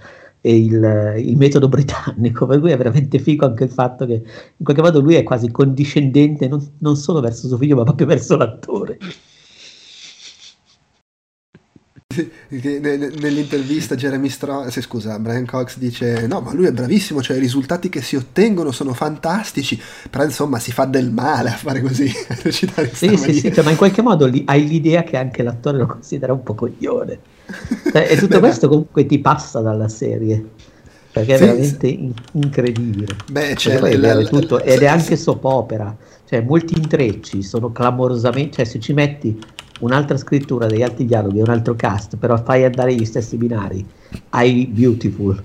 il, 0.49 1.13
il 1.17 1.37
metodo 1.37 1.67
britannico, 1.67 2.45
per 2.45 2.59
cui 2.59 2.71
è 2.71 2.77
veramente 2.77 3.19
figo 3.19 3.45
anche 3.45 3.65
il 3.65 3.71
fatto 3.71 4.05
che 4.05 4.13
in 4.13 4.63
qualche 4.63 4.81
modo 4.81 4.99
lui 4.99 5.15
è 5.15 5.23
quasi 5.23 5.51
condiscendente 5.51 6.47
non, 6.47 6.65
non 6.79 6.95
solo 6.95 7.19
verso 7.19 7.47
suo 7.47 7.57
figlio 7.57 7.75
ma 7.75 7.83
proprio 7.83 8.07
verso 8.07 8.37
l'attore. 8.37 8.97
Nell'intervista 12.49 13.95
Jeremy 13.95 14.29
Strong, 14.29 14.69
se 14.69 14.81
scusa, 14.81 15.19
Brian 15.19 15.45
Cox 15.45 15.77
dice 15.77 16.25
no 16.25 16.41
ma 16.41 16.53
lui 16.53 16.65
è 16.65 16.71
bravissimo, 16.71 17.21
cioè 17.21 17.37
i 17.37 17.39
risultati 17.39 17.89
che 17.89 18.01
si 18.01 18.15
ottengono 18.15 18.71
sono 18.71 18.93
fantastici, 18.93 19.79
però 20.09 20.23
insomma 20.23 20.57
si 20.57 20.71
fa 20.71 20.85
del 20.85 21.11
male 21.11 21.49
a 21.49 21.55
fare 21.55 21.81
così, 21.81 22.09
a 22.29 22.35
Sì, 22.91 23.17
sì, 23.17 23.33
sì, 23.33 23.53
cioè, 23.53 23.63
ma 23.63 23.71
in 23.71 23.77
qualche 23.77 24.01
modo 24.01 24.25
lì 24.25 24.43
hai 24.47 24.67
l'idea 24.67 25.03
che 25.03 25.17
anche 25.17 25.43
l'attore 25.43 25.77
lo 25.77 25.85
considera 25.85 26.33
un 26.33 26.41
po' 26.41 26.55
coglione. 26.55 27.19
Cioè, 27.91 28.07
e 28.09 28.15
tutto 28.17 28.35
Beh, 28.35 28.39
questo 28.39 28.67
comunque 28.67 29.05
ti 29.05 29.19
passa 29.19 29.59
dalla 29.61 29.87
serie. 29.89 30.45
Perché 31.11 31.33
è 31.33 31.37
Sì, 31.37 31.43
veramente 31.45 31.87
in- 31.87 32.13
incredibile. 32.33 33.15
Beh, 33.31 33.39
Perché 33.39 33.55
c'è 33.55 33.79
poi 33.79 33.91
è 33.91 33.93
il- 33.95 33.99
vero, 34.01 34.19
è 34.19 34.21
il- 34.21 34.29
tutto- 34.29 34.61
ed 34.61 34.81
è 34.81 34.85
anche 34.87 35.15
soap 35.15 35.43
opera. 35.45 35.95
Cioè, 36.27 36.41
molti 36.41 36.75
intrecci 36.77 37.41
sono 37.41 37.71
clamorosamente. 37.71 38.57
Cioè, 38.57 38.65
se 38.65 38.79
ci 38.79 38.93
metti 38.93 39.39
un'altra 39.79 40.17
scrittura, 40.17 40.67
degli 40.67 40.83
altri 40.83 41.05
dialoghi, 41.05 41.39
un 41.39 41.49
altro 41.49 41.75
cast, 41.75 42.17
però 42.17 42.41
fai 42.43 42.65
andare 42.65 42.93
gli 42.93 43.05
stessi 43.05 43.37
binari, 43.37 43.83
hai 44.29 44.67
Beautiful. 44.67 45.41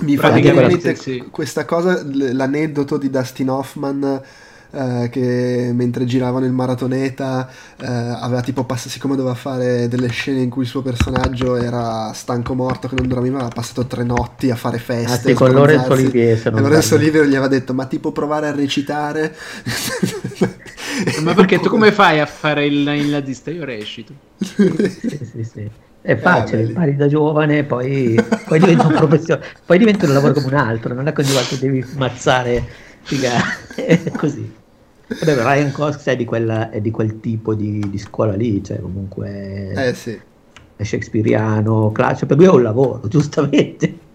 Mi 0.00 0.16
fa 0.16 0.30
venire 0.30 0.54
in 0.62 0.66
mente 0.66 1.26
questa 1.30 1.64
cosa, 1.66 2.02
l'aneddoto 2.04 2.96
di 2.96 3.10
Dustin 3.10 3.50
Hoffman 3.50 4.20
eh, 4.72 5.08
che 5.10 5.70
mentre 5.74 6.04
giravano 6.04 6.44
il 6.46 6.52
maratoneta 6.52 7.48
eh, 7.80 7.86
aveva 7.86 8.40
tipo 8.40 8.64
passato, 8.64 8.90
siccome 8.90 9.16
doveva 9.16 9.34
fare 9.34 9.88
delle 9.88 10.08
scene 10.08 10.40
in 10.40 10.50
cui 10.50 10.62
il 10.62 10.68
suo 10.68 10.82
personaggio 10.82 11.56
era 11.56 12.12
stanco 12.12 12.54
morto 12.54 12.88
che 12.88 12.94
non 12.94 13.08
dormiva, 13.08 13.36
aveva 13.36 13.52
passato 13.52 13.86
tre 13.86 14.04
notti 14.04 14.50
a 14.50 14.56
fare 14.56 14.78
feste. 14.78 15.12
Ah, 15.12 15.18
sì, 15.30 15.34
con 15.34 15.50
Lorenzo. 15.50 15.92
Olivier, 15.92 16.38
se 16.38 16.48
E 16.48 16.50
non 16.50 16.62
Lorenzo. 16.62 16.94
Olivier 16.94 17.24
gli 17.24 17.34
aveva 17.34 17.48
detto 17.48 17.74
ma 17.74 17.86
tipo 17.86 18.12
provare 18.12 18.48
a 18.48 18.52
recitare 18.52 19.34
Ma 21.22 21.34
perché 21.34 21.60
tu 21.60 21.68
come 21.68 21.92
fai 21.92 22.20
a 22.20 22.26
fare 22.26 22.66
il, 22.66 22.86
il 22.86 23.08
nazista? 23.08 23.50
Io 23.50 23.64
recito. 23.64 24.12
Sì, 24.38 25.20
sì, 25.32 25.44
sì. 25.44 25.70
È 26.02 26.16
facile, 26.16 26.58
belli. 26.58 26.68
impari 26.70 26.96
da 26.96 27.08
giovane, 27.08 27.64
poi, 27.64 28.18
poi 28.46 28.58
diventa 28.58 28.86
un 28.86 28.94
professionista, 28.94 29.40
poi 29.66 29.78
diventa 29.78 30.06
un 30.06 30.14
lavoro 30.14 30.32
come 30.32 30.46
un 30.46 30.54
altro, 30.54 30.94
non 30.94 31.06
è 31.06 31.12
che 31.12 31.20
ogni 31.20 31.32
volta 31.32 31.56
devi 31.56 31.84
mazzare, 31.96 32.66
figa, 33.02 33.32
è 33.74 34.10
così. 34.16 34.59
Vabbè, 35.18 35.42
Ryan 35.42 35.72
Cox 35.72 36.04
è 36.04 36.16
di, 36.16 36.24
quella- 36.24 36.70
è 36.70 36.80
di 36.80 36.90
quel 36.90 37.20
tipo 37.20 37.54
di, 37.54 37.84
di 37.90 37.98
scuola 37.98 38.34
lì, 38.34 38.62
cioè 38.62 38.80
comunque 38.80 39.72
eh 39.74 39.94
sì 39.94 40.28
è 40.80 40.84
shakespeariano, 40.84 41.92
classico, 41.92 42.24
per 42.26 42.38
lui 42.38 42.46
è 42.46 42.50
un 42.50 42.62
lavoro, 42.62 43.02
giustamente. 43.08 44.08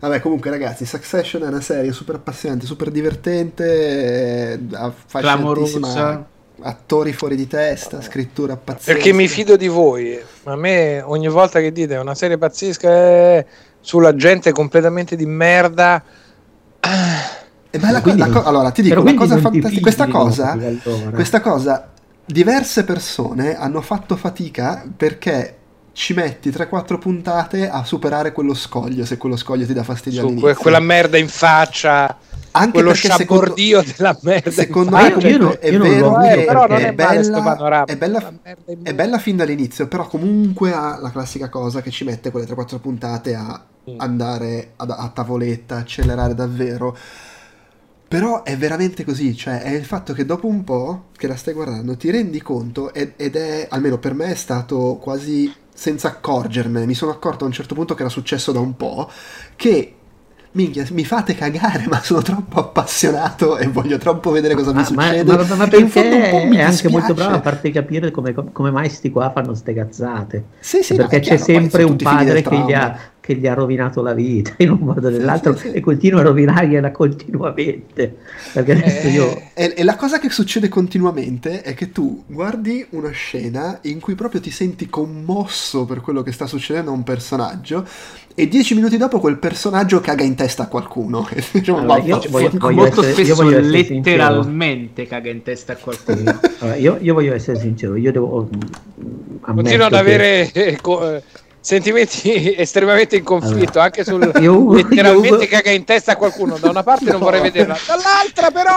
Vabbè, 0.00 0.20
comunque, 0.20 0.50
ragazzi, 0.50 0.84
Succession 0.84 1.44
è 1.44 1.46
una 1.46 1.62
serie 1.62 1.92
super 1.92 2.16
appassionante, 2.16 2.66
super 2.66 2.90
divertente, 2.90 4.52
eh, 4.52 4.58
affascinantissima. 4.72 5.88
Clamorosa. 5.88 6.26
Attori 6.64 7.12
fuori 7.12 7.34
di 7.34 7.48
testa, 7.48 8.00
scrittura 8.02 8.56
pazzesca. 8.56 8.92
Perché 8.92 9.12
mi 9.12 9.26
fido 9.26 9.56
di 9.56 9.66
voi. 9.66 10.20
Ma 10.44 10.52
a 10.52 10.56
me 10.56 11.00
ogni 11.00 11.28
volta 11.28 11.58
che 11.58 11.72
dite 11.72 11.96
una 11.96 12.14
serie 12.14 12.38
pazzesca 12.38 12.88
eh, 12.88 13.46
sulla 13.80 14.14
gente 14.14 14.52
completamente 14.52 15.16
di 15.16 15.26
merda. 15.26 16.04
E 17.74 17.78
beh, 17.78 17.90
la 17.90 18.02
la 18.04 18.26
non- 18.26 18.30
co- 18.32 18.42
allora, 18.44 18.70
ti 18.70 18.82
dico, 18.82 19.00
una 19.00 19.14
cosa 19.14 19.34
non 19.36 19.42
ti 19.44 19.60
fantastica. 19.60 19.80
Questa 19.80 20.06
cosa, 20.06 20.58
questa 21.14 21.40
cosa, 21.40 21.88
diverse 22.26 22.84
persone 22.84 23.56
hanno 23.56 23.80
fatto 23.80 24.14
fatica 24.16 24.84
perché 24.94 25.56
ci 25.94 26.12
metti 26.14 26.50
3-4 26.50 26.98
puntate 26.98 27.68
a 27.68 27.82
superare 27.84 28.32
quello 28.32 28.54
scoglio, 28.54 29.04
se 29.06 29.16
quello 29.16 29.36
scoglio 29.36 29.64
ti 29.66 29.72
dà 29.72 29.82
fastidio 29.84 30.20
Su 30.20 30.26
all'inizio. 30.26 30.52
que- 30.52 30.60
quella 30.60 30.80
merda 30.80 31.16
in 31.16 31.28
faccia, 31.28 32.18
Anche 32.52 32.72
quello 32.72 32.90
perché 32.90 33.08
secondo, 33.10 33.42
sciabordio 33.56 33.82
della 33.96 34.18
merda. 34.22 34.50
secondo 34.50 34.90
Ma 34.90 35.02
me 35.02 35.08
io- 35.08 35.28
io 35.28 35.38
no- 35.38 35.58
è 35.58 35.68
io 35.70 35.78
non 35.78 35.88
vero 35.88 36.18
che 36.18 36.44
però 36.44 36.66
non 36.66 36.76
è, 36.78 36.88
è 36.88 36.92
bella, 36.92 37.84
è 37.86 37.96
bella, 37.96 38.32
è 38.82 38.94
bella 38.94 39.18
fin 39.18 39.36
dall'inizio, 39.36 39.86
però 39.88 40.06
comunque 40.06 40.72
ha 40.72 40.98
la 41.00 41.10
classica 41.10 41.48
cosa 41.48 41.80
che 41.80 41.90
ci 41.90 42.04
mette 42.04 42.30
quelle 42.30 42.44
3-4 42.46 42.78
puntate 42.78 43.34
a 43.34 43.62
Mm. 43.90 43.94
andare 43.98 44.72
a, 44.76 44.84
a 44.86 45.08
tavoletta, 45.12 45.78
accelerare 45.78 46.34
davvero. 46.36 46.96
Però 48.12 48.42
è 48.42 48.58
veramente 48.58 49.06
così, 49.06 49.34
cioè 49.34 49.62
è 49.62 49.70
il 49.70 49.86
fatto 49.86 50.12
che 50.12 50.26
dopo 50.26 50.46
un 50.46 50.64
po' 50.64 51.04
che 51.16 51.26
la 51.26 51.34
stai 51.34 51.54
guardando 51.54 51.96
ti 51.96 52.10
rendi 52.10 52.42
conto 52.42 52.92
ed, 52.92 53.14
ed 53.16 53.36
è, 53.36 53.68
almeno 53.70 53.96
per 53.96 54.12
me 54.12 54.26
è 54.26 54.34
stato 54.34 54.98
quasi 55.00 55.50
senza 55.72 56.08
accorgermene, 56.08 56.84
mi 56.84 56.92
sono 56.92 57.10
accorto 57.10 57.44
a 57.44 57.46
un 57.46 57.54
certo 57.54 57.74
punto 57.74 57.94
che 57.94 58.02
era 58.02 58.10
successo 58.10 58.52
da 58.52 58.60
un 58.60 58.76
po', 58.76 59.10
che 59.56 59.94
minchia, 60.52 60.84
mi 60.90 61.06
fate 61.06 61.34
cagare, 61.34 61.86
ma 61.88 62.02
sono 62.02 62.20
troppo 62.20 62.60
appassionato 62.60 63.56
e 63.56 63.66
voglio 63.68 63.96
troppo 63.96 64.30
vedere 64.30 64.56
cosa 64.56 64.72
ma, 64.72 64.80
mi 64.80 64.84
succede. 64.84 65.34
Ma, 65.34 65.44
ma, 65.44 65.54
ma 65.54 65.66
perché 65.66 66.10
è 66.10 66.36
anche 66.36 66.58
dispiace. 66.58 66.88
molto 66.90 67.14
bravo 67.14 67.36
a 67.36 67.40
farti 67.40 67.70
capire 67.70 68.10
come, 68.10 68.34
come 68.34 68.70
mai 68.70 68.90
sti 68.90 69.10
qua 69.10 69.30
fanno 69.30 69.54
ste 69.54 69.72
cazzate. 69.72 70.44
Sì, 70.60 70.82
sì, 70.82 70.96
no, 70.96 71.06
perché 71.06 71.16
è 71.16 71.20
c'è 71.20 71.42
chiaro, 71.42 71.60
sempre 71.62 71.82
un 71.84 71.96
padre 71.96 72.42
che 72.42 72.56
gli, 72.58 72.74
ha. 72.74 72.98
Che 73.22 73.36
gli 73.36 73.46
ha 73.46 73.54
rovinato 73.54 74.02
la 74.02 74.14
vita 74.14 74.52
in 74.58 74.70
un 74.72 74.78
modo 74.80 75.06
o 75.06 75.10
nell'altro 75.10 75.56
e 75.56 75.78
continua 75.80 76.20
a 76.20 76.24
rovinargliela 76.24 76.90
continuamente. 76.92 78.16
Perché 78.52 78.72
adesso 78.72 79.06
Eh, 79.06 79.10
io 79.10 79.42
E, 79.54 79.74
e 79.76 79.84
la 79.84 79.94
cosa 79.94 80.18
che 80.18 80.28
succede 80.28 80.68
continuamente 80.68 81.62
è 81.62 81.72
che 81.74 81.92
tu 81.92 82.24
guardi 82.26 82.84
una 82.90 83.10
scena 83.10 83.78
in 83.82 84.00
cui 84.00 84.16
proprio 84.16 84.40
ti 84.40 84.50
senti 84.50 84.88
commosso 84.90 85.84
per 85.84 86.00
quello 86.00 86.22
che 86.22 86.32
sta 86.32 86.46
succedendo 86.46 86.90
a 86.90 86.94
un 86.94 87.04
personaggio 87.04 87.86
e 88.34 88.48
dieci 88.48 88.74
minuti 88.74 88.96
dopo 88.96 89.20
quel 89.20 89.36
personaggio 89.38 90.00
caga 90.00 90.24
in 90.24 90.34
testa 90.34 90.64
a 90.64 90.66
qualcuno. 90.66 91.28
E 91.32 91.44
diciamo, 91.52 91.78
Allora, 91.78 91.98
"Ma 91.98 92.04
io 92.04 92.16
vaffanculo". 92.16 92.30
voglio- 92.40 92.58
voglio 92.58 92.74
Molto 92.80 93.00
essere- 93.02 93.08
io 93.22 93.24
spesso 93.26 93.42
voglio 93.44 93.58
essere 93.58 93.84
sincero. 93.84 94.16
letteralmente 94.16 95.06
caga 95.06 95.30
in 95.30 95.42
testa 95.42 95.72
a 95.74 95.76
qualcuno. 95.76 96.40
Allora, 96.58 96.76
io, 96.76 96.98
io 97.00 97.14
voglio 97.14 97.34
essere 97.34 97.58
sincero, 97.60 97.94
io 97.94 98.10
devo 98.10 98.48
mm, 98.52 98.60
ammetto 99.42 99.62
Continuo 99.62 99.86
ad 99.86 99.92
che- 99.92 99.98
avere 99.98 100.52
eh, 100.52 100.78
co- 100.80 101.14
eh, 101.14 101.22
sentimenti 101.64 102.54
estremamente 102.58 103.16
in 103.16 103.22
conflitto, 103.22 103.78
Allora, 103.80 103.84
anche 103.84 104.04
sul 104.04 104.32
io- 104.40 104.72
letteralmente 104.74 105.44
io- 105.44 105.48
caga 105.48 105.70
in 105.70 105.84
testa 105.84 106.12
a 106.12 106.16
qualcuno. 106.16 106.58
Da 106.58 106.68
una 106.68 106.82
parte 106.82 107.04
non 107.04 107.20
No. 107.20 107.24
vorrei 107.26 107.40
vederla, 107.40 107.76
dall'altra 107.86 108.50
però. 108.50 108.72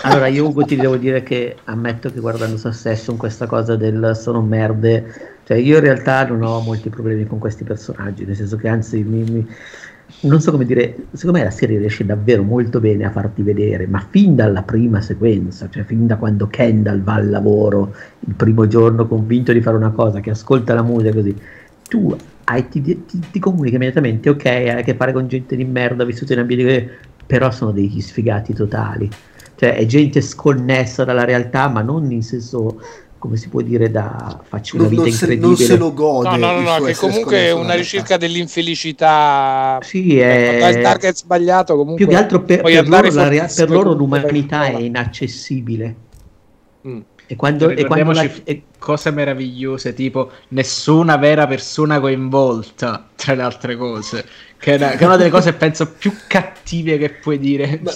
Allora, 0.02 0.26
io 0.28 0.46
Ugo 0.46 0.64
ti 0.64 0.76
devo 0.76 0.96
dire 0.96 1.22
che 1.22 1.56
ammetto 1.64 2.10
che 2.10 2.20
guardando 2.20 2.56
Succession 2.56 3.18
questa 3.18 3.46
cosa 3.46 3.76
del 3.76 4.16
sono 4.18 4.40
merde, 4.40 5.38
cioè 5.44 5.58
io 5.58 5.76
in 5.76 5.82
realtà 5.84 6.26
non 6.26 6.42
ho 6.42 6.60
molti 6.60 6.88
problemi 6.88 7.26
con 7.26 7.38
questi 7.38 7.64
personaggi, 7.64 8.24
nel 8.24 8.34
senso 8.36 8.56
che 8.56 8.68
anzi 8.68 9.02
mi, 9.02 9.22
mi- 9.24 9.46
non 10.22 10.40
so 10.40 10.50
come 10.50 10.64
dire, 10.64 10.96
secondo 11.12 11.38
me 11.38 11.44
la 11.44 11.50
serie 11.50 11.78
riesce 11.78 12.04
davvero 12.04 12.42
molto 12.42 12.80
bene 12.80 13.04
a 13.04 13.10
farti 13.10 13.42
vedere, 13.42 13.86
ma 13.86 14.04
fin 14.10 14.34
dalla 14.34 14.62
prima 14.62 15.00
sequenza, 15.02 15.68
cioè 15.70 15.82
fin 15.84 16.06
da 16.06 16.16
quando 16.16 16.46
Kendall 16.46 17.02
va 17.02 17.14
al 17.14 17.28
lavoro 17.30 17.94
il 18.20 18.34
primo 18.34 18.66
giorno 18.66 19.06
convinto 19.06 19.52
di 19.52 19.60
fare 19.60 19.76
una 19.76 19.90
cosa, 19.90 20.20
che 20.20 20.30
ascolta 20.30 20.72
la 20.74 20.82
musica 20.82 21.12
così, 21.12 21.34
tu 21.90 22.16
hai- 22.44 22.68
ti, 22.68 22.80
ti- 22.82 23.20
ti 23.30 23.38
comunica 23.38 23.76
immediatamente, 23.76 24.30
ok, 24.30 24.44
hai 24.46 24.68
a 24.70 24.82
che 24.82 24.94
fare 24.94 25.12
con 25.12 25.28
gente 25.28 25.56
di 25.56 25.64
merda, 25.64 26.04
vissuto 26.04 26.32
in 26.32 26.38
ambienti 26.38 26.64
che 26.64 26.90
però 27.26 27.50
sono 27.50 27.70
degli 27.72 28.00
sfigati 28.00 28.54
totali 28.54 29.08
cioè 29.60 29.74
è 29.74 29.84
gente 29.84 30.22
sconnessa 30.22 31.04
dalla 31.04 31.24
realtà, 31.24 31.68
ma 31.68 31.82
non 31.82 32.10
in 32.10 32.22
senso, 32.22 32.80
come 33.18 33.36
si 33.36 33.50
può 33.50 33.60
dire, 33.60 33.90
da 33.90 34.40
faccio 34.42 34.76
una 34.76 34.84
non, 34.84 34.92
vita 34.92 35.02
non 35.02 35.12
se, 35.12 35.24
incredibile. 35.24 35.48
non 35.48 35.56
se 35.56 35.76
lo 35.76 35.92
gode. 35.92 36.28
No, 36.30 36.36
no, 36.36 36.52
no, 36.52 36.58
il 36.58 36.64
no 36.80 36.84
che 36.86 36.94
comunque 36.96 37.36
è 37.36 37.52
una 37.52 37.74
ricerca 37.74 38.16
dell'infelicità. 38.16 39.78
Sì, 39.82 40.18
Ecco, 40.18 40.60
dal 40.60 40.74
è... 40.76 40.80
target 40.80 41.14
sbagliato 41.14 41.76
comunque. 41.76 42.06
più 42.06 42.08
che 42.08 42.18
altro 42.18 42.40
per, 42.40 42.62
per 42.62 42.88
loro, 42.88 43.12
la 43.12 43.50
per 43.54 43.68
loro 43.68 43.92
l'umanità 43.92 44.64
è 44.64 44.78
inaccessibile. 44.78 45.94
Mm. 46.88 47.00
E 47.30 47.36
quando, 47.36 47.68
e 47.68 47.84
quando 47.84 48.10
la, 48.10 48.22
Ricordiamoci 48.22 48.42
e- 48.42 48.62
cose 48.76 49.12
meravigliose, 49.12 49.94
tipo 49.94 50.32
nessuna 50.48 51.16
vera 51.16 51.46
persona 51.46 52.00
coinvolta, 52.00 53.08
tra 53.14 53.34
le 53.34 53.42
altre 53.42 53.76
cose. 53.76 54.24
Che 54.58 54.72
è 54.72 54.76
una, 54.76 54.88
che 54.90 54.98
è 54.98 55.04
una 55.04 55.16
delle 55.16 55.30
cose, 55.30 55.52
penso, 55.52 55.92
più 55.92 56.12
cattive 56.26 56.98
che 56.98 57.10
puoi 57.10 57.38
dire. 57.38 57.80
Ma 57.84 57.92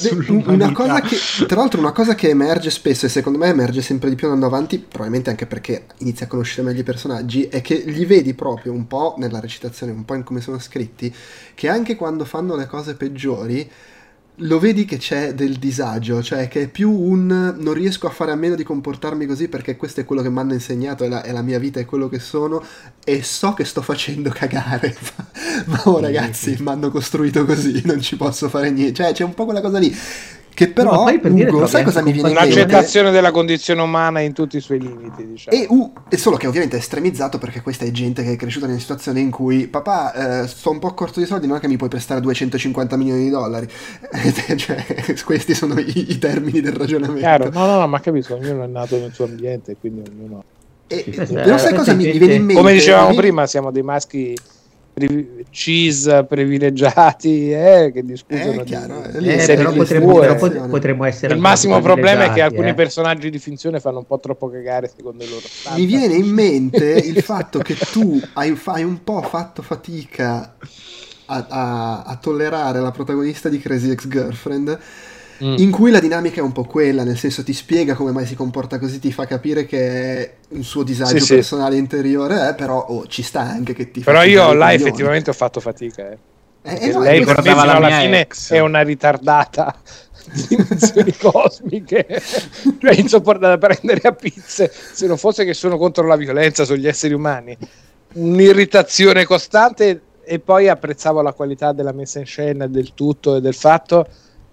una 0.53 0.71
cosa 0.71 1.01
che, 1.01 1.17
tra 1.49 1.57
l'altro, 1.57 1.81
una 1.81 1.91
cosa 1.91 2.15
che 2.15 2.29
emerge 2.29 2.71
spesso 2.71 3.07
e 3.07 3.09
secondo 3.09 3.37
me 3.37 3.49
emerge 3.49 3.83
sempre 3.83 4.09
di 4.09 4.15
più 4.15 4.29
andando 4.29 4.47
avanti, 4.47 4.79
probabilmente 4.79 5.31
anche 5.31 5.47
perché 5.47 5.87
inizi 5.99 6.23
a 6.23 6.27
conoscere 6.29 6.63
meglio 6.69 6.83
i 6.83 6.85
personaggi, 6.85 7.49
è 7.49 7.61
che 7.61 7.83
li 7.85 8.05
vedi 8.05 8.35
proprio 8.35 8.71
un 8.71 8.87
po' 8.87 9.17
nella 9.19 9.41
recitazione, 9.41 9.91
un 9.91 10.05
po' 10.05 10.15
in 10.15 10.23
come 10.23 10.41
sono 10.41 10.61
scritti, 10.61 11.13
che 11.55 11.69
anche 11.69 11.97
quando 11.97 12.25
fanno 12.25 12.55
le 12.55 12.67
cose 12.67 12.95
peggiori. 12.95 13.69
Lo 14.39 14.59
vedi 14.59 14.85
che 14.85 14.97
c'è 14.97 15.33
del 15.33 15.59
disagio, 15.59 16.21
cioè 16.21 16.49
che 16.49 16.63
è 16.63 16.69
più 16.69 16.91
un 16.91 17.55
non 17.57 17.73
riesco 17.73 18.09
a 18.09 18.11
fare 18.11 18.33
a 18.33 18.35
meno 18.35 18.57
di 18.57 18.65
comportarmi 18.65 19.27
così 19.27 19.47
perché 19.47 19.77
questo 19.77 20.01
è 20.01 20.05
quello 20.05 20.23
che 20.23 20.31
mi 20.31 20.41
hanno 20.41 20.55
insegnato, 20.55 21.05
è 21.05 21.09
la, 21.09 21.23
è 21.23 21.31
la 21.31 21.43
mia 21.43 21.61
vita, 21.61 21.79
è 21.79 21.85
quello 21.85 22.09
che 22.09 22.19
sono 22.19 22.61
e 23.05 23.23
so 23.23 23.55
che 23.55 23.65
sto 23.65 23.81
facendo 23.81 24.31
cagare. 24.31 24.97
Ma 25.67 25.81
oh 25.85 26.01
ragazzi, 26.01 26.57
mi 26.59 26.69
hanno 26.69 26.91
costruito 26.91 27.45
così, 27.45 27.81
non 27.85 28.01
ci 28.01 28.17
posso 28.17 28.49
fare 28.49 28.73
niente. 28.73 29.05
Cioè 29.05 29.13
c'è 29.13 29.23
un 29.23 29.35
po' 29.35 29.45
quella 29.45 29.61
cosa 29.61 29.79
lì. 29.79 29.97
Che 30.55 30.69
però, 30.69 31.03
poi 31.03 31.19
per 31.19 31.33
Ugo, 31.33 31.67
sai 31.67 31.83
cosa 31.83 32.01
mi 32.01 32.13
viene 32.13 32.29
in 32.29 32.35
mente? 32.37 32.53
Un'accettazione 32.53 33.11
della 33.11 33.33
condizione 33.33 33.83
umana 33.83 34.21
in 34.21 34.33
tutti 34.33 34.57
i 34.57 34.61
suoi 34.61 34.79
limiti, 34.79 35.27
diciamo. 35.27 35.57
E, 35.57 35.67
uh, 35.69 35.93
e 36.09 36.17
solo 36.17 36.37
che 36.37 36.47
ovviamente 36.47 36.77
è 36.77 36.79
estremizzato 36.79 37.39
perché 37.39 37.61
questa 37.61 37.85
è 37.85 37.91
gente 37.91 38.23
che 38.23 38.33
è 38.33 38.37
cresciuta 38.37 38.67
in 38.67 38.71
una 38.71 38.81
situazione 38.81 39.19
in 39.19 39.33
cui 39.33 39.67
papà, 39.67 40.43
eh, 40.43 40.47
sto 40.47 40.71
un 40.71 40.79
po' 40.79 40.95
corto 40.95 41.19
di 41.19 41.27
soldi, 41.27 41.49
non 41.49 41.57
è 41.57 41.61
che 41.61 41.67
mi 41.67 41.77
puoi 41.77 41.89
prestare 41.89 42.21
250 42.21 42.97
milioni 42.97 43.25
di 43.25 43.31
dollari. 43.31 43.67
cioè, 44.57 44.85
questi 45.25 45.55
sono 45.55 45.77
i, 45.81 46.13
i 46.13 46.19
termini 46.19 46.61
del 46.61 46.75
ragionamento. 46.75 47.19
Chiaro, 47.19 47.51
no, 47.51 47.67
no, 47.67 47.79
no, 47.81 47.89
ma 47.89 47.99
capisco, 47.99 48.35
ognuno 48.35 48.63
è 48.63 48.69
nato 48.69 48.97
nel 48.97 49.13
suo 49.13 49.25
ambiente, 49.25 49.77
quindi 49.81 50.09
ognuno... 50.09 50.45
E, 50.87 51.03
Sì, 51.03 51.11
questa- 51.11 51.43
però 51.43 51.59
sai 51.59 51.75
cosa 51.75 51.95
mi, 51.95 52.05
mi 52.05 52.19
viene 52.19 52.35
in 52.35 52.45
mente? 52.45 52.61
Come 52.61 52.75
dicevamo 52.75 53.13
prima, 53.15 53.45
siamo 53.49 53.73
dei 53.73 53.83
maschi 53.83 54.37
privi- 54.95 55.45
cis 55.51 56.25
privilegiati 56.27 57.53
eh, 57.53 57.91
che 57.93 58.03
discutono 58.05 58.53
Eh, 58.53 58.59
di, 58.59 58.65
chiaro, 58.65 59.05
eh, 59.05 59.13
di 59.13 59.21
lì 59.21 59.29
eh, 59.35 59.47
però 59.55 59.73
potremmo, 59.73 60.17
eh. 60.17 60.21
però 60.21 60.35
pot- 60.37 60.69
potremmo 60.69 61.05
essere 61.05 61.35
Il 61.35 61.41
massimo 61.41 61.81
problema 61.81 62.23
è 62.23 62.27
che 62.27 62.33
privilegiati, 62.33 62.55
alcuni 62.55 62.69
eh. 62.71 62.75
personaggi 62.75 63.31
di 63.31 63.39
finzione 63.39 63.81
fanno 63.81 63.99
un 63.99 64.07
po' 64.07 64.21
troppo 64.21 64.49
cagare 64.49 64.91
secondo 64.97 65.25
i 65.25 65.29
loro 65.29 65.43
standard. 65.45 65.83
Mi 65.83 65.87
viene 65.87 66.15
in 66.15 66.27
mente 66.29 66.85
il 66.93 67.21
fatto 67.23 67.59
che 67.59 67.75
tu 67.93 68.21
hai, 68.35 68.59
hai 68.65 68.85
un 68.85 69.03
po' 69.05 69.21
fatto 69.23 69.63
fatica 69.63 70.57
a, 71.27 71.47
a- 71.49 72.03
a 72.03 72.17
tollerare 72.17 72.81
la 72.81 72.91
protagonista 72.91 73.49
di 73.49 73.59
Crazy 73.59 73.91
Ex-Girlfriend, 73.91 74.79
Mm. 75.43 75.55
in 75.59 75.71
cui 75.73 75.91
la 75.91 75.99
dinamica 75.99 76.41
è 76.41 76.43
un 76.45 76.53
po' 76.53 76.65
quella, 76.65 77.03
nel 77.03 77.19
senso 77.19 77.43
ti 77.43 77.53
spiega 77.53 77.95
come 77.95 78.13
mai 78.13 78.25
si 78.27 78.37
comporta 78.37 78.79
così, 78.79 79.01
ti 79.01 79.11
fa 79.11 79.27
capire 79.27 79.67
che 79.67 79.79
è 80.23 80.35
un 80.51 80.63
suo 80.63 80.85
disagio 80.85 81.19
Sì, 81.19 81.21
sì. 81.21 81.35
personale 81.35 81.77
interiore, 81.77 82.51
eh, 82.51 82.55
però 82.55 82.79
oh, 82.89 83.07
ci 83.07 83.23
sta 83.23 83.41
anche 83.41 83.75
che 83.75 83.91
ti 83.91 84.01
fa 84.03 84.13
Però 84.13 84.23
io 84.23 84.53
là 84.53 84.67
coglioni. 84.69 84.75
effettivamente 84.75 85.31
ho 85.31 85.33
fatto 85.33 85.61
fatica. 85.61 86.11
Eh. 86.11 86.19
Eh, 86.63 86.93
no, 86.93 87.01
lei 87.01 87.19
me 87.25 87.25
ricordava 87.25 87.61
fino 87.63 87.65
la 87.65 87.75
alla 87.77 87.87
mia 87.89 88.01
fine 88.01 88.21
ex. 88.21 88.53
è 88.53 88.59
una 88.61 88.83
ritardata 88.83 89.75
di 90.33 90.47
dimensioni 90.49 91.13
cosmiche, 91.19 92.07
cioè 92.81 92.95
insopportabile 92.95 93.59
da 93.59 93.67
prendere 93.67 94.01
a 94.09 94.13
pizze, 94.13 94.73
se 94.73 95.07
non 95.07 95.19
fosse 95.19 95.45
che 95.45 95.53
sono 95.53 95.77
contro 95.77 96.07
la 96.07 96.17
violenza 96.17 96.65
sugli 96.65 96.87
esseri 96.87 97.13
umani. 97.13 97.57
Un'irritazione 98.15 99.25
costante 99.25 100.01
e 100.25 100.39
poi 100.39 100.69
apprezzavo 100.69 101.21
la 101.21 101.33
qualità 101.33 101.73
della 101.73 101.93
messa 101.93 102.19
in 102.19 102.25
scena, 102.27 102.67
del 102.67 102.95
tutto 102.95 103.37
e 103.37 103.41
del 103.41 103.55
fatto, 103.55 104.07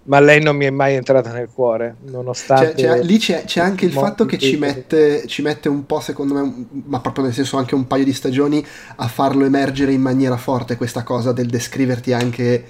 ma 0.04 0.18
lei 0.20 0.42
non 0.42 0.56
mi 0.56 0.64
è 0.64 0.70
mai 0.70 0.94
entrata 0.94 1.30
nel 1.32 1.48
cuore, 1.52 1.96
nonostante... 2.06 2.74
C'è- 2.74 2.94
c'è- 2.98 3.02
lì 3.02 3.18
c'è, 3.18 3.44
c'è 3.44 3.60
anche 3.60 3.84
il 3.84 3.92
fatto 3.92 4.26
che 4.26 4.38
ci 4.38 4.56
mette, 4.56 5.26
ci 5.26 5.42
mette 5.42 5.68
un 5.68 5.86
po', 5.86 6.00
secondo 6.00 6.34
me, 6.34 6.66
ma 6.86 7.00
proprio 7.00 7.24
nel 7.24 7.34
senso 7.34 7.56
anche 7.56 7.74
un 7.74 7.86
paio 7.86 8.04
di 8.04 8.12
stagioni, 8.12 8.64
a 8.96 9.06
farlo 9.08 9.44
emergere 9.44 9.92
in 9.92 10.00
maniera 10.02 10.36
forte 10.36 10.76
questa 10.76 11.02
cosa 11.04 11.32
del 11.32 11.46
descriverti 11.46 12.12
anche 12.12 12.64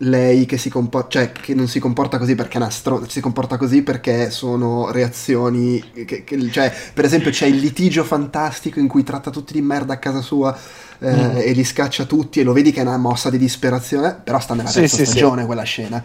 lei 0.00 0.44
che 0.44 0.58
si 0.58 0.68
comporta, 0.68 1.08
cioè 1.08 1.32
che 1.32 1.54
non 1.54 1.68
si 1.68 1.78
comporta 1.80 2.18
così 2.18 2.34
perché 2.34 2.58
è 2.58 2.60
una 2.60 2.68
stronza, 2.68 3.08
si 3.08 3.20
comporta 3.22 3.56
così 3.56 3.82
perché 3.82 4.30
sono 4.30 4.90
reazioni, 4.90 5.82
che- 6.04 6.22
che- 6.24 6.50
cioè 6.50 6.70
per 6.92 7.06
esempio 7.06 7.30
c'è 7.30 7.46
il 7.46 7.56
litigio 7.56 8.04
fantastico 8.04 8.78
in 8.78 8.88
cui 8.88 9.02
tratta 9.02 9.30
tutti 9.30 9.54
di 9.54 9.62
merda 9.62 9.94
a 9.94 9.98
casa 9.98 10.20
sua 10.20 10.54
eh, 10.98 11.10
Mm. 11.14 11.36
e 11.36 11.52
li 11.52 11.64
scaccia 11.64 12.04
tutti 12.04 12.40
e 12.40 12.42
lo 12.42 12.52
vedi 12.52 12.72
che 12.72 12.80
è 12.80 12.82
una 12.82 12.96
mossa 12.98 13.30
di 13.30 13.38
disperazione, 13.38 14.18
però 14.22 14.38
sta 14.38 14.52
nella 14.54 14.68
Sì, 14.68 14.80
terza 14.80 14.96
sì, 14.96 15.04
sì. 15.04 15.10
stagione 15.12 15.46
quella 15.46 15.62
scena. 15.62 16.02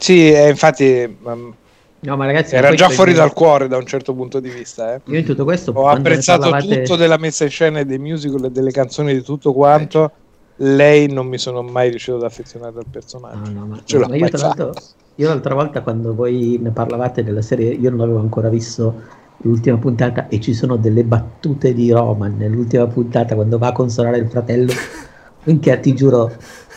Sì, 0.00 0.32
eh, 0.32 0.48
infatti 0.48 1.16
um, 1.22 1.54
No, 2.02 2.16
ma 2.16 2.24
ragazzi, 2.24 2.54
era 2.54 2.72
già 2.72 2.88
fuori 2.88 3.12
dal 3.12 3.34
cuore 3.34 3.68
da 3.68 3.76
un 3.76 3.84
certo 3.84 4.14
punto 4.14 4.40
di 4.40 4.48
vista. 4.48 4.94
eh. 4.94 5.00
Io 5.04 5.18
in 5.18 5.24
tutto 5.26 5.44
questo 5.44 5.72
Ho 5.72 5.86
apprezzato 5.86 6.48
parlavate- 6.48 6.80
tutto 6.80 6.96
della 6.96 7.18
messa 7.18 7.44
in 7.44 7.50
scena 7.50 7.80
e 7.80 7.84
dei 7.84 7.98
musical 7.98 8.44
e 8.44 8.50
delle 8.50 8.70
canzoni 8.70 9.12
di 9.12 9.22
tutto 9.22 9.52
quanto. 9.52 10.12
Lei 10.56 11.12
non 11.12 11.26
mi 11.26 11.36
sono 11.36 11.62
mai 11.62 11.90
riuscito 11.90 12.16
ad 12.16 12.22
affezionare 12.22 12.78
al 12.78 12.86
personaggio. 12.90 13.50
No, 13.50 13.60
no, 13.60 13.66
ma, 13.66 13.80
Ce 13.84 13.98
l'ho 13.98 14.06
ma 14.08 14.16
io 14.16 14.28
tra 14.28 14.38
l'altro, 14.46 14.72
io 15.14 15.28
l'altra 15.28 15.54
volta 15.54 15.82
quando 15.82 16.14
voi 16.14 16.58
ne 16.60 16.70
parlavate 16.70 17.22
della 17.22 17.42
serie, 17.42 17.70
io 17.70 17.90
non 17.90 18.00
avevo 18.00 18.20
ancora 18.20 18.48
visto 18.48 19.18
l'ultima 19.42 19.76
puntata 19.76 20.28
e 20.28 20.40
ci 20.40 20.54
sono 20.54 20.76
delle 20.76 21.04
battute 21.04 21.74
di 21.74 21.90
Roman 21.90 22.36
nell'ultima 22.36 22.86
puntata 22.86 23.34
quando 23.34 23.58
va 23.58 23.68
a 23.68 23.72
consolare 23.72 24.16
il 24.18 24.28
fratello. 24.28 24.72
Minchia, 25.44 25.78
ti 25.78 25.94
giuro. 25.94 26.32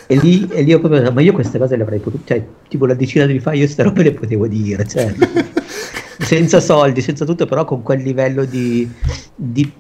E 0.08 0.16
lì, 0.18 0.48
e 0.50 0.64
lì 0.64 0.74
ho 0.74 0.80
proprio 0.80 1.12
ma 1.12 1.22
io 1.22 1.34
queste 1.34 1.58
cose 1.58 1.76
le 1.76 1.84
avrei 1.84 2.00
potute, 2.00 2.24
cioè, 2.26 2.46
tipo 2.68 2.86
la 2.86 2.94
decina 2.94 3.26
di 3.26 3.40
fa, 3.40 3.54
io 3.54 3.64
queste 3.64 3.84
robe 3.84 4.04
le 4.04 4.12
potevo 4.14 4.48
dire, 4.48 4.86
cioè, 4.86 5.14
senza 6.20 6.60
soldi, 6.60 7.02
senza 7.02 7.26
tutto, 7.26 7.46
però 7.46 7.64
con 7.66 7.82
quel 7.84 8.02
livello 8.02 8.46
di, 8.46 8.90
di- 9.36 9.74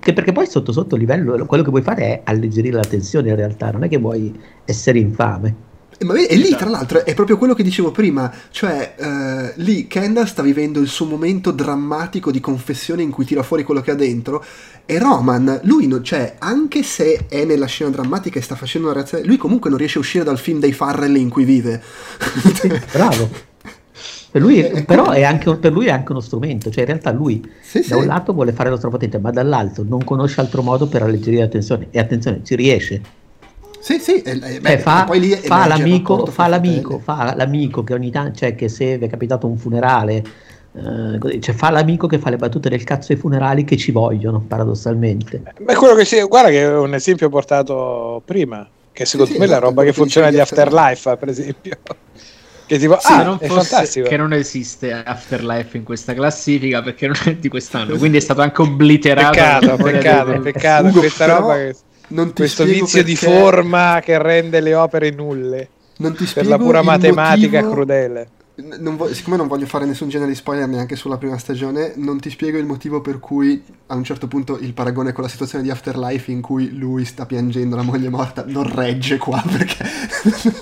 che 0.00 0.12
perché 0.12 0.32
poi 0.32 0.46
sotto 0.46 0.72
sotto 0.72 0.94
il 0.94 1.02
livello, 1.02 1.44
quello 1.46 1.62
che 1.62 1.70
vuoi 1.70 1.82
fare 1.82 2.02
è 2.04 2.20
alleggerire 2.24 2.76
la 2.76 2.84
tensione 2.84 3.28
in 3.28 3.36
realtà, 3.36 3.70
non 3.70 3.84
è 3.84 3.88
che 3.88 3.98
vuoi 3.98 4.38
essere 4.64 4.98
infame. 4.98 5.66
E, 6.00 6.04
ma 6.04 6.14
e 6.14 6.36
lì, 6.36 6.44
Esatto. 6.44 6.56
tra 6.58 6.70
l'altro, 6.70 7.04
è 7.04 7.12
proprio 7.14 7.36
quello 7.36 7.54
che 7.54 7.64
dicevo 7.64 7.90
prima, 7.90 8.32
cioè 8.50 8.94
eh, 8.96 9.52
lì 9.56 9.88
Kendall 9.88 10.26
sta 10.26 10.42
vivendo 10.42 10.78
il 10.78 10.86
suo 10.86 11.06
momento 11.06 11.50
drammatico 11.50 12.30
di 12.30 12.38
confessione 12.38 13.02
in 13.02 13.10
cui 13.10 13.24
tira 13.24 13.42
fuori 13.42 13.64
quello 13.64 13.80
che 13.80 13.90
ha 13.90 13.94
dentro 13.96 14.44
e 14.86 14.98
Roman, 14.98 15.60
lui 15.64 15.88
non, 15.88 16.04
cioè, 16.04 16.36
anche 16.38 16.82
se 16.84 17.26
è 17.28 17.44
nella 17.44 17.66
scena 17.66 17.90
drammatica 17.90 18.38
e 18.38 18.42
sta 18.42 18.54
facendo 18.54 18.86
una 18.86 18.96
reazione, 18.96 19.24
lui 19.24 19.36
comunque 19.36 19.70
non 19.70 19.78
riesce 19.78 19.98
a 19.98 20.00
uscire 20.00 20.22
dal 20.24 20.38
film 20.38 20.60
dei 20.60 20.72
Farrell 20.72 21.16
in 21.16 21.28
cui 21.28 21.44
vive. 21.44 21.82
Bravo. 22.92 23.28
Per 24.30 24.40
lui, 24.40 24.60
È- 24.62 24.84
però 24.84 25.10
è 25.10 25.22
anche, 25.24 25.56
per 25.56 25.72
lui 25.72 25.86
è 25.86 25.90
anche 25.90 26.12
uno 26.12 26.20
strumento, 26.20 26.70
cioè 26.70 26.80
in 26.80 26.86
realtà 26.86 27.10
lui 27.12 27.42
Sì, 27.60 27.84
da 27.86 27.96
un 27.96 28.06
lato 28.06 28.32
vuole 28.32 28.52
fare 28.52 28.70
lo 28.70 28.76
stropotente, 28.76 29.18
ma 29.18 29.30
dall'altro 29.30 29.84
non 29.86 30.04
conosce 30.04 30.40
altro 30.40 30.62
modo 30.62 30.86
per 30.86 31.02
alleggerire 31.02 31.42
la 31.42 31.48
tensione 31.48 31.88
e 31.90 31.98
attenzione, 31.98 32.40
ci 32.44 32.54
riesce. 32.54 33.02
Sì, 33.80 33.98
sì, 34.00 34.22
e- 34.22 34.30
e- 34.32 34.40
Cioè, 34.40 34.60
beh, 34.60 34.78
fa, 34.78 35.04
poi 35.04 35.20
lì 35.20 35.30
fa 35.36 35.66
l'amico, 35.66 36.26
fa 36.26 36.46
l'amico, 36.48 36.98
fa 36.98 37.32
l'amico 37.36 37.84
che 37.84 37.94
ogni 37.94 38.10
tanto, 38.10 38.38
cioè 38.38 38.54
che 38.54 38.68
se 38.68 38.98
vi 38.98 39.06
è 39.06 39.08
capitato 39.08 39.46
un 39.46 39.56
funerale, 39.56 40.22
eh, 40.72 41.40
cioè 41.40 41.54
fa 41.54 41.70
l'amico 41.70 42.06
che 42.06 42.18
fa 42.18 42.30
le 42.30 42.36
battute 42.36 42.68
del 42.68 42.84
cazzo 42.84 43.12
ai 43.12 43.18
funerali 43.18 43.64
che 43.64 43.76
ci 43.76 43.92
vogliono, 43.92 44.40
paradossalmente. 44.40 45.42
Beh, 45.60 45.74
quello 45.74 45.94
che 45.94 46.04
si, 46.04 46.20
guarda 46.22 46.50
che 46.50 46.60
è 46.62 46.76
un 46.76 46.94
esempio 46.94 47.28
portato 47.28 48.20
prima, 48.24 48.68
che 48.92 49.04
secondo 49.04 49.32
sì, 49.32 49.38
me 49.38 49.44
è 49.44 49.48
la 49.48 49.54
esatto, 49.54 49.68
roba 49.70 49.84
che 49.84 49.92
funziona 49.92 50.30
di 50.30 50.40
Afterlife, 50.40 51.16
per 51.16 51.28
esempio. 51.28 51.78
Che 52.68 52.76
tipo, 52.78 52.98
Sì, 53.00 53.12
ah, 53.12 53.22
non 53.22 53.38
è 53.40 53.46
fosse 53.46 53.68
fantastico. 53.70 54.08
che 54.10 54.16
non 54.18 54.34
esiste 54.34 54.92
Afterlife 54.92 55.74
in 55.78 55.84
questa 55.84 56.12
classifica 56.12 56.82
perché 56.82 57.06
non 57.06 57.16
è 57.24 57.34
di 57.36 57.48
quest'anno, 57.48 57.96
quindi 57.96 58.18
è 58.18 58.20
stato 58.20 58.42
anche 58.42 58.60
obliterato. 58.60 59.30
Peccato, 59.30 59.76
peccato, 59.76 60.40
peccato, 60.40 60.86
Ugo, 60.88 60.98
questa 60.98 61.24
però 61.24 61.38
roba 61.40 61.54
che- 61.54 61.76
Non 62.08 62.28
ti 62.28 62.34
questo 62.34 62.64
vizio 62.64 63.02
di 63.02 63.16
forma 63.16 64.00
che 64.02 64.20
rende 64.20 64.60
le 64.60 64.74
opere 64.74 65.10
nulle 65.10 65.68
non 65.98 66.14
ti 66.14 66.26
per 66.32 66.46
la 66.46 66.58
pura 66.58 66.82
matematica 66.82 67.58
motivo- 67.58 67.72
crudele. 67.72 68.28
Non 68.60 68.96
vo- 68.96 69.12
siccome 69.14 69.36
non 69.36 69.46
voglio 69.46 69.66
fare 69.66 69.86
nessun 69.86 70.08
genere 70.08 70.30
di 70.30 70.36
spoiler 70.36 70.66
neanche 70.66 70.96
sulla 70.96 71.16
prima 71.16 71.38
stagione, 71.38 71.92
non 71.94 72.18
ti 72.18 72.28
spiego 72.28 72.58
il 72.58 72.66
motivo 72.66 73.00
per 73.00 73.20
cui 73.20 73.62
a 73.86 73.94
un 73.94 74.02
certo 74.02 74.26
punto 74.26 74.58
il 74.58 74.72
paragone 74.72 75.12
con 75.12 75.22
la 75.22 75.30
situazione 75.30 75.62
di 75.62 75.70
Afterlife 75.70 76.32
in 76.32 76.40
cui 76.40 76.76
lui 76.76 77.04
sta 77.04 77.24
piangendo 77.24 77.76
la 77.76 77.82
moglie 77.82 78.08
morta 78.08 78.44
non 78.44 78.68
regge 78.68 79.16
qua 79.16 79.40
perché 79.46 79.84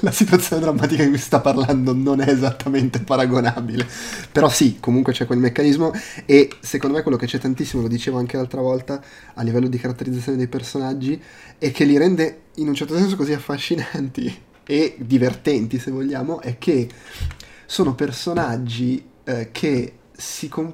la 0.01 0.11
situazione 0.11 0.61
drammatica 0.61 1.05
di 1.05 1.09
cui 1.09 1.19
sta 1.19 1.41
parlando 1.41 1.95
non 1.95 2.21
è 2.21 2.29
esattamente 2.29 3.01
paragonabile. 3.01 3.87
Però 4.31 4.51
sì, 4.51 4.77
comunque 4.79 5.15
c'è 5.15 5.25
quel 5.25 5.39
meccanismo 5.39 5.91
e 6.27 6.51
secondo 6.61 6.97
me 6.97 7.03
quello 7.03 7.17
che 7.17 7.25
c'è 7.25 7.39
tantissimo, 7.39 7.81
lo 7.81 7.89
dicevo 7.89 8.19
anche 8.19 8.37
l'altra 8.37 8.61
volta, 8.61 9.03
a 9.33 9.43
livello 9.43 9.69
di 9.69 9.79
caratterizzazione 9.79 10.37
dei 10.37 10.49
personaggi, 10.49 11.19
e 11.59 11.71
che 11.71 11.85
li 11.85 11.97
rende 11.97 12.41
in 12.57 12.69
un 12.69 12.75
certo 12.75 12.95
senso 12.95 13.17
così 13.17 13.33
affascinanti 13.33 14.45
e 14.67 14.97
divertenti 14.99 15.79
se 15.79 15.91
vogliamo, 15.91 16.41
è 16.41 16.59
che 16.59 16.89
sono 17.67 17.95
personaggi 17.95 19.05
eh, 19.25 19.49
che 19.53 19.95
si 20.17 20.49
com- 20.49 20.73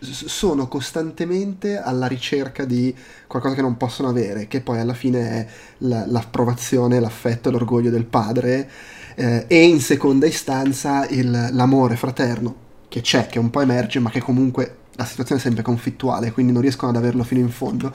s- 0.00 0.26
sono 0.26 0.68
costantemente 0.68 1.78
alla 1.78 2.06
ricerca 2.06 2.64
di 2.64 2.94
qualcosa 3.26 3.54
che 3.54 3.62
non 3.62 3.76
possono 3.76 4.08
avere, 4.08 4.46
che 4.48 4.60
poi 4.60 4.78
alla 4.80 4.94
fine 4.94 5.30
è 5.30 5.46
la- 5.78 6.06
l'approvazione, 6.06 7.00
l'affetto 7.00 7.50
l'orgoglio 7.50 7.90
del 7.90 8.04
padre, 8.04 8.70
eh, 9.16 9.44
e 9.48 9.64
in 9.64 9.80
seconda 9.80 10.26
istanza 10.26 11.06
il- 11.08 11.48
l'amore 11.52 11.96
fraterno, 11.96 12.54
che 12.88 13.00
c'è, 13.00 13.26
che 13.26 13.38
un 13.38 13.50
po' 13.50 13.60
emerge, 13.60 13.98
ma 13.98 14.10
che 14.10 14.20
comunque 14.20 14.76
la 14.96 15.04
situazione 15.04 15.40
è 15.40 15.44
sempre 15.44 15.62
conflittuale, 15.64 16.32
quindi 16.32 16.52
non 16.52 16.62
riescono 16.62 16.90
ad 16.90 16.96
averlo 16.96 17.24
fino 17.24 17.40
in 17.40 17.50
fondo. 17.50 17.92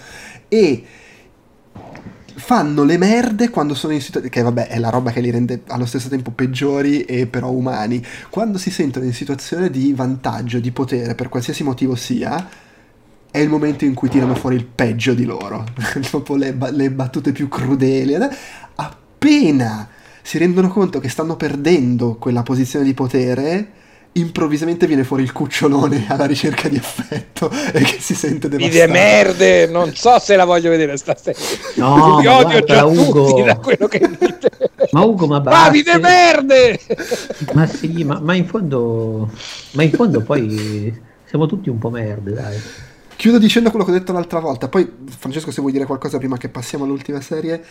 E 0.47 0.83
fanno 2.39 2.83
le 2.83 2.97
merde 2.97 3.49
quando 3.49 3.75
sono 3.75 3.93
in 3.93 4.01
situazioni 4.01 4.33
che 4.33 4.41
vabbè 4.41 4.67
è 4.67 4.79
la 4.79 4.89
roba 4.89 5.11
che 5.11 5.21
li 5.21 5.29
rende 5.29 5.61
allo 5.67 5.85
stesso 5.85 6.09
tempo 6.09 6.31
peggiori 6.31 7.03
e 7.03 7.27
però 7.27 7.49
umani. 7.51 8.03
Quando 8.29 8.57
si 8.57 8.71
sentono 8.71 9.05
in 9.05 9.13
situazione 9.13 9.69
di 9.69 9.93
vantaggio 9.93 10.59
di 10.59 10.71
potere 10.71 11.15
per 11.15 11.29
qualsiasi 11.29 11.63
motivo 11.63 11.95
sia 11.95 12.49
è 13.31 13.37
il 13.37 13.49
momento 13.49 13.85
in 13.85 13.93
cui 13.93 14.09
tirano 14.09 14.33
fuori 14.35 14.55
il 14.55 14.65
peggio 14.65 15.13
di 15.13 15.25
loro. 15.25 15.65
Dopo 16.11 16.35
le, 16.35 16.53
ba- 16.53 16.71
le 16.71 16.89
battute 16.89 17.31
più 17.31 17.47
crudeli. 17.47 18.15
Appena 18.75 19.87
si 20.21 20.37
rendono 20.37 20.69
conto 20.69 20.99
che 20.99 21.09
stanno 21.09 21.35
perdendo 21.35 22.15
quella 22.15 22.43
posizione 22.43 22.85
di 22.85 22.93
potere 22.93 23.71
improvvisamente 24.13 24.87
viene 24.87 25.03
fuori 25.03 25.23
il 25.23 25.31
cucciolone 25.31 26.05
alla 26.09 26.25
ricerca 26.25 26.67
di 26.67 26.77
affetto 26.77 27.49
e 27.71 27.81
che 27.81 27.97
si 27.99 28.15
sente 28.15 28.49
Vide 28.49 28.69
devastato 28.69 28.91
merde, 28.91 29.67
non 29.67 29.93
so 29.95 30.19
se 30.19 30.35
la 30.35 30.45
voglio 30.45 30.69
vedere 30.69 30.97
stasera. 30.97 31.37
No, 31.75 31.95
ma 31.95 32.15
odio 32.15 32.31
guarda, 32.31 32.59
già 32.63 32.85
Ugo. 32.85 33.25
tutti 33.27 33.43
da 33.43 33.57
quello 33.57 33.87
che 33.87 33.99
dite. 34.19 34.49
Ma 34.91 35.01
Ugo, 35.01 35.27
ma 35.27 35.37
Ah, 35.37 35.41
basta. 35.41 35.69
vide 35.71 35.97
merde! 35.99 36.79
Ma 37.53 37.65
sì, 37.67 38.03
ma, 38.03 38.19
ma 38.19 38.33
in 38.33 38.45
fondo, 38.47 39.29
ma 39.71 39.83
in 39.83 39.91
fondo 39.91 40.21
poi 40.21 41.01
siamo 41.25 41.45
tutti 41.45 41.69
un 41.69 41.77
po' 41.77 41.89
merde, 41.89 42.33
dai. 42.33 42.57
Chiudo 43.15 43.37
dicendo 43.37 43.69
quello 43.69 43.83
che 43.85 43.91
ho 43.91 43.93
detto 43.93 44.13
l'altra 44.13 44.39
volta. 44.39 44.69
Poi, 44.69 44.89
Francesco, 45.17 45.51
se 45.51 45.59
vuoi 45.59 45.73
dire 45.73 45.85
qualcosa 45.85 46.17
prima 46.17 46.37
che 46.37 46.47
passiamo 46.49 46.85
all'ultima 46.85 47.19
serie. 47.21 47.61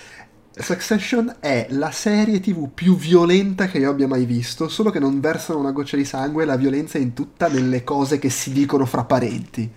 Succession 0.61 1.37
è 1.41 1.67
la 1.71 1.91
serie 1.91 2.41
tv 2.41 2.69
più 2.73 2.97
violenta 2.97 3.67
che 3.67 3.79
io 3.79 3.91
abbia 3.91 4.09
mai 4.09 4.25
visto, 4.25 4.69
solo 4.69 4.91
che 4.91 4.99
non 4.99 5.21
versano 5.21 5.59
una 5.59 5.73
goccia 5.73 5.97
di 5.97 6.05
sangue, 6.05 6.45
la 6.45 6.57
violenza 6.57 6.99
è 6.99 7.01
in 7.01 7.15
tutta 7.15 7.49
nelle 7.49 7.85
cose 7.85 8.19
che 8.19 8.31
si 8.31 8.53
dicono 8.53 8.85
fra 8.87 9.05
parenti. 9.05 9.71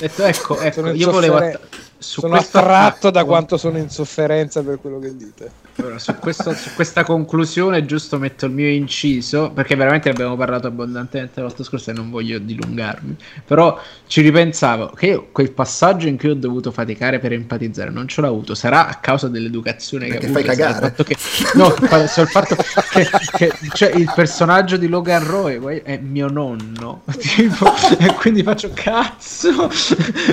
Ecco, 0.00 0.22
ecco, 0.24 0.58
ecco, 0.60 0.88
io 0.90 1.10
volevo 1.10 1.36
att- 1.36 1.60
su 1.98 2.20
sono 2.20 2.34
attratto 2.34 3.10
da 3.10 3.24
quanto 3.24 3.56
sono 3.56 3.78
in 3.78 3.88
sofferenza 3.88 4.62
per 4.62 4.78
quello 4.80 4.98
che 4.98 5.16
dite. 5.16 5.50
Allora, 5.76 5.98
su, 5.98 6.14
questo- 6.16 6.54
su 6.54 6.70
questa 6.74 7.02
conclusione 7.02 7.84
giusto 7.84 8.18
metto 8.18 8.46
il 8.46 8.52
mio 8.52 8.68
inciso 8.68 9.50
perché 9.50 9.74
veramente 9.74 10.08
abbiamo 10.08 10.36
parlato 10.36 10.68
abbondantemente 10.68 11.40
la 11.40 11.46
volta 11.46 11.64
scorsa 11.64 11.90
e 11.90 11.94
non 11.94 12.10
voglio 12.10 12.38
dilungarmi. 12.38 13.16
Però 13.44 13.80
ci 14.06 14.20
ripensavo 14.20 14.88
che 14.94 15.06
io 15.06 15.28
quel 15.32 15.50
passaggio 15.50 16.06
in 16.06 16.16
cui 16.16 16.30
ho 16.30 16.34
dovuto 16.34 16.70
faticare 16.70 17.18
per 17.18 17.32
empatizzare 17.32 17.90
non 17.90 18.06
ce 18.06 18.20
l'ho 18.20 18.28
avuto. 18.28 18.54
Sarà 18.54 18.86
a 18.86 18.94
causa 18.96 19.28
dell'educazione 19.28 20.06
che 20.06 20.12
Perché 20.18 20.26
ho 20.26 20.30
avuto 20.30 20.46
fai 20.46 20.56
cagare. 20.56 20.86
fatto 20.86 21.02
che, 21.02 21.16
no 21.54 21.74
sul 22.06 22.28
fatto 22.28 22.56
che, 22.90 23.08
che 23.36 23.52
cioè, 23.72 23.90
il 23.96 24.12
personaggio 24.14 24.76
di 24.76 24.86
Logan 24.86 25.26
Roy 25.26 25.82
è 25.82 25.98
mio 25.98 26.28
nonno. 26.28 27.02
Tipo, 27.34 27.66
e 27.98 28.14
quindi 28.14 28.42
faccio 28.44 28.70
cazzo! 28.72 29.68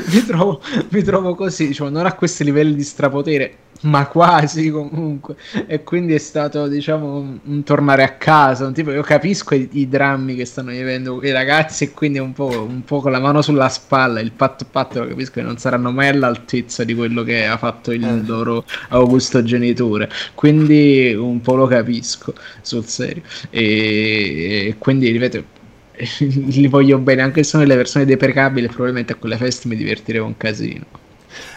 Mi 0.05 0.23
trovo, 0.25 0.61
mi 0.89 1.01
trovo 1.01 1.33
così 1.35 1.67
diciamo, 1.67 1.89
non 1.89 2.05
a 2.05 2.13
questi 2.13 2.43
livelli 2.43 2.75
di 2.75 2.83
strapotere 2.83 3.55
ma 3.83 4.05
quasi 4.05 4.69
comunque 4.69 5.30
e 5.67 5.83
quindi 5.83 6.13
è 6.13 6.17
stato 6.17 6.67
diciamo 6.67 7.17
un, 7.17 7.39
un 7.43 7.63
tornare 7.63 8.03
a 8.03 8.13
casa 8.13 8.65
un 8.65 8.73
tipo 8.73 8.91
io 8.91 9.01
capisco 9.01 9.55
i, 9.55 9.67
i 9.73 9.87
drammi 9.87 10.35
che 10.35 10.45
stanno 10.45 10.71
vivendo 10.71 11.23
i 11.23 11.31
ragazzi 11.31 11.85
e 11.85 11.91
quindi 11.91 12.19
un 12.19 12.33
po', 12.33 12.47
un 12.67 12.83
po' 12.83 12.99
con 13.01 13.11
la 13.11 13.19
mano 13.19 13.41
sulla 13.41 13.69
spalla 13.69 14.19
il 14.19 14.31
patto 14.31 14.65
patto 14.69 14.99
lo 14.99 15.07
capisco 15.07 15.33
che 15.33 15.41
non 15.41 15.57
saranno 15.57 15.91
mai 15.91 16.07
all'altezza 16.09 16.83
di 16.83 16.93
quello 16.95 17.23
che 17.23 17.45
ha 17.45 17.57
fatto 17.57 17.91
il 17.91 18.03
Eh. 18.03 18.25
loro 18.25 18.65
augusto 18.89 19.43
genitore. 19.43 20.09
Quindi 20.35 21.13
un 21.13 21.41
po' 21.41 21.55
lo 21.55 21.67
capisco 21.67 22.33
sul 22.61 22.85
serio. 22.85 23.23
E, 23.49 24.67
e 24.67 24.75
quindi 24.77 25.09
ripeto 25.11 25.43
li 26.19 26.67
voglio 26.67 26.97
bene 26.99 27.21
anche 27.21 27.43
se 27.43 27.49
sono 27.49 27.63
delle 27.63 27.75
persone 27.75 28.05
deprecabili 28.05 28.67
probabilmente 28.67 29.13
a 29.13 29.15
quelle 29.15 29.37
feste 29.37 29.67
mi 29.67 29.75
divertirei 29.75 30.21
un 30.21 30.35
casino 30.37 30.85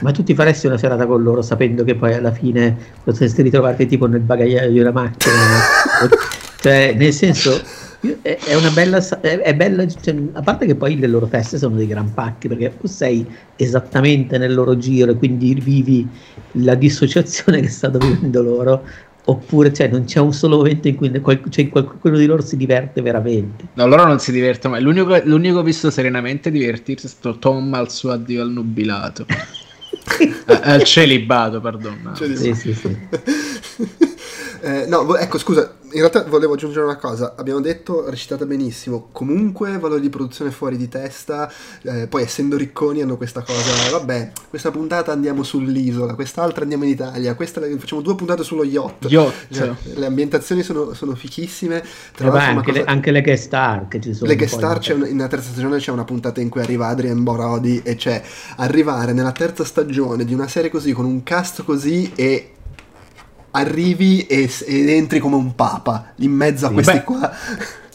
Ma 0.00 0.10
tu 0.10 0.22
ti 0.22 0.34
faresti 0.34 0.66
una 0.66 0.78
serata 0.78 1.06
con 1.06 1.22
loro 1.22 1.42
sapendo 1.42 1.84
che 1.84 1.94
poi 1.94 2.14
alla 2.14 2.32
fine 2.32 2.76
potresti 3.02 3.42
ritrovarti 3.42 3.86
tipo 3.86 4.06
nel 4.06 4.20
bagagliaio 4.20 4.70
di 4.70 4.80
una 4.80 4.92
macchina? 4.92 5.34
cioè, 6.60 6.94
nel 6.96 7.12
senso, 7.12 7.60
è, 8.22 8.54
una 8.54 8.70
bella, 8.70 9.02
è, 9.20 9.54
bella 9.54 9.86
cioè, 9.86 10.14
a 10.32 10.42
parte 10.42 10.66
che 10.66 10.74
poi 10.74 10.98
le 10.98 11.06
loro 11.06 11.26
feste 11.26 11.56
sono 11.56 11.76
dei 11.76 11.86
gran 11.86 12.12
pacchi, 12.12 12.48
perché 12.48 12.74
tu 12.78 12.86
sei 12.86 13.26
esattamente 13.56 14.36
nel 14.36 14.52
loro 14.52 14.76
giro 14.76 15.12
e 15.12 15.16
quindi 15.16 15.54
vivi 15.54 16.06
la 16.52 16.74
dissociazione 16.74 17.60
che 17.62 17.68
stanno 17.68 17.98
vivendo 17.98 18.42
loro, 18.42 18.82
oppure 19.26 19.72
cioè, 19.72 19.88
non 19.88 20.04
c'è 20.04 20.20
un 20.20 20.32
solo 20.32 20.58
momento 20.58 20.88
in 20.88 20.96
cui 20.96 21.10
cioè, 21.48 21.68
qualcuno 21.68 22.18
di 22.18 22.26
loro 22.26 22.42
si 22.42 22.56
diverte 22.56 23.00
veramente. 23.00 23.68
No, 23.74 23.86
loro 23.86 24.04
non 24.06 24.18
si 24.18 24.32
divertono 24.32 24.74
mai. 24.74 24.82
L'unico, 24.82 25.18
l'unico 25.24 25.62
visto 25.62 25.90
serenamente 25.90 26.50
divertirsi 26.50 27.06
è 27.06 27.08
stato 27.08 27.38
Tom 27.38 27.72
al 27.74 27.90
suo 27.90 28.12
addio 28.12 28.42
al 28.42 28.50
nubilato. 28.50 29.24
Eh, 30.47 30.60
al 30.62 30.84
celibato, 30.84 31.60
perdono. 31.60 32.14
Celibato. 32.14 32.55
Sì, 32.55 32.55
sì, 32.55 32.74
sì. 32.74 34.12
Eh, 34.65 34.86
no, 34.86 35.15
ecco, 35.17 35.36
scusa, 35.39 35.75
in 35.83 35.99
realtà 36.01 36.23
volevo 36.25 36.55
aggiungere 36.55 36.84
una 36.84 36.97
cosa. 36.97 37.34
Abbiamo 37.36 37.60
detto, 37.60 38.09
recitata 38.09 38.47
benissimo, 38.47 39.09
comunque 39.12 39.76
valore 39.78 40.01
di 40.01 40.09
produzione 40.09 40.51
fuori 40.51 40.78
di 40.78 40.89
testa, 40.89 41.52
eh, 41.83 42.07
poi 42.07 42.23
essendo 42.23 42.57
ricconi 42.57 43.02
hanno 43.02 43.18
questa 43.18 43.43
cosa, 43.43 43.91
vabbè, 43.91 44.33
questa 44.49 44.70
puntata 44.70 45.12
andiamo 45.12 45.43
sull'isola, 45.43 46.15
quest'altra 46.15 46.62
andiamo 46.62 46.84
in 46.84 46.91
Italia, 46.91 47.34
questa 47.34 47.60
le- 47.60 47.76
facciamo 47.78 48.01
due 48.01 48.15
puntate 48.15 48.43
sullo 48.43 48.65
yacht. 48.65 49.05
Yacht. 49.10 49.52
Cioè, 49.52 49.70
le 49.97 50.07
ambientazioni 50.07 50.62
sono, 50.62 50.94
sono 50.94 51.15
fichissime. 51.15 51.84
Tra 52.15 52.28
Eh, 52.28 52.31
beh, 52.31 52.36
una 52.36 52.47
anche, 52.47 52.73
le, 52.73 52.78
cosa- 52.81 52.91
anche 52.91 53.10
le 53.10 53.20
guest 53.20 53.44
star 53.44 53.89
che 53.89 54.01
ci 54.01 54.15
sono. 54.15 54.31
le 54.31 54.36
guest 54.36 54.55
star 54.55 54.78
c'è 54.78 54.94
un- 54.94 55.01
nella 55.01 55.28
terza 55.28 55.51
stagione 55.51 55.76
c'è 55.78 55.91
una 55.91 56.05
puntata 56.05 56.41
in 56.41 56.49
cui 56.49 56.62
arriva 56.62 56.86
Adrian 56.86 57.23
Borodi 57.23 57.83
e 57.84 57.97
c'è 57.97 58.23
arrivare 58.57 59.12
nella 59.12 59.33
terza 59.33 59.62
stagione 59.65 60.25
di 60.25 60.33
una 60.33 60.49
serie 60.49 60.70
così 60.70 60.93
con 60.93 61.05
un 61.05 61.23
cast 61.23 61.65
così 61.65 62.10
e 62.15 62.49
arrivi 63.55 64.26
e, 64.26 64.50
ed 64.66 64.89
entri 64.89 65.18
come 65.18 65.36
un 65.36 65.55
papa 65.55 66.12
in 66.16 66.33
mezzo 66.33 66.66
a 66.66 66.68
Sì, 66.68 66.74
questi 66.74 66.99
beh. 66.99 67.05
qua. 67.05 67.31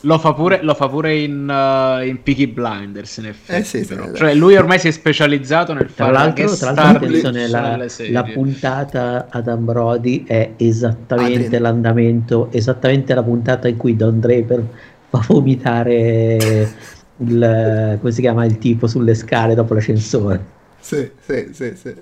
Lo 0.03 0.17
fa 0.17 0.33
pure, 0.33 0.63
lo 0.63 0.73
fa 0.75 0.87
pure 0.87 1.13
in, 1.17 1.45
uh, 1.49 2.05
in 2.05 2.23
Peaky 2.23 2.47
Blinders, 2.47 3.17
in 3.17 3.25
effetti. 3.25 3.59
Eh 3.59 3.63
sì, 3.65 3.83
sì. 3.83 3.95
Cioè, 4.13 4.33
lui 4.33 4.55
ormai 4.55 4.79
si 4.79 4.87
è 4.87 4.91
specializzato 4.91 5.73
nel 5.73 5.93
Tra 5.93 5.93
fare 6.05 6.11
l'altro, 6.13 6.55
tra 6.55 6.71
l'altro 6.71 7.05
attenzione, 7.05 7.47
la, 7.49 7.77
la 8.07 8.23
puntata 8.23 9.27
ad 9.29 9.47
Ambrodi 9.49 10.23
è 10.25 10.53
esattamente 10.55 11.57
Adrian. 11.57 11.61
l'andamento, 11.63 12.49
esattamente 12.51 13.13
la 13.13 13.23
puntata 13.23 13.67
in 13.67 13.75
cui 13.75 13.95
Don 13.97 14.19
Draper 14.21 14.63
fa 15.09 15.25
vomitare 15.27 16.77
il, 17.17 17.97
come 17.99 18.11
si 18.13 18.21
chiama, 18.21 18.45
il 18.45 18.57
tipo 18.57 18.87
sulle 18.87 19.15
scale 19.15 19.53
dopo 19.53 19.73
l'ascensore. 19.73 20.57
Sì, 20.79 21.11
sì, 21.19 21.49
sì, 21.51 21.75
sì. 21.75 21.93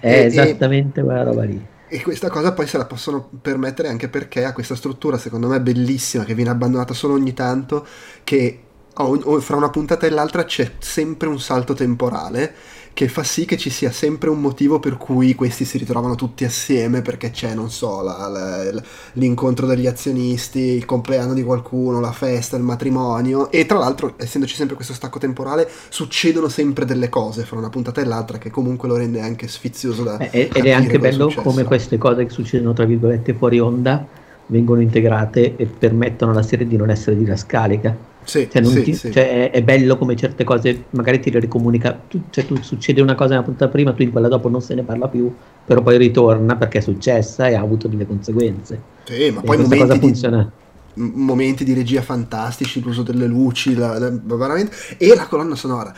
È 0.00 0.08
E- 0.08 0.24
e- 0.34 0.56
esattamente 0.56 1.02
quella 1.02 1.22
roba 1.22 1.44
lì. 1.44 1.68
E 1.90 2.02
questa 2.02 2.28
cosa 2.28 2.52
poi 2.52 2.66
se 2.66 2.76
la 2.76 2.84
possono 2.84 3.30
permettere 3.40 3.88
anche 3.88 4.08
perché 4.08 4.44
ha 4.44 4.52
questa 4.52 4.74
struttura, 4.74 5.16
secondo 5.16 5.48
me, 5.48 5.60
bellissima, 5.60 6.24
che 6.24 6.34
viene 6.34 6.50
abbandonata 6.50 6.92
solo 6.92 7.14
ogni 7.14 7.32
tanto, 7.32 7.86
che 8.24 8.62
o- 8.94 9.20
o 9.24 9.40
fra 9.40 9.56
una 9.56 9.70
puntata 9.70 10.06
e 10.06 10.10
l'altra 10.10 10.44
c'è 10.44 10.72
sempre 10.80 11.28
un 11.28 11.40
salto 11.40 11.72
temporale 11.74 12.54
che 12.98 13.06
fa 13.06 13.22
sì 13.22 13.44
che 13.44 13.56
ci 13.56 13.70
sia 13.70 13.92
sempre 13.92 14.28
un 14.28 14.40
motivo 14.40 14.80
per 14.80 14.96
cui 14.96 15.36
questi 15.36 15.64
si 15.64 15.78
ritrovano 15.78 16.16
tutti 16.16 16.44
assieme, 16.44 17.00
perché 17.00 17.30
c'è, 17.30 17.54
non 17.54 17.70
so, 17.70 18.02
la- 18.02 18.26
la- 18.26 18.82
l'incontro 19.12 19.66
degli 19.66 19.86
azionisti, 19.86 20.58
il 20.58 20.84
compleanno 20.84 21.32
di 21.32 21.44
qualcuno, 21.44 22.00
la 22.00 22.10
festa, 22.10 22.56
il 22.56 22.64
matrimonio, 22.64 23.52
e 23.52 23.66
tra 23.66 23.78
l'altro, 23.78 24.14
essendoci 24.16 24.56
sempre 24.56 24.74
questo 24.74 24.94
stacco 24.94 25.20
temporale, 25.20 25.70
succedono 25.90 26.48
sempre 26.48 26.84
delle 26.84 27.08
cose 27.08 27.44
fra 27.44 27.56
una 27.56 27.68
puntata 27.68 28.00
e 28.00 28.04
l'altra 28.04 28.36
che 28.38 28.50
comunque 28.50 28.88
lo 28.88 28.96
rende 28.96 29.20
anche 29.20 29.46
sfizioso 29.46 30.02
da... 30.02 30.18
Eh, 30.18 30.50
ed 30.52 30.66
è 30.66 30.72
anche 30.72 30.98
bello 30.98 31.32
come 31.36 31.62
queste 31.62 31.98
cose 31.98 32.24
che 32.24 32.30
succedono 32.30 32.72
tra 32.72 32.84
virgolette 32.84 33.32
fuori 33.32 33.60
onda 33.60 34.17
vengono 34.48 34.80
integrate 34.80 35.56
e 35.56 35.66
permettono 35.66 36.32
alla 36.32 36.42
serie 36.42 36.66
di 36.66 36.76
non 36.76 36.90
essere 36.90 37.16
didascalica. 37.16 38.06
Sì, 38.24 38.46
Cioè, 38.50 38.62
sì, 38.64 38.82
ti- 38.82 38.94
sì. 38.94 39.10
cioè, 39.10 39.50
è, 39.50 39.52
è 39.52 39.62
bello 39.62 39.96
come 39.98 40.16
certe 40.16 40.44
cose 40.44 40.88
magari 40.90 41.20
ti 41.20 41.30
le 41.30 41.38
ricomunica. 41.40 42.04
Tu, 42.06 42.28
cioè, 42.30 42.44
tu 42.44 42.60
succede 42.62 43.00
una 43.00 43.14
cosa 43.14 43.30
nella 43.34 43.42
puntata 43.44 43.70
prima, 43.70 43.92
tu 43.94 44.02
in 44.02 44.10
quella 44.10 44.28
dopo 44.28 44.48
non 44.48 44.60
se 44.62 44.74
ne 44.74 44.84
parla 44.84 45.08
più, 45.08 45.34
però 45.64 45.82
poi 45.82 45.98
ritorna 45.98 46.56
perché 46.56 46.78
è 46.78 46.80
successa 46.80 47.48
e 47.48 47.54
ha 47.54 47.60
avuto 47.60 47.88
delle 47.88 48.06
conseguenze. 48.06 48.90
Sì, 49.02 49.30
ma 49.30 49.40
E 49.40 49.44
poi 49.44 49.56
cosa 49.76 49.96
momenti 49.96 49.98
di, 49.98 50.06
funziona. 50.08 50.38
m- 50.38 50.52
momenti 50.98 51.64
di 51.64 51.72
regia 51.72 52.02
fantastici, 52.02 52.80
l'uso 52.80 53.02
delle 53.02 53.26
luci, 53.26 53.74
la- 53.74 53.98
la- 53.98 54.10
veramente. 54.10 54.76
E 54.98 55.14
la 55.14 55.26
colonna 55.26 55.54
sonora. 55.54 55.94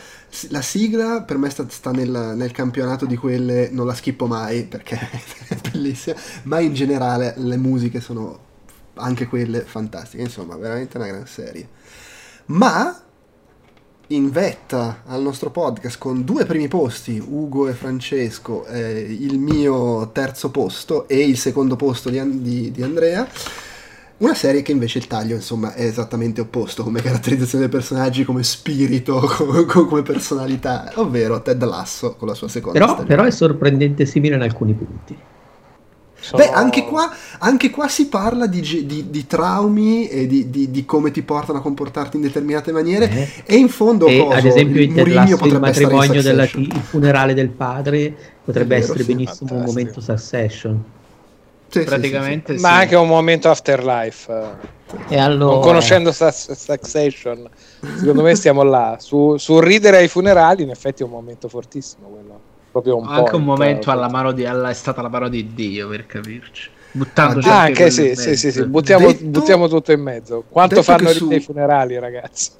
La 0.49 0.61
sigla 0.61 1.23
per 1.23 1.37
me 1.37 1.49
sta, 1.49 1.65
sta 1.69 1.91
nel, 1.91 2.33
nel 2.35 2.51
campionato 2.51 3.05
di 3.05 3.17
quelle, 3.17 3.69
non 3.71 3.85
la 3.85 3.93
schippo 3.93 4.27
mai 4.27 4.63
perché 4.65 4.97
è 5.49 5.57
bellissima, 5.71 6.15
ma 6.43 6.59
in 6.59 6.73
generale 6.73 7.33
le 7.37 7.57
musiche 7.57 7.99
sono 7.99 8.39
anche 8.95 9.27
quelle 9.27 9.61
fantastiche. 9.61 10.23
Insomma, 10.23 10.55
veramente 10.55 10.97
una 10.97 11.07
gran 11.07 11.27
serie. 11.27 11.67
Ma 12.47 13.01
in 14.07 14.29
vetta 14.29 15.03
al 15.05 15.21
nostro 15.21 15.51
podcast 15.51 15.97
con 15.97 16.25
due 16.25 16.45
primi 16.45 16.67
posti, 16.67 17.21
Ugo 17.25 17.69
e 17.69 17.73
Francesco, 17.73 18.65
eh, 18.65 18.99
il 18.99 19.39
mio 19.39 20.09
terzo 20.11 20.51
posto 20.51 21.07
e 21.07 21.25
il 21.25 21.37
secondo 21.37 21.77
posto 21.77 22.09
di, 22.09 22.41
di- 22.41 22.71
di 22.71 22.83
Andrea. 22.83 23.27
Una 24.21 24.35
serie 24.35 24.61
che 24.61 24.71
invece 24.71 24.99
il 24.99 25.07
taglio, 25.07 25.33
insomma, 25.33 25.73
è 25.73 25.83
esattamente 25.83 26.41
opposto 26.41 26.83
come 26.83 27.01
caratterizzazione 27.01 27.63
dei 27.67 27.73
personaggi, 27.73 28.23
come 28.23 28.43
spirito, 28.43 29.19
come, 29.35 29.65
come 29.65 30.01
personalità, 30.03 30.91
ovvero 30.95 31.41
Ted 31.41 31.63
Lasso 31.63 32.15
con 32.15 32.27
la 32.27 32.35
sua 32.35 32.47
seconda 32.47 32.77
Però, 32.77 32.91
stagione. 32.91 33.15
però 33.15 33.27
è 33.27 33.31
sorprendente 33.31 34.05
simile 34.05 34.35
in 34.35 34.41
alcuni 34.41 34.73
punti. 34.73 35.17
Sono- 36.19 36.43
Beh, 36.43 36.51
anche 36.51 36.85
qua, 36.85 37.11
anche 37.39 37.71
qua 37.71 37.87
si 37.87 38.07
parla 38.09 38.45
di, 38.45 38.61
di- 38.85 39.09
di 39.09 39.25
traumi 39.25 40.07
e 40.07 40.27
di, 40.27 40.51
di- 40.51 40.69
di 40.69 40.85
come 40.85 41.09
ti 41.09 41.23
portano 41.23 41.57
a 41.57 41.61
comportarti 41.63 42.17
in 42.17 42.21
determinate 42.21 42.71
maniere. 42.71 43.09
Eh. 43.09 43.29
E 43.43 43.55
in 43.55 43.69
fondo, 43.69 44.05
E 44.05 44.19
coso, 44.19 44.37
ad 44.37 44.45
esempio 44.45 44.81
il 44.81 44.89
in 44.89 44.93
Ted 44.93 45.07
Mourinho 45.07 45.31
Lasso 45.31 45.45
il 45.45 45.59
matrimonio 45.59 46.21
della 46.21 46.43
il 46.43 46.71
funerale 46.83 47.33
del 47.33 47.49
padre 47.49 48.15
potrebbe 48.45 48.75
vero, 48.75 48.83
essere 48.83 49.01
sì. 49.03 49.11
benissimo 49.15 49.55
un 49.55 49.63
momento 49.63 49.99
succession. 49.99 50.83
Sì, 51.71 51.79
sì, 51.79 51.85
Praticamente 51.85 52.53
ma 52.53 52.57
sì. 52.59 52.65
anche 52.81 52.95
un 52.95 53.07
momento 53.07 53.49
afterlife. 53.49 54.79
E 55.07 55.17
allora 55.17 55.53
Non 55.53 55.61
conoscendo 55.61 56.11
Succession, 56.11 57.49
secondo 57.97 58.21
me 58.23 58.35
stiamo 58.35 58.61
là. 58.63 58.97
Su, 58.99 59.37
sul 59.37 59.63
ridere 59.63 59.97
ai 59.97 60.09
funerali, 60.09 60.63
in 60.63 60.69
effetti 60.69 61.01
è 61.01 61.05
un 61.05 61.11
momento 61.11 61.47
fortissimo 61.47 62.07
quello. 62.09 62.39
Proprio 62.71 62.97
un 62.97 63.07
anche 63.07 63.35
un 63.35 63.43
point, 63.45 63.59
momento 63.59 63.89
eh, 63.89 63.93
alla 63.93 64.09
mano 64.09 64.31
di 64.33 64.45
alla, 64.45 64.69
è 64.69 64.73
stata 64.73 65.01
la 65.01 65.09
mano 65.09 65.29
di 65.29 65.53
Dio 65.53 65.87
per 65.89 66.05
capirci 66.05 66.69
buttandoci 66.93 67.47
Ah, 67.47 67.53
Ah, 67.53 67.59
anche 67.61 67.83
anche 67.83 67.89
sì, 67.91 68.15
sì, 68.15 68.35
sì, 68.35 68.51
sì, 68.51 68.65
Buttiamo, 68.65 69.07
Detto- 69.07 69.25
buttiamo 69.25 69.67
tutto 69.69 69.93
in 69.93 70.01
mezzo. 70.01 70.43
Quanto 70.49 70.83
fanno 70.83 71.07
ridere 71.11 71.15
su- 71.19 71.31
i 71.31 71.39
funerali, 71.39 71.97
ragazzi? 71.99 72.51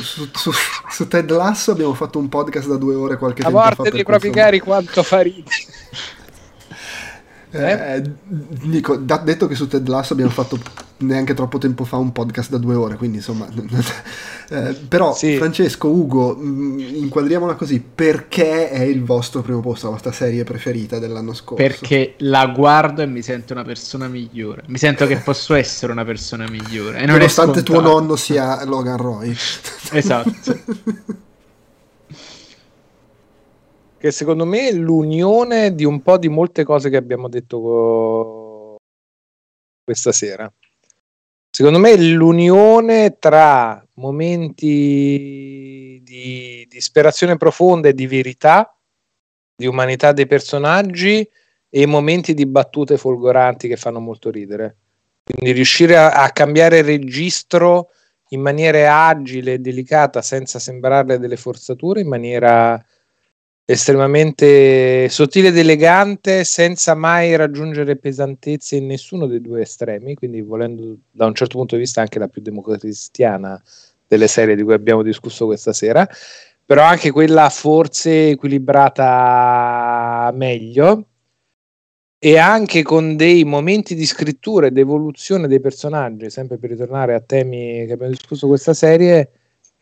su, 0.00 0.26
su- 0.32 0.50
su 0.90 1.06
Ted 1.06 1.30
Lasso 1.30 1.70
abbiamo 1.72 1.92
fatto 1.92 2.18
un 2.18 2.28
podcast 2.30 2.66
da 2.68 2.76
due 2.76 2.94
ore 2.94 3.18
qualche 3.18 3.42
La 3.42 3.48
tempo 3.48 3.60
fa. 3.62 3.66
morte 3.66 3.82
per 3.82 3.92
dei 3.92 4.04
propri 4.04 4.30
cari, 4.30 4.58
quanto 4.60 5.02
fa 5.02 5.20
ridere. 5.20 5.54
Eh, 7.50 8.02
dico, 8.64 8.96
da- 8.96 9.18
detto 9.18 9.46
che 9.46 9.54
su 9.54 9.66
Ted 9.66 9.86
Lasso 9.88 10.12
abbiamo 10.12 10.30
fatto 10.30 10.58
neanche 10.98 11.34
troppo 11.34 11.58
tempo 11.58 11.84
fa 11.84 11.96
un 11.96 12.12
podcast 12.12 12.50
da 12.50 12.58
due 12.58 12.74
ore, 12.74 12.96
quindi 12.96 13.18
insomma... 13.18 13.46
eh, 14.50 14.74
però 14.88 15.14
Sì. 15.14 15.36
Francesco, 15.36 15.88
Ugo, 15.88 16.34
mh, 16.34 16.78
inquadriamola 16.96 17.54
così, 17.54 17.80
perché 17.80 18.68
è 18.70 18.82
il 18.82 19.04
vostro 19.04 19.42
primo 19.42 19.60
posto, 19.60 19.86
la 19.86 19.92
vostra 19.92 20.12
serie 20.12 20.44
preferita 20.44 20.98
dell'anno 20.98 21.32
scorso? 21.34 21.62
perché 21.62 22.14
la 22.18 22.46
guardo 22.46 23.02
e 23.02 23.06
mi 23.06 23.22
sento 23.22 23.52
una 23.52 23.64
persona 23.64 24.08
migliore 24.08 24.62
mi 24.66 24.78
sento 24.78 25.06
che 25.06 25.16
posso 25.18 25.54
essere 25.54 25.92
una 25.92 26.04
persona 26.04 26.48
migliore 26.48 26.98
e 26.98 27.06
Nonostante 27.06 27.62
tuo 27.62 27.80
nonno 27.80 28.16
sia 28.16 28.64
Logan 28.64 28.96
Roy. 28.96 29.36
esatto 29.92 30.58
Che 33.98 34.12
secondo 34.12 34.44
me 34.44 34.68
è 34.68 34.72
l'unione 34.72 35.74
di 35.74 35.84
un 35.84 36.02
po' 36.02 36.18
di 36.18 36.28
molte 36.28 36.62
cose 36.62 36.88
che 36.88 36.96
abbiamo 36.96 37.28
detto 37.28 37.60
co- 37.60 38.76
questa 39.82 40.12
sera. 40.12 40.50
Secondo 41.50 41.80
me 41.80 41.90
è 41.90 41.96
l'unione 41.96 43.16
tra 43.18 43.84
momenti 43.94 46.00
di 46.04 46.64
disperazione 46.68 47.36
profonda 47.36 47.88
e 47.88 47.94
di 47.94 48.06
verità, 48.06 48.72
di 49.56 49.66
umanità 49.66 50.12
dei 50.12 50.28
personaggi 50.28 51.28
e 51.68 51.86
momenti 51.86 52.34
di 52.34 52.46
battute 52.46 52.98
folgoranti 52.98 53.66
che 53.66 53.76
fanno 53.76 53.98
molto 53.98 54.30
ridere. 54.30 54.76
Quindi 55.24 55.50
riuscire 55.50 55.96
a, 55.96 56.12
a 56.12 56.30
cambiare 56.30 56.82
registro 56.82 57.88
in 58.28 58.42
maniera 58.42 59.08
agile 59.08 59.54
e 59.54 59.58
delicata 59.58 60.22
senza 60.22 60.60
sembrarle 60.60 61.18
delle 61.18 61.36
forzature, 61.36 62.00
in 62.00 62.08
maniera 62.08 62.80
estremamente 63.70 65.10
sottile 65.10 65.48
ed 65.48 65.58
elegante 65.58 66.42
senza 66.44 66.94
mai 66.94 67.36
raggiungere 67.36 67.96
pesantezze 67.96 68.76
in 68.76 68.86
nessuno 68.86 69.26
dei 69.26 69.42
due 69.42 69.60
estremi, 69.60 70.14
quindi 70.14 70.40
volendo 70.40 70.96
da 71.10 71.26
un 71.26 71.34
certo 71.34 71.58
punto 71.58 71.74
di 71.74 71.82
vista 71.82 72.00
anche 72.00 72.18
la 72.18 72.28
più 72.28 72.40
democristiana 72.40 73.62
delle 74.06 74.26
serie 74.26 74.56
di 74.56 74.62
cui 74.62 74.72
abbiamo 74.72 75.02
discusso 75.02 75.44
questa 75.44 75.74
sera, 75.74 76.08
però 76.64 76.82
anche 76.82 77.10
quella 77.10 77.50
forse 77.50 78.30
equilibrata 78.30 80.30
meglio. 80.34 81.08
E 82.20 82.38
anche 82.38 82.82
con 82.82 83.16
dei 83.16 83.44
momenti 83.44 83.94
di 83.94 84.06
scrittura 84.06 84.66
ed 84.66 84.78
evoluzione 84.78 85.46
dei 85.46 85.60
personaggi, 85.60 86.30
sempre 86.30 86.56
per 86.56 86.70
ritornare 86.70 87.14
a 87.14 87.20
temi 87.20 87.84
che 87.86 87.92
abbiamo 87.92 88.12
discusso 88.12 88.48
questa 88.48 88.74
serie, 88.74 89.30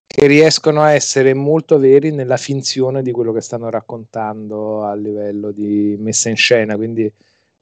che 0.06 0.26
riescono 0.26 0.82
a 0.82 0.92
essere 0.92 1.34
molto 1.34 1.78
veri 1.78 2.10
nella 2.12 2.36
finzione 2.36 3.02
di 3.02 3.10
quello 3.10 3.32
che 3.32 3.40
stanno 3.40 3.68
raccontando 3.68 4.82
a 4.84 4.94
livello 4.94 5.52
di 5.52 5.96
messa 5.98 6.28
in 6.28 6.36
scena, 6.36 6.76
quindi 6.76 7.12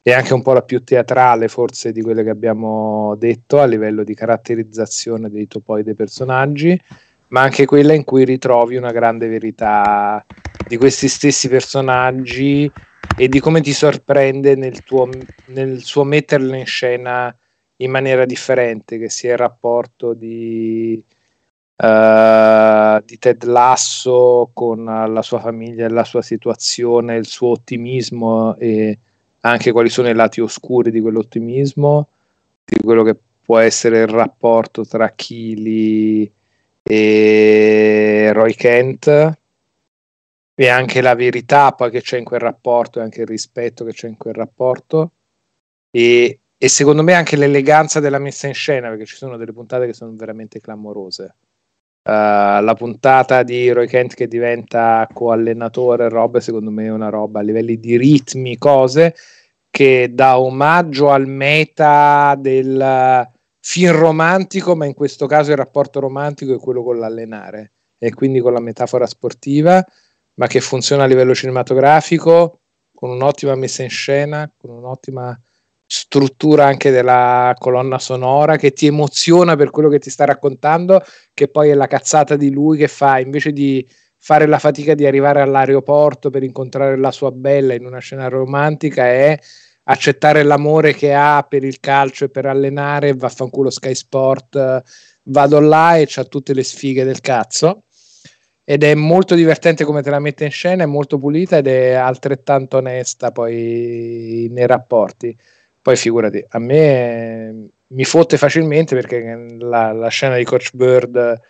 è 0.03 0.13
anche 0.13 0.35
un 0.35 0.43
po' 0.43 0.53
la 0.53 0.63
più 0.63 0.85
teatrale 0.85 1.49
forse 1.49 1.91
di 1.91 2.03
quelle 2.03 2.23
che 2.23 2.31
abbiamo 2.31 3.15
detto 3.17 3.59
a 3.59 3.65
livello 3.65 4.05
di 4.05 4.15
caratterizzazione 4.15 5.31
dei 5.31 5.49
topoi 5.49 5.83
dei 5.83 5.95
personaggi, 5.95 6.79
ma 7.29 7.41
anche 7.41 7.65
quella 7.65 7.95
in 7.95 8.05
cui 8.05 8.25
ritrovi 8.25 8.77
una 8.77 8.93
grande 8.93 9.29
verità 9.29 10.25
di 10.69 10.77
questi 10.77 11.09
stessi 11.09 11.49
personaggi 11.49 12.71
e 13.17 13.29
di 13.29 13.41
come 13.41 13.63
ti 13.63 13.73
sorprende 13.73 14.55
nel, 14.57 14.83
tuo, 14.83 15.09
nel 15.47 15.83
suo 15.83 16.05
metterlo 16.05 16.55
in 16.55 16.67
scena 16.67 17.35
in 17.77 17.91
maniera 17.91 18.25
differente, 18.27 18.99
che 18.99 19.09
sia 19.09 19.33
il 19.33 19.39
rapporto 19.39 20.13
di 20.13 21.03
Uh, 21.77 23.03
di 23.05 23.19
Ted 23.19 23.43
Lasso 23.44 24.51
con 24.55 24.85
la 24.85 25.23
sua 25.23 25.41
famiglia, 25.41 25.89
la 25.89 26.05
sua 26.05 26.23
situazione, 26.23 27.17
il 27.17 27.27
suo 27.27 27.49
ottimismo 27.49 28.55
e 28.57 28.99
anche 29.41 29.73
quali 29.73 29.89
sono 29.89 30.09
i 30.09 30.15
lati 30.15 30.41
oscuri 30.41 30.91
di 30.93 31.01
quell'ottimismo, 31.01 32.09
di 32.65 32.81
quello 32.81 33.03
che 33.03 33.17
può 33.43 33.59
essere 33.59 34.03
il 34.03 34.07
rapporto 34.07 34.86
tra 34.86 35.11
Kili 35.11 36.31
e 36.83 38.31
Roy 38.33 38.55
Kent 38.55 39.39
e 40.55 40.69
anche 40.69 41.01
la 41.01 41.15
verità 41.15 41.73
poi 41.73 41.91
che 41.91 42.01
c'è 42.01 42.19
in 42.19 42.25
quel 42.25 42.41
rapporto 42.41 43.01
e 43.01 43.03
anche 43.03 43.23
il 43.23 43.27
rispetto 43.27 43.85
che 43.85 43.93
c'è 43.93 44.09
in 44.09 44.17
quel 44.17 44.35
rapporto 44.35 45.11
e, 45.91 46.41
e 46.57 46.69
secondo 46.69 47.03
me 47.03 47.15
anche 47.15 47.36
l'eleganza 47.36 48.01
della 48.01 48.19
messa 48.19 48.47
in 48.47 48.55
scena, 48.55 48.89
perché 48.89 49.07
ci 49.07 49.17
sono 49.17 49.36
delle 49.36 49.53
puntate 49.53 49.86
che 49.86 49.93
sono 49.93 50.12
veramente 50.15 50.61
clamorose. 50.61 51.35
Uh, 52.07 52.60
la 52.60 52.74
puntata 52.76 53.42
di 53.42 53.70
Roy 53.70 53.86
Kent 53.86 54.12
che 54.12 54.28
diventa 54.28 55.08
coallenatore, 55.10 56.10
roba, 56.10 56.39
secondo 56.39 56.70
me 56.70 56.84
è 56.84 56.91
una 56.91 57.08
roba 57.08 57.41
a 57.41 57.42
livelli 57.42 57.81
di 57.81 57.97
ritmi, 57.97 58.58
cose 58.58 59.15
che 59.70 60.10
dà 60.12 60.39
omaggio 60.39 61.10
al 61.10 61.26
meta 61.26 62.36
del 62.39 63.26
film 63.58 63.92
romantico, 63.92 64.76
ma 64.76 64.84
in 64.84 64.92
questo 64.92 65.26
caso 65.26 65.52
il 65.52 65.57
rapporto 65.57 65.99
romantico 65.99 66.55
è 66.55 66.58
quello 66.58 66.83
con 66.83 66.99
l'allenare. 66.99 67.73
E 67.99 68.12
quindi 68.12 68.41
con 68.41 68.52
la 68.52 68.60
metafora 68.60 69.07
sportiva, 69.07 69.83
ma 70.34 70.47
che 70.47 70.60
funziona 70.60 71.05
a 71.05 71.07
livello 71.07 71.34
cinematografico 71.34 72.60
con 72.94 73.10
un'ottima 73.10 73.55
messa 73.55 73.83
in 73.83 73.89
scena, 73.89 74.52
con 74.57 74.70
un'ottima 74.70 75.36
struttura 75.87 76.67
anche 76.67 76.91
della 76.91 77.55
colonna 77.59 77.99
sonora 77.99 78.57
che 78.57 78.73
ti 78.73 78.87
emoziona 78.87 79.57
per 79.57 79.71
quello 79.71 79.89
che 79.89 79.99
ti 79.99 80.11
sta 80.11 80.25
raccontando, 80.25 81.03
che 81.33 81.49
poi 81.49 81.71
è 81.71 81.75
la 81.75 81.87
cazzata 81.87 82.37
di 82.37 82.51
lui 82.51 82.79
che 82.79 82.89
fa 82.89 83.19
invece 83.19 83.53
di 83.53 83.87
fare 84.17 84.47
la 84.47 84.59
fatica 84.59 84.95
di 84.95 85.07
arrivare 85.07 85.43
all'aeroporto 85.43 86.31
per 86.31 86.43
incontrare 86.43 86.97
la 86.97 87.11
sua 87.11 87.31
bella 87.31 87.75
in 87.75 87.85
una 87.85 87.99
scena 87.99 88.29
romantica 88.29 89.05
è 89.05 89.39
accettare 89.85 90.43
l'amore 90.43 90.95
che 90.95 91.13
ha 91.13 91.45
per 91.47 91.63
il 91.63 91.79
calcio 91.79 92.25
e 92.25 92.31
per 92.31 92.47
allenare, 92.47 93.13
vaffanculo 93.15 93.69
Sky 93.69 93.95
Sport, 93.95 94.83
vado 95.25 95.61
là 95.61 95.97
e 95.97 96.07
c'ha 96.09 96.25
tutte 96.25 96.55
le 96.55 96.63
sfighe 96.63 97.05
del 97.05 97.21
cazzo 97.21 97.85
ed 98.65 98.83
è 98.83 98.95
molto 98.95 99.35
divertente 99.35 99.85
come 99.85 100.01
te 100.01 100.09
la 100.09 100.21
mette 100.21 100.47
in 100.47 100.51
scena, 100.51 100.85
è 100.85 100.87
molto 100.87 101.19
pulita 101.19 101.59
ed 101.59 101.67
è 101.67 101.93
altrettanto 101.93 102.79
onesta 102.79 103.31
poi 103.31 104.49
nei 104.51 104.67
rapporti. 104.67 105.37
Poi 105.85 105.97
figurati, 105.97 106.43
a 106.49 106.59
me 106.59 107.69
mi 107.89 108.05
fotte 108.07 108.39
facilmente 108.39 108.95
perché 108.95 109.47
la, 109.59 109.93
la 109.93 110.09
scena 110.09 110.35
di 110.37 110.45
Coach 110.45 110.71
Bird, 110.73 111.41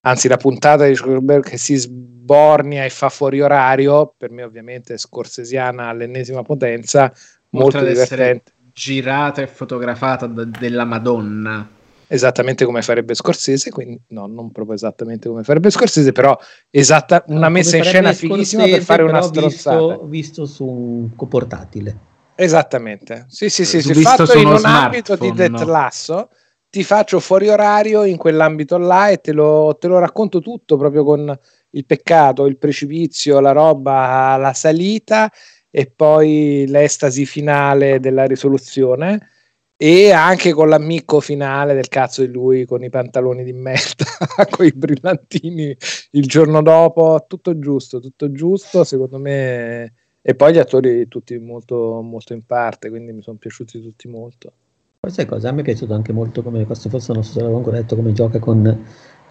anzi 0.00 0.28
la 0.28 0.38
puntata 0.38 0.86
di 0.86 0.96
Coach 0.96 1.20
Bird 1.20 1.44
che 1.44 1.58
si 1.58 1.76
sbornia 1.76 2.86
e 2.86 2.88
fa 2.88 3.10
fuori 3.10 3.42
orario, 3.42 4.14
per 4.16 4.30
me 4.30 4.44
ovviamente 4.44 4.96
scorsesiana 4.96 5.88
all'ennesima 5.88 6.40
potenza, 6.40 7.12
molto 7.50 7.76
Oltre 7.76 7.92
divertente. 7.92 8.52
girata 8.72 9.42
e 9.42 9.46
fotografata 9.46 10.26
da- 10.26 10.44
della 10.44 10.86
Madonna. 10.86 11.68
Esattamente 12.06 12.64
come 12.64 12.80
farebbe 12.80 13.12
Scorsese, 13.14 13.70
quindi 13.70 14.00
no, 14.08 14.26
non 14.26 14.50
proprio 14.52 14.74
esattamente 14.74 15.28
come 15.28 15.42
farebbe 15.42 15.68
Scorsese, 15.68 16.12
però 16.12 16.34
esatta, 16.70 17.24
una 17.26 17.48
Come 17.48 17.58
messa 17.58 17.76
in 17.76 17.84
scena 17.84 18.14
fighissima 18.14 18.62
per 18.62 18.70
Scorsese, 18.70 18.86
fare 18.86 19.02
una 19.02 19.18
però 19.18 19.26
stronzata. 19.26 19.86
Visto, 19.86 20.06
visto 20.06 20.46
su 20.46 20.64
un 20.64 21.28
portatile. 21.28 22.10
Esattamente, 22.34 23.26
sì, 23.28 23.48
sì, 23.48 23.64
sì, 23.64 23.82
sì. 23.82 23.94
Fatto 23.94 24.36
in 24.36 24.46
un 24.46 24.64
ambito 24.64 25.16
di 25.16 25.32
Death 25.32 25.64
no? 26.08 26.28
Ti 26.70 26.84
faccio 26.84 27.20
fuori 27.20 27.48
orario 27.48 28.04
in 28.04 28.16
quell'ambito 28.16 28.78
là 28.78 29.08
e 29.08 29.18
te 29.18 29.32
lo, 29.32 29.76
te 29.78 29.88
lo 29.88 29.98
racconto 29.98 30.40
tutto 30.40 30.78
proprio 30.78 31.04
con 31.04 31.38
il 31.70 31.84
peccato, 31.84 32.46
il 32.46 32.56
precipizio, 32.56 33.40
la 33.40 33.52
roba, 33.52 34.36
la 34.38 34.54
salita 34.54 35.30
e 35.70 35.92
poi 35.94 36.64
l'estasi 36.66 37.26
finale 37.26 38.00
della 38.00 38.24
risoluzione 38.24 39.28
e 39.76 40.12
anche 40.12 40.52
con 40.52 40.68
l'ammicco 40.68 41.18
finale 41.20 41.74
del 41.74 41.88
cazzo 41.88 42.24
di 42.24 42.30
lui 42.30 42.64
con 42.64 42.84
i 42.84 42.88
pantaloni 42.88 43.42
di 43.42 43.52
merda, 43.52 44.04
con 44.48 44.64
i 44.64 44.72
brillantini 44.72 45.76
il 46.12 46.26
giorno 46.26 46.62
dopo, 46.62 47.24
tutto 47.26 47.58
giusto, 47.58 48.00
tutto 48.00 48.30
giusto, 48.30 48.84
secondo 48.84 49.18
me. 49.18 49.92
E 50.24 50.36
poi 50.36 50.52
gli 50.52 50.58
attori 50.58 51.08
tutti 51.08 51.36
molto, 51.36 52.00
molto 52.00 52.32
in 52.32 52.42
parte, 52.46 52.90
quindi 52.90 53.12
mi 53.12 53.22
sono 53.22 53.38
piaciuti 53.38 53.82
tutti 53.82 54.06
molto. 54.06 54.52
Poi 55.00 55.10
sai 55.10 55.26
cosa? 55.26 55.48
A 55.48 55.52
me 55.52 55.62
è 55.62 55.64
piaciuto 55.64 55.94
anche 55.94 56.12
molto 56.12 56.44
come 56.44 56.64
questo, 56.64 56.88
forse 56.88 57.12
non 57.12 57.24
so 57.24 57.32
se 57.32 57.40
l'avevo 57.40 57.58
ancora 57.58 57.78
detto, 57.78 57.96
come 57.96 58.12
gioca 58.12 58.38
con 58.38 58.84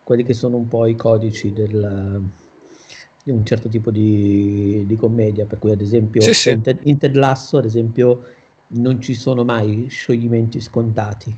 quelli 0.04 0.24
che 0.24 0.34
sono 0.34 0.58
un 0.58 0.68
po' 0.68 0.86
i 0.86 0.96
codici 0.96 1.54
del, 1.54 2.30
di 3.24 3.32
un 3.32 3.46
certo 3.46 3.70
tipo 3.70 3.90
di, 3.90 4.84
di 4.86 4.96
commedia, 4.98 5.46
per 5.46 5.60
cui 5.60 5.72
ad 5.72 5.80
esempio 5.80 6.20
Sì, 6.20 6.34
sì. 6.34 6.50
In, 6.50 6.62
Ted, 6.62 6.80
in 6.84 6.98
Ted 6.98 7.16
Lasso, 7.16 7.58
ad 7.58 7.64
esempio, 7.64 8.24
non 8.68 9.00
ci 9.00 9.14
sono 9.14 9.46
mai 9.46 9.88
scioglimenti 9.88 10.60
scontati, 10.60 11.34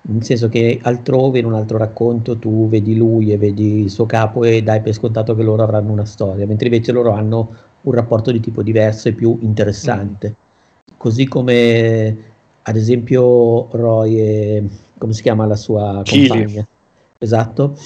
nel 0.00 0.24
senso 0.24 0.48
che 0.48 0.78
altrove 0.80 1.40
in 1.40 1.44
un 1.44 1.52
altro 1.52 1.76
racconto 1.76 2.38
tu 2.38 2.68
vedi 2.68 2.96
lui 2.96 3.32
e 3.32 3.36
vedi 3.36 3.80
il 3.80 3.90
suo 3.90 4.06
capo 4.06 4.44
e 4.44 4.62
dai 4.62 4.80
per 4.80 4.94
scontato 4.94 5.34
che 5.34 5.42
loro 5.42 5.62
avranno 5.62 5.92
una 5.92 6.06
storia, 6.06 6.46
mentre 6.46 6.68
invece 6.68 6.90
loro 6.92 7.10
hanno 7.10 7.48
un 7.82 7.92
rapporto 7.92 8.30
di 8.30 8.40
tipo 8.40 8.62
diverso 8.62 9.08
e 9.08 9.12
più 9.12 9.38
interessante. 9.40 10.34
Così 10.96 11.26
come 11.26 12.16
ad 12.62 12.76
esempio 12.76 13.68
Roy 13.70 14.18
e 14.18 14.64
come 14.98 15.12
si 15.12 15.22
chiama 15.22 15.46
la 15.46 15.56
sua 15.56 16.02
Keely. 16.04 16.28
compagna? 16.28 16.68
Esatto. 17.18 17.76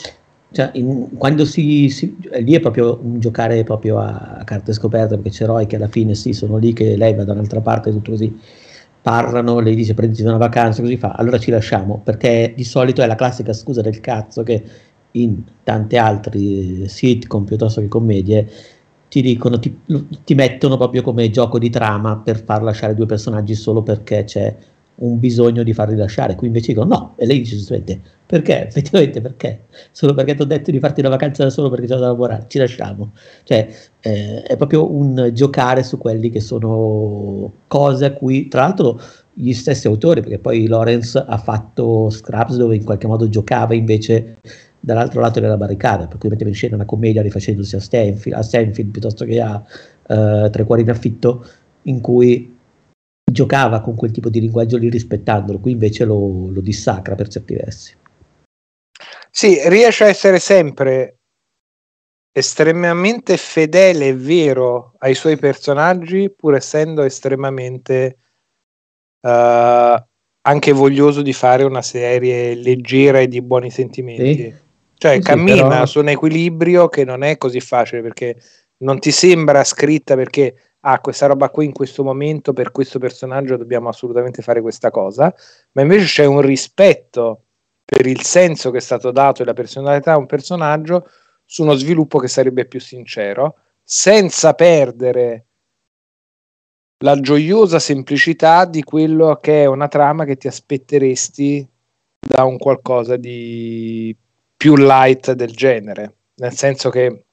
Cioè, 0.50 0.70
in- 0.74 1.16
quando 1.16 1.44
si, 1.44 1.88
si- 1.88 2.16
lì 2.40 2.54
è 2.54 2.60
proprio 2.60 2.98
un 3.02 3.18
giocare 3.20 3.64
proprio 3.64 3.98
a, 3.98 4.36
a 4.38 4.44
carte 4.44 4.72
scoperte 4.72 5.16
perché 5.16 5.30
c'è 5.30 5.46
Roy 5.46 5.66
che 5.66 5.76
alla 5.76 5.88
fine 5.88 6.14
sì, 6.14 6.32
sono 6.32 6.58
lì 6.58 6.72
che 6.74 6.96
lei 6.96 7.14
va 7.14 7.24
da 7.24 7.32
un'altra 7.32 7.60
parte 7.60 7.90
tutto 7.90 8.10
così 8.10 8.38
parlano, 9.00 9.58
lei 9.58 9.74
dice 9.74 9.94
prenditi 9.94 10.22
una 10.22 10.36
vacanza, 10.36 10.80
così 10.80 10.96
fa, 10.96 11.12
allora 11.12 11.38
ci 11.38 11.50
lasciamo, 11.50 12.00
perché 12.04 12.52
di 12.54 12.64
solito 12.64 13.02
è 13.02 13.06
la 13.06 13.16
classica 13.16 13.52
scusa 13.52 13.80
del 13.80 13.98
cazzo 14.00 14.42
che 14.44 14.62
in 15.12 15.42
tante 15.64 15.96
altre 15.98 16.88
sitcom 16.88 17.44
piuttosto 17.44 17.80
che 17.80 17.88
commedie 17.88 18.48
ti 19.12 19.20
dicono, 19.20 19.58
ti, 19.58 19.78
ti 20.24 20.34
mettono 20.34 20.78
proprio 20.78 21.02
come 21.02 21.28
gioco 21.28 21.58
di 21.58 21.68
trama 21.68 22.16
per 22.16 22.42
far 22.42 22.62
lasciare 22.62 22.94
due 22.94 23.04
personaggi 23.04 23.54
solo 23.54 23.82
perché 23.82 24.24
c'è 24.24 24.56
un 24.94 25.18
bisogno 25.18 25.62
di 25.62 25.74
farli 25.74 25.96
lasciare. 25.96 26.34
Qui 26.34 26.46
invece 26.46 26.72
dicono 26.72 26.94
no, 26.94 27.12
e 27.16 27.26
lei 27.26 27.40
dice 27.40 27.56
giustamente 27.56 28.00
perché? 28.24 28.66
Effettivamente 28.66 29.20
perché? 29.20 29.64
Solo 29.90 30.14
perché 30.14 30.34
ti 30.34 30.40
ho 30.40 30.46
detto 30.46 30.70
di 30.70 30.78
farti 30.78 31.00
una 31.00 31.10
vacanza 31.10 31.42
da 31.42 31.50
solo 31.50 31.68
perché 31.68 31.88
c'è 31.88 31.96
da 31.96 32.06
lavorare, 32.06 32.46
ci 32.48 32.56
lasciamo. 32.56 33.12
Cioè, 33.44 33.68
eh, 34.00 34.42
è 34.44 34.56
proprio 34.56 34.90
un 34.90 35.28
giocare 35.34 35.82
su 35.82 35.98
quelli 35.98 36.30
che 36.30 36.40
sono 36.40 37.52
cose 37.66 38.06
a 38.06 38.12
cui, 38.12 38.48
tra 38.48 38.62
l'altro, 38.62 38.98
gli 39.34 39.52
stessi 39.52 39.88
autori, 39.88 40.22
perché 40.22 40.38
poi 40.38 40.66
Lawrence 40.66 41.18
ha 41.18 41.36
fatto 41.36 42.08
Scraps 42.08 42.56
dove 42.56 42.76
in 42.76 42.84
qualche 42.84 43.06
modo 43.06 43.28
giocava 43.28 43.74
invece 43.74 44.38
dall'altro 44.84 45.20
lato 45.20 45.38
della 45.38 45.56
barricata, 45.56 46.08
per 46.08 46.18
cui 46.18 46.28
metteva 46.28 46.50
in 46.50 46.56
scena 46.56 46.74
una 46.74 46.84
commedia 46.84 47.22
rifacendosi 47.22 47.76
a 47.76 47.80
Stanfield, 47.80 48.36
a 48.36 48.42
Stanfield 48.42 48.90
piuttosto 48.90 49.24
che 49.24 49.40
a 49.40 49.62
eh, 50.08 50.48
Tre 50.50 50.64
Cuori 50.64 50.82
in 50.82 50.90
affitto, 50.90 51.46
in 51.82 52.00
cui 52.00 52.58
giocava 53.24 53.80
con 53.80 53.94
quel 53.94 54.10
tipo 54.10 54.28
di 54.28 54.40
linguaggio 54.40 54.76
lì 54.76 54.90
rispettandolo, 54.90 55.60
qui 55.60 55.72
invece 55.72 56.04
lo, 56.04 56.48
lo 56.50 56.60
dissacra 56.60 57.14
per 57.14 57.28
certi 57.28 57.54
versi. 57.54 57.94
Sì, 59.30 59.56
riesce 59.68 60.04
a 60.04 60.08
essere 60.08 60.40
sempre 60.40 61.18
estremamente 62.32 63.36
fedele 63.36 64.08
e 64.08 64.16
vero 64.16 64.94
ai 64.98 65.14
suoi 65.14 65.36
personaggi, 65.36 66.28
pur 66.34 66.56
essendo 66.56 67.02
estremamente 67.02 68.16
eh, 69.20 70.04
anche 70.44 70.72
voglioso 70.72 71.22
di 71.22 71.32
fare 71.32 71.62
una 71.62 71.82
serie 71.82 72.54
leggera 72.56 73.20
e 73.20 73.28
di 73.28 73.40
buoni 73.40 73.70
sentimenti. 73.70 74.34
Sì. 74.34 74.61
Cioè, 75.02 75.14
Sì, 75.14 75.20
cammina 75.22 75.66
però- 75.66 75.86
su 75.86 75.98
un 75.98 76.10
equilibrio 76.10 76.88
che 76.88 77.04
non 77.04 77.24
è 77.24 77.36
così 77.36 77.58
facile 77.58 78.02
perché 78.02 78.36
non 78.82 79.00
ti 79.00 79.10
sembra 79.10 79.64
scritta 79.64 80.14
perché 80.14 80.54
ah, 80.78 81.00
questa 81.00 81.26
roba 81.26 81.50
qui 81.50 81.64
in 81.64 81.72
questo 81.72 82.04
momento 82.04 82.52
per 82.52 82.70
questo 82.70 83.00
personaggio 83.00 83.56
dobbiamo 83.56 83.88
assolutamente 83.88 84.42
fare 84.42 84.60
questa 84.60 84.92
cosa, 84.92 85.34
ma 85.72 85.82
invece 85.82 86.04
c'è 86.04 86.24
un 86.24 86.40
rispetto 86.40 87.46
per 87.84 88.06
il 88.06 88.22
senso 88.22 88.70
che 88.70 88.78
è 88.78 88.80
stato 88.80 89.10
dato 89.10 89.42
e 89.42 89.44
la 89.44 89.54
personalità 89.54 90.12
a 90.12 90.18
un 90.18 90.26
personaggio 90.26 91.08
su 91.44 91.62
uno 91.64 91.74
sviluppo 91.74 92.20
che 92.20 92.28
sarebbe 92.28 92.66
più 92.66 92.78
sincero, 92.78 93.56
senza 93.82 94.54
perdere 94.54 95.46
la 97.02 97.18
gioiosa 97.18 97.80
semplicità 97.80 98.66
di 98.66 98.84
quello 98.84 99.34
che 99.40 99.64
è 99.64 99.66
una 99.66 99.88
trama 99.88 100.24
che 100.24 100.36
ti 100.36 100.46
aspetteresti 100.46 101.68
da 102.20 102.44
un 102.44 102.56
qualcosa 102.56 103.16
di 103.16 104.16
più 104.62 104.76
light 104.76 105.32
del 105.32 105.50
genere, 105.50 106.18
nel 106.36 106.52
senso 106.52 106.88
che 106.88 107.24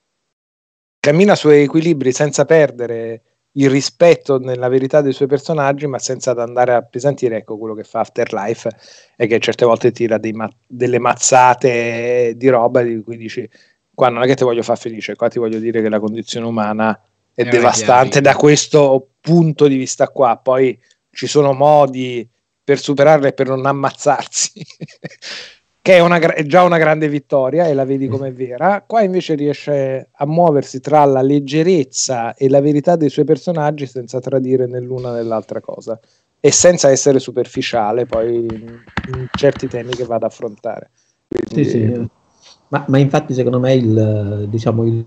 cammina 0.99 1.35
su 1.35 1.49
equilibri 1.49 2.11
senza 2.11 2.43
perdere 2.43 3.21
il 3.51 3.69
rispetto 3.69 4.39
nella 4.39 4.67
verità 4.67 5.01
dei 5.01 5.13
suoi 5.13 5.27
personaggi, 5.27 5.85
ma 5.85 5.99
senza 5.99 6.31
andare 6.31 6.73
a 6.73 6.77
appesantire. 6.77 7.37
Ecco 7.37 7.59
quello 7.59 7.75
che 7.75 7.83
fa 7.83 7.99
Afterlife 7.99 8.71
è 9.15 9.27
che 9.27 9.37
certe 9.37 9.63
volte 9.63 9.91
tira 9.91 10.17
dei 10.17 10.31
ma- 10.31 10.49
delle 10.65 10.97
mazzate 10.97 12.33
di 12.35 12.47
roba 12.47 12.81
di 12.81 12.99
cui 13.01 13.15
dici: 13.15 13.47
Qua 13.93 14.09
non 14.09 14.23
è 14.23 14.25
che 14.25 14.33
ti 14.33 14.43
voglio 14.43 14.63
far 14.63 14.79
felice, 14.79 15.15
qua 15.15 15.27
ti 15.27 15.37
voglio 15.37 15.59
dire 15.59 15.83
che 15.83 15.89
la 15.89 15.99
condizione 15.99 16.47
umana 16.47 16.99
è 17.31 17.43
È 17.43 17.47
devastante 17.47 18.21
da 18.21 18.35
questo 18.35 19.09
punto 19.21 19.67
di 19.67 19.75
vista 19.75 20.07
qua. 20.07 20.35
Poi 20.37 20.75
ci 21.11 21.27
sono 21.27 21.53
modi 21.53 22.27
per 22.63 22.79
superarla 22.79 23.27
e 23.27 23.33
per 23.33 23.49
non 23.49 23.67
ammazzarsi. 23.67 24.65
che 25.81 25.95
è, 25.95 25.99
una 25.99 26.19
è 26.19 26.43
già 26.43 26.63
una 26.63 26.77
grande 26.77 27.07
vittoria 27.07 27.67
e 27.67 27.73
la 27.73 27.85
vedi 27.85 28.07
come 28.07 28.31
vera. 28.31 28.83
Qua 28.85 29.01
invece 29.01 29.35
riesce 29.35 30.09
a 30.11 30.25
muoversi 30.25 30.79
tra 30.79 31.05
la 31.05 31.21
leggerezza 31.21 32.35
e 32.35 32.49
la 32.49 32.61
verità 32.61 32.95
dei 32.95 33.09
suoi 33.09 33.25
personaggi 33.25 33.85
senza 33.85 34.19
tradire 34.19 34.67
né 34.67 34.79
l'una 34.79 35.13
né 35.13 35.23
l'altra 35.23 35.61
cosa. 35.61 35.99
e 36.41 36.51
senza 36.51 36.89
essere 36.89 37.19
superficiale 37.19 38.05
poi 38.05 38.35
in, 38.35 38.47
in 38.47 39.27
certi 39.31 39.67
temi 39.67 39.91
che 39.91 40.05
va 40.05 40.15
ad 40.15 40.23
affrontare. 40.23 40.89
Quindi... 41.27 41.69
Sì, 41.69 41.69
sì. 41.69 42.09
Ma, 42.69 42.85
ma, 42.87 42.97
infatti 42.97 43.33
secondo 43.33 43.59
me 43.59 43.73
il, 43.73 44.45
diciamo, 44.47 44.85
il, 44.85 45.03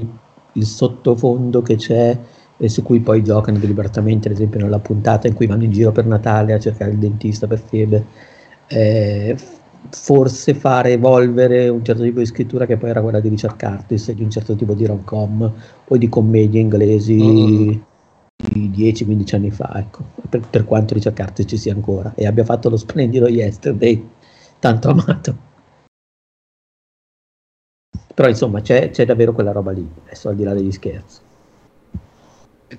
il 0.54 0.66
sottofondo 0.66 1.62
che 1.62 1.76
c'è 1.76 2.18
e 2.56 2.68
su 2.68 2.82
cui 2.82 3.00
poi 3.00 3.22
giocano 3.22 3.58
deliberatamente, 3.58 4.28
ad 4.28 4.34
esempio 4.34 4.60
nella 4.60 4.78
puntata 4.78 5.26
in 5.26 5.34
cui 5.34 5.46
vanno 5.46 5.64
in 5.64 5.72
giro 5.72 5.92
per 5.92 6.06
Natale 6.06 6.52
a 6.52 6.58
cercare 6.58 6.90
il 6.90 6.98
dentista 6.98 7.46
per 7.46 7.60
febbre, 7.60 8.04
eh, 8.66 9.36
forse 9.90 10.54
fare 10.54 10.92
evolvere 10.92 11.68
un 11.68 11.84
certo 11.84 12.02
tipo 12.02 12.20
di 12.20 12.26
scrittura 12.26 12.66
che 12.66 12.76
poi 12.76 12.90
era 12.90 13.02
quella 13.02 13.20
di 13.20 13.28
Richard 13.28 13.58
Curtis, 13.58 14.12
di 14.12 14.22
un 14.22 14.30
certo 14.30 14.54
tipo 14.54 14.74
di 14.74 14.86
rom-com 14.86 15.52
o 15.88 15.96
di 15.96 16.08
commedie 16.08 16.60
inglesi 16.60 17.14
mm. 17.14 17.70
di 18.52 18.70
10-15 18.70 19.34
anni 19.34 19.50
fa, 19.50 19.72
ecco, 19.76 20.04
per, 20.28 20.40
per, 20.48 20.64
quanto 20.64 20.94
Richard 20.94 21.16
Curtis 21.16 21.46
ci 21.48 21.56
sia 21.56 21.74
ancora 21.74 22.12
e 22.14 22.26
abbia 22.26 22.44
fatto 22.44 22.68
lo 22.68 22.76
splendido 22.76 23.28
Yesterday, 23.28 24.08
tanto 24.58 24.88
amato. 24.90 25.50
Però 28.14 28.28
insomma 28.28 28.60
c'è, 28.60 28.90
c'è 28.90 29.06
davvero 29.06 29.32
quella 29.32 29.52
roba 29.52 29.72
lì, 29.72 29.88
adesso 30.04 30.28
al 30.28 30.36
di 30.36 30.44
là 30.44 30.52
degli 30.52 30.72
scherzi 30.72 31.20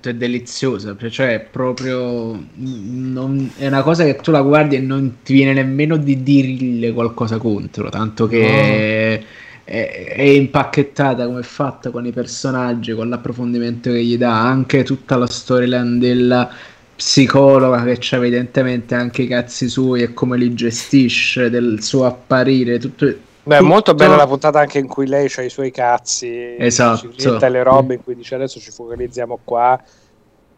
è 0.00 0.14
deliziosa, 0.14 0.96
cioè 1.08 1.34
è 1.34 1.40
proprio 1.40 2.38
non, 2.54 3.50
è 3.56 3.66
una 3.66 3.82
cosa 3.82 4.04
che 4.04 4.16
tu 4.16 4.30
la 4.30 4.42
guardi 4.42 4.76
e 4.76 4.80
non 4.80 5.18
ti 5.22 5.32
viene 5.32 5.52
nemmeno 5.52 5.96
di 5.96 6.22
dirle 6.22 6.92
qualcosa 6.92 7.38
contro, 7.38 7.88
tanto 7.88 8.26
che 8.26 8.40
no. 8.40 9.24
è, 9.64 10.14
è, 10.14 10.22
impacchettata 10.22 11.26
come 11.26 11.40
è 11.40 11.44
fatta 11.44 11.90
con 11.90 12.06
i 12.06 12.12
personaggi, 12.12 12.92
con 12.92 13.08
l'approfondimento 13.08 13.90
che 13.90 14.04
gli 14.04 14.16
dà, 14.16 14.40
anche 14.40 14.82
tutta 14.82 15.16
la 15.16 15.26
storyline 15.26 15.98
della 15.98 16.50
psicologa 16.96 17.82
che 17.84 17.96
c'ha 17.98 18.16
evidentemente 18.16 18.94
anche 18.94 19.22
i 19.22 19.26
cazzi 19.26 19.68
suoi 19.68 20.02
e 20.02 20.14
come 20.14 20.36
li 20.36 20.54
gestisce, 20.54 21.50
del 21.50 21.82
suo 21.82 22.04
apparire, 22.06 22.78
tutto 22.78 23.32
Beh, 23.44 23.58
è 23.58 23.60
molto 23.60 23.94
bella 23.94 24.16
la 24.16 24.26
puntata 24.26 24.58
anche 24.58 24.78
in 24.78 24.86
cui 24.86 25.06
lei 25.06 25.30
ha 25.34 25.42
i 25.42 25.50
suoi 25.50 25.70
cazzi, 25.70 26.56
esatto. 26.58 27.08
tutte 27.10 27.48
le 27.50 27.62
robe 27.62 27.94
in 27.94 28.02
cui 28.02 28.14
dice 28.14 28.34
adesso 28.34 28.58
ci 28.58 28.70
focalizziamo 28.70 29.40
qua 29.44 29.78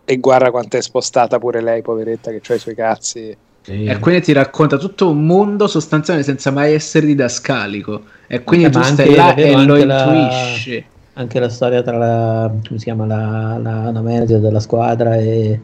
e 0.05 0.17
guarda 0.19 0.53
quanto 0.53 0.77
è 0.77 0.81
spostata 0.81 1.39
pure 1.41 1.61
lei, 1.61 1.83
poveretta, 1.83 2.31
che 2.31 2.41
ha 2.47 2.55
i 2.55 2.59
suoi 2.61 2.77
cazzi. 2.77 3.37
Sì. 3.63 3.85
E 3.85 3.99
quindi 3.99 4.23
ti 4.23 4.33
racconta 4.33 4.77
tutto 4.77 5.11
un 5.11 5.27
mondo 5.27 5.67
sostanzialmente 5.67 6.31
senza 6.31 6.53
mai 6.53 6.73
essere 6.73 7.07
didascalico. 7.07 8.03
E 8.29 8.45
quindi 8.45 8.71
tu 8.71 8.81
stai 8.83 9.13
là 9.13 9.35
e 9.35 9.65
lo 9.65 9.77
intuisci. 9.77 10.85
anche 11.15 11.41
la 11.41 11.49
storia 11.49 11.83
tra 11.83 11.97
la, 11.97 12.49
come 12.49 12.79
si 12.79 12.85
chiama, 12.85 13.05
la, 13.07 13.59
la, 13.61 13.91
la 13.91 14.01
manager 14.01 14.39
della 14.39 14.61
squadra 14.61 15.17
e 15.17 15.59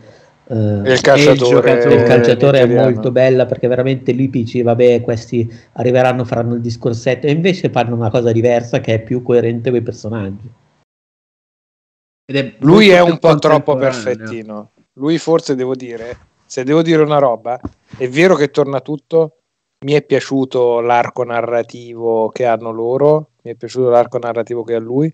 il 0.54 1.00
calciatore, 1.00 1.72
il, 1.72 1.92
il 1.92 2.02
calciatore 2.02 2.60
è 2.60 2.66
molto 2.66 3.10
bella 3.10 3.46
perché 3.46 3.68
veramente 3.68 4.12
lui 4.12 4.28
dici 4.28 4.62
vabbè 4.62 5.00
questi 5.00 5.50
arriveranno 5.74 6.24
faranno 6.24 6.54
il 6.54 6.60
discorsetto. 6.60 7.26
E 7.26 7.30
invece 7.30 7.70
fanno 7.70 7.94
una 7.94 8.10
cosa 8.10 8.32
diversa 8.32 8.80
che 8.80 8.94
è 8.94 9.02
più 9.02 9.22
coerente 9.22 9.70
con 9.70 9.78
i 9.78 9.82
personaggi 9.82 10.50
è 12.38 12.54
lui 12.58 12.88
è 12.88 13.00
un 13.00 13.18
po' 13.18 13.36
troppo 13.36 13.76
perfettino. 13.76 14.70
Lui 14.94 15.18
forse 15.18 15.54
devo 15.54 15.74
dire 15.74 16.30
se 16.44 16.64
devo 16.64 16.82
dire 16.82 17.02
una 17.02 17.18
roba 17.18 17.58
è 17.96 18.08
vero 18.08 18.34
che 18.34 18.50
torna 18.50 18.80
tutto 18.80 19.38
mi 19.86 19.92
è 19.94 20.02
piaciuto 20.02 20.80
l'arco 20.80 21.24
narrativo 21.24 22.28
che 22.28 22.44
hanno 22.44 22.70
loro 22.70 23.30
mi 23.42 23.52
è 23.52 23.54
piaciuto 23.54 23.88
l'arco 23.88 24.18
narrativo 24.18 24.62
che 24.62 24.74
ha 24.74 24.78
lui 24.78 25.12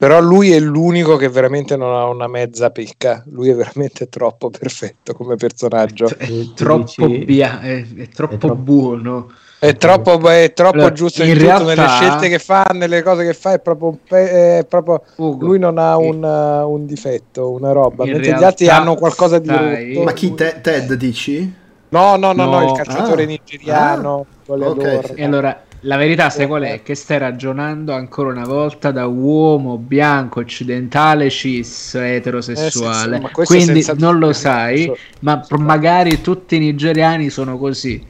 però 0.00 0.18
lui 0.18 0.50
è 0.50 0.58
l'unico 0.58 1.16
che 1.16 1.28
veramente 1.28 1.76
non 1.76 1.94
ha 1.94 2.06
una 2.06 2.26
mezza 2.26 2.70
picca. 2.70 3.22
Lui 3.26 3.50
è 3.50 3.54
veramente 3.54 4.08
troppo 4.08 4.48
perfetto 4.48 5.12
come 5.12 5.36
personaggio. 5.36 6.06
È, 6.06 6.26
è, 6.26 6.52
troppo, 6.54 7.06
bia- 7.06 7.60
è, 7.60 7.84
è 7.96 8.08
troppo, 8.08 8.38
troppo 8.38 8.54
buono. 8.54 9.30
È 9.58 9.76
troppo, 9.76 10.26
è 10.30 10.54
troppo 10.54 10.76
allora, 10.76 10.92
giusto 10.92 11.22
in, 11.22 11.28
in 11.28 11.38
realtà... 11.38 11.74
nelle 11.74 11.86
scelte 11.86 12.28
che 12.30 12.38
fa, 12.38 12.70
nelle 12.72 13.02
cose 13.02 13.26
che 13.26 13.34
fa. 13.34 13.52
È 13.52 13.60
proprio, 13.60 13.98
pe- 14.08 14.60
è 14.60 14.64
proprio 14.66 15.02
lui 15.38 15.58
non 15.58 15.76
ha 15.76 15.98
un, 15.98 16.22
uh, 16.22 16.66
un 16.66 16.86
difetto, 16.86 17.50
una 17.50 17.72
roba. 17.72 18.06
Mentre 18.06 18.38
gli 18.38 18.42
altri 18.42 18.68
hanno 18.68 18.94
qualcosa 18.94 19.38
di 19.38 19.48
rotto. 19.50 20.02
Ma 20.02 20.12
chi 20.14 20.32
te- 20.32 20.60
Ted 20.62 20.94
dici? 20.94 21.54
No, 21.90 22.16
no, 22.16 22.32
no, 22.32 22.44
no, 22.46 22.58
no 22.58 22.70
il 22.70 22.72
calciatore 22.72 23.24
ah. 23.24 23.26
nigeriano. 23.26 24.24
Ah. 24.48 24.54
Okay. 24.54 25.00
E 25.16 25.24
allora 25.24 25.62
la 25.84 25.96
verità, 25.96 26.28
sai 26.28 26.46
qual 26.46 26.62
è? 26.62 26.82
Che 26.82 26.94
stai 26.94 27.18
ragionando 27.18 27.94
ancora 27.94 28.30
una 28.30 28.44
volta 28.44 28.90
da 28.90 29.06
uomo 29.06 29.78
bianco, 29.78 30.40
occidentale, 30.40 31.30
cis, 31.30 31.94
eterosessuale. 31.94 33.16
Eh, 33.16 33.20
sì, 33.20 33.44
Quindi 33.44 33.86
non 33.96 34.18
lo 34.18 34.32
sai, 34.32 34.92
ma 35.20 35.44
magari 35.58 36.20
tutti 36.20 36.56
i 36.56 36.58
nigeriani 36.58 37.30
sono 37.30 37.56
così. 37.56 38.04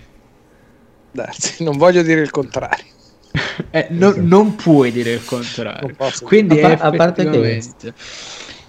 Darsi, 1.13 1.63
non 1.65 1.77
voglio 1.77 2.03
dire 2.03 2.21
il 2.21 2.31
contrario. 2.31 2.87
eh, 3.71 3.87
no, 3.91 4.15
non 4.17 4.57
puoi 4.57 4.91
dire 4.91 5.13
il 5.13 5.25
contrario. 5.25 5.95
Quindi 6.23 6.61
a, 6.61 6.73
a 6.73 6.91
parte 6.91 7.31
che 7.31 7.61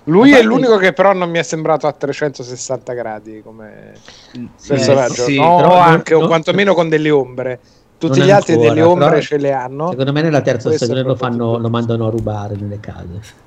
lui 0.05 0.31
è 0.31 0.41
l'unico 0.41 0.77
che 0.77 0.93
però 0.93 1.13
non 1.13 1.29
mi 1.29 1.37
è 1.37 1.43
sembrato 1.43 1.85
a 1.85 1.91
360 1.93 2.93
gradi 2.93 3.41
come 3.43 3.93
sì, 4.31 4.67
personaggio, 4.67 5.23
sì, 5.23 5.35
no, 5.35 5.75
anche 5.75 6.13
no, 6.13 6.21
o 6.21 6.27
quantomeno 6.27 6.73
con 6.73 6.89
delle 6.89 7.11
ombre 7.11 7.59
tutti 8.07 8.21
gli 8.21 8.31
altri 8.31 8.53
ancora, 8.53 8.69
delle 8.69 8.81
ombre 8.81 9.21
ce 9.21 9.37
le 9.37 9.51
hanno. 9.51 9.91
Secondo 9.91 10.11
me 10.11 10.21
nella 10.23 10.41
terza 10.41 10.71
stagione 10.71 11.03
lo, 11.03 11.15
fanno, 11.15 11.57
lo, 11.57 11.69
mandano 11.69 12.07
a 12.07 12.09
rubare 12.09 12.55
nelle 12.55 12.79
case. 12.79 13.39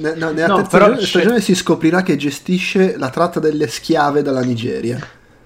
No, 0.00 0.14
no, 0.16 0.30
nella 0.30 0.46
no, 0.46 0.66
terza 0.66 0.98
stagione, 1.04 1.40
si 1.42 1.54
scoprirà 1.54 2.02
che 2.02 2.16
gestisce 2.16 2.96
la 2.96 3.10
tratta 3.10 3.38
delle 3.38 3.68
schiave 3.68 4.22
dalla 4.22 4.40
Nigeria. 4.40 4.98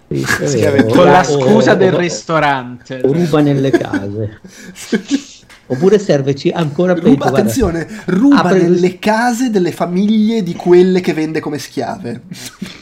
Sì, 0.08 0.64
con 0.92 1.06
la 1.06 1.24
scusa 1.24 1.72
o, 1.72 1.74
del 1.74 1.94
o, 1.94 1.98
ristorante. 1.98 3.00
O 3.02 3.12
ruba 3.12 3.40
nelle 3.40 3.70
case. 3.70 4.40
Oppure 5.66 5.98
serveci 5.98 6.50
ancora 6.50 6.92
peggio. 6.92 7.08
Ruba, 7.08 7.26
attenzione, 7.26 7.88
ruba 8.06 8.42
apre... 8.42 8.62
nelle 8.62 8.98
case 8.98 9.50
delle 9.50 9.72
famiglie 9.72 10.42
di 10.42 10.54
quelle 10.54 11.00
che 11.00 11.14
vende 11.14 11.40
come 11.40 11.58
schiave. 11.58 12.22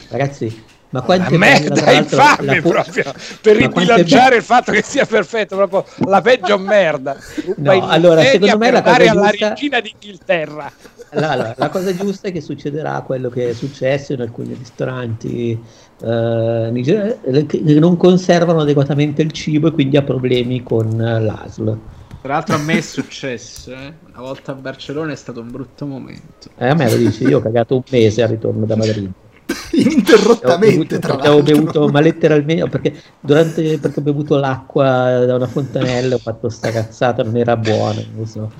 Ragazzi, 0.08 0.68
ma 0.90 1.02
quante 1.02 1.38
merda 1.38 1.92
infame 1.92 2.56
la... 2.56 2.60
proprio 2.60 3.12
per 3.40 3.56
ribilanciare 3.56 4.36
il 4.36 4.42
fatto 4.42 4.72
che 4.72 4.82
sia 4.82 5.06
perfetto, 5.06 5.56
proprio 5.56 5.84
la 6.08 6.20
peggio 6.20 6.58
merda. 6.58 7.16
No, 7.56 7.86
allora, 7.86 8.22
secondo 8.22 8.58
me 8.58 8.70
la 8.70 8.82
cosa 8.82 9.10
alla 9.10 9.30
giusta... 9.30 9.48
regina 9.48 9.80
d'Inghilterra. 9.80 10.72
Allora, 11.12 11.54
la 11.56 11.68
cosa 11.68 11.94
giusta 11.94 12.28
è 12.28 12.32
che 12.32 12.40
succederà 12.40 13.00
quello 13.00 13.30
che 13.30 13.50
è 13.50 13.52
successo 13.52 14.12
in 14.12 14.20
alcuni 14.20 14.54
ristoranti 14.54 15.58
eh, 16.02 17.46
che 17.46 17.60
non 17.78 17.96
conservano 17.96 18.60
adeguatamente 18.60 19.22
il 19.22 19.32
cibo 19.32 19.68
e 19.68 19.72
quindi 19.72 19.96
ha 19.96 20.02
problemi 20.02 20.62
con 20.62 20.96
l'ASL. 20.96 21.78
Tra 22.22 22.34
l'altro 22.34 22.54
a 22.56 22.58
me 22.58 22.78
è 22.78 22.80
successo, 22.82 23.72
eh? 23.72 23.94
una 24.08 24.20
volta 24.20 24.52
a 24.52 24.54
Barcellona 24.54 25.12
è 25.12 25.16
stato 25.16 25.40
un 25.40 25.50
brutto 25.50 25.86
momento. 25.86 26.50
Eh, 26.58 26.68
a 26.68 26.74
me 26.74 26.90
lo 26.90 26.96
dici, 26.96 27.24
io 27.24 27.38
ho 27.38 27.40
cagato 27.40 27.76
un 27.76 27.82
mese 27.90 28.22
al 28.22 28.28
ritorno 28.28 28.66
da 28.66 28.76
Madrid. 28.76 29.10
interrottamente 29.72 30.98
tra 30.98 31.14
l'altro. 31.14 31.32
Ho 31.32 31.42
bevuto, 31.42 31.88
ma 31.88 32.00
letteralmente, 32.00 32.68
perché, 32.68 32.94
durante, 33.20 33.78
perché 33.78 34.00
ho 34.00 34.02
bevuto 34.02 34.36
l'acqua 34.36 35.24
da 35.24 35.34
una 35.34 35.46
fontanella, 35.46 36.14
ho 36.14 36.18
fatto 36.18 36.48
sta 36.48 36.70
cazzata, 36.70 37.22
non 37.22 37.36
era 37.36 37.56
buona, 37.56 38.02
non 38.14 38.26
so. 38.26 38.50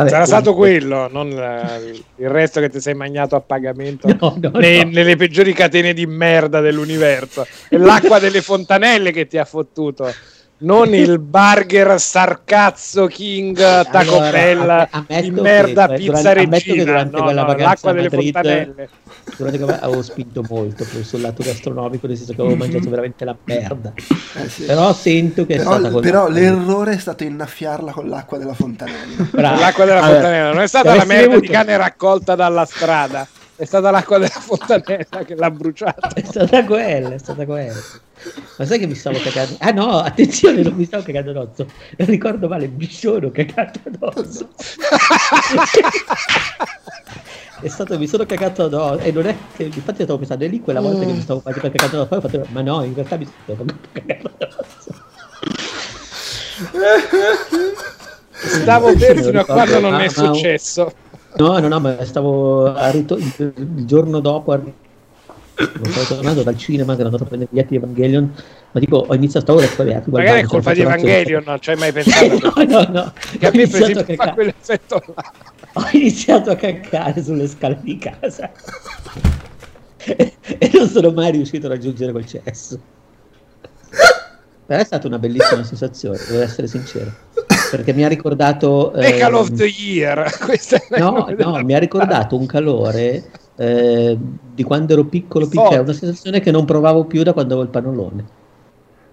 Vabbè, 0.00 0.08
Sarà 0.08 0.24
stato 0.24 0.54
quello, 0.54 1.08
non 1.10 1.28
il 1.28 2.28
resto 2.28 2.60
che 2.60 2.70
ti 2.70 2.80
sei 2.80 2.94
magnato 2.94 3.36
a 3.36 3.40
pagamento 3.40 4.08
no, 4.18 4.36
no, 4.40 4.50
nei, 4.58 4.84
no. 4.84 4.90
nelle 4.92 5.16
peggiori 5.16 5.52
catene 5.52 5.92
di 5.92 6.06
merda 6.06 6.60
dell'universo. 6.60 7.46
È 7.68 7.76
l'acqua 7.76 8.18
delle 8.18 8.40
fontanelle 8.40 9.10
che 9.10 9.26
ti 9.26 9.36
ha 9.36 9.44
fottuto 9.44 10.10
non 10.60 10.94
il 10.94 11.18
burger 11.18 11.98
Sarcazzo 12.00 13.06
King 13.06 13.56
Taco 13.56 14.16
allora, 14.16 14.30
Bell 14.30 14.88
di 15.20 15.30
merda 15.30 15.88
che, 15.88 15.94
pizza 15.94 16.32
durante, 16.32 16.70
regina. 16.72 17.04
no, 17.04 17.30
no, 17.30 17.54
l'acqua 17.56 17.92
delle 17.92 18.08
Madrid, 18.10 18.32
fontanelle. 18.32 18.88
durante 19.36 19.78
avevo 19.80 20.02
spinto 20.02 20.44
molto 20.48 20.84
sul 20.84 21.20
lato 21.20 21.42
gastronomico 21.42 22.06
nel 22.06 22.16
senso 22.16 22.34
che 22.34 22.40
avevo 22.40 22.56
mangiato 22.56 22.82
mm-hmm. 22.82 22.90
veramente 22.90 23.24
la 23.24 23.36
merda. 23.44 23.92
Eh 23.96 24.48
sì. 24.48 24.64
però 24.64 24.92
sento 24.92 25.46
che 25.46 25.56
però, 25.56 25.76
è 25.76 25.78
stata 25.80 25.98
però 26.00 26.28
l'errore 26.28 26.92
è 26.92 26.98
stato 26.98 27.24
innaffiarla 27.24 27.92
con 27.92 28.08
l'acqua 28.08 28.38
della 28.38 28.54
fontanella. 28.54 29.28
L'acqua 29.32 29.84
della 29.84 30.00
allora, 30.00 30.12
fontanella 30.12 30.52
non 30.52 30.62
è 30.62 30.68
stata 30.68 30.94
la 30.94 31.04
merda 31.04 31.32
avuto... 31.32 31.40
di 31.40 31.48
cane 31.48 31.76
raccolta 31.76 32.34
dalla 32.34 32.64
strada 32.64 33.26
è 33.60 33.66
stata 33.66 33.90
l'acqua 33.90 34.16
della 34.16 34.30
fontanella 34.30 35.24
che 35.24 35.34
l'ha 35.34 35.50
bruciata 35.50 36.08
è 36.14 36.24
stata 36.24 36.64
quella 36.64 37.12
è 37.12 37.18
stata 37.18 37.44
quella 37.44 37.74
ma 38.58 38.64
sai 38.66 38.78
che 38.78 38.86
mi 38.86 38.94
stavo 38.94 39.18
cagando? 39.18 39.56
Ah 39.60 39.70
no, 39.70 39.98
attenzione, 39.98 40.60
non 40.62 40.74
mi 40.74 40.84
stavo 40.84 41.02
cagando 41.02 41.30
addosso. 41.30 41.66
Non 41.96 42.08
ricordo 42.08 42.48
male, 42.48 42.68
mi 42.68 42.86
sono 42.86 43.30
cagato 43.30 43.80
addosso. 43.86 44.50
è 47.62 47.68
stato, 47.68 47.98
mi 47.98 48.06
sono 48.06 48.26
cagato 48.26 48.64
addosso. 48.64 48.98
E 48.98 49.12
non 49.12 49.24
è 49.26 49.34
che, 49.56 49.62
infatti 49.64 50.02
stavo 50.02 50.18
pensando, 50.18 50.44
è 50.44 50.48
lì 50.48 50.60
quella 50.60 50.82
volta 50.82 51.06
che 51.06 51.12
mi 51.12 51.22
stavo 51.22 51.40
cagando 51.40 51.86
addosso. 51.86 52.06
Poi 52.06 52.18
ho 52.18 52.20
fatto, 52.20 52.46
ma 52.50 52.60
no, 52.60 52.84
in 52.84 52.92
realtà 52.92 53.16
mi 53.16 53.26
stavo 53.42 53.64
cagando 53.92 54.30
addosso. 54.36 54.94
Stavo 58.32 58.96
fermo 58.96 59.22
fino 59.22 59.40
a 59.40 59.44
quando 59.46 59.80
non 59.80 59.98
è 59.98 60.08
successo. 60.08 60.92
No, 61.36 61.58
no, 61.58 61.68
no, 61.68 61.80
ma 61.80 62.04
stavo 62.04 62.72
a 62.72 62.90
ritorno 62.90 63.24
il 63.38 63.84
giorno 63.86 64.20
dopo 64.20 64.52
Stavo 65.54 66.06
tornando 66.06 66.42
dal 66.42 66.56
cinema, 66.56 66.94
che 66.94 67.00
ero 67.00 67.08
andato 67.08 67.24
a 67.24 67.26
prendere 67.26 67.50
biglietti 67.50 67.76
di 67.76 67.76
Evangelion, 67.76 68.34
ma 68.72 68.80
tipo 68.80 69.04
ho 69.08 69.14
iniziato 69.14 69.54
ora 69.54 69.66
a 69.66 70.02
Magari 70.06 70.40
è 70.40 70.44
colpa 70.44 70.72
di 70.72 70.80
Evangelion, 70.80 71.42
non 71.44 71.60
ci 71.60 71.70
hai 71.70 71.76
mai 71.76 71.92
pensato? 71.92 72.52
no, 72.56 72.64
no, 72.64 72.86
no. 72.90 73.12
Che 73.38 73.46
a 73.46 73.50
me 73.52 73.66
per 73.66 73.82
esempio 73.82 74.14
fa 74.14 74.32
quell'effetto 74.32 75.02
là. 75.14 75.32
Ho 75.74 75.88
iniziato 75.92 76.50
a 76.50 76.56
caccare 76.56 77.22
sulle 77.22 77.46
scale 77.46 77.78
di 77.82 77.96
casa 77.98 78.50
e 80.04 80.70
non 80.72 80.88
sono 80.88 81.10
mai 81.12 81.30
riuscito 81.32 81.66
a 81.66 81.70
raggiungere 81.70 82.10
quel 82.10 82.26
cesso. 82.26 82.80
Però 84.66 84.80
è 84.80 84.84
stata 84.84 85.06
una 85.06 85.18
bellissima 85.18 85.62
sensazione, 85.62 86.18
devo 86.28 86.42
essere 86.42 86.66
sincero. 86.66 87.12
Perché 87.70 87.92
mi 87.92 88.04
ha 88.04 88.08
ricordato. 88.08 88.92
The 88.94 89.16
Call 89.16 89.34
of 89.34 89.50
the 89.52 89.66
Year. 89.66 90.30
no, 90.98 91.28
no, 91.36 91.62
mi 91.62 91.74
ha 91.74 91.78
ricordato 91.78 92.36
un 92.36 92.46
calore 92.46 93.30
eh, 93.56 94.18
di 94.54 94.62
quando 94.62 94.94
ero 94.94 95.04
piccolo, 95.04 95.46
piccolo. 95.46 95.70
È 95.70 95.78
una 95.78 95.92
sensazione 95.92 96.40
che 96.40 96.50
non 96.50 96.64
provavo 96.64 97.04
più 97.04 97.22
da 97.22 97.32
quando 97.32 97.54
avevo 97.54 97.68
il 97.68 97.72
panolone. 97.72 98.24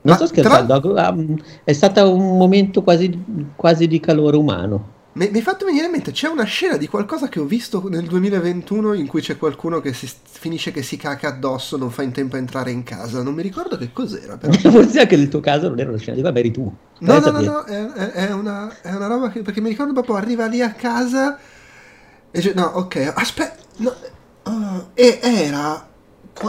Non 0.01 0.15
Ma 0.15 0.15
sto 0.15 0.27
scherzando, 0.27 0.93
tra... 0.93 1.15
è 1.63 1.73
stato 1.73 2.13
un 2.13 2.37
momento 2.37 2.81
quasi, 2.81 3.51
quasi 3.55 3.87
di 3.87 3.99
calore 3.99 4.37
umano. 4.37 4.95
Mi, 5.17 5.31
hai 5.33 5.41
fatto 5.41 5.65
venire 5.65 5.85
in 5.85 5.91
mente, 5.91 6.11
c'è 6.11 6.27
una 6.27 6.43
scena 6.43 6.77
di 6.77 6.87
qualcosa 6.87 7.27
che 7.27 7.39
ho 7.39 7.45
visto 7.45 7.83
nel 7.89 8.05
2021 8.05 8.93
in 8.93 9.07
cui 9.07 9.19
c'è 9.19 9.35
qualcuno 9.35 9.79
che 9.79 9.91
si, 9.91 10.07
finisce 10.23 10.71
che 10.71 10.83
si 10.83 10.95
caca 10.95 11.29
addosso, 11.29 11.75
non 11.75 11.89
fa 11.89 12.03
in 12.03 12.11
tempo 12.11 12.35
a 12.35 12.39
entrare 12.39 12.69
in 12.69 12.83
casa. 12.83 13.23
Non 13.23 13.33
mi 13.33 13.41
ricordo 13.41 13.77
che 13.77 13.91
cos'era. 13.91 14.37
Però. 14.37 14.53
Forse 14.69 14.99
anche 14.99 15.17
nel 15.17 15.27
tuo 15.27 15.39
caso 15.39 15.69
non 15.69 15.79
era 15.79 15.89
una 15.89 15.97
scena 15.97 16.15
di 16.15 16.21
ma 16.21 16.31
eri 16.37 16.51
tu. 16.51 16.71
No, 16.99 17.17
no, 17.17 17.31
no, 17.31 17.41
no, 17.41 17.63
è, 17.63 18.11
è, 18.11 18.31
una, 18.31 18.71
è, 18.79 18.93
una, 18.93 19.07
roba 19.07 19.29
che... 19.29 19.41
Perché 19.41 19.59
mi 19.59 19.69
ricordo 19.69 19.91
proprio 19.91 20.17
arriva 20.17 20.45
lì 20.45 20.61
a 20.61 20.73
casa 20.73 21.35
e 21.35 22.39
dice, 22.39 22.53
no, 22.53 22.65
ok, 22.65 23.13
aspetta, 23.15 23.55
no, 23.77 23.95
uh, 24.43 24.87
e 24.93 25.19
era... 25.21 25.89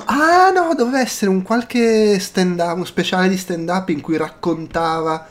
Ah 0.05 0.51
no, 0.51 0.75
doveva 0.75 1.01
essere 1.01 1.31
un 1.31 1.41
qualche 1.41 2.19
stand 2.19 2.61
up, 2.61 2.77
un 2.77 2.85
speciale 2.85 3.31
di 3.31 3.39
stand 3.39 3.71
up 3.71 3.89
in 3.89 4.03
cui 4.03 4.19
raccontava 4.19 5.27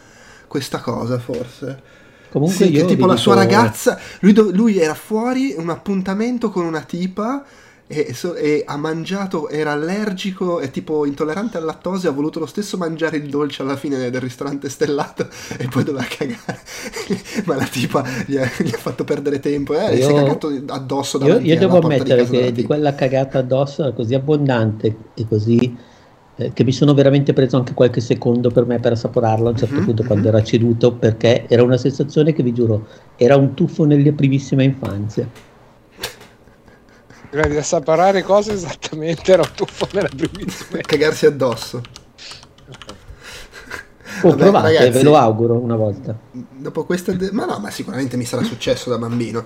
questa 0.47 0.79
cosa 0.79 1.19
forse. 1.19 1.96
Comunque 2.37 2.65
sì, 2.65 2.71
che 2.71 2.85
tipo 2.85 3.05
la 3.05 3.15
sua 3.15 3.35
ragazza, 3.35 3.99
lui, 4.19 4.33
lui, 4.53 4.77
era 4.79 4.93
fuori 4.93 5.55
un 5.57 5.69
appuntamento 5.69 6.49
con 6.49 6.65
una 6.65 6.81
tipa 6.81 7.43
e, 7.87 8.13
so, 8.13 8.35
e, 8.35 8.63
ha 8.65 8.75
mangiato, 8.75 9.49
era 9.49 9.71
allergico 9.71 10.59
e 10.59 10.69
tipo 10.69 11.05
intollerante 11.05 11.57
al 11.57 11.63
lattosio, 11.63 12.09
ha 12.09 12.13
voluto 12.13 12.39
lo 12.39 12.45
stesso 12.45 12.77
mangiare 12.77 13.17
il 13.17 13.29
dolce 13.29 13.61
alla 13.61 13.77
fine 13.77 14.09
del 14.09 14.21
ristorante 14.21 14.69
stellato 14.69 15.27
e 15.57 15.67
poi 15.67 15.83
doveva 15.83 16.05
cagare. 16.07 16.59
Ma 17.45 17.55
la 17.55 17.65
tipa 17.65 18.03
gli 18.25 18.37
ha, 18.37 18.49
gli 18.57 18.73
ha 18.73 18.77
fatto 18.77 19.03
perdere 19.03 19.39
tempo 19.39 19.73
e 19.73 19.93
eh, 19.93 19.95
io, 19.95 20.05
si 20.05 20.11
è 20.11 20.15
cagato 20.15 20.61
addosso 20.67 21.17
Io, 21.25 21.39
io 21.39 21.57
devo 21.57 21.79
ammettere 21.79 22.25
di 22.25 22.37
che 22.37 22.51
di 22.51 22.63
quella 22.63 22.93
cagata 22.93 23.39
addosso 23.39 23.83
era 23.83 23.93
così 23.93 24.13
abbondante 24.13 24.95
e 25.13 25.25
così 25.27 25.86
eh, 26.37 26.53
che 26.53 26.63
mi 26.63 26.71
sono 26.71 26.93
veramente 26.93 27.33
preso 27.33 27.57
anche 27.57 27.73
qualche 27.73 27.99
secondo 27.99 28.51
per 28.51 28.65
me 28.65 28.79
per 28.79 28.91
assaporarlo 28.91 29.47
a 29.47 29.51
un 29.51 29.57
certo 29.57 29.75
mm-hmm. 29.75 29.85
punto 29.85 30.03
quando 30.03 30.27
era 30.27 30.43
ceduto 30.43 30.93
perché 30.93 31.45
era 31.47 31.63
una 31.63 31.77
sensazione 31.77 32.31
che 32.31 32.43
vi 32.43 32.53
giuro 32.53 32.87
era 33.15 33.35
un 33.35 33.55
tuffo 33.55 33.85
nella 33.85 34.11
primissima 34.11 34.61
infanzia 34.61 35.27
prima 37.29 37.47
di 37.47 37.57
assaporare 37.57 38.21
cose 38.21 38.53
esattamente 38.53 39.31
era 39.31 39.41
un 39.41 39.51
tuffo 39.55 39.87
nella 39.93 40.09
primissima 40.15 40.79
cagarsi 40.85 41.25
addosso 41.25 41.81
Oh, 44.23 44.29
Vabbè, 44.29 44.41
provate, 44.41 44.73
ragazzi, 44.73 44.89
ve 44.89 45.03
lo 45.03 45.15
auguro 45.15 45.53
una 45.59 45.75
volta. 45.75 46.17
Dopo 46.31 46.85
questa, 46.85 47.11
de- 47.11 47.29
ma 47.31 47.45
no, 47.45 47.59
ma 47.59 47.69
sicuramente 47.69 48.17
mi 48.17 48.25
sarà 48.25 48.41
successo 48.41 48.89
da 48.89 48.97
bambino. 48.97 49.45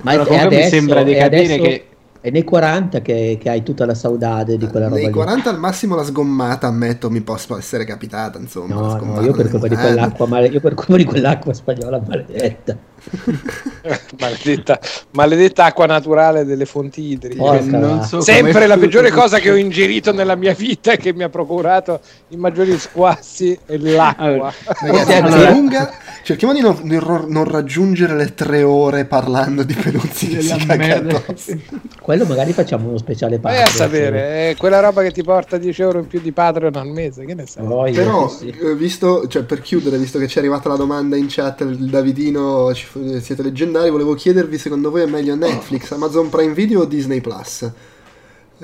ma 0.00 0.12
Però 0.12 0.22
adesso, 0.22 0.48
mi 0.48 0.68
sembra 0.70 1.02
di 1.02 1.14
capire 1.14 1.44
adesso... 1.44 1.62
che 1.62 1.86
è 2.20 2.30
nei 2.30 2.42
40 2.42 3.00
che, 3.00 3.38
che, 3.40 3.48
hai 3.48 3.62
tutta 3.62 3.86
la 3.86 3.94
saudade 3.94 4.56
di 4.56 4.66
quella 4.66 4.88
roba. 4.88 5.00
Nei 5.00 5.10
40 5.10 5.48
lì. 5.48 5.54
al 5.54 5.60
massimo 5.60 5.94
la 5.94 6.04
sgommata, 6.04 6.66
ammetto, 6.66 7.10
mi 7.10 7.20
possa 7.20 7.56
essere 7.56 7.84
capitata. 7.84 8.38
Insomma, 8.38 8.74
no, 8.74 8.96
no 8.96 9.20
io, 9.22 9.32
per 9.32 9.48
colpa 9.48 9.68
di 9.68 9.76
quell'acqua 9.76 10.26
male- 10.26 10.48
io 10.48 10.60
per 10.60 10.74
colpa 10.74 10.96
di 10.96 11.04
quell'acqua 11.04 11.52
spagnola 11.52 12.02
maledetta. 12.04 12.76
maledetta, 14.18 14.80
maledetta 15.12 15.64
acqua 15.64 15.86
naturale 15.86 16.44
delle 16.44 16.66
fonti 16.66 17.12
idriche. 17.12 18.02
So 18.04 18.20
Sempre 18.20 18.66
la 18.66 18.76
peggiore 18.76 19.10
cosa 19.10 19.38
che 19.38 19.50
ho 19.50 19.56
ingerito 19.56 20.12
nella 20.12 20.34
mia 20.34 20.54
vita 20.54 20.92
e 20.92 20.96
che 20.96 21.12
mi 21.14 21.22
ha 21.22 21.28
procurato 21.28 22.00
i 22.28 22.36
maggiori 22.36 22.76
squassi 22.78 23.58
è 23.64 23.76
l'acqua. 23.76 24.24
Allora, 24.24 24.52
ragazzi, 24.80 25.12
allora, 25.12 25.50
lunga, 25.50 25.90
cerchiamo 26.28 26.52
di 26.52 26.60
non, 26.60 26.78
di 26.82 26.98
non, 26.98 27.44
raggiungere 27.44 28.14
le 28.14 28.34
tre 28.34 28.62
ore 28.62 29.06
parlando 29.06 29.62
di 29.62 29.72
peduzzi 29.72 30.28
che 30.28 30.42
si 30.42 30.58
quello 32.02 32.26
magari 32.26 32.52
facciamo 32.52 32.88
uno 32.88 32.98
speciale 32.98 33.38
Patreon. 33.38 33.64
Vai 33.64 33.72
a 33.72 33.74
sapere, 33.74 34.50
è 34.50 34.56
quella 34.58 34.80
roba 34.80 35.00
che 35.00 35.10
ti 35.10 35.22
porta 35.22 35.56
10 35.56 35.80
euro 35.80 36.00
in 36.00 36.06
più 36.06 36.20
di 36.20 36.30
Patreon 36.30 36.76
al 36.76 36.88
mese, 36.88 37.24
che 37.24 37.32
ne 37.32 37.46
sai? 37.46 37.64
Oh, 37.64 37.90
Però, 37.90 38.28
sì. 38.28 38.50
Eh, 38.50 38.74
visto, 38.74 39.26
cioè, 39.26 39.44
per 39.44 39.62
chiudere, 39.62 39.96
visto 39.96 40.18
che 40.18 40.28
ci 40.28 40.36
è 40.36 40.40
arrivata 40.40 40.68
la 40.68 40.76
domanda 40.76 41.16
in 41.16 41.28
chat, 41.30 41.62
il 41.62 41.88
Davidino, 41.88 42.74
siete 42.74 43.42
leggendari, 43.42 43.88
volevo 43.88 44.12
chiedervi 44.12 44.58
secondo 44.58 44.90
voi 44.90 45.04
è 45.04 45.06
meglio 45.06 45.34
Netflix, 45.34 45.92
Amazon 45.92 46.28
Prime 46.28 46.52
Video 46.52 46.82
o 46.82 46.84
Disney 46.84 47.22
Plus? 47.22 47.70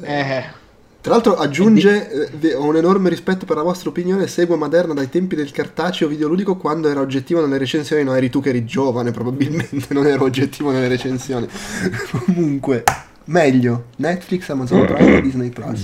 Eh... 0.03 0.63
Tra 1.05 1.13
l'altro 1.13 1.37
aggiunge, 1.37 2.31
eh, 2.41 2.55
ho 2.55 2.65
un 2.65 2.77
enorme 2.77 3.11
rispetto 3.11 3.45
per 3.45 3.57
la 3.57 3.63
vostra 3.63 3.91
opinione, 3.91 4.27
seguo 4.27 4.57
Maderna 4.57 4.95
dai 4.95 5.11
tempi 5.11 5.37
del 5.37 5.51
cartaceo 5.51 6.09
videoludico 6.09 6.57
quando 6.57 6.89
era 6.89 7.01
oggettivo 7.01 7.43
nelle 7.43 7.59
recensioni, 7.59 8.03
no 8.03 8.15
eri 8.15 8.31
tu 8.31 8.41
che 8.41 8.49
eri 8.49 8.65
giovane 8.65 9.11
probabilmente, 9.11 9.89
non 9.93 10.07
ero 10.07 10.25
oggettivo 10.25 10.71
nelle 10.71 10.89
recensioni. 10.89 11.47
Comunque, 12.25 12.85
Meglio 13.25 13.89
Netflix, 13.97 14.49
Amazon 14.49 14.87
Prime 14.87 15.17
o 15.19 15.21
Disney 15.21 15.51
Plus? 15.51 15.83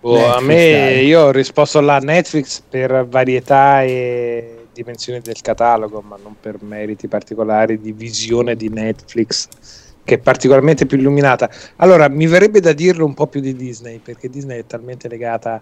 Oh, 0.00 0.16
Netflix, 0.16 0.36
a 0.36 0.40
me 0.40 0.70
dai. 0.72 1.06
io 1.06 1.20
ho 1.20 1.30
risposto 1.30 1.78
alla 1.78 1.98
Netflix 1.98 2.60
per 2.68 3.06
varietà 3.08 3.84
e 3.84 4.66
dimensioni 4.72 5.20
del 5.20 5.40
catalogo, 5.40 6.00
ma 6.00 6.18
non 6.20 6.34
per 6.40 6.56
meriti 6.60 7.06
particolari 7.06 7.80
di 7.80 7.92
visione 7.92 8.56
di 8.56 8.68
Netflix 8.68 9.86
che 10.08 10.14
è 10.14 10.18
particolarmente 10.18 10.86
più 10.86 10.96
illuminata. 10.96 11.50
Allora, 11.76 12.08
mi 12.08 12.26
verrebbe 12.26 12.60
da 12.60 12.72
dirlo 12.72 13.04
un 13.04 13.12
po' 13.12 13.26
più 13.26 13.42
di 13.42 13.54
Disney, 13.54 13.98
perché 13.98 14.30
Disney 14.30 14.58
è 14.58 14.64
talmente 14.64 15.06
legata 15.06 15.60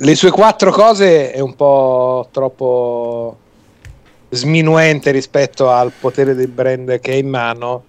le 0.00 0.14
sue 0.14 0.30
quattro 0.30 0.70
cose 0.70 1.32
è 1.32 1.40
un 1.40 1.54
po' 1.54 2.28
troppo 2.30 3.36
sminuente 4.28 5.10
rispetto 5.10 5.70
al 5.70 5.92
potere 5.98 6.34
del 6.34 6.48
brand 6.48 7.00
che 7.00 7.12
è 7.12 7.14
in 7.14 7.28
mano 7.28 7.84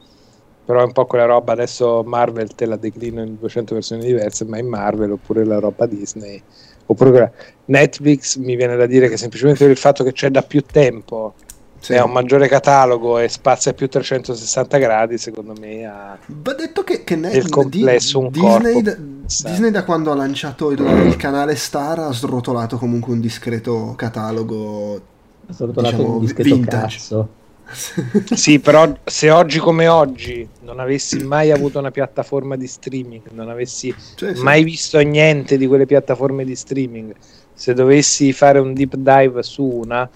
però 0.65 0.79
è 0.81 0.85
un 0.85 0.91
po' 0.91 1.05
quella 1.05 1.25
roba 1.25 1.51
adesso 1.51 2.01
Marvel 2.03 2.55
te 2.55 2.65
la 2.65 2.77
declino 2.77 3.21
in 3.21 3.37
200 3.37 3.75
versioni 3.75 4.05
diverse 4.05 4.45
ma 4.45 4.57
in 4.57 4.67
Marvel 4.67 5.11
oppure 5.11 5.45
la 5.45 5.59
roba 5.59 5.85
Disney 5.85 6.41
oppure 6.87 7.31
Netflix 7.65 8.37
mi 8.37 8.55
viene 8.55 8.75
da 8.75 8.87
dire 8.87 9.07
che 9.07 9.17
semplicemente 9.17 9.59
per 9.59 9.71
il 9.71 9.77
fatto 9.77 10.03
che 10.03 10.13
c'è 10.13 10.29
da 10.29 10.41
più 10.41 10.61
tempo 10.61 11.35
sì. 11.79 11.95
ha 11.95 12.03
un 12.03 12.11
maggiore 12.11 12.47
catalogo 12.47 13.17
e 13.17 13.27
spazia 13.27 13.73
più 13.73 13.87
360 13.87 14.77
gradi 14.77 15.17
secondo 15.17 15.53
me 15.59 15.85
ha 15.85 16.17
va 16.27 16.53
detto 16.53 16.83
che, 16.83 17.03
che 17.03 17.13
il 17.13 17.49
complesso 17.49 18.19
un 18.19 18.29
Disney, 18.29 18.81
da, 18.81 18.95
Disney 18.97 19.71
da 19.71 19.83
quando 19.83 20.11
ha 20.11 20.15
lanciato 20.15 20.71
il, 20.71 20.79
il, 20.79 21.15
canale 21.15 21.55
Star 21.55 21.99
ha 21.99 22.11
srotolato 22.11 22.77
comunque 22.77 23.13
un 23.13 23.19
discreto 23.19 23.93
catalogo 23.95 25.01
ha 25.47 25.53
srotolato 25.53 25.95
diciamo, 25.95 26.13
un 26.15 26.19
discreto 26.19 26.55
vintage. 26.55 26.97
cazzo 26.97 27.29
sì, 28.33 28.59
però 28.59 28.91
se 29.03 29.29
oggi 29.29 29.59
come 29.59 29.87
oggi 29.87 30.47
non 30.61 30.79
avessi 30.79 31.23
mai 31.23 31.51
avuto 31.51 31.79
una 31.79 31.91
piattaforma 31.91 32.55
di 32.55 32.67
streaming, 32.67 33.29
non 33.31 33.49
avessi 33.49 33.93
cioè, 34.15 34.35
sì. 34.35 34.41
mai 34.41 34.63
visto 34.63 34.99
niente 34.99 35.57
di 35.57 35.67
quelle 35.67 35.85
piattaforme 35.85 36.43
di 36.43 36.55
streaming, 36.55 37.13
se 37.53 37.73
dovessi 37.73 38.33
fare 38.33 38.59
un 38.59 38.73
deep 38.73 38.95
dive 38.95 39.43
su 39.43 39.63
una, 39.63 40.09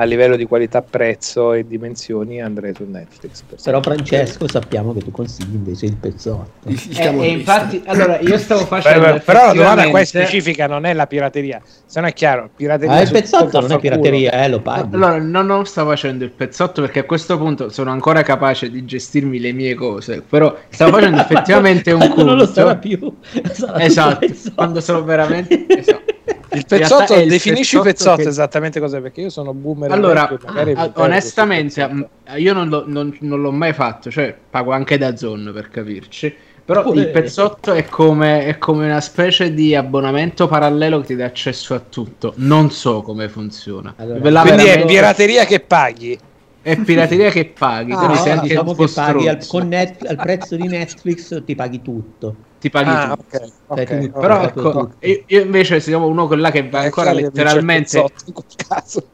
a 0.00 0.04
livello 0.04 0.36
di 0.36 0.46
qualità, 0.46 0.80
prezzo 0.80 1.52
e 1.52 1.66
dimensioni 1.66 2.40
andrei 2.40 2.72
su 2.72 2.84
Netflix. 2.88 3.42
Per 3.42 3.58
Però 3.60 3.82
Francesco 3.82 4.48
sappiamo 4.48 4.92
che 4.94 5.00
tu 5.00 5.10
consigli 5.10 5.54
invece 5.54 5.86
il 5.86 5.96
pezzotto. 5.96 6.68
Il, 6.68 6.80
il 6.88 7.00
eh, 7.00 7.18
e 7.18 7.28
infatti, 7.30 7.82
allora 7.84 8.20
io 8.20 8.38
stavo 8.38 8.60
facendo... 8.66 9.00
Però, 9.00 9.18
però 9.18 9.46
la 9.46 9.52
domanda 9.54 9.88
qua 9.88 9.98
è 9.98 10.04
specifica, 10.04 10.68
non 10.68 10.86
è 10.86 10.92
la 10.92 11.08
pirateria. 11.08 11.60
Se 11.84 12.00
no 12.00 12.06
è 12.06 12.12
chiaro, 12.12 12.48
pirateria... 12.54 12.94
Ah, 12.94 13.00
il 13.00 13.10
pezzotto 13.10 13.60
non 13.60 13.72
è 13.72 13.78
pirateria, 13.80 14.30
eh, 14.44 14.48
lo 14.48 14.60
paghi. 14.60 14.94
Allora, 14.94 15.18
no, 15.18 15.42
non 15.42 15.66
sto 15.66 15.84
facendo 15.84 16.22
il 16.22 16.30
pezzotto 16.30 16.80
perché 16.80 17.00
a 17.00 17.04
questo 17.04 17.36
punto 17.36 17.68
sono 17.68 17.90
ancora 17.90 18.22
capace 18.22 18.70
di 18.70 18.84
gestirmi 18.84 19.40
le 19.40 19.50
mie 19.50 19.74
cose, 19.74 20.22
però 20.22 20.56
stavo 20.68 20.92
facendo 20.96 21.20
effettivamente 21.20 21.90
un 21.90 22.06
culto. 22.08 22.24
non 22.24 22.36
lo 22.36 22.46
sarà 22.46 22.76
più. 22.76 23.12
Sarà 23.50 23.80
esatto, 23.80 24.26
quando 24.54 24.80
sono 24.80 25.02
veramente... 25.02 25.66
Esatto. 25.66 26.16
Il 26.50 26.64
pezzotto, 26.66 27.14
definisci 27.26 27.76
il 27.76 27.82
pezzotto 27.82 28.22
che... 28.22 28.28
esattamente 28.28 28.80
cos'è, 28.80 29.00
perché 29.00 29.20
io 29.20 29.30
sono 29.30 29.52
boomer. 29.52 29.87
Allora, 29.92 30.28
ah, 30.28 30.90
onestamente, 30.94 32.08
io 32.36 32.52
non, 32.52 32.68
lo, 32.68 32.84
non, 32.86 33.16
non, 33.20 33.40
l'ho 33.40 33.52
mai 33.52 33.72
fatto, 33.72 34.10
cioè 34.10 34.36
pago 34.48 34.72
anche 34.72 34.98
da 34.98 35.16
Zone 35.16 35.50
per 35.52 35.68
capirci. 35.68 36.34
Però 36.68 36.82
Pure... 36.82 37.00
il 37.00 37.08
pezzotto 37.08 37.72
è 37.72 37.86
come, 37.86 38.44
è 38.44 38.58
come, 38.58 38.84
una 38.84 39.00
specie 39.00 39.54
di 39.54 39.74
abbonamento 39.74 40.46
parallelo 40.46 41.00
che 41.00 41.06
ti 41.06 41.16
dà 41.16 41.24
accesso 41.24 41.72
a 41.72 41.78
tutto. 41.80 42.34
Non 42.36 42.70
so 42.70 43.00
come 43.00 43.30
funziona. 43.30 43.94
Allora, 43.96 44.18
quindi 44.20 44.38
veramente... 44.38 44.82
è 44.82 44.84
pirateria 44.84 45.44
che 45.46 45.60
paghi. 45.60 46.18
è 46.60 46.76
pirateria 46.76 47.30
che 47.30 47.46
paghi. 47.46 47.92
Ah, 47.92 48.06
no, 48.08 48.22
anche 48.22 48.48
diciamo 48.48 48.74
che 48.74 48.86
paghi 48.86 49.28
al, 49.28 49.38
net- 49.64 50.06
al 50.06 50.16
prezzo 50.16 50.56
di 50.56 50.66
Netflix 50.66 51.42
ti 51.42 51.54
paghi 51.54 51.80
tutto. 51.80 52.36
Ti 52.60 52.68
paghi 52.68 52.90
Ah, 52.90 53.16
tu. 53.16 53.22
ok, 53.22 53.52
ok, 53.68 53.86
Cioè, 53.86 53.86
tu- 53.86 54.04
ok. 54.04 54.20
Però 54.20 54.42
ecco, 54.42 54.60
tutto. 54.60 54.94
io, 55.00 55.22
io 55.26 55.40
invece 55.40 55.80
siamo 55.80 56.06
uno 56.06 56.26
con 56.26 56.38
là 56.38 56.50
che 56.50 56.68
va 56.68 56.80
ancora 56.80 57.12
letteralmente 57.12 57.98
vince 57.98 57.98
il 57.98 58.10
pezzotto 58.12 58.24
in 58.26 58.32
quel 58.34 58.68
caso. 58.68 59.08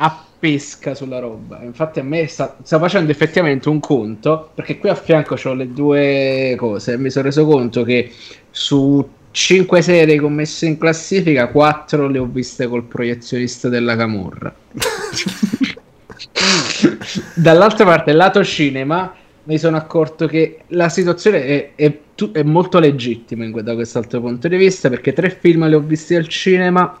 A 0.00 0.24
pesca 0.38 0.94
sulla 0.94 1.18
roba. 1.18 1.60
Infatti, 1.62 1.98
a 2.00 2.02
me 2.02 2.26
sta, 2.26 2.56
sta 2.62 2.78
facendo 2.78 3.10
effettivamente 3.10 3.68
un 3.68 3.80
conto 3.80 4.50
perché 4.54 4.78
qui 4.78 4.88
a 4.88 4.94
fianco 4.94 5.36
ho 5.42 5.54
le 5.54 5.72
due 5.72 6.54
cose. 6.56 6.96
Mi 6.96 7.10
sono 7.10 7.24
reso 7.26 7.44
conto 7.46 7.82
che 7.82 8.12
su 8.50 9.06
5 9.30 9.82
serie 9.82 10.20
commesse 10.20 10.66
in 10.66 10.78
classifica, 10.78 11.48
4 11.48 12.08
le 12.08 12.18
ho 12.18 12.26
viste 12.26 12.66
col 12.66 12.84
proiezionista 12.84 13.68
della 13.68 13.96
Camorra. 13.96 14.54
Dall'altra 17.34 17.84
parte, 17.84 18.12
lato 18.12 18.44
cinema, 18.44 19.14
mi 19.44 19.58
sono 19.58 19.76
accorto 19.76 20.26
che 20.26 20.60
la 20.68 20.88
situazione 20.88 21.44
è, 21.44 21.72
è 21.74 21.98
è 22.32 22.42
molto 22.42 22.80
legittima 22.80 23.44
in 23.44 23.52
da 23.62 23.74
quest'altro 23.74 24.20
punto 24.20 24.48
di 24.48 24.56
vista 24.56 24.88
perché 24.88 25.12
tre 25.12 25.30
film 25.30 25.68
li 25.68 25.74
ho 25.74 25.80
visti 25.80 26.16
al 26.16 26.26
cinema 26.26 27.00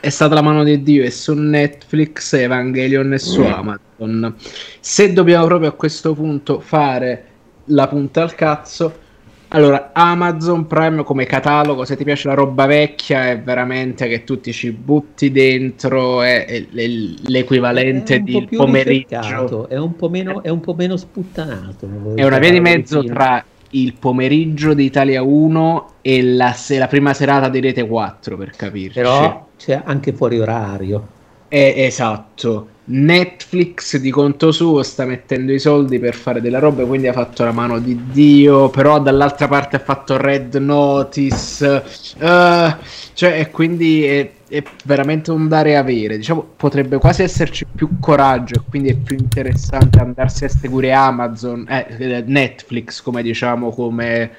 è 0.00 0.08
stata 0.08 0.34
la 0.34 0.42
mano 0.42 0.62
di 0.64 0.82
Dio 0.82 1.04
e 1.04 1.10
su 1.10 1.34
Netflix, 1.34 2.34
Evangelion 2.34 3.12
e 3.12 3.18
su 3.18 3.42
Amazon. 3.42 4.34
Se 4.80 5.12
dobbiamo 5.12 5.46
proprio 5.46 5.70
a 5.70 5.72
questo 5.72 6.14
punto 6.14 6.60
fare 6.60 7.24
la 7.66 7.88
punta 7.88 8.22
al 8.22 8.34
cazzo, 8.34 9.04
allora 9.48 9.90
Amazon 9.92 10.66
Prime 10.66 11.04
come 11.04 11.24
catalogo, 11.24 11.84
se 11.84 11.96
ti 11.96 12.04
piace 12.04 12.28
la 12.28 12.34
roba 12.34 12.66
vecchia, 12.66 13.30
è 13.30 13.40
veramente 13.40 14.08
che 14.08 14.24
tu 14.24 14.40
ti 14.40 14.52
ci 14.52 14.72
butti 14.72 15.30
dentro, 15.30 16.22
è, 16.22 16.46
è 16.46 16.66
l'equivalente 16.68 18.16
È 18.16 18.18
un 18.18 18.24
di 18.24 18.46
pomeriggio. 18.56 19.68
È 19.68 19.76
un 19.76 19.94
po' 19.94 20.08
meno, 20.08 20.42
è 20.42 20.48
un 20.48 20.60
po' 20.60 20.74
meno 20.74 20.96
sputtanato. 20.96 21.88
È 22.14 22.24
una 22.24 22.38
via 22.38 22.50
di 22.50 22.60
mezzo 22.60 23.00
film. 23.00 23.14
tra 23.14 23.44
il 23.70 23.94
pomeriggio 23.94 24.74
di 24.74 24.84
Italia 24.84 25.22
1 25.22 25.90
e 26.00 26.22
la, 26.22 26.52
se- 26.52 26.78
la 26.78 26.86
prima 26.86 27.14
serata 27.14 27.48
di 27.48 27.60
Rete 27.60 27.86
4, 27.86 28.36
per 28.36 28.50
capirci. 28.50 28.98
Però 28.98 29.45
c'è 29.66 29.82
anche 29.84 30.12
fuori 30.12 30.38
orario. 30.38 31.08
Eh, 31.48 31.74
esatto. 31.76 32.68
Netflix 32.84 33.96
di 33.96 34.12
conto 34.12 34.52
suo 34.52 34.84
sta 34.84 35.04
mettendo 35.04 35.52
i 35.52 35.58
soldi 35.58 35.98
per 35.98 36.14
fare 36.14 36.40
delle 36.40 36.60
robe, 36.60 36.86
quindi 36.86 37.08
ha 37.08 37.12
fatto 37.12 37.42
la 37.42 37.50
mano 37.50 37.80
di 37.80 38.00
Dio, 38.12 38.68
però 38.68 39.00
dall'altra 39.00 39.48
parte 39.48 39.74
ha 39.74 39.80
fatto 39.80 40.16
Red 40.16 40.54
Notice, 40.54 41.82
eh, 42.18 42.76
cioè 43.12 43.50
quindi 43.50 44.04
è, 44.04 44.30
è 44.46 44.62
veramente 44.84 45.32
un 45.32 45.48
dare 45.48 45.70
e 45.70 45.74
avere. 45.74 46.16
Diciamo, 46.16 46.46
potrebbe 46.56 46.98
quasi 46.98 47.24
esserci 47.24 47.66
più 47.74 47.98
coraggio 47.98 48.54
e 48.54 48.60
quindi 48.68 48.90
è 48.90 48.94
più 48.94 49.16
interessante 49.16 49.98
andarsi 49.98 50.44
a 50.44 50.48
seguire 50.48 50.92
Amazon, 50.92 51.66
eh, 51.68 52.22
Netflix, 52.24 53.02
come 53.02 53.20
diciamo, 53.20 53.70
come 53.70 54.30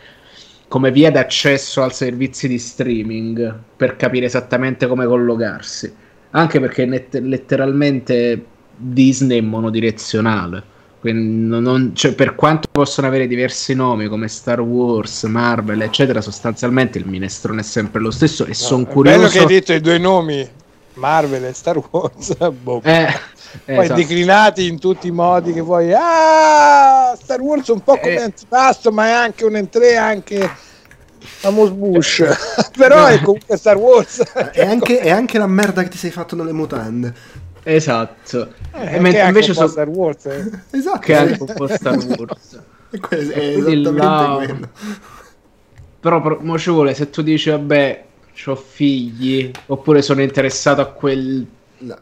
come 0.68 0.92
via 0.92 1.12
d'accesso 1.12 1.82
al 1.82 1.94
servizi 1.94 2.48
di 2.48 2.58
streaming 2.58 3.58
per 3.76 3.96
capire 3.96 4.26
esattamente 4.26 4.88
come 4.88 5.06
collocarsi. 5.06 5.94
Anche 6.32 6.60
perché 6.60 6.86
net- 6.86 7.20
letteralmente 7.22 8.46
Disney 8.76 9.40
è 9.40 9.42
monodirezionale. 9.42 10.76
Non- 11.02 11.92
cioè, 11.94 12.14
per 12.16 12.36
quanto 12.36 12.68
possono 12.70 13.08
avere 13.08 13.28
diversi 13.28 13.74
nomi 13.74 14.08
come 14.08 14.28
Star 14.28 14.60
Wars, 14.60 15.24
Marvel, 15.24 15.82
eccetera, 15.82 16.20
sostanzialmente 16.20 16.98
il 16.98 17.08
minestrone 17.08 17.62
è 17.62 17.64
sempre 17.64 18.02
lo 18.02 18.12
stesso. 18.12 18.46
E 18.46 18.54
sono 18.54 18.82
No, 18.84 18.90
è 18.90 18.94
bello 18.94 19.04
curioso. 19.28 19.32
che 19.32 19.40
hai 19.40 19.46
detto 19.46 19.74
i 19.74 19.80
due 19.80 19.98
nomi, 19.98 20.46
Marvel 20.98 21.46
e 21.46 21.54
Star 21.54 21.82
Wars, 21.90 22.36
boh. 22.52 22.82
Eh, 22.84 23.08
poi 23.66 23.78
esatto. 23.86 24.00
declinati 24.00 24.68
in 24.68 24.80
tutti 24.80 25.08
i 25.08 25.12
modi 25.12 25.54
che 25.54 25.62
vuoi. 25.62 25.92
Ah, 25.94 27.16
Star 27.22 27.40
Wars 27.40 27.68
è 27.70 27.72
un 27.72 27.82
po' 27.82 27.98
come 27.98 28.16
Eh. 28.16 28.22
antipasto, 28.22 28.92
ma 28.92 29.08
è 29.08 29.12
anche 29.12 29.46
un 29.46 29.56
entrée, 29.56 29.96
anche 29.96 30.50
Amos 31.44 31.70
Bush. 31.72 32.24
Però 32.78 33.06
è 33.06 33.20
comunque 33.22 33.58
Star 33.58 33.78
Wars. 33.78 34.22
È 34.54 34.66
anche, 34.66 35.00
è 35.00 35.10
anche 35.10 35.38
la 35.38 35.48
merda 35.48 35.84
che 35.84 35.90
ti 35.90 35.98
sei 35.98 36.12
fatto 36.12 36.36
nelle 36.36 36.52
mutande. 36.54 37.14
Esatto. 37.64 38.54
Eh, 38.74 38.96
E 38.96 39.00
mentre 39.00 39.26
invece 39.26 39.52
un 39.52 39.58
po' 39.58 39.62
so- 39.64 39.68
Star 39.70 39.88
Wars. 39.90 40.26
eh. 40.26 40.50
Esatto. 40.72 41.00
che 41.00 41.18
è 41.18 41.36
un 41.40 41.54
po' 41.56 41.68
Star 41.68 41.96
Wars. 41.98 42.60
È 42.90 43.16
esattamente 43.16 43.92
là- 43.92 44.34
quello. 44.38 44.70
Però 46.00 46.22
pro- 46.22 46.40
mo 46.42 46.58
ci 46.58 46.70
vuole 46.70 46.94
se 46.94 47.10
tu 47.10 47.22
dici 47.22 47.50
vabbè, 47.50 48.04
ho 48.46 48.56
figli, 48.56 49.52
oppure 49.68 50.02
sono 50.02 50.22
interessato 50.22 50.82
a 50.82 50.86
quel, 50.86 51.46
La- 51.82 52.00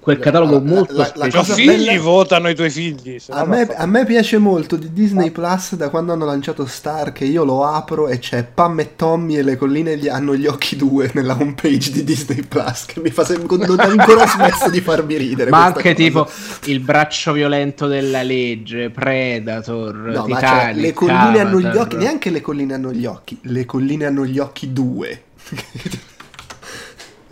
quel 0.00 0.18
catalogo 0.18 0.60
molto 0.62 0.94
la- 0.94 1.12
la 1.14 1.26
specifico. 1.28 1.60
I 1.60 1.64
figli 1.66 1.86
bella- 1.86 2.00
votano 2.00 2.48
i 2.48 2.54
tuoi 2.54 2.70
figli. 2.70 3.18
A 3.28 3.44
me, 3.44 3.66
a 3.66 3.84
me 3.84 4.06
piace 4.06 4.38
molto 4.38 4.76
di 4.76 4.94
Disney 4.94 5.30
Plus 5.30 5.74
da 5.74 5.90
quando 5.90 6.14
hanno 6.14 6.24
lanciato 6.24 6.64
Star 6.64 7.12
che 7.12 7.26
io 7.26 7.44
lo 7.44 7.62
apro 7.66 8.08
e 8.08 8.18
c'è 8.18 8.44
Pam 8.44 8.80
e 8.80 8.96
Tommy 8.96 9.36
e 9.36 9.42
le 9.42 9.56
colline 9.58 9.98
gli 9.98 10.08
hanno 10.08 10.34
gli 10.34 10.46
occhi 10.46 10.74
due 10.76 11.10
nella 11.12 11.36
homepage 11.38 11.90
di 11.92 12.02
Disney 12.02 12.42
Plus 12.48 12.86
che 12.86 13.00
mi 13.00 13.10
fa 13.10 13.24
sempre 13.26 13.58
non 13.66 13.78
ha 13.78 13.82
ancora 13.84 14.26
smesso 14.26 14.70
di 14.70 14.80
farmi 14.80 15.16
ridere. 15.18 15.50
Ma 15.50 15.66
anche 15.66 15.82
cosa. 15.82 15.94
tipo 15.94 16.28
il 16.64 16.80
braccio 16.80 17.32
violento 17.32 17.86
della 17.88 18.22
legge, 18.22 18.88
Predator, 18.88 19.94
No, 19.96 20.26
ma 20.26 20.36
Titanic, 20.38 20.72
cioè, 20.72 20.72
le 20.80 20.92
colline 20.94 21.40
hanno 21.40 21.60
gli 21.60 21.64
Avatar. 21.66 21.82
occhi, 21.84 21.96
neanche 21.96 22.30
le 22.30 22.40
colline 22.40 22.72
hanno 22.74 22.90
gli 22.92 23.04
occhi, 23.04 23.38
le 23.42 23.64
colline 23.66 24.06
hanno 24.06 24.24
gli 24.24 24.38
occhi 24.38 24.72
due. 24.72 25.24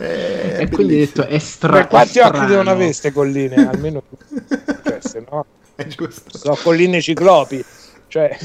Eh, 0.01 0.61
E 0.61 0.69
quindi 0.69 0.93
hai 0.93 0.99
bellissimo. 0.99 1.23
detto 1.25 1.25
è 1.25 1.39
stra- 1.39 1.71
Beh, 1.81 1.87
quanti 1.87 2.19
occhi 2.19 2.27
strano. 2.29 2.47
devono 2.47 2.69
avere 2.69 2.85
queste 2.85 3.11
colline? 3.11 3.55
Almeno 3.67 4.01
cioè, 4.85 4.97
se 5.01 5.25
no, 5.29 5.45
È 5.75 5.85
giusto. 5.87 6.37
sono 6.37 6.55
colline 6.55 7.01
ciclopi. 7.01 7.61
Cioè, 8.07 8.37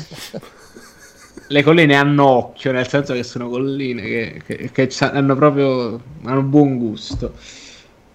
Le 1.46 1.62
colline 1.62 1.94
hanno 1.94 2.24
occhio, 2.26 2.72
nel 2.72 2.88
senso 2.88 3.12
che 3.12 3.22
sono 3.22 3.48
colline 3.48 4.02
che, 4.02 4.42
che- 4.44 4.70
che 4.72 4.90
hanno 5.04 5.36
proprio 5.36 6.00
hanno 6.24 6.42
buon 6.42 6.76
gusto. 6.78 7.34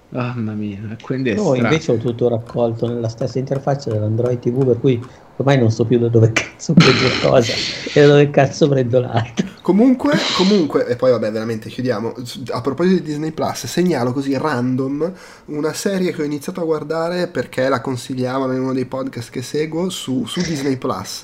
Mamma 0.09 0.51
mia, 0.53 0.97
quindi 1.01 1.29
è 1.29 1.33
Io 1.35 1.39
strano. 1.53 1.55
invece 1.63 1.91
ho 1.93 1.97
tutto 1.97 2.27
raccolto 2.27 2.87
nella 2.87 3.07
stessa 3.09 3.37
interfaccia 3.39 3.89
dell'Android 3.91 4.39
TV, 4.39 4.65
per 4.65 4.79
cui 4.79 5.01
ormai 5.39 5.57
non 5.57 5.71
so 5.71 5.85
più 5.85 5.97
da 5.99 6.09
dove 6.09 6.33
cazzo 6.33 6.73
prendo 6.73 7.07
cosa 7.21 7.53
e 7.93 8.01
da 8.01 8.07
dove 8.07 8.29
cazzo 8.29 8.67
prendo 8.67 8.99
l'altro. 8.99 9.47
Comunque, 9.61 10.13
comunque, 10.35 10.85
e 10.85 10.95
poi 10.95 11.11
vabbè, 11.11 11.31
veramente 11.31 11.69
chiudiamo. 11.69 12.13
A 12.49 12.61
proposito 12.61 13.01
di 13.01 13.07
Disney 13.07 13.31
Plus, 13.31 13.65
segnalo 13.65 14.11
così 14.11 14.37
random 14.37 15.13
una 15.45 15.73
serie 15.73 16.11
che 16.11 16.21
ho 16.21 16.25
iniziato 16.25 16.59
a 16.59 16.65
guardare 16.65 17.27
perché 17.27 17.69
la 17.69 17.79
consigliavano 17.79 18.53
in 18.53 18.61
uno 18.61 18.73
dei 18.73 18.85
podcast 18.85 19.29
che 19.29 19.41
seguo 19.41 19.89
su, 19.89 20.25
su 20.25 20.41
Disney 20.41 20.77
Plus. 20.77 21.23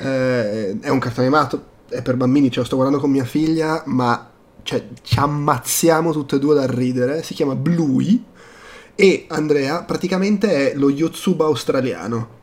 Eh, 0.00 0.78
è 0.80 0.88
un 0.88 0.98
cartone 0.98 1.26
animato, 1.26 1.64
è 1.88 2.02
per 2.02 2.16
bambini, 2.16 2.50
ce 2.50 2.60
lo 2.60 2.64
sto 2.64 2.76
guardando 2.76 3.00
con 3.00 3.10
mia 3.10 3.24
figlia, 3.24 3.82
ma 3.86 4.30
cioè, 4.62 4.84
ci 5.02 5.18
ammazziamo 5.18 6.12
tutte 6.12 6.36
e 6.36 6.38
due 6.40 6.54
dal 6.54 6.68
ridere. 6.68 7.22
Si 7.22 7.34
chiama 7.34 7.54
Bluey. 7.54 8.24
E 8.94 9.26
Andrea 9.28 9.84
praticamente 9.84 10.72
è 10.72 10.74
lo 10.74 10.90
Yotsuba 10.90 11.44
australiano. 11.44 12.37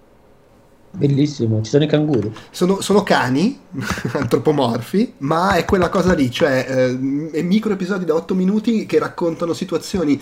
Bellissimo, 0.95 1.61
ci 1.61 1.69
sono 1.69 1.83
i 1.83 1.87
canguri. 1.87 2.33
Sono, 2.51 2.81
sono 2.81 3.03
cani 3.03 3.59
antropomorfi, 4.13 5.15
ma 5.19 5.55
è 5.55 5.65
quella 5.65 5.89
cosa 5.89 6.13
lì, 6.13 6.31
cioè 6.31 6.65
eh, 6.67 7.31
è 7.31 7.41
micro 7.41 7.73
episodi 7.73 8.05
da 8.05 8.15
8 8.15 8.33
minuti 8.33 8.85
che 8.85 8.99
raccontano 8.99 9.53
situazioni 9.53 10.19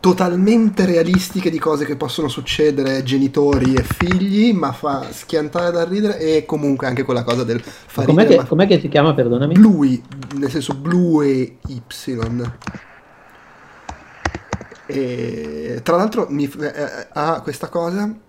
totalmente 0.00 0.84
realistiche 0.84 1.50
di 1.50 1.58
cose 1.58 1.84
che 1.84 1.96
possono 1.96 2.28
succedere 2.28 3.02
genitori 3.02 3.74
e 3.74 3.82
figli, 3.82 4.52
ma 4.52 4.72
fa 4.72 5.06
schiantare 5.10 5.72
da 5.72 5.84
ridere 5.84 6.18
e 6.18 6.44
comunque 6.44 6.86
anche 6.86 7.02
quella 7.02 7.24
cosa 7.24 7.44
del 7.44 7.60
Ma 7.64 7.70
far 7.86 8.04
com'è, 8.04 8.22
ridere, 8.22 8.42
che, 8.42 8.48
com'è 8.48 8.66
che 8.66 8.80
si 8.80 8.88
chiama, 8.88 9.14
perdonami? 9.14 9.54
Bluey, 9.54 10.02
nel 10.36 10.50
senso 10.50 10.74
Blue 10.74 11.26
e 11.26 11.56
Y. 11.66 11.82
E 14.90 15.80
tra 15.82 15.96
l'altro 15.96 16.26
mi, 16.30 16.50
eh, 16.60 16.66
eh, 16.66 17.06
ha 17.12 17.40
questa 17.42 17.68
cosa 17.68 18.26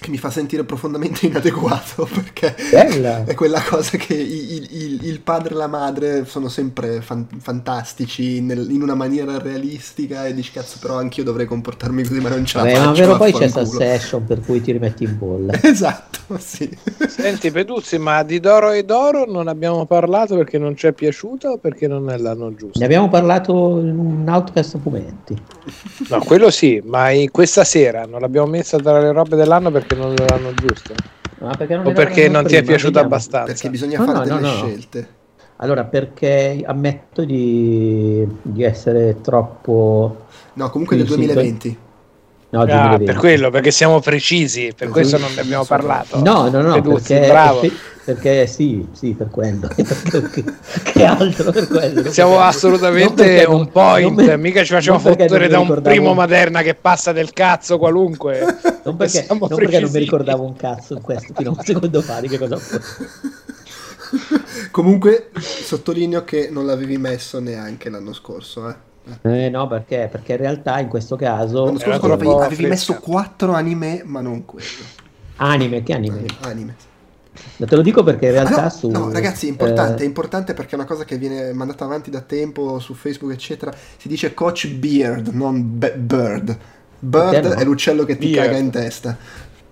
che 0.00 0.10
mi 0.10 0.16
fa 0.18 0.30
sentire 0.30 0.64
profondamente 0.64 1.26
inadeguato 1.26 2.08
perché 2.12 2.54
Bella. 2.70 3.24
è 3.24 3.34
quella 3.34 3.60
cosa 3.62 3.96
che 3.98 4.14
il, 4.14 4.68
il- 4.70 4.98
il 5.04 5.20
padre 5.20 5.54
e 5.54 5.56
la 5.56 5.66
madre 5.66 6.24
sono 6.24 6.48
sempre 6.48 7.00
fan- 7.00 7.26
fantastici 7.38 8.40
nel- 8.40 8.68
in 8.70 8.82
una 8.82 8.94
maniera 8.94 9.38
realistica 9.38 10.26
e 10.26 10.34
dici 10.34 10.50
cazzo 10.52 10.78
però 10.80 10.96
anch'io 10.98 11.24
dovrei 11.24 11.46
comportarmi 11.46 12.02
così 12.04 12.20
ma 12.20 12.28
non 12.30 12.44
ce 12.44 12.56
la 12.58 12.62
Vabbè, 12.64 12.74
faccio 12.76 12.86
ma 12.88 12.92
vero 12.94 13.16
poi 13.16 13.32
c'è 13.32 13.38
vaffanculo." 13.48 13.70
Succession 13.70 14.24
per 14.24 14.40
cui 14.40 14.60
ti 14.60 14.72
rimetti 14.72 15.04
in 15.04 15.16
bolla. 15.18 15.52
esatto 15.62 16.18
sì 16.38 16.68
senti 17.08 17.50
Peduzzi, 17.50 17.98
ma 17.98 18.22
di 18.22 18.40
Doro 18.40 18.70
e 18.70 18.84
Doro 18.84 19.24
non 19.26 19.48
abbiamo 19.48 19.84
parlato 19.86 20.36
perché 20.36 20.58
non 20.58 20.76
ci 20.76 20.86
è 20.86 20.92
piaciuta 20.92 21.50
o 21.50 21.58
perché 21.58 21.86
non 21.88 22.08
è 22.10 22.16
l'anno 22.16 22.54
giusto? 22.54 22.78
Ne 22.78 22.84
abbiamo 22.84 23.08
parlato 23.08 23.52
in 23.80 23.98
un 23.98 24.24
outcast 24.28 24.78
fumetti. 24.78 25.36
No, 26.08 26.18
quello 26.20 26.50
sì, 26.50 26.80
ma 26.84 27.10
in 27.10 27.30
questa 27.30 27.64
sera 27.64 28.04
non 28.06 28.20
l'abbiamo 28.20 28.46
messa 28.46 28.78
tra 28.78 28.98
le 29.00 29.12
robe 29.12 29.36
dell'anno 29.36 29.70
perché 29.70 29.89
non 29.96 30.12
è 30.12 30.28
l'anno 30.28 30.54
giusto. 30.54 30.94
Ma 31.40 31.54
perché 31.56 31.76
non 31.76 31.86
O 31.86 31.92
perché 31.92 32.28
non 32.28 32.44
ti 32.44 32.54
è 32.54 32.58
prima? 32.58 32.62
piaciuta 32.62 33.00
Vediamo. 33.00 33.14
abbastanza? 33.14 33.52
perché 33.52 33.70
bisogna 33.70 33.98
No, 33.98 34.04
fare 34.04 34.18
no, 34.18 34.24
delle 34.24 34.40
no, 34.40 34.48
no. 34.48 34.56
scelte 34.56 35.08
Allora, 35.56 35.84
perché 35.84 36.62
ammetto 36.64 37.24
di, 37.24 38.26
di 38.42 38.62
essere 38.62 39.20
troppo... 39.20 40.26
no 40.54 40.70
comunque 40.70 40.96
nel 40.96 41.06
Sì, 41.06 41.12
sì, 41.12 41.26
2020 41.26 41.78
No, 42.52 42.62
Ah, 42.62 42.64
2020. 42.64 43.04
per 43.04 43.14
quello, 43.16 43.50
perché 43.50 43.70
siamo 43.70 44.00
precisi, 44.00 44.72
per 44.76 44.88
questo 44.88 45.18
non 45.18 45.32
ne 45.34 45.40
abbiamo 45.40 45.64
parlato. 45.64 46.20
No, 46.22 46.48
no, 46.48 46.60
no, 46.62 46.72
Peduzzi, 46.74 47.12
perché, 47.12 47.28
bravo. 47.28 47.60
perché 48.04 48.46
sì, 48.48 48.84
sì, 48.92 49.12
per 49.14 49.28
quello. 49.30 49.68
Perché- 50.10 50.44
che 50.82 51.04
altro 51.04 51.52
per 51.52 51.68
quello? 51.68 52.10
Siamo 52.10 52.32
perché- 52.32 52.46
assolutamente 52.48 53.22
non 53.24 53.34
perché 53.36 53.44
un 53.50 53.70
point, 53.70 54.24
per- 54.24 54.38
mica 54.38 54.64
ci 54.64 54.72
facciamo 54.72 54.98
fottere 54.98 55.46
da 55.46 55.60
un 55.60 55.80
primo 55.80 56.12
Maderna 56.12 56.62
che 56.62 56.74
passa 56.74 57.12
del 57.12 57.32
cazzo 57.32 57.78
qualunque. 57.78 58.44
Non 58.82 58.96
perché, 58.96 59.26
non 59.28 59.38
perché 59.46 59.78
non 59.78 59.90
mi 59.92 59.98
ricordavo 59.98 60.42
un 60.42 60.56
cazzo 60.56 60.94
in 60.94 61.02
questo 61.02 61.34
fino 61.36 61.50
a 61.50 61.54
un 61.56 61.62
secondo 61.64 62.00
fa 62.00 62.18
di 62.20 62.28
che 62.28 62.38
cosa. 62.38 62.58
Comunque 64.70 65.30
sottolineo 65.38 66.24
che 66.24 66.48
non 66.50 66.66
l'avevi 66.66 66.96
messo 66.96 67.38
neanche 67.40 67.90
l'anno 67.90 68.12
scorso, 68.12 68.68
eh. 68.68 68.74
Eh, 69.22 69.50
no, 69.50 69.66
perché? 69.66 70.08
Perché 70.10 70.32
in 70.32 70.38
realtà 70.38 70.78
in 70.80 70.88
questo 70.88 71.16
caso 71.16 71.78
Era 71.78 71.98
scorso 71.98 72.12
avevi, 72.12 72.38
avevi 72.38 72.66
messo 72.66 72.98
4 73.00 73.52
anime, 73.52 74.02
ma 74.04 74.20
non 74.20 74.44
quello. 74.44 74.92
anime, 75.36 75.82
che 75.82 75.92
anime? 75.94 76.26
Anime. 76.40 76.76
Ma 77.56 77.66
Te 77.66 77.76
lo 77.76 77.82
dico 77.82 78.02
perché 78.02 78.26
in 78.26 78.32
Ah, 78.44 78.44
realtà 78.44 78.62
no, 78.62 78.68
su 78.68 78.88
no, 78.88 79.10
ragazzi, 79.10 79.46
è 79.46 79.50
importante, 79.50 80.02
è 80.02 80.04
eh, 80.04 80.08
importante 80.08 80.54
perché 80.54 80.72
è 80.72 80.74
una 80.74 80.84
cosa 80.86 81.04
che 81.04 81.16
viene 81.18 81.52
mandata 81.52 81.84
avanti 81.84 82.10
da 82.10 82.22
tempo 82.22 82.78
su 82.78 82.94
Facebook, 82.94 83.32
eccetera. 83.32 83.72
Si 83.96 84.08
dice 84.08 84.34
Coach 84.34 84.68
Beard, 84.68 85.28
non 85.28 85.78
be- 85.78 85.96
Bird. 85.96 86.58
Bird 86.98 87.44
no? 87.46 87.54
è 87.54 87.64
l'uccello 87.64 88.04
che 88.04 88.18
ti 88.18 88.28
Beard. 88.28 88.46
caga 88.46 88.56
in 88.58 88.70
testa. 88.70 89.16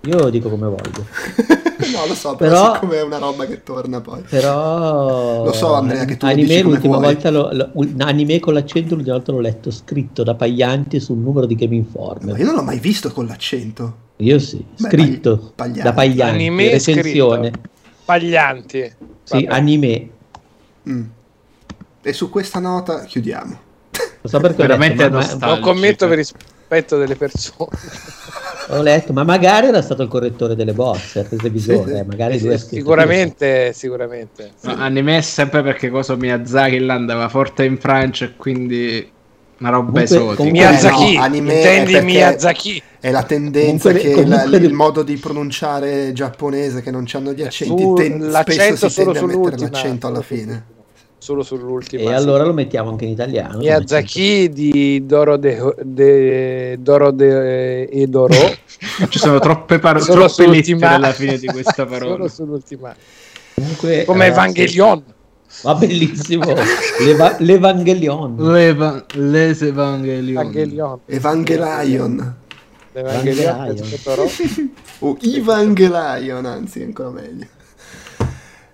Io 0.02 0.16
lo 0.18 0.30
dico 0.30 0.48
come 0.48 0.66
voglio. 0.68 1.04
no, 1.92 2.06
lo 2.06 2.14
so, 2.14 2.34
però, 2.36 2.50
Però- 2.50 2.74
siccome 2.74 2.96
è 2.98 3.02
una 3.02 3.18
roba 3.18 3.46
che 3.46 3.62
torna 3.62 4.00
poi. 4.00 4.22
Però 4.28 5.44
Lo 5.44 5.52
so, 5.52 5.74
Andrea, 5.74 6.04
che 6.04 6.16
tu 6.16 6.26
lo 6.26 6.32
anime 6.32 6.46
dici 6.48 6.62
come 6.62 6.74
l'ultima 6.74 6.98
volta 6.98 7.30
lo, 7.30 7.48
lo- 7.52 7.70
un 7.74 7.94
anime 7.98 8.40
con 8.40 8.54
l'accento 8.54 8.94
l'ultima 8.94 9.16
volta 9.16 9.32
l'ho 9.32 9.40
letto 9.40 9.70
scritto 9.70 10.22
da 10.22 10.34
Paglianti 10.34 11.00
sul 11.00 11.18
numero 11.18 11.46
di 11.46 11.54
Game 11.54 11.74
Ma 11.74 11.80
Informer. 11.80 12.38
io 12.38 12.44
non 12.46 12.54
l'ho 12.54 12.62
mai 12.62 12.78
visto 12.78 13.10
con 13.12 13.26
l'accento. 13.26 14.06
Io 14.20 14.38
sì, 14.38 14.64
Beh, 14.78 14.88
scritto 14.88 15.52
Pagli- 15.54 15.80
da 15.82 15.92
Paglianti, 15.92 16.34
Anime 16.34 16.70
recensione. 16.70 17.50
Paglianti. 18.04 18.92
Sì, 19.22 19.44
Vabbè. 19.44 19.46
anime. 19.54 20.08
Mm. 20.88 21.02
E 22.02 22.12
su 22.12 22.30
questa 22.30 22.58
nota 22.58 23.04
chiudiamo. 23.04 23.58
Lo 24.22 24.28
so 24.28 24.40
perché 24.40 24.62
ho 24.62 24.66
Veramente 24.66 25.02
letto, 25.04 25.10
ma- 25.14 25.18
nostalgico. 25.20 25.46
Non 25.50 25.60
commento 25.60 26.08
per 26.08 26.18
rispetto 26.68 26.98
delle 26.98 27.16
persone. 27.16 27.70
ho 28.68 28.82
letto, 28.82 29.12
ma 29.14 29.24
magari 29.24 29.68
era 29.68 29.80
stato 29.80 30.02
il 30.02 30.08
correttore 30.08 30.54
delle 30.54 30.74
bozze, 30.74 31.26
Sì, 31.28 31.58
sì. 31.58 31.70
eh, 31.72 32.04
magari 32.04 32.38
scritto 32.38 32.58
Sicuramente, 32.58 33.72
sicuramente. 33.72 34.50
No, 34.62 34.74
anime 34.76 35.18
è 35.18 35.20
sempre 35.22 35.62
perché 35.62 35.88
cosa 35.88 36.14
Miyazaki 36.16 36.78
là 36.80 36.94
andava 36.94 37.28
forte 37.30 37.64
in 37.64 37.78
Francia 37.78 38.26
e 38.26 38.36
quindi 38.36 39.10
una 39.60 39.70
roba 39.70 40.02
esotica. 40.02 40.50
Miyazaki, 40.50 41.14
no, 41.16 41.22
anime 41.22 41.54
intendi 41.54 42.00
Miyazaki? 42.02 42.82
È 43.00 43.10
la 43.10 43.22
tendenza 43.22 43.88
Comunque- 43.92 44.12
che 44.22 44.26
la- 44.28 44.36
comunque- 44.42 44.66
il 44.66 44.72
modo 44.74 45.02
di 45.02 45.16
pronunciare 45.16 46.12
giapponese 46.12 46.82
che 46.82 46.90
non 46.90 47.06
hanno 47.12 47.32
gli 47.32 47.42
accenti, 47.42 47.82
Su- 47.82 47.94
ten- 47.94 48.30
l'accento 48.30 48.76
spesso 48.76 48.88
si 48.88 49.02
tende 49.04 49.18
a 49.20 49.26
mettere 49.26 49.56
l'accento 49.56 50.06
alla 50.06 50.20
fine. 50.22 50.76
Solo 51.28 51.42
sull'ultima. 51.42 52.04
E 52.04 52.06
sì. 52.06 52.12
allora 52.14 52.42
lo 52.42 52.54
mettiamo 52.54 52.88
anche 52.88 53.04
in 53.04 53.10
italiano. 53.10 53.58
Miyazaki 53.58 54.48
di 54.48 55.04
Doro 55.04 55.36
de, 55.36 55.74
de- 55.82 56.78
Doro 56.80 57.10
de, 57.10 57.82
e 57.82 58.06
Doro. 58.06 58.32
Ci 59.10 59.18
sono 59.18 59.38
troppe 59.38 59.78
parole, 59.78 60.02
Solo 60.06 60.24
troppe 60.26 60.46
lettere 60.46 60.86
alla 60.86 61.12
fine 61.12 61.36
di 61.36 61.44
questa 61.52 61.84
parola. 61.84 62.14
Solo 62.14 62.28
sull'ultima. 62.28 62.96
Comunque, 63.56 64.04
Come 64.06 64.28
ragazzi, 64.30 64.40
Evangelion. 64.40 65.02
Va 65.64 65.74
bellissimo. 65.74 66.54
L'eva- 67.04 67.36
L'Evangelion. 67.40 68.36
L'eva- 68.50 69.04
les 69.16 69.60
Evangelion. 69.60 70.40
Evangelion. 70.46 71.00
Evangelion. 71.04 72.34
Evangelion. 72.94 73.66
Evangelion. 73.66 74.70
O 75.00 75.18
Evangelion, 75.20 76.46
anzi, 76.46 76.82
ancora 76.84 77.10
meglio. 77.10 77.44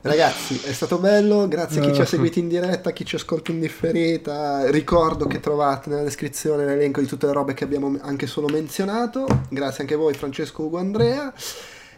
Ragazzi, 0.04 0.60
è 0.62 0.72
stato 0.74 0.98
bello, 0.98 1.48
grazie 1.48 1.80
a 1.80 1.84
chi 1.86 1.94
ci 1.94 2.02
ha 2.02 2.04
seguito 2.06 2.38
in 2.38 2.46
diretta, 2.46 2.90
a 2.90 2.92
chi 2.92 3.06
ci 3.06 3.16
ascolta 3.16 3.52
in 3.52 3.58
differita. 3.58 4.70
Ricordo 4.70 5.26
che 5.26 5.40
trovate 5.40 5.88
nella 5.88 6.02
descrizione 6.02 6.66
l'elenco 6.66 7.00
di 7.00 7.06
tutte 7.06 7.24
le 7.24 7.32
robe 7.32 7.54
che 7.54 7.64
abbiamo 7.64 7.96
anche 8.02 8.26
solo 8.26 8.46
menzionato. 8.48 9.26
Grazie 9.48 9.80
anche 9.80 9.94
a 9.94 9.96
voi, 9.96 10.12
Francesco 10.12 10.64
Ugo 10.64 10.76
Andrea. 10.76 11.32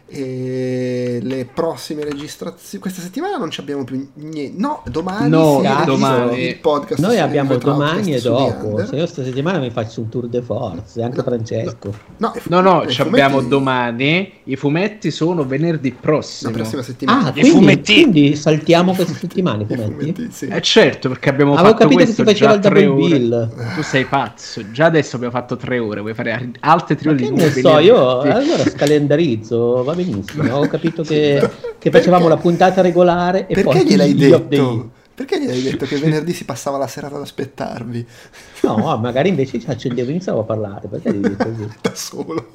E 0.09 1.19
le 1.21 1.45
prossime 1.53 2.05
registrazioni. 2.05 2.81
Questa 2.81 3.01
settimana 3.01 3.35
non 3.37 3.51
ci 3.51 3.59
abbiamo 3.59 3.83
più 3.83 4.07
niente. 4.13 4.57
No, 4.57 4.81
domani 4.89 5.29
No, 5.29 5.61
domani. 5.85 6.47
il 6.47 6.57
podcast. 6.59 7.01
Noi 7.01 7.19
abbiamo 7.19 7.57
domani 7.57 8.13
e 8.15 8.21
dopo. 8.21 8.85
Se 8.85 8.95
io 8.95 9.05
sta 9.05 9.21
settimana 9.23 9.59
mi 9.59 9.69
faccio 9.69 9.99
un 10.01 10.07
tour 10.09 10.27
de 10.29 10.41
force, 10.41 11.01
anche 11.03 11.21
Francesco. 11.21 11.93
No, 12.17 12.31
i 12.35 12.39
fu- 12.39 12.49
No, 12.49 12.61
no, 12.61 12.83
i 12.83 12.89
ci 12.89 13.01
abbiamo 13.01 13.35
fumetti- 13.35 13.49
domani. 13.49 14.31
I 14.45 14.55
fumetti 14.55 15.11
sono 15.11 15.45
venerdì 15.45 15.89
La 15.89 15.97
prossimo. 15.99 16.51
prossima 16.51 16.81
settimana. 16.83 17.25
Ah, 17.25 17.29
I 17.29 17.31
quindi, 17.33 17.49
fumetti. 17.51 17.93
quindi 17.93 18.35
saltiamo 18.37 18.93
queste 18.93 19.13
settimane 19.19 19.63
i 19.63 19.65
I 19.69 19.75
fumetti? 19.75 20.13
fumetti, 20.13 20.27
sì. 20.31 20.45
Eh 20.47 20.61
certo, 20.61 21.09
perché 21.09 21.29
abbiamo 21.29 21.53
Avevo 21.53 21.67
fatto 21.69 21.81
capito 21.83 21.99
che 21.99 22.05
si 22.07 22.23
questo 22.23 22.31
faceva 22.45 22.51
già 22.59 22.67
il 22.69 22.73
tre 22.73 22.85
double 22.85 23.03
ore. 23.05 23.17
bill. 23.19 23.75
Tu 23.75 23.81
sei 23.83 24.05
pazzo. 24.05 24.71
Già 24.71 24.85
adesso 24.85 25.15
abbiamo 25.17 25.33
fatto 25.33 25.57
tre 25.57 25.79
ore. 25.79 25.99
Vuoi 25.99 26.13
fare 26.13 26.51
altre 26.61 26.95
tre 26.95 27.09
Ma 27.11 27.15
ore 27.17 27.29
di 27.29 27.35
ne 27.35 27.51
so, 27.51 27.79
io 27.79 28.19
allora 28.21 28.63
scalendarizzo, 28.69 29.83
va 29.83 29.95
benissimo. 30.03 30.55
Ho 30.55 30.67
capito 30.67 31.03
che, 31.03 31.49
che 31.77 31.89
facevamo 31.91 32.27
la 32.27 32.37
puntata 32.37 32.81
regolare 32.81 33.47
e 33.47 33.55
Perché 33.55 33.63
poi 33.63 33.85
gliel'hai 33.85 34.13
detto? 34.15 34.91
Perché 35.17 35.41
gli 35.41 35.49
hai 35.49 35.63
detto 35.63 35.85
che 35.87 35.97
venerdì 35.99 36.31
si 36.31 36.45
passava 36.45 36.77
la 36.77 36.85
serata 36.85 37.15
ad 37.15 37.21
aspettarvi? 37.21 38.05
No, 38.61 38.97
magari 38.97 39.29
invece 39.29 39.59
ci 39.59 39.67
accendevo 39.67 40.09
e 40.09 40.11
iniziavo 40.11 40.41
a 40.41 40.43
parlare. 40.43 40.87
Perché 40.87 41.19
devi 41.19 41.35
così? 41.35 41.67
Da 41.81 41.95
solo. 41.95 42.49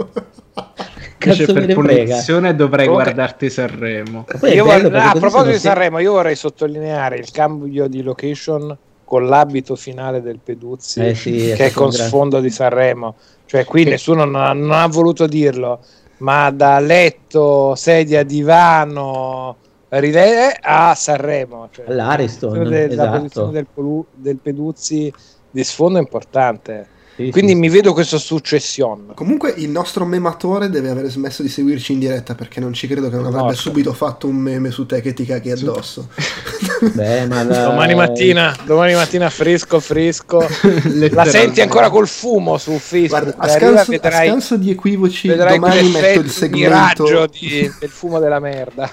Cazzo 1.18 1.52
per 1.52 1.74
punizione 1.74 2.54
dovrei 2.54 2.86
Comunque- 2.86 3.12
guardarti 3.12 3.50
Sanremo. 3.50 4.24
Perché 4.24 4.60
ah, 4.60 5.10
a 5.10 5.18
proposito 5.18 5.50
di 5.50 5.58
Sanremo, 5.58 5.98
io 5.98 6.12
vorrei 6.12 6.36
sottolineare 6.36 7.16
il 7.16 7.30
cambio 7.30 7.88
di 7.88 8.02
location 8.02 8.76
con 9.04 9.26
l'abito 9.26 9.76
finale 9.76 10.22
del 10.22 10.38
Peduzzi, 10.42 11.00
Eh 11.00 11.14
sì, 11.14 11.52
che 11.54 11.66
è 11.66 11.70
con 11.70 11.92
sfondo 11.92 12.40
di 12.40 12.50
Sanremo. 12.50 13.16
Cioè, 13.44 13.64
qui 13.64 13.84
nessuno 13.84 14.24
non 14.24 14.40
ha, 14.40 14.52
non 14.52 14.72
ha 14.72 14.86
voluto 14.86 15.26
dirlo, 15.26 15.80
ma 16.22 16.50
da 16.50 16.78
letto, 16.78 17.74
sedia, 17.74 18.22
divano, 18.22 19.56
rile- 19.88 20.56
a 20.60 20.94
Sanremo. 20.94 21.68
Cioè, 21.70 21.86
All'Ariston, 21.88 22.50
la 22.52 22.58
posizione 22.58 22.86
del- 22.88 22.96
la 22.96 23.02
esatto. 23.04 23.18
posizione 23.18 23.52
del, 23.52 23.66
Polu- 23.72 24.06
del 24.14 24.36
Peduzzi 24.42 25.12
di 25.50 25.64
sfondo 25.64 25.98
è 25.98 26.00
importante. 26.00 26.88
Sì, 27.14 27.30
Quindi 27.30 27.52
sì. 27.52 27.58
mi 27.58 27.68
vedo 27.68 27.92
questa 27.92 28.16
successione. 28.16 29.12
Comunque 29.14 29.52
il 29.58 29.68
nostro 29.68 30.06
mematore 30.06 30.70
deve 30.70 30.88
aver 30.88 31.10
smesso 31.10 31.42
di 31.42 31.48
seguirci 31.50 31.92
in 31.92 31.98
diretta 31.98 32.34
perché 32.34 32.58
non 32.58 32.72
ci 32.72 32.86
credo 32.86 33.10
che 33.10 33.16
non 33.16 33.26
avrebbe 33.26 33.42
Morto. 33.44 33.58
subito 33.58 33.92
fatto 33.92 34.26
un 34.28 34.36
meme 34.36 34.70
su 34.70 34.86
te 34.86 35.02
che 35.02 35.12
ti 35.12 35.26
caghi 35.26 35.50
addosso. 35.50 36.08
Beh, 36.90 37.26
ma 37.26 37.42
la- 37.44 37.64
Domani 37.64 37.94
mattina, 37.94 38.56
domani 38.64 38.94
mattina 38.94 39.30
fresco, 39.30 39.78
fresco. 39.78 40.44
La 41.12 41.24
senti 41.24 41.60
ancora 41.60 41.88
col 41.90 42.08
fumo 42.08 42.58
su 42.58 42.72
Facebook. 42.78 43.08
Guarda, 43.36 43.42
a 43.42 43.48
scanso, 43.48 43.80
a 43.80 43.84
vedrai, 43.84 44.28
scanso 44.28 44.56
di 44.56 44.70
equivoci, 44.70 45.28
vedrai 45.28 45.58
domani 45.58 45.88
metto 45.90 46.20
il 46.20 46.30
segmento. 46.30 47.26
di- 47.26 47.72
del 47.78 47.88
fumo 47.88 48.18
della 48.18 48.40
merda. 48.40 48.90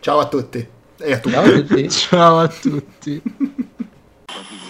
Ciao 0.00 0.18
a 0.18 0.26
tutti 0.26 0.66
e 0.98 1.12
a 1.12 1.18
tutti. 1.18 1.30
Ciao 1.30 1.44
a 1.44 1.50
tutti. 1.52 1.88
Ciao 1.90 2.38
a 2.38 2.48
tutti. 2.48 3.22